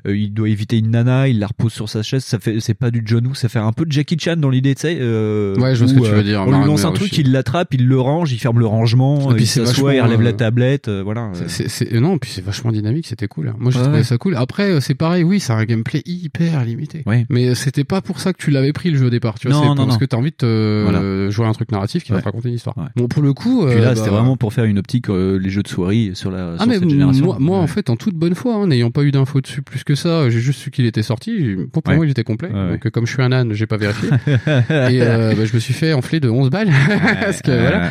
il 0.06 0.34
doit 0.34 0.50
éviter 0.50 0.78
une 0.78 0.92
nana, 0.92 1.28
il 1.28 1.40
la 1.40 1.48
repose 1.48 1.74
sur 1.74 1.90
sa 1.90 2.04
chaise. 2.04 2.24
Ça 2.24 2.40
fait, 2.40 2.60
c'est 2.60 2.74
pas 2.74 2.92
du 2.92 3.02
John 3.06 3.26
Woo, 3.28 3.36
ça 3.36 3.50
fait 3.50 3.60
un 3.60 3.72
peu 3.72 3.86
de 3.86 3.92
Jackie 3.92 4.18
Chan 4.20 4.38
dans 4.38 4.50
l'idée, 4.50 4.76
tu 4.76 4.82
sais. 4.82 4.96
Ouais, 4.96 5.76
je 5.76 5.84
vois 5.84 5.88
ce 5.88 5.94
que 5.94 6.00
tu 6.06 6.12
veux 6.12 6.24
dire, 6.24 6.46
On 6.48 6.60
lui 6.62 6.68
lance 6.68 6.86
un 6.86 6.92
truc, 6.92 7.18
il 7.18 7.32
l'attrape, 7.32 7.74
il 7.74 7.88
le 7.88 8.00
range, 8.00 8.32
il 8.32 8.38
ferme 8.40 8.60
le 8.60 8.66
rangement, 8.66 9.32
Et 9.32 9.36
puis 9.36 9.44
il 9.44 9.48
s'assoit, 9.48 9.94
il 9.96 10.02
relève 10.02 10.22
euh, 10.22 10.24
la 10.24 10.34
tablette, 10.34 10.88
euh, 10.88 11.02
voilà. 11.04 11.32
C'est- 11.48 11.94
euh, 11.94 12.00
non, 12.00 12.18
puis 12.18 12.32
c'est 12.34 12.44
vachement 12.44 12.72
dynamique, 12.72 13.08
c'était 13.08 13.28
cool. 13.28 13.50
hein. 13.50 13.56
Moi, 13.60 13.72
j'ai 13.72 13.80
trouvé 13.80 14.04
ça 14.04 14.18
cool. 14.18 14.36
Après, 14.36 14.72
euh, 14.72 14.80
c'est 14.80 14.96
pareil, 14.96 15.24
oui, 15.24 15.40
c'est 15.40 15.54
un 15.54 15.64
gameplay 15.66 16.02
hyper 16.06 16.64
limité. 16.66 17.04
Mais 17.30 17.50
euh, 17.50 17.56
c'était 17.56 17.84
pas 17.84 18.02
pour 18.02 18.20
ça 18.20 18.34
que 18.34 18.38
tu 18.38 18.52
l'avais 18.52 18.74
pris 18.74 18.90
le 18.92 18.98
jeu 18.98 19.08
au 19.08 19.10
départ. 19.10 19.40
Tu 19.40 19.48
vois, 19.48 19.56
Non, 19.58 19.64
c'est 19.64 19.70
non, 19.80 19.86
parce 19.88 19.98
que 19.98 20.06
t'as 20.06 20.18
envie 20.18 20.32
de 20.32 20.36
te 20.36 20.84
Voilà. 20.84 21.30
jouer 21.30 21.46
à 21.46 21.50
un 21.50 21.54
truc 21.54 21.72
narratif 21.72 22.04
qui 22.04 22.12
va 22.12 22.20
te 22.20 22.26
raconter 22.26 22.50
une 22.50 22.56
histoire. 22.56 22.76
Bon, 22.96 23.08
pour 23.08 23.22
le 23.24 23.34
coup, 23.34 23.66
Puis 23.66 23.76
euh, 23.76 23.80
là, 23.82 23.90
bah, 23.90 23.96
c'était 23.96 24.10
vraiment 24.10 24.38
pour 24.38 24.54
faire 24.54 24.66
une 24.66 24.78
optique 24.80 25.10
euh, 25.10 25.38
les 25.40 25.50
jeux 25.50 25.64
de 25.64 25.68
souris 25.68 26.12
sur 26.14 26.32
la 26.32 26.56
Ah 26.60 26.64
sur 26.64 26.68
mais 26.68 26.80
moi, 27.22 27.38
moi 27.40 27.58
en 27.60 27.68
fait 27.68 27.90
en 27.90 27.96
toute 27.96 28.16
bonne 28.16 28.36
foi, 28.36 28.56
hein, 28.56 28.68
n'ayant 28.68 28.92
pas 28.92 29.04
eu 29.04 29.12
d'infos 29.12 29.42
dessus 29.42 29.62
plus 29.62 29.84
que 29.84 29.96
ça, 29.96 30.30
j'ai 30.30 30.40
juste 30.40 30.60
su 30.60 30.72
qu'il 30.72 30.86
était 30.86 31.04
sorti. 31.04 31.56
Pour, 31.72 31.82
moi 31.94 32.06
il 32.06 32.10
était 32.12 32.24
complet. 32.24 32.50
Donc 32.50 32.86
euh, 32.86 32.90
comme 32.90 33.06
je 33.06 33.14
suis 33.14 33.22
un 33.24 33.32
âne, 33.32 33.54
j'ai 33.54 33.66
pas 33.68 33.78
vérifié. 33.78 34.10
et 34.38 35.02
euh, 35.02 35.34
bah, 35.36 35.46
je 35.46 35.54
me 35.54 35.60
suis 35.60 35.74
fait 35.74 35.94
enfler 35.94 36.20
de 36.20 36.30
11 36.38 36.50
balles. 36.50 36.70
Parce 37.22 37.42
que, 37.42 37.52
voilà. 37.52 37.90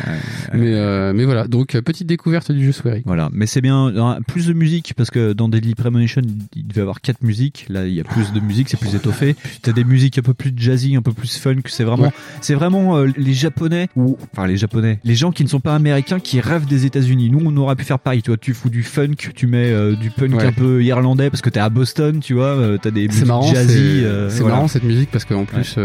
Mais 0.53 0.73
euh, 0.73 1.13
mais 1.13 1.25
voilà. 1.25 1.47
Donc 1.47 1.75
euh, 1.75 1.81
petite 1.81 2.07
découverte 2.07 2.51
du 2.51 2.65
jeu 2.65 2.71
Swery. 2.71 3.03
Voilà, 3.05 3.29
mais 3.33 3.45
c'est 3.47 3.61
bien 3.61 3.87
euh, 3.89 4.19
plus 4.27 4.47
de 4.47 4.53
musique 4.53 4.93
parce 4.95 5.11
que 5.11 5.33
dans 5.33 5.49
Deadly 5.49 5.75
Premonition 5.75 6.21
il 6.55 6.65
devait 6.67 6.79
y 6.79 6.81
avoir 6.81 7.01
quatre 7.01 7.21
musiques. 7.21 7.65
Là 7.69 7.85
il 7.85 7.93
y 7.93 7.99
a 7.99 8.03
plus 8.05 8.31
de 8.31 8.39
musique, 8.39 8.69
c'est 8.69 8.79
plus 8.79 8.95
étoffé. 8.95 9.35
T'as 9.61 9.73
des 9.73 9.83
musiques 9.83 10.17
un 10.17 10.21
peu 10.21 10.33
plus 10.33 10.53
jazzy, 10.55 10.95
un 10.95 11.01
peu 11.01 11.11
plus 11.11 11.37
funk. 11.37 11.57
C'est 11.65 11.83
vraiment, 11.83 12.03
Ouais. 12.03 12.11
c'est 12.41 12.53
vraiment 12.55 12.97
euh, 12.97 13.07
les 13.17 13.33
Japonais 13.33 13.89
ou 13.97 14.17
enfin 14.31 14.47
les 14.47 14.55
Japonais, 14.57 14.99
les 15.03 15.15
gens 15.15 15.31
qui 15.31 15.43
ne 15.43 15.49
sont 15.49 15.59
pas 15.59 15.75
américains 15.75 16.19
qui 16.19 16.39
rêvent 16.39 16.65
des 16.65 16.85
États-Unis. 16.85 17.29
Nous 17.29 17.41
on 17.43 17.55
aurait 17.57 17.75
pu 17.75 17.83
faire 17.83 17.99
pareil. 17.99 18.21
Tu 18.21 18.29
vois, 18.31 18.37
tu 18.37 18.53
fous 18.53 18.69
du 18.69 18.83
funk, 18.83 19.15
tu 19.35 19.47
mets 19.47 19.71
euh, 19.71 19.95
du 19.95 20.09
punk 20.11 20.33
Ouais. 20.37 20.45
un 20.45 20.51
peu 20.53 20.83
irlandais 20.83 21.29
parce 21.29 21.41
que 21.41 21.49
t'es 21.49 21.59
à 21.59 21.69
Boston, 21.69 22.19
tu 22.21 22.33
vois. 22.35 22.45
euh, 22.55 22.77
T'as 22.81 22.91
des 22.91 23.07
musiques 23.07 23.25
marrant, 23.25 23.53
jazzy. 23.53 24.03
c'est 24.29 24.39
voilà. 24.39 24.55
marrant 24.55 24.67
cette 24.67 24.83
musique 24.83 25.09
parce 25.11 25.25
qu'en 25.25 25.43
plus 25.45 25.77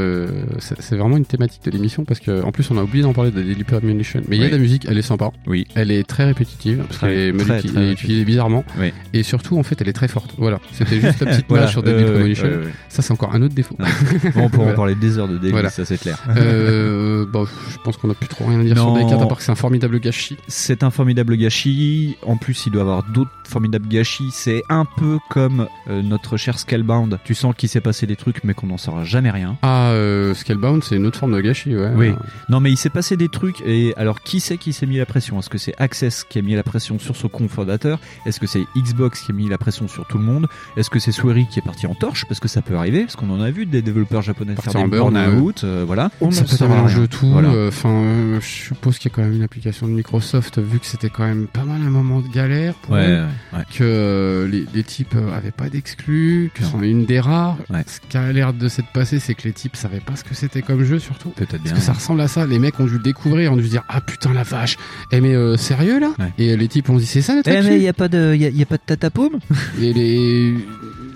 c'est 0.58 0.80
c'est 0.80 0.96
vraiment 0.96 1.16
une 1.16 1.24
thématique 1.24 1.64
de 1.64 1.70
l'émission 1.70 2.04
parce 2.04 2.20
que 2.20 2.42
en 2.52 2.54
plus 2.54 2.70
on 2.70 2.76
a 2.76 2.82
oublié 2.82 3.02
d'en 3.02 3.14
parler 3.14 3.30
de 3.30 3.40
Daily 3.40 3.64
Premonition. 3.64 4.20
Mais 4.28 4.36
il 4.36 4.42
y 4.42 4.44
a 4.44 4.48
de 4.48 4.52
la 4.52 4.58
musique, 4.58 4.84
elle 4.86 4.98
est 4.98 5.02
sympa. 5.02 5.30
Oui. 5.46 5.66
Elle 5.74 5.90
est 5.90 6.04
très 6.06 6.24
répétitive 6.24 6.84
parce 6.86 6.98
qu'elle 6.98 7.10
est 7.12 7.32
très, 7.38 7.62
très 7.62 7.92
utilisée 7.92 8.24
bizarrement. 8.26 8.62
Oui. 8.78 8.92
Et 9.14 9.22
surtout 9.22 9.58
en 9.58 9.62
fait 9.62 9.80
elle 9.80 9.88
est 9.88 9.94
très 9.94 10.08
forte. 10.08 10.34
Voilà. 10.36 10.60
C'était 10.72 11.00
juste 11.00 11.20
la 11.20 11.26
petite 11.32 11.46
Voilà. 11.48 11.66
sur 11.68 11.82
Daily 11.82 12.34
Euh. 12.44 12.66
Ça 12.90 13.00
c'est 13.00 13.12
encore 13.12 13.34
un 13.34 13.40
autre 13.40 13.54
défaut. 13.54 13.74
Bon, 13.78 14.42
on 14.44 14.50
pourra 14.50 14.70
en 14.72 14.74
parler 14.74 14.94
des 14.94 15.18
heures 15.18 15.28
de 15.28 15.38
Daily, 15.38 15.52
Voilà. 15.52 15.70
ça 15.70 15.86
c'est 15.86 15.98
clair. 15.98 16.22
Euh, 16.36 17.24
bon, 17.26 17.46
je 17.70 17.78
pense 17.84 17.96
qu'on 17.96 18.10
a 18.10 18.14
plus 18.14 18.28
trop 18.28 18.44
rien 18.44 18.60
à 18.60 18.64
dire 18.64 18.76
Non. 18.76 18.94
sur 18.96 19.06
D4 19.08 19.22
à 19.22 19.26
part 19.26 19.38
que 19.38 19.44
c'est 19.44 19.52
un 19.52 19.56
formidable 19.56 19.98
gâchis. 19.98 20.36
C'est 20.48 20.82
un 20.82 20.90
formidable 20.90 21.36
gâchis. 21.36 22.16
En 22.26 22.36
plus, 22.36 22.64
il 22.66 22.72
doit 22.72 22.82
avoir 22.82 23.02
d'autres 23.04 23.30
formidables 23.52 23.88
gâchis. 23.88 24.30
C'est 24.32 24.62
un 24.68 24.84
peu 24.84 25.18
comme 25.30 25.68
euh, 25.88 26.02
notre 26.02 26.36
cher 26.36 26.58
Scalebound. 26.58 27.18
Tu 27.24 27.34
sens 27.34 27.54
qu'il 27.56 27.68
s'est 27.68 27.80
passé 27.80 28.06
des 28.06 28.16
trucs, 28.16 28.42
mais 28.44 28.54
qu'on 28.54 28.66
n'en 28.66 28.78
saura 28.78 29.04
jamais 29.04 29.30
rien. 29.30 29.56
Ah, 29.62 29.90
euh, 29.90 30.34
Scalebound, 30.34 30.82
c'est 30.82 30.96
une 30.96 31.06
autre 31.06 31.18
forme 31.18 31.34
de 31.36 31.40
gâchis, 31.40 31.76
ouais. 31.76 31.92
Oui. 31.94 32.12
Non, 32.48 32.60
mais 32.60 32.70
il 32.70 32.76
s'est 32.76 32.90
passé 32.90 33.16
des 33.16 33.28
trucs. 33.28 33.60
Et 33.66 33.94
alors, 33.96 34.22
qui 34.22 34.40
c'est 34.40 34.56
qui 34.56 34.72
s'est 34.72 34.86
mis 34.86 34.96
la 34.98 35.06
pression? 35.06 35.38
Est-ce 35.38 35.50
que 35.50 35.58
c'est 35.58 35.74
Access 35.78 36.24
qui 36.24 36.38
a 36.38 36.42
mis 36.42 36.54
la 36.54 36.62
pression 36.62 36.98
sur 36.98 37.14
son 37.16 37.28
cofondateur? 37.28 37.98
Est-ce 38.26 38.40
que 38.40 38.46
c'est 38.46 38.64
Xbox 38.76 39.20
qui 39.22 39.32
a 39.32 39.34
mis 39.34 39.48
la 39.48 39.58
pression 39.58 39.88
sur 39.88 40.06
tout 40.06 40.18
le 40.18 40.24
monde? 40.24 40.48
Est-ce 40.76 40.90
que 40.90 40.98
c'est 40.98 41.12
Swery 41.12 41.46
qui 41.48 41.58
est 41.58 41.62
parti 41.62 41.86
en 41.86 41.94
torche? 41.94 42.24
Parce 42.26 42.40
que 42.40 42.48
ça 42.48 42.62
peut 42.62 42.76
arriver. 42.76 43.02
Parce 43.02 43.16
qu'on 43.16 43.30
en 43.30 43.40
a 43.40 43.50
vu 43.50 43.66
des 43.66 43.82
développeurs 43.82 44.22
japonais 44.22 44.54
Partir 44.54 44.72
faire 44.72 44.84
des 44.84 44.88
burn, 44.90 45.12
burn-out. 45.14 45.64
euh, 45.64 45.84
voilà. 45.86 46.10
On 46.20 46.30
ça 46.30 46.44
peut 46.44 46.88
jeu 46.88 47.08
tout. 47.08 47.26
Voilà. 47.30 47.50
euh, 47.50 47.68
Enfin, 47.68 47.90
euh, 47.90 48.40
je 48.40 48.46
suppose 48.46 48.98
qu'il 48.98 49.10
y 49.10 49.14
a 49.14 49.16
quand 49.16 49.22
même 49.22 49.34
une 49.34 49.42
application 49.42 49.86
de 49.86 49.92
Microsoft, 49.92 50.58
vu 50.58 50.78
que 50.78 50.86
c'était 50.86 51.10
quand 51.10 51.24
même 51.24 51.46
pas 51.46 51.64
mal 51.64 51.80
un 51.82 51.90
moment 51.90 52.20
de 52.20 52.28
galère 52.28 52.74
pour 52.74 52.94
Ouais, 52.94 53.08
eux, 53.08 53.20
ouais, 53.22 53.28
ouais. 53.52 53.60
que 53.74 53.82
euh, 53.82 54.48
les, 54.48 54.66
les 54.74 54.82
types 54.82 55.14
euh, 55.14 55.36
avaient 55.36 55.50
pas 55.50 55.68
d'exclus, 55.68 56.50
que 56.54 56.62
c'en 56.64 56.82
est 56.82 56.90
une 56.90 57.04
des 57.06 57.20
rares. 57.20 57.56
Ce 57.86 58.00
qui 58.08 58.16
a 58.16 58.32
l'air 58.32 58.52
de 58.52 58.68
s'être 58.68 58.88
passé, 58.92 59.18
c'est 59.18 59.34
que 59.34 59.42
les 59.44 59.52
types 59.52 59.76
savaient 59.76 60.00
pas 60.00 60.16
ce 60.16 60.24
que 60.24 60.34
c'était 60.34 60.62
comme 60.62 60.84
jeu, 60.84 60.98
surtout. 60.98 61.30
Peut-être 61.30 61.50
Parce 61.52 61.62
bien. 61.64 61.72
que 61.74 61.80
ça 61.80 61.92
ressemble 61.92 62.20
à 62.20 62.28
ça. 62.28 62.46
Les 62.46 62.58
mecs 62.58 62.78
ont 62.80 62.84
dû 62.86 62.94
le 62.94 62.98
découvrir, 63.02 63.52
ont 63.52 63.56
dû 63.56 63.64
se 63.64 63.70
dire 63.70 63.84
ah 63.88 64.00
putain 64.00 64.32
la 64.32 64.42
vache. 64.42 64.76
Eh 65.10 65.20
mais 65.20 65.34
euh, 65.34 65.56
sérieux 65.56 65.98
là? 66.00 66.12
Et 66.38 66.56
les 66.56 66.68
types 66.68 66.88
ont 66.90 66.96
dit 66.96 67.06
c'est 67.06 67.22
ça 67.22 67.34
notre 67.34 67.50
Eh, 67.50 67.56
actu? 67.56 67.68
mais 67.70 67.76
il 67.76 67.80
n'y 67.80 67.88
a 67.88 67.92
pas 67.92 68.08
de, 68.08 68.34
y 68.34 68.44
a, 68.44 68.48
y 68.48 68.62
a 68.62 68.66
pas 68.66 68.76
de 68.76 68.82
tatapoum 68.86 69.38
et 69.80 69.92
les 69.92 70.54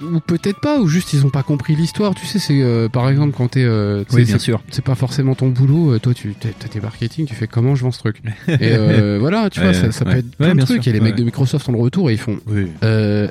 ou 0.02 0.20
peut-être 0.20 0.60
pas 0.60 0.78
ou 0.80 0.88
juste 0.88 1.12
ils 1.12 1.24
ont 1.26 1.30
pas 1.30 1.42
compris 1.42 1.74
l'histoire 1.76 2.14
tu 2.14 2.26
sais 2.26 2.38
c'est 2.38 2.60
euh, 2.62 2.88
par 2.88 3.08
exemple 3.08 3.34
quand 3.36 3.48
t'es 3.48 3.64
euh, 3.64 4.04
Oui, 4.12 4.24
bien 4.24 4.38
sûr. 4.38 4.62
c'est 4.70 4.84
pas 4.84 4.94
forcément 4.94 5.34
ton 5.34 5.48
boulot 5.48 5.92
euh, 5.94 5.98
toi 5.98 6.12
tu 6.14 6.34
t'as 6.38 6.48
t'as 6.58 6.68
tes 6.68 6.80
marketing 6.80 7.26
tu 7.26 7.34
fais 7.34 7.46
comment 7.46 7.74
je 7.74 7.82
vends 7.84 7.90
ce 7.92 7.98
truc 7.98 8.20
et 8.48 8.56
euh, 8.62 9.16
voilà 9.20 9.48
tu 9.50 9.60
vois 9.60 9.72
ça, 9.74 9.90
ça 9.92 10.04
ouais. 10.04 10.12
peut 10.12 10.18
être 10.18 10.26
Ouais, 10.26 10.32
plein 10.38 10.48
de 10.50 10.54
bien 10.56 10.64
trucs 10.64 10.82
sûr. 10.82 10.90
et 10.90 10.92
les 10.94 11.00
mecs 11.00 11.16
de 11.16 11.24
Microsoft 11.24 11.68
ont 11.68 11.72
le 11.72 11.78
retour 11.78 12.10
et 12.10 12.14
ils 12.14 12.18
font 12.18 12.38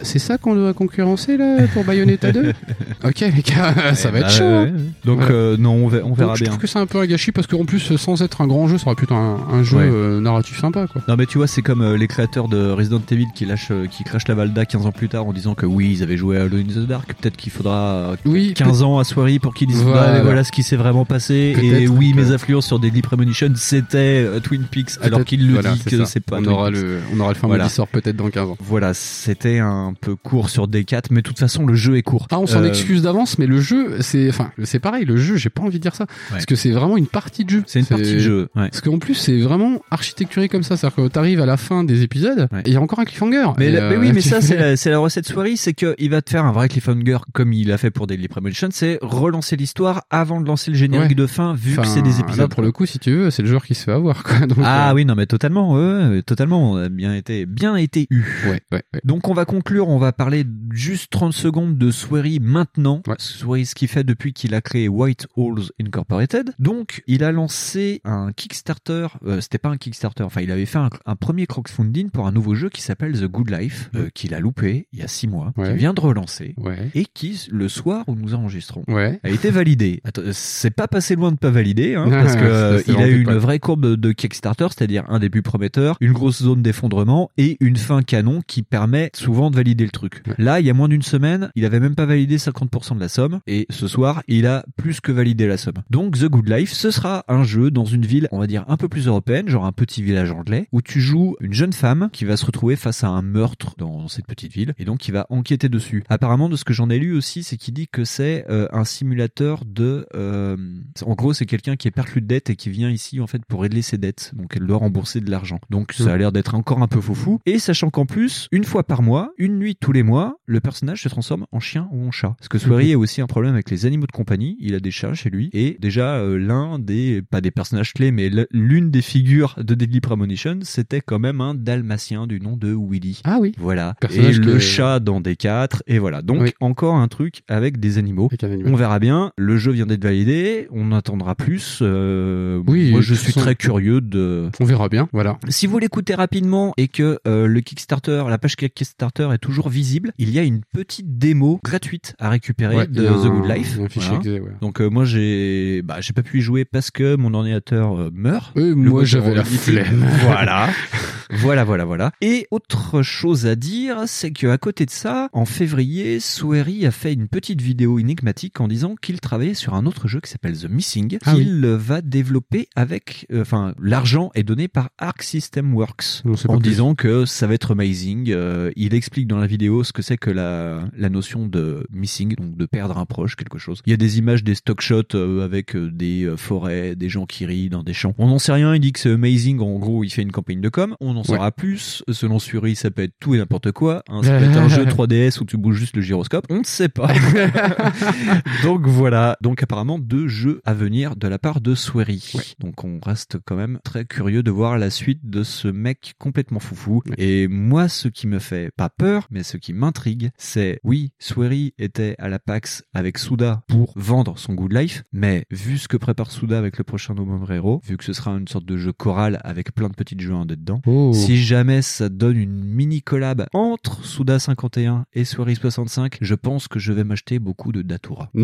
c'est 0.01 0.19
ça 0.19 0.37
qu'on 0.37 0.55
doit 0.55 0.73
concurrencer 0.73 1.37
là 1.37 1.67
pour 1.73 1.83
Bayonetta 1.83 2.31
2 2.31 2.53
ok 3.05 3.19
les 3.19 3.41
gars 3.41 3.93
ça 3.95 4.11
va 4.11 4.19
Eh 4.19 4.21
être 4.21 4.27
bah, 4.27 4.29
chaud 4.29 4.43
hein. 4.45 4.71
Donc, 5.03 5.19
Voilà. 5.21 5.57
non, 5.57 5.73
on, 5.85 5.87
verra 5.87 6.03
Donc, 6.07 6.35
je 6.37 6.43
bien. 6.43 6.49
trouve 6.51 6.61
que 6.61 6.67
c'est 6.67 6.79
un 6.79 6.85
peu 6.85 6.99
un 6.99 7.05
gâchis 7.05 7.31
parce 7.31 7.47
qu'en 7.47 7.65
plus 7.65 7.95
sans 7.97 8.21
être 8.21 8.41
un 8.41 8.47
grand 8.47 8.67
jeu 8.67 8.77
ça 8.77 8.87
aurait 8.87 8.95
pu 8.95 9.03
être 9.05 9.13
un, 9.13 9.39
un 9.51 9.63
jeu 9.63 9.75
Ouais. 9.77 10.21
narratif 10.21 10.59
sympa 10.59 10.87
quoi 10.87 11.01
Non 11.07 11.15
mais 11.17 11.25
tu 11.25 11.37
vois 11.37 11.47
c'est 11.47 11.61
comme 11.61 11.95
les 11.95 12.07
créateurs 12.07 12.47
de 12.47 12.71
Resident 12.71 13.01
Evil 13.11 13.25
qui 13.35 13.45
lâchent 13.45 13.71
qui 13.91 14.03
crachent 14.03 14.27
la 14.27 14.35
Valda 14.35 14.65
15 14.65 14.85
ans 14.85 14.91
plus 14.91 15.09
tard 15.09 15.25
en 15.27 15.33
disant 15.33 15.53
que 15.53 15.65
oui 15.65 15.91
ils 15.97 16.03
avaient 16.03 16.17
joué 16.17 16.37
à 16.37 16.45
in 16.57 16.64
the 16.64 16.86
Dark 16.88 17.14
peut-être 17.19 17.38
qu'il 17.38 17.52
faudra 17.52 17.76
euh, 18.11 18.15
Oui, 18.26 18.53
15 18.56 18.84
ans 18.84 18.99
à 18.99 19.03
soirée 19.03 19.40
pour 19.40 19.53
qu'ils 19.53 19.68
disent 19.68 19.82
Voilà. 19.84 20.07
voilà, 20.10 20.23
voilà 20.23 20.44
ce 20.44 20.52
qui 20.52 20.64
s'est 20.64 20.76
vraiment 20.76 21.06
passé 21.06 21.56
et 21.61 21.88
oui 21.88 22.11
que- 22.11 22.18
mes 22.18 22.32
influences 22.32 22.68
sur 22.68 22.80
Deadly 22.80 23.02
Premonition 23.02 23.52
c'était 23.56 24.23
euh, 24.26 24.40
Twin 24.40 24.64
Peaks 24.69 24.91
alors 25.02 25.19
Peut-être- 25.19 25.27
qu'il 25.27 25.48
le 25.48 25.53
voilà, 25.53 25.73
dit 25.73 25.82
c'est 25.84 25.90
que 25.91 25.98
ça. 25.98 26.06
c'est 26.06 26.19
pas 26.19 26.38
on 26.38 26.44
Twin 26.44 26.53
aura 26.53 26.72
Peaks. 26.72 26.82
le 26.82 26.99
on 27.15 27.19
aura 27.19 27.30
le 27.30 27.36
fin 27.36 27.48
mot 27.48 27.53
Voilà. 27.53 27.65
qui 27.65 27.73
sort 27.73 27.88
peut-être 27.88 28.15
dans 28.15 28.30
15 28.30 28.49
ans 28.49 28.57
Voilà 28.60 28.94
c'était 28.94 29.60
un 29.60 29.94
peu 29.99 30.15
court 30.15 30.49
sur 30.49 30.68
D4 30.68 31.06
mais 31.11 31.18
de 31.22 31.27
toute 31.27 31.40
façon 31.40 31.65
le 31.65 31.76
jeu 31.76 31.98
est 31.98 32.02
court 32.03 32.27
Ah, 32.32 32.40
on 32.40 32.48
s'en 32.48 32.61
Euh, 32.64 32.68
excuse 32.68 33.02
d'avance, 33.03 33.38
mais 33.38 33.45
le 33.48 33.60
jeu, 33.61 33.98
c'est, 33.99 34.30
enfin, 34.30 34.52
c'est 34.64 34.80
pareil, 34.80 35.06
le 35.06 35.18
jeu, 35.18 35.36
j'ai 35.38 35.49
pas 35.49 35.61
envie 35.61 35.77
de 35.77 35.82
dire 35.82 35.94
ça. 35.95 36.06
Parce 36.32 36.45
que 36.45 36.56
c'est 36.56 36.72
vraiment 36.72 36.98
une 36.98 37.07
partie 37.07 37.45
de 37.45 37.49
jeu. 37.49 37.64
C'est 37.68 37.80
une 37.80 37.86
partie 37.86 38.14
de 38.14 38.19
jeu, 38.19 38.49
ouais. 38.56 38.69
Parce 38.69 38.82
qu'en 38.82 38.98
plus, 38.98 39.14
c'est 39.15 39.40
vraiment 39.41 39.82
architecturé 39.91 40.49
comme 40.49 40.64
ça. 40.64 40.77
C'est-à-dire 40.77 40.95
que 41.06 41.07
t'arrives 41.10 41.41
à 41.41 41.45
la 41.45 41.57
fin 41.57 41.84
des 41.84 42.02
épisodes, 42.02 42.48
il 42.65 42.73
y 42.73 42.76
a 42.76 42.82
encore 42.82 42.99
un 42.99 43.06
cliffhanger. 43.06 43.45
Mais, 43.57 43.98
oui, 43.98 44.11
mais 44.14 44.22
ça, 44.32 44.41
c'est 44.41 44.56
la, 44.57 44.76
c'est 44.77 44.90
la 44.90 44.99
recette 44.99 45.27
soirée, 45.27 45.56
c'est 45.57 45.73
qu'il 45.73 46.10
va 46.10 46.22
te 46.22 46.30
faire 46.30 46.44
un 46.45 46.51
vrai 46.51 46.69
cliffhanger 46.69 47.17
comme 47.34 47.53
il 47.53 47.72
a 47.72 47.77
fait 47.77 47.91
pour 47.91 48.07
Daily 48.07 48.27
Premonition, 48.27 48.69
c'est 48.72 48.97
relancer 49.01 49.55
l'histoire 49.55 50.03
avant 50.09 50.39
de 50.41 50.47
lancer 50.47 50.72
le 50.72 50.77
générique 50.77 51.09
Ouais. 51.09 51.15
de 51.15 51.27
fin, 51.27 51.53
vu 51.53 51.76
que 51.76 51.81
Enfin, 51.81 51.89
c'est 51.89 52.01
des 52.01 52.11
Là, 52.11 52.19
épisodes. 52.19 52.49
pour 52.51 52.61
le 52.63 52.72
coup, 52.72 52.85
si 52.85 52.99
tu 52.99 53.11
veux, 53.11 53.31
c'est 53.31 53.41
le 53.41 53.47
joueur 53.47 53.65
qui 53.65 53.76
se 53.76 53.84
fait 53.84 53.91
avoir, 53.91 54.23
quoi. 54.23 54.39
Donc, 54.47 54.57
ah 54.63 54.89
euh, 54.89 54.93
oui, 54.93 55.05
non, 55.05 55.15
mais 55.15 55.26
totalement, 55.26 55.73
ouais, 55.73 56.22
totalement, 56.23 56.72
on 56.72 56.77
a 56.77 56.89
bien 56.89 57.13
été, 57.15 57.45
bien 57.45 57.76
été 57.76 58.07
eu. 58.09 58.23
Ouais, 58.47 58.61
ouais. 58.72 58.84
Donc 59.03 59.27
on 59.27 59.34
va 59.34 59.45
conclure, 59.45 59.89
on 59.89 59.97
va 59.99 60.11
parler 60.13 60.45
juste 60.72 61.11
30 61.11 61.34
secondes 61.34 61.77
de 61.77 61.91
Swery 61.91 62.39
maintenant. 62.39 63.01
Swery, 63.17 63.65
ce 63.65 63.76
qu'il 63.76 63.88
fait 63.88 64.03
depuis 64.03 64.34
qu'il 64.34 64.53
a 64.55 64.61
créé 64.61 64.88
White 64.88 65.27
Halls 65.38 65.69
Incorporated. 65.81 66.51
Donc 66.59 67.03
il 67.07 67.23
a 67.23 67.31
lancé 67.31 68.01
un 68.03 68.31
Kickstarter, 68.34 69.07
euh, 69.26 69.41
c'était 69.41 69.57
pas 69.57 69.69
un 69.69 69.77
Kickstarter, 69.77 70.23
enfin 70.23 70.41
il 70.41 70.51
avait 70.51 70.65
fait 70.65 70.77
un, 70.80 70.89
un 71.05 71.15
premier 71.15 71.45
crowdfunding 71.47 72.09
pour 72.09 72.27
un 72.27 72.31
nouveau 72.31 72.55
jeu 72.55 72.69
qui 72.69 72.81
s'appelle 72.81 73.13
The 73.19 73.26
Good 73.26 73.49
Life, 73.49 73.89
euh, 73.95 74.09
qu'il 74.13 74.34
a 74.34 74.39
loupé 74.39 74.88
il 74.91 74.99
y 74.99 75.01
a 75.03 75.07
6 75.07 75.27
mois, 75.27 75.53
qu'il 75.55 75.73
vient 75.73 75.93
de 75.93 76.01
relancer, 76.01 76.34
Ouais. 76.57 76.89
et 76.95 77.05
qui, 77.05 77.47
le 77.51 77.67
soir 77.69 78.03
où 78.07 78.15
nous 78.15 78.33
enregistrons, 78.33 78.83
Ouais. 78.87 79.19
a 79.23 79.29
été 79.29 79.49
validé. 79.51 80.01
Attends, 80.03 80.21
c'est 80.31 80.71
pas 80.71 80.87
passé 80.87 81.15
loin 81.15 81.31
de 81.31 81.37
pas 81.37 81.49
valider, 81.49 81.95
hein, 81.95 82.05
Ah, 82.07 82.21
parce 82.21 82.33
ça, 82.33 82.39
euh, 82.39 82.81
a 82.97 83.07
eu 83.07 83.19
une 83.19 83.25
pas- 83.25 83.37
vraie 83.37 83.59
courbe 83.59 83.95
de, 83.95 84.11
Kickstarter, 84.11 84.67
c'est-à-dire 84.75 85.03
un 85.09 85.19
début 85.19 85.41
prometteur, 85.41 85.97
une 85.99 86.13
grosse 86.13 86.41
zone 86.43 86.61
d'effondrement 86.61 87.29
et 87.37 87.57
une 87.59 87.75
fin 87.77 88.01
canon 88.01 88.41
qui 88.45 88.61
permet 88.63 89.09
souvent 89.13 89.49
de 89.51 89.55
valider 89.55 89.83
le 89.83 89.91
truc. 89.91 90.21
Là, 90.37 90.59
il 90.59 90.65
y 90.65 90.69
a 90.69 90.73
moins 90.73 90.87
d'une 90.87 91.01
semaine, 91.01 91.49
il 91.55 91.65
avait 91.65 91.79
même 91.79 91.95
pas 91.95 92.05
validé 92.05 92.37
50% 92.37 92.95
de 92.95 92.99
la 92.99 93.09
somme, 93.09 93.39
et 93.47 93.65
ce 93.69 93.87
soir, 93.87 94.23
il 94.27 94.45
a 94.47 94.63
plus 94.77 95.01
que 95.01 95.11
validé 95.11 95.47
la 95.47 95.57
somme. 95.57 95.75
Donc, 95.89 96.17
The 96.17 96.25
Good 96.25 96.49
Life, 96.49 96.71
ce 96.73 96.91
sera 96.91 97.25
un 97.27 97.43
jeu 97.43 97.71
dans 97.71 97.85
une 97.85 98.05
ville, 98.05 98.27
on 98.31 98.39
va 98.39 98.47
dire, 98.47 98.63
un 98.67 98.77
peu 98.77 98.87
plus 98.87 99.07
européenne, 99.07 99.49
genre 99.49 99.65
un 99.65 99.71
petit 99.71 100.01
village 100.01 100.31
anglais, 100.31 100.67
où 100.71 100.81
tu 100.81 101.01
joues 101.01 101.35
une 101.41 101.53
jeune 101.53 101.73
femme 101.73 102.09
qui 102.13 102.25
va 102.25 102.37
se 102.37 102.45
retrouver 102.45 102.75
face 102.75 103.03
à 103.03 103.07
un 103.09 103.21
meurtre 103.21 103.73
dans 103.77 104.07
cette 104.07 104.27
petite 104.27 104.53
ville, 104.53 104.73
et 104.77 104.85
donc 104.85 104.99
qui 104.99 105.11
va 105.11 105.25
enquêter 105.29 105.69
dessus. 105.69 106.03
À 106.09 106.17
apparemment, 106.26 106.49
de 106.49 106.56
ce 106.56 106.64
que 106.64 106.73
j'en 106.73 106.89
ai 106.89 106.97
lu 106.97 107.15
aussi, 107.15 107.43
c'est 107.43 107.56
qu'il 107.56 107.76
dit 107.76 107.88
que 107.88 108.03
c'est 108.03 108.45
euh, 108.49 108.68
un 108.72 108.84
simulateur 108.84 109.64
de. 109.64 110.07
euh, 110.15 110.57
en 111.06 111.14
gros, 111.14 111.34
c'est 111.34 111.45
quelqu'un 111.45 111.76
qui 111.76 111.88
est 111.88 111.91
perclus 111.91 112.22
de 112.22 112.26
dettes 112.26 112.49
et 112.49 112.56
qui 112.56 112.72
vient 112.72 112.89
ici 112.89 113.19
en 113.19 113.27
fait 113.27 113.45
pour 113.45 113.61
régler 113.61 113.84
ses 113.84 113.99
dettes. 113.99 114.31
Donc, 114.34 114.53
elle 114.56 114.65
doit 114.65 114.77
rembourser 114.77 115.22
de 115.22 115.30
l'argent. 115.30 115.60
Donc, 115.69 115.93
ça 115.93 116.11
a 116.11 116.18
l'air 116.18 116.31
d'être 116.31 116.56
encore 116.56 116.81
un 116.81 116.88
peu 116.88 116.99
foufou. 116.99 117.39
Et 117.45 117.60
sachant 117.60 117.91
qu'en 117.91 118.07
plus, 118.07 118.47
une 118.52 118.64
fois 118.64 118.84
par 118.84 119.03
mois, 119.03 119.34
une 119.38 119.60
nuit 119.60 119.76
tous 119.76 119.91
les 119.91 120.02
mois, 120.02 120.39
le 120.47 120.60
personnage 120.61 121.03
se 121.03 121.10
transforme 121.10 121.45
en 121.52 121.60
chien 121.60 121.88
ou 121.91 122.07
en 122.07 122.11
chat. 122.11 122.34
Parce 122.39 122.49
que 122.49 122.57
Swery 122.57 122.93
a 122.93 122.97
aussi 122.97 123.22
un 123.22 123.27
problème 123.27 123.53
avec 123.53 123.69
les 123.69 123.85
animaux 123.85 124.07
de 124.07 124.11
compagnie. 124.11 124.57
Il 124.60 124.73
a 124.73 124.80
des 124.80 124.91
chats 124.91 125.14
chez 125.14 125.30
lui. 125.30 125.52
Et 125.53 125.77
déjà, 125.80 126.15
euh, 126.15 126.39
l'un 126.39 126.80
des, 126.80 127.22
pas 127.22 127.41
des 127.41 127.52
personnages 127.52 127.93
clés, 127.93 128.10
mais 128.10 128.31
l'une 128.49 128.89
des 128.89 129.03
figures 129.03 129.56
de 129.61 129.76
Deadly 129.76 130.02
Premonition, 130.02 130.60
c'était 130.64 131.02
quand 131.02 131.19
même 131.19 131.39
un 131.39 131.53
dalmatien 131.53 132.26
du 132.26 132.39
nom 132.39 132.57
de 132.57 132.73
Willy. 132.76 133.22
Ah 133.26 133.38
oui. 133.39 133.52
Voilà. 133.60 133.93
Et 134.10 134.31
le 134.31 134.57
chat 134.57 134.99
dans 134.99 135.22
D4. 135.22 135.81
Et 135.85 135.99
voilà. 135.99 136.14
Donc, 136.21 136.41
Oui. 136.41 136.51
encore 136.59 136.95
un 136.95 137.07
truc 137.07 137.41
avec 137.47 137.79
des 137.79 137.97
animaux. 137.97 138.27
Avec 138.27 138.43
un 138.43 138.51
animal. 138.51 138.73
On 138.73 138.75
verra 138.75 138.99
bien. 138.99 139.31
Le 139.37 139.57
jeu 139.57 139.71
vient 139.71 139.85
d'être 139.85 140.03
validé. 140.03 140.67
On 140.71 140.91
attendra 140.91 141.35
plus. 141.35 141.79
Euh, 141.81 142.61
Oui, 142.67 142.91
moi, 142.91 143.01
je 143.01 143.13
suis 143.13 143.27
façon- 143.33 143.39
très 143.41 143.55
curieux 143.55 144.01
de. 144.01 144.49
On 144.59 144.65
verra 144.65 144.89
bien, 144.89 145.07
voilà. 145.13 145.37
Si 145.49 145.67
vous 145.67 145.79
l'écoutez 145.79 146.15
rapidement 146.15 146.73
et 146.77 146.87
que 146.87 147.19
euh, 147.27 147.47
le 147.47 147.61
Kickstarter, 147.61 148.25
la 148.29 148.37
page 148.37 148.55
Kickstarter 148.55 149.29
est 149.33 149.37
toujours 149.37 149.69
visible, 149.69 150.11
il 150.17 150.29
y 150.31 150.39
a 150.39 150.43
une 150.43 150.61
petite 150.73 151.17
démo 151.17 151.59
gratuite 151.63 152.15
à 152.19 152.29
récupérer 152.29 152.75
Ouais, 152.75 152.87
de 152.87 153.05
The 153.07 153.27
Good 153.27 153.49
Life. 153.49 153.79
un 153.81 153.89
fichier 153.89 154.17
Voilà. 154.23 154.43
ouais. 154.43 154.51
Donc 154.61 154.81
euh, 154.81 154.89
moi 154.89 155.05
j'ai, 155.05 155.81
bah 155.83 155.97
j'ai 156.01 156.13
pas 156.13 156.23
pu 156.23 156.39
y 156.39 156.41
jouer 156.41 156.65
parce 156.65 156.91
que 156.91 157.15
mon 157.15 157.33
ordinateur 157.33 158.09
meurt. 158.13 158.55
Moi, 158.55 159.03
j'avais 159.05 159.33
la 159.35 159.43
flemme. 159.43 160.05
Voilà. 160.23 160.69
voilà, 161.31 161.63
voilà, 161.63 161.85
voilà. 161.85 162.11
Et 162.21 162.47
autre 162.51 163.01
chose 163.01 163.45
à 163.45 163.55
dire, 163.55 164.03
c'est 164.05 164.31
que 164.31 164.47
à 164.47 164.57
côté 164.57 164.85
de 164.85 164.91
ça, 164.91 165.29
en 165.33 165.45
février, 165.45 166.05
Swery 166.19 166.86
a 166.86 166.91
fait 166.91 167.14
une 167.14 167.27
petite 167.27 167.61
vidéo 167.61 167.99
énigmatique 167.99 168.60
en 168.61 168.68
disant 168.68 168.95
qu'il 168.95 169.19
travaillait 169.19 169.53
sur 169.53 169.73
un 169.73 169.86
autre 169.86 170.07
jeu 170.07 170.19
qui 170.22 170.30
s'appelle 170.30 170.57
The 170.57 170.69
Missing, 170.69 171.18
Ah 171.26 171.36
oui. 171.36 171.44
qu'il 171.45 171.65
va 171.65 172.02
développer 172.02 172.68
avec, 172.76 173.26
euh, 173.32 173.41
enfin, 173.41 173.73
l'argent 173.82 174.32
est 174.36 174.44
donné 174.44 174.68
par 174.68 174.90
Arc 174.98 175.23
System 175.23 175.73
Works, 175.76 176.22
On 176.26 176.36
sait 176.36 176.48
pas 176.48 176.53
en 176.53 176.60
plus. 176.60 176.69
disant 176.69 176.95
que 176.95 177.26
ça 177.26 177.48
va 177.48 177.53
être 177.53 177.72
amazing. 177.72 178.32
Euh, 178.32 178.72
il 178.76 178.94
explique 178.94 179.27
dans 179.27 179.38
la 179.38 179.48
vidéo 179.48 179.84
ce 179.84 179.94
que 179.94 180.02
c'est 180.02 180.18
que 180.18 180.30
la, 180.32 180.88
la 180.98 181.10
notion 181.10 181.48
de 181.48 181.86
missing, 181.91 182.36
donc 182.36 182.57
de 182.57 182.65
perdre 182.65 182.98
un 182.98 183.06
proche, 183.06 183.36
quelque 183.36 183.57
chose. 183.57 183.82
Il 183.86 183.91
y 183.91 183.94
a 183.94 183.98
des 183.98 184.18
images, 184.18 184.44
des 184.44 184.56
stock 184.56 184.82
shots 184.82 185.15
euh, 185.15 185.44
avec 185.44 185.76
des 185.76 186.32
forêts, 186.38 186.95
des 186.95 187.10
gens 187.10 187.26
qui 187.26 187.45
rient 187.45 187.69
dans 187.69 187.84
des 187.84 187.94
champs. 187.94 188.14
On 188.18 188.27
n'en 188.27 188.40
sait 188.40 188.53
rien, 188.53 188.73
il 188.76 188.80
dit 188.80 188.91
que 188.91 188.99
c'est 188.99 189.11
amazing, 189.11 189.60
en 189.60 189.77
gros 189.80 190.03
il 190.03 190.10
fait 190.10 190.22
une 190.22 190.32
campagne 190.32 190.61
de 190.61 190.69
com, 190.69 190.95
on 190.99 191.15
en 191.15 191.23
saura 191.23 191.52
plus. 191.52 192.03
Selon 192.11 192.40
Suri, 192.40 192.76
ça 192.76 192.91
peut 192.91 193.02
être 193.03 193.14
tout 193.19 193.36
et 193.36 193.38
n'importe 193.38 193.72
quoi. 193.72 194.03
hein. 194.10 194.22
ça 194.23 194.38
peut 194.38 194.45
être 194.45 194.57
un 194.57 194.68
jeu 194.69 194.86
3DS 194.86 195.40
où 195.41 195.45
tu 195.45 195.57
bouges 195.57 195.77
juste 195.77 195.94
le 195.95 196.01
gyroscope, 196.01 196.45
on 196.49 196.59
ne 196.59 196.63
sait 196.63 196.89
pas. 196.89 197.07
Donc 198.63 198.88
voilà, 198.88 199.38
donc 199.41 199.61
apparemment 199.63 199.99
deux 199.99 200.27
jeux 200.27 200.61
à 200.65 200.73
venir 200.73 201.15
de 201.15 201.27
la 201.27 201.38
part 201.39 201.61
de 201.61 201.76
Swery. 201.76 202.55
Donc 202.59 202.84
on 202.84 202.99
reste 203.03 203.38
quand 203.45 203.55
même 203.55 203.80
très 203.84 204.05
curieux 204.05 204.43
de 204.43 204.51
voir 204.51 204.77
la 204.77 204.89
suite 204.89 205.30
de 205.30 205.43
ce 205.43 205.67
mec 205.67 206.13
complètement 206.19 206.59
foufou. 206.59 207.01
Et 207.17 207.47
moi, 207.47 207.88
ce 207.89 208.07
qui 208.07 208.27
me 208.27 208.39
fait 208.39 208.72
pas 208.76 208.89
peur, 208.89 209.27
mais 209.31 209.43
ce 209.43 209.57
qui 209.57 209.73
m'intrigue, 209.73 210.31
c'est 210.38 210.80
oui, 210.84 211.11
Swery 211.19 211.73
était 211.77 212.15
à 212.19 212.30
la 212.30 212.39
PAX 212.39 212.84
avec 212.93 213.17
Suda 213.17 213.63
pour 213.67 213.93
vendre 213.95 214.38
son 214.38 214.53
Good 214.53 214.73
Life, 214.73 215.03
mais 215.13 215.45
vu 215.51 215.77
ce 215.77 215.88
que 215.88 215.97
prépare 215.97 216.31
Suda 216.31 216.57
avec 216.57 216.77
le 216.77 216.84
prochain 216.84 217.13
No 217.13 217.26
More 217.26 217.51
Hero, 217.51 217.81
vu 217.85 217.97
que 217.97 218.03
ce 218.03 218.13
sera 218.13 218.31
une 218.31 218.47
sorte 218.47 218.65
de 218.65 218.77
jeu 218.77 218.93
choral 218.93 219.39
avec 219.43 219.73
plein 219.73 219.89
de 219.89 219.95
petites 219.95 220.22
jeux 220.22 220.34
indés 220.34 220.55
dedans, 220.55 220.81
Oh. 220.85 221.11
si 221.13 221.38
jamais 221.38 221.81
ça 221.81 222.09
donne 222.09 222.38
une 222.38 222.63
mini 222.63 223.01
collab 223.01 223.45
entre 223.53 224.03
Suda 224.05 224.39
51 224.39 225.05
et 225.13 225.26
Swery 225.26 225.55
65, 225.87 226.17
je 226.21 226.35
pense 226.35 226.67
que 226.67 226.79
je 226.79 226.91
vais 226.93 227.03
m'acheter 227.03 227.39
beaucoup 227.39 227.71
de 227.71 227.81
Datura. 227.81 228.29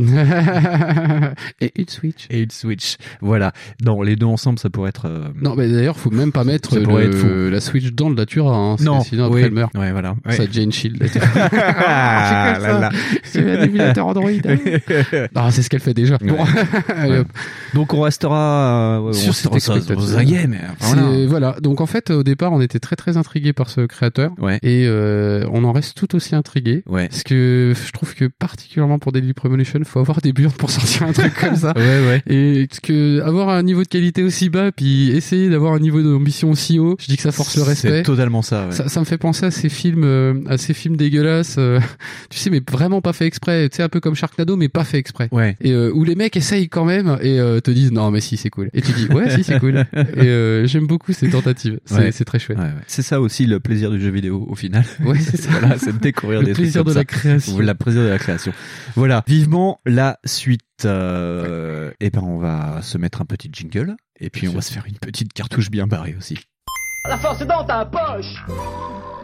et 1.61 1.71
une 1.75 1.87
Switch. 1.87 2.27
Et 2.29 2.41
une 2.41 2.51
Switch. 2.51 2.97
Voilà. 3.21 3.51
Non, 3.83 4.01
les 4.01 4.15
deux 4.15 4.25
ensemble, 4.25 4.59
ça 4.59 4.69
pourrait 4.69 4.89
être. 4.89 5.07
euh, 5.07 5.27
Non, 5.41 5.55
mais 5.55 5.67
d'ailleurs, 5.69 5.97
faut 5.97 6.11
même 6.11 6.31
pas 6.31 6.43
mettre 6.43 6.73
Ça 6.73 6.79
pourrait 6.81 7.07
le- 7.07 7.09
être 7.11 7.17
fou. 7.17 7.27
la 7.51 7.59
Switch 7.61 7.91
dans 7.93 8.09
le 8.09 8.15
Datura, 8.15 8.55
hein, 8.55 8.75
Non, 8.81 9.01
sinon 9.01 9.25
après 9.25 9.35
oui. 9.41 9.43
elle 9.45 9.51
meurt. 9.51 9.73
Ouais, 9.75 9.91
voilà. 9.91 10.15
Ça 10.29 10.43
Ouais. 10.43 10.49
Jane 10.51 10.71
Shield. 10.71 11.01
Ah, 11.93 12.57
là, 12.59 12.69
ça. 12.69 12.79
là. 12.79 12.89
C'est 13.23 13.57
un 13.57 13.63
émulateur 13.63 14.07
Android. 14.07 14.29
hein. 14.29 14.55
Ah, 15.35 15.49
c'est 15.51 15.61
ce 15.61 15.69
qu'elle 15.69 15.79
fait 15.81 15.93
déjà. 15.93 16.17
Ouais. 16.21 17.23
Donc 17.73 17.93
on 17.93 18.01
restera, 18.01 18.97
euh, 18.97 18.99
ouais, 19.01 19.13
Sur 19.13 19.33
cette 19.33 19.51
mais 19.53 19.59
C'est- 20.79 20.95
voilà. 20.95 21.25
voilà. 21.27 21.55
Donc 21.61 21.81
en 21.81 21.85
fait, 21.85 22.11
au 22.11 22.23
départ, 22.23 22.51
on 22.53 22.61
était 22.61 22.79
très 22.79 22.95
très 22.95 23.17
intrigué 23.17 23.53
par 23.53 23.69
ce 23.69 23.81
créateur, 23.81 24.31
et 24.61 24.85
euh, 24.87 25.45
on 25.51 25.63
en 25.63 25.71
reste 25.71 25.95
tout 25.97 26.15
aussi 26.15 26.35
intrigué. 26.35 26.83
Ouais. 26.87 27.07
Parce 27.21 27.29
que 27.35 27.73
je 27.85 27.91
trouve 27.91 28.15
que 28.15 28.25
particulièrement 28.25 28.97
pour 28.97 29.11
Deadly 29.11 29.33
Premonition, 29.33 29.79
faut 29.85 29.99
avoir 29.99 30.21
des 30.21 30.33
burnes 30.33 30.53
pour 30.53 30.71
sortir 30.71 31.03
un 31.03 31.13
truc 31.13 31.33
comme 31.39 31.55
ça. 31.55 31.71
Ouais, 31.81 31.83
ouais. 32.07 32.21
Et 32.27 32.67
parce 32.67 32.79
que 32.79 33.21
avoir 33.21 33.49
un 33.49 33.61
niveau 33.63 33.83
de 33.83 33.87
qualité 33.87 34.23
aussi 34.23 34.49
bas, 34.49 34.71
puis 34.71 35.11
essayer 35.11 35.49
d'avoir 35.49 35.73
un 35.73 35.79
niveau 35.79 36.01
d'ambition 36.01 36.49
aussi 36.49 36.79
haut, 36.79 36.95
je 36.99 37.05
dis 37.07 37.15
que 37.17 37.21
ça 37.23 37.31
force 37.31 37.55
le 37.57 37.63
respect. 37.63 37.89
C'est 37.89 38.03
totalement 38.03 38.41
ça. 38.41 38.67
ouais. 38.67 38.71
Ça, 38.71 38.87
ça 38.89 38.99
me 38.99 39.05
fait 39.05 39.17
penser 39.19 39.45
à 39.45 39.51
ces 39.51 39.69
films, 39.69 40.03
euh, 40.03 40.33
à 40.47 40.57
ces 40.57 40.73
films 40.73 40.95
dégueulasses, 40.97 41.55
euh, 41.59 41.79
tu 42.31 42.39
sais, 42.39 42.49
mais 42.49 42.61
vraiment 42.71 43.01
pas 43.01 43.13
fait 43.13 43.25
exprès. 43.27 43.69
Tu 43.69 43.77
sais, 43.77 43.83
un 43.83 43.89
peu 43.89 43.99
comme 43.99 44.15
Sharknado, 44.15 44.57
mais 44.57 44.67
pas 44.69 44.83
fait 44.83 44.97
exprès. 44.97 45.29
Ouais. 45.31 45.55
Et 45.61 45.71
euh, 45.73 45.91
où 45.93 46.03
les 46.03 46.15
mecs 46.15 46.35
essayent 46.35 46.69
quand 46.69 46.85
même 46.85 47.17
et 47.21 47.39
euh, 47.39 47.59
te 47.59 47.69
disent 47.71 47.91
non, 47.91 48.09
mais 48.11 48.21
si 48.21 48.35
c'est 48.37 48.49
cool. 48.49 48.69
Et 48.73 48.81
tu 48.81 48.91
dis 48.93 49.05
ouais, 49.07 49.29
si 49.35 49.43
c'est 49.43 49.59
cool. 49.59 49.85
Et 49.95 50.27
euh, 50.27 50.65
j'aime 50.67 50.87
beaucoup 50.87 51.13
ces 51.13 51.29
tentatives. 51.29 51.79
C'est 51.85 51.95
Ouais. 51.95 52.11
c'est 52.11 52.25
très 52.25 52.39
chouette. 52.39 52.57
Ouais, 52.57 52.63
ouais. 52.65 52.71
C'est 52.87 53.03
ça 53.03 53.21
aussi 53.21 53.45
le 53.45 53.59
plaisir 53.59 53.91
du 53.91 53.99
jeu 54.01 54.09
vidéo 54.09 54.45
au 54.49 54.55
final. 54.55 54.83
Ouais, 55.05 55.19
c'est 55.19 55.37
ça. 55.37 55.49
voilà, 55.51 55.77
c'est 55.77 55.93
de 55.93 55.99
découvrir 55.99 56.39
Le 56.39 56.47
des 56.47 56.53
trucs 56.53 56.63
plaisir 56.65 56.83
comme 56.83 56.93
de 56.93 56.95
la 56.97 57.01
ça. 57.01 57.05
Création. 57.11 57.55
Plaisir 57.55 58.03
de 58.03 58.07
la 58.07 58.17
création. 58.17 58.53
Voilà, 58.95 59.23
vivement 59.27 59.79
la 59.85 60.19
suite. 60.25 60.61
Euh, 60.85 61.91
et 61.99 62.09
ben 62.09 62.23
on 62.23 62.39
va 62.39 62.81
se 62.81 62.97
mettre 62.97 63.21
un 63.21 63.25
petit 63.25 63.49
jingle 63.53 63.95
et 64.19 64.31
puis 64.31 64.47
on 64.47 64.53
va 64.53 64.61
se 64.61 64.73
faire 64.73 64.85
une 64.87 64.97
petite 64.97 65.31
cartouche 65.31 65.69
bien 65.69 65.85
barrée 65.85 66.15
aussi. 66.17 66.39
La 67.07 67.17
force 67.17 67.41
est 67.41 67.45
dans 67.45 67.63
ta 67.63 67.85
poche 67.85 68.43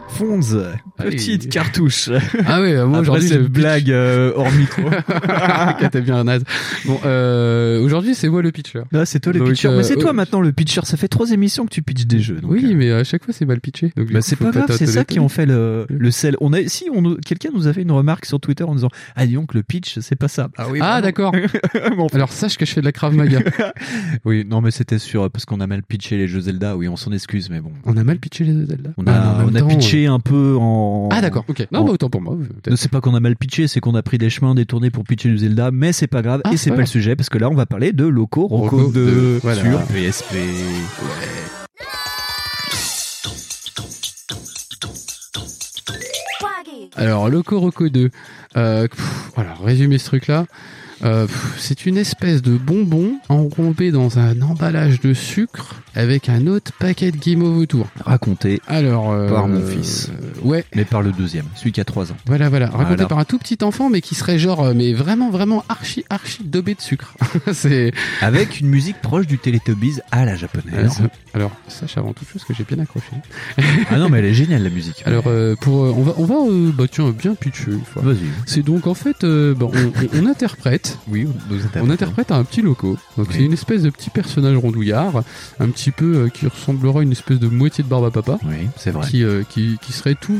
Fonz, 0.08 0.56
petite 0.96 1.48
cartouche. 1.48 2.10
Ah 2.46 2.60
oui, 2.60 2.72
moi 2.74 2.82
Après 2.86 2.98
aujourd'hui 3.00 3.28
cette 3.28 3.46
blague 3.48 3.90
euh, 3.90 4.32
hors 4.34 4.50
micro. 4.50 4.82
T'es 5.92 6.00
bien 6.00 6.24
naze. 6.24 6.42
Bon, 6.86 6.98
euh, 7.04 7.80
aujourd'hui 7.82 8.14
c'est 8.16 8.28
moi 8.28 8.42
le 8.42 8.50
pitcher. 8.50 8.82
Là, 8.90 9.06
c'est 9.06 9.20
toi 9.20 9.32
le 9.32 9.38
Donc, 9.40 9.50
pitcher. 9.50 9.68
euh, 9.68 9.76
Mais 9.76 9.82
c'est 9.84 9.96
toi 9.96 10.10
oh, 10.10 10.14
maintenant 10.14 10.40
le 10.40 10.50
pitcher. 10.52 10.80
Ça 10.84 10.96
fait 10.96 11.06
trois 11.08 11.30
émissions 11.30 11.66
que 11.66 11.70
tu 11.70 11.82
pitches 11.82 12.06
des 12.06 12.18
jeux. 12.20 12.36
donc, 12.40 12.50
Oui, 12.50 12.74
mais 12.74 12.90
à 12.90 13.04
chaque 13.04 13.24
fois 13.24 13.32
c'est 13.32 13.44
mal 13.44 13.60
pitché. 13.60 13.92
Donc, 13.96 14.10
Bah, 14.10 14.20
c'est 14.20 14.34
pas 14.36 14.50
grave, 14.50 14.66
c'est 14.76 14.86
ça 14.86 15.04
qui 15.04 15.20
en 15.20 15.28
fait 15.28 15.46
le, 15.46 15.86
le 15.88 16.10
sel. 16.10 16.36
On 16.40 16.52
a, 16.52 16.66
si 16.66 16.86
on, 16.92 17.14
quelqu'un 17.16 17.50
nous 17.54 17.68
a 17.68 17.72
fait 17.72 17.82
une 17.82 17.92
remarque 17.92 18.24
sur 18.24 18.40
Twitter 18.40 18.64
en 18.64 18.74
disant, 18.74 18.90
ah, 19.14 19.24
dis 19.26 19.34
donc, 19.34 19.54
le 19.54 19.62
pitch, 19.62 19.98
c'est 20.00 20.16
pas 20.16 20.28
ça. 20.28 20.48
Ah 20.56 20.66
oui, 20.70 20.78
Ah 20.82 20.86
bah 20.86 20.94
non. 20.96 21.02
d'accord. 21.02 21.32
Bon. 21.96 22.06
Alors 22.12 22.32
sache 22.32 22.56
que 22.56 22.66
je 22.66 22.72
fais 22.72 22.80
de 22.80 22.86
la 22.86 22.92
Krav 22.92 23.14
Maga. 23.14 23.40
Oui, 24.24 24.44
non, 24.48 24.60
mais 24.62 24.70
c'était 24.70 24.98
sûr, 24.98 25.30
parce 25.30 25.44
qu'on 25.44 25.60
a 25.60 25.66
mal 25.66 25.82
pitché 25.82 26.16
les 26.16 26.26
jeux 26.26 26.40
Zelda. 26.40 26.76
Oui, 26.76 26.88
on 26.88 26.96
s'en 26.96 27.12
excuse, 27.12 27.50
mais 27.50 27.60
bon. 27.60 27.70
On 27.84 27.96
a 27.96 28.04
mal 28.04 28.18
pitché 28.18 28.44
les 28.44 28.52
Zelda. 28.66 28.90
On 28.96 29.04
Ah, 29.06 29.10
a, 29.12 29.38
mais 29.38 29.44
en 29.44 29.48
on 29.48 29.50
même 29.50 29.56
a 29.56 29.60
temps, 29.60 29.68
pitché 29.98 30.06
un 30.06 30.20
peu 30.20 30.56
en. 30.60 31.08
Ah 31.12 31.20
d'accord, 31.20 31.44
ok. 31.48 31.66
Non, 31.72 31.80
en- 31.80 31.84
bah 31.84 31.92
autant 31.92 32.10
pour 32.10 32.20
moi. 32.22 32.36
c'est 32.76 32.90
pas 32.90 33.00
qu'on 33.00 33.14
a 33.14 33.20
mal 33.20 33.36
pitché, 33.36 33.66
c'est 33.68 33.80
qu'on 33.80 33.94
a 33.94 34.02
pris 34.02 34.18
des 34.18 34.30
chemins 34.30 34.54
détournés 34.54 34.90
pour 34.90 35.04
pitcher 35.04 35.28
du 35.28 35.38
Zelda, 35.38 35.70
mais 35.70 35.92
c'est 35.92 36.06
pas 36.06 36.22
grave, 36.22 36.40
Ah, 36.44 36.52
et 36.52 36.56
c'est 36.56 36.70
pas 36.70 36.76
le 36.78 36.86
sujet, 36.86 37.16
parce 37.16 37.28
que 37.28 37.38
là, 37.38 37.48
on 37.50 37.54
va 37.54 37.66
parler 37.66 37.92
de 37.92 38.06
Loco 38.06 38.46
Roco 38.46 38.76
Roco 38.78 38.92
2 38.92 39.06
2, 39.06 39.40
voilà. 39.42 39.60
sur 39.62 39.80
PSP. 39.86 40.34
Alors, 46.96 47.28
Loco 47.28 47.58
Roco 47.60 47.88
2. 47.88 48.10
Euh, 48.56 48.88
pff, 48.88 49.30
voilà, 49.34 49.54
résumer 49.62 49.98
ce 49.98 50.06
truc-là. 50.06 50.46
Euh, 51.04 51.26
c'est 51.58 51.86
une 51.86 51.96
espèce 51.96 52.42
de 52.42 52.56
bonbon 52.56 53.12
enrobé 53.28 53.90
dans 53.92 54.18
un 54.18 54.40
emballage 54.42 55.00
de 55.00 55.14
sucre 55.14 55.76
avec 55.94 56.28
un 56.28 56.46
autre 56.46 56.72
paquet 56.78 57.10
de 57.12 57.16
guimauve 57.16 57.56
autour. 57.58 57.86
Raconté 58.04 58.60
Alors, 58.66 59.10
euh, 59.12 59.28
par 59.28 59.46
mon 59.48 59.64
fils. 59.64 60.10
euh, 60.10 60.46
ouais. 60.48 60.64
Mais 60.74 60.84
par 60.84 61.02
le 61.02 61.12
deuxième, 61.12 61.44
celui 61.56 61.72
qui 61.72 61.80
a 61.80 61.84
3 61.84 62.12
ans. 62.12 62.16
Voilà, 62.26 62.48
voilà. 62.48 62.68
Raconté 62.68 63.06
par 63.06 63.18
un 63.18 63.24
tout 63.24 63.38
petit 63.38 63.58
enfant, 63.62 63.90
mais 63.90 64.00
qui 64.00 64.14
serait 64.14 64.38
genre, 64.38 64.64
euh, 64.64 64.74
mais 64.74 64.92
vraiment, 64.92 65.30
vraiment 65.30 65.64
archi, 65.68 66.04
archi 66.10 66.42
dobé 66.44 66.74
de 66.74 66.80
sucre. 66.80 67.14
c'est. 67.52 67.92
Avec 68.20 68.60
une 68.60 68.68
musique 68.68 69.00
proche 69.00 69.26
du 69.26 69.38
Teletubbies 69.38 69.98
à 70.10 70.24
la 70.24 70.36
japonaise. 70.36 71.00
Alors, 71.34 71.52
sache 71.68 71.96
avant 71.98 72.12
toute 72.12 72.28
chose 72.28 72.44
que 72.44 72.54
j'ai 72.54 72.64
bien 72.64 72.78
accroché. 72.80 73.06
ah 73.90 73.98
non, 73.98 74.08
mais 74.08 74.18
elle 74.18 74.26
est 74.26 74.34
géniale 74.34 74.62
la 74.62 74.70
musique. 74.70 75.02
Alors, 75.04 75.24
euh, 75.26 75.54
pour, 75.60 75.84
euh, 75.84 75.94
on 75.96 76.02
va, 76.02 76.14
on 76.16 76.24
va, 76.24 76.34
euh, 76.50 76.72
bah 76.72 76.84
tiens, 76.90 77.10
bien 77.10 77.34
pitcher 77.34 77.72
une 77.72 77.84
fois. 77.84 78.02
Vas-y. 78.02 78.18
C'est 78.46 78.62
donc 78.62 78.86
en 78.86 78.94
fait, 78.94 79.24
euh, 79.24 79.54
bah, 79.54 79.66
on- 79.72 80.18
on 80.22 80.26
interprète 80.26 80.87
interprète. 80.88 80.98
Oui, 81.08 81.26
nous 81.50 81.82
On 81.86 81.90
interprète 81.90 82.32
un 82.32 82.44
petit 82.44 82.62
loco. 82.62 82.96
Donc 83.16 83.28
c'est 83.32 83.44
une 83.44 83.52
espèce 83.52 83.82
de 83.82 83.90
petit 83.90 84.10
personnage 84.10 84.56
rondouillard, 84.56 85.22
un 85.60 85.68
petit 85.68 85.90
peu 85.90 86.16
euh, 86.16 86.28
qui 86.28 86.46
ressemblera 86.46 87.00
à 87.00 87.02
une 87.02 87.12
espèce 87.12 87.38
de 87.38 87.48
moitié 87.48 87.84
de 87.84 87.88
barbe 87.88 88.04
à 88.04 88.10
papa. 88.10 88.38
Oui, 88.44 88.68
c'est 88.76 88.90
vrai. 88.90 89.06
Qui, 89.08 89.22
euh, 89.24 89.42
qui, 89.48 89.78
qui 89.82 89.92
serait 89.92 90.14
tout, 90.14 90.38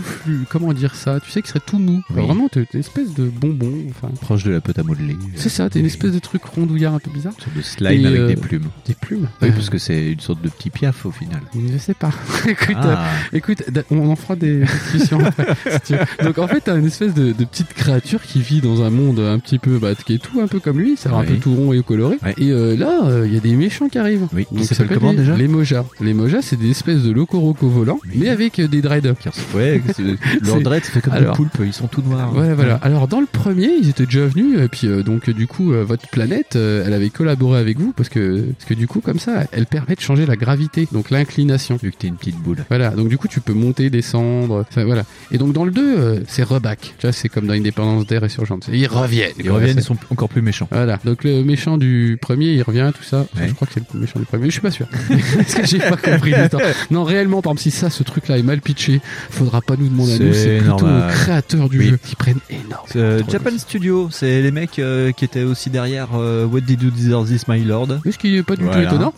comment 0.51 0.73
dire 0.73 0.95
ça? 0.95 1.21
Tu 1.21 1.31
sais, 1.31 1.43
qui 1.43 1.49
serait 1.49 1.61
tout 1.65 1.79
mou. 1.79 2.03
Oui. 2.11 2.23
vraiment, 2.25 2.49
t'es 2.49 2.67
une 2.73 2.81
espèce 2.81 3.15
de 3.15 3.25
bonbon. 3.25 3.73
Enfin, 3.91 4.13
Proche 4.21 4.45
de 4.45 4.51
la 4.53 4.61
pâte 4.61 4.79
à 4.79 4.83
modeler. 4.83 5.17
c'est 5.37 5.49
ça, 5.49 5.69
t'es 5.71 5.81
une 5.81 5.87
espèce 5.87 6.13
de 6.13 6.19
truc 6.19 6.45
rondouillard 6.45 6.95
un 6.95 6.99
peu 6.99 7.11
bizarre. 7.11 7.33
Une 7.39 7.45
sorte 7.45 7.57
de 7.57 7.63
slime 7.63 8.05
Et, 8.05 8.07
avec 8.07 8.21
euh, 8.21 8.29
des 8.29 8.37
plumes. 8.37 8.69
Des 8.87 8.95
plumes. 8.95 9.29
Oui, 9.43 9.51
parce 9.51 9.71
que 9.71 9.79
c'est 9.79 10.13
une 10.13 10.21
sorte 10.21 10.43
de 10.43 10.49
petit 10.49 10.71
piaf 10.71 11.07
au 11.07 11.11
final. 11.11 11.41
Je 11.55 11.79
sais 11.79 11.95
pas. 11.95 12.11
écoute, 12.47 12.77
Ah. 12.79 13.07
écoute, 13.33 13.63
on 13.91 14.09
en 14.11 14.17
fera 14.17 14.37
des 14.37 14.61
discussions 14.65 15.25
après, 15.25 15.55
si 15.73 15.81
tu 15.87 15.93
veux. 15.95 16.25
Donc 16.25 16.39
en 16.39 16.49
fait, 16.49 16.61
t'as 16.63 16.77
une 16.77 16.87
espèce 16.87 17.15
de, 17.15 17.33
de 17.33 17.45
petite 17.45 17.73
créature 17.75 18.23
qui 18.23 18.41
vit 18.41 18.61
dans 18.61 18.83
un 18.83 18.91
monde 18.91 19.21
un 19.21 19.39
petit 19.39 19.59
peu, 19.59 19.79
bah, 19.79 19.95
qui 19.95 20.15
est 20.15 20.19
tout 20.19 20.38
un 20.41 20.47
peu 20.49 20.61
comme 20.61 20.79
lui, 20.79 20.95
c'est 20.97 21.09
un 21.09 21.21
Oui. 21.21 21.27
peu 21.27 21.35
tout 21.37 21.55
rond 21.55 21.73
et 21.73 21.83
coloré. 21.83 22.17
Et 22.39 22.51
euh, 22.51 22.77
là, 22.77 23.01
euh, 23.05 23.25
il 23.27 23.35
y 23.35 23.37
a 23.37 23.41
des 23.41 23.53
méchants 23.55 23.89
qui 23.89 23.99
arrivent. 23.99 24.27
Oui, 24.35 24.47
Donc, 24.53 24.65
ça 24.65 24.75
s'appelle 24.75 24.99
comment 24.99 25.13
les- 25.13 25.19
déjà 25.19 25.37
Les 25.37 25.49
Mojas. 25.49 25.85
Les 26.01 26.15
Mojas, 26.15 26.43
c'est 26.43 26.59
des 26.59 26.71
espèces 26.71 27.03
de 27.03 27.11
locoroco 27.13 27.69
volants, 27.69 28.01
mais 28.15 28.29
avec 28.29 28.59
euh, 28.59 28.69
des 28.69 28.81
dreads. 28.83 29.15
Ouais, 29.55 29.81
c'est- 29.95 30.03
leur 30.43 30.59
C'est- 30.83 30.93
ça 30.93 31.01
comme 31.01 31.13
Alors- 31.15 31.33
des 31.33 31.37
poulpes, 31.37 31.59
ils 31.65 31.73
sont 31.73 31.87
tout 31.89 32.03
noirs. 32.03 32.31
Voilà, 32.33 32.55
voilà. 32.55 32.75
Alors 32.77 33.09
dans 33.09 33.21
le 33.21 33.27
premier, 33.27 33.71
ils 33.81 33.89
étaient 33.89 34.05
déjà 34.07 34.27
venus, 34.27 34.59
et 34.61 34.69
puis 34.69 34.87
euh, 34.87 35.03
donc 35.03 35.29
du 35.31 35.47
coup, 35.47 35.73
votre 35.73 36.09
planète, 36.09 36.57
elle 36.57 36.93
avait 36.93 37.11
collaboré 37.11 37.59
avec 37.61 37.79
vous 37.79 37.93
parce 37.97 38.09
que 38.09 38.45
parce 38.59 38.65
que 38.69 38.75
du 38.75 38.87
coup, 38.87 39.01
comme 39.01 39.19
ça, 39.19 39.45
elle 39.53 39.67
permet 39.67 39.95
de 39.95 40.01
changer 40.01 40.27
la 40.27 40.37
gravité, 40.37 40.89
donc 40.93 41.11
l'inclination. 41.11 41.79
Vu 41.83 41.91
que 41.93 41.97
t'es 41.97 42.09
une 42.09 42.17
petite 42.17 42.39
boule. 42.39 42.65
Voilà, 42.69 42.91
donc 42.91 43.09
du 43.09 43.19
coup, 43.19 43.29
tu 43.29 43.41
peux 43.41 43.53
monter, 43.53 43.91
descendre, 43.91 44.65
ça, 44.71 44.85
voilà. 44.85 45.05
Et 45.31 45.39
donc 45.39 45.53
dans 45.53 45.65
le 45.65 45.71
2, 45.71 45.99
euh, 45.99 46.21
c'est 46.29 46.43
reback. 46.43 46.95
Tu 46.99 47.07
vois, 47.07 47.13
c'est 47.13 47.29
comme 47.29 47.47
dans 47.47 47.53
Indépendance 47.55 48.07
d'air 48.07 48.25
et 48.25 48.29
Surgente. 48.29 48.69
Ils 48.73 48.87
reviennent. 48.87 49.33
Ils 49.39 49.45
quoi. 49.47 49.55
reviennent, 49.57 49.79
ils 49.79 49.83
sont 49.83 49.97
encore 50.11 50.28
plus 50.29 50.43
méchants. 50.43 50.69
Voilà. 50.71 50.99
Donc 51.05 51.25
le 51.25 51.43
méchant 51.43 51.79
du 51.79 52.19
premier, 52.21 52.53
il 52.53 52.63
revient, 52.63 52.91
tout 52.97 53.03
ça. 53.03 53.27
Enfin, 53.33 53.43
Ouais. 53.43 53.49
Je 53.49 53.55
crois 53.55 53.67
que 53.67 53.75
c'est 53.75 53.83
le 53.95 54.01
méchant 54.01 54.19
du 54.19 54.27
premier, 54.27 54.47
je 54.47 54.51
suis 54.53 54.61
pas 54.61 54.71
sûr. 54.71 54.87
Parce 55.37 55.55
que 55.55 55.67
j'ai 55.67 55.79
pas 55.79 55.97
compris 55.97 56.33
l'histoire. 56.35 56.63
Non, 56.91 57.05
réellement, 57.05 57.43
par 57.43 57.53
exemple, 57.53 57.63
si 57.63 57.71
ça, 57.71 57.91
ce 57.91 58.03
truc-là 58.03 58.39
est 58.39 58.43
mal 58.43 58.61
pitché, 58.61 59.01
faudra 59.31 59.61
pas 59.61 59.75
nous 59.77 59.89
demander 59.89 60.15
à 60.15 60.19
nous. 60.19 60.33
C'est 60.33 60.59
plutôt 60.59 60.87
normal. 60.87 61.09
aux 61.09 61.13
créateurs 61.13 61.69
du 61.69 61.79
Oui. 61.79 61.89
jeu 61.89 61.99
qui 62.03 62.17
prennent 62.17 62.41
énorme. 62.51 62.87
Euh, 62.97 63.23
Japan 63.31 63.51
Studio, 63.59 64.09
c'est 64.11 64.43
les 64.43 64.51
mecs 64.51 64.79
euh, 64.79 65.13
qui 65.13 65.25
étaient 65.25 65.43
aussi 65.45 65.71
derrière 65.71 66.09
euh, 66.15 66.45
What 66.47 66.61
Did 66.61 66.83
You 66.83 66.91
Deserve 66.91 67.29
This, 67.29 67.49
My 67.49 67.63
Lord. 67.65 67.89
Ce 68.11 68.17
qui 68.19 68.37
est 68.37 68.43
pas 68.43 68.57
du 68.57 68.65
Voilà. 68.65 68.83
tout 68.89 68.95
étonnant. 68.95 69.15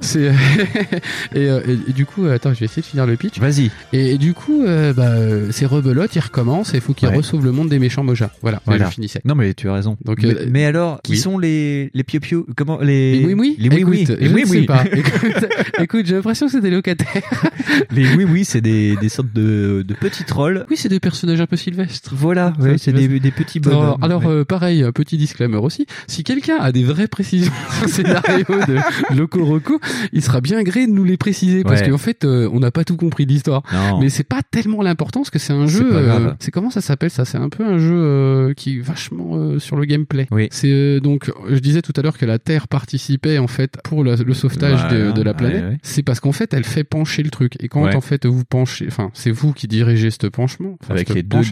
C'est 0.00 0.32
et, 1.34 1.48
euh, 1.48 1.60
et- 1.66 1.90
et 1.90 1.92
du 1.92 2.06
coup, 2.06 2.26
attends, 2.26 2.52
je 2.54 2.60
vais 2.60 2.66
essayer 2.66 2.82
de 2.82 2.86
finir 2.86 3.06
le 3.06 3.16
pitch. 3.16 3.38
Vas-y. 3.38 3.70
Et, 3.92 4.12
et 4.14 4.18
du 4.18 4.34
coup, 4.34 4.62
euh, 4.64 4.92
bah, 4.92 5.12
c'est 5.50 5.66
rebelote, 5.66 6.14
il 6.14 6.20
recommence 6.20 6.72
et 6.74 6.78
il 6.78 6.80
faut 6.80 6.94
qu'il 6.94 7.08
Ouais. 7.08 7.20
le 7.42 7.52
monde 7.52 7.68
des 7.68 7.78
méchants 7.78 8.02
Moja. 8.04 8.30
Voilà, 8.42 8.60
Voilà. 8.66 8.86
je 8.86 8.90
finissais. 8.92 9.20
Non 9.24 9.34
mais 9.34 9.54
tu 9.54 9.68
as 9.68 9.74
raison. 9.74 9.96
Donc, 10.04 10.22
mais, 10.22 10.28
euh, 10.34 10.46
mais 10.54 10.64
alors, 10.64 11.00
qui 11.02 11.12
oui. 11.12 11.18
sont 11.18 11.36
les 11.36 11.90
les 11.94 12.04
piou 12.04 12.20
piou 12.20 12.46
Comment 12.56 12.78
les 12.80 13.18
Les 13.18 13.24
oui 13.26 13.34
oui 13.34 13.56
Les 13.58 13.68
oui 13.68 13.82
oui. 13.84 14.00
Écoute, 14.02 14.16
Les 14.20 14.28
je 14.28 14.34
oui 14.34 14.40
ne 14.42 14.46
sais 14.46 14.58
oui. 14.60 14.66
pas. 14.66 14.84
Écoute, 14.92 15.46
écoute, 15.80 16.06
j'ai 16.06 16.14
l'impression 16.14 16.46
que 16.46 16.52
c'est 16.52 16.60
des 16.60 16.70
locataires. 16.70 17.50
les 17.90 18.14
oui 18.14 18.24
oui, 18.24 18.44
c'est 18.44 18.60
des 18.60 18.94
des 18.96 19.08
sortes 19.08 19.32
de 19.34 19.84
de 19.86 19.94
petits 19.94 20.24
trolls. 20.24 20.64
Oui, 20.70 20.76
c'est 20.76 20.88
des 20.88 21.00
personnages 21.00 21.40
un 21.40 21.46
peu 21.46 21.56
sylvestres. 21.56 22.12
Voilà, 22.14 22.52
ouais, 22.60 22.78
c'est 22.78 22.92
des, 22.92 23.08
des 23.18 23.30
petits 23.32 23.58
bonhommes. 23.58 23.96
alors 24.02 24.24
ouais. 24.24 24.32
euh, 24.32 24.44
pareil, 24.44 24.84
petit 24.94 25.16
disclaimer 25.16 25.56
aussi. 25.56 25.86
Si 26.06 26.22
quelqu'un 26.22 26.56
a 26.60 26.70
des 26.72 26.84
vraies 26.84 27.08
précisions 27.08 27.52
sur 27.72 27.86
le 27.86 27.90
scénario 27.90 28.44
de 28.68 29.16
Loco 29.16 29.44
Roco, 29.44 29.80
il 30.12 30.22
sera 30.22 30.40
bien 30.40 30.62
gré 30.62 30.86
de 30.86 30.92
nous 30.92 31.04
les 31.04 31.16
préciser 31.16 31.62
parce 31.64 31.80
Ouais. 31.80 31.90
qu'en 31.90 31.98
fait, 31.98 32.24
euh, 32.24 32.48
on 32.52 32.60
n'a 32.60 32.70
pas 32.70 32.84
tout 32.84 32.96
compris 32.96 33.26
de 33.26 33.32
l'histoire. 33.32 33.62
Non. 33.72 33.98
Mais 34.00 34.08
c'est 34.08 34.22
pas 34.22 34.40
tellement 34.48 34.80
l'importance 34.82 35.30
que 35.30 35.40
c'est 35.40 35.52
un 35.52 35.66
jeu. 35.66 35.90
euh, 35.92 36.32
c'est 36.38 36.52
comment 36.52 36.70
ça 36.70 36.80
s'appelle 36.80 37.10
ça? 37.10 37.24
C'est 37.24 37.38
un 37.38 37.48
peu 37.48 37.64
un 37.64 37.78
jeu 37.78 37.94
euh, 37.96 38.54
qui 38.54 38.78
est 38.78 38.80
vachement 38.80 39.30
euh, 39.34 39.58
sur 39.58 39.74
le 39.76 39.84
gameplay. 39.86 40.26
Oui. 40.30 40.43
C'est 40.50 40.70
euh, 40.70 41.00
donc, 41.00 41.30
je 41.48 41.58
disais 41.58 41.82
tout 41.82 41.92
à 41.96 42.02
l'heure 42.02 42.18
que 42.18 42.26
la 42.26 42.38
Terre 42.38 42.68
participait 42.68 43.38
en 43.38 43.46
fait 43.46 43.78
pour 43.84 44.04
le, 44.04 44.14
le 44.16 44.34
sauvetage 44.34 44.80
Voilà, 44.88 45.06
de, 45.06 45.12
de 45.12 45.22
la 45.22 45.34
planète. 45.34 45.62
ouais, 45.62 45.68
ouais. 45.70 45.78
C'est 45.82 46.02
parce 46.02 46.20
qu'en 46.20 46.32
fait, 46.32 46.52
elle 46.54 46.64
fait 46.64 46.84
pencher 46.84 47.22
le 47.22 47.30
truc. 47.30 47.54
Et 47.62 47.68
quand 47.68 47.84
Ouais. 47.84 47.94
en 47.96 48.00
fait 48.00 48.24
vous 48.26 48.44
penchez, 48.44 48.86
enfin, 48.88 49.10
c'est 49.14 49.30
vous 49.30 49.52
qui 49.52 49.68
dirigez 49.68 50.10
ce 50.10 50.26
penchement, 50.26 50.78
avec 50.88 51.08
cette 51.08 51.16
les 51.16 51.22
deux 51.22 51.42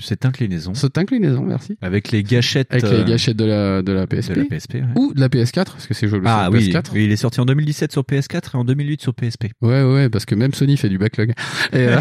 cette 0.00 0.24
inclinaison. 0.24 0.74
cette 0.74 0.96
inclinaison, 0.98 1.42
merci. 1.42 1.76
Avec 1.82 2.10
les 2.10 2.22
gâchettes. 2.22 2.68
Avec 2.70 2.84
euh, 2.84 3.04
les 3.04 3.10
gâchettes 3.10 3.36
de 3.36 3.44
la, 3.44 3.82
de 3.82 3.92
la 3.92 4.06
PSP. 4.06 4.32
de 4.34 4.40
la 4.40 4.44
PSP. 4.46 4.74
ouais. 4.74 4.82
Ou 4.96 5.12
de 5.14 5.20
la 5.20 5.28
PS4, 5.28 5.64
parce 5.64 5.86
que 5.86 5.94
c'est 5.94 6.08
jouable 6.08 6.24
Ah 6.28 6.48
oui, 6.52 6.70
PS4. 6.70 6.86
oui, 6.94 7.04
il 7.04 7.12
est 7.12 7.16
sorti 7.16 7.40
en 7.40 7.44
2017 7.44 7.92
sur 7.92 8.02
PS4 8.02 8.54
et 8.54 8.56
en 8.56 8.64
2008 8.64 9.00
sur 9.02 9.14
PSP. 9.14 9.46
Ouais, 9.60 9.82
ouais, 9.82 10.08
parce 10.08 10.24
que 10.24 10.34
même 10.34 10.54
Sony 10.54 10.76
fait 10.76 10.88
du 10.88 10.98
backlog. 10.98 11.32
Et, 11.72 11.76
euh, 11.76 11.98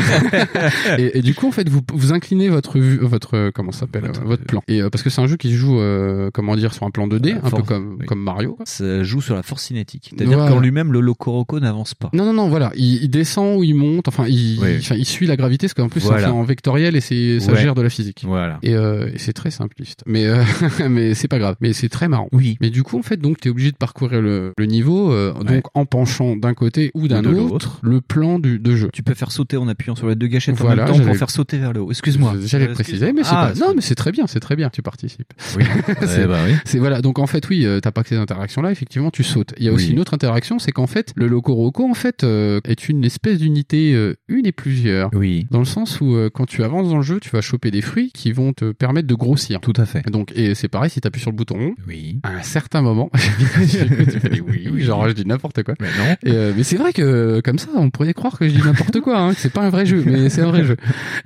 et, 0.98 1.18
et 1.20 1.22
du 1.22 1.34
coup, 1.34 1.48
en 1.48 1.52
fait, 1.52 1.68
vous, 1.70 1.82
vous 1.94 2.14
inclinez 2.14 2.50
votre 2.50 2.80
vue, 2.80 2.98
votre, 3.02 3.36
euh, 3.36 3.52
comment 3.54 3.72
s'appelle, 3.72 4.04
Votre- 4.06 4.22
euh, 4.22 4.26
votre 4.26 4.44
plan. 4.46 4.62
Et 4.68 4.82
euh, 4.82 4.90
parce 4.90 5.04
que 5.04 5.10
c'est 5.10 5.22
un 5.22 5.28
jeu 5.28 5.38
qui 5.38 5.50
se 5.52 5.56
joue, 5.56 5.80
euh, 6.18 6.30
comment 6.34 6.56
dire, 6.56 6.74
sur 6.74 6.86
un 6.86 6.92
plan 6.92 7.08
2D, 7.08 7.36
un 7.44 7.50
For- 7.50 7.60
peu 7.60 7.64
comme, 7.64 7.98
oui. 8.00 8.06
comme 8.06 8.22
Mario. 8.22 8.54
quoi. 8.56 8.66
Ça 8.66 9.04
joue 9.04 9.22
sur 9.22 9.36
la 9.36 9.44
force 9.44 9.64
cinétique. 9.64 10.12
C'est-à-dire 10.16 10.38
Voilà. 10.38 10.52
qu'en 10.52 10.60
lui-même, 10.60 10.92
le 10.92 11.00
Locoroco 11.00 11.60
n'avance 11.60 11.94
pas. 11.94 12.10
Non, 12.14 12.26
non, 12.26 12.34
non, 12.34 12.50
voilà, 12.50 12.72
il, 12.76 13.04
il 13.04 13.10
descend 13.10 13.58
ou 13.60 13.64
il 13.64 13.76
monte, 13.76 14.08
enfin, 14.08 14.26
il, 14.28 14.60
Oui. 14.62 14.80
il 14.98 15.06
suit 15.06 15.28
la 15.28 15.36
gravité, 15.36 15.68
parce 15.68 15.74
qu'en 15.74 15.90
plus, 15.90 16.04
Voilà. 16.04 16.28
c'est 16.28 16.32
en 16.32 16.44
vectoriel 16.44 16.96
et 16.96 17.02
c'est, 17.02 17.40
ça 17.40 17.52
Ouais. 17.54 17.62
gère 17.62 17.76
de 17.76 17.82
la 17.82 17.90
physique. 17.90 18.24
Voilà. 18.26 18.60
Et, 18.64 18.74
euh, 18.76 19.10
et 19.14 19.18
c'est 19.18 19.34
très 19.34 19.52
simpliste. 19.52 20.04
Mais, 20.06 20.26
euh, 20.26 20.44
mais 20.90 21.14
c'est 21.14 21.28
pas 21.28 21.40
grave. 21.40 21.56
Mais 21.62 21.74
c'est 21.74 21.90
très 21.90 22.08
marrant. 22.08 22.30
Oui. 22.32 22.58
Mais 22.62 22.70
du 22.70 22.84
coup, 22.84 22.98
en 22.98 23.04
fait, 23.04 23.18
donc, 23.18 23.40
t'es 23.40 23.50
obligé 23.50 23.72
de 23.72 23.78
parcourir 23.78 24.22
le, 24.22 24.54
le 24.58 24.66
niveau, 24.66 25.12
euh, 25.12 25.34
Ouais. 25.34 25.56
donc, 25.56 25.64
en 25.74 25.86
penchant 25.86 26.36
d'un 26.36 26.54
côté 26.54 26.92
ou 26.94 27.08
d'un 27.08 27.24
autre, 27.26 27.80
le 27.84 28.02
plan 28.02 28.40
du, 28.40 28.60
de 28.60 28.76
jeu. 28.76 28.90
Tu 28.94 29.04
peux 29.04 29.14
faire 29.14 29.32
sauter 29.32 29.58
en 29.58 29.68
appuyant 29.68 29.96
sur 29.96 30.08
les 30.08 30.16
deux 30.16 30.28
gâchettes 30.28 30.56
Voilà, 30.58 30.84
en 30.84 30.88
même 30.88 30.98
temps 31.02 31.06
pour 31.08 31.16
faire 31.18 31.30
sauter 31.30 31.58
vers 31.58 31.74
le 31.74 31.82
haut. 31.82 31.92
Excuse-moi. 31.92 32.34
J'allais 32.46 32.70
Euh, 32.70 32.74
préciser, 32.74 33.14
mais 33.14 33.24
c'est 33.24 33.30
Ah, 33.34 33.52
pas. 33.54 33.60
Non, 33.66 33.74
mais 33.76 33.82
c'est 33.82 33.96
très 33.96 34.12
bien, 34.12 34.26
c'est 34.28 34.40
très 34.40 34.56
bien. 34.56 34.70
Tu 34.70 34.82
participes. 34.82 35.32
Oui. 35.58 35.64
c'est 36.06 36.28
ben 36.28 36.38
oui. 36.48 36.80
voilà. 36.80 37.02
Donc 37.02 37.20
en 37.20 37.28
fait, 37.28 37.48
oui, 37.50 37.66
euh, 37.66 37.80
t'as 37.80 37.92
pas 37.92 38.04
que 38.04 38.10
ces 38.10 38.18
interactions-là. 38.18 38.72
Effectivement, 38.72 39.12
tu 39.12 39.24
sautes. 39.24 39.54
Il 39.58 39.66
y 39.66 39.70
a 39.70 39.74
aussi 39.74 39.88
Oui. 39.88 39.94
une 39.94 40.00
autre 40.00 40.14
interaction, 40.14 40.60
c'est 40.60 40.72
qu'en 40.72 40.88
fait, 40.88 41.12
le 41.16 41.28
Locoroco, 41.28 41.90
en 41.90 41.94
fait, 41.94 42.24
euh, 42.24 42.60
est 42.66 42.90
une 42.90 43.04
espèce 43.06 43.40
d'unité 43.40 43.94
euh, 43.94 44.16
une 44.28 44.46
et 44.46 44.52
plusieurs. 44.52 45.10
Oui. 45.14 45.48
Dans 45.52 45.60
le 45.60 45.66
sens 45.66 46.00
où 46.02 46.16
euh, 46.16 46.30
quand 46.34 46.46
tu 46.46 46.64
avances 46.64 46.90
dans 46.90 46.98
le 46.98 47.04
jeu, 47.04 47.20
tu 47.20 47.30
vas 47.30 47.42
choper 47.42 47.72
des 47.72 47.82
fruits 47.82 48.12
qui 48.14 48.32
vont 48.32 48.54
te 48.54 48.72
permettre 48.72 49.08
de 49.08 49.16
grossir. 49.16 49.60
Tout 49.62 49.74
à 49.78 49.86
fait. 49.86 50.04
Donc 50.10 50.32
et 50.36 50.56
c'est 50.56 50.68
pareil 50.68 50.90
si 50.90 51.02
t'appuies 51.02 51.22
sur 51.22 51.32
le 51.32 51.36
bouton 51.38 51.56
rond. 51.56 51.76
Oui. 51.88 52.20
À 52.24 52.32
un 52.32 52.42
certain 52.44 52.82
moment, 52.82 53.10
tu 53.64 54.42
oui, 54.42 54.70
oui, 54.72 54.84
genre 54.84 55.08
je 55.08 55.14
dis 55.14 55.26
n'importe 55.26 55.64
quoi. 55.64 55.74
Mais 55.80 55.88
non. 55.98 56.16
Et, 56.24 56.32
euh, 56.32 56.54
mais 56.56 56.64
c'est 56.64 56.78
vrai 56.78 56.94
que 56.94 57.42
comme 57.44 57.58
ça, 57.60 57.70
on 57.76 57.90
pourrait 57.90 58.14
croire 58.14 58.38
que 58.38 58.48
je 58.48 58.54
dis 58.54 58.62
n'importe 58.64 59.00
quoi, 59.02 59.18
hein, 59.20 59.34
que 59.34 59.40
c'est 59.40 59.52
pas 59.54 59.62
un 59.64 59.70
vrai 59.70 59.86
jeu, 59.86 60.04
mais 60.06 60.30
c'est 60.30 60.42
un 60.42 60.50
vrai 60.52 60.64
jeu. 60.64 60.78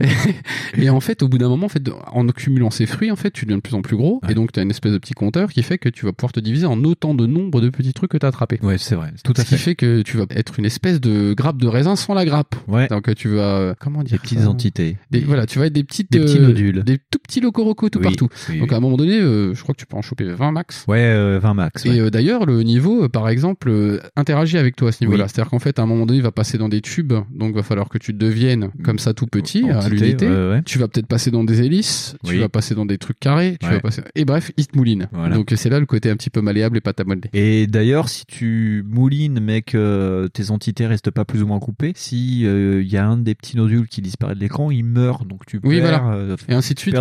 Et, 0.78 0.84
et 0.86 0.90
en 0.90 1.00
fait, 1.00 1.22
au 1.24 1.28
bout 1.28 1.38
d'un 1.38 1.50
moment, 1.50 1.66
en 1.66 1.70
fait, 1.70 1.84
en 2.12 2.28
accumulant 2.28 2.70
ces 2.72 2.86
fruits, 2.86 3.12
en 3.12 3.16
fait, 3.16 3.32
tu 3.32 3.46
deviens 3.46 3.58
de 3.58 3.62
plus 3.62 3.76
en 3.76 3.82
plus 3.82 3.96
gros, 3.98 4.22
et 4.30 4.34
donc 4.34 4.52
tu 4.52 4.60
as 4.62 4.64
une 4.64 4.70
espèce 4.72 4.92
de 4.94 4.98
petit 4.98 5.14
compteur 5.14 5.50
qui 5.52 5.64
fait 5.64 5.78
que 5.78 5.90
tu 5.90 6.06
vas 6.06 6.14
pouvoir 6.14 6.32
te 6.32 6.40
diviser 6.40 6.66
en 6.66 6.84
autant 6.84 7.14
de 7.14 7.26
nombre 7.26 7.62
de 7.62 7.70
petits 7.70 7.94
trucs 7.94 8.12
que 8.12 8.18
tu 8.18 8.26
as 8.26 8.30
attrapés. 8.30 8.60
Ouais, 8.62 8.78
c'est 8.78 8.96
vrai. 8.96 9.12
Tout 9.24 9.34
à 9.38 9.42
Ce 9.44 9.50
qui 9.50 9.58
fait. 9.58 9.76
que 9.76 10.02
tu 10.02 10.18
vas 10.18 10.26
être 10.32 10.60
une 10.60 10.66
espèce 10.66 11.00
de 11.02 11.34
grappe 11.34 11.58
de 11.58 11.68
raisin 11.68 11.96
sans 11.96 12.14
la 12.14 12.26
grappe. 12.26 12.56
Ouais. 12.68 12.88
Donc 12.88 13.14
tu 13.16 13.30
vas 13.30 13.76
comment 13.80 14.04
dire 14.04 14.14
Des 14.14 14.20
petites 14.20 14.46
entités. 14.48 14.98
Des- 15.12 15.20
voilà, 15.22 15.46
tu 15.46 15.60
vas 15.60 15.66
être 15.68 15.74
des 15.74 15.84
petites 15.84 16.12
Des 16.12 16.20
petits 16.20 16.38
euh, 16.38 16.48
nodules. 16.48 16.84
des 16.84 16.98
tout 16.98 17.20
petits 17.20 17.42
locoroco 17.42 17.90
tout 17.90 18.00
Oui, 18.00 18.04
partout. 18.04 18.28
oui, 18.50 18.60
Donc 18.60 18.72
à 18.74 18.78
un 18.78 18.80
moment 18.80 18.98
donné, 18.98 19.20
euh, 19.20 19.54
je 19.54 19.62
crois 19.64 19.74
que 19.74 19.80
tu 19.80 19.86
peux 19.86 19.98
en 19.98 20.02
choper 20.02 20.26
20 20.26 20.52
max. 20.52 20.86
Ouais, 20.88 21.00
euh, 21.00 21.40
20 21.42 21.54
max. 21.54 21.84
ouais. 21.86 21.96
Et 21.96 22.00
euh, 22.00 22.10
d'ailleurs, 22.10 22.46
le 22.46 22.62
niveau, 22.64 23.04
euh, 23.06 23.10
par 23.10 23.30
exemple, 23.30 24.00
interagit 24.16 24.58
avec 24.58 24.76
toi 24.76 24.90
à 24.90 24.92
ce 24.92 25.04
niveau-là. 25.04 25.26
Oui. 25.26 25.30
C'est-à-dire 25.34 25.50
qu'en 25.50 25.60
fait, 25.60 25.80
à 25.80 25.84
un 25.84 25.86
moment 25.86 26.06
donné, 26.06 26.18
il 26.20 26.24
va 26.24 26.32
passer 26.32 26.58
dans 26.58 26.70
des 26.70 26.82
tubes, 26.82 27.14
donc 27.34 27.56
va 27.56 27.64
falloir 27.64 27.90
que 27.90 27.98
tu 27.98 28.14
deviennes 28.14 28.70
comme 28.84 29.00
ça 29.00 29.14
tout 29.14 29.28
petit 29.28 29.70
à 29.70 29.78
Entité, 29.80 29.96
l'unité. 29.96 30.28
ouais, 30.28 30.50
ouais. 30.50 30.62
Tu 30.66 30.78
vas 30.80 30.88
peut-être 30.88 31.08
passer 31.08 31.32
dans 31.32 31.44
des 31.44 31.62
hélices, 31.62 32.16
tu 32.26 32.38
vas 32.38 32.50
passer 32.50 32.76
dans 32.76 32.86
des 32.86 32.98
trucs 32.98 33.20
carrés, 33.20 33.58
tu 33.60 33.68
vas 33.68 33.80
passer. 33.80 34.02
Et 34.16 34.26
bref, 34.26 34.51
il 34.58 34.68
te 34.68 34.78
mouline. 34.78 35.08
Voilà. 35.12 35.36
Donc 35.36 35.52
c'est 35.56 35.70
là 35.70 35.80
le 35.80 35.86
côté 35.86 36.10
un 36.10 36.16
petit 36.16 36.30
peu 36.30 36.42
malléable 36.42 36.78
et 36.78 36.82
pas 36.82 36.94
à. 36.94 37.30
Et 37.34 37.68
d'ailleurs, 37.68 38.10
si 38.10 38.26
tu 38.26 38.84
moulines, 38.88 39.40
mais 39.42 39.62
que 39.62 40.30
tes 40.34 40.52
entités 40.52 40.86
restent 40.88 41.12
pas 41.12 41.26
plus 41.26 41.42
ou 41.44 41.48
moins 41.48 41.60
coupées, 41.60 41.94
si 41.96 42.42
il 42.42 42.88
y 42.92 42.98
a 42.98 43.06
un 43.08 43.18
des 43.18 43.36
petits 43.36 43.58
nodules 43.58 43.88
qui 43.88 44.02
disparaît 44.02 44.36
de 44.36 44.40
l'écran, 44.40 44.72
il 44.72 44.84
meurt. 44.84 45.28
Donc 45.28 45.46
tu 45.46 45.60
Oui, 45.64 45.80
perds, 45.80 46.04
voilà. 46.04 46.16
euh, 46.16 46.38
Et 46.48 46.54
ainsi 46.54 46.74
de 46.74 46.80
suite. 46.80 46.96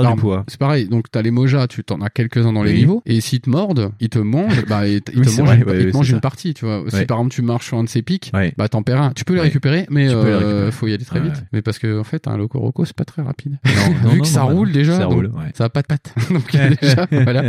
C'est 0.48 0.59
pareil. 0.59 0.89
Donc 0.89 1.10
t'as 1.10 1.22
les 1.22 1.31
mojas, 1.31 1.66
tu 1.66 1.82
t'en 1.85 2.01
as 2.01 2.10
quelques-uns 2.10 2.52
dans 2.52 2.62
les 2.62 2.72
Oui. 2.72 2.78
niveaux. 2.81 3.02
Et 3.06 3.20
s'ils 3.20 3.40
te 3.40 3.51
mordent, 3.51 3.90
ils 4.01 4.09
te 4.09 4.18
mangent, 4.18 4.64
bah 4.66 4.86
ils 4.86 5.02
te, 5.02 5.12
Oui, 5.12 5.18
mangent, 5.27 5.40
vrai, 5.40 5.56
une, 5.59 5.64
ouais, 5.64 5.74
ils 5.77 5.81
te 5.81 5.86
ouais, 5.86 5.93
mangent 5.93 6.06
c'est 6.09 6.12
une 6.14 6.20
partie. 6.20 6.55
Tu 6.55 6.64
vois. 6.64 6.85
Si 6.89 7.05
par 7.06 7.18
exemple 7.18 7.35
tu 7.35 7.43
marches 7.43 7.66
sur 7.66 7.78
un 7.78 7.85
de 7.85 7.89
ces 7.89 8.02
pics, 8.02 8.32
bah 8.56 8.68
t'en 8.68 8.82
perds 8.82 9.02
un. 9.02 9.12
Tu 9.12 9.24
peux 9.24 9.35
les 9.35 9.40
récupérer, 9.40 9.86
mais 9.90 10.09
Tu 10.09 10.14
les 10.14 10.14
euh, 10.14 10.70
faut 10.70 10.86
y 10.86 10.93
aller 10.94 11.05
très 11.05 11.20
vite. 11.20 11.44
Mais 11.52 11.62
parce 11.62 11.78
que 11.78 11.98
en 12.01 12.05
fait 12.05 12.27
un 12.28 12.36
locoroco 12.36 12.85
c'est 12.85 12.97
pas 12.97 13.05
très 13.05 13.22
rapide. 13.22 13.59
non, 14.05 14.10
Vu 14.10 14.16
non, 14.18 14.22
que 14.22 14.27
ça 14.28 14.40
non, 14.40 14.48
roule 14.48 14.72
déjà, 14.72 14.97
Ça 14.97 15.05
donc 15.05 15.12
roule, 15.14 15.27
ouais. 15.27 15.51
ça 15.55 15.64
a 15.64 15.68
pas 15.68 15.82
de 15.82 15.86
patte. 15.86 16.14
donc 16.31 16.51
déjà 16.81 17.06
voilà. 17.10 17.40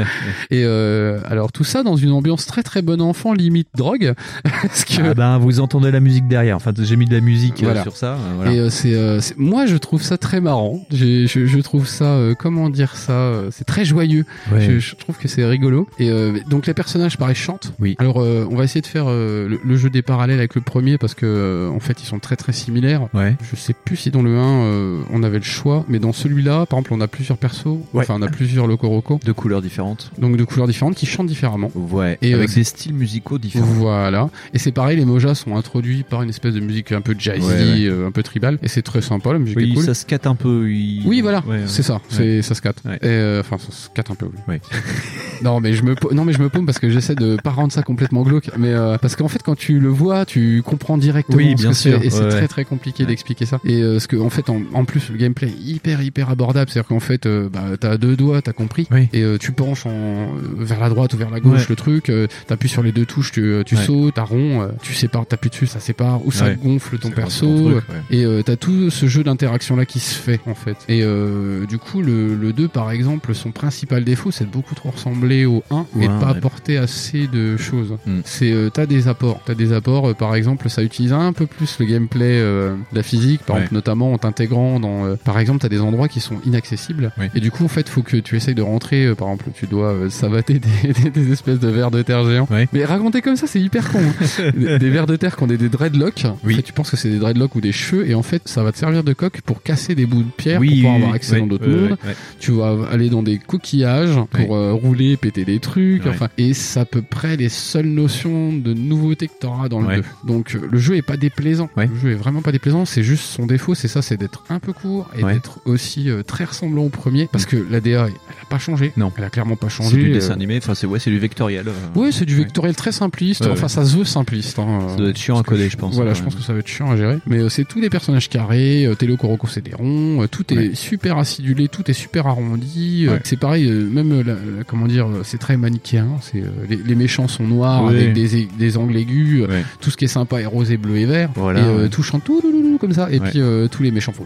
Et 0.50 0.64
euh, 0.66 1.20
alors 1.26 1.52
tout 1.52 1.64
ça 1.64 1.84
dans 1.84 1.96
une 1.96 2.12
ambiance 2.12 2.46
très 2.46 2.64
très 2.64 2.82
bon 2.82 3.02
enfant, 3.02 3.34
limite 3.34 3.68
drogue. 3.76 4.14
parce 4.44 4.86
que 4.86 5.02
Ah 5.04 5.14
ben, 5.14 5.38
vous 5.38 5.60
entendez 5.60 5.92
la 5.92 6.00
musique 6.00 6.28
derrière. 6.28 6.56
Enfin, 6.56 6.72
j'ai 6.78 6.96
mis 6.96 7.06
de 7.06 7.14
la 7.16 7.22
musique 7.22 7.62
euh, 7.62 7.66
Voilà. 7.66 7.84
sur 7.84 7.96
ça. 7.98 8.14
euh, 8.14 8.18
voilà. 8.36 8.52
Et 8.54 8.60
euh, 8.60 8.70
c'est, 8.70 8.94
euh, 8.94 9.20
moi 9.38 9.66
je 9.66 9.78
trouve 9.78 10.02
ça 10.02 10.18
très 10.18 10.42
marrant. 10.42 10.86
Je, 10.92 11.26
je 11.28 11.60
trouve 11.60 11.88
ça, 11.88 12.06
euh, 12.06 12.34
comment 12.38 12.70
dire 12.70 12.96
ça, 12.96 13.32
c'est 13.52 13.66
très 13.66 13.86
joyeux. 13.86 14.26
Ouais. 14.52 14.62
Je, 14.62 14.80
je 14.80 14.96
trouve 14.96 15.18
que 15.18 15.28
c'est 15.28 15.46
rigolo. 15.46 15.88
Et 16.00 16.10
euh, 16.10 16.40
donc 16.50 16.68
les 16.68 16.74
personnages 16.74 17.18
pareil 17.18 17.36
chantent. 17.36 17.74
Oui. 17.80 17.96
Alors 18.00 18.22
euh, 18.22 18.48
on 18.50 18.56
va 18.56 18.64
essayer 18.64 18.82
de 18.82 18.88
faire 18.88 19.06
euh, 19.08 19.48
le, 19.48 19.60
le 19.64 19.78
jeu 19.78 19.90
des 19.90 20.02
parallèles 20.02 20.40
avec 20.40 20.56
le 20.56 20.62
premier 20.62 20.98
parce 20.98 21.14
que 21.14 21.26
euh, 21.26 21.70
en 21.70 21.80
fait 21.80 22.02
ils 22.02 22.06
sont 22.06 22.20
très 22.20 22.36
très 22.36 22.54
similaires. 22.54 23.08
Ouais. 23.14 23.36
Je 23.52 23.56
sais 23.56 23.74
plus 23.74 23.96
si 23.98 24.12
dans 24.12 24.22
le 24.22 24.38
1 24.38 24.42
euh, 24.64 25.00
on 25.12 25.24
avait 25.24 25.38
le 25.40 25.44
choix, 25.44 25.86
mais 25.88 26.00
dans 26.00 26.14
celui-là 26.14 26.66
par 26.66 26.80
exemple 26.80 26.94
on 26.94 27.02
a 27.02 27.08
plusieurs 27.08 27.38
persos. 27.38 27.66
Ouais. 27.94 28.04
Enfin 28.04 28.16
on 28.20 28.22
a 28.22 28.28
plusieurs 28.28 28.68
locoroco. 28.68 29.20
De 29.26 29.32
couleurs 29.32 29.62
Et 29.62 29.70
différentes. 29.82 30.12
Donc 30.20 30.38
de 30.38 30.44
couleurs 30.44 30.68
différentes 30.68 30.96
qui 30.96 31.06
chantent 31.06 31.28
différemment. 31.28 31.72
Ouais. 31.76 32.18
Et, 32.22 32.34
avec 32.34 32.50
euh, 32.50 32.54
des 32.56 32.64
styles 32.64 32.94
musicaux 32.94 33.38
différents. 33.38 33.66
Voilà. 33.66 34.30
Et 34.54 34.60
c'est 34.60 34.72
pareil, 34.72 34.98
les 34.98 35.06
mojas 35.06 35.36
sont 35.36 35.56
introduits 35.56 36.04
par 36.04 36.22
une 36.22 36.30
espèce 36.30 36.54
de 36.54 36.60
musique 36.60 36.92
un 36.92 37.02
peu 37.02 37.16
jazzy, 37.18 37.42
Ouais, 37.42 37.54
ouais. 37.54 37.86
euh, 37.88 38.08
un 38.08 38.12
peu 38.12 38.24
tribal. 38.24 38.58
Et 38.64 38.68
c'est 38.68 38.82
très 38.82 39.02
sympa, 39.02 39.34
la 39.34 39.40
musique 39.40 39.58
Oui, 39.58 39.72
est 39.72 39.76
cool. 39.76 39.84
ça 39.84 39.94
se 39.94 40.06
catte 40.06 40.28
un 40.28 40.36
peu. 40.36 40.70
il- 40.72 41.04
Oui, 41.06 41.22
voilà, 41.22 41.44
Ouais, 41.48 41.62
c'est 41.68 41.84
ça, 41.84 42.00
c'est 42.10 42.42
ça 42.42 42.56
se 42.56 42.62
catte. 42.62 42.78
Euh, 43.04 43.42
Enfin, 43.42 43.58
ça 43.58 43.72
se 43.72 43.90
catte 43.90 44.12
un 44.12 44.16
peu, 44.16 44.28
oui. 44.48 44.56
Non, 45.44 45.60
mais 45.60 45.74
je 45.74 45.82
me, 45.84 45.96
non, 46.14 46.24
mais 46.24 46.34
je 46.34 46.40
me 46.40 46.50
paume 46.50 46.68
parce 46.68 46.78
que 46.78 46.90
j'essaie 46.92 47.16
de 47.16 47.36
pas 47.44 47.50
rendre 47.50 47.72
ça 47.74 47.82
complètement 47.82 48.22
glauque. 48.22 48.52
Mais 48.60 48.68
euh, 48.70 48.98
parce 49.00 49.16
qu'en 49.16 49.28
fait, 49.28 49.42
quand 49.42 49.56
tu 49.58 49.80
le 49.80 49.90
vois, 49.90 50.24
tu 50.26 50.62
comprends 50.64 50.98
directement 51.00 51.38
Oui, 51.38 51.54
ce 51.58 51.62
bien 51.64 51.72
que 51.72 51.76
sûr, 51.76 52.00
Et 52.04 52.12
c'est 52.12 52.28
très 52.30 52.48
très 52.48 52.64
compliqué 52.66 53.06
d'expliquer 53.06 53.46
ça. 53.48 53.60
Et 53.66 53.82
euh, 53.82 54.00
ce 54.00 54.08
que, 54.08 54.18
en 54.18 54.30
fait, 54.30 54.50
en, 54.52 54.62
en 54.74 54.86
plus, 54.86 55.10
le 55.10 55.18
gameplay 55.18 55.48
est 55.48 55.60
hyper 55.64 56.02
hyper 56.04 56.30
abordable. 56.30 56.70
C'est-à-dire 56.70 56.88
qu'en 56.90 57.00
fait, 57.00 57.28
bah, 57.28 57.64
t'as 57.80 57.98
deux 57.98 58.16
doigts, 58.16 58.42
t'as 58.44 58.54
compris. 58.54 58.88
Et 59.14 59.24
tu 59.40 59.52
penches 59.72 59.86
en, 59.86 59.90
euh, 59.90 60.26
vers 60.58 60.80
la 60.80 60.90
droite 60.90 61.14
ou 61.14 61.18
vers 61.18 61.30
la 61.30 61.40
gauche 61.40 61.62
Ouais. 61.62 61.66
le 61.70 61.76
truc. 61.76 62.10
Euh, 62.10 62.28
t'appuies 62.48 62.70
sur 62.70 62.84
les 62.84 62.92
deux 62.92 63.06
touches, 63.06 63.32
tu, 63.32 63.62
tu 63.66 63.76
Ouais. 63.76 63.82
sautes, 63.86 64.16
t'as 64.16 64.24
rond, 64.24 64.62
euh, 64.62 64.68
tu 64.82 64.94
sépares, 64.94 65.26
t'appuies 65.26 65.50
dessus, 65.50 65.68
ça 65.68 65.80
sépare 65.80 66.26
ou 66.26 66.32
ça 66.32 66.46
Ouais. 66.46 66.58
gonfle 66.62 66.98
ton 66.98 67.10
perso. 67.12 67.48
truc, 67.72 67.76
ouais. 67.90 67.96
Et 68.18 68.26
euh, 68.26 68.42
t'as 68.44 68.56
tout 68.56 68.90
ce 68.90 69.06
jeu 69.08 69.24
d'interaction 69.24 69.76
là 69.76 69.86
qui 69.86 70.00
se 70.00 70.16
fait 70.16 70.40
en 70.46 70.56
fait. 70.56 70.78
Et 70.90 71.02
euh, 71.04 71.66
du 71.66 71.78
coup, 71.78 72.02
le, 72.02 72.36
le 72.36 72.54
2 72.54 72.68
par 72.68 72.92
exemple, 72.92 73.34
son 73.34 73.52
principal 73.52 74.04
défaut 74.04 74.32
c'est 74.32 74.46
de 74.46 74.50
beaucoup 74.52 74.76
trop 74.76 74.92
ressembler 74.92 75.46
au 75.46 75.64
1 75.72 75.86
et 76.00 76.08
de 76.08 76.20
pas 76.20 76.30
apporter 76.30 76.78
assez 76.78 77.28
de 77.28 77.58
choses. 77.58 77.98
Mm. 78.06 78.20
C'est 78.26 78.52
euh, 78.52 78.70
t'as 78.70 78.86
des 78.86 79.08
apports, 79.08 79.42
t'as 79.46 79.56
des 79.56 79.74
apports. 79.74 80.10
euh, 80.10 80.14
par 80.14 80.36
exemple, 80.36 80.70
ça 80.70 80.84
utilise 80.84 81.14
un 81.14 81.34
peu 81.34 81.46
plus 81.46 81.78
le 81.80 81.86
gameplay, 81.86 82.40
euh, 82.40 82.76
de 82.92 82.96
la 82.96 83.04
physique, 83.04 83.42
par 83.44 83.58
exemple 83.58 83.74
notamment 83.76 84.14
en 84.14 84.18
t'intégrant 84.18 84.80
dans. 84.80 85.06
euh, 85.06 85.16
par 85.24 85.40
exemple, 85.40 85.60
t'as 85.60 85.70
des 85.70 85.80
endroits 85.82 86.08
qui 86.08 86.20
sont 86.20 86.38
inaccessibles. 86.46 87.12
Et 87.36 87.40
du 87.40 87.52
coup, 87.52 87.64
en 87.64 87.68
fait, 87.68 87.88
faut 87.90 88.02
que 88.02 88.18
tu 88.18 88.36
essayes 88.36 88.56
de 88.56 88.62
rentrer. 88.62 89.06
euh, 89.06 89.16
par 89.16 89.30
exemple, 89.30 89.46
tu 89.62 89.68
dois 89.68 89.90
euh, 89.92 90.10
savater 90.10 90.60
des, 90.60 90.94
des, 91.04 91.10
des 91.12 91.32
espèces 91.32 91.60
de 91.60 91.68
vers 91.68 91.92
de 91.92 92.02
terre 92.02 92.26
géants. 92.28 92.48
Ouais. 92.50 92.68
Mais 92.74 92.84
raconter 92.84 93.22
comme 93.22 93.36
ça, 93.36 93.46
c'est 93.46 93.62
hyper 93.62 93.92
con. 93.92 94.00
hein. 94.00 94.52
des, 94.58 94.80
des 94.80 94.90
vers 94.90 95.06
de 95.06 95.16
terre 95.16 95.36
qui 95.38 95.44
ont 95.44 95.48
des, 95.48 95.58
dreadlocks. 95.70 96.26
Oui. 96.44 96.54
En 96.54 96.58
fait, 96.58 96.64
tu 96.64 96.74
penses 96.74 96.90
que 96.90 96.98
c'est 96.98 97.10
des 97.12 97.20
dreadlocks 97.20 97.54
ou 97.56 97.62
des 97.62 97.72
cheveux, 97.72 98.10
et 98.10 98.16
en 98.16 98.24
fait, 98.24 98.42
ça 98.48 98.64
va 98.64 98.72
te 98.72 98.80
servir 98.80 99.04
de 99.04 99.14
coque 99.14 99.42
pour 99.42 99.62
casser 99.62 99.94
des 99.94 100.08
bouts 100.08 100.24
de 100.24 100.32
pierre 100.36 100.60
Oui, 100.60 100.70
pour 100.70 100.78
pouvoir 100.78 100.96
avoir 100.96 101.14
accès 101.14 101.40
dans 101.40 101.46
d'autres 101.46 101.68
mondes. 101.70 101.98
Tu 102.40 102.52
vas 102.52 102.76
aller 102.92 103.10
dans 103.10 103.22
des 103.22 103.38
coquillages 103.38 104.18
pour 104.32 104.56
euh, 104.56 104.74
rouler, 104.74 105.16
péter 105.16 105.46
des 105.46 105.60
trucs. 105.60 106.08
Enfin, 106.08 106.30
et 106.40 106.56
c'est 106.56 106.80
à 106.80 106.86
peu 106.86 107.04
près 107.04 107.38
les 107.38 107.50
seules 107.50 107.86
notions 107.86 108.52
de 108.54 108.74
nouveauté 108.74 109.28
que 109.28 109.34
t'auras 109.40 109.70
dans 109.70 109.82
le. 109.82 109.98
2. 109.98 110.04
Donc, 110.26 110.56
euh, 110.56 110.68
le 110.72 110.80
jeu 110.80 110.96
est 110.96 111.02
pas 111.04 111.18
déplaisant. 111.18 111.70
Le 111.78 111.88
jeu 112.02 112.12
est 112.12 112.16
vraiment 112.16 112.42
pas 112.42 112.52
déplaisant. 112.52 112.86
C'est 112.86 113.04
juste 113.04 113.26
son 113.26 113.46
défaut, 113.46 113.76
c'est 113.76 113.88
ça, 113.88 114.02
c'est 114.02 114.18
d'être 114.18 114.44
un 114.50 114.58
peu 114.60 114.74
court 114.74 115.10
et 115.16 115.22
d'être 115.24 115.60
aussi 115.66 116.10
euh, 116.10 116.24
très 116.24 116.46
ressemblant 116.46 116.84
au 116.86 116.90
premier. 116.90 117.28
Parce 117.32 117.46
que 117.46 117.64
la 117.70 117.80
DA, 117.80 118.08
elle 118.08 118.14
a 118.42 118.46
pas 118.50 118.58
changé. 118.58 118.92
Non. 118.98 119.12
Elle 119.18 119.24
a 119.26 119.30
clairement 119.30 119.51
pas 119.56 119.70
changé. 119.70 119.90
C'est 119.92 119.98
du 120.04 120.12
euh, 120.12 120.14
dessin 120.14 120.34
animé. 120.34 120.58
Enfin, 120.58 120.76
c'est 120.76 120.88
ouais, 120.88 121.00
c'est 121.00 121.10
du 121.12 121.20
vectoriel. 121.20 121.68
euh. 121.68 121.72
oui, 121.96 122.12
c'est 122.12 122.26
du 122.26 122.36
vectoriel 122.36 122.76
très 122.76 122.92
simpliste. 122.92 123.46
Enfin, 123.48 123.68
ça 123.68 123.86
se 123.86 123.98
veut 123.98 124.06
simpliste. 124.06 124.60
hein. 124.60 124.88
Ça 124.90 124.96
doit 124.96 125.10
être 125.10 125.18
chiant 125.18 125.40
à 125.40 125.44
coder, 125.44 125.70
je 125.70 125.78
pense. 125.78 125.96
Voilà, 125.96 126.14
je 126.14 126.22
pense 126.24 126.36
que 126.36 126.42
ça 126.42 126.54
va 126.54 126.60
être 126.60 126.68
chiant 126.68 126.92
à 126.92 126.98
gérer. 126.98 127.18
Mais 127.28 127.40
euh, 127.40 127.50
c'est 127.50 127.66
tous 127.66 127.80
les 127.80 127.90
personnages 127.90 128.30
carrés. 128.30 128.88
Télo 128.98 129.18
Koroko, 129.18 129.48
c'est 129.48 129.64
des 129.64 129.74
ronds. 129.74 130.26
tout 130.30 130.54
est 130.54 130.76
super 130.76 131.18
acidulé, 131.18 131.68
tout 131.68 131.90
est 131.90 131.94
super 131.94 132.28
arrondi. 132.28 133.08
C'est 133.24 133.40
pareil, 133.40 133.70
même 133.70 134.18
la- 134.22 134.34
la- 134.34 134.64
comment 134.66 134.88
dire, 134.88 135.08
c'est 135.24 135.38
très 135.40 135.58
manichéen. 135.58 136.08
C'est 136.22 136.44
les, 136.70 136.76
les 136.78 136.96
méchants 136.96 137.28
sont 137.28 137.44
noirs 137.48 137.88
avec 137.88 138.14
des, 138.14 138.48
des 138.58 138.78
angles 138.78 138.98
aigus. 138.98 139.44
Tout 139.80 139.90
ce 139.92 139.98
qui 139.98 140.06
est 140.06 140.10
sympa 140.10 140.40
est 140.42 140.46
rose 140.46 140.72
et 140.72 140.78
bleu 140.78 140.98
et 140.98 141.06
vert. 141.06 141.30
Voilà, 141.36 141.60
et 141.60 141.64
euh, 141.64 141.84
ouais. 141.84 141.90
tout 141.90 142.04
chante 142.04 142.24
tout 142.24 142.40
louloulou, 142.44 142.78
comme 142.78 142.94
ça. 142.94 143.10
Et 143.12 143.20
puis 143.20 143.40
tous 143.72 143.84
les 143.84 143.92
méchants 143.92 144.12
font 144.14 144.26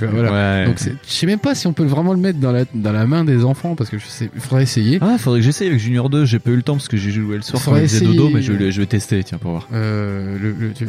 voilà. 0.00 0.64
Donc 0.66 0.76
je 0.78 0.90
sais 1.12 1.26
même 1.26 1.38
pas 1.38 1.54
si 1.54 1.66
on 1.66 1.72
peut 1.72 1.84
vraiment 1.84 2.12
le 2.12 2.18
mettre 2.20 2.38
dans 2.38 2.52
la 2.52 2.64
dans 2.74 2.92
la 2.92 3.06
main 3.06 3.24
des 3.24 3.44
enfants 3.44 3.74
parce 3.74 3.90
que 3.90 3.98
je 3.98 4.06
sais, 4.06 4.30
faudrait 4.44 4.62
essayer. 4.62 4.98
Ah, 5.00 5.16
faudrait 5.18 5.40
que 5.40 5.44
j'essaye 5.46 5.68
avec 5.68 5.80
Junior 5.80 6.08
2. 6.10 6.24
J'ai 6.24 6.38
pas 6.38 6.50
eu 6.50 6.56
le 6.56 6.62
temps 6.62 6.74
parce 6.74 6.88
que 6.88 6.96
j'ai 6.96 7.10
joué 7.10 7.36
le 7.36 7.42
soir 7.42 7.60
quand 7.62 7.70
Faudrait 7.70 7.84
il 7.84 7.88
faisait 7.88 8.04
essayer. 8.04 8.16
dodo, 8.16 8.30
mais 8.32 8.42
je 8.42 8.52
vais, 8.52 8.70
je 8.72 8.80
vais 8.80 8.86
tester, 8.86 9.22
tiens, 9.24 9.38
pour 9.38 9.52
voir. 9.52 9.68
Euh, 9.72 10.36
le, 10.40 10.52
le- 10.52 10.72
tu- 10.72 10.86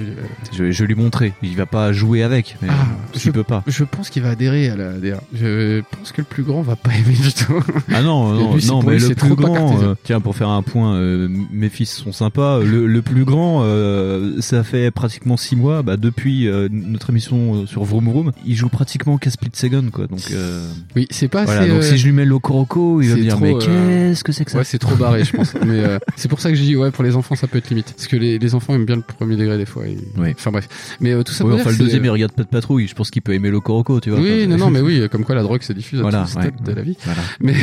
Je 0.51 0.63
vais, 0.63 0.71
je 0.71 0.83
vais 0.83 0.87
lui 0.87 0.95
montrer. 0.95 1.33
Il 1.43 1.55
va 1.55 1.65
pas 1.65 1.91
jouer 1.93 2.23
avec, 2.23 2.57
mais 2.61 2.67
Ah, 2.71 2.85
parce 3.11 3.23
qu'il 3.23 3.31
peut 3.31 3.43
pas. 3.43 3.63
Je 3.67 3.83
pense 3.83 4.09
qu'il 4.09 4.23
va 4.23 4.29
adhérer 4.29 4.69
à 4.69 4.75
la 4.75 4.93
DA. 4.93 5.21
Je 5.33 5.81
pense 5.97 6.11
que 6.11 6.21
le 6.21 6.25
plus 6.25 6.43
grand 6.43 6.61
va 6.61 6.75
pas 6.75 6.89
aimer 6.95 7.15
du 7.15 7.33
tout. 7.33 7.63
Ah 7.91 8.01
non, 8.01 8.33
non, 8.33 8.53
lui, 8.55 8.61
c'est 8.61 8.67
non 8.69 8.79
pour 8.81 8.89
mais 8.89 8.95
lui, 8.97 9.01
le 9.01 9.07
c'est 9.09 9.15
plus 9.15 9.27
trop 9.29 9.35
pas 9.35 9.43
grand, 9.43 9.53
cartésien. 9.69 9.87
euh, 9.89 9.95
tiens, 10.03 10.21
pour 10.21 10.35
faire 10.35 10.49
un 10.49 10.61
point, 10.61 10.95
euh, 10.95 11.27
mes 11.51 11.69
fils 11.69 11.91
sont 11.95 12.11
sympas. 12.11 12.59
Le, 12.59 12.85
le 12.87 13.01
plus 13.01 13.25
grand, 13.25 13.61
euh, 13.63 14.39
ça 14.41 14.63
fait 14.63 14.91
pratiquement 14.91 15.37
six 15.37 15.55
mois, 15.55 15.81
bah, 15.81 15.97
depuis 15.97 16.47
euh, 16.47 16.67
notre 16.71 17.09
émission 17.09 17.63
euh, 17.63 17.65
sur 17.65 17.83
Vroom 17.83 18.05
Vroom, 18.09 18.31
il 18.45 18.55
joue 18.55 18.69
pratiquement 18.69 19.17
qu'à 19.17 19.29
Split 19.29 19.51
Second, 19.53 19.85
quoi. 19.91 20.07
Donc, 20.07 20.21
euh, 20.31 20.67
Oui, 20.95 21.07
c'est 21.09 21.27
pas 21.27 21.45
voilà, 21.45 21.61
assez, 21.61 21.69
donc 21.69 21.79
euh, 21.79 21.81
si 21.81 21.97
je 21.97 22.05
lui 22.05 22.11
mets 22.13 22.25
le 22.25 22.39
Coroco, 22.39 23.01
il 23.01 23.09
va 23.09 23.15
c'est 23.15 23.21
me 23.21 23.25
dire, 23.37 23.57
mais 23.57 23.63
euh, 23.65 24.09
qu'est-ce 24.09 24.23
que 24.23 24.31
c'est 24.31 24.45
que 24.45 24.51
ça 24.51 24.57
Ouais, 24.59 24.63
c'est 24.63 24.79
trop 24.79 24.95
barré, 24.95 25.23
je 25.23 25.31
pense. 25.35 25.53
Mais 25.65 25.79
euh, 25.79 25.99
c'est 26.15 26.27
pour 26.27 26.39
ça 26.39 26.49
que 26.49 26.55
je 26.55 26.61
dis, 26.61 26.75
ouais, 26.75 26.91
pour 26.91 27.03
les 27.03 27.15
enfants, 27.15 27.35
ça 27.35 27.47
peut 27.47 27.57
être 27.57 27.69
limite. 27.69 27.93
Parce 27.95 28.07
que 28.07 28.15
les, 28.15 28.39
les 28.39 28.55
enfants 28.55 28.73
aiment 28.75 28.85
bien 28.85 28.95
le 28.95 29.01
premier 29.01 29.35
degré 29.35 29.57
des 29.57 29.65
fois. 29.65 29.85
et- 29.87 29.97
Ouais. 30.19 30.33
Enfin 30.37 30.51
bref. 30.51 30.67
Mais 30.99 31.11
euh, 31.11 31.23
tout 31.23 31.33
ça 31.33 31.43
Oui, 31.45 31.53
enfin, 31.53 31.63
dire 31.63 31.71
le 31.71 31.77
deuxième, 31.77 32.01
c'est, 32.01 32.07
il 32.07 32.11
regarde 32.11 32.31
pas 32.31 32.43
de 32.43 32.47
patrouille. 32.47 32.87
Je 32.87 32.95
pense 32.95 33.09
qu'il 33.11 33.21
peut 33.21 33.33
aimer 33.33 33.49
le 33.49 33.59
Coroco, 33.59 33.99
tu 33.99 34.09
vois. 34.11 34.19
Oui, 34.19 34.31
Enfin, 34.39 34.45
non, 34.47 34.55
c'est- 34.57 34.63
non, 34.63 34.69
mais 34.71 34.81
oui, 34.81 35.07
comme 35.11 35.23
quoi 35.25 35.35
la 35.35 35.43
drogue 35.43 35.61
se 35.61 35.73
diffuse 35.73 35.99
à 35.99 36.01
Voilà, 36.03 36.25
tous 36.31 36.39
les 36.39 36.51
de 36.65 36.71
la 36.77 36.81
vie. 36.83 36.97
Voilà. 37.03 37.21
Mais, 37.41 37.53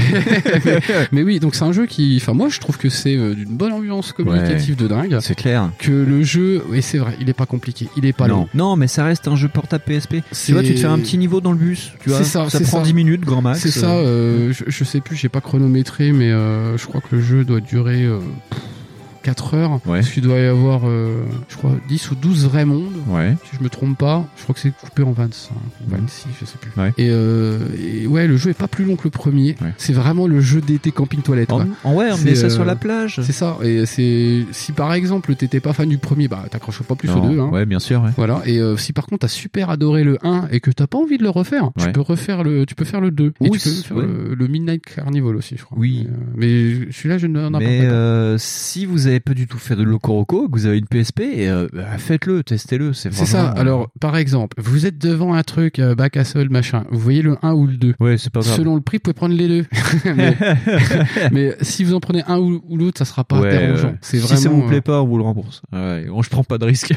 mais, 0.65 0.81
mais 1.13 1.23
oui, 1.23 1.41
donc 1.41 1.55
c'est 1.55 1.65
un 1.65 1.73
jeu 1.73 1.87
qui, 1.87 2.19
enfin 2.21 2.33
moi 2.35 2.49
je 2.49 2.61
trouve 2.61 2.77
que 2.79 2.89
c'est 2.89 3.15
d'une 3.17 3.57
bonne 3.57 3.73
ambiance 3.73 4.13
communicative 4.13 4.77
de 4.77 4.87
dingue. 4.89 5.19
C'est 5.21 5.35
clair. 5.35 5.71
Que 5.79 5.91
le 5.91 6.23
jeu, 6.23 6.63
oui 6.69 6.83
c'est 6.83 6.99
vrai, 6.99 7.17
il 7.21 7.29
est 7.29 7.33
pas 7.35 7.47
compliqué, 7.47 7.89
il 7.97 8.05
est 8.07 8.13
pas 8.13 8.29
long. 8.29 8.49
non, 8.55 8.77
mais 8.77 8.87
ça 8.87 9.05
reste 9.05 9.27
un 9.29 9.37
jeu 9.37 9.49
portable 9.49 9.85
PSP. 9.87 10.17
C'est- 10.31 10.47
Tu 10.47 10.53
vois, 10.53 10.63
tu 10.63 10.75
te 10.75 10.81
fais 10.81 10.87
un 10.87 10.99
petit 10.99 11.19
niveau 11.19 11.41
dans 11.41 11.53
le 11.53 11.59
bus, 11.59 11.93
tu 12.03 12.11
vois. 12.11 12.19
C'est 12.19 12.25
ça, 12.25 12.47
c'est 12.51 12.63
prend 12.65 12.79
ça. 12.81 12.85
10 12.85 12.95
minutes, 12.95 13.23
grand 13.23 13.43
max. 13.43 13.61
C'est 13.61 13.71
ça, 13.71 14.03
je, 14.03 14.85
sais 14.85 15.01
plus, 15.01 15.17
j'ai 15.17 15.29
pas 15.29 15.41
mais 15.69 16.31
euh, 16.31 16.77
je 16.77 16.87
crois 16.87 17.01
que 17.01 17.17
le 17.17 17.23
jeu 17.23 17.45
doit 17.45 17.61
durer 17.61 18.05
euh, 18.05 18.21
4 19.23 19.55
heures. 19.55 19.73
Ouais. 19.87 20.01
Parce 20.01 20.11
qu'il 20.11 20.23
doit 20.23 20.39
y 20.39 20.47
avoir, 20.47 20.83
euh, 20.85 21.23
je 21.49 21.57
crois, 21.57 21.73
10 21.89 22.11
ou 22.11 22.15
12 22.15 22.45
vrais 22.47 22.65
mondes. 22.65 22.93
Ouais. 23.09 23.37
Si 23.51 23.57
je 23.59 23.63
me 23.65 23.69
trompe 23.69 23.97
pas, 23.99 24.27
je 24.37 24.43
crois 24.43 24.55
que 24.55 24.61
c'est 24.61 24.73
coupé 24.77 25.03
en 25.03 25.13
25 25.13 25.53
ou 25.55 25.91
26, 25.91 26.29
je 26.41 26.45
sais 26.45 26.59
plus. 26.61 26.71
Ouais. 26.81 26.93
Et, 26.99 27.09
euh, 27.11 27.59
et 27.81 28.07
ouais, 28.07 28.27
le 28.27 28.37
jeu 28.37 28.51
est 28.51 28.55
pas 28.59 28.69
plus 28.69 28.85
long 28.85 28.97
que 28.97 29.05
le 29.05 29.11
premier. 29.11 29.57
Ouais. 29.63 29.73
C'est 29.79 29.93
vraiment 29.93 30.27
le 30.27 30.41
jeu 30.41 30.61
d'été 30.61 30.91
camping 30.93 31.21
toilette. 31.23 31.53
En- 31.53 31.57
quoi. 31.65 31.67
en 31.85 31.95
ouais, 31.95 32.09
on 32.13 32.19
met 32.25 32.35
ça 32.35 32.47
euh, 32.47 32.51
sur 32.51 32.65
la 32.65 32.77
plage. 32.77 33.21
C'est 33.25 33.33
ça. 33.33 33.57
Et 33.63 33.87
c'est 33.87 34.45
si 34.53 34.73
par 34.73 34.93
exemple 34.93 35.35
t'étais 35.35 35.61
pas 35.61 35.73
fan 35.73 35.89
du 35.89 35.99
premier, 35.99 36.29
bah 36.29 36.45
t'accroches 36.51 36.83
pas 36.83 36.95
plus 36.95 37.09
Non. 37.09 37.25
au 37.25 37.33
2. 37.33 37.41
Hein. 37.41 37.49
Ouais, 37.53 37.67
bien 37.67 37.79
sûr, 37.79 38.03
ouais. 38.03 38.11
Voilà. 38.17 38.43
Et 38.47 38.59
euh, 38.59 38.77
si 38.77 38.93
par 38.93 39.07
contre 39.07 39.21
t'as 39.21 39.29
super 39.29 39.71
adoré 39.71 40.05
le 40.05 40.19
1 40.23 40.49
et 40.51 40.61
que 40.61 40.71
t'as 40.71 40.87
pas 40.87 40.99
envie 40.99 41.19
de 41.19 41.23
le 41.23 41.31
refaire, 41.31 41.71
tu 41.79 41.91
peux 41.93 42.01
refaire 42.01 42.43
le, 42.43 42.67
tu 42.67 42.75
peux 42.75 42.85
faire 42.85 43.01
le 43.01 43.11
2. 43.11 43.33
Et 43.41 43.49
Oui, 43.51 43.59
tu 43.59 43.69
peux 43.69 43.75
faire 43.75 43.97
ouais. 43.99 44.05
le, 44.07 44.35
le 44.35 44.47
Midnight 44.49 44.85
Carnival 44.85 45.37
aussi, 45.37 45.57
je 45.57 45.65
crois. 45.65 45.79
Oui. 45.79 46.07
Mais, 46.37 46.47
euh, 46.47 46.77
mais 46.87 46.93
celui-là, 46.93 47.19
je 47.19 47.27
n'en 47.27 47.59
ai 47.61 47.65
Mais 47.65 47.79
pas. 47.81 47.85
euh, 47.93 48.37
si 48.39 48.87
vous 48.87 49.07
avez 49.07 49.12
pas 49.21 49.35
du 49.35 49.47
tout 49.47 49.59
fait 49.59 49.77
de 49.77 49.83
Locoroco, 49.83 50.49
que 50.49 50.53
vous 50.53 50.67
avez 50.67 50.79
une 50.79 50.87
PSP, 50.87 51.21
euh, 51.39 51.69
bah, 51.73 51.85
faites-le, 51.99 52.43
testez-le. 52.43 52.93
C'est 52.93 53.13
C'est 53.13 53.25
ça. 53.27 53.43
vraiment- 53.45 53.61
Alors, 53.61 53.91
par 54.01 54.17
exemple, 54.17 54.57
vous 54.61 54.87
êtes 54.87 54.99
devant 54.99 55.35
un 55.35 55.43
truc 55.43 55.79
euh, 55.79 55.95
bac 55.95 56.17
à 56.17 56.25
sol, 56.25 56.49
machin. 56.51 56.85
Vous 56.91 56.99
voyez 56.99 57.23
le 57.23 57.37
1 57.43 57.53
ou 57.55 57.67
le 57.67 57.77
2. 57.77 57.95
Ouais, 58.01 58.17
c'est 58.19 58.33
pas 58.33 58.41
grave. 58.41 58.57
Selon 58.57 58.75
le 58.75 58.81
prix, 58.81 58.99
vous 58.99 59.03
pouvez 59.03 59.15
prendre 59.15 59.35
les 59.35 59.49
deux. 59.49 59.65
mais, 60.17 60.37
mais 61.33 61.57
si 61.63 61.85
vous 61.85 61.95
en 61.95 62.01
prenez 62.01 62.23
un 62.27 62.39
ou, 62.39 62.63
ou 62.69 62.77
l'autre, 62.77 62.99
ça 62.99 63.05
sera 63.05 63.25
pas 63.25 63.41
Ouais, 63.41 63.51
dérangeant. 63.51 63.95
C'est 64.01 64.19
si 64.19 64.23
vraiment. 64.25 64.41
ça 64.41 64.49
vous 64.49 64.63
euh, 64.63 64.69
plaît 64.69 64.81
pas, 64.81 65.03
on 65.03 65.07
vous 65.07 65.17
le 65.19 65.25
rembourse. 65.25 65.63
Ouais, 65.73 66.05
bon, 66.09 66.23
je 66.23 66.31
prends 66.31 66.45
pas 66.45 66.59
de 66.59 66.65
risque. 66.67 66.93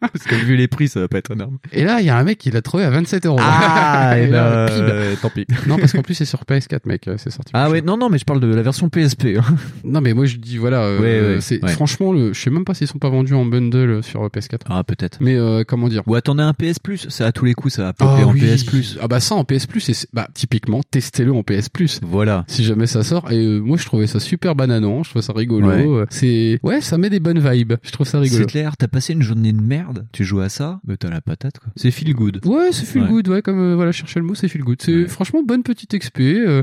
Parce 0.00 0.24
que 0.24 0.34
vu 0.34 0.56
les 0.56 0.68
prix, 0.68 0.88
ça 0.88 1.00
va 1.00 1.08
pas 1.08 1.18
être 1.18 1.32
énorme. 1.32 1.58
Et 1.72 1.84
là, 1.84 2.00
il 2.00 2.06
y 2.06 2.10
a 2.10 2.16
un 2.16 2.24
mec 2.24 2.38
qui 2.38 2.50
l'a 2.50 2.62
trouvé 2.62 2.84
à 2.84 2.90
27 2.90 3.26
euros. 3.26 3.38
Ah, 3.40 4.14
Et 4.18 4.24
et 4.24 4.26
là, 4.28 4.66
ben, 4.66 4.72
euh, 4.74 5.14
tant 5.20 5.30
pis. 5.30 5.46
Non, 5.66 5.78
parce 5.78 5.92
qu'en 5.92 6.02
plus, 6.02 6.14
c'est 6.14 6.24
sur 6.24 6.40
PS4, 6.44 6.80
mec. 6.86 7.08
euh, 7.08 7.16
C'est 7.18 7.30
sorti. 7.30 7.50
Ah 7.54 7.70
ouais, 7.70 7.80
non, 7.82 7.96
non, 7.96 8.08
mais 8.08 8.18
je 8.18 8.24
parle 8.24 8.40
de 8.40 8.46
la 8.46 8.62
version 8.62 8.88
PSP. 8.88 9.36
hein. 9.38 9.54
Non, 9.84 10.00
mais 10.00 10.12
moi, 10.12 10.26
je 10.26 10.36
dis, 10.36 10.58
voilà. 10.62 10.82
euh, 10.84 11.34
Ouais, 11.34 11.40
c'est, 11.40 11.62
ouais. 11.62 11.70
Franchement, 11.72 12.12
le, 12.12 12.32
je 12.32 12.40
sais 12.40 12.50
même 12.50 12.64
pas 12.64 12.72
s'ils 12.74 12.86
sont 12.86 12.98
pas 12.98 13.10
vendus 13.10 13.34
en 13.34 13.44
bundle 13.44 14.02
sur 14.02 14.24
PS4. 14.28 14.60
Ah, 14.70 14.82
peut-être. 14.84 15.18
Mais 15.20 15.36
euh, 15.36 15.64
comment 15.66 15.88
dire? 15.88 16.02
Ou 16.06 16.14
attendez 16.14 16.42
un 16.42 16.54
PS 16.54 16.78
Plus, 16.78 17.08
ça 17.10 17.26
à 17.26 17.32
tous 17.32 17.44
les 17.44 17.52
coups, 17.54 17.74
ça 17.74 17.82
va 17.82 17.92
popper 17.92 18.22
Ah 18.22 18.26
en 18.26 18.32
oui. 18.32 18.40
PS 18.40 18.64
Plus. 18.64 18.98
Ah 19.02 19.08
bah 19.08 19.20
ça 19.20 19.34
en 19.34 19.44
PS 19.44 19.66
Plus, 19.66 19.88
et 19.90 19.92
c'est- 19.94 20.08
bah 20.14 20.28
typiquement 20.32 20.80
testez-le 20.90 21.32
en 21.32 21.42
PS 21.42 21.68
Plus. 21.68 22.00
Voilà. 22.02 22.44
Si 22.48 22.64
jamais 22.64 22.86
ça 22.86 23.02
sort. 23.02 23.30
Et 23.30 23.36
euh, 23.44 23.58
moi 23.60 23.76
je 23.76 23.84
trouvais 23.84 24.06
ça 24.06 24.20
super 24.20 24.54
bananant, 24.54 25.02
je 25.02 25.10
trouvais 25.10 25.22
ça 25.22 25.32
rigolo. 25.34 25.68
Ouais. 25.68 25.86
Euh, 25.86 26.06
C'est 26.10 26.58
ouais, 26.62 26.80
ça 26.80 26.96
met 26.98 27.10
des 27.10 27.20
bonnes 27.20 27.40
vibes. 27.40 27.74
Je 27.82 27.90
trouve 27.90 28.06
ça 28.06 28.18
rigolo. 28.20 28.42
C'est 28.42 28.48
clair, 28.50 28.76
t'as 28.76 28.88
passé 28.88 29.12
une 29.12 29.22
journée 29.22 29.52
de 29.52 29.60
merde, 29.60 30.06
tu 30.12 30.24
joues 30.24 30.40
à 30.40 30.48
ça, 30.48 30.80
mais 30.86 30.96
t'as 30.96 31.10
la 31.10 31.20
patate 31.20 31.58
quoi. 31.58 31.72
C'est 31.76 31.90
feel 31.90 32.14
good. 32.14 32.40
Ouais, 32.46 32.68
c'est 32.72 32.86
feel 32.86 33.02
Ouais. 33.02 33.08
good, 33.08 33.28
ouais, 33.28 33.42
comme 33.42 33.58
euh, 33.58 33.74
voilà, 33.74 33.90
chercher 33.92 34.20
le 34.20 34.26
mot, 34.26 34.34
c'est 34.34 34.48
feel 34.48 34.62
good. 34.62 34.80
C'est 34.80 35.06
franchement 35.08 35.42
bonne 35.42 35.62
petite 35.62 35.96
XP. 35.98 36.20
euh, 36.20 36.62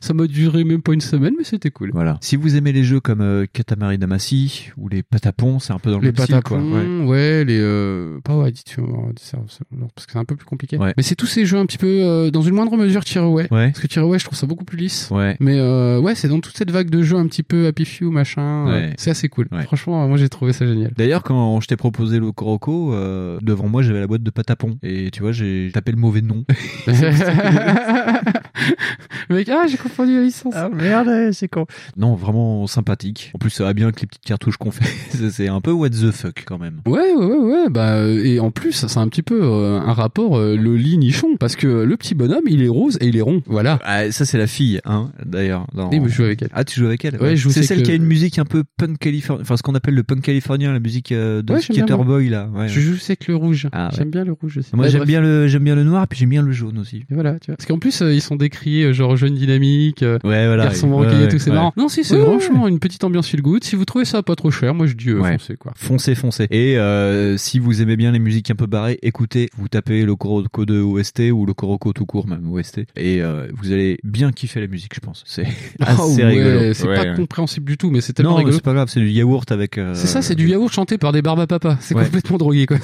ça 0.00 0.14
m'a 0.14 0.26
duré 0.26 0.64
même 0.64 0.82
pas 0.82 0.92
une 0.94 1.00
semaine, 1.00 1.34
mais 1.36 1.44
c'était 1.44 1.70
cool. 1.70 1.90
Voilà. 1.92 2.18
Si 2.20 2.36
vous 2.36 2.56
aimez 2.56 2.72
les 2.72 2.84
jeux 2.84 3.00
comme 3.00 3.20
euh, 3.26 3.46
Katamari 3.52 3.98
Damacy 3.98 4.70
ou 4.76 4.88
les 4.88 5.02
Patapons, 5.02 5.58
c'est 5.58 5.72
un 5.72 5.78
peu 5.78 5.90
dans 5.90 5.98
le 5.98 6.06
les 6.06 6.12
même 6.12 6.22
style, 6.22 6.40
quoi. 6.42 6.58
patapons, 6.58 7.06
Ouais. 7.06 7.06
ouais. 7.06 7.44
les 7.44 7.58
euh, 7.60 8.20
pas 8.24 8.36
ouais, 8.36 8.52
parce 8.52 10.06
que 10.06 10.12
c'est 10.12 10.18
un 10.18 10.24
peu 10.24 10.36
plus 10.36 10.46
compliqué. 10.46 10.76
Ouais. 10.78 10.94
Mais 10.96 11.02
c'est 11.02 11.14
tous 11.16 11.26
ces 11.26 11.44
jeux 11.46 11.58
un 11.58 11.66
petit 11.66 11.78
peu 11.78 11.86
euh, 11.86 12.30
dans 12.30 12.42
une 12.42 12.54
moindre 12.54 12.76
mesure 12.76 13.04
Tearaway. 13.04 13.46
Ouais. 13.50 13.68
Parce 13.72 13.80
que 13.80 13.86
Tearaway, 13.86 14.18
je 14.18 14.24
trouve 14.24 14.38
ça 14.38 14.46
beaucoup 14.46 14.64
plus 14.64 14.78
lisse. 14.78 15.08
Ouais. 15.10 15.36
Mais 15.40 15.58
euh, 15.58 16.00
ouais, 16.00 16.14
c'est 16.14 16.28
dans 16.28 16.40
toute 16.40 16.56
cette 16.56 16.70
vague 16.70 16.90
de 16.90 17.02
jeux 17.02 17.16
un 17.16 17.26
petit 17.26 17.42
peu 17.42 17.66
Happy 17.66 17.84
Few 17.84 18.10
machin. 18.10 18.68
euh, 18.68 18.90
c'est 18.96 19.10
assez 19.10 19.28
cool. 19.28 19.48
Ouais. 19.52 19.62
Franchement, 19.64 20.06
moi 20.08 20.16
j'ai 20.16 20.28
trouvé 20.28 20.52
ça 20.52 20.66
génial. 20.66 20.92
D'ailleurs, 20.96 21.22
quand 21.22 21.60
je 21.60 21.68
t'ai 21.68 21.76
proposé 21.76 22.18
le 22.18 22.32
Coroco, 22.32 22.92
euh, 22.94 23.38
devant 23.42 23.68
moi 23.68 23.82
j'avais 23.82 24.00
la 24.00 24.06
boîte 24.06 24.22
de 24.22 24.30
Patapon. 24.30 24.78
Et 24.82 25.10
tu 25.10 25.22
vois, 25.22 25.32
j'ai 25.32 25.70
tapé 25.72 25.92
le 25.92 25.98
mauvais 25.98 26.22
nom. 26.22 26.44
Mec, 29.30 29.48
ah, 29.48 29.64
j'ai 29.68 29.76
confondu 29.76 30.14
la 30.16 30.22
licence. 30.22 30.54
Ah 30.56 30.68
merde, 30.68 31.32
c'est 31.32 31.48
con. 31.48 31.66
Non, 31.96 32.14
vraiment 32.14 32.66
sympathique. 32.66 33.15
En 33.34 33.38
plus, 33.38 33.50
ça 33.50 33.64
va 33.64 33.72
bien 33.72 33.86
avec 33.86 34.00
les 34.00 34.06
petites 34.06 34.24
cartouches 34.24 34.56
qu'on 34.56 34.70
fait. 34.70 34.84
C'est- 35.30 35.48
un 35.48 35.60
peu 35.60 35.70
what 35.70 35.90
the 35.90 36.10
fuck 36.10 36.42
quand 36.46 36.58
même. 36.58 36.80
Ouais, 36.86 37.12
ouais, 37.14 37.24
ouais, 37.24 37.36
ouais, 37.38 37.68
bah, 37.70 37.94
euh, 37.96 38.22
et 38.24 38.40
en 38.40 38.50
plus, 38.50 38.72
c'est 38.86 38.98
un 38.98 39.06
petit 39.08 39.22
peu 39.22 39.40
euh, 39.42 39.78
un 39.80 39.92
rapport 39.92 40.36
euh, 40.38 40.56
le 40.56 40.76
lit 40.76 40.98
nichon, 40.98 41.36
parce 41.38 41.54
que 41.56 41.66
le 41.84 41.96
petit 41.96 42.14
bonhomme, 42.14 42.42
il 42.48 42.62
est 42.62 42.68
rose 42.68 42.98
et 43.00 43.06
il 43.06 43.16
est 43.16 43.20
rond, 43.22 43.42
voilà. 43.46 43.78
Ah, 43.84 44.10
ça 44.10 44.24
c'est 44.24 44.38
la 44.38 44.46
fille, 44.48 44.80
hein, 44.84 45.10
d'ailleurs. 45.24 45.66
dans- 45.74 45.88
Oui, 45.90 46.00
mais 46.00 46.08
je 46.08 46.14
joue 46.14 46.24
avec 46.24 46.42
elle. 46.42 46.48
Ah, 46.52 46.64
tu 46.64 46.80
joues 46.80 46.86
avec 46.86 47.04
elle 47.04 47.16
Ouais, 47.20 47.36
je 47.36 47.42
joue 47.42 47.50
C'est 47.50 47.62
celle 47.62 47.78
le- 47.78 47.84
qui 47.84 47.90
a 47.92 47.94
une 47.94 48.04
musique 48.04 48.38
un 48.38 48.44
peu 48.44 48.64
punk 48.76 48.98
californien, 48.98 49.42
enfin 49.42 49.56
ce 49.56 49.62
qu'on 49.62 49.74
appelle 49.74 49.94
le 49.94 50.02
punk 50.02 50.20
californien, 50.22 50.72
la 50.72 50.80
musique 50.80 51.12
euh, 51.12 51.42
de 51.42 51.52
Ouais, 51.52 51.60
Skater. 51.60 51.96
Boy 52.04 52.28
là. 52.28 52.48
Ouais. 52.54 52.68
Je 52.68 52.80
joue 52.80 52.94
avec 53.04 53.26
le 53.28 53.36
rouge. 53.36 53.68
Ah, 53.72 53.86
ouais. 53.88 53.94
J'aime 53.96 54.10
bien 54.10 54.24
le 54.24 54.32
rouge 54.32 54.58
aussi. 54.58 54.70
Moi 54.74 54.86
Ouais, 54.86 54.90
j'aime 54.90 55.04
bien 55.04 55.20
le 55.20 55.46
j'aime 55.48 55.64
bien 55.64 55.74
le 55.76 55.84
noir, 55.84 56.06
puis 56.08 56.18
j'aime 56.18 56.30
bien 56.30 56.42
le 56.42 56.52
jaune 56.52 56.78
aussi. 56.78 57.04
Et 57.10 57.14
voilà, 57.14 57.38
tu 57.38 57.46
vois. 57.50 57.56
Parce 57.56 57.66
qu'en 57.66 57.78
plus, 57.78 58.00
ils 58.02 58.20
sont 58.22 58.36
décrits 58.36 58.82
euh, 58.84 58.92
genre 58.92 59.16
jeune 59.16 59.34
dynamique, 59.34 60.02
Ouais, 60.02 60.18
voilà. 60.22 60.64
garçon 60.64 60.88
ouais, 60.88 61.04
manqué 61.06 61.16
ouais, 61.16 61.24
et 61.24 61.28
tout, 61.28 61.38
c'est 61.38 61.50
ouais. 61.50 61.56
marrant. 61.56 61.72
Non, 61.76 61.88
si, 61.88 62.02
c'est 62.04 62.14
Ouais, 62.16 62.20
ouais. 62.20 62.26
franchement 62.26 62.68
une 62.68 62.78
petite 62.78 63.04
ambiance 63.06 63.28
feel 63.28 63.42
good. 63.42 63.64
Si 63.64 63.76
vous 63.76 63.84
trouvez 63.84 64.04
ça 64.04 64.22
pas 64.22 64.36
trop 64.36 64.50
cher, 64.50 64.74
moi 64.74 64.86
je 64.86 64.94
dis 64.94 65.10
euh, 65.10 65.20
Ouais. 65.20 65.32
foncez 65.38 65.56
quoi. 65.56 65.72
Foncez, 65.76 66.14
foncez. 66.14 66.46
Et 66.50 66.78
euh, 66.78 67.36
si 67.36 67.58
vous 67.58 67.80
aimez 67.82 67.96
bien 67.96 68.12
les 68.12 68.18
musiques 68.18 68.50
un 68.50 68.54
peu 68.54 68.66
barrées, 68.66 68.98
écoutez, 69.02 69.48
vous 69.56 69.68
tapez 69.68 70.04
le 70.04 70.14
Coroco 70.16 70.64
de 70.66 70.80
OST 70.80 71.30
ou 71.32 71.46
le 71.46 71.54
Coroco 71.54 71.92
tout 71.92 72.06
court, 72.06 72.26
même 72.28 72.50
OST, 72.52 72.80
et 72.96 73.22
euh, 73.22 73.46
vous 73.54 73.72
allez 73.72 73.98
bien 74.04 74.32
kiffer 74.32 74.60
la 74.60 74.66
musique, 74.66 74.94
je 74.94 75.00
pense. 75.00 75.22
C'est 75.26 75.46
Ah 75.80 75.92
assez 75.94 76.16
ouais, 76.16 76.24
rigolo. 76.24 76.74
C'est 76.74 76.86
Ouais. 76.88 76.94
pas 76.96 77.14
compréhensible 77.16 77.66
du 77.66 77.76
tout, 77.76 77.90
mais 77.90 78.00
c'est 78.00 78.12
tellement 78.12 78.32
Non, 78.32 78.36
rigolo. 78.36 78.54
c'est 78.54 78.62
pas 78.62 78.74
grave, 78.74 78.88
c'est 78.88 79.00
du 79.00 79.08
yaourt 79.10 79.50
avec. 79.50 79.78
euh, 79.78 79.94
C'est 79.94 80.06
ça, 80.06 80.22
c'est 80.22 80.34
du 80.34 80.48
yaourt 80.48 80.72
chanté 80.72 80.98
par 80.98 81.12
des 81.12 81.22
barbes 81.22 81.40
à 81.40 81.46
papa. 81.46 81.78
C'est 81.80 81.94
Ouais. 81.94 82.04
complètement 82.04 82.38
drogué 82.38 82.66
quoi. 82.66 82.78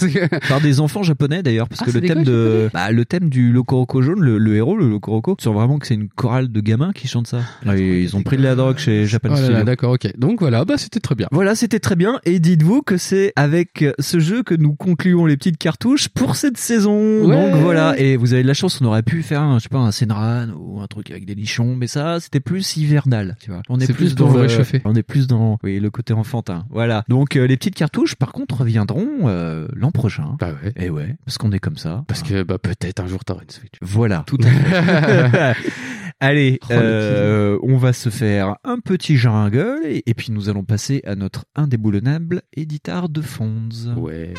Par 0.48 0.60
des 0.60 0.80
enfants 0.80 1.02
japonais 1.02 1.42
d'ailleurs 1.42 1.68
parce 1.68 1.82
Ah, 1.82 1.86
que 1.86 1.90
le 1.90 2.00
thème 2.00 2.24
de 2.24 2.70
bah, 2.72 2.90
le 2.90 3.04
thème 3.04 3.28
du 3.28 3.52
Lokoroko 3.52 4.02
jaune 4.02 4.20
le, 4.20 4.38
le 4.38 4.56
héros 4.56 4.76
le 4.76 4.88
Lokoroko 4.88 5.36
sens 5.40 5.54
vraiment 5.54 5.78
que 5.78 5.86
c'est 5.86 5.94
une 5.94 6.08
chorale 6.08 6.50
de 6.50 6.60
gamins 6.60 6.92
qui 6.92 7.08
chantent 7.08 7.26
ça 7.26 7.40
Ah, 7.66 7.76
ils 7.76 8.14
ont 8.16 8.22
pris 8.22 8.36
de 8.36 8.42
la 8.42 8.54
drogue 8.54 8.78
chez 8.78 9.06
Japan 9.06 9.30
Oh 9.32 9.36
Studio. 9.36 9.62
d'accord, 9.64 9.92
ok. 9.92 10.01
Donc 10.16 10.40
voilà, 10.40 10.64
bah 10.64 10.78
c'était 10.78 11.00
très 11.00 11.14
bien. 11.14 11.28
Voilà, 11.32 11.54
c'était 11.54 11.78
très 11.80 11.96
bien. 11.96 12.20
Et 12.24 12.38
dites-vous 12.40 12.82
que 12.82 12.96
c'est 12.96 13.32
avec 13.36 13.84
ce 13.98 14.18
jeu 14.20 14.42
que 14.42 14.54
nous 14.54 14.74
concluons 14.74 15.26
les 15.26 15.36
petites 15.36 15.58
cartouches 15.58 16.08
pour 16.08 16.36
cette 16.36 16.58
saison. 16.58 17.24
Ouais. 17.26 17.34
Donc 17.52 17.60
voilà. 17.62 17.98
Et 17.98 18.16
vous 18.16 18.32
avez 18.32 18.42
de 18.42 18.48
la 18.48 18.54
chance, 18.54 18.80
on 18.80 18.84
aurait 18.86 19.02
pu 19.02 19.22
faire, 19.22 19.40
un, 19.42 19.58
je 19.58 19.64
sais 19.64 19.68
pas, 19.68 19.78
un 19.78 19.92
Senran 19.92 20.48
ou 20.58 20.80
un 20.80 20.86
truc 20.86 21.10
avec 21.10 21.24
des 21.26 21.34
nichons, 21.34 21.76
mais 21.76 21.86
ça, 21.86 22.20
c'était 22.20 22.40
plus 22.40 22.76
hivernal, 22.76 23.36
tu 23.40 23.50
vois. 23.50 23.62
On 23.68 23.78
est, 23.80 23.86
C'est 23.86 23.92
plus 23.92 24.14
pour 24.14 24.26
dans 24.26 24.32
vous 24.32 24.38
le- 24.38 24.42
réchauffer. 24.44 24.80
On 24.84 24.94
est 24.94 25.02
plus 25.02 25.26
dans, 25.26 25.58
oui, 25.62 25.80
le 25.80 25.90
côté 25.90 26.12
enfantin. 26.12 26.64
Voilà. 26.70 27.04
Donc 27.08 27.36
euh, 27.36 27.46
les 27.46 27.56
petites 27.56 27.74
cartouches, 27.74 28.14
par 28.14 28.32
contre, 28.32 28.58
reviendront 28.60 29.08
euh, 29.24 29.68
l'an 29.74 29.90
prochain. 29.90 30.36
Bah 30.38 30.50
ouais. 30.62 30.72
Et 30.76 30.90
ouais, 30.90 31.16
parce 31.24 31.38
qu'on 31.38 31.52
est 31.52 31.58
comme 31.58 31.76
ça. 31.76 32.04
Parce 32.08 32.22
que 32.22 32.42
bah 32.42 32.58
peut-être 32.58 33.00
un 33.00 33.06
jour 33.06 33.24
t'auras 33.24 33.42
une 33.42 33.50
Switch. 33.50 33.74
Voilà, 33.80 34.24
tout 34.26 34.38
à 34.42 34.48
fait. 34.48 35.54
Allez, 36.24 36.60
Oh, 36.62 36.72
euh, 36.72 37.58
on 37.64 37.78
va 37.78 37.92
se 37.92 38.08
faire 38.08 38.54
un 38.62 38.78
petit 38.78 39.16
jungle 39.16 39.80
et, 39.84 40.04
et 40.06 40.14
puis 40.14 40.30
nous 40.30 40.48
allons 40.48 40.62
passer 40.62 41.02
à 41.04 41.16
notre 41.16 41.46
indéboulonnable 41.56 42.42
éditeur 42.56 43.08
de 43.08 43.20
Fonds. 43.20 43.68
Ouais. 43.96 44.32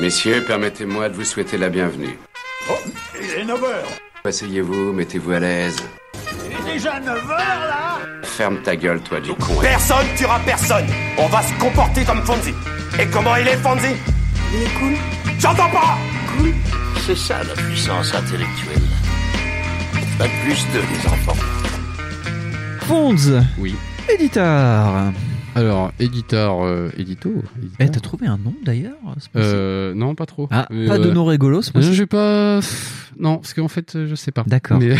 Messieurs, 0.00 0.42
permettez-moi 0.44 1.08
de 1.08 1.14
vous 1.14 1.22
souhaiter 1.22 1.56
la 1.56 1.68
bienvenue. 1.68 2.18
Oh, 2.68 2.74
il 3.14 3.30
est 3.40 3.44
9h 3.44 3.64
Asseyez-vous, 4.24 4.92
mettez-vous 4.92 5.30
à 5.30 5.38
l'aise. 5.38 5.76
Il 6.46 6.68
est 6.68 6.74
déjà 6.74 6.98
9h 6.98 7.28
là 7.28 7.98
Ferme 8.24 8.58
ta 8.64 8.74
gueule, 8.74 9.00
toi, 9.00 9.20
du 9.20 9.30
con. 9.34 9.54
Personne 9.60 10.04
tuera 10.16 10.40
personne 10.40 10.86
On 11.16 11.28
va 11.28 11.42
se 11.42 11.54
comporter 11.60 12.04
comme 12.04 12.22
Fonzie 12.22 12.54
Et 13.00 13.06
comment 13.06 13.36
il 13.36 13.46
est, 13.46 13.56
Fonzie? 13.58 13.94
Il 14.52 14.62
est 14.64 14.78
cool. 14.80 14.94
J'entends 15.38 15.70
pas 15.70 15.96
Cool. 16.36 16.52
C'est 17.06 17.16
ça 17.16 17.38
la 17.44 17.54
puissance 17.54 18.12
intellectuelle. 18.16 18.82
Pas 20.18 20.26
plus 20.42 20.66
de 20.74 20.80
les 20.80 21.06
enfants. 21.06 21.36
Fonds 22.80 23.14
Oui. 23.58 23.76
Éditeur 24.12 25.12
Alors, 25.58 25.92
éditeur, 25.98 26.62
euh, 26.64 26.90
édito. 26.96 27.30
éditeur. 27.58 27.76
Eh, 27.80 27.88
t'as 27.90 28.00
trouvé 28.00 28.26
un 28.26 28.38
nom 28.38 28.54
d'ailleurs 28.64 28.94
c'est 29.18 29.30
Euh, 29.36 29.94
non, 29.94 30.14
pas 30.14 30.26
trop. 30.26 30.48
Ah, 30.50 30.66
Mais, 30.70 30.86
pas 30.86 30.98
de 30.98 31.08
euh, 31.08 31.12
nom 31.12 31.24
rigolo, 31.24 31.58
possible 31.58 31.94
j'ai 31.94 32.06
pas. 32.06 32.60
Non, 33.18 33.38
parce 33.38 33.52
qu'en 33.52 33.68
fait, 33.68 34.06
je 34.06 34.14
sais 34.14 34.30
pas. 34.30 34.44
D'accord. 34.46 34.78
Mais... 34.78 34.94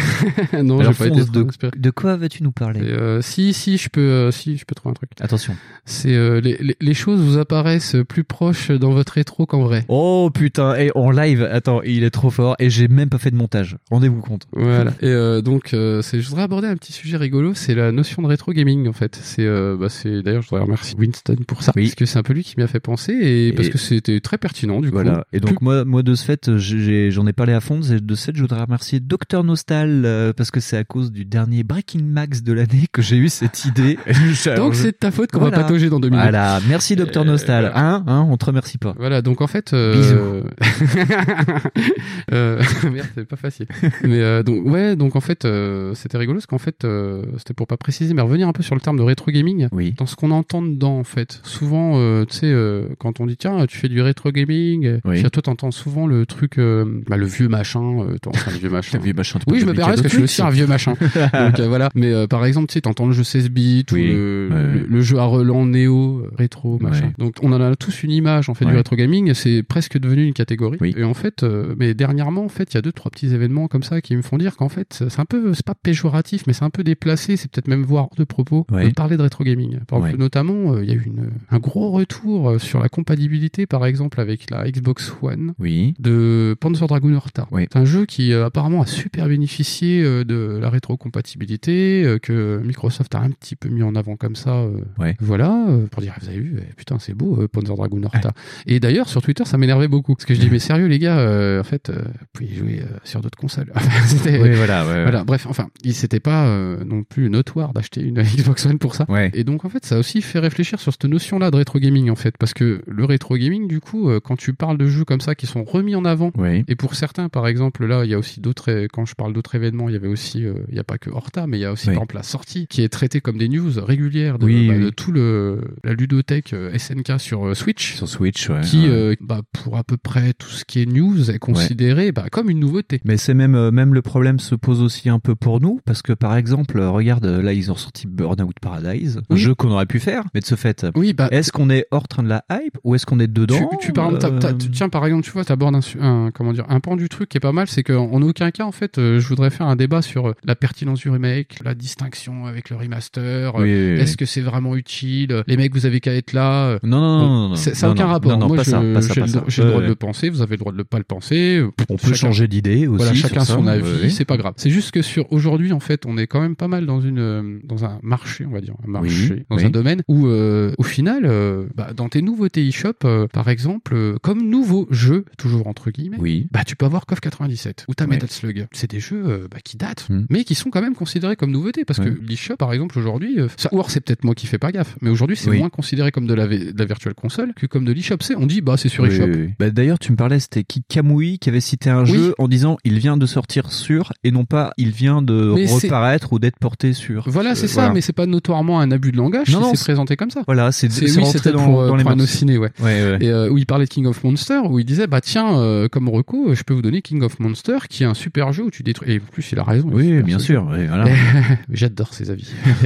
non, 0.62 0.80
Alors, 0.80 0.92
j'ai 0.92 0.98
pas 0.98 1.06
été 1.06 1.24
de, 1.24 1.30
trop 1.30 1.48
inspiré. 1.48 1.72
de 1.76 1.90
quoi 1.90 2.16
vas-tu 2.16 2.42
nous 2.42 2.50
parler 2.50 2.80
Et, 2.80 2.90
euh, 2.90 3.22
si, 3.22 3.52
si, 3.52 3.76
je 3.78 3.88
peux, 3.88 4.00
euh, 4.00 4.30
si, 4.32 4.56
je 4.56 4.64
peux 4.64 4.74
trouver 4.74 4.90
un 4.90 4.94
truc. 4.94 5.10
Attention. 5.20 5.54
C'est 5.84 6.14
euh, 6.14 6.40
les, 6.40 6.56
les, 6.60 6.76
les 6.80 6.94
choses 6.94 7.20
vous 7.20 7.38
apparaissent 7.38 7.96
plus 8.08 8.24
proches 8.24 8.70
dans 8.72 8.90
votre 8.90 9.12
rétro 9.12 9.46
qu'en 9.46 9.62
vrai. 9.62 9.84
Oh 9.88 10.30
putain, 10.34 10.74
et 10.74 10.90
en 10.96 11.10
live, 11.10 11.42
attends, 11.50 11.80
il 11.82 12.02
est 12.02 12.10
trop 12.10 12.30
fort 12.30 12.56
et 12.58 12.70
j'ai 12.70 12.88
même 12.88 13.08
pas 13.08 13.18
fait 13.18 13.30
de 13.30 13.36
montage. 13.36 13.76
Rendez-vous 13.90 14.20
compte. 14.20 14.48
Voilà. 14.52 14.90
Et 15.00 15.06
euh, 15.06 15.40
donc, 15.40 15.72
euh, 15.72 16.02
c'est, 16.02 16.20
je 16.20 16.28
voudrais 16.28 16.42
aborder 16.42 16.66
un 16.66 16.76
petit 16.76 16.92
sujet 16.92 17.16
rigolo, 17.16 17.54
c'est 17.54 17.74
la 17.74 17.92
notion 17.92 18.22
de 18.22 18.26
rétro 18.26 18.52
gaming 18.52 18.88
en 18.88 18.92
fait. 18.92 19.16
C'est, 19.22 19.46
euh, 19.46 19.76
bah, 19.78 19.88
c'est 19.88 20.22
d'ailleurs, 20.22 20.42
je 20.42 20.47
voudrais 20.48 20.64
remercier 20.64 20.96
Winston 20.98 21.36
pour 21.46 21.62
ça, 21.62 21.72
Oui. 21.76 21.84
parce 21.84 21.94
que 21.94 22.06
c'est 22.06 22.18
un 22.18 22.22
peu 22.22 22.32
lui 22.32 22.42
qui 22.44 22.54
m'y 22.56 22.62
a 22.62 22.66
fait 22.66 22.80
penser 22.80 23.12
et, 23.12 23.52
parce 23.52 23.68
que 23.68 23.78
c'était 23.78 24.20
très 24.20 24.38
pertinent 24.38 24.80
du 24.80 24.88
Voilà. 24.90 25.16
coup. 25.16 25.22
Et 25.32 25.40
donc 25.40 25.60
moi, 25.60 25.84
moi 25.84 26.02
de 26.02 26.14
ce 26.14 26.24
fait, 26.24 26.50
j'en 26.58 27.26
ai 27.26 27.32
parlé 27.32 27.52
à 27.52 27.60
fond. 27.60 27.80
Et 27.82 28.00
de 28.00 28.14
ce 28.14 28.24
fait, 28.26 28.36
je 28.36 28.40
voudrais 28.40 28.60
remercier 28.62 29.00
Docteur 29.00 29.44
Nostal 29.44 30.02
euh, 30.04 30.32
parce 30.32 30.50
que 30.50 30.60
c'est 30.60 30.76
à 30.76 30.84
cause 30.84 31.12
du 31.12 31.24
dernier 31.24 31.62
Breaking 31.64 32.02
Max 32.04 32.42
de 32.42 32.52
l'année 32.52 32.86
que 32.92 33.02
j'ai 33.02 33.16
eu 33.16 33.28
cette 33.28 33.64
idée. 33.64 33.98
Donc 34.56 34.74
c'est 34.74 34.92
de 34.92 34.96
ta 34.98 35.10
faute 35.10 35.30
qu'on 35.32 35.40
Voilà. 35.40 35.56
va 35.58 35.62
patauger 35.64 35.88
dans 35.90 36.00
deux 36.00 36.08
minutes. 36.08 36.22
Voilà. 36.22 36.60
Merci 36.68 36.96
Docteur 36.96 37.22
Euh, 37.22 37.26
Nostal. 37.26 37.70
voilà. 37.72 37.78
Hein, 37.78 38.04
hein, 38.06 38.26
on 38.30 38.36
te 38.36 38.44
remercie 38.44 38.78
pas. 38.78 38.94
Voilà, 38.98 39.22
donc 39.22 39.40
en 39.40 39.46
fait, 39.46 39.72
euh, 39.72 39.94
Bisous. 39.94 40.48
euh, 42.32 42.62
merde, 42.92 43.06
c'est 43.14 43.26
pas 43.26 43.36
facile. 43.36 43.66
Mais 44.02 44.20
euh, 44.20 44.42
donc 44.42 44.66
ouais, 44.66 44.96
donc 44.96 45.16
en 45.16 45.20
fait, 45.20 45.44
euh, 45.44 45.94
c'était 45.94 46.18
rigolo 46.18 46.38
parce 46.38 46.46
qu'en 46.46 46.58
fait, 46.58 46.84
euh, 46.84 47.22
c'était 47.38 47.54
pour 47.54 47.66
pas 47.66 47.76
préciser, 47.76 48.14
mais 48.14 48.22
revenir 48.22 48.48
un 48.48 48.52
peu 48.52 48.62
sur 48.62 48.74
le 48.74 48.80
terme 48.80 48.96
de 48.96 49.02
rétro 49.02 49.30
gaming. 49.30 49.68
Oui. 49.72 49.94
Dans 49.96 50.06
ce 50.06 50.16
qu'on 50.16 50.30
entend 50.38 50.62
dedans, 50.62 50.98
en 50.98 51.04
fait, 51.04 51.40
souvent, 51.42 51.98
euh, 51.98 52.24
tu 52.24 52.36
sais, 52.36 52.46
euh, 52.46 52.86
quand 52.98 53.20
on 53.20 53.26
dit 53.26 53.36
tiens, 53.36 53.66
tu 53.66 53.76
fais 53.76 53.88
du 53.88 54.00
rétro 54.00 54.30
gaming, 54.30 55.00
Oui. 55.04 55.22
toi 55.22 55.42
t'entends 55.42 55.70
souvent 55.70 56.06
le 56.06 56.24
truc, 56.26 56.58
euh, 56.58 56.84
bah, 57.08 57.16
le 57.16 57.26
vieux 57.26 57.48
machin, 57.48 58.00
euh, 58.00 58.16
enfin, 58.26 58.50
le 58.52 58.58
vieux 58.58 58.70
machin. 58.70 58.98
Le 58.98 59.04
vieux 59.04 59.12
machin, 59.14 59.38
Oui, 59.48 59.60
je 59.60 59.66
me 59.66 59.74
permets 59.74 59.92
parce 59.92 60.02
que 60.02 60.08
je 60.08 60.14
suis 60.14 60.22
aussi 60.24 60.42
un 60.42 60.50
vieux 60.50 60.66
machin. 60.66 60.92
donc 60.92 61.60
euh, 61.60 61.66
voilà. 61.68 61.90
Mais 61.94 62.12
euh, 62.12 62.26
par 62.26 62.44
exemple, 62.46 62.68
tu 62.68 62.74
sais, 62.74 62.80
t'entends 62.82 63.06
le 63.06 63.12
jeu 63.12 63.24
16 63.24 63.50
bits 63.50 63.84
ou 63.92 63.94
le, 63.96 64.48
Ouais. 64.48 64.72
le, 64.74 64.86
le 64.88 65.00
jeu 65.00 65.18
à 65.18 65.24
relent 65.24 65.66
néo, 65.66 66.26
rétro, 66.36 66.78
machin. 66.80 67.06
Ouais. 67.06 67.12
Donc 67.18 67.34
on 67.42 67.52
en 67.52 67.60
a 67.60 67.74
tous 67.76 68.02
une 68.02 68.10
image 68.10 68.48
en 68.48 68.54
fait 68.54 68.64
du 68.64 68.74
rétro 68.74 68.96
gaming. 68.96 69.34
C'est 69.34 69.62
presque 69.62 69.98
devenu 69.98 70.24
une 70.26 70.32
catégorie. 70.34 70.78
Oui. 70.80 70.94
Et 70.96 71.04
en 71.04 71.14
fait, 71.14 71.42
euh, 71.42 71.74
mais 71.78 71.94
dernièrement, 71.94 72.44
en 72.44 72.48
fait, 72.48 72.72
il 72.72 72.76
y 72.76 72.78
a 72.78 72.82
deux 72.82 72.92
trois 72.92 73.10
petits 73.10 73.32
événements 73.34 73.68
comme 73.68 73.82
ça 73.82 74.00
qui 74.00 74.16
me 74.16 74.22
font 74.22 74.38
dire 74.38 74.56
qu'en 74.56 74.68
fait, 74.68 75.04
c'est 75.08 75.20
un 75.20 75.24
peu, 75.24 75.52
c'est 75.54 75.64
pas 75.66 75.74
péjoratif, 75.74 76.44
mais 76.46 76.52
c'est 76.52 76.64
un 76.64 76.70
peu 76.70 76.84
déplacé. 76.84 77.36
C'est 77.36 77.50
peut-être 77.50 77.68
même 77.68 77.82
voire 77.82 78.04
hors 78.04 78.16
de 78.16 78.24
propos 78.24 78.66
de 78.70 78.90
parler 78.94 79.16
de 79.16 79.22
rétro 79.22 79.44
gaming. 79.44 79.78
Par 79.86 79.98
exemple, 80.06 80.17
Notamment, 80.18 80.74
euh, 80.74 80.82
il 80.82 80.88
y 80.88 80.92
a 80.92 80.96
eu 80.96 81.04
une, 81.06 81.30
un 81.48 81.58
gros 81.60 81.92
retour 81.92 82.50
euh, 82.50 82.58
sur 82.58 82.80
la 82.80 82.88
compatibilité, 82.88 83.66
par 83.66 83.86
exemple, 83.86 84.20
avec 84.20 84.50
la 84.50 84.68
Xbox 84.68 85.12
One 85.22 85.52
Oui. 85.60 85.94
de 86.00 86.56
Panzer 86.60 86.88
Dragoon 86.88 87.14
Horta. 87.14 87.46
Oui. 87.52 87.66
C'est 87.72 87.78
un 87.78 87.84
jeu 87.84 88.04
qui 88.04 88.32
euh, 88.32 88.46
apparemment 88.46 88.82
a 88.82 88.86
super 88.86 89.28
bénéficié 89.28 90.02
euh, 90.02 90.24
de 90.24 90.58
la 90.60 90.70
rétrocompatibilité, 90.70 92.16
que 92.20 92.60
Microsoft 92.64 93.14
a 93.14 93.20
un 93.20 93.30
petit 93.30 93.54
peu 93.54 93.68
mis 93.68 93.84
en 93.84 93.94
avant 93.94 94.16
comme 94.16 94.34
ça. 94.34 94.64
Ouais. 94.98 95.16
Voilà, 95.20 95.64
pour 95.92 96.02
dire, 96.02 96.14
vous 96.20 96.28
avez 96.28 96.40
vu, 96.40 96.58
eh, 96.68 96.74
putain, 96.74 96.98
c'est 96.98 97.14
beau, 97.14 97.46
Panzer 97.52 97.76
Dragoon 97.76 98.02
Horta. 98.02 98.32
Et 98.66 98.80
d'ailleurs, 98.80 99.08
sur 99.08 99.22
Twitter, 99.22 99.44
ça 99.44 99.56
m'énervait 99.56 99.86
beaucoup. 99.88 100.14
Parce 100.16 100.24
que 100.24 100.34
je 100.34 100.40
dis, 100.40 100.48
mais 100.50 100.58
sérieux, 100.58 100.86
les 100.86 100.98
gars, 100.98 101.60
en 101.60 101.64
fait, 101.64 101.90
vous 101.90 102.26
pouvez 102.32 102.52
jouer 102.54 102.82
sur 103.04 103.20
d'autres 103.20 103.38
consoles. 103.38 103.72
Oui, 104.28 104.50
voilà, 104.54 104.84
ouais, 104.84 104.92
ouais. 104.92 105.02
voilà, 105.02 105.24
bref, 105.24 105.46
enfin, 105.48 105.68
il 105.84 105.94
s'était 105.94 106.20
pas 106.20 106.46
non 106.84 107.02
plus 107.02 107.30
notoire 107.30 107.72
d'acheter 107.72 108.02
une 108.02 108.22
Xbox 108.36 108.66
One 108.66 108.78
pour 108.78 108.94
ça. 108.94 109.04
Ouais. 109.08 109.30
Et 109.34 109.44
donc, 109.44 109.64
en 109.64 109.68
fait, 109.68 109.84
ça 109.84 109.96
a 109.96 109.98
aussi 109.98 110.07
fait 110.22 110.38
réfléchir 110.38 110.80
sur 110.80 110.92
cette 110.92 111.04
notion-là 111.04 111.50
de 111.50 111.56
rétro 111.56 111.78
gaming, 111.78 112.10
en 112.10 112.16
fait. 112.16 112.36
Parce 112.38 112.54
que 112.54 112.82
le 112.86 113.04
rétro 113.04 113.36
gaming, 113.36 113.68
du 113.68 113.80
coup, 113.80 114.10
euh, 114.10 114.20
quand 114.20 114.36
tu 114.36 114.52
parles 114.54 114.78
de 114.78 114.86
jeux 114.86 115.04
comme 115.04 115.20
ça 115.20 115.34
qui 115.34 115.46
sont 115.46 115.64
remis 115.64 115.94
en 115.94 116.04
avant, 116.04 116.30
Oui. 116.36 116.64
et 116.68 116.76
pour 116.76 116.94
certains, 116.94 117.28
par 117.28 117.46
exemple, 117.46 117.84
là, 117.86 118.04
il 118.04 118.10
y 118.10 118.14
a 118.14 118.18
aussi 118.18 118.40
d'autres, 118.40 118.86
quand 118.92 119.04
je 119.04 119.14
parle 119.14 119.32
d'autres 119.32 119.54
événements, 119.54 119.88
il 119.88 119.92
y 119.92 119.96
avait 119.96 120.08
aussi, 120.08 120.44
euh, 120.44 120.54
il 120.68 120.74
n'y 120.74 120.80
a 120.80 120.84
pas 120.84 120.98
que 120.98 121.10
Horta, 121.10 121.46
mais 121.46 121.58
il 121.58 121.60
y 121.62 121.64
a 121.64 121.72
aussi, 121.72 121.88
Oui. 121.88 121.94
par 121.94 122.02
exemple, 122.02 122.16
la 122.16 122.22
sortie 122.22 122.66
qui 122.66 122.82
est 122.82 122.88
traitée 122.88 123.20
comme 123.20 123.38
des 123.38 123.48
news 123.48 123.70
régulières 123.76 124.38
de, 124.38 124.44
Oui, 124.46 124.68
bah, 124.68 124.78
de 124.78 124.90
tout 124.90 125.12
le, 125.12 125.60
la 125.84 125.92
ludothèque 125.94 126.52
euh, 126.52 126.76
SNK 126.76 127.18
sur 127.20 127.56
Switch. 127.56 127.94
Sur 127.96 128.08
Switch, 128.08 128.48
ouais. 128.48 128.60
Qui, 128.62 128.82
ouais. 128.82 128.88
euh, 128.88 129.14
bah, 129.20 129.40
pour 129.52 129.76
à 129.76 129.84
peu 129.84 129.96
près 129.96 130.32
tout 130.32 130.48
ce 130.48 130.64
qui 130.64 130.80
est 130.82 130.86
news, 130.86 131.30
est 131.30 131.38
considéré 131.38 132.12
bah, 132.12 132.26
comme 132.30 132.50
une 132.50 132.60
nouveauté. 132.60 133.00
Mais 133.04 133.16
c'est 133.16 133.34
même 133.34 133.70
même 133.70 133.94
le 133.94 134.02
problème 134.02 134.38
se 134.38 134.54
pose 134.54 134.80
aussi 134.82 135.08
un 135.08 135.18
peu 135.18 135.34
pour 135.34 135.60
nous 135.60 135.80
parce 135.84 136.02
que 136.02 136.12
par 136.12 136.36
exemple 136.36 136.78
regarde 136.80 137.26
là 137.26 137.52
ils 137.52 137.70
ont 137.70 137.76
sorti 137.76 138.06
Burn 138.06 138.36
Burnout 138.36 138.54
Paradise, 138.60 139.20
un 139.30 139.36
jeu 139.36 139.54
qu'on 139.54 139.70
aurait 139.70 139.86
pu 139.86 139.97
faire, 139.98 140.24
mais 140.34 140.40
de 140.40 140.46
ce 140.46 140.54
fait, 140.54 140.86
Oui, 140.94 141.12
bah, 141.12 141.28
est-ce 141.30 141.52
qu'on 141.52 141.70
est 141.70 141.86
hors 141.90 142.08
train 142.08 142.22
de 142.22 142.28
la 142.28 142.44
hype 142.50 142.78
ou 142.84 142.94
est-ce 142.94 143.06
qu'on 143.06 143.20
est 143.20 143.26
dedans 143.28 143.68
tu, 143.80 143.86
tu 143.86 143.92
parles, 143.92 144.18
Euh, 144.22 144.52
tiens, 144.72 144.88
par 144.88 145.04
exemple, 145.06 145.24
tu 145.24 145.30
vois, 145.30 145.44
tu 145.44 145.52
abordes 145.52 145.76
un, 146.00 146.30
comment 146.32 146.52
dire, 146.52 146.64
un 146.68 146.80
pan 146.80 146.96
du 146.96 147.08
truc 147.08 147.28
qui 147.28 147.36
est 147.36 147.40
pas 147.40 147.52
mal, 147.52 147.66
c'est 147.68 147.82
qu'en 147.82 148.20
aucun 148.22 148.50
cas, 148.50 148.64
en 148.64 148.72
fait, 148.72 148.98
euh, 148.98 149.20
je 149.20 149.28
voudrais 149.28 149.50
faire 149.50 149.66
un 149.66 149.76
débat 149.76 150.02
sur 150.02 150.34
la 150.44 150.54
pertinence 150.56 151.00
du 151.00 151.10
remake, 151.10 151.58
la 151.64 151.74
distinction 151.74 152.46
avec 152.46 152.70
le 152.70 152.76
remaster, 152.76 153.56
euh, 153.56 153.62
Oui, 153.62 153.64
oui, 153.72 153.92
oui. 153.94 154.00
est-ce 154.00 154.16
que 154.16 154.24
c'est 154.26 154.40
vraiment 154.40 154.76
utile, 154.76 155.42
les 155.46 155.56
mecs, 155.56 155.74
vous 155.74 155.86
avez 155.86 156.00
qu'à 156.00 156.14
être 156.14 156.32
là. 156.32 156.68
euh, 156.68 156.78
Non, 156.82 157.00
non, 157.00 157.18
non, 157.18 157.28
bon, 157.42 157.48
non, 157.50 157.54
ça 157.56 157.86
n'a 157.86 157.92
aucun 157.92 158.06
rapport. 158.06 158.32
non, 158.32 158.38
non, 158.48 158.54
Moi, 158.54 158.62
j'ai 158.62 158.72
le, 158.72 159.68
le 159.68 159.70
droit 159.70 159.82
de 159.82 159.86
le 159.86 159.94
penser, 159.94 160.28
vous 160.30 160.42
avez 160.42 160.52
le 160.52 160.58
droit 160.58 160.72
de 160.72 160.78
ne 160.78 160.82
pas 160.82 160.98
le 160.98 161.04
penser. 161.04 161.62
On 161.88 161.96
peut 161.96 162.14
changer 162.14 162.48
d'idée 162.48 162.86
aussi. 162.86 162.96
Voilà, 163.04 163.14
chacun 163.14 163.44
son 163.44 163.66
avis, 163.66 164.10
c'est 164.10 164.24
pas 164.24 164.36
grave. 164.36 164.54
C'est 164.56 164.70
juste 164.70 164.90
que 164.90 165.02
sur 165.02 165.32
aujourd'hui, 165.32 165.72
en 165.72 165.80
fait, 165.80 166.04
on 166.06 166.16
est 166.18 166.26
quand 166.26 166.40
même 166.40 166.56
pas 166.56 166.68
mal 166.68 166.86
dans 166.86 167.00
une 167.00 167.18
euh, 167.18 167.58
dans 167.64 167.84
un 167.84 167.98
marché, 168.02 168.44
on 168.46 168.50
va 168.52 168.60
dire, 168.60 168.74
un 168.86 168.90
marché, 168.90 169.44
dans 169.50 169.58
un 169.58 169.70
domaine 169.70 169.87
où, 170.08 170.26
euh, 170.26 170.72
au 170.78 170.82
final, 170.82 171.22
euh, 171.24 171.66
bah, 171.74 171.92
dans 171.94 172.08
tes 172.08 172.22
nouveautés 172.22 172.66
eShop, 172.66 172.92
euh, 173.04 173.26
par 173.26 173.48
exemple, 173.48 173.94
euh, 173.94 174.16
comme 174.22 174.42
nouveau 174.48 174.86
jeu, 174.90 175.24
toujours 175.36 175.66
entre 175.66 175.90
guillemets, 175.90 176.16
Oui. 176.20 176.46
bah 176.52 176.64
tu 176.66 176.76
peux 176.76 176.86
avoir 176.86 177.06
KOF 177.06 177.20
97 177.20 177.84
ou 177.88 177.94
t'as 177.94 178.04
Ouais. 178.04 178.10
Metal 178.12 178.30
Slug. 178.30 178.66
C'est 178.72 178.90
des 178.90 179.00
jeux 179.00 179.22
euh, 179.26 179.48
bah, 179.50 179.58
qui 179.62 179.76
datent, 179.76 180.06
Hmm. 180.08 180.24
mais 180.30 180.44
qui 180.44 180.54
sont 180.54 180.70
quand 180.70 180.80
même 180.80 180.94
considérés 180.94 181.36
comme 181.36 181.50
nouveautés 181.50 181.84
parce 181.84 181.98
que 182.00 182.08
l'eShop, 182.08 182.56
par 182.56 182.72
exemple, 182.72 182.98
aujourd'hui, 182.98 183.38
euh, 183.40 183.48
ça- 183.56 183.68
ou 183.72 183.76
alors 183.76 183.90
c'est 183.90 184.00
peut-être 184.00 184.24
moi 184.24 184.34
qui 184.34 184.46
fais 184.46 184.58
pas 184.58 184.72
gaffe, 184.72 184.96
mais 185.02 185.10
aujourd'hui 185.10 185.36
c'est 185.36 185.50
Oui. 185.50 185.58
moins 185.58 185.68
considéré 185.70 186.10
comme 186.12 186.26
de 186.26 186.34
la, 186.34 186.46
v- 186.46 186.72
de 186.72 186.78
la 186.78 186.84
virtual 186.84 187.14
console 187.14 187.52
que 187.54 187.66
comme 187.66 187.84
de 187.84 187.92
l'eShop. 187.92 188.16
C'est, 188.20 188.36
on 188.36 188.46
dit 188.46 188.60
bah 188.60 188.76
c'est 188.76 188.88
sur 188.88 189.04
Oui, 189.04 189.10
eShop. 189.10 189.24
oui, 189.26 189.32
oui. 189.36 189.48
Bah, 189.58 189.70
D'ailleurs, 189.70 189.98
tu 189.98 190.12
me 190.12 190.16
parlais, 190.16 190.40
c'était 190.40 190.64
qui 190.64 190.82
Kamui 190.88 191.38
qui 191.38 191.48
avait 191.48 191.60
cité 191.60 191.90
un 191.90 192.02
Oui. 192.04 192.10
jeu 192.12 192.34
en 192.38 192.48
disant 192.48 192.78
il 192.84 192.98
vient 192.98 193.16
de 193.16 193.26
sortir 193.26 193.70
sur 193.72 194.12
et 194.24 194.30
non 194.30 194.44
pas 194.44 194.72
il 194.78 194.90
vient 194.90 195.22
de 195.22 195.52
Mais 195.54 195.66
c'est- 195.66 195.86
reparaître 195.86 196.32
ou 196.32 196.38
d'être 196.38 196.58
porté 196.58 196.92
sur. 196.94 197.28
Voilà, 197.28 197.50
Euh, 197.50 197.54
c'est 197.54 197.68
ça, 197.68 197.92
mais 197.92 198.00
c'est 198.00 198.12
pas 198.12 198.26
notoirement 198.26 198.80
un 198.80 198.90
abus 198.90 199.12
de 199.12 199.16
langage 199.16 199.50
Non, 199.52 199.74
présenté 199.78 200.16
comme 200.16 200.30
ça. 200.30 200.42
Voilà, 200.46 200.72
c'est 200.72 200.90
C'est 200.90 201.16
oui, 201.16 201.26
c'était 201.26 201.52
dans, 201.52 201.64
pour, 201.64 201.82
euh, 201.82 201.88
dans 201.88 201.96
les 201.96 202.04
pour 202.04 202.16
mœurs. 202.16 202.28
ciné, 202.28 202.58
ouais. 202.58 202.70
Ouais, 202.80 202.84
ouais. 202.84 203.18
Et 203.20 203.30
euh, 203.30 203.50
où 203.50 203.58
il 203.58 203.66
parlait 203.66 203.84
de 203.84 203.90
King 203.90 204.06
of 204.06 204.22
Monster, 204.24 204.60
où 204.68 204.78
il 204.78 204.84
disait 204.84 205.06
bah 205.06 205.20
tiens, 205.20 205.58
euh, 205.58 205.88
comme 205.88 206.08
reco, 206.08 206.54
je 206.54 206.62
peux 206.62 206.74
vous 206.74 206.82
donner 206.82 207.02
King 207.02 207.22
of 207.22 207.38
Monster, 207.40 207.78
qui 207.88 208.02
est 208.02 208.06
un 208.06 208.14
super 208.14 208.52
jeu 208.52 208.64
où 208.64 208.70
tu 208.70 208.82
détruis. 208.82 209.12
Et 209.12 209.16
en 209.18 209.32
plus, 209.32 209.50
il 209.52 209.58
a 209.58 209.64
raison. 209.64 209.88
Oui, 209.92 210.22
bien 210.22 210.38
sûr, 210.38 210.64
voilà. 210.64 211.06
J'adore 211.70 212.14
ses 212.14 212.30
avis. 212.30 212.50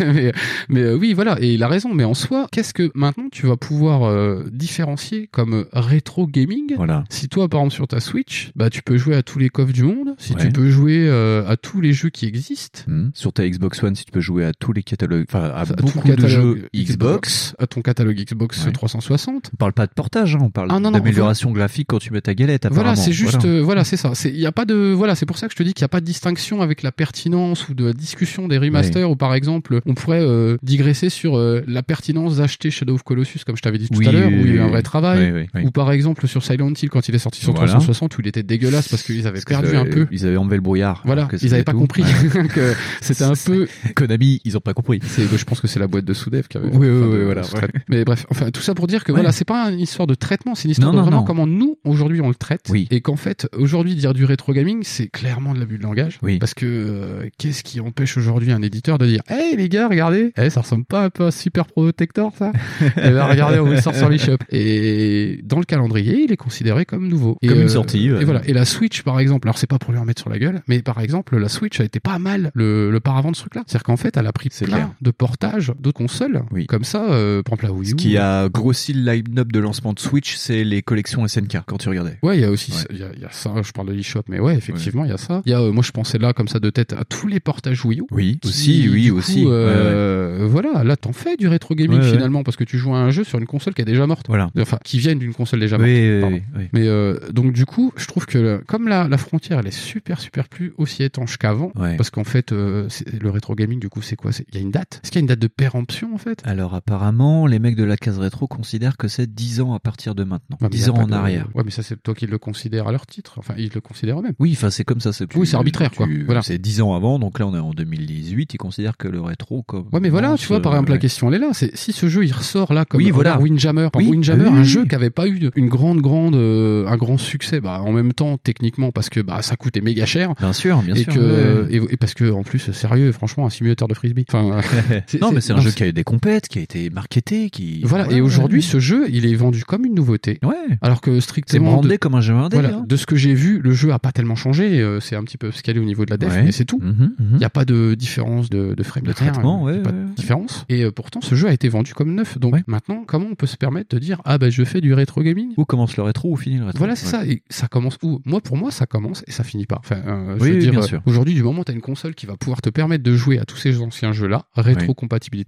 mais 0.00 0.32
mais, 0.68 0.82
euh, 0.82 0.96
oui, 0.96 1.12
voilà, 1.12 1.36
et 1.40 1.54
il 1.54 1.62
a 1.62 1.68
raison. 1.68 1.92
Mais 1.94 2.04
en 2.04 2.14
soi, 2.14 2.46
qu'est-ce 2.50 2.74
que 2.74 2.90
maintenant 2.94 3.28
tu 3.30 3.46
vas 3.46 3.56
pouvoir 3.56 4.04
euh, 4.04 4.44
différencier 4.52 5.28
comme 5.30 5.66
rétro 5.72 6.26
gaming 6.26 6.74
Voilà. 6.76 7.04
Si 7.10 7.28
toi, 7.28 7.48
par 7.48 7.60
exemple, 7.60 7.74
sur 7.74 7.88
ta 7.88 8.00
Switch, 8.00 8.50
bah 8.56 8.70
tu 8.70 8.82
peux 8.82 8.96
jouer 8.96 9.16
à 9.16 9.22
tous 9.22 9.38
les 9.38 9.48
coffres 9.48 9.72
du 9.72 9.82
monde. 9.82 10.14
Si 10.18 10.34
tu 10.34 10.48
peux 10.48 10.70
jouer 10.70 11.06
euh, 11.08 11.46
à 11.48 11.56
tous 11.56 11.80
les 11.80 11.92
jeux 11.92 12.10
qui 12.10 12.26
existent. 12.26 12.80
Hmm. 12.86 13.10
Sur 13.14 13.32
ta 13.32 13.48
Xbox 13.48 13.82
One, 13.82 13.94
si 13.94 14.04
tu 14.04 14.12
peux 14.12 14.20
jouer 14.20 14.44
à 14.44 14.52
tous 14.52 14.72
les 14.72 14.82
catalogues, 14.82 15.24
enfin 15.28 15.44
à 15.44 15.60
à 15.60 15.66
tout 15.66 16.00
beaucoup 16.16 16.22
de 16.22 16.28
jeux 16.28 16.68
Xbox. 16.74 17.54
à 17.58 17.66
ton 17.66 17.80
catalogue 17.82 18.16
Xbox 18.16 18.64
Ouais. 18.64 18.72
360. 18.72 19.50
On 19.52 19.56
parle 19.56 19.72
pas 19.72 19.86
de 19.86 19.92
portage, 19.92 20.34
hein, 20.36 20.40
on 20.42 20.50
parle 20.50 20.68
Ah, 20.70 20.80
d'amélioration 20.90 21.50
graphique 21.52 21.86
quand 21.88 21.98
tu 21.98 22.12
mets 22.12 22.20
ta 22.20 22.34
galette. 22.34 22.66
Voilà, 22.70 22.96
c'est 22.96 23.12
juste, 23.12 23.40
Voilà. 23.40 23.48
euh, 23.58 23.62
voilà, 23.62 23.84
c'est 23.84 23.96
ça. 23.96 24.10
C'est, 24.14 24.30
il 24.30 24.38
y 24.40 24.46
a 24.46 24.52
pas 24.52 24.64
de, 24.64 24.92
voilà, 24.92 25.14
c'est 25.14 25.26
pour 25.26 25.38
ça 25.38 25.46
que 25.46 25.52
je 25.52 25.56
te 25.56 25.62
dis 25.62 25.72
qu'il 25.74 25.82
n'y 25.82 25.86
a 25.86 25.88
pas 25.88 26.00
de 26.00 26.04
distinction 26.06 26.62
avec 26.62 26.82
la 26.82 26.92
pertinence 26.92 27.68
ou 27.68 27.74
de 27.74 27.86
la 27.86 27.92
discussion 27.92 28.48
des 28.48 28.58
remasters 28.58 29.10
ou 29.10 29.16
par 29.16 29.34
exemple, 29.34 29.80
on 29.86 29.94
pourrait 29.94 30.20
euh, 30.22 30.56
digresser 30.62 31.08
sur 31.10 31.36
euh, 31.36 31.62
la 31.66 31.82
pertinence 31.82 32.36
d'acheter 32.38 32.70
Shadow 32.70 32.94
of 32.94 33.02
Colossus 33.02 33.40
comme 33.46 33.56
je 33.56 33.62
t'avais 33.62 33.78
dit 33.78 33.88
tout 33.88 33.98
Oui, 33.98 34.06
à 34.08 34.12
l'heure 34.12 34.28
oui, 34.28 34.34
où 34.34 34.46
il 34.46 34.48
y 34.48 34.50
a 34.52 34.54
eu 34.56 34.60
un 34.60 34.68
vrai 34.68 34.82
travail 34.82 35.32
Oui, 35.32 35.40
oui, 35.42 35.48
oui. 35.54 35.62
ou 35.66 35.70
par 35.70 35.90
exemple 35.92 36.26
sur 36.28 36.42
Silent 36.44 36.72
Hill 36.80 36.90
quand 36.90 37.08
il 37.08 37.14
est 37.14 37.18
sorti 37.18 37.40
sur 37.40 37.52
Voilà. 37.52 37.68
360 37.72 38.16
où 38.18 38.20
il 38.20 38.28
était 38.28 38.42
dégueulasse 38.42 38.88
parce 38.88 39.02
qu'ils 39.02 39.26
avaient 39.26 39.40
Parce 39.44 39.62
perdu 39.62 39.76
un 39.76 39.84
peu. 39.86 40.06
Ils 40.10 40.26
avaient 40.26 40.36
enlevé 40.36 40.56
le 40.56 40.62
brouillard. 40.62 41.02
Voilà, 41.04 41.28
ils 41.32 41.38
c'était 41.38 41.54
avaient 41.54 41.64
pas 41.64 41.72
tout. 41.72 41.78
compris 41.78 42.02
Ouais. 42.02 42.48
que 42.54 42.74
c'était 43.00 43.24
un 43.24 43.32
peu. 43.44 43.66
Konami, 43.94 44.40
ils 44.44 44.56
ont 44.56 44.60
pas 44.60 44.74
compris. 44.74 45.00
Je 45.02 45.44
pense 45.44 45.60
que 45.60 45.66
c'est 45.68 45.78
la 45.80 45.86
boîte 45.86 45.99
de 46.04 46.12
Soudev 46.14 46.48
qui 46.48 46.56
avait. 46.56 46.68
Oui, 46.68 46.88
oui, 46.88 46.88
oui, 46.88 47.18
de- 47.18 47.22
voilà, 47.24 47.42
ouais. 47.42 47.68
Mais 47.88 48.04
bref, 48.04 48.26
enfin 48.30 48.50
tout 48.50 48.60
ça 48.62 48.74
pour 48.74 48.86
dire 48.86 49.04
que 49.04 49.12
Ouais. 49.12 49.18
voilà, 49.18 49.32
c'est 49.32 49.44
pas 49.44 49.70
une 49.70 49.80
histoire 49.80 50.06
de 50.06 50.14
traitement, 50.14 50.54
c'est 50.54 50.64
une 50.64 50.70
histoire 50.72 50.92
Non, 50.92 50.92
de 50.92 50.96
non, 50.98 51.02
vraiment 51.04 51.20
non. 51.20 51.26
comment 51.26 51.46
nous 51.46 51.78
aujourd'hui 51.84 52.20
on 52.20 52.28
le 52.28 52.34
traite 52.34 52.62
Oui. 52.70 52.86
et 52.90 53.00
qu'en 53.00 53.16
fait 53.16 53.48
aujourd'hui 53.56 53.94
dire 53.94 54.14
du 54.14 54.24
rétro 54.24 54.52
gaming 54.52 54.80
c'est 54.82 55.08
clairement 55.08 55.54
de 55.54 55.58
l'abus 55.60 55.78
de 55.78 55.82
langage 55.82 56.18
Oui. 56.22 56.38
parce 56.38 56.54
que 56.54 56.66
euh, 56.66 57.28
qu'est-ce 57.38 57.62
qui 57.64 57.80
empêche 57.80 58.16
aujourd'hui 58.16 58.52
un 58.52 58.62
éditeur 58.62 58.98
de 58.98 59.06
dire 59.06 59.20
hey 59.28 59.56
les 59.56 59.68
gars 59.68 59.88
regardez 59.88 60.32
eh, 60.36 60.50
ça 60.50 60.60
ressemble 60.60 60.84
pas 60.84 61.04
un 61.04 61.10
peu 61.10 61.26
à 61.26 61.30
Super 61.30 61.66
Protector 61.66 62.32
ça? 62.38 62.52
Eh 62.80 63.10
ben 63.10 63.24
regardez 63.24 63.58
on 63.58 63.64
vous 63.66 63.72
le 63.72 63.80
sort 63.80 63.94
sur 63.94 64.08
l'eShop 64.08 64.36
et 64.50 65.40
dans 65.44 65.58
le 65.58 65.64
calendrier 65.64 66.24
il 66.24 66.32
est 66.32 66.36
considéré 66.36 66.84
comme 66.84 67.08
nouveau 67.08 67.36
Et, 67.42 67.48
Comme 67.48 67.60
une 67.62 67.68
sortie, 67.68 68.10
ouais. 68.12 68.22
et 68.22 68.24
voilà 68.24 68.42
et 68.46 68.52
la 68.52 68.64
Switch 68.64 69.02
par 69.02 69.18
exemple 69.20 69.48
alors 69.48 69.58
c'est 69.58 69.66
pas 69.68 69.78
pour 69.78 69.92
lui 69.92 69.98
en 69.98 70.04
mettre 70.04 70.20
sur 70.20 70.30
la 70.30 70.38
gueule 70.38 70.62
mais 70.68 70.80
par 70.82 71.00
exemple 71.00 71.36
la 71.38 71.48
Switch 71.48 71.80
a 71.80 71.84
été 71.84 72.00
pas 72.00 72.18
mal 72.18 72.50
le, 72.54 72.90
le 72.90 73.00
paravent 73.00 73.30
de 73.30 73.36
ce 73.36 73.42
truc 73.42 73.54
là 73.54 73.62
c'est-à-dire 73.66 73.84
qu'en 73.84 73.96
fait 73.96 74.16
elle 74.16 74.26
a 74.26 74.32
pris 74.32 74.48
plein 74.50 74.66
clair. 74.66 74.90
de 75.00 75.10
portages 75.10 75.72
d'autres 75.90 75.98
consoles 75.98 76.42
Oui. 76.52 76.66
comme 76.66 76.84
ça 76.84 77.10
euh, 77.10 77.42
par 77.42 77.54
exemple 77.54 77.66
la 77.66 77.72
Wii 77.72 77.88
Ce 77.88 77.92
U 77.92 77.96
qui 77.96 78.16
a 78.16 78.48
grossi 78.48 78.92
le 78.92 79.10
line-up 79.12 79.50
de 79.52 79.58
lancement 79.58 79.92
de 79.92 79.98
Switch, 79.98 80.36
c'est 80.36 80.64
les 80.64 80.82
collections 80.82 81.26
SNK 81.26 81.58
quand 81.66 81.78
tu 81.78 81.88
regardais. 81.88 82.16
Ouais, 82.22 82.38
il 82.38 82.40
y 82.40 82.44
a 82.44 82.50
aussi, 82.50 82.72
Ouais. 82.72 82.78
il 82.90 82.98
y, 82.98 83.02
a, 83.02 83.08
il 83.14 83.20
y 83.20 83.24
a 83.24 83.30
ça, 83.30 83.52
je 83.62 83.72
parle 83.72 83.88
de 83.88 83.92
l'eShop, 83.92 84.22
mais 84.28 84.38
ouais, 84.40 84.54
effectivement, 84.56 85.04
il 85.04 85.10
y 85.10 85.12
a 85.14 85.16
ça. 85.18 85.42
Il 85.46 85.50
y 85.50 85.54
a, 85.54 85.60
euh, 85.60 85.72
moi, 85.72 85.82
je 85.82 85.90
pensais 85.90 86.18
là, 86.18 86.32
comme 86.32 86.48
ça, 86.48 86.60
de 86.60 86.70
tête, 86.70 86.92
à 86.92 87.04
tous 87.04 87.26
les 87.26 87.40
portages 87.40 87.84
Wii 87.84 88.00
U. 88.00 88.04
Oui, 88.10 88.38
qui, 88.40 88.48
aussi, 88.48 88.88
oui, 88.90 89.08
coup, 89.08 89.16
aussi. 89.18 89.44
euh, 89.46 90.46
Voilà, 90.48 90.84
là, 90.84 90.96
t'en 90.96 91.12
fais 91.12 91.36
du 91.36 91.48
rétro 91.48 91.74
gaming 91.74 92.00
finalement, 92.02 92.42
parce 92.42 92.56
que 92.56 92.64
tu 92.64 92.78
joues 92.78 92.94
à 92.94 92.98
un 92.98 93.10
jeu 93.10 93.24
sur 93.24 93.38
une 93.38 93.46
console 93.46 93.74
qui 93.74 93.82
est 93.82 93.86
déjà 93.86 94.06
morte. 94.06 94.26
Voilà. 94.28 94.50
Enfin, 94.58 94.78
qui 94.84 94.98
vient 94.98 95.14
d'une 95.16 95.34
console 95.34 95.60
déjà 95.60 95.78
morte. 95.78 95.90
Oui, 95.90 96.42
oui. 96.56 96.64
Mais 96.72 96.86
euh, 96.86 97.18
donc, 97.32 97.52
du 97.52 97.66
coup, 97.66 97.92
je 97.96 98.06
trouve 98.06 98.26
que 98.26 98.62
comme 98.66 98.88
la, 98.88 99.08
la 99.08 99.18
frontière, 99.18 99.58
elle 99.60 99.66
est 99.66 99.70
super, 99.70 100.20
super 100.20 100.48
plus 100.48 100.72
aussi 100.78 101.02
étanche 101.02 101.36
qu'avant, 101.38 101.72
parce 101.96 102.10
qu'en 102.10 102.24
fait, 102.24 102.52
euh, 102.52 102.88
le 103.20 103.30
rétro 103.30 103.54
gaming, 103.54 103.80
du 103.80 103.88
coup, 103.88 104.02
c'est 104.02 104.16
quoi? 104.16 104.30
Il 104.48 104.54
y 104.54 104.58
a 104.58 104.60
une 104.60 104.70
date 104.70 105.00
Est-ce 105.02 105.10
qu'il 105.10 105.18
y 105.18 105.22
a 105.22 105.24
une 105.24 105.26
date 105.26 105.38
de 105.38 105.46
péremption, 105.70 106.14
en 106.14 106.18
fait 106.18 106.42
Alors 106.44 106.74
apparemment, 106.74 107.46
les 107.46 107.58
mecs 107.58 107.76
de 107.76 107.84
la 107.84 107.96
case 107.96 108.18
rétro 108.18 108.46
considèrent 108.46 108.96
que 108.96 109.08
c'est 109.08 109.32
10 109.32 109.60
ans 109.60 109.72
à 109.74 109.78
partir 109.78 110.14
de 110.14 110.24
maintenant. 110.24 110.56
Ouais, 110.60 110.66
y 110.68 110.70
10 110.70 110.88
a 110.88 110.92
ans 110.92 110.96
en 110.96 111.06
de- 111.06 111.12
arrière. 111.12 111.46
Ouais, 111.54 111.62
mais 111.64 111.70
ça, 111.70 111.82
c'est 111.82 112.02
toi 112.02 112.14
qui 112.14 112.26
le 112.26 112.38
considères 112.38 112.88
à 112.88 112.92
leur 112.92 113.06
titre. 113.06 113.34
Enfin, 113.38 113.54
ils 113.56 113.70
le 113.74 113.80
considèrent 113.80 114.18
eux-mêmes. 114.20 114.34
Oui, 114.38 114.52
enfin 114.56 114.70
c'est 114.70 114.84
comme 114.84 115.00
ça. 115.00 115.12
C'est 115.12 115.34
Oui, 115.36 115.46
c'est 115.46 115.56
arbitraire, 115.56 115.90
quoi. 115.92 116.06
Voilà. 116.26 116.42
C'est 116.42 116.58
10 116.58 116.80
ans 116.82 116.94
avant, 116.94 117.18
donc 117.18 117.38
là 117.38 117.46
on 117.46 117.54
est 117.54 117.58
en 117.58 117.70
2018. 117.72 118.54
Ils 118.54 118.58
considèrent 118.58 118.96
que 118.96 119.08
le 119.08 119.20
rétro 119.20 119.62
comme. 119.62 119.86
Ouais, 119.92 120.00
mais 120.00 120.08
voilà, 120.08 120.34
tu 120.36 120.46
vois, 120.48 120.60
par 120.60 120.72
exemple, 120.72 120.90
la 120.90 120.98
question, 120.98 121.28
elle 121.28 121.34
est 121.34 121.38
là. 121.46 121.50
C'est 121.52 121.76
si 121.76 121.92
ce 121.92 122.08
jeu 122.08 122.24
il 122.24 122.32
ressort 122.32 122.72
là 122.72 122.84
comme 122.84 122.98
Oui, 122.98 123.10
voilà. 123.10 123.38
Windjammer, 123.38 123.88
par 123.92 124.00
Oui, 124.00 124.08
exemple, 124.08 124.16
Windjammer, 124.16 124.48
oui, 124.50 124.58
un 124.58 124.62
jeu 124.64 124.84
qui 124.86 124.94
avait 124.94 125.10
pas 125.10 125.26
eu 125.28 125.50
une 125.54 125.68
grande, 125.68 126.00
grande, 126.00 126.34
euh, 126.34 126.86
un 126.88 126.96
grand 126.96 127.16
succès, 127.18 127.60
bah 127.60 127.80
en 127.82 127.92
même 127.92 128.12
temps 128.12 128.38
techniquement 128.38 128.90
parce 128.92 129.08
que 129.08 129.20
bah 129.20 129.42
ça 129.42 129.56
coûtait 129.56 129.80
méga 129.80 130.06
cher. 130.06 130.34
Bien 130.38 130.52
sûr, 130.52 130.82
bien 130.82 130.94
et 130.94 131.04
sûr. 131.04 131.12
que 131.14 131.68
et, 131.70 131.76
et 131.76 131.96
parce 131.96 132.14
que 132.14 132.30
en 132.30 132.42
plus 132.42 132.72
sérieux, 132.72 133.12
franchement, 133.12 133.46
un 133.46 133.50
simulateur 133.50 133.88
de 133.88 133.94
frisbee. 133.94 134.24
Enfin, 134.28 134.60
non, 135.20 135.32
mais 135.32 135.40
c'est 135.40 135.52
un 135.60 135.64
jeu 135.64 135.70
qui 135.72 135.82
a 135.82 135.88
eu 135.88 135.92
des 135.92 136.04
compètes, 136.04 136.48
qui 136.48 136.58
a 136.58 136.62
été 136.62 136.90
marketé, 136.90 137.50
qui. 137.50 137.80
Voilà, 137.84 138.10
et 138.10 138.20
aujourd'hui, 138.20 138.62
ce 138.62 138.78
jeu, 138.80 139.06
il 139.10 139.26
est 139.26 139.34
vendu 139.34 139.64
comme 139.64 139.84
une 139.84 139.94
nouveauté. 139.94 140.38
Ouais. 140.42 140.54
Alors 140.82 141.00
que 141.00 141.14
C'est 141.16 141.20
strictement. 141.20 141.72
brandé 141.72 141.88
de- 141.90 141.96
comme 141.96 142.14
un 142.14 142.20
jeu 142.20 142.34
indé. 142.34 142.56
Voilà, 142.56 142.76
hein. 142.76 142.84
de 142.86 142.96
ce 142.96 143.06
que 143.06 143.16
j'ai 143.16 143.34
vu, 143.34 143.60
le 143.60 143.72
jeu 143.72 143.92
a 143.92 143.98
pas 143.98 144.12
tellement 144.12 144.36
changé. 144.36 144.80
euh, 144.80 145.00
c'est 145.00 145.16
un 145.16 145.24
petit 145.24 145.38
peu 145.38 145.50
scalé 145.52 145.78
au 145.80 145.84
niveau 145.84 146.04
de 146.04 146.10
la 146.10 146.16
def, 146.16 146.30
Ouais. 146.32 146.42
mais 146.42 146.52
c'est 146.52 146.64
tout. 146.64 146.78
Mhm, 146.80 147.14
Il 147.18 147.24
mhm. 147.26 147.38
n'y 147.38 147.44
a 147.44 147.50
pas 147.50 147.64
de 147.64 147.94
différence 147.94 148.50
de, 148.50 148.74
de 148.74 148.82
frame 148.82 149.04
De 149.04 149.08
de 149.08 149.12
traitement, 149.14 149.68
il 149.68 149.76
ouais, 149.76 149.82
pas 149.82 149.92
de 149.92 150.04
différence. 150.14 150.64
Et 150.68 150.84
euh, 150.84 150.90
pourtant, 150.90 151.20
ce 151.20 151.34
jeu 151.34 151.48
a 151.48 151.52
été 151.52 151.68
vendu 151.68 151.94
comme 151.94 152.14
neuf. 152.14 152.38
Donc 152.38 152.54
maintenant, 152.66 153.04
comment 153.06 153.26
on 153.30 153.34
peut 153.34 153.46
se 153.46 153.56
permettre 153.56 153.94
de 153.94 154.00
dire 154.00 154.20
ah 154.24 154.38
bah 154.38 154.50
je 154.50 154.62
fais 154.64 154.80
du 154.80 154.94
rétro 154.94 155.22
gaming 155.22 155.52
Où 155.56 155.64
commence 155.64 155.96
le 155.96 156.02
rétro, 156.02 156.30
où 156.32 156.36
finit 156.36 156.58
le 156.58 156.64
rétro 156.66 156.78
Voilà, 156.78 156.96
c'est 156.96 157.06
ça. 157.06 157.24
Et 157.26 157.42
ça 157.50 157.68
commence 157.68 157.98
où 158.02 158.20
Moi, 158.24 158.40
pour 158.40 158.56
moi, 158.56 158.70
ça 158.70 158.86
commence 158.86 159.22
et 159.26 159.32
ça 159.32 159.44
finit 159.44 159.66
pas. 159.66 159.78
Enfin, 159.80 159.96
euh, 160.06 160.36
je 160.38 160.42
Oui, 160.42 160.50
veux 160.50 160.56
oui, 160.56 160.60
dire, 160.70 160.80
euh, 160.80 160.98
aujourd'hui, 161.06 161.34
du 161.34 161.42
moment 161.42 161.60
où 161.60 161.64
tu 161.64 161.70
as 161.72 161.74
une 161.74 161.80
console 161.80 162.14
qui 162.14 162.26
va 162.26 162.36
pouvoir 162.36 162.60
te 162.62 162.70
permettre 162.70 163.02
de 163.04 163.14
jouer 163.14 163.38
à 163.38 163.44
tous 163.44 163.56
ces 163.56 163.80
anciens 163.80 164.12
jeux-là, 164.12 164.44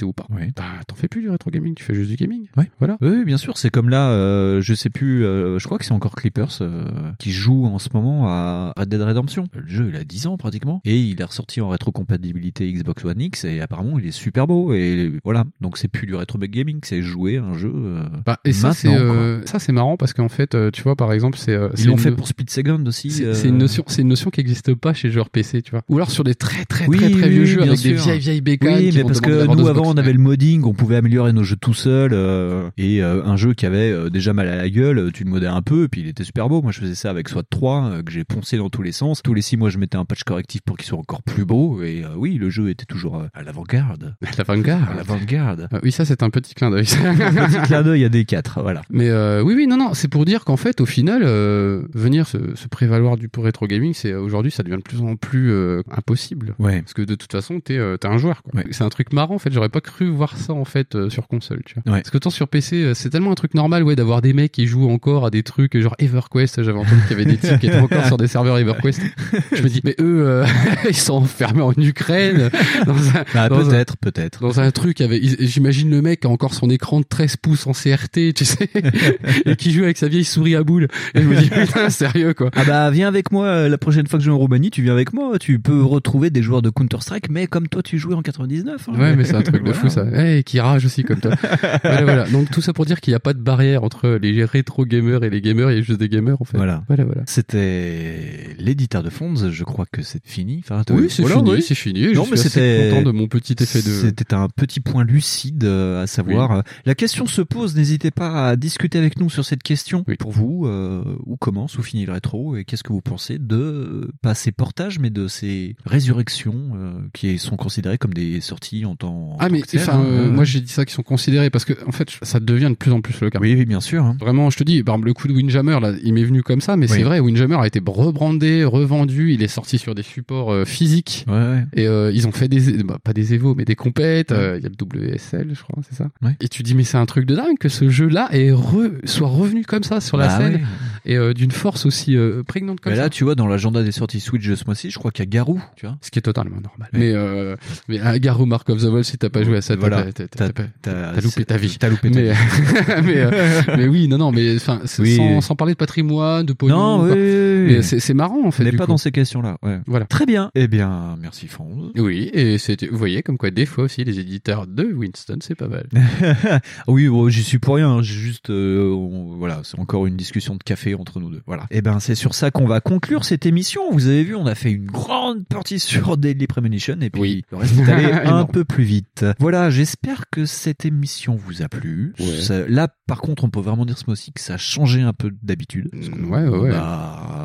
ou 0.05 0.13
pas, 0.13 0.27
bah 0.57 0.65
t'en 0.87 0.95
fais 0.95 1.09
plus 1.09 1.21
du 1.23 1.31
rétro 1.31 1.51
gaming, 1.51 1.75
tu 1.75 1.85
fais 1.85 1.95
juste 1.95 2.11
du 2.11 2.17
gaming. 2.17 2.47
Ouais. 2.57 2.71
Voilà. 2.79 2.97
Oui, 3.01 3.25
bien 3.25 3.37
sûr. 3.37 3.57
C'est 3.59 3.71
comme 3.71 3.89
là, 3.89 4.11
euh, 4.11 4.61
je 4.61 4.75
sais 4.75 4.91
plus, 4.91 5.25
euh, 5.25 5.59
je 5.59 5.65
crois 5.67 5.79
que 5.79 5.85
c'est 5.85 5.93
encore 5.93 6.15
Clippers 6.15 6.59
euh, 6.61 6.85
qui 7.19 7.31
joue 7.33 7.67
en 7.67 7.79
ce 7.79 7.89
moment 7.95 8.29
à 8.29 8.73
Red 8.77 8.89
Dead 8.89 9.01
Redemption. 9.03 9.45
Le 9.55 9.67
jeu, 9.67 9.87
il 9.91 9.97
a 9.97 10.05
10 10.05 10.27
ans 10.27 10.37
pratiquement. 10.37 10.81
Et 10.85 10.99
il 10.99 11.21
est 11.21 11.25
ressorti 11.25 11.61
en 11.61 11.69
rétrocompatibilité 11.69 12.71
Xbox 12.73 13.05
One 13.05 13.21
X 13.21 13.45
et 13.45 13.61
apparemment 13.61 13.99
il 13.99 14.07
est 14.07 14.11
super 14.13 14.47
beau. 14.47 14.73
Et 14.75 15.13
voilà. 15.25 15.45
Donc 15.61 15.79
c'est 15.79 15.89
plus 15.89 16.07
du 16.07 16.15
rétro 16.15 16.39
gaming, 16.39 16.81
c'est 16.83 17.03
jouer 17.03 17.37
un 17.39 17.57
jeu. 17.57 17.73
euh, 17.75 18.03
Bah, 18.27 18.39
et 18.45 18.53
ça, 18.53 18.73
c'est 18.73 18.89
euh, 18.95 19.45
ça, 19.47 19.59
c'est 19.59 19.73
marrant 19.73 19.97
parce 19.97 20.13
qu'en 20.13 20.29
fait, 20.29 20.55
euh, 20.55 20.71
tu 20.71 20.83
vois, 20.83 20.97
par 20.97 21.13
exemple, 21.13 21.39
c'est. 21.39 21.53
euh, 21.53 21.69
c'est 21.75 21.83
Ils 21.83 21.87
l'ont 21.89 21.93
une- 21.95 21.99
fait 22.01 22.11
pour 22.13 22.27
Speed 22.27 22.51
Second 22.51 22.85
aussi. 22.87 23.11
C'est 23.11 23.49
une 23.49 23.59
notion, 23.59 23.85
c'est 23.87 24.03
une 24.03 24.09
notion 24.09 24.31
qui 24.31 24.41
n'existe 24.41 24.75
pas 24.75 24.93
chez 24.95 25.09
les 25.09 25.15
joueurs 25.15 25.31
PC, 25.31 25.63
tu 25.63 25.71
vois. 25.73 25.83
Ou 25.89 25.97
alors 25.97 26.11
sur 26.11 26.25
des 26.25 26.35
très 26.35 26.65
très 26.65 26.87
Oui, 26.87 26.97
très 26.97 27.11
très 27.11 27.23
oui, 27.25 27.31
vieux 27.31 27.41
oui, 27.43 27.47
jeux 27.47 27.63
avec 27.63 27.81
des 27.81 27.93
vieilles 27.95 28.19
vieilles 28.19 28.41
bécanes. 28.41 28.75
Oui, 28.77 28.91
mais 28.95 29.05
parce 29.05 29.21
que 29.21 29.47
nous 29.47 29.67
avant. 29.69 29.92
On 29.93 29.97
avait 29.97 30.13
le 30.13 30.19
modding, 30.19 30.65
on 30.65 30.73
pouvait 30.75 30.97
améliorer 30.97 31.33
nos 31.33 31.43
jeux 31.45 31.57
tout 31.57 31.75
seul 31.75 32.13
euh, 32.15 32.71
et 32.79 33.03
euh, 33.03 33.23
un 33.25 33.37
jeu 33.37 33.55
qui 33.55 33.67
avait 33.67 33.91
euh, 33.91 34.11
déjà 34.11 34.33
mal 34.33 34.49
à 34.49 34.57
la 34.57 34.69
gueule, 34.71 35.13
tu 35.13 35.25
le 35.25 35.31
modais 35.31 35.47
un 35.47 35.63
peu 35.63 35.85
et 35.85 35.89
puis 35.89 36.01
il 36.01 36.09
était 36.09 36.25
super 36.25 36.49
beau. 36.49 36.63
Moi 36.63 36.73
je 36.73 36.81
faisais 36.81 36.95
ça 36.95 37.11
avec 37.11 37.29
SWAT 37.29 37.43
3 37.51 37.85
euh, 37.85 38.03
que 38.03 38.11
j'ai 38.11 38.25
poncé 38.25 38.57
dans 38.57 38.71
tous 38.71 38.83
les 38.83 38.93
sens. 38.93 39.23
Tous 39.23 39.35
les 39.35 39.43
six 39.43 39.57
mois 39.57 39.71
je 39.71 39.79
mettais 39.79 39.97
un 39.97 40.05
patch 40.05 40.25
correctif 40.25 40.63
pour 40.63 40.77
qu'il 40.77 40.87
soit 40.87 40.99
encore 40.99 41.23
plus 41.23 41.45
beau 41.45 41.83
et 41.83 42.05
euh, 42.05 42.15
oui 42.17 42.35
le 42.39 42.51
jeu 42.51 42.71
était 42.71 42.87
toujours 42.87 43.17
euh, 43.17 43.27
à 43.35 43.43
l'avant-garde. 43.43 44.15
L'avant-garde. 44.39 44.89
À 44.91 44.95
l'avant-garde. 44.95 45.69
Euh, 45.73 45.81
oui, 45.83 45.93
ça 45.93 46.05
c'est 46.05 46.23
un 46.23 46.31
petit 46.31 46.55
clin 46.55 46.71
d'œil. 46.71 46.87
Un 47.05 47.47
petit 47.49 47.61
clin 47.67 47.83
d'œil 47.83 48.05
à 48.05 48.09
des 48.09 48.25
quatre, 48.25 48.63
voilà. 48.63 48.83
Mais 48.91 49.09
euh, 49.11 49.43
oui, 49.43 49.55
oui, 49.55 49.67
non, 49.67 49.77
non, 49.77 49.95
c'est 49.95 50.09
pour 50.09 50.25
dire 50.25 50.45
qu'en 50.45 50.57
fait, 50.57 50.81
au 50.81 50.87
final, 50.87 51.23
euh, 51.25 51.83
venir 51.95 52.27
se, 52.27 52.55
se 52.55 52.69
prévaloir 52.69 53.17
du 53.17 53.29
rétro 53.37 53.67
gaming, 53.67 53.93
c'est 53.95 54.15
aujourd'hui, 54.15 54.51
ça 54.51 54.63
devient 54.63 54.77
de 54.77 54.83
plus 54.83 55.01
en 55.01 55.17
plus 55.17 55.51
euh, 55.51 55.83
impossible. 55.91 56.55
Ouais. 56.59 56.81
Parce 56.81 56.95
que 56.95 57.03
de 57.03 57.15
toute 57.15 57.33
façon, 57.33 57.61
t'es 57.61 57.77
euh, 57.77 57.97
t'es 57.97 58.09
un 58.09 58.19
joueur. 58.19 58.43
quoi. 58.43 58.63
C'est 58.71 58.85
un 58.85 58.89
truc 58.89 59.13
marrant 59.13 59.35
en 59.35 59.39
fait. 59.39 59.53
J'aurais 59.53 59.69
pas 59.69 59.81
cru 59.83 60.09
voir 60.09 60.37
ça 60.39 60.55
en 60.55 60.65
fait 60.65 60.95
euh, 60.95 61.11
sur 61.11 61.29
console. 61.29 61.61
Tu 61.67 61.75
vois. 61.85 61.97
Parce 61.97 62.09
que 62.11 62.17
tant 62.19 62.31
sur 62.31 62.49
PC, 62.49 62.77
euh, 62.77 62.95
c'est 62.95 63.11
tellement 63.11 63.33
un 63.33 63.35
truc 63.35 63.53
normal 63.55 63.83
ouais 63.83 63.95
d'avoir 63.97 64.23
des 64.23 64.33
mecs 64.33 64.53
qui 64.53 64.67
jouent 64.67 64.89
encore 64.91 65.27
à 65.27 65.31
des 65.31 65.43
trucs 65.43 65.79
genre 65.79 65.95
EverQuest. 65.99 66.63
J'avais 66.63 66.79
entendu 66.79 67.01
qu'il 67.09 67.19
y 67.19 67.21
avait 67.21 67.31
des 67.31 67.37
types 67.37 67.59
qui 67.59 67.67
étaient 67.67 67.79
encore 67.79 68.07
sur 68.07 68.17
des 68.17 68.27
serveurs 68.29 68.57
EverQuest. 68.59 69.03
Je 69.53 69.63
me 69.63 69.69
dis 69.69 69.81
mais 69.85 69.95
eux 70.01 70.25
euh, 70.27 70.47
ils 70.89 70.97
sont 70.97 71.15
enfermés 71.15 71.61
en 71.63 71.73
Ukraine 71.73 72.49
dans 72.87 72.95
un, 72.95 73.25
Bah, 73.35 73.49
peut-être, 73.51 73.97
peut-être. 73.99 74.41
dans 74.41 74.61
un 74.61 74.71
truc 74.71 75.01
avec 75.03 75.23
j'imagine 75.41 75.91
le 75.91 76.01
mec 76.01 76.21
qui 76.21 76.27
a 76.27 76.31
encore 76.31 76.55
son 76.55 76.71
écran 76.71 77.01
de 77.01 77.05
13 77.07 77.37
pouces 77.37 77.67
en 77.67 77.73
CRT 77.73 78.33
tu 78.35 78.45
sais 78.45 78.71
et 79.47 79.57
qui 79.57 79.73
joue 79.73 79.83
avec 79.85 79.99
sa 79.99 80.09
vieille 80.09 80.25
souris 80.25 80.55
à 80.57 80.63
boule 80.63 80.89
et 81.15 81.23
je 81.23 81.27
me 81.27 81.37
dis 81.37 81.51
putain 81.51 81.91
sérieux 81.91 82.33
quoi 82.35 82.51
Ah 82.55 82.65
bah 82.65 82.91
viens 82.91 83.09
avec 83.09 83.33
moi 83.33 83.69
la 83.69 83.79
prochaine 83.79 84.07
fois 84.07 84.19
que 84.19 84.25
je 84.25 84.31
vais 84.31 84.35
en 84.35 84.39
Roumanie, 84.39 84.71
tu 84.71 84.83
viens 84.83 84.93
avec 84.93 85.13
moi, 85.13 85.39
tu 85.39 85.59
peux 85.59 85.83
retrouver 85.83 86.31
des 86.31 86.43
joueurs 86.43 86.63
de 86.63 86.71
Counter-Strike, 86.71 87.31
mais 87.31 87.47
comme 87.47 87.69
toi 87.69 87.83
tu 87.83 87.99
jouais 87.99 88.15
en 88.15 88.23
99. 88.23 88.89
hein. 88.89 88.99
Ouais, 88.99 89.17
mais 89.17 89.25
c'est 89.25 89.35
un 89.35 89.43
truc 89.43 89.65
de 89.65 89.72
fou 89.75 89.89
ça. 89.89 90.05
Eh, 90.15 90.43
qui 90.43 90.61
rage 90.61 90.85
aussi 90.85 91.03
comme 91.05 91.21
toi. 91.21 91.33
voilà, 91.83 92.03
voilà. 92.05 92.25
Donc 92.31 92.51
tout 92.51 92.61
ça 92.63 92.73
pour 92.73 92.87
dire 92.87 93.01
qu'il 93.01 93.13
n'y 93.13 93.17
a 93.17 93.21
pas 93.21 93.35
de 93.35 93.41
barrière 93.41 93.85
entre 93.85 94.09
les 94.21 94.45
rétro 94.45 94.85
gamers 94.85 95.25
et 95.25 95.31
les 95.31 95.41
gamers, 95.41 95.71
il 95.71 95.77
y 95.77 95.79
a 95.81 95.83
juste 95.83 95.99
des 96.01 96.09
gamers 96.09 96.37
en 96.41 96.45
fait. 96.45 96.57
Voilà. 96.57 96.85
Voilà, 96.89 97.05
voilà. 97.05 97.23
C'était 97.27 98.55
l'éditeur 98.59 99.03
de 99.03 99.11
Fonds, 99.11 99.35
je 99.51 99.65
crois 99.65 99.87
que 99.91 100.03
c'est 100.03 100.25
fini. 100.27 100.61
Enfin, 100.65 100.83
Oui, 100.91 101.07
c'est 101.11 101.23
voilà, 101.23 101.37
fini, 101.39 101.51
oui. 101.53 101.63
c'est 101.63 101.75
fini. 101.75 102.13
Non, 102.13 102.25
je 102.25 102.31
mais 102.31 102.37
c'était 102.37 102.91
content 102.91 103.03
de 103.03 103.11
mon 103.13 103.29
petit 103.29 103.57
effet 103.61 103.79
de. 103.83 103.91
C'était 103.91 104.35
un 104.35 104.49
petit 104.49 104.81
point 104.81 105.05
lucide 105.05 105.65
euh, 105.65 106.03
à 106.03 106.07
savoir. 106.07 106.51
Oui. 106.51 106.57
euh, 106.59 106.63
La 106.87 106.95
question 106.95 107.27
se 107.27 107.43
pose. 107.43 107.75
N'hésitez 107.77 108.11
pas 108.11 108.49
à 108.49 108.57
discuter 108.57 108.99
avec 108.99 109.19
nous 109.19 109.31
sur 109.31 109.45
cette 109.45 109.63
question. 109.63 110.05
Pour 110.19 110.31
vous, 110.33 110.67
euh, 110.67 111.03
où 111.27 111.37
commence, 111.37 111.79
où 111.79 111.83
finit 111.83 112.07
le 112.07 112.13
rétro, 112.13 112.57
et 112.57 112.65
qu'est-ce 112.65 112.83
que 112.83 112.93
vous 112.93 113.01
pensez 113.01 113.39
de 113.39 114.11
pas 114.23 114.35
ces 114.35 114.53
portages, 114.53 114.99
mais 114.99 115.11
de 115.11 115.29
ces 115.29 115.77
résurrections 115.85 116.73
euh, 116.75 116.93
qui 117.13 117.39
sont 117.39 117.57
considérées 117.57 117.99
comme 117.99 118.15
des 118.15 118.41
sorties 118.41 118.85
en 118.85 118.95
temps. 118.97 119.33
en 119.33 119.37
Ah 119.41 119.49
mais 119.49 119.62
enfin, 119.77 119.95
hein. 119.99 120.05
euh, 120.05 120.31
moi 120.31 120.45
j'ai 120.45 120.61
dit 120.61 120.71
ça 120.73 120.85
qui 120.85 120.93
sont 120.93 121.03
considérés 121.03 121.51
parce 121.51 121.65
que 121.65 121.73
en 121.87 121.93
fait 121.93 122.09
ça 122.23 122.41
devient 122.41 122.69
de 122.71 122.75
plus 122.77 122.93
en 122.93 123.01
plus 123.01 123.21
le 123.21 123.31
cas. 123.31 123.39
Oui, 123.41 123.55
oui, 123.57 123.65
bien 123.65 123.81
sûr. 123.81 124.05
hein. 124.05 124.17
Vraiment, 124.21 124.51
je 124.51 124.57
te 124.59 124.65
dis, 124.65 124.83
par 124.83 124.95
exemple, 124.95 125.09
le 125.09 125.15
coup 125.15 125.29
de 125.29 125.33
Windjammer 125.33 125.79
là, 125.81 125.93
il 126.03 126.13
m'est 126.15 126.25
venu 126.25 126.43
comme 126.43 126.61
ça, 126.61 126.77
mais 126.77 126.91
Oui. 126.91 126.97
c'est 126.99 127.03
vrai, 127.05 127.21
Windjammer 127.21 127.57
a 127.61 127.67
été 127.67 127.81
rebrandé, 127.85 128.65
revendu, 128.65 129.33
il 129.33 129.43
est 129.43 129.49
sorti 129.49 129.79
sur 129.79 129.95
des 129.95 130.03
supports 130.03 130.53
euh, 130.53 130.65
physiques 130.65 131.25
Ouais, 131.29 131.35
ouais. 131.35 131.65
et 131.75 131.87
euh, 131.87 132.11
ils 132.13 132.27
ont 132.29 132.33
fait 132.33 132.49
des, 132.49 132.83
bah, 132.83 132.99
pas 133.03 133.13
des 133.13 133.35
évos, 133.35 133.55
mais 133.55 133.65
des 133.65 133.75
compètes. 133.77 134.31
Il 134.33 134.63
y 134.63 134.67
a 134.67 134.69
le 134.69 134.73
WSL, 135.11 135.49
je 135.55 135.63
crois, 135.63 135.83
c'est 135.89 135.97
ça. 135.97 136.09
Ouais. 136.23 136.37
Et 136.41 136.49
tu 136.49 136.63
dis 136.63 136.75
mais 136.75 136.85
c'est 136.85 136.99
un 136.99 137.07
truc 137.07 137.27
de 137.27 137.35
dingue 137.37 137.59
que 137.59 137.69
ce 137.69 137.89
jeu-là 137.89 138.29
re- 138.33 139.07
soit 139.07 139.29
revenu 139.29 139.65
comme 139.65 139.83
ça 139.85 140.01
sur 140.01 140.17
la 140.17 140.29
Bah 140.29 140.39
scène 140.39 140.61
ouais. 141.07 141.31
et 141.31 141.35
d'une 141.35 141.51
force 141.51 141.87
aussi 141.87 142.17
prégnante 142.47 142.81
comme 142.81 142.93
Mais 142.93 142.97
ça. 142.97 143.05
là, 143.05 143.11
tu 143.11 143.25
vois, 143.25 143.35
dans 143.35 143.47
l'agenda 143.47 143.83
des 143.83 143.93
sorties 143.93 144.21
Switch 144.21 144.47
de 144.47 144.55
ce 144.55 144.65
mois-ci, 144.67 144.91
je 144.91 144.99
crois 144.99 145.11
qu'il 145.11 145.25
y 145.25 145.29
a 145.29 145.31
Garou, 145.31 145.61
tu 145.77 145.87
vois. 145.87 145.97
Ce 146.01 146.11
qui 146.11 146.19
est 146.19 146.23
totalement 146.23 146.61
normal. 146.61 146.89
Mais, 146.93 147.13
euh, 147.13 147.57
mais 147.89 148.01
un 148.01 148.17
Garou 148.19 148.47
Mark 148.47 148.69
of 148.71 148.79
the 148.81 148.87
Wolf, 148.87 149.07
si 149.07 149.19
t'as 149.19 149.29
pas 149.31 149.43
joué 149.43 149.52
à 149.57 149.63
ça, 149.63 149.77
Voilà. 149.77 150.05
t'as- 150.13 151.21
loupé 151.21 151.45
ta 151.45 151.57
vie. 151.57 151.77
T'as 151.79 151.89
loupé 151.89 152.11
ta 152.11 152.21
mais, 152.21 152.33
vie. 152.33 152.39
mais, 153.05 153.17
euh, 153.17 153.63
mais 153.77 153.89
oui, 153.89 154.09
non, 154.09 154.19
non, 154.19 154.33
mais 154.33 154.57
enfin, 154.57 154.81
Oui. 154.99 155.17
sans, 155.17 155.41
sans 155.41 155.57
parler 155.57 155.73
de 155.75 155.79
patrimoine, 155.79 156.45
de 156.47 156.53
pognon. 156.53 156.99
Non, 156.99 157.05
oui, 157.05 157.11
oui, 157.13 157.77
oui. 157.79 157.83
C'est 157.83 158.15
marrant 158.15 158.47
en 158.47 158.51
fait. 158.51 158.63
On 158.63 158.67
n'est 158.67 158.73
pas 158.73 158.85
coup. 158.87 158.93
dans 158.93 158.97
ces 158.99 159.11
questions-là. 159.13 159.59
Ouais. 159.63 159.81
Voilà. 159.87 160.07
Très 160.07 160.27
bien. 160.27 160.51
Eh 160.55 160.69
bien, 160.69 161.17
merci 161.21 161.47
Fonds. 161.49 161.91
Oui, 161.97 162.31
et 162.33 162.59
c'était, 162.59 162.87
vous 162.89 162.99
voyez, 162.99 163.23
comme 163.23 163.39
quoi 163.39 163.51
des 163.51 163.67
fois 163.67 163.85
aussi 163.85 164.05
les 164.05 164.19
éditeurs 164.19 164.67
de 164.67 164.85
Winston, 164.85 165.39
c'est 165.41 165.55
pas 165.55 165.69
mal. 165.69 165.87
oui, 166.89 167.09
bon, 167.09 167.29
j'y 167.29 167.43
suis 167.43 167.59
pour 167.59 167.77
rien. 167.77 167.89
hein. 167.91 168.03
Juste, 168.03 168.51
euh, 168.51 168.91
on- 168.93 169.37
voilà, 169.37 169.61
c'est 169.65 169.79
encore 169.79 170.07
une 170.07 170.17
discussion 170.17 170.55
de 170.55 170.63
café 170.63 170.95
entre 170.95 171.21
nous 171.21 171.31
deux. 171.31 171.43
Voilà. 171.47 171.65
Et 171.71 171.83
ben, 171.83 172.01
c'est 172.01 172.15
sur 172.15 172.35
ça 172.35 172.51
qu'on 172.51 172.67
va 172.67 172.81
conclure 172.81 173.25
cette 173.25 173.47
émission. 173.47 173.83
Vous 173.93 174.07
avez 174.07 174.25
vu, 174.25 174.35
on 174.35 174.47
a 174.47 174.55
fait 174.55 174.71
une 174.71 174.87
grande 174.87 175.47
partie 175.47 175.79
sur 175.79 176.17
Deadly 176.17 176.47
Premonition 176.47 176.97
et 177.01 177.11
puis 177.11 177.45
le 177.51 177.57
reste 177.59 177.79
est 177.79 177.89
allé 177.91 178.13
un 178.13 178.45
peu 178.45 178.65
plus 178.65 178.85
vite. 178.85 179.25
Voilà, 179.39 179.71
j'espère 179.71 180.25
que 180.31 180.45
cette 180.47 180.85
émission 180.85 181.37
vous 181.37 181.63
a 181.63 181.69
plu. 181.69 182.15
Ouais. 182.19 182.41
Ça- 182.41 182.67
là, 182.69 182.89
par 183.07 183.21
contre, 183.21 183.45
on 183.45 183.51
peut 183.51 183.61
vraiment 183.61 183.85
dire 183.87 183.99
ce 183.99 184.05
mois-ci 184.07 184.33
que 184.33 184.41
ça 184.41 184.55
a 184.55 184.59
changé 184.59 185.01
un 185.03 185.13
peu 185.13 185.31
d'habitude. 185.43 185.91
Qu'on- 186.11 186.31
Ouais, 186.33 186.49
ouais, 186.49 186.59
ouais. 186.59 186.71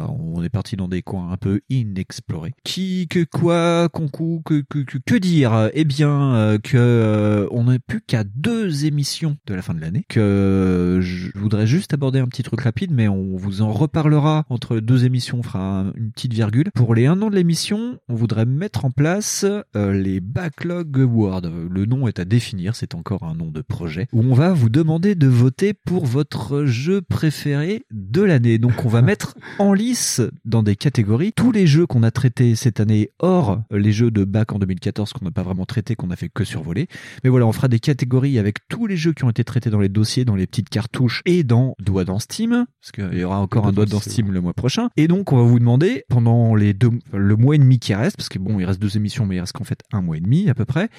on 0.09 0.43
est 0.43 0.49
parti 0.49 0.75
dans 0.75 0.87
des 0.87 1.01
coins 1.01 1.31
un 1.31 1.37
peu 1.37 1.61
inexplorés. 1.69 2.53
Qui, 2.63 3.07
que 3.09 3.23
quoi, 3.23 3.89
concou, 3.89 4.41
que, 4.45 4.63
que, 4.69 4.79
que, 4.79 4.97
que 5.05 5.15
dire? 5.15 5.69
Eh 5.73 5.83
bien, 5.83 6.35
euh, 6.35 6.57
que 6.59 6.77
euh, 6.77 7.47
on 7.51 7.65
n'est 7.65 7.79
plus 7.79 8.01
qu'à 8.01 8.23
deux 8.23 8.85
émissions 8.85 9.37
de 9.47 9.53
la 9.53 9.61
fin 9.61 9.73
de 9.73 9.81
l'année. 9.81 10.05
Que 10.09 10.99
je 11.01 11.29
voudrais 11.35 11.67
juste 11.67 11.93
aborder 11.93 12.19
un 12.19 12.27
petit 12.27 12.43
truc 12.43 12.61
rapide, 12.61 12.91
mais 12.91 13.07
on 13.07 13.35
vous 13.35 13.61
en 13.61 13.71
reparlera 13.71 14.45
entre 14.49 14.79
deux 14.79 15.05
émissions. 15.05 15.39
On 15.39 15.43
fera 15.43 15.79
un- 15.81 15.93
une 15.95 16.11
petite 16.11 16.33
virgule. 16.33 16.69
Pour 16.75 16.93
les 16.95 17.07
un 17.07 17.21
an 17.21 17.29
de 17.29 17.35
l'émission, 17.35 17.99
on 18.07 18.15
voudrait 18.15 18.45
mettre 18.45 18.85
en 18.85 18.91
place 18.91 19.45
euh, 19.75 19.93
les 19.93 20.19
Backlog 20.19 20.99
Awards. 21.01 21.41
Le 21.77 21.85
nom 21.85 22.07
est 22.07 22.17
à 22.17 22.25
définir, 22.25 22.75
c'est 22.75 22.95
encore 22.95 23.21
un 23.21 23.35
nom 23.35 23.51
de 23.51 23.61
projet. 23.61 24.07
Où 24.11 24.21
on 24.21 24.33
va 24.33 24.51
vous 24.51 24.69
demander 24.69 25.13
de 25.13 25.27
voter 25.27 25.75
pour 25.75 26.07
votre 26.07 26.65
jeu 26.65 27.03
préféré 27.03 27.85
de 27.91 28.23
l'année. 28.23 28.57
Donc 28.57 28.83
on 28.83 28.89
va 28.89 29.01
mettre 29.03 29.35
en 29.59 29.73
lice 29.73 30.19
dans 30.43 30.63
des 30.63 30.75
catégories 30.75 31.33
tous 31.33 31.51
les 31.51 31.67
jeux 31.67 31.85
qu'on 31.85 32.01
a 32.01 32.09
traités 32.09 32.55
cette 32.55 32.79
année, 32.79 33.11
hors 33.19 33.61
les 33.69 33.91
jeux 33.91 34.09
de 34.09 34.23
bac 34.23 34.53
en 34.53 34.57
2014 34.57 35.13
qu'on 35.13 35.25
n'a 35.25 35.29
pas 35.29 35.43
vraiment 35.43 35.67
traités, 35.67 35.95
qu'on 35.95 36.09
a 36.09 36.15
fait 36.15 36.29
que 36.29 36.43
survoler. 36.43 36.87
Mais 37.23 37.29
voilà, 37.29 37.45
on 37.45 37.51
fera 37.51 37.67
des 37.67 37.77
catégories 37.77 38.39
avec 38.39 38.67
tous 38.69 38.87
les 38.87 38.97
jeux 38.97 39.13
qui 39.13 39.23
ont 39.23 39.29
été 39.29 39.43
traités 39.43 39.69
dans 39.69 39.79
les 39.79 39.87
dossiers, 39.87 40.25
dans 40.25 40.35
les 40.35 40.47
petites 40.47 40.69
cartouches 40.69 41.21
et 41.27 41.43
dans 41.43 41.75
Doigt 41.77 42.05
dans 42.05 42.17
Steam, 42.17 42.65
parce 42.81 42.91
qu'il 42.91 43.19
y 43.19 43.23
aura 43.23 43.37
encore 43.37 43.67
un 43.67 43.71
Doigt 43.71 43.85
dans 43.85 43.99
Steam 43.99 44.31
le 44.31 44.41
mois 44.41 44.53
prochain. 44.53 44.89
Et 44.97 45.07
donc 45.07 45.31
on 45.31 45.37
va 45.37 45.43
vous 45.43 45.59
demander 45.59 46.05
pendant 46.09 46.55
les 46.55 46.73
deux, 46.73 46.89
le 47.13 47.35
mois 47.35 47.53
et 47.53 47.59
demi 47.59 47.77
qui 47.77 47.93
reste, 47.93 48.17
parce 48.17 48.29
que 48.29 48.39
bon, 48.39 48.59
il 48.59 48.65
reste 48.65 48.81
deux 48.81 48.97
émissions, 48.97 49.27
mais 49.27 49.35
il 49.35 49.41
reste 49.41 49.53
qu'en 49.53 49.63
fait 49.63 49.83
un 49.93 50.01
mois 50.01 50.17
et 50.17 50.21
demi 50.21 50.49
à 50.49 50.55
peu 50.55 50.65
près. 50.65 50.89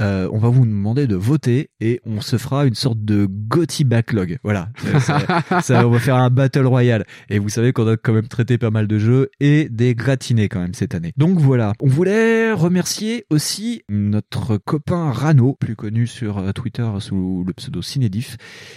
Euh, 0.00 0.21
on 0.30 0.38
va 0.38 0.48
vous 0.48 0.64
demander 0.66 1.06
de 1.06 1.16
voter 1.16 1.70
et 1.80 2.00
on 2.04 2.20
se 2.20 2.36
fera 2.36 2.66
une 2.66 2.74
sorte 2.74 3.04
de 3.04 3.26
Gotti 3.28 3.84
backlog. 3.84 4.38
Voilà, 4.42 4.68
Euh, 4.86 5.00
ça, 5.00 5.18
ça, 5.62 5.86
on 5.86 5.90
va 5.90 5.98
faire 5.98 6.16
un 6.16 6.30
battle 6.30 6.66
royale. 6.66 7.04
Et 7.28 7.38
vous 7.38 7.48
savez 7.48 7.72
qu'on 7.72 7.86
a 7.88 7.96
quand 7.96 8.12
même 8.12 8.28
traité 8.28 8.58
pas 8.58 8.70
mal 8.70 8.86
de 8.86 8.98
jeux 8.98 9.30
et 9.40 9.68
des 9.70 9.94
gratinés 9.94 10.48
quand 10.48 10.60
même 10.60 10.74
cette 10.74 10.94
année. 10.94 11.12
Donc 11.16 11.38
voilà, 11.38 11.72
on 11.80 11.88
voulait 11.88 12.52
remercier 12.52 13.24
aussi 13.30 13.82
notre 13.88 14.56
copain 14.56 15.10
Rano, 15.12 15.56
plus 15.58 15.76
connu 15.76 16.06
sur 16.06 16.38
euh, 16.38 16.52
Twitter 16.52 16.88
sous 17.00 17.44
le 17.46 17.52
pseudo 17.52 17.82
Cinédif, 17.82 18.36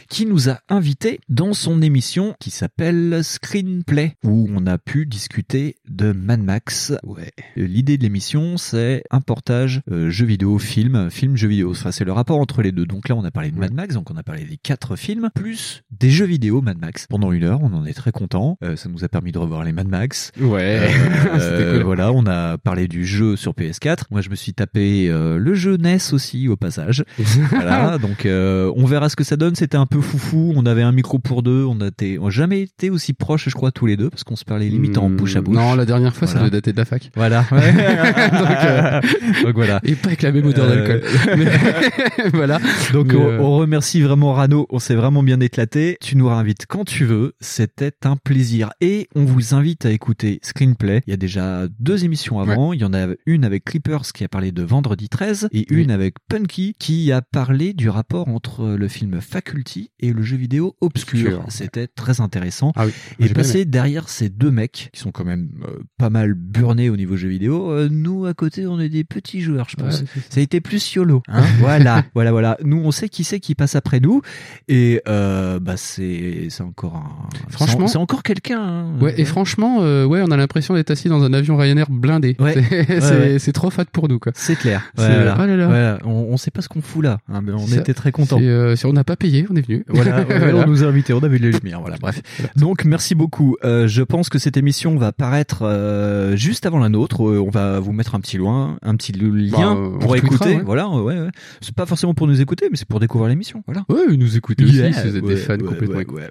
qui 0.09 0.25
nous 0.25 0.49
a 0.49 0.59
invités 0.69 1.19
dans 1.29 1.53
son 1.53 1.81
émission 1.81 2.35
qui 2.39 2.49
s'appelle 2.51 3.23
Screenplay, 3.23 4.13
où 4.23 4.47
on 4.53 4.65
a 4.67 4.77
pu 4.77 5.05
discuter 5.05 5.75
de 5.89 6.11
Mad 6.11 6.41
Max. 6.41 6.93
Ouais. 7.03 7.31
L'idée 7.55 7.97
de 7.97 8.03
l'émission, 8.03 8.57
c'est 8.57 9.03
un 9.11 9.21
portage 9.21 9.81
euh, 9.91 10.09
jeu 10.09 10.25
vidéo, 10.25 10.57
film, 10.59 11.09
film, 11.09 11.34
jeu 11.37 11.47
vidéo. 11.47 11.71
Enfin, 11.71 11.91
c'est 11.91 12.03
le 12.05 12.11
rapport 12.11 12.39
entre 12.39 12.61
les 12.61 12.71
deux. 12.71 12.85
Donc 12.85 13.09
là, 13.09 13.15
on 13.15 13.23
a 13.23 13.31
parlé 13.31 13.51
de 13.51 13.57
Mad 13.57 13.73
Max, 13.73 13.95
donc 13.95 14.09
on 14.11 14.17
a 14.17 14.23
parlé 14.23 14.43
des 14.43 14.57
quatre 14.57 14.95
films, 14.95 15.29
plus 15.33 15.83
des 15.91 16.09
jeux 16.09 16.25
vidéo 16.25 16.61
Mad 16.61 16.77
Max. 16.79 17.07
Pendant 17.09 17.31
une 17.31 17.43
heure, 17.43 17.59
on 17.61 17.73
en 17.73 17.85
est 17.85 17.93
très 17.93 18.11
content. 18.11 18.57
Euh, 18.63 18.75
ça 18.75 18.89
nous 18.89 19.03
a 19.03 19.07
permis 19.07 19.31
de 19.31 19.37
revoir 19.39 19.63
les 19.63 19.71
Mad 19.71 19.87
Max. 19.87 20.31
Ouais. 20.39 20.89
Euh, 21.33 21.73
cool. 21.77 21.83
Voilà, 21.83 22.11
on 22.11 22.25
a 22.25 22.57
parlé 22.57 22.87
du 22.87 23.05
jeu 23.05 23.35
sur 23.35 23.53
PS4. 23.53 24.03
Moi, 24.11 24.21
je 24.21 24.29
me 24.29 24.35
suis 24.35 24.53
tapé 24.53 25.07
euh, 25.09 25.37
le 25.37 25.53
jeu 25.53 25.77
NES 25.77 25.97
aussi 26.13 26.47
au 26.47 26.55
passage. 26.57 27.03
voilà, 27.49 27.97
donc 27.97 28.25
euh, 28.25 28.71
on 28.75 28.85
verra 28.85 29.09
ce 29.09 29.15
que 29.15 29.23
ça 29.23 29.37
donne. 29.37 29.55
C'était 29.55 29.77
un 29.77 29.85
peu 29.85 30.01
foufou. 30.01 30.53
On 30.55 30.65
avait 30.65 30.83
un 30.83 30.91
micro 30.91 31.19
pour 31.19 31.43
deux. 31.43 31.63
On 31.65 31.79
a 31.81 31.87
été, 31.87 32.19
on 32.19 32.27
a 32.27 32.29
jamais 32.29 32.61
été 32.61 32.89
aussi 32.89 33.13
proches, 33.13 33.49
je 33.49 33.55
crois, 33.55 33.71
tous 33.71 33.85
les 33.85 33.97
deux, 33.97 34.09
parce 34.09 34.23
qu'on 34.23 34.35
se 34.35 34.45
parlait 34.45 34.69
limite 34.69 34.97
en 34.97 35.09
bouche 35.09 35.35
à 35.35 35.41
bouche. 35.41 35.55
Non, 35.55 35.75
la 35.75 35.85
dernière 35.85 36.15
fois, 36.15 36.27
ça 36.27 36.39
devait 36.39 36.49
dater 36.49 36.71
de 36.73 36.77
la 36.77 36.85
fac. 36.85 37.11
Voilà. 37.15 37.45
donc, 37.51 37.61
euh, 37.61 39.01
Donc 39.43 39.55
voilà. 39.55 39.79
Et 39.83 39.95
pas 39.95 40.07
avec 40.07 40.21
la 40.21 40.31
même 40.31 40.45
odeur 40.45 40.65
Euh, 40.65 40.75
d'alcool. 40.75 41.01
Mais- 41.37 42.29
voilà. 42.33 42.59
Donc 42.93 43.07
Mais, 43.07 43.15
on, 43.15 43.29
euh, 43.29 43.39
on 43.39 43.57
remercie 43.57 44.01
vraiment 44.01 44.33
Rano, 44.33 44.65
on 44.69 44.79
s'est 44.79 44.95
vraiment 44.95 45.23
bien 45.23 45.39
éclaté. 45.39 45.97
Tu 46.01 46.17
nous 46.17 46.27
réinvites 46.27 46.65
quand 46.67 46.85
tu 46.85 47.05
veux, 47.05 47.33
c'était 47.39 47.91
un 48.03 48.15
plaisir. 48.17 48.71
Et 48.81 49.07
on 49.15 49.23
vous 49.25 49.53
invite 49.53 49.85
à 49.85 49.91
écouter 49.91 50.39
Screenplay. 50.43 51.01
Il 51.07 51.11
y 51.11 51.13
a 51.13 51.17
déjà 51.17 51.67
deux 51.79 52.03
émissions 52.05 52.39
avant. 52.39 52.73
Il 52.73 52.81
y 52.81 52.85
en 52.85 52.93
a 52.93 53.07
une 53.25 53.43
avec 53.45 53.65
Clippers 53.65 54.01
qui 54.13 54.23
a 54.23 54.27
parlé 54.27 54.51
de 54.51 54.63
Vendredi 54.63 55.09
13 55.09 55.49
et 55.51 55.71
une 55.73 55.91
avec 55.91 56.15
Punky 56.29 56.75
qui 56.79 57.11
a 57.11 57.21
parlé 57.21 57.73
du 57.73 57.89
rapport 57.89 58.27
entre 58.27 58.67
le 58.77 58.87
film 58.87 59.21
Faculty 59.21 59.91
et 59.99 60.13
le 60.13 60.21
jeu 60.23 60.37
vidéo 60.37 60.75
Obscur. 60.81 61.43
C'était 61.49 61.87
très 61.87 62.21
intéressant. 62.21 62.71
Ah 62.75 62.85
oui. 62.85 62.91
Et 63.19 63.29
passer 63.29 63.65
derrière 63.65 64.09
ces 64.09 64.29
deux 64.29 64.51
mecs 64.51 64.89
qui 64.93 64.99
sont 64.99 65.11
quand 65.11 65.25
même 65.25 65.49
euh, 65.67 65.79
pas 65.97 66.09
mal 66.09 66.33
burnés 66.33 66.89
au 66.89 66.97
niveau 66.97 67.15
jeu 67.15 67.29
vidéo, 67.29 67.71
euh, 67.71 67.89
nous 67.91 68.25
à 68.25 68.33
côté 68.33 68.67
on 68.67 68.79
est 68.79 68.89
des 68.89 69.03
petits 69.03 69.41
joueurs, 69.41 69.67
je 69.69 69.75
pense. 69.75 70.01
Ouais, 70.01 70.07
ça 70.29 70.39
a 70.39 70.43
été 70.43 70.61
plus 70.61 70.93
YOLO. 70.93 71.14
Hein 71.27 71.43
voilà, 71.59 72.03
voilà, 72.13 72.31
voilà. 72.31 72.57
Nous 72.63 72.77
on 72.83 72.91
sait 72.91 73.09
qui 73.09 73.23
c'est 73.23 73.39
qui 73.39 73.55
passe 73.55 73.75
après 73.75 73.99
nous 73.99 74.21
et 74.67 75.01
euh, 75.07 75.59
bah 75.59 75.77
c'est 75.77 76.47
c'est 76.49 76.63
encore 76.63 76.95
un. 76.95 77.29
Franchement- 77.49 77.87
c'est- 77.87 77.97
encore 77.97 78.23
quelqu'un. 78.23 78.59
hein. 78.61 78.85
Ouais, 79.01 79.13
et 79.19 79.25
franchement, 79.25 79.77
euh, 79.81 80.05
ouais, 80.05 80.21
on 80.25 80.31
a 80.31 80.37
l'impression 80.37 80.73
d'être 80.73 80.91
assis 80.91 81.09
dans 81.09 81.23
un 81.23 81.33
avion 81.33 81.57
Ryanair 81.57 81.87
blindé. 81.89 82.35
Ouais. 82.39 82.55
C'est 82.99 83.45
Ouais, 83.47 83.51
trop 83.53 83.69
fat 83.69 83.85
pour 83.85 84.07
nous, 84.09 84.19
quoi. 84.19 84.31
C'est 84.35 84.55
clair. 84.55 84.81
Voilà. 84.95 85.35
oh 85.39 85.45
là 85.45 85.55
là. 85.55 85.67
Voilà. 85.67 85.97
On, 86.05 86.09
on 86.31 86.37
sait 86.37 86.51
pas 86.51 86.61
ce 86.61 86.69
qu'on 86.69 86.81
fout 86.81 87.03
là. 87.03 87.19
hein, 87.31 87.41
mais 87.43 87.51
on 87.53 87.65
Ça- 87.65 87.77
était 87.77 87.93
très 87.93 88.11
contents. 88.11 88.37
c'est, 88.37 88.45
euh, 88.47 88.75
on 88.85 88.93
n'a 88.93 89.03
pas 89.03 89.15
payé, 89.15 89.45
on 89.49 89.55
est 89.55 89.65
venu. 89.67 89.83
Voilà, 89.89 90.25
on 90.53 90.67
nous 90.67 90.83
a 90.83 90.87
invités, 90.87 91.13
on 91.13 91.19
a 91.19 91.27
vu 91.27 91.37
les 91.37 91.51
lumières, 91.51 91.79
voilà, 91.81 91.97
bref. 91.99 92.21
Donc 92.55 92.85
merci 92.85 93.15
beaucoup. 93.15 93.55
Euh, 93.63 93.87
je 93.87 94.03
pense 94.03 94.29
que 94.29 94.37
cette 94.39 94.57
émission 94.57 94.95
va 94.97 95.11
paraître 95.11 95.59
euh, 95.63 96.35
juste 96.35 96.65
avant 96.65 96.79
la 96.79 96.89
nôtre. 96.89 97.21
On 97.21 97.49
va 97.49 97.79
vous 97.79 97.91
mettre 97.93 98.15
un 98.15 98.19
petit 98.19 98.37
loin, 98.37 98.77
un 98.81 98.95
petit 98.95 99.11
lien 99.13 99.75
Bah, 99.75 99.97
pour 99.99 100.15
écouter. 100.15 100.59
Voilà, 100.65 100.87
ouais, 101.05 101.19
ouais. 101.19 101.29
C'est 101.61 101.75
pas 101.75 101.85
forcément 101.85 102.13
pour 102.13 102.27
nous 102.27 102.41
écouter, 102.41 102.67
mais 102.71 102.77
c'est 102.77 102.87
pour 102.87 102.99
découvrir 102.99 103.29
l'émission. 103.29 103.63
Voilà. 103.65 103.85
Ouais, 103.89 104.15
nous 104.17 104.35
écoutez 104.37 104.63
aussi, 104.63 104.75
Yeah, 104.75 104.91
si 104.93 105.07
vous 105.09 105.17
êtes 105.17 105.25
des 105.25 105.35
fans 105.37 105.57
complètement 105.57 105.95
ouais, 105.95 106.01
écoutés. 106.03 106.23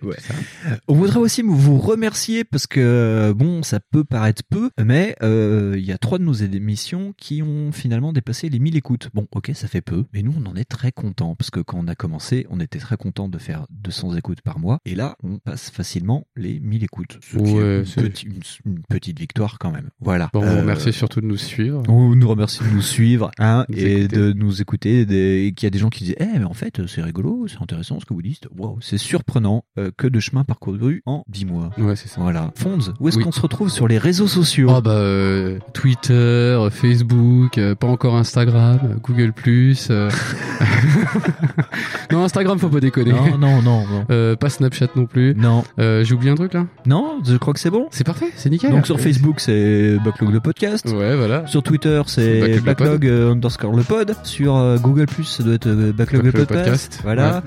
On 0.88 0.94
voudrait 0.94 1.18
aussi 1.20 1.42
vous 1.42 1.78
remercier 1.78 2.44
parce 2.44 2.66
que 2.66 3.32
bon, 3.36 3.62
ça 3.62 3.80
peut 3.80 4.04
paraître 4.04 4.42
peu, 4.48 4.70
mais 4.82 5.16
euh, 5.22 5.74
il 5.76 5.84
y 5.84 5.92
a 5.92 5.98
trois 5.98 6.18
de 6.18 6.24
nos 6.24 6.32
émissions 6.32 7.14
qui 7.16 7.42
ont 7.42 7.72
finalement 7.72 8.12
dépassé 8.12 8.48
les 8.48 8.58
1000 8.58 8.76
écoutes. 8.76 9.10
Bon, 9.14 9.26
ok, 9.32 9.50
ça 9.54 9.68
fait 9.68 9.80
peu, 9.80 10.04
mais 10.12 10.22
nous 10.22 10.34
on 10.38 10.46
en 10.48 10.54
est 10.56 10.64
très 10.64 10.92
contents 10.92 11.34
parce 11.34 11.50
que 11.50 11.60
quand 11.60 11.78
on 11.82 11.88
a 11.88 11.94
commencé, 11.94 12.46
on 12.50 12.60
était 12.60 12.78
très 12.78 12.96
content 12.96 13.28
de 13.28 13.38
faire 13.38 13.66
200 13.70 14.16
écoutes 14.16 14.40
par 14.42 14.58
mois, 14.58 14.78
et 14.84 14.94
là 14.94 15.16
on 15.22 15.38
passe 15.38 15.70
facilement 15.70 16.26
les 16.36 16.60
1000 16.60 16.84
écoutes, 16.84 17.18
ce 17.22 17.38
qui 17.38 17.50
est 17.56 17.78
une, 17.78 17.84
c'est- 17.86 18.00
petite, 18.02 18.24
une- 18.24 18.72
une 18.72 18.82
petite 18.88 19.18
victoire 19.18 19.58
quand 19.58 19.70
même. 19.70 19.88
Voilà. 20.00 20.30
Bon, 20.32 20.40
on 20.40 20.44
Euh, 20.44 20.54
vous 20.54 20.60
remercie 20.60 20.92
surtout 20.92 21.20
de 21.20 21.26
nous 21.26 21.36
suivre. 21.36 21.82
on 21.88 22.14
nous 22.14 22.28
remercie 22.28 22.62
de 22.64 22.68
nous 22.70 22.82
suivre 22.82 23.30
hein, 23.38 23.64
Nous 23.68 23.78
et 23.78 24.00
écouter. 24.02 24.16
de 24.16 24.32
nous 24.32 24.60
écouter. 24.60 24.63
Des- 25.04 25.46
Et 25.46 25.52
qu'il 25.52 25.66
y 25.66 25.68
a 25.68 25.70
des 25.70 25.78
gens 25.78 25.88
qui 25.90 26.04
disent 26.04 26.16
Eh, 26.20 26.38
mais 26.38 26.44
en 26.44 26.54
fait, 26.54 26.86
c'est 26.86 27.02
rigolo, 27.02 27.46
c'est 27.48 27.60
intéressant 27.62 27.98
ce 28.00 28.06
que 28.06 28.14
vous 28.14 28.22
dites. 28.22 28.48
Wow, 28.56 28.78
c'est 28.80 28.98
surprenant 28.98 29.64
euh, 29.78 29.90
que 29.96 30.06
de 30.06 30.20
chemin 30.20 30.44
parcouru 30.44 31.02
en 31.06 31.24
10 31.28 31.44
mois. 31.46 31.70
Ouais, 31.78 31.96
c'est 31.96 32.08
ça. 32.08 32.20
Voilà. 32.20 32.52
Fonds, 32.56 32.78
où 33.00 33.08
est-ce 33.08 33.18
Oui. 33.18 33.24
qu'on 33.24 33.32
se 33.32 33.40
retrouve 33.40 33.70
sur 33.70 33.88
les 33.88 33.98
réseaux 33.98 34.26
sociaux? 34.26 34.68
Ah 34.70 34.80
bah 34.80 34.92
euh, 34.92 35.58
Twitter, 35.72 36.58
Facebook, 36.70 37.58
euh, 37.58 37.74
pas 37.74 37.86
encore 37.86 38.16
Instagram, 38.16 38.78
euh, 38.84 38.94
Google 39.02 39.32
non 42.10 42.24
Instagram 42.24 42.58
faut 42.58 42.68
pas 42.68 42.80
déconner. 42.80 43.12
Non, 43.12 43.38
non, 43.38 43.62
non, 43.62 43.84
non. 43.86 44.36
Pas 44.36 44.48
Snapchat 44.50 44.88
non 44.96 45.06
plus. 45.06 45.34
Non. 45.36 45.64
J'ai 45.78 46.12
oublié 46.14 46.30
un 46.30 46.34
truc 46.36 46.54
là? 46.54 46.66
Non, 46.86 47.20
je 47.24 47.36
crois 47.36 47.52
que 47.54 47.60
c'est 47.60 47.70
bon. 47.70 47.86
C'est 47.90 48.04
parfait, 48.04 48.30
c'est 48.36 48.50
nickel. 48.50 48.70
Donc 48.70 48.86
sur 48.86 49.00
Facebook, 49.00 49.40
c'est 49.40 49.96
Backlog 50.04 50.32
le 50.32 50.40
podcast. 50.40 50.86
Ouais, 50.90 51.16
voilà. 51.16 51.46
Sur 51.46 51.62
Twitter, 51.62 52.02
c'est 52.06 52.60
Backlog 52.60 53.06
underscore 53.06 53.74
le 53.74 53.82
pod. 53.82 54.14
Sur 54.24 54.53
euh, 54.58 54.78
Google 54.78 55.06
ça 55.30 55.42
doit 55.42 55.54
être 55.54 55.66
euh, 55.66 55.92
Backlog 55.92 56.24
Backlog 56.24 56.46
podcast. 56.46 56.64
podcast. 56.64 57.00
Voilà. 57.02 57.36
Ouais. 57.36 57.40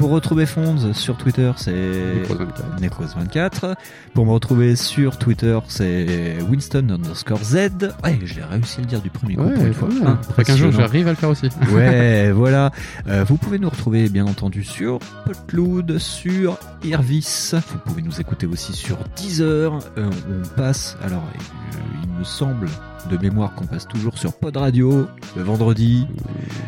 Pour 0.00 0.10
retrouver 0.12 0.46
Fonds 0.46 0.94
sur 0.94 1.18
Twitter, 1.18 1.52
c'est 1.56 1.74
Necros24. 2.80 3.74
Pour 4.14 4.24
me 4.24 4.30
retrouver 4.32 4.74
sur 4.74 5.18
Twitter, 5.18 5.58
c'est 5.68 6.38
Winston 6.48 6.88
underscore 6.90 7.44
Z. 7.44 7.54
Ouais, 8.02 8.18
j'ai 8.24 8.42
réussi 8.42 8.78
à 8.78 8.80
le 8.80 8.86
dire 8.86 9.02
du 9.02 9.10
premier 9.10 9.36
coup 9.36 9.42
Ouais, 9.42 9.52
pour 9.54 9.66
une 9.66 9.74
fois. 9.74 9.88
ouais. 9.88 9.94
Faudrait 10.22 10.44
qu'un 10.44 10.56
jour 10.56 10.68
Impressionnant. 10.68 10.72
j'arrive 10.72 11.06
à 11.06 11.10
le 11.10 11.16
faire 11.16 11.28
aussi. 11.28 11.48
Ouais, 11.74 12.30
voilà. 12.34 12.70
Euh, 13.08 13.24
vous 13.28 13.36
pouvez 13.36 13.58
nous 13.58 13.68
retrouver 13.68 14.08
bien 14.08 14.24
entendu 14.26 14.64
sur 14.64 14.98
Podcloud, 15.26 15.98
sur 15.98 16.56
Irvis. 16.82 17.50
Vous 17.52 17.78
pouvez 17.84 18.00
nous 18.02 18.20
écouter 18.20 18.46
aussi 18.46 18.72
sur 18.72 18.96
Deezer. 19.16 19.78
Euh, 19.98 20.08
on 20.30 20.48
passe, 20.56 20.96
alors 21.04 21.22
euh, 21.34 21.76
il 22.02 22.18
me 22.18 22.24
semble 22.24 22.68
de 23.10 23.16
mémoire 23.16 23.54
qu'on 23.54 23.64
passe 23.66 23.86
toujours 23.88 24.18
sur 24.18 24.32
Pod 24.34 24.56
Radio 24.56 25.06
le 25.36 25.42
vendredi. 25.42 26.06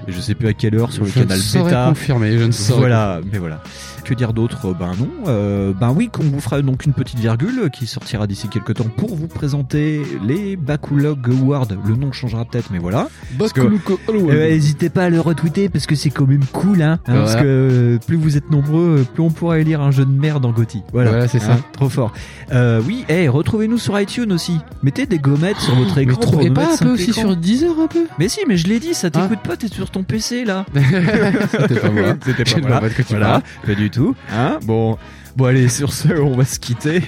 Je 0.08 0.18
sais 0.20 0.34
plus 0.34 0.48
à 0.48 0.54
quelle 0.54 0.74
heure 0.76 0.90
sur 0.92 1.04
le 1.04 1.10
Je 1.10 1.18
ne 1.18 1.24
canal 1.24 1.38
saurais 1.38 1.64
bêta. 1.64 1.86
confirmer, 1.88 2.38
je 2.38 2.44
ne 2.44 2.52
saurais 2.52 2.78
Voilà, 2.80 3.20
mais 3.30 3.38
voilà. 3.38 3.60
Que 4.04 4.14
dire 4.14 4.32
d'autre? 4.32 4.74
Ben 4.78 4.92
non. 4.98 5.08
Euh, 5.28 5.72
ben 5.78 5.92
oui, 5.94 6.08
qu'on 6.12 6.22
vous 6.24 6.40
fera 6.40 6.60
donc 6.62 6.84
une 6.86 6.92
petite 6.92 7.18
virgule 7.18 7.70
qui 7.72 7.86
sortira 7.86 8.26
d'ici 8.26 8.48
quelques 8.48 8.74
temps 8.74 8.88
pour 8.96 9.14
vous 9.14 9.28
présenter 9.28 10.02
les 10.24 10.56
Backlog 10.56 11.18
Awards. 11.30 11.68
Le 11.86 11.94
nom 11.96 12.12
changera 12.12 12.44
peut-être, 12.44 12.70
mais 12.72 12.78
voilà. 12.78 13.08
Backlog 13.38 13.80
Awards. 14.08 14.26
Ben, 14.26 14.50
N'hésitez 14.52 14.90
pas 14.90 15.04
à 15.04 15.10
le 15.10 15.20
retweeter 15.20 15.68
parce 15.68 15.86
que 15.86 15.94
c'est 15.94 16.10
quand 16.10 16.26
même 16.26 16.44
cool, 16.52 16.82
hein. 16.82 16.98
hein. 17.06 17.14
Parce 17.14 17.36
que 17.36 17.42
euh, 17.44 17.98
plus 18.06 18.16
vous 18.16 18.36
êtes 18.36 18.50
nombreux, 18.50 19.00
euh, 19.00 19.04
plus 19.04 19.22
on 19.22 19.30
pourra 19.30 19.58
élire 19.58 19.80
un 19.80 19.90
jeu 19.90 20.04
de 20.04 20.10
merde 20.10 20.44
en 20.44 20.50
Gotti. 20.52 20.82
Voilà, 20.92 21.10
Voilà, 21.10 21.28
c'est 21.28 21.42
Hein, 21.42 21.56
ça. 21.56 21.58
Trop 21.72 21.88
fort. 21.88 22.12
Euh, 22.52 22.80
oui, 22.86 23.04
eh, 23.08 23.28
retrouvez-nous 23.28 23.78
sur 23.78 23.98
iTunes 23.98 24.32
aussi. 24.32 24.58
Mettez 24.82 25.06
des 25.06 25.18
gommettes 25.18 25.58
sur 25.58 25.74
votre 25.74 25.98
écran. 25.98 26.20
trop- 26.20 26.40
et 26.40 26.50
pas 26.50 26.74
un 26.74 26.76
peu 26.76 26.90
aussi 26.92 27.10
écrans. 27.10 27.22
sur 27.22 27.36
Deezer 27.36 27.78
un 27.80 27.86
peu? 27.86 28.06
Mais 28.18 28.28
si, 28.28 28.40
mais 28.46 28.56
je 28.56 28.66
l'ai 28.68 28.78
dit, 28.80 28.94
ça 28.94 29.08
Ah. 29.14 29.20
t'écoute 29.22 29.40
pas, 29.46 29.56
t'es 29.56 29.68
sur 29.68 29.90
ton 29.90 30.02
PC 30.02 30.44
là. 30.44 30.66
C'était 30.74 31.80
pas 31.80 31.90
moi. 31.90 32.14
C'était 32.24 32.44
pas 32.44 32.68
moi. 32.68 32.80
Tu 33.12 33.18
Voilà, 33.18 33.42
pas 33.66 33.74
du 33.74 33.90
tout. 33.90 34.14
Hein 34.30 34.58
bon, 34.64 34.98
bon 35.36 35.44
allez, 35.44 35.68
sur 35.68 35.92
ce, 35.92 36.12
on 36.14 36.36
va 36.36 36.44
se 36.44 36.58
quitter. 36.58 37.02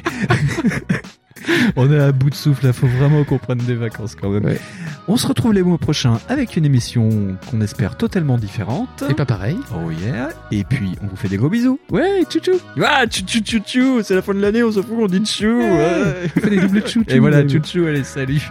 on 1.76 1.90
est 1.90 1.98
à 1.98 2.12
bout 2.12 2.31
de 2.31 2.35
souffle, 2.35 2.66
il 2.66 2.72
faut 2.72 2.86
vraiment 2.86 3.24
qu'on 3.24 3.39
prenne 3.39 3.59
des 3.59 3.74
vacances 3.74 4.14
quand 4.14 4.31
même. 4.31 4.44
Ouais. 4.44 4.60
On 5.09 5.16
se 5.16 5.26
retrouve 5.26 5.52
les 5.52 5.62
mois 5.62 5.78
prochains 5.78 6.18
avec 6.28 6.56
une 6.56 6.64
émission 6.64 7.36
qu'on 7.51 7.60
espère 7.60 7.97
totalement 7.97 8.39
différente. 8.39 9.05
Et 9.09 9.14
pas 9.14 9.26
pareil. 9.26 9.59
Oh 9.74 9.90
yeah. 9.90 10.31
Et 10.51 10.64
puis, 10.64 10.93
on 11.02 11.06
vous 11.06 11.16
fait 11.16 11.28
des 11.28 11.36
gros 11.36 11.48
bisous. 11.48 11.78
Ouais, 11.90 12.22
tchou-tchou. 12.24 12.59
Ah, 12.82 13.05
tchou-tchou, 13.06 13.40
tchou-tchou. 13.40 14.02
C'est 14.02 14.14
la 14.14 14.22
fin 14.22 14.35
de 14.35 14.40
l'année, 14.40 14.62
on 14.62 14.72
s'en 14.72 14.82
fout, 14.82 14.97
on 14.98 15.06
dit 15.06 15.24
tchou. 15.24 15.47
Ouais. 15.47 16.31
On 16.36 16.40
fait 16.40 16.51
des 16.51 16.60
doubles 16.60 16.81
tchou-tchou. 16.81 17.05
Et 17.09 17.18
voilà, 17.18 17.39
même. 17.39 17.48
tchou-tchou, 17.48 17.86
allez, 17.86 18.05
salut. 18.05 18.51